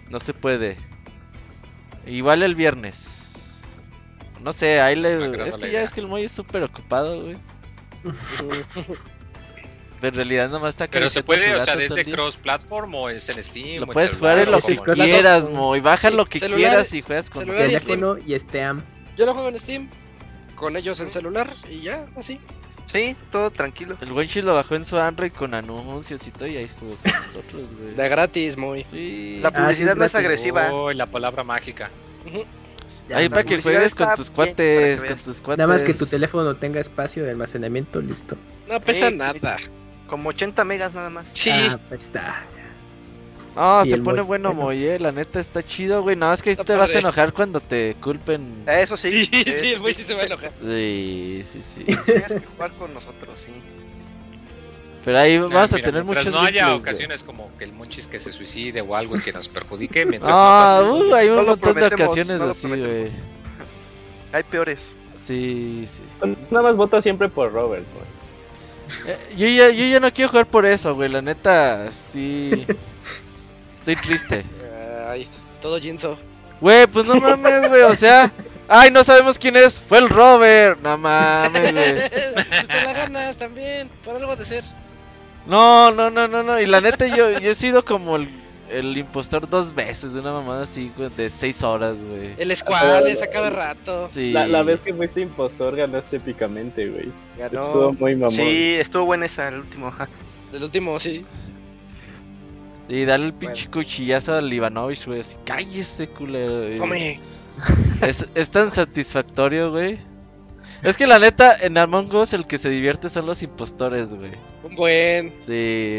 No 0.10 0.20
se 0.20 0.34
puede. 0.34 0.78
Igual 2.08 2.44
el 2.44 2.56
viernes. 2.56 3.61
No 4.42 4.53
sé, 4.53 4.80
ahí 4.80 4.95
le... 4.95 5.48
Es 5.48 5.58
que 5.58 5.72
ya 5.72 5.82
es 5.82 5.92
que 5.92 6.00
el 6.00 6.08
Moy 6.08 6.24
es 6.24 6.32
súper 6.32 6.64
ocupado, 6.64 7.22
güey. 7.22 7.38
Pero 10.00 10.10
en 10.10 10.16
realidad 10.16 10.50
nomás 10.50 10.69
está 10.69 10.88
Pero 10.88 11.10
se 11.10 11.24
puede, 11.24 11.56
o 11.56 11.66
sea, 11.66 11.76
desde 11.76 12.06
cross-platform 12.06 12.94
o 12.94 13.10
es 13.10 13.30
en 13.30 13.44
Steam. 13.44 13.80
Lo 13.80 13.88
puedes 13.88 14.16
jugar 14.16 14.38
en 14.38 14.52
lo 14.52 14.60
que 14.61 14.77
quieras, 14.94 15.50
Moy. 15.50 15.80
Baja 15.80 16.11
lo 16.11 16.26
que 16.26 16.40
quieras 16.40 16.94
y 16.94 17.02
juegas 17.02 17.30
con. 17.30 17.50
Teléfono 17.50 18.18
y 18.18 18.38
Steam. 18.38 18.84
Yo 19.16 19.26
lo 19.26 19.34
juego 19.34 19.50
en 19.50 19.60
Steam. 19.60 19.90
Con 20.56 20.76
ellos 20.76 21.00
en 21.02 21.11
celular 21.11 21.52
y 21.69 21.82
ya, 21.82 22.06
así. 22.16 22.40
Sí, 22.88 23.16
todo 23.32 23.52
tranquilo. 23.52 23.98
El 24.02 24.12
Wenchi 24.14 24.42
lo 24.42 24.56
bajó 24.56 24.76
en 24.76 24.86
su 24.86 24.98
Android 24.98 25.32
con 25.32 25.54
anuncios 25.54 26.26
y 26.26 26.32
todo 26.32 26.48
y 26.48 26.58
ahí 26.58 26.70
jugó 26.80 26.96
con 26.96 27.12
nosotros, 27.12 27.68
güey. 27.80 27.96
De 27.96 28.10
gratis, 28.10 28.58
muy. 28.58 28.84
Sí. 28.86 29.40
La 29.42 29.50
Ah, 29.50 29.52
sí, 29.52 29.62
publicidad 29.62 29.92
es 29.92 29.98
no 29.98 30.06
es 30.06 30.16
agresiva. 30.16 30.74
Uy, 30.74 30.96
la 30.96 31.06
palabra 31.06 31.44
mágica. 31.44 31.92
Ujú. 32.26 32.44
Ya, 33.10 33.18
Ahí 33.18 33.30
para 33.30 33.44
que 33.44 33.62
juegues 33.62 33.94
con 33.96 34.14
tus 34.16 34.30
cuates, 34.30 35.04
con 35.04 35.18
tus 35.18 35.40
cuates. 35.42 35.58
Nada 35.60 35.68
más 35.72 35.84
que 35.84 35.94
tu 35.94 36.06
teléfono 36.06 36.56
tenga 36.56 36.80
espacio 36.82 37.24
de 37.24 37.32
almacenamiento, 37.32 38.02
listo. 38.02 38.36
No 38.70 38.80
pesa 38.82 39.08
Eh, 39.08 39.12
nada. 39.12 39.58
Como 40.08 40.30
80 40.30 40.64
megas 40.64 40.94
nada 40.94 41.10
más. 41.10 41.26
Sí. 41.34 41.50
Ah, 41.52 41.78
pues 41.90 42.06
está. 42.06 42.44
No, 43.58 43.86
Y 43.86 43.90
se 43.90 43.98
pone 43.98 44.22
Moy- 44.22 44.27
bueno. 44.27 44.53
Moy, 44.53 44.86
eh, 44.86 45.00
la 45.00 45.11
neta 45.11 45.40
está 45.40 45.64
chido, 45.64 46.02
güey. 46.03 46.16
Nada 46.16 46.32
más 46.34 46.42
que 46.44 46.52
ahí 46.52 46.53
Está 46.53 46.64
te 46.64 46.76
vas 46.76 46.95
a 46.95 47.00
enojar 47.00 47.34
cuando 47.34 47.60
te 47.60 47.95
culpen. 48.02 48.64
Eso 48.68 48.95
sí. 48.95 49.26
Sí, 49.26 49.30
sí, 49.60 49.68
el 49.74 49.80
güey 49.80 49.94
sí 49.94 50.03
se 50.03 50.14
va 50.14 50.22
a 50.22 50.26
enojar. 50.26 50.52
Sí, 50.61 51.42
sí, 51.44 51.61
sí. 51.61 51.84
Tienes 52.06 52.34
que 52.34 52.40
jugar 52.56 52.72
con 52.74 52.94
nosotros, 52.94 53.40
sí. 53.45 53.52
Pero 55.03 55.19
ahí 55.19 55.36
Ah, 55.38 55.48
vamos 55.50 55.74
a 55.74 55.77
tener 55.77 56.03
muchos 56.03 56.27
no 56.34 56.40
haya 56.42 56.68
gameplays, 56.68 56.68
güey. 56.68 56.82
ocasiones 56.82 57.24
como 57.24 57.50
que 57.58 57.64
el 57.64 57.72
monchis 57.74 58.08
que 58.08 58.19
se 58.19 58.32
suicide 58.32 58.82
o 58.82 58.94
algo 58.95 59.16
y 59.16 59.22
que 59.22 59.32
nos 59.32 59.48
perjudique, 59.48 60.06
mientras 60.06 60.36
Ah, 60.38 60.82
no 60.84 60.90
pase 60.92 60.98
eso. 60.98 61.10
uh, 61.10 61.16
hay 61.16 61.30
un 61.30 61.36
No 61.38 61.44
montón 61.44 61.76
de 61.76 61.86
ocasiones 61.88 62.40
no 62.40 62.50
así, 62.50 62.68
güey. 62.68 63.11
Hay 64.34 64.44
peores. 64.44 64.92
Sí, 65.26 65.86
sí. 65.88 66.03
Nada 66.52 66.64
más 66.64 66.76
voto 66.76 67.02
siempre 67.02 67.30
por 67.30 67.52
Robert, 67.53 67.86
güey. 67.94 69.14
Eh, 69.14 69.36
yo, 69.38 69.48
ya, 69.48 69.69
yo 69.69 69.86
ya 69.86 70.00
no 70.00 70.11
quiero 70.14 70.30
jugar 70.30 70.45
por 70.45 70.66
eso, 70.66 70.94
güey. 70.95 71.10
La 71.10 71.22
neta, 71.22 71.90
sí. 71.92 72.66
Estoy 73.88 73.96
triste. 73.96 74.44
Ay, 75.08 75.28
todo 75.62 75.80
Jinzo. 75.80 76.18
Güey, 76.60 76.88
pues 76.88 77.08
no 77.08 77.16
mames, 77.16 77.70
güey. 77.70 77.84
O 77.84 77.96
sea, 77.96 78.32
ay, 78.68 78.92
no 78.92 79.04
sabemos 79.04 79.40
quién 79.40 79.56
es. 79.56 79.80
Fue 79.80 80.00
el 80.00 80.10
Robert. 80.10 80.80
No 80.82 80.98
mames, 80.98 81.72
güey. 81.72 82.10
Te 82.10 82.84
la 82.84 82.94
ganas 82.94 83.38
también, 83.38 83.90
por 84.04 84.16
algo 84.18 84.36
de 84.36 84.44
ser. 84.44 84.64
No, 85.46 85.92
no, 85.92 86.10
no, 86.10 86.28
no, 86.28 86.44
no. 86.44 86.60
Y 86.60 86.66
la 86.66 86.82
neta, 86.82 87.08
yo, 87.08 87.40
yo 87.40 87.52
he 87.52 87.56
sido 87.56 87.86
como 87.86 88.18
el, 88.18 88.28
el 88.70 88.98
impostor 88.98 89.48
dos 89.48 89.74
veces. 89.74 90.16
Una 90.16 90.34
mamada 90.34 90.64
así, 90.64 90.92
güey, 90.98 91.10
de 91.16 91.30
seis 91.30 91.64
horas, 91.64 92.04
güey. 92.04 92.34
El 92.38 92.54
Squall 92.58 93.08
es 93.08 93.22
a 93.22 93.28
cada 93.28 93.52
rato. 93.52 94.10
Sí. 94.12 94.32
La, 94.34 94.48
la 94.48 94.64
vez 94.64 94.82
que 94.82 94.94
fuiste 94.94 95.22
impostor 95.22 95.76
ganaste 95.78 96.18
épicamente, 96.18 96.90
güey. 96.90 97.12
Estuvo 97.40 97.74
Ganó. 97.92 97.92
muy 97.94 98.16
mamón. 98.16 98.32
Sí, 98.32 98.76
estuvo 98.80 99.06
buena 99.06 99.28
esa, 99.28 99.48
el 99.48 99.60
último. 99.60 99.88
ajá. 99.88 100.10
El 100.52 100.64
último, 100.64 101.00
sí. 101.00 101.24
Y 102.90 103.06
dale 103.06 103.26
el 103.26 103.34
pinche 103.34 103.70
cuchillazo 103.70 104.36
al 104.36 104.52
Ivanovich, 104.52 105.06
güey. 105.06 105.20
Así, 105.22 105.36
cállese, 105.46 106.08
culero. 106.08 106.60
güey. 106.68 106.78
Come. 106.78 107.20
Es, 108.02 108.28
es 108.36 108.50
tan 108.52 108.70
satisfactorio, 108.72 109.72
güey. 109.72 109.98
Es 110.84 110.96
que 110.96 111.08
la 111.08 111.18
neta, 111.18 111.56
en 111.60 111.78
Among 111.78 112.14
Us 112.14 112.34
el 112.34 112.46
que 112.46 112.60
se 112.60 112.70
divierte 112.70 113.10
son 113.10 113.26
los 113.26 113.42
impostores, 113.42 114.14
güey. 114.14 114.30
Un 114.64 114.76
buen. 114.76 115.32
Sí, 115.46 115.54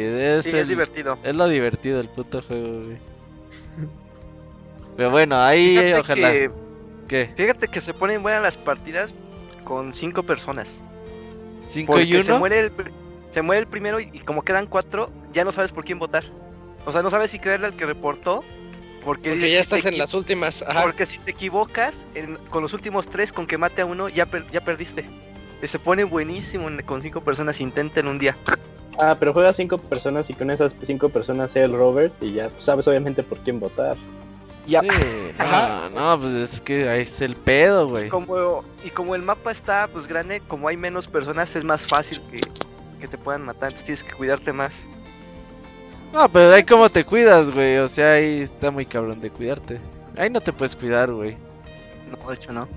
es, 0.06 0.44
Sí, 0.44 0.50
el- 0.50 0.56
es 0.58 0.68
divertido. 0.68 1.18
es 1.24 1.34
lo 1.34 1.48
divertido 1.48 1.98
del 1.98 2.08
puto 2.08 2.40
juego, 2.42 2.84
güey. 2.84 2.96
Pero 4.96 5.10
bueno, 5.10 5.40
ahí 5.42 5.76
Fíjate 5.76 6.00
ojalá. 6.00 6.32
que, 6.32 6.50
¿Qué? 7.08 7.30
fíjate 7.36 7.68
que 7.68 7.80
se 7.80 7.94
ponen 7.94 8.22
buenas 8.22 8.42
las 8.42 8.56
partidas 8.56 9.12
con 9.64 9.92
cinco 9.92 10.22
personas. 10.22 10.80
¿Cinco 11.68 11.92
Porque 11.92 12.04
y 12.06 12.22
se 12.22 12.30
uno? 12.30 12.38
muere 12.40 12.60
el, 12.60 12.72
se 13.32 13.42
muere 13.42 13.60
el 13.60 13.66
primero 13.66 14.00
y, 14.00 14.10
y 14.12 14.20
como 14.20 14.42
quedan 14.42 14.66
cuatro, 14.66 15.10
ya 15.32 15.44
no 15.44 15.52
sabes 15.52 15.72
por 15.72 15.84
quién 15.84 15.98
votar. 15.98 16.24
O 16.88 16.92
sea, 16.92 17.02
no 17.02 17.10
sabes 17.10 17.30
si 17.30 17.38
creerle 17.38 17.66
al 17.66 17.74
que 17.74 17.84
reportó. 17.84 18.42
Porque, 19.04 19.38
ya 19.38 19.60
estás 19.60 19.84
en 19.84 19.98
las 19.98 20.14
últimas. 20.14 20.62
Ajá. 20.62 20.82
Porque 20.82 21.04
si 21.04 21.18
te 21.18 21.30
equivocas 21.32 22.06
en- 22.14 22.36
con 22.50 22.62
los 22.62 22.72
últimos 22.72 23.06
tres, 23.08 23.30
con 23.30 23.46
que 23.46 23.58
mate 23.58 23.82
a 23.82 23.86
uno, 23.86 24.08
ya, 24.08 24.24
per- 24.24 24.50
ya 24.50 24.60
perdiste. 24.62 25.04
Y 25.62 25.66
Se 25.66 25.78
pone 25.78 26.04
buenísimo 26.04 26.66
en- 26.68 26.82
con 26.82 27.02
cinco 27.02 27.20
personas, 27.20 27.60
intenten 27.60 28.06
un 28.08 28.18
día. 28.18 28.34
Ah, 28.98 29.16
pero 29.20 29.32
juegas 29.34 29.56
cinco 29.56 29.76
personas 29.78 30.30
y 30.30 30.34
con 30.34 30.50
esas 30.50 30.72
cinco 30.82 31.10
personas 31.10 31.52
sea 31.52 31.64
el 31.64 31.72
Robert 31.72 32.12
y 32.22 32.32
ya 32.32 32.50
sabes 32.58 32.88
obviamente 32.88 33.22
por 33.22 33.38
quién 33.40 33.60
votar. 33.60 33.96
Ya. 34.66 34.80
Sí, 34.80 34.88
Ajá. 35.38 35.90
no, 35.94 36.16
no, 36.16 36.20
pues 36.22 36.32
es 36.34 36.60
que 36.62 36.88
ahí 36.88 37.02
es 37.02 37.20
el 37.20 37.36
pedo, 37.36 37.86
güey. 37.88 38.08
Como, 38.08 38.64
y 38.82 38.90
como 38.90 39.14
el 39.14 39.22
mapa 39.22 39.50
está 39.52 39.88
pues 39.92 40.06
grande, 40.06 40.40
como 40.48 40.68
hay 40.68 40.76
menos 40.78 41.06
personas, 41.06 41.54
es 41.54 41.64
más 41.64 41.86
fácil 41.86 42.22
que, 42.30 42.40
que 42.98 43.08
te 43.08 43.18
puedan 43.18 43.44
matar. 43.44 43.68
Entonces 43.68 43.84
tienes 43.84 44.04
que 44.04 44.12
cuidarte 44.12 44.52
más. 44.54 44.84
No, 46.12 46.28
pero 46.28 46.52
ahí 46.52 46.64
como 46.64 46.88
te 46.88 47.04
cuidas, 47.04 47.50
güey. 47.50 47.78
O 47.78 47.88
sea, 47.88 48.12
ahí 48.12 48.40
está 48.42 48.70
muy 48.70 48.86
cabrón 48.86 49.20
de 49.20 49.30
cuidarte. 49.30 49.80
Ahí 50.16 50.30
no 50.30 50.40
te 50.40 50.52
puedes 50.52 50.74
cuidar, 50.74 51.12
güey. 51.12 51.36
No, 52.10 52.28
de 52.28 52.34
hecho 52.34 52.52
no. 52.52 52.68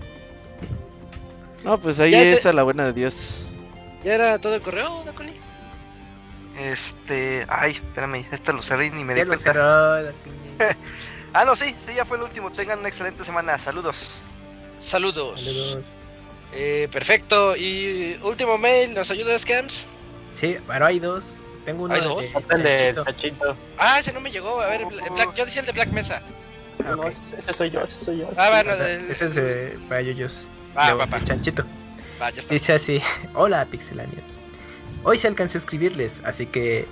No, 1.63 1.77
pues 1.77 1.99
ahí 1.99 2.11
Ya 2.11 2.21
es 2.21 2.45
a 2.45 2.53
la 2.53 2.63
buena 2.63 2.85
de 2.85 2.93
Dios. 2.93 3.43
¿Ya 4.03 4.15
era 4.15 4.39
todo 4.39 4.55
el 4.55 4.61
correo, 4.61 5.03
Dacoli? 5.05 5.33
Este. 6.59 7.45
Ay, 7.47 7.71
espérame, 7.71 8.25
esta 8.31 8.51
lo 8.51 8.61
cerré 8.61 8.87
y 8.87 8.89
ni 8.91 9.03
me 9.03 9.15
di 9.15 9.25
cuenta. 9.25 10.13
Ah, 11.33 11.45
no, 11.45 11.55
sí, 11.55 11.73
sí, 11.77 11.93
ya 11.95 12.03
fue 12.03 12.17
el 12.17 12.23
último. 12.23 12.51
Tengan 12.51 12.79
una 12.79 12.89
excelente 12.89 13.23
semana. 13.23 13.57
Saludos. 13.57 14.21
Saludos. 14.79 15.39
Saludos. 15.39 15.85
Eh, 16.51 16.89
perfecto. 16.91 17.55
Y 17.55 18.19
último 18.21 18.57
mail, 18.57 18.93
¿nos 18.93 19.11
ayuda 19.11 19.39
Scams? 19.39 19.85
Sí, 20.33 20.57
pero 20.67 20.85
hay 20.85 20.99
dos. 20.99 21.39
Tengo 21.65 21.83
uno 21.83 21.93
¿Hay 21.93 22.01
dos? 22.01 22.19
de 22.21 22.27
El 22.49 22.63
de 22.63 22.75
Chanchito. 22.77 23.05
Chachito. 23.05 23.57
Ah, 23.77 23.99
ese 23.99 24.11
no 24.13 24.19
me 24.21 24.29
llegó. 24.31 24.59
A 24.61 24.67
ver, 24.67 24.85
Bla- 24.85 25.09
Black- 25.13 25.35
yo 25.35 25.45
decía 25.45 25.61
el 25.61 25.65
de 25.67 25.71
Black 25.73 25.89
Mesa. 25.91 26.21
Ah, 26.85 26.95
No, 26.95 27.07
ese, 27.07 27.21
ese 27.37 27.53
soy 27.53 27.69
yo, 27.69 27.81
ese 27.81 27.99
soy 27.99 28.17
yo. 28.19 28.29
Ah, 28.37 28.49
bueno, 28.49 28.73
el- 28.73 29.11
Ese 29.11 29.25
es 29.25 29.35
de 29.35 29.77
para 29.87 30.01
va, 30.75 31.05
va. 31.05 31.05
de 31.19 31.23
Chanchito. 31.23 31.63
Va, 32.21 32.29
ya 32.31 32.41
está. 32.41 32.53
Dice 32.53 32.73
así, 32.73 33.01
hola 33.35 33.65
pixelanios. 33.65 34.37
Hoy 35.03 35.17
se 35.17 35.27
alcancé 35.27 35.57
a 35.57 35.59
escribirles, 35.59 36.21
así 36.25 36.45
que 36.45 36.87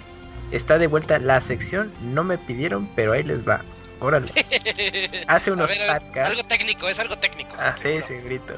está 0.51 0.77
de 0.77 0.87
vuelta 0.87 1.19
la 1.19 1.41
sección. 1.41 1.91
No 2.01 2.23
me 2.23 2.37
pidieron, 2.37 2.87
pero 2.95 3.13
ahí 3.13 3.23
les 3.23 3.47
va. 3.47 3.61
Órale. 4.01 4.31
Hace 5.27 5.51
unos 5.51 5.69
ver, 5.77 5.87
podcasts. 5.87 6.31
Algo 6.31 6.43
técnico, 6.47 6.87
es 6.87 6.99
algo 6.99 7.17
técnico. 7.17 7.53
Ah, 7.59 7.75
sí, 7.77 8.01
sí, 8.01 8.15
grito. 8.15 8.53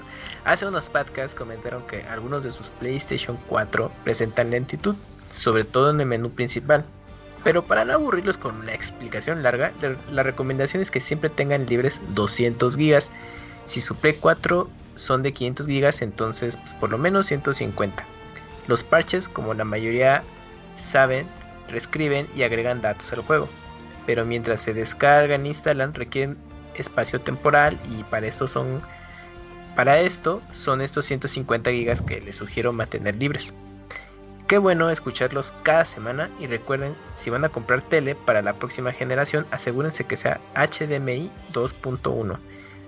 Hace 0.46 0.68
unos 0.68 0.90
podcasts 0.90 1.34
comentaron 1.36 1.86
que 1.88 2.04
algunos 2.04 2.44
de 2.44 2.52
sus 2.52 2.70
PlayStation 2.70 3.38
4 3.48 3.92
presentan 4.04 4.52
lentitud, 4.52 4.96
sobre 5.32 5.64
todo 5.64 5.90
en 5.90 6.00
el 6.00 6.06
menú 6.06 6.30
principal. 6.32 6.86
Pero 7.44 7.64
para 7.66 7.86
no 7.86 7.94
aburrirlos 7.94 8.38
con 8.38 8.56
una 8.56 8.74
explicación 8.74 9.42
larga, 9.42 9.72
la- 10.12 10.24
recomendación 10.24 10.82
es 10.82 10.92
que 10.92 11.02
siempre 11.02 11.30
tengan 11.30 11.66
libres 11.66 12.00
200 12.10 12.78
gigas. 12.78 13.10
Si 13.66 13.82
su 13.82 13.96
Play 13.96 14.14
4 14.20 14.70
son 14.96 15.24
de 15.24 15.32
500 15.34 15.66
gigas, 15.68 16.02
entonces 16.02 16.58
pues, 16.58 16.76
por 16.76 16.92
lo 16.92 16.98
menos 17.00 17.26
150. 17.28 18.06
Los 18.68 18.84
parches, 18.84 19.28
como 19.28 19.54
la 19.56 19.64
mayoría 19.64 20.24
saben, 20.76 21.26
reescriben 21.68 22.28
y 22.36 22.44
agregan 22.44 22.82
datos 22.82 23.12
al 23.12 23.22
juego. 23.22 23.50
Pero 24.06 24.26
mientras 24.26 24.62
se 24.62 24.74
descargan 24.74 25.46
e 25.46 25.50
instalan, 25.50 25.94
requieren 25.94 26.38
espacio 26.76 27.20
temporal 27.22 27.78
y 27.90 28.04
para 28.04 28.28
esto 28.28 28.48
son 28.48 28.82
para 29.76 30.00
esto 30.00 30.42
son 30.52 30.82
estos 30.82 31.06
150 31.06 31.72
gigas 31.72 32.02
que 32.02 32.20
les 32.22 32.36
sugiero 32.38 32.72
mantener 32.74 33.16
libres. 33.16 33.54
Qué 34.52 34.58
bueno 34.58 34.90
escucharlos 34.90 35.54
cada 35.64 35.86
semana 35.86 36.30
y 36.38 36.46
recuerden 36.46 36.94
si 37.16 37.30
van 37.30 37.46
a 37.46 37.48
comprar 37.48 37.82
tele 37.82 38.16
para 38.16 38.42
la 38.42 38.52
próxima 38.52 38.92
generación 38.92 39.48
asegúrense 39.50 40.04
que 40.04 40.18
sea 40.18 40.42
HDMI 40.56 41.32
2.1. 41.54 42.38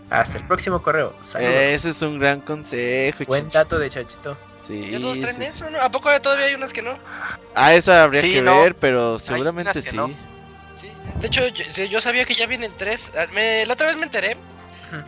Hasta 0.09 0.39
el 0.39 0.45
próximo 0.45 0.83
correo. 0.83 1.15
Saludos. 1.21 1.53
Ese 1.53 1.91
es 1.91 2.01
un 2.01 2.19
gran 2.19 2.41
consejo, 2.41 3.23
Buen 3.27 3.47
dato 3.49 3.79
de 3.79 3.89
Chachito. 3.89 4.35
Sí, 4.59 4.91
¿Ya 4.91 4.99
todos 4.99 5.21
traen 5.21 5.37
sí, 5.37 5.43
eso? 5.45 5.69
¿no? 5.69 5.79
¿A 5.79 5.89
poco 5.89 6.09
todavía 6.19 6.47
hay 6.47 6.53
unas 6.55 6.73
que 6.73 6.81
no? 6.81 6.97
Ah, 7.55 7.73
esa 7.73 8.03
habría 8.03 8.19
Sí, 8.19 8.33
que 8.33 8.41
no. 8.41 8.61
ver, 8.61 8.75
pero 8.75 9.17
seguramente 9.17 9.81
sí. 9.81 9.95
no. 9.95 10.07
Sí. 10.75 10.91
De 11.21 11.27
hecho, 11.27 11.47
yo, 11.47 12.01
sabía 12.01 12.25
que 12.25 12.33
ya 12.33 12.45
viene 12.45 12.65
el 12.65 12.73
3. 12.73 13.13
Ah, 13.17 13.27
me- 13.31 13.65
la 13.65 13.71
otra 13.75 13.87
vez 13.87 13.95
me 13.95 14.03
enteré 14.03 14.35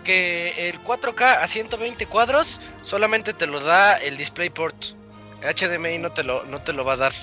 que 0.05 0.69
el 0.69 0.81
4K 0.81 1.41
a 1.43 1.47
120 1.49 2.05
cuadros 2.05 2.61
solamente 2.81 3.33
te 3.33 3.45
lo 3.45 3.59
da 3.59 3.97
el 3.97 4.15
DisplayPort. 4.15 4.95
HDMI 5.45 5.97
no 5.99 6.11
te 6.11 6.23
lo, 6.23 6.45
no 6.45 6.59
te 6.61 6.73
lo 6.73 6.83
va 6.85 6.93
a 6.93 6.97
dar. 6.97 7.13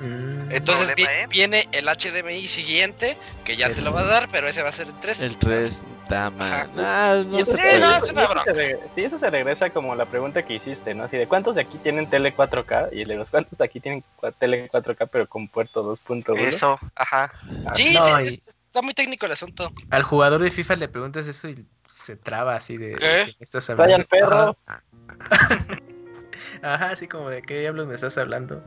Mm, 0.00 0.50
Entonces 0.50 0.88
Problema, 0.90 0.94
vi- 1.12 1.22
¿eh? 1.22 1.26
viene 1.28 1.68
el 1.70 1.86
HDMI 1.88 2.48
siguiente, 2.48 3.16
que 3.44 3.56
ya 3.56 3.72
te 3.72 3.80
lo 3.80 3.92
va 3.92 4.00
a 4.00 4.04
dar, 4.04 4.28
pero 4.30 4.48
ese 4.48 4.62
va 4.62 4.70
a 4.70 4.72
ser 4.72 4.88
el 4.88 4.94
3. 5.00 5.20
El 5.20 5.36
3, 5.38 5.82
está 6.02 6.30
mal. 6.30 6.52
Ajá. 6.52 6.68
Ah, 6.76 7.22
no 7.24 7.38
eso, 7.38 7.52
se 7.52 7.78
no, 7.78 7.96
es 7.96 8.10
una 8.10 8.22
eso 8.24 8.28
broma. 8.28 8.42
se 8.44 8.52
re- 8.52 8.80
sí, 8.92 9.04
eso 9.04 9.18
se 9.18 9.30
regresa 9.30 9.70
como 9.70 9.94
la 9.94 10.06
pregunta 10.06 10.42
que 10.42 10.54
hiciste, 10.54 10.94
¿no? 10.94 11.04
Así 11.04 11.16
de 11.16 11.28
cuántos 11.28 11.54
de 11.54 11.62
aquí 11.62 11.78
tienen 11.78 12.10
tele 12.10 12.34
4K 12.34 12.88
y 12.92 13.04
de 13.04 13.14
los 13.14 13.30
cuántos 13.30 13.56
de 13.56 13.64
aquí 13.64 13.78
tienen 13.78 14.02
tele 14.38 14.68
4K 14.68 15.06
pero 15.06 15.28
con 15.28 15.46
puerto 15.46 15.82
2.1. 15.84 16.36
Eso, 16.48 16.78
ajá. 16.96 17.32
Sí, 17.76 17.94
No, 17.94 18.04
sí, 18.18 18.24
y- 18.24 18.28
está 18.34 18.82
muy 18.82 18.94
técnico 18.94 19.26
el 19.26 19.32
asunto. 19.32 19.72
Al 19.90 20.02
jugador 20.02 20.42
de 20.42 20.50
FIFA 20.50 20.74
le 20.76 20.88
preguntas 20.88 21.28
eso 21.28 21.48
y 21.48 21.64
se 21.88 22.16
traba 22.16 22.56
así 22.56 22.76
de 22.76 22.96
¿Qué? 22.98 23.06
¿de 23.06 23.24
qué 23.38 23.44
estás 23.44 23.68
Vaya 23.76 23.94
al 23.94 24.04
perro. 24.06 24.56
Ajá. 26.62 26.90
Así 26.90 27.06
como 27.08 27.30
de 27.30 27.42
qué 27.42 27.60
diablos 27.60 27.86
me 27.86 27.94
estás 27.94 28.16
hablando. 28.18 28.62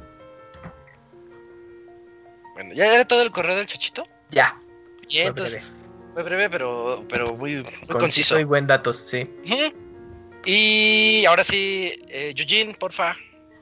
Bueno, 2.54 2.74
¿ya 2.74 2.94
era 2.94 3.06
todo 3.06 3.22
el 3.22 3.32
correo 3.32 3.56
del 3.56 3.68
chachito? 3.68 4.04
Ya. 4.30 4.58
Bien, 5.10 5.24
fue 5.24 5.30
entonces 5.30 5.54
breve. 5.56 6.14
fue 6.14 6.24
breve, 6.24 6.50
pero, 6.50 7.06
pero 7.08 7.34
muy, 7.36 7.56
muy 7.58 7.64
Conciso 7.64 7.98
conciso. 8.00 8.40
y 8.40 8.44
buen 8.44 8.68
datos, 8.68 8.98
sí. 8.98 9.30
Y 10.46 11.26
ahora 11.26 11.44
sí, 11.44 11.94
eh, 12.10 12.34
Eugene, 12.38 12.74
porfa. 12.74 13.16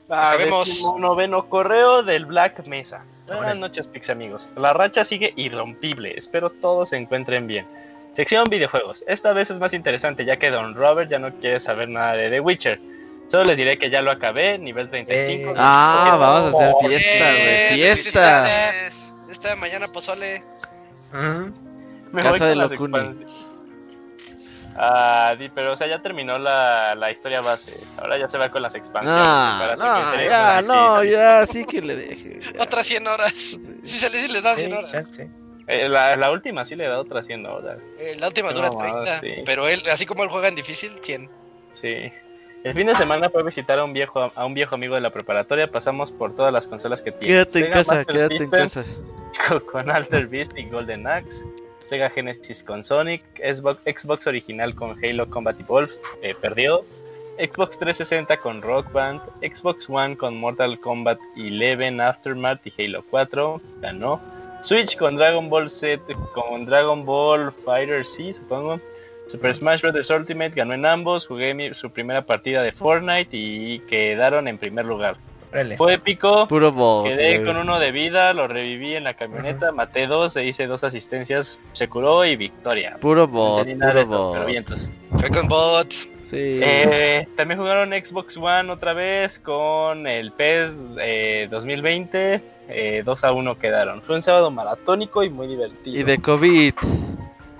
Ah, 0.08 0.28
Acabemos. 0.28 0.80
noveno 0.98 1.48
correo 1.48 2.02
del 2.02 2.26
Black 2.26 2.64
Mesa. 2.66 3.04
Buenas 3.26 3.44
Órale. 3.44 3.60
noches, 3.60 3.88
Pix 3.88 4.08
amigos. 4.08 4.48
La 4.56 4.72
racha 4.72 5.04
sigue 5.04 5.32
irrompible. 5.36 6.14
Espero 6.16 6.48
todos 6.50 6.90
se 6.90 6.96
encuentren 6.96 7.46
bien. 7.48 7.66
Sección 8.12 8.48
videojuegos. 8.48 9.02
Esta 9.08 9.32
vez 9.32 9.50
es 9.50 9.58
más 9.58 9.74
interesante 9.74 10.24
ya 10.24 10.36
que 10.36 10.50
Don 10.50 10.74
Robert 10.74 11.10
ya 11.10 11.18
no 11.18 11.34
quiere 11.34 11.60
saber 11.60 11.88
nada 11.88 12.12
de 12.14 12.30
The 12.30 12.40
Witcher. 12.40 12.80
Solo 13.28 13.44
les 13.44 13.58
diré 13.58 13.76
que 13.78 13.90
ya 13.90 14.02
lo 14.02 14.10
acabé, 14.10 14.56
nivel 14.58 14.88
35. 14.88 15.50
Eh. 15.50 15.54
Ah, 15.56 16.16
vamos 16.18 16.44
a 16.54 16.56
hacer 16.56 16.74
fiesta, 16.88 17.32
Eh, 17.32 17.66
güey. 17.68 17.80
Fiesta. 17.80 18.46
Esta 19.30 19.56
mañana 19.56 19.88
pozole. 19.88 20.42
Ujú. 21.12 21.52
Me 22.12 22.22
Casa 22.22 22.38
voy 22.38 22.48
de 22.48 22.56
las 22.56 22.70
Locuni. 22.70 22.96
expansiones. 22.98 23.46
Ah, 24.78 25.34
di, 25.38 25.48
pero 25.48 25.72
o 25.72 25.76
sea, 25.76 25.86
ya 25.86 26.02
terminó 26.02 26.38
la, 26.38 26.94
la 26.94 27.10
historia 27.10 27.40
base. 27.40 27.72
Ahora 27.98 28.18
ya 28.18 28.28
se 28.28 28.36
va 28.36 28.50
con 28.50 28.60
las 28.62 28.74
expansiones. 28.74 29.18
No, 29.18 29.58
Para 29.58 29.76
no, 29.76 30.14
ya, 30.28 30.62
no, 30.62 30.96
aquí. 30.96 31.10
ya, 31.10 31.46
sí 31.46 31.64
que 31.64 31.80
le 31.80 31.96
deje. 31.96 32.40
ya. 32.40 32.62
Otras 32.62 32.86
100 32.86 33.06
horas. 33.06 33.32
Si 33.82 33.98
se 33.98 34.10
les, 34.10 34.20
si 34.22 34.28
les 34.28 34.42
da 34.42 34.54
100 34.54 34.70
Sí, 34.70 34.76
horas. 34.76 34.92
chance. 34.92 35.30
Eh, 35.66 35.88
la, 35.88 36.14
la 36.16 36.30
última 36.30 36.64
sí 36.66 36.76
le 36.76 36.86
da 36.86 37.00
otra 37.00 37.24
100 37.24 37.46
horas. 37.46 37.78
Eh, 37.98 38.16
la 38.20 38.28
última 38.28 38.52
dura 38.52 38.70
mamada, 38.70 39.18
30. 39.20 39.20
sí. 39.36 39.42
Pero 39.46 39.66
él, 39.66 39.82
así 39.90 40.04
como 40.04 40.22
él 40.24 40.28
juega 40.30 40.48
en 40.48 40.54
difícil, 40.54 40.92
100. 41.02 41.30
Sí. 41.80 42.12
El 42.64 42.74
fin 42.74 42.86
de 42.86 42.94
semana 42.94 43.30
fue 43.30 43.42
a 43.42 43.44
visitar 43.44 43.78
a 43.78 43.84
un 43.84 43.92
viejo 43.92 44.32
a 44.34 44.46
un 44.46 44.54
viejo 44.54 44.74
amigo 44.74 44.94
de 44.94 45.00
la 45.00 45.10
preparatoria. 45.10 45.70
Pasamos 45.70 46.10
por 46.10 46.34
todas 46.34 46.52
las 46.52 46.66
consolas 46.66 47.00
que 47.02 47.12
tiene. 47.12 47.34
Quédate 47.34 47.66
en 47.66 47.72
casa, 47.72 47.94
Master 47.94 48.14
quédate 48.14 48.36
en 48.36 48.50
casa. 48.50 48.84
Con, 49.48 49.60
con 49.72 49.90
Alter 49.90 50.26
Beast 50.26 50.56
y 50.56 50.64
Golden 50.68 51.06
Axe. 51.06 51.44
Sega 51.86 52.10
Genesis 52.10 52.64
con 52.64 52.82
Sonic. 52.82 53.22
Xbox, 53.36 53.80
Xbox 53.84 54.26
original 54.26 54.74
con 54.74 54.96
Halo 55.04 55.28
Combat 55.30 55.58
Evolved. 55.60 55.92
eh, 56.22 56.34
perdió. 56.34 56.84
Xbox 57.38 57.78
360 57.78 58.36
con 58.38 58.62
Rock 58.62 58.90
Band. 58.92 59.20
Xbox 59.42 59.88
One 59.88 60.16
con 60.16 60.36
Mortal 60.36 60.80
Kombat 60.80 61.18
11 61.36 62.00
Aftermath 62.00 62.66
y 62.66 62.72
Halo 62.82 63.04
4. 63.10 63.60
Ganó. 63.80 64.20
Switch 64.62 64.96
con 64.96 65.14
Dragon 65.14 65.48
Ball 65.48 65.70
Z, 65.70 66.02
con 66.34 66.64
Dragon 66.64 67.04
Ball 67.04 67.52
Fighter 67.52 68.04
C, 68.04 68.34
supongo. 68.34 68.80
Super 69.26 69.54
Smash 69.54 69.82
Bros. 69.82 70.10
Ultimate 70.10 70.50
ganó 70.50 70.74
en 70.74 70.86
ambos. 70.86 71.26
Jugué 71.26 71.54
mi- 71.54 71.74
su 71.74 71.90
primera 71.90 72.22
partida 72.22 72.62
de 72.62 72.72
Fortnite 72.72 73.28
y 73.36 73.80
quedaron 73.80 74.48
en 74.48 74.58
primer 74.58 74.84
lugar. 74.84 75.16
Fue 75.78 75.94
épico. 75.94 76.46
Puro 76.48 76.70
bot. 76.70 77.06
Quedé 77.06 77.42
con 77.42 77.56
uno 77.56 77.78
de 77.78 77.90
vida, 77.90 78.34
lo 78.34 78.46
reviví 78.46 78.94
en 78.94 79.04
la 79.04 79.14
camioneta, 79.14 79.72
maté 79.72 80.06
dos, 80.06 80.36
e 80.36 80.44
hice 80.44 80.66
dos 80.66 80.84
asistencias, 80.84 81.62
se 81.72 81.88
curó 81.88 82.26
y 82.26 82.36
victoria. 82.36 82.98
Puro 83.00 83.22
No 83.22 83.28
bot, 83.28 83.66
de 83.66 83.74
puro 83.76 84.00
eso, 84.00 84.30
pero 84.32 84.42
bot. 84.42 84.46
vientos. 84.46 84.90
Fue 85.16 85.30
con 85.30 85.48
bots. 85.48 86.10
Sí. 86.22 86.60
Eh, 86.62 87.26
también 87.36 87.58
jugaron 87.58 87.90
Xbox 87.92 88.36
One 88.36 88.70
otra 88.70 88.92
vez 88.92 89.38
con 89.38 90.06
el 90.06 90.30
PES 90.32 90.78
eh, 91.00 91.48
2020. 91.50 92.42
eh, 92.68 93.02
2 93.06 93.24
a 93.24 93.32
1 93.32 93.56
quedaron. 93.58 94.02
Fue 94.02 94.16
un 94.16 94.22
sábado 94.22 94.50
maratónico 94.50 95.22
y 95.22 95.30
muy 95.30 95.46
divertido. 95.46 95.98
Y 95.98 96.02
de 96.02 96.18
COVID. 96.18 96.74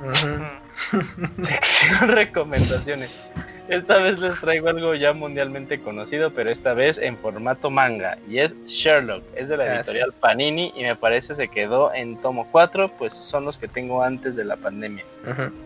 Ujú. 0.00 0.44
Sección 1.42 2.08
recomendaciones. 2.08 3.24
Esta 3.68 3.98
vez 3.98 4.20
les 4.20 4.40
traigo 4.40 4.68
algo 4.68 4.94
ya 4.94 5.12
mundialmente 5.12 5.80
conocido, 5.80 6.30
pero 6.32 6.50
esta 6.50 6.72
vez 6.72 6.98
en 6.98 7.16
formato 7.16 7.68
manga. 7.68 8.16
Y 8.28 8.38
es 8.38 8.55
Sherlock. 8.66 9.24
Es 9.34 9.48
de 9.48 9.56
la 9.56 9.64
Ah, 9.64 9.76
editorial 9.80 10.12
Panini 10.12 10.72
y 10.76 10.82
me 10.82 10.94
parece 10.94 11.34
se 11.34 11.48
quedó 11.48 11.92
en 11.92 12.16
tomo 12.22 12.46
4, 12.52 12.92
pues 12.96 13.12
son 13.12 13.44
los 13.44 13.56
que 13.58 13.66
tengo 13.66 14.05
antes 14.05 14.36
de 14.36 14.44
la 14.44 14.56
pandemia. 14.56 15.02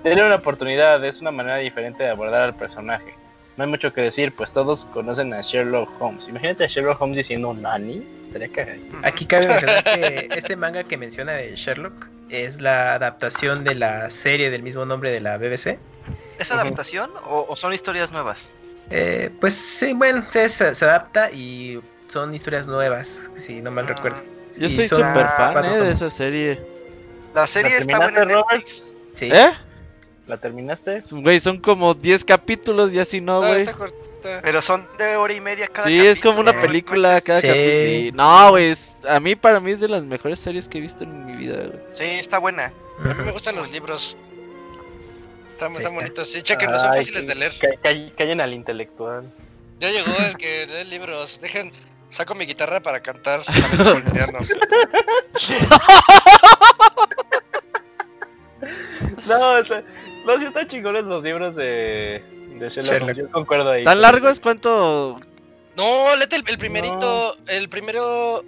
Denle 0.03 0.25
una 0.25 0.37
oportunidad, 0.37 1.05
es 1.05 1.21
una 1.21 1.31
manera 1.31 1.57
diferente 1.59 2.03
de 2.03 2.09
abordar 2.09 2.41
al 2.43 2.55
personaje. 2.55 3.13
No 3.59 3.65
hay 3.65 3.71
mucho 3.71 3.93
que 3.93 4.01
decir, 4.01 4.33
pues 4.35 4.51
todos 4.51 4.87
conocen 4.87 5.35
a 5.35 5.43
Sherlock 5.43 5.91
Holmes. 6.01 6.27
Imagínate 6.29 6.65
a 6.65 6.69
Sherlock 6.69 7.03
Holmes 7.03 7.19
diciendo 7.19 7.53
Nani. 7.53 8.03
Estaría. 8.33 8.79
Aquí 9.03 9.27
cabe 9.27 9.47
mencionar 9.49 9.85
que 9.85 10.29
este 10.37 10.57
manga 10.57 10.85
que 10.85 10.97
menciona 10.97 11.33
de 11.33 11.57
Sherlock 11.57 12.09
es 12.29 12.61
la 12.61 12.95
adaptación 12.95 13.65
de 13.65 13.75
la 13.75 14.09
serie 14.11 14.51
del 14.51 14.63
mismo 14.63 14.87
nombre 14.87 15.11
de 15.11 15.21
la 15.21 15.37
BBC. 15.37 15.79
¿Es 16.39 16.51
adaptación 16.51 17.11
o, 17.27 17.47
o 17.49 17.57
son 17.57 17.73
historias 17.75 18.13
nuevas? 18.13 18.55
Eh, 18.91 19.31
pues 19.41 19.55
sí, 19.55 19.93
bueno, 19.93 20.25
se, 20.31 20.49
se 20.49 20.85
adapta 20.85 21.31
y 21.31 21.81
son 22.09 22.35
historias 22.35 22.67
nuevas, 22.67 23.23
si 23.37 23.61
no 23.61 23.71
mal 23.71 23.87
recuerdo. 23.87 24.23
Yo 24.57 24.67
Y 24.67 24.77
soy 24.77 24.85
son 24.85 24.99
súper 24.99 25.29
fan 25.29 25.65
eh, 25.65 25.81
de 25.81 25.93
esa 25.93 26.11
serie. 26.11 26.61
La 27.35 27.47
serie 27.47 27.73
¿La 27.73 27.79
está 27.79 27.99
buena 27.99 28.23
en? 28.23 28.29
Netflix. 28.29 28.95
Sí. 29.15 29.31
¿Eh? 29.33 29.53
¿La 30.31 30.37
terminaste? 30.37 31.03
Güey, 31.11 31.41
son 31.41 31.59
como 31.59 31.93
10 31.93 32.25
capítulos 32.25 32.93
y 32.93 33.01
así 33.01 33.21
no, 33.21 33.41
güey. 33.41 33.67
Pero 34.23 34.63
son 34.63 34.87
de 34.97 35.17
hora 35.17 35.33
y 35.35 35.41
media 35.41 35.67
cada 35.67 35.89
Sí, 35.89 35.99
es 36.07 36.21
como 36.21 36.39
una 36.39 36.53
¿no? 36.53 36.61
película 36.61 37.21
cada 37.21 37.41
Sí. 37.41 37.49
capítulo. 37.49 37.75
Sí. 37.75 38.13
No, 38.15 38.51
güey, 38.51 38.73
a 39.09 39.19
mí 39.19 39.35
para 39.35 39.59
mí 39.59 39.73
es 39.73 39.81
de 39.81 39.89
las 39.89 40.05
mejores 40.05 40.39
series 40.39 40.69
que 40.69 40.79
he 40.79 40.81
visto 40.81 41.03
en 41.03 41.27
mi 41.27 41.33
vida, 41.37 41.57
güey. 41.67 41.81
Sí, 41.91 42.05
está 42.05 42.39
buena. 42.39 42.73
A 43.05 43.09
mí 43.13 43.25
me 43.25 43.33
gustan 43.33 43.57
los 43.57 43.73
libros. 43.73 44.17
Están, 45.51 45.73
están 45.73 45.87
está. 45.87 45.95
bonitos. 46.01 46.31
Sí, 46.31 46.43
chequen, 46.43 46.71
son 46.79 46.91
Ay, 46.93 46.99
fáciles 47.01 47.27
de 47.27 47.35
leer. 47.35 47.53
ca- 47.59 47.69
ca- 47.83 48.15
callen 48.17 48.41
al 48.41 48.55
intelectual. 48.55 49.29
Ya 49.81 49.91
llegó 49.91 50.13
el 50.29 50.37
que 50.37 50.69
lee 50.69 50.85
libros. 50.89 51.41
Dejen, 51.41 51.73
saco 52.11 52.37
mi 52.37 52.47
guitarra 52.47 52.79
para 52.81 53.01
cantar. 53.01 53.43
No, 59.27 59.59
está- 59.59 59.83
no, 60.27 60.39
sí 60.39 60.45
están 60.47 60.67
chingones 60.67 61.05
los 61.05 61.23
libros 61.23 61.55
de, 61.57 62.23
de 62.59 62.69
Sherlock. 62.69 62.85
Sherlock. 62.85 63.03
Holmes, 63.03 63.17
Yo 63.17 63.31
concuerdo 63.31 63.71
ahí. 63.71 63.85
¿Tan 63.85 64.01
largos? 64.01 64.33
ese. 64.33 64.43
¿Cuánto? 64.43 65.21
No, 65.77 66.17
léete 66.17 66.37
el, 66.37 66.45
el 66.49 66.59
primerito. 66.59 67.37
El 67.47 67.69
primero. 67.69 68.45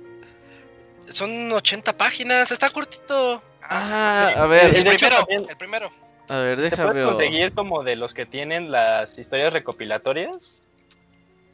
Son 1.08 1.50
80 1.52 1.96
páginas. 1.96 2.50
Está 2.52 2.68
cortito. 2.70 3.42
Ah, 3.62 4.32
a 4.36 4.46
ver, 4.46 4.74
El 4.76 4.84
primero. 4.84 5.16
también- 5.18 5.44
El 5.48 5.56
primero. 5.56 5.88
a 6.28 6.38
ver, 6.40 6.56
¿Te 6.56 6.62
déjame 6.70 6.92
ver. 6.94 7.04
conseguir 7.06 7.52
como 7.54 7.82
de 7.84 7.96
los 7.96 8.12
que 8.14 8.26
tienen 8.26 8.70
las 8.70 9.18
historias 9.18 9.52
recopilatorias? 9.52 10.60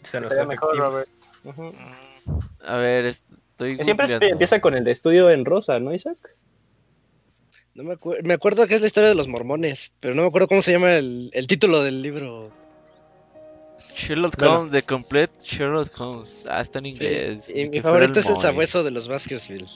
Son 0.03 0.23
los 0.23 0.47
mejor. 0.47 0.77
Robert. 0.79 1.09
Mm, 1.45 1.71
A 2.67 2.77
ver, 2.77 3.05
estoy. 3.07 3.77
Siempre 3.85 4.07
googleando. 4.07 4.27
empieza 4.27 4.61
con 4.61 4.75
el 4.75 4.85
de 4.85 4.93
estudio 4.93 5.31
en 5.31 5.45
rosa, 5.45 5.79
¿no, 5.81 5.93
Isaac? 5.93 6.17
No 7.79 7.85
me 7.85 7.95
acuerdo. 7.95 8.23
Me 8.25 8.35
acuerdo 8.35 8.67
que 8.67 8.75
es 8.75 8.81
la 8.81 8.89
historia 8.89 9.09
de 9.09 9.15
los 9.15 9.29
mormones. 9.29 9.93
Pero 10.01 10.17
no 10.17 10.23
me 10.23 10.29
acuerdo 10.29 10.49
cómo 10.49 10.63
se 10.63 10.73
llama 10.73 10.95
el, 10.97 11.31
el 11.33 11.47
título 11.47 11.85
del 11.85 12.03
libro. 12.03 12.51
Sherlock 13.95 14.37
Bueno. 14.37 14.59
Holmes, 14.59 14.73
The 14.73 14.83
Complete 14.83 15.33
Sherlock 15.45 15.89
Holmes. 16.01 16.45
Ah, 16.51 16.61
está 16.61 16.81
en 16.81 16.87
inglés. 16.87 17.51
Y 17.55 17.63
ni 17.65 17.69
mi 17.71 17.81
favorito 17.81 18.19
es 18.19 18.29
el 18.29 18.37
sabueso 18.37 18.83
de 18.83 18.91
los 18.91 19.09
Baskersville. 19.09 19.67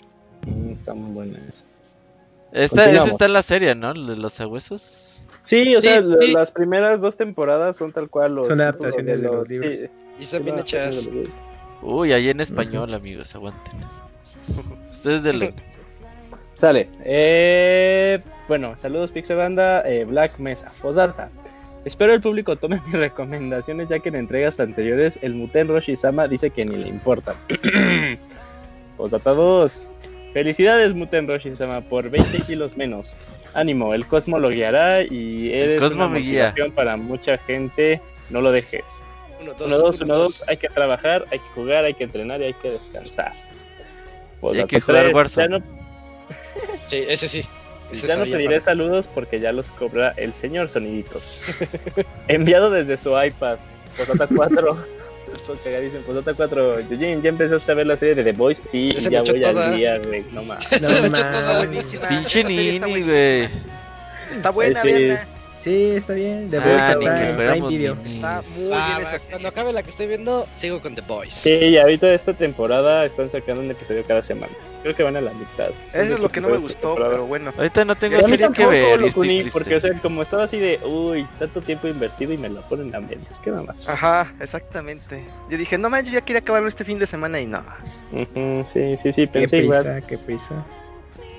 Mm, 0.46 0.72
está 0.72 0.94
muy 0.94 1.12
buena 1.12 1.38
esa. 1.48 1.62
Esta, 2.64 2.90
esa 2.90 3.04
está 3.06 3.26
en 3.26 3.32
la 3.34 3.42
serie, 3.42 3.74
¿no? 3.76 3.92
¿El 3.92 4.04
de 4.08 4.16
los 4.16 4.32
sabuesos. 4.32 5.22
Sí, 5.44 5.74
o 5.76 5.80
Sí, 5.80 5.86
sea, 5.86 6.00
la- 6.00 6.18
sí. 6.18 6.32
las 6.32 6.50
primeras 6.50 7.00
dos 7.00 7.16
temporadas 7.16 7.76
son 7.76 7.92
tal 7.92 8.10
cual 8.10 8.34
los 8.34 8.48
Son 8.48 8.60
adaptaciones 8.60 9.22
de 9.22 9.28
los 9.28 9.48
libros. 9.48 9.74
sí, 9.76 9.86
Y 10.18 10.22
están 10.24 10.44
bien 10.44 10.58
hechas. 10.58 11.04
de. 11.06 11.28
Uy, 11.82 12.12
ahí 12.12 12.28
en 12.30 12.40
español, 12.40 12.94
amigos, 12.94 13.32
aguanten. 13.36 13.74
Ustedes 14.90 15.22
del. 15.22 15.54
Sale. 16.62 16.88
Eh, 17.04 18.20
bueno, 18.46 18.78
saludos 18.78 19.10
Pixel 19.10 19.36
Banda, 19.36 19.82
eh, 19.84 20.04
Black 20.04 20.38
Mesa, 20.38 20.70
Posdata. 20.80 21.28
Espero 21.84 22.14
el 22.14 22.20
público 22.20 22.54
tome 22.54 22.80
mis 22.86 22.94
recomendaciones 22.94 23.88
ya 23.88 23.98
que 23.98 24.10
en 24.10 24.14
entregas 24.14 24.60
anteriores 24.60 25.18
el 25.22 25.34
Muten 25.34 25.66
Roshi-sama 25.66 26.28
dice 26.28 26.50
que 26.50 26.64
ni 26.64 26.76
le 26.76 26.86
importa. 26.86 27.34
Posdata 28.96 29.32
2. 29.32 29.82
Felicidades 30.34 30.94
Muten 30.94 31.26
Roshi-sama 31.26 31.80
por 31.80 32.08
20 32.08 32.42
kilos 32.42 32.76
menos. 32.76 33.16
Ánimo, 33.54 33.92
el 33.92 34.06
Cosmo 34.06 34.38
lo 34.38 34.50
guiará 34.50 35.02
y 35.02 35.52
eres 35.52 35.80
Cosmo 35.80 36.06
una 36.06 36.14
motivación 36.14 36.70
para 36.70 36.96
mucha 36.96 37.38
gente. 37.38 38.00
No 38.30 38.40
lo 38.40 38.52
dejes. 38.52 38.84
Uno, 39.40 39.54
Uno, 39.58 39.78
dos, 39.78 40.00
uno, 40.00 40.14
dos. 40.16 40.48
Hay 40.48 40.58
que 40.58 40.68
trabajar, 40.68 41.24
hay 41.32 41.40
que 41.40 41.48
jugar, 41.56 41.84
hay 41.86 41.94
que 41.94 42.04
entrenar 42.04 42.40
y 42.40 42.44
hay 42.44 42.54
que 42.54 42.70
descansar. 42.70 43.32
Hay 44.44 44.64
que 44.66 44.80
jugar 44.80 45.02
tres, 45.02 45.14
Warzone. 45.14 45.48
Ya 45.48 45.58
no 45.58 45.81
Sí, 46.88 47.04
ese 47.08 47.28
sí. 47.28 47.44
Ese 47.90 48.06
ya 48.06 48.16
no 48.16 48.24
pediré 48.24 48.46
para- 48.46 48.60
saludos 48.60 49.06
porque 49.06 49.38
ya 49.40 49.52
los 49.52 49.70
cobra 49.70 50.14
el 50.16 50.32
señor 50.32 50.68
Soniditos. 50.70 51.40
Enviado 52.28 52.70
desde 52.70 52.96
su 52.96 53.10
iPad. 53.20 53.58
Posata 53.96 54.26
4. 54.34 54.86
Esto 55.34 55.56
cagadísimo. 55.62 56.00
Posata 56.02 56.32
4. 56.34 56.80
Yujin, 56.88 57.20
¿ya 57.22 57.28
empezaste 57.28 57.70
a 57.72 57.74
ver 57.74 57.86
la 57.86 57.96
serie 57.96 58.14
de 58.14 58.24
The 58.24 58.32
Voice? 58.32 58.62
Sí, 58.70 58.90
Ya 59.10 59.22
voy 59.22 59.40
toda. 59.40 59.66
al 59.68 59.76
día, 59.76 59.98
güey. 59.98 60.24
No. 60.32 60.42
No 60.42 60.44
mames. 61.10 61.56
buenísima. 61.58 62.08
Pinche 62.08 62.40
está 62.40 62.48
Nini, 62.48 62.78
buenísima. 62.78 63.06
güey. 63.12 63.48
Está 64.32 64.50
buena, 64.50 64.82
Sí. 64.82 65.12
Sí, 65.62 65.92
está 65.94 66.14
bien. 66.14 66.50
The 66.50 66.56
Ah, 66.58 66.60
Voice 66.60 66.98
ni 66.98 67.04
está 67.06 67.18
que 67.18 67.30
en 67.30 67.36
Prime 67.36 67.68
Video. 67.68 67.96
Está 68.04 68.42
muy 68.58 68.72
Ah, 68.72 68.96
bien 68.98 69.14
esa. 69.14 69.28
Cuando 69.30 69.48
acabe 69.48 69.72
la 69.72 69.82
que 69.84 69.90
estoy 69.90 70.08
viendo, 70.08 70.44
sigo 70.56 70.80
con 70.80 70.96
The 70.96 71.02
Boys. 71.02 71.32
Sí, 71.32 71.50
y 71.52 71.78
ahorita 71.78 72.12
esta 72.12 72.34
temporada 72.34 73.04
están 73.04 73.30
sacando 73.30 73.62
un 73.62 73.70
episodio 73.70 74.02
cada 74.04 74.22
semana. 74.22 74.52
Creo 74.82 74.96
que 74.96 75.04
van 75.04 75.16
a 75.16 75.20
la 75.20 75.32
mitad. 75.32 75.70
Eso 75.94 76.14
es 76.14 76.20
lo 76.20 76.28
que 76.28 76.40
no 76.40 76.48
me 76.48 76.56
gustó, 76.56 76.88
temporada. 76.88 77.10
pero 77.12 77.26
bueno. 77.26 77.52
Ahorita 77.56 77.84
no 77.84 77.94
tengo 77.94 78.20
serie 78.22 78.48
que 78.52 78.66
ver. 78.66 78.98
y 78.98 79.02
lo 79.02 79.06
estoy 79.06 79.28
uní, 79.28 79.40
triste. 79.42 79.56
porque, 79.58 79.76
o 79.76 79.80
sea, 79.80 79.92
como 80.00 80.22
estaba 80.22 80.42
así 80.44 80.58
de, 80.58 80.80
uy, 80.84 81.24
tanto 81.38 81.60
tiempo 81.60 81.86
invertido 81.86 82.32
y 82.32 82.38
me 82.38 82.48
la 82.48 82.60
ponen 82.62 82.92
a 82.92 82.98
medias, 83.00 83.38
qué 83.38 83.52
mamá. 83.52 83.76
Ajá, 83.86 84.34
exactamente. 84.40 85.22
Yo 85.48 85.56
dije, 85.58 85.78
no 85.78 85.88
manches, 85.90 86.12
yo 86.12 86.18
ya 86.18 86.24
quería 86.24 86.40
acabarlo 86.40 86.68
este 86.68 86.84
fin 86.84 86.98
de 86.98 87.06
semana 87.06 87.40
y 87.40 87.46
no. 87.46 87.60
Ujú, 88.10 88.64
sí, 88.72 88.96
sí, 88.96 89.12
sí, 89.12 89.22
Qué 89.28 89.28
pensé 89.28 89.58
igual. 89.58 89.82
prisa, 89.84 90.06
qué 90.08 90.18
prisa. 90.18 90.66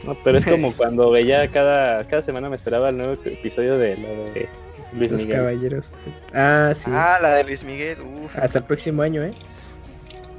No, 0.03 0.15
pero 0.23 0.37
es 0.37 0.45
como 0.45 0.73
cuando 0.77 1.11
veía 1.11 1.47
cada, 1.49 2.05
cada 2.07 2.23
semana 2.23 2.49
me 2.49 2.55
esperaba 2.55 2.89
el 2.89 2.97
nuevo 2.97 3.13
episodio 3.25 3.77
de 3.77 3.95
lo 3.97 4.07
de 4.33 4.49
Luis 4.93 5.11
Los 5.11 5.21
Miguel. 5.25 5.37
caballeros. 5.37 5.93
Ah, 6.33 6.73
sí. 6.75 6.89
Ah, 6.93 7.19
la 7.21 7.35
de 7.35 7.43
Luis 7.45 7.63
Miguel. 7.63 7.97
Hasta 8.35 8.59
el 8.59 8.65
próximo 8.65 9.01
año, 9.01 9.23
¿eh? 9.23 9.31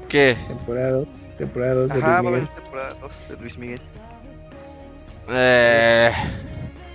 ¿Qué? 0.08 0.36
Temporada 0.48 0.92
2. 0.92 1.08
Temporada 1.38 1.74
2 1.74 1.92
de 1.92 1.98
Ajá, 1.98 2.06
va 2.08 2.18
a 2.18 2.22
Luis 2.22 2.28
haber 2.28 2.42
Miguel. 2.42 2.62
temporada 2.62 2.88
2 3.00 3.28
de 3.28 3.36
Luis 3.38 3.58
Miguel. 3.58 3.80
Eh, 5.30 6.10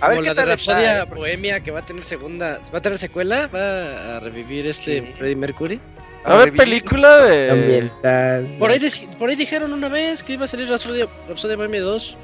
A 0.00 0.08
ver 0.08 0.16
Como 0.18 0.20
qué 0.22 0.26
la 0.28 0.30
de 0.30 0.34
tal 0.36 0.48
Rapsodia 0.48 1.04
Bohemia 1.04 1.60
que 1.60 1.70
va 1.70 1.80
a 1.80 1.84
tener 1.86 2.04
segunda, 2.04 2.60
va 2.72 2.78
a 2.78 2.82
tener 2.82 2.96
secuela, 2.98 3.48
va 3.48 4.16
a 4.16 4.20
revivir 4.20 4.66
este 4.66 5.00
Sí. 5.00 5.12
Freddie 5.18 5.36
Mercury. 5.36 5.80
a 6.24 6.30
ver, 6.36 6.44
revivir. 6.46 6.58
película 6.60 7.16
de. 7.26 7.50
Ambiental. 7.50 8.46
Por 8.58 8.70
ahí, 8.70 8.78
por 9.18 9.28
ahí 9.28 9.36
dijeron 9.36 9.72
una 9.72 9.88
vez 9.88 10.22
que 10.22 10.34
iba 10.34 10.44
a 10.44 10.48
salir 10.48 10.68
Rapsodia 10.68 11.56
Bohemia 11.56 11.80
2. 11.82 12.16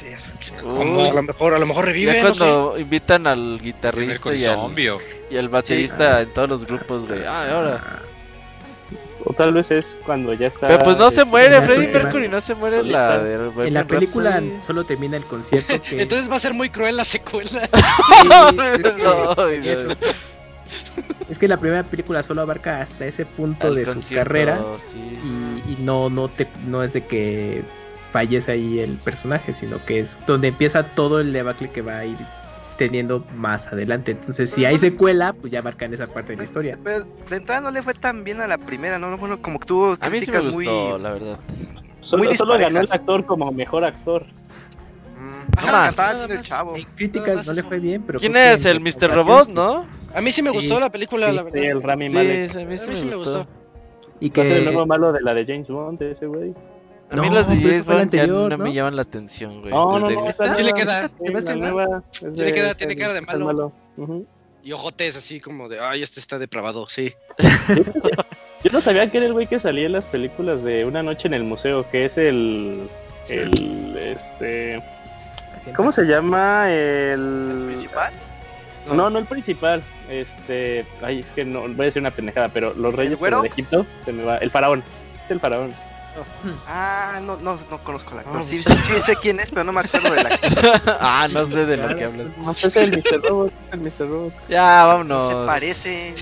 Sí. 0.00 0.52
A 0.58 0.62
lo 0.62 1.22
mejor, 1.22 1.54
a 1.54 1.58
lo 1.58 1.66
mejor 1.66 1.84
revive, 1.84 2.14
Ya 2.14 2.22
no 2.22 2.34
sé. 2.34 2.38
cuando 2.38 2.78
invitan 2.78 3.26
al 3.26 3.60
guitarrista 3.60 4.34
y 4.34 4.44
al, 4.44 4.74
y 5.30 5.46
baterista 5.48 6.22
en 6.22 6.32
todos 6.32 6.48
los 6.48 6.66
grupos, 6.66 7.06
güey. 7.06 7.20
Ah, 7.26 7.52
ahora. 7.52 8.02
O 9.24 9.34
tal 9.34 9.52
vez 9.52 9.70
es 9.70 9.98
cuando 10.06 10.32
ya 10.32 10.46
está. 10.46 10.66
Pero 10.66 10.82
pues 10.82 10.96
no 10.96 11.10
se 11.10 11.24
muere, 11.26 11.58
última. 11.58 11.76
Mercury, 11.92 12.28
no 12.28 12.40
se 12.40 12.54
muere 12.54 12.80
en 12.80 12.92
la 12.92 13.16
En 13.16 13.74
la 13.74 13.84
película 13.84 14.40
Rhapsody. 14.40 14.62
solo 14.62 14.84
termina 14.84 15.18
el 15.18 15.24
concierto 15.24 15.80
que... 15.88 16.00
Entonces 16.00 16.30
va 16.30 16.36
a 16.36 16.40
ser 16.40 16.54
muy 16.54 16.70
cruel 16.70 16.96
la 16.96 17.04
secuela. 17.04 17.68
Sí, 18.20 18.28
es, 18.28 18.92
que, 18.92 19.02
No, 19.02 19.48
eso. 19.48 19.88
Es 21.28 21.38
que 21.38 21.48
la 21.48 21.58
primera 21.58 21.82
película 21.82 22.22
solo 22.22 22.42
abarca 22.42 22.80
hasta 22.80 23.06
ese 23.06 23.26
punto 23.26 23.68
al 23.68 23.74
de 23.74 23.86
su 23.86 24.02
carrera 24.14 24.60
sí. 24.90 24.98
y, 24.98 25.72
y 25.72 25.76
no, 25.80 26.08
no, 26.08 26.28
te, 26.28 26.48
no 26.66 26.82
es 26.82 26.92
de 26.92 27.04
que 27.04 27.62
fallece 28.12 28.52
ahí 28.52 28.80
el 28.80 28.96
personaje, 28.98 29.52
sino 29.54 29.84
que 29.84 30.00
es 30.00 30.18
donde 30.26 30.48
empieza 30.48 30.82
todo 30.84 31.20
el 31.20 31.32
debacle 31.32 31.70
que 31.70 31.82
va 31.82 31.98
a 31.98 32.04
ir 32.04 32.16
teniendo 32.76 33.24
más 33.36 33.66
adelante. 33.66 34.12
Entonces, 34.12 34.50
si 34.50 34.64
hay 34.64 34.78
secuela, 34.78 35.34
pues 35.34 35.52
ya 35.52 35.58
abarcan 35.58 35.92
esa 35.92 36.06
parte 36.06 36.32
de 36.32 36.38
la 36.38 36.44
historia. 36.44 36.78
Pero 36.82 37.04
de 37.28 37.36
entrada 37.36 37.60
no 37.60 37.70
le 37.70 37.82
fue 37.82 37.92
tan 37.94 38.24
bien 38.24 38.40
a 38.40 38.46
la 38.46 38.56
primera, 38.58 38.98
¿no? 38.98 39.16
Bueno, 39.18 39.40
como 39.42 39.58
que 39.60 39.66
tuvo 39.66 39.96
A 40.00 40.08
mí 40.08 40.20
sí 40.20 40.30
me 40.30 40.38
críticas 40.38 40.44
gustó, 40.46 40.88
muy... 40.92 41.00
la 41.02 41.12
verdad. 41.12 41.38
Solo, 42.00 42.24
muy 42.24 42.34
solo 42.34 42.58
ganó 42.58 42.80
el 42.80 42.88
actor 42.90 43.26
como 43.26 43.52
mejor 43.52 43.84
actor. 43.84 44.24
Mm, 45.18 45.58
Ajá, 45.58 45.90
más. 45.94 46.30
el 46.30 46.40
chavo. 46.40 46.76
En 46.76 46.84
críticas 46.96 47.46
no 47.46 47.52
le 47.52 47.62
fue 47.62 47.78
bien, 47.78 48.02
pero... 48.06 48.18
¿Quién 48.18 48.32
que 48.32 48.52
es? 48.52 48.64
El 48.64 48.80
Mr. 48.80 49.12
Robot, 49.14 49.48
sí. 49.48 49.54
¿no? 49.54 49.84
A 50.14 50.20
mí 50.22 50.32
sí 50.32 50.42
me 50.42 50.48
Sí. 50.50 50.56
gustó 50.56 50.80
la 50.80 50.90
película, 50.90 51.28
Sí, 51.28 51.34
la 51.34 51.42
Sí, 51.42 51.50
verdad. 51.52 51.70
el 51.70 51.82
Rami 51.82 52.08
Sí, 52.08 52.14
Malek. 52.14 52.50
sí, 52.50 52.62
a 52.62 52.64
mí 52.64 52.78
sí 52.78 52.84
A 52.84 52.88
mí 52.88 52.96
sí 52.96 53.04
me 53.04 53.10
me 53.10 53.16
gustó. 53.16 53.46
Y 54.20 54.30
Va 54.30 54.42
a 54.42 54.46
ser 54.46 54.56
el 54.56 54.64
que... 54.64 54.70
nuevo 54.70 54.86
malo 54.86 55.12
de 55.12 55.20
la 55.20 55.34
de 55.34 55.44
James 55.46 55.68
Bond, 55.68 55.98
de 55.98 56.12
ese 56.12 56.26
güey. 56.26 56.54
A 57.10 57.16
mí 57.16 57.28
No, 57.28 57.34
las 57.34 57.48
de 57.48 57.56
James 57.56 57.86
Bond 57.86 57.96
ya 57.98 58.02
anterior, 58.02 58.50
no 58.50 58.58
me 58.64 58.72
llaman 58.72 58.94
la 58.96 59.02
atención, 59.02 59.60
güey. 59.60 59.72
No, 59.72 59.98
no, 59.98 60.08
Desde- 60.08 60.20
no. 60.22 60.30
esa 60.30 60.54
Sí 60.54 60.62
le 60.62 60.70
nueva. 60.70 60.76
queda, 60.84 61.08
Sí, 61.08 61.14
se 61.18 61.24
va 61.24 61.28
a 61.28 61.32
la 61.32 61.38
estrenar. 61.40 61.72
nueva. 61.72 62.02
es 62.12 62.18
Sí 62.20 62.26
le 62.26 62.44
de- 62.44 62.54
queda, 62.54 62.70
es 62.70 62.76
tiene 62.76 62.96
cara 62.96 63.12
de 63.14 63.20
malo. 63.22 63.72
Y 64.62 64.72
ojotes 64.72 65.16
así 65.16 65.40
como 65.40 65.68
de, 65.68 65.80
ay, 65.80 66.02
este 66.02 66.20
está 66.20 66.38
depravado, 66.38 66.86
sí. 66.88 67.12
Yo 68.62 68.70
no 68.72 68.80
sabía 68.80 69.10
que 69.10 69.16
era 69.16 69.26
el 69.26 69.32
güey 69.32 69.46
que 69.46 69.58
salía 69.58 69.86
en 69.86 69.92
las 69.92 70.06
películas 70.06 70.62
de 70.62 70.84
Una 70.84 71.02
noche 71.02 71.28
en 71.28 71.34
el 71.34 71.44
museo, 71.44 71.88
que 71.90 72.04
es 72.04 72.18
el. 72.18 72.82
El. 73.28 73.96
Este. 73.96 74.82
¿Cómo 75.74 75.90
se 75.92 76.04
llama? 76.04 76.70
¿El 76.70 77.20
El. 77.60 77.62
principal? 77.68 78.12
No, 78.94 79.08
no 79.08 79.18
el 79.18 79.24
principal. 79.24 79.82
Este. 80.10 80.84
Ay, 81.02 81.20
es 81.20 81.26
que 81.30 81.44
no. 81.44 81.62
Voy 81.62 81.80
a 81.80 81.84
decir 81.84 82.00
una 82.02 82.10
pendejada, 82.10 82.48
pero 82.50 82.74
los 82.74 82.94
reyes 82.94 83.18
de 83.18 83.28
Egipto 83.46 83.86
se 84.04 84.12
me 84.12 84.24
va. 84.24 84.36
El 84.38 84.50
faraón. 84.50 84.82
Es 85.24 85.30
el 85.30 85.40
faraón. 85.40 85.72
Ah, 86.66 87.20
no, 87.22 87.36
no, 87.36 87.58
no 87.70 87.78
conozco 87.84 88.12
al 88.12 88.20
actor. 88.20 88.44
Sí, 88.44 88.60
pues- 88.64 88.78
sí, 88.80 88.92
sí 88.94 89.00
sé 89.00 89.16
quién 89.16 89.40
es, 89.40 89.50
pero 89.50 89.64
no 89.64 89.72
me 89.72 89.80
acuerdo 89.80 90.12
del 90.14 90.26
actor. 90.26 90.82
ah, 91.00 91.26
no 91.32 91.46
sé 91.46 91.66
de 91.66 91.76
lo 91.76 91.96
que 91.96 92.04
hablas. 92.04 92.26
No, 92.38 92.52
es 92.52 92.76
el 92.76 92.90
Mr. 92.90 93.22
Robot. 93.28 93.52
Es 93.68 93.72
el 93.74 93.80
Mr. 93.80 94.08
Robot. 94.10 94.32
Ya, 94.48 94.82
No 94.82 94.88
vámonos. 94.88 95.28
se 95.28 95.46
parece. 95.46 96.14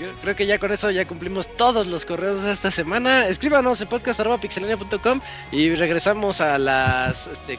Yo 0.00 0.08
creo 0.22 0.34
que 0.36 0.46
ya 0.46 0.58
con 0.58 0.72
eso 0.72 0.90
ya 0.90 1.04
cumplimos 1.06 1.48
todos 1.56 1.86
los 1.86 2.04
correos 2.04 2.42
de 2.42 2.52
esta 2.52 2.70
semana. 2.70 3.26
Escríbanos 3.28 3.80
en 3.80 3.88
podcast.pixelania.com 3.88 5.20
y 5.52 5.74
regresamos 5.74 6.40
a 6.40 6.58
las 6.58 7.26
este, 7.26 7.58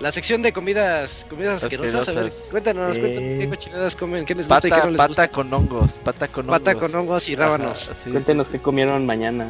la 0.00 0.12
sección 0.12 0.42
de 0.42 0.52
comidas 0.52 1.26
comidas 1.28 1.62
asquerosas. 1.64 2.08
A 2.16 2.20
ver, 2.22 2.32
cuéntanos, 2.50 2.94
Sí. 2.96 3.00
cuéntanos 3.02 3.34
qué 3.36 3.48
cochinadas 3.48 3.96
comen, 3.96 4.24
qué 4.26 4.34
les 4.34 4.46
gusta 4.48 4.68
y 4.68 4.70
qué 4.70 4.76
Pata, 4.76 4.84
no 4.84 4.90
les 4.92 4.98
pata 4.98 5.08
gusta. 5.08 5.28
con 5.28 5.52
hongos, 5.54 5.98
pata 6.04 6.28
con 6.28 6.44
hongos. 6.48 6.60
Pata 6.60 6.74
con 6.78 6.94
hongos 6.94 7.28
y 7.28 7.34
rábanos. 7.36 7.88
Sí, 8.04 8.10
Cuéntenos 8.10 8.46
sí, 8.46 8.52
qué 8.54 8.58
comieron 8.60 9.04
mañana. 9.06 9.46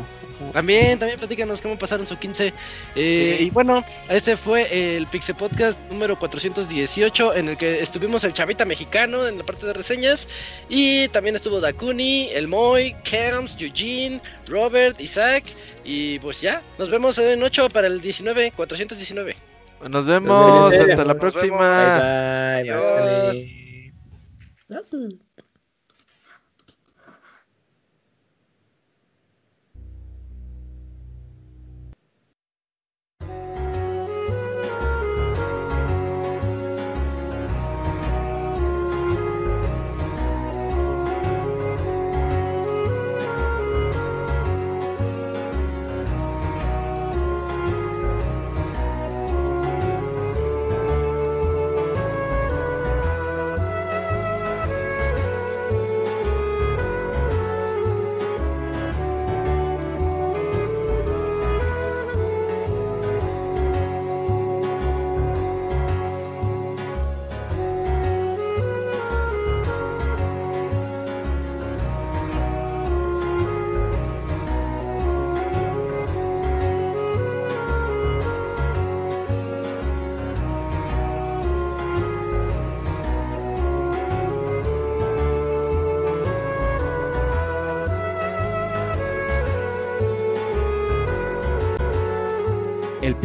También, 0.52 1.00
también 1.00 1.18
platícanos 1.18 1.60
cómo 1.60 1.76
pasaron 1.76 2.06
su 2.06 2.16
15. 2.16 2.52
Eh, 2.94 3.36
Sí. 3.38 3.44
Y 3.46 3.50
bueno, 3.50 3.84
este 4.08 4.36
fue 4.36 4.96
el 4.96 5.08
Pixel 5.08 5.34
Podcast 5.34 5.78
número 5.90 6.16
418, 6.16 7.34
en 7.34 7.48
el 7.48 7.56
que 7.56 7.82
estuvimos 7.82 8.22
el 8.22 8.32
Chavita 8.32 8.64
Mexicano 8.64 9.26
en 9.26 9.38
la 9.38 9.44
parte 9.44 9.66
de 9.66 9.72
reseñas. 9.72 10.28
Y 10.68 11.08
también 11.08 11.34
estuvo 11.34 11.60
Dakuni, 11.60 12.28
el 12.32 12.46
Moy, 12.46 12.94
Camps, 13.02 13.56
Eugene, 13.60 14.20
Robert, 14.46 15.00
Isaac. 15.00 15.42
Y 15.84 16.20
pues 16.20 16.40
ya, 16.40 16.62
nos 16.78 16.88
vemos 16.88 17.18
en 17.18 17.42
8 17.42 17.68
para 17.70 17.88
el 17.88 18.00
19, 18.00 18.52
419. 18.52 19.34
Nos 19.80 20.06
vemos, 20.06 20.80
hasta 20.80 21.04
la 21.04 21.14
próxima. 21.14 22.54
Bye, 22.56 22.64
bye. 22.64 23.02
Adiós. 23.02 23.54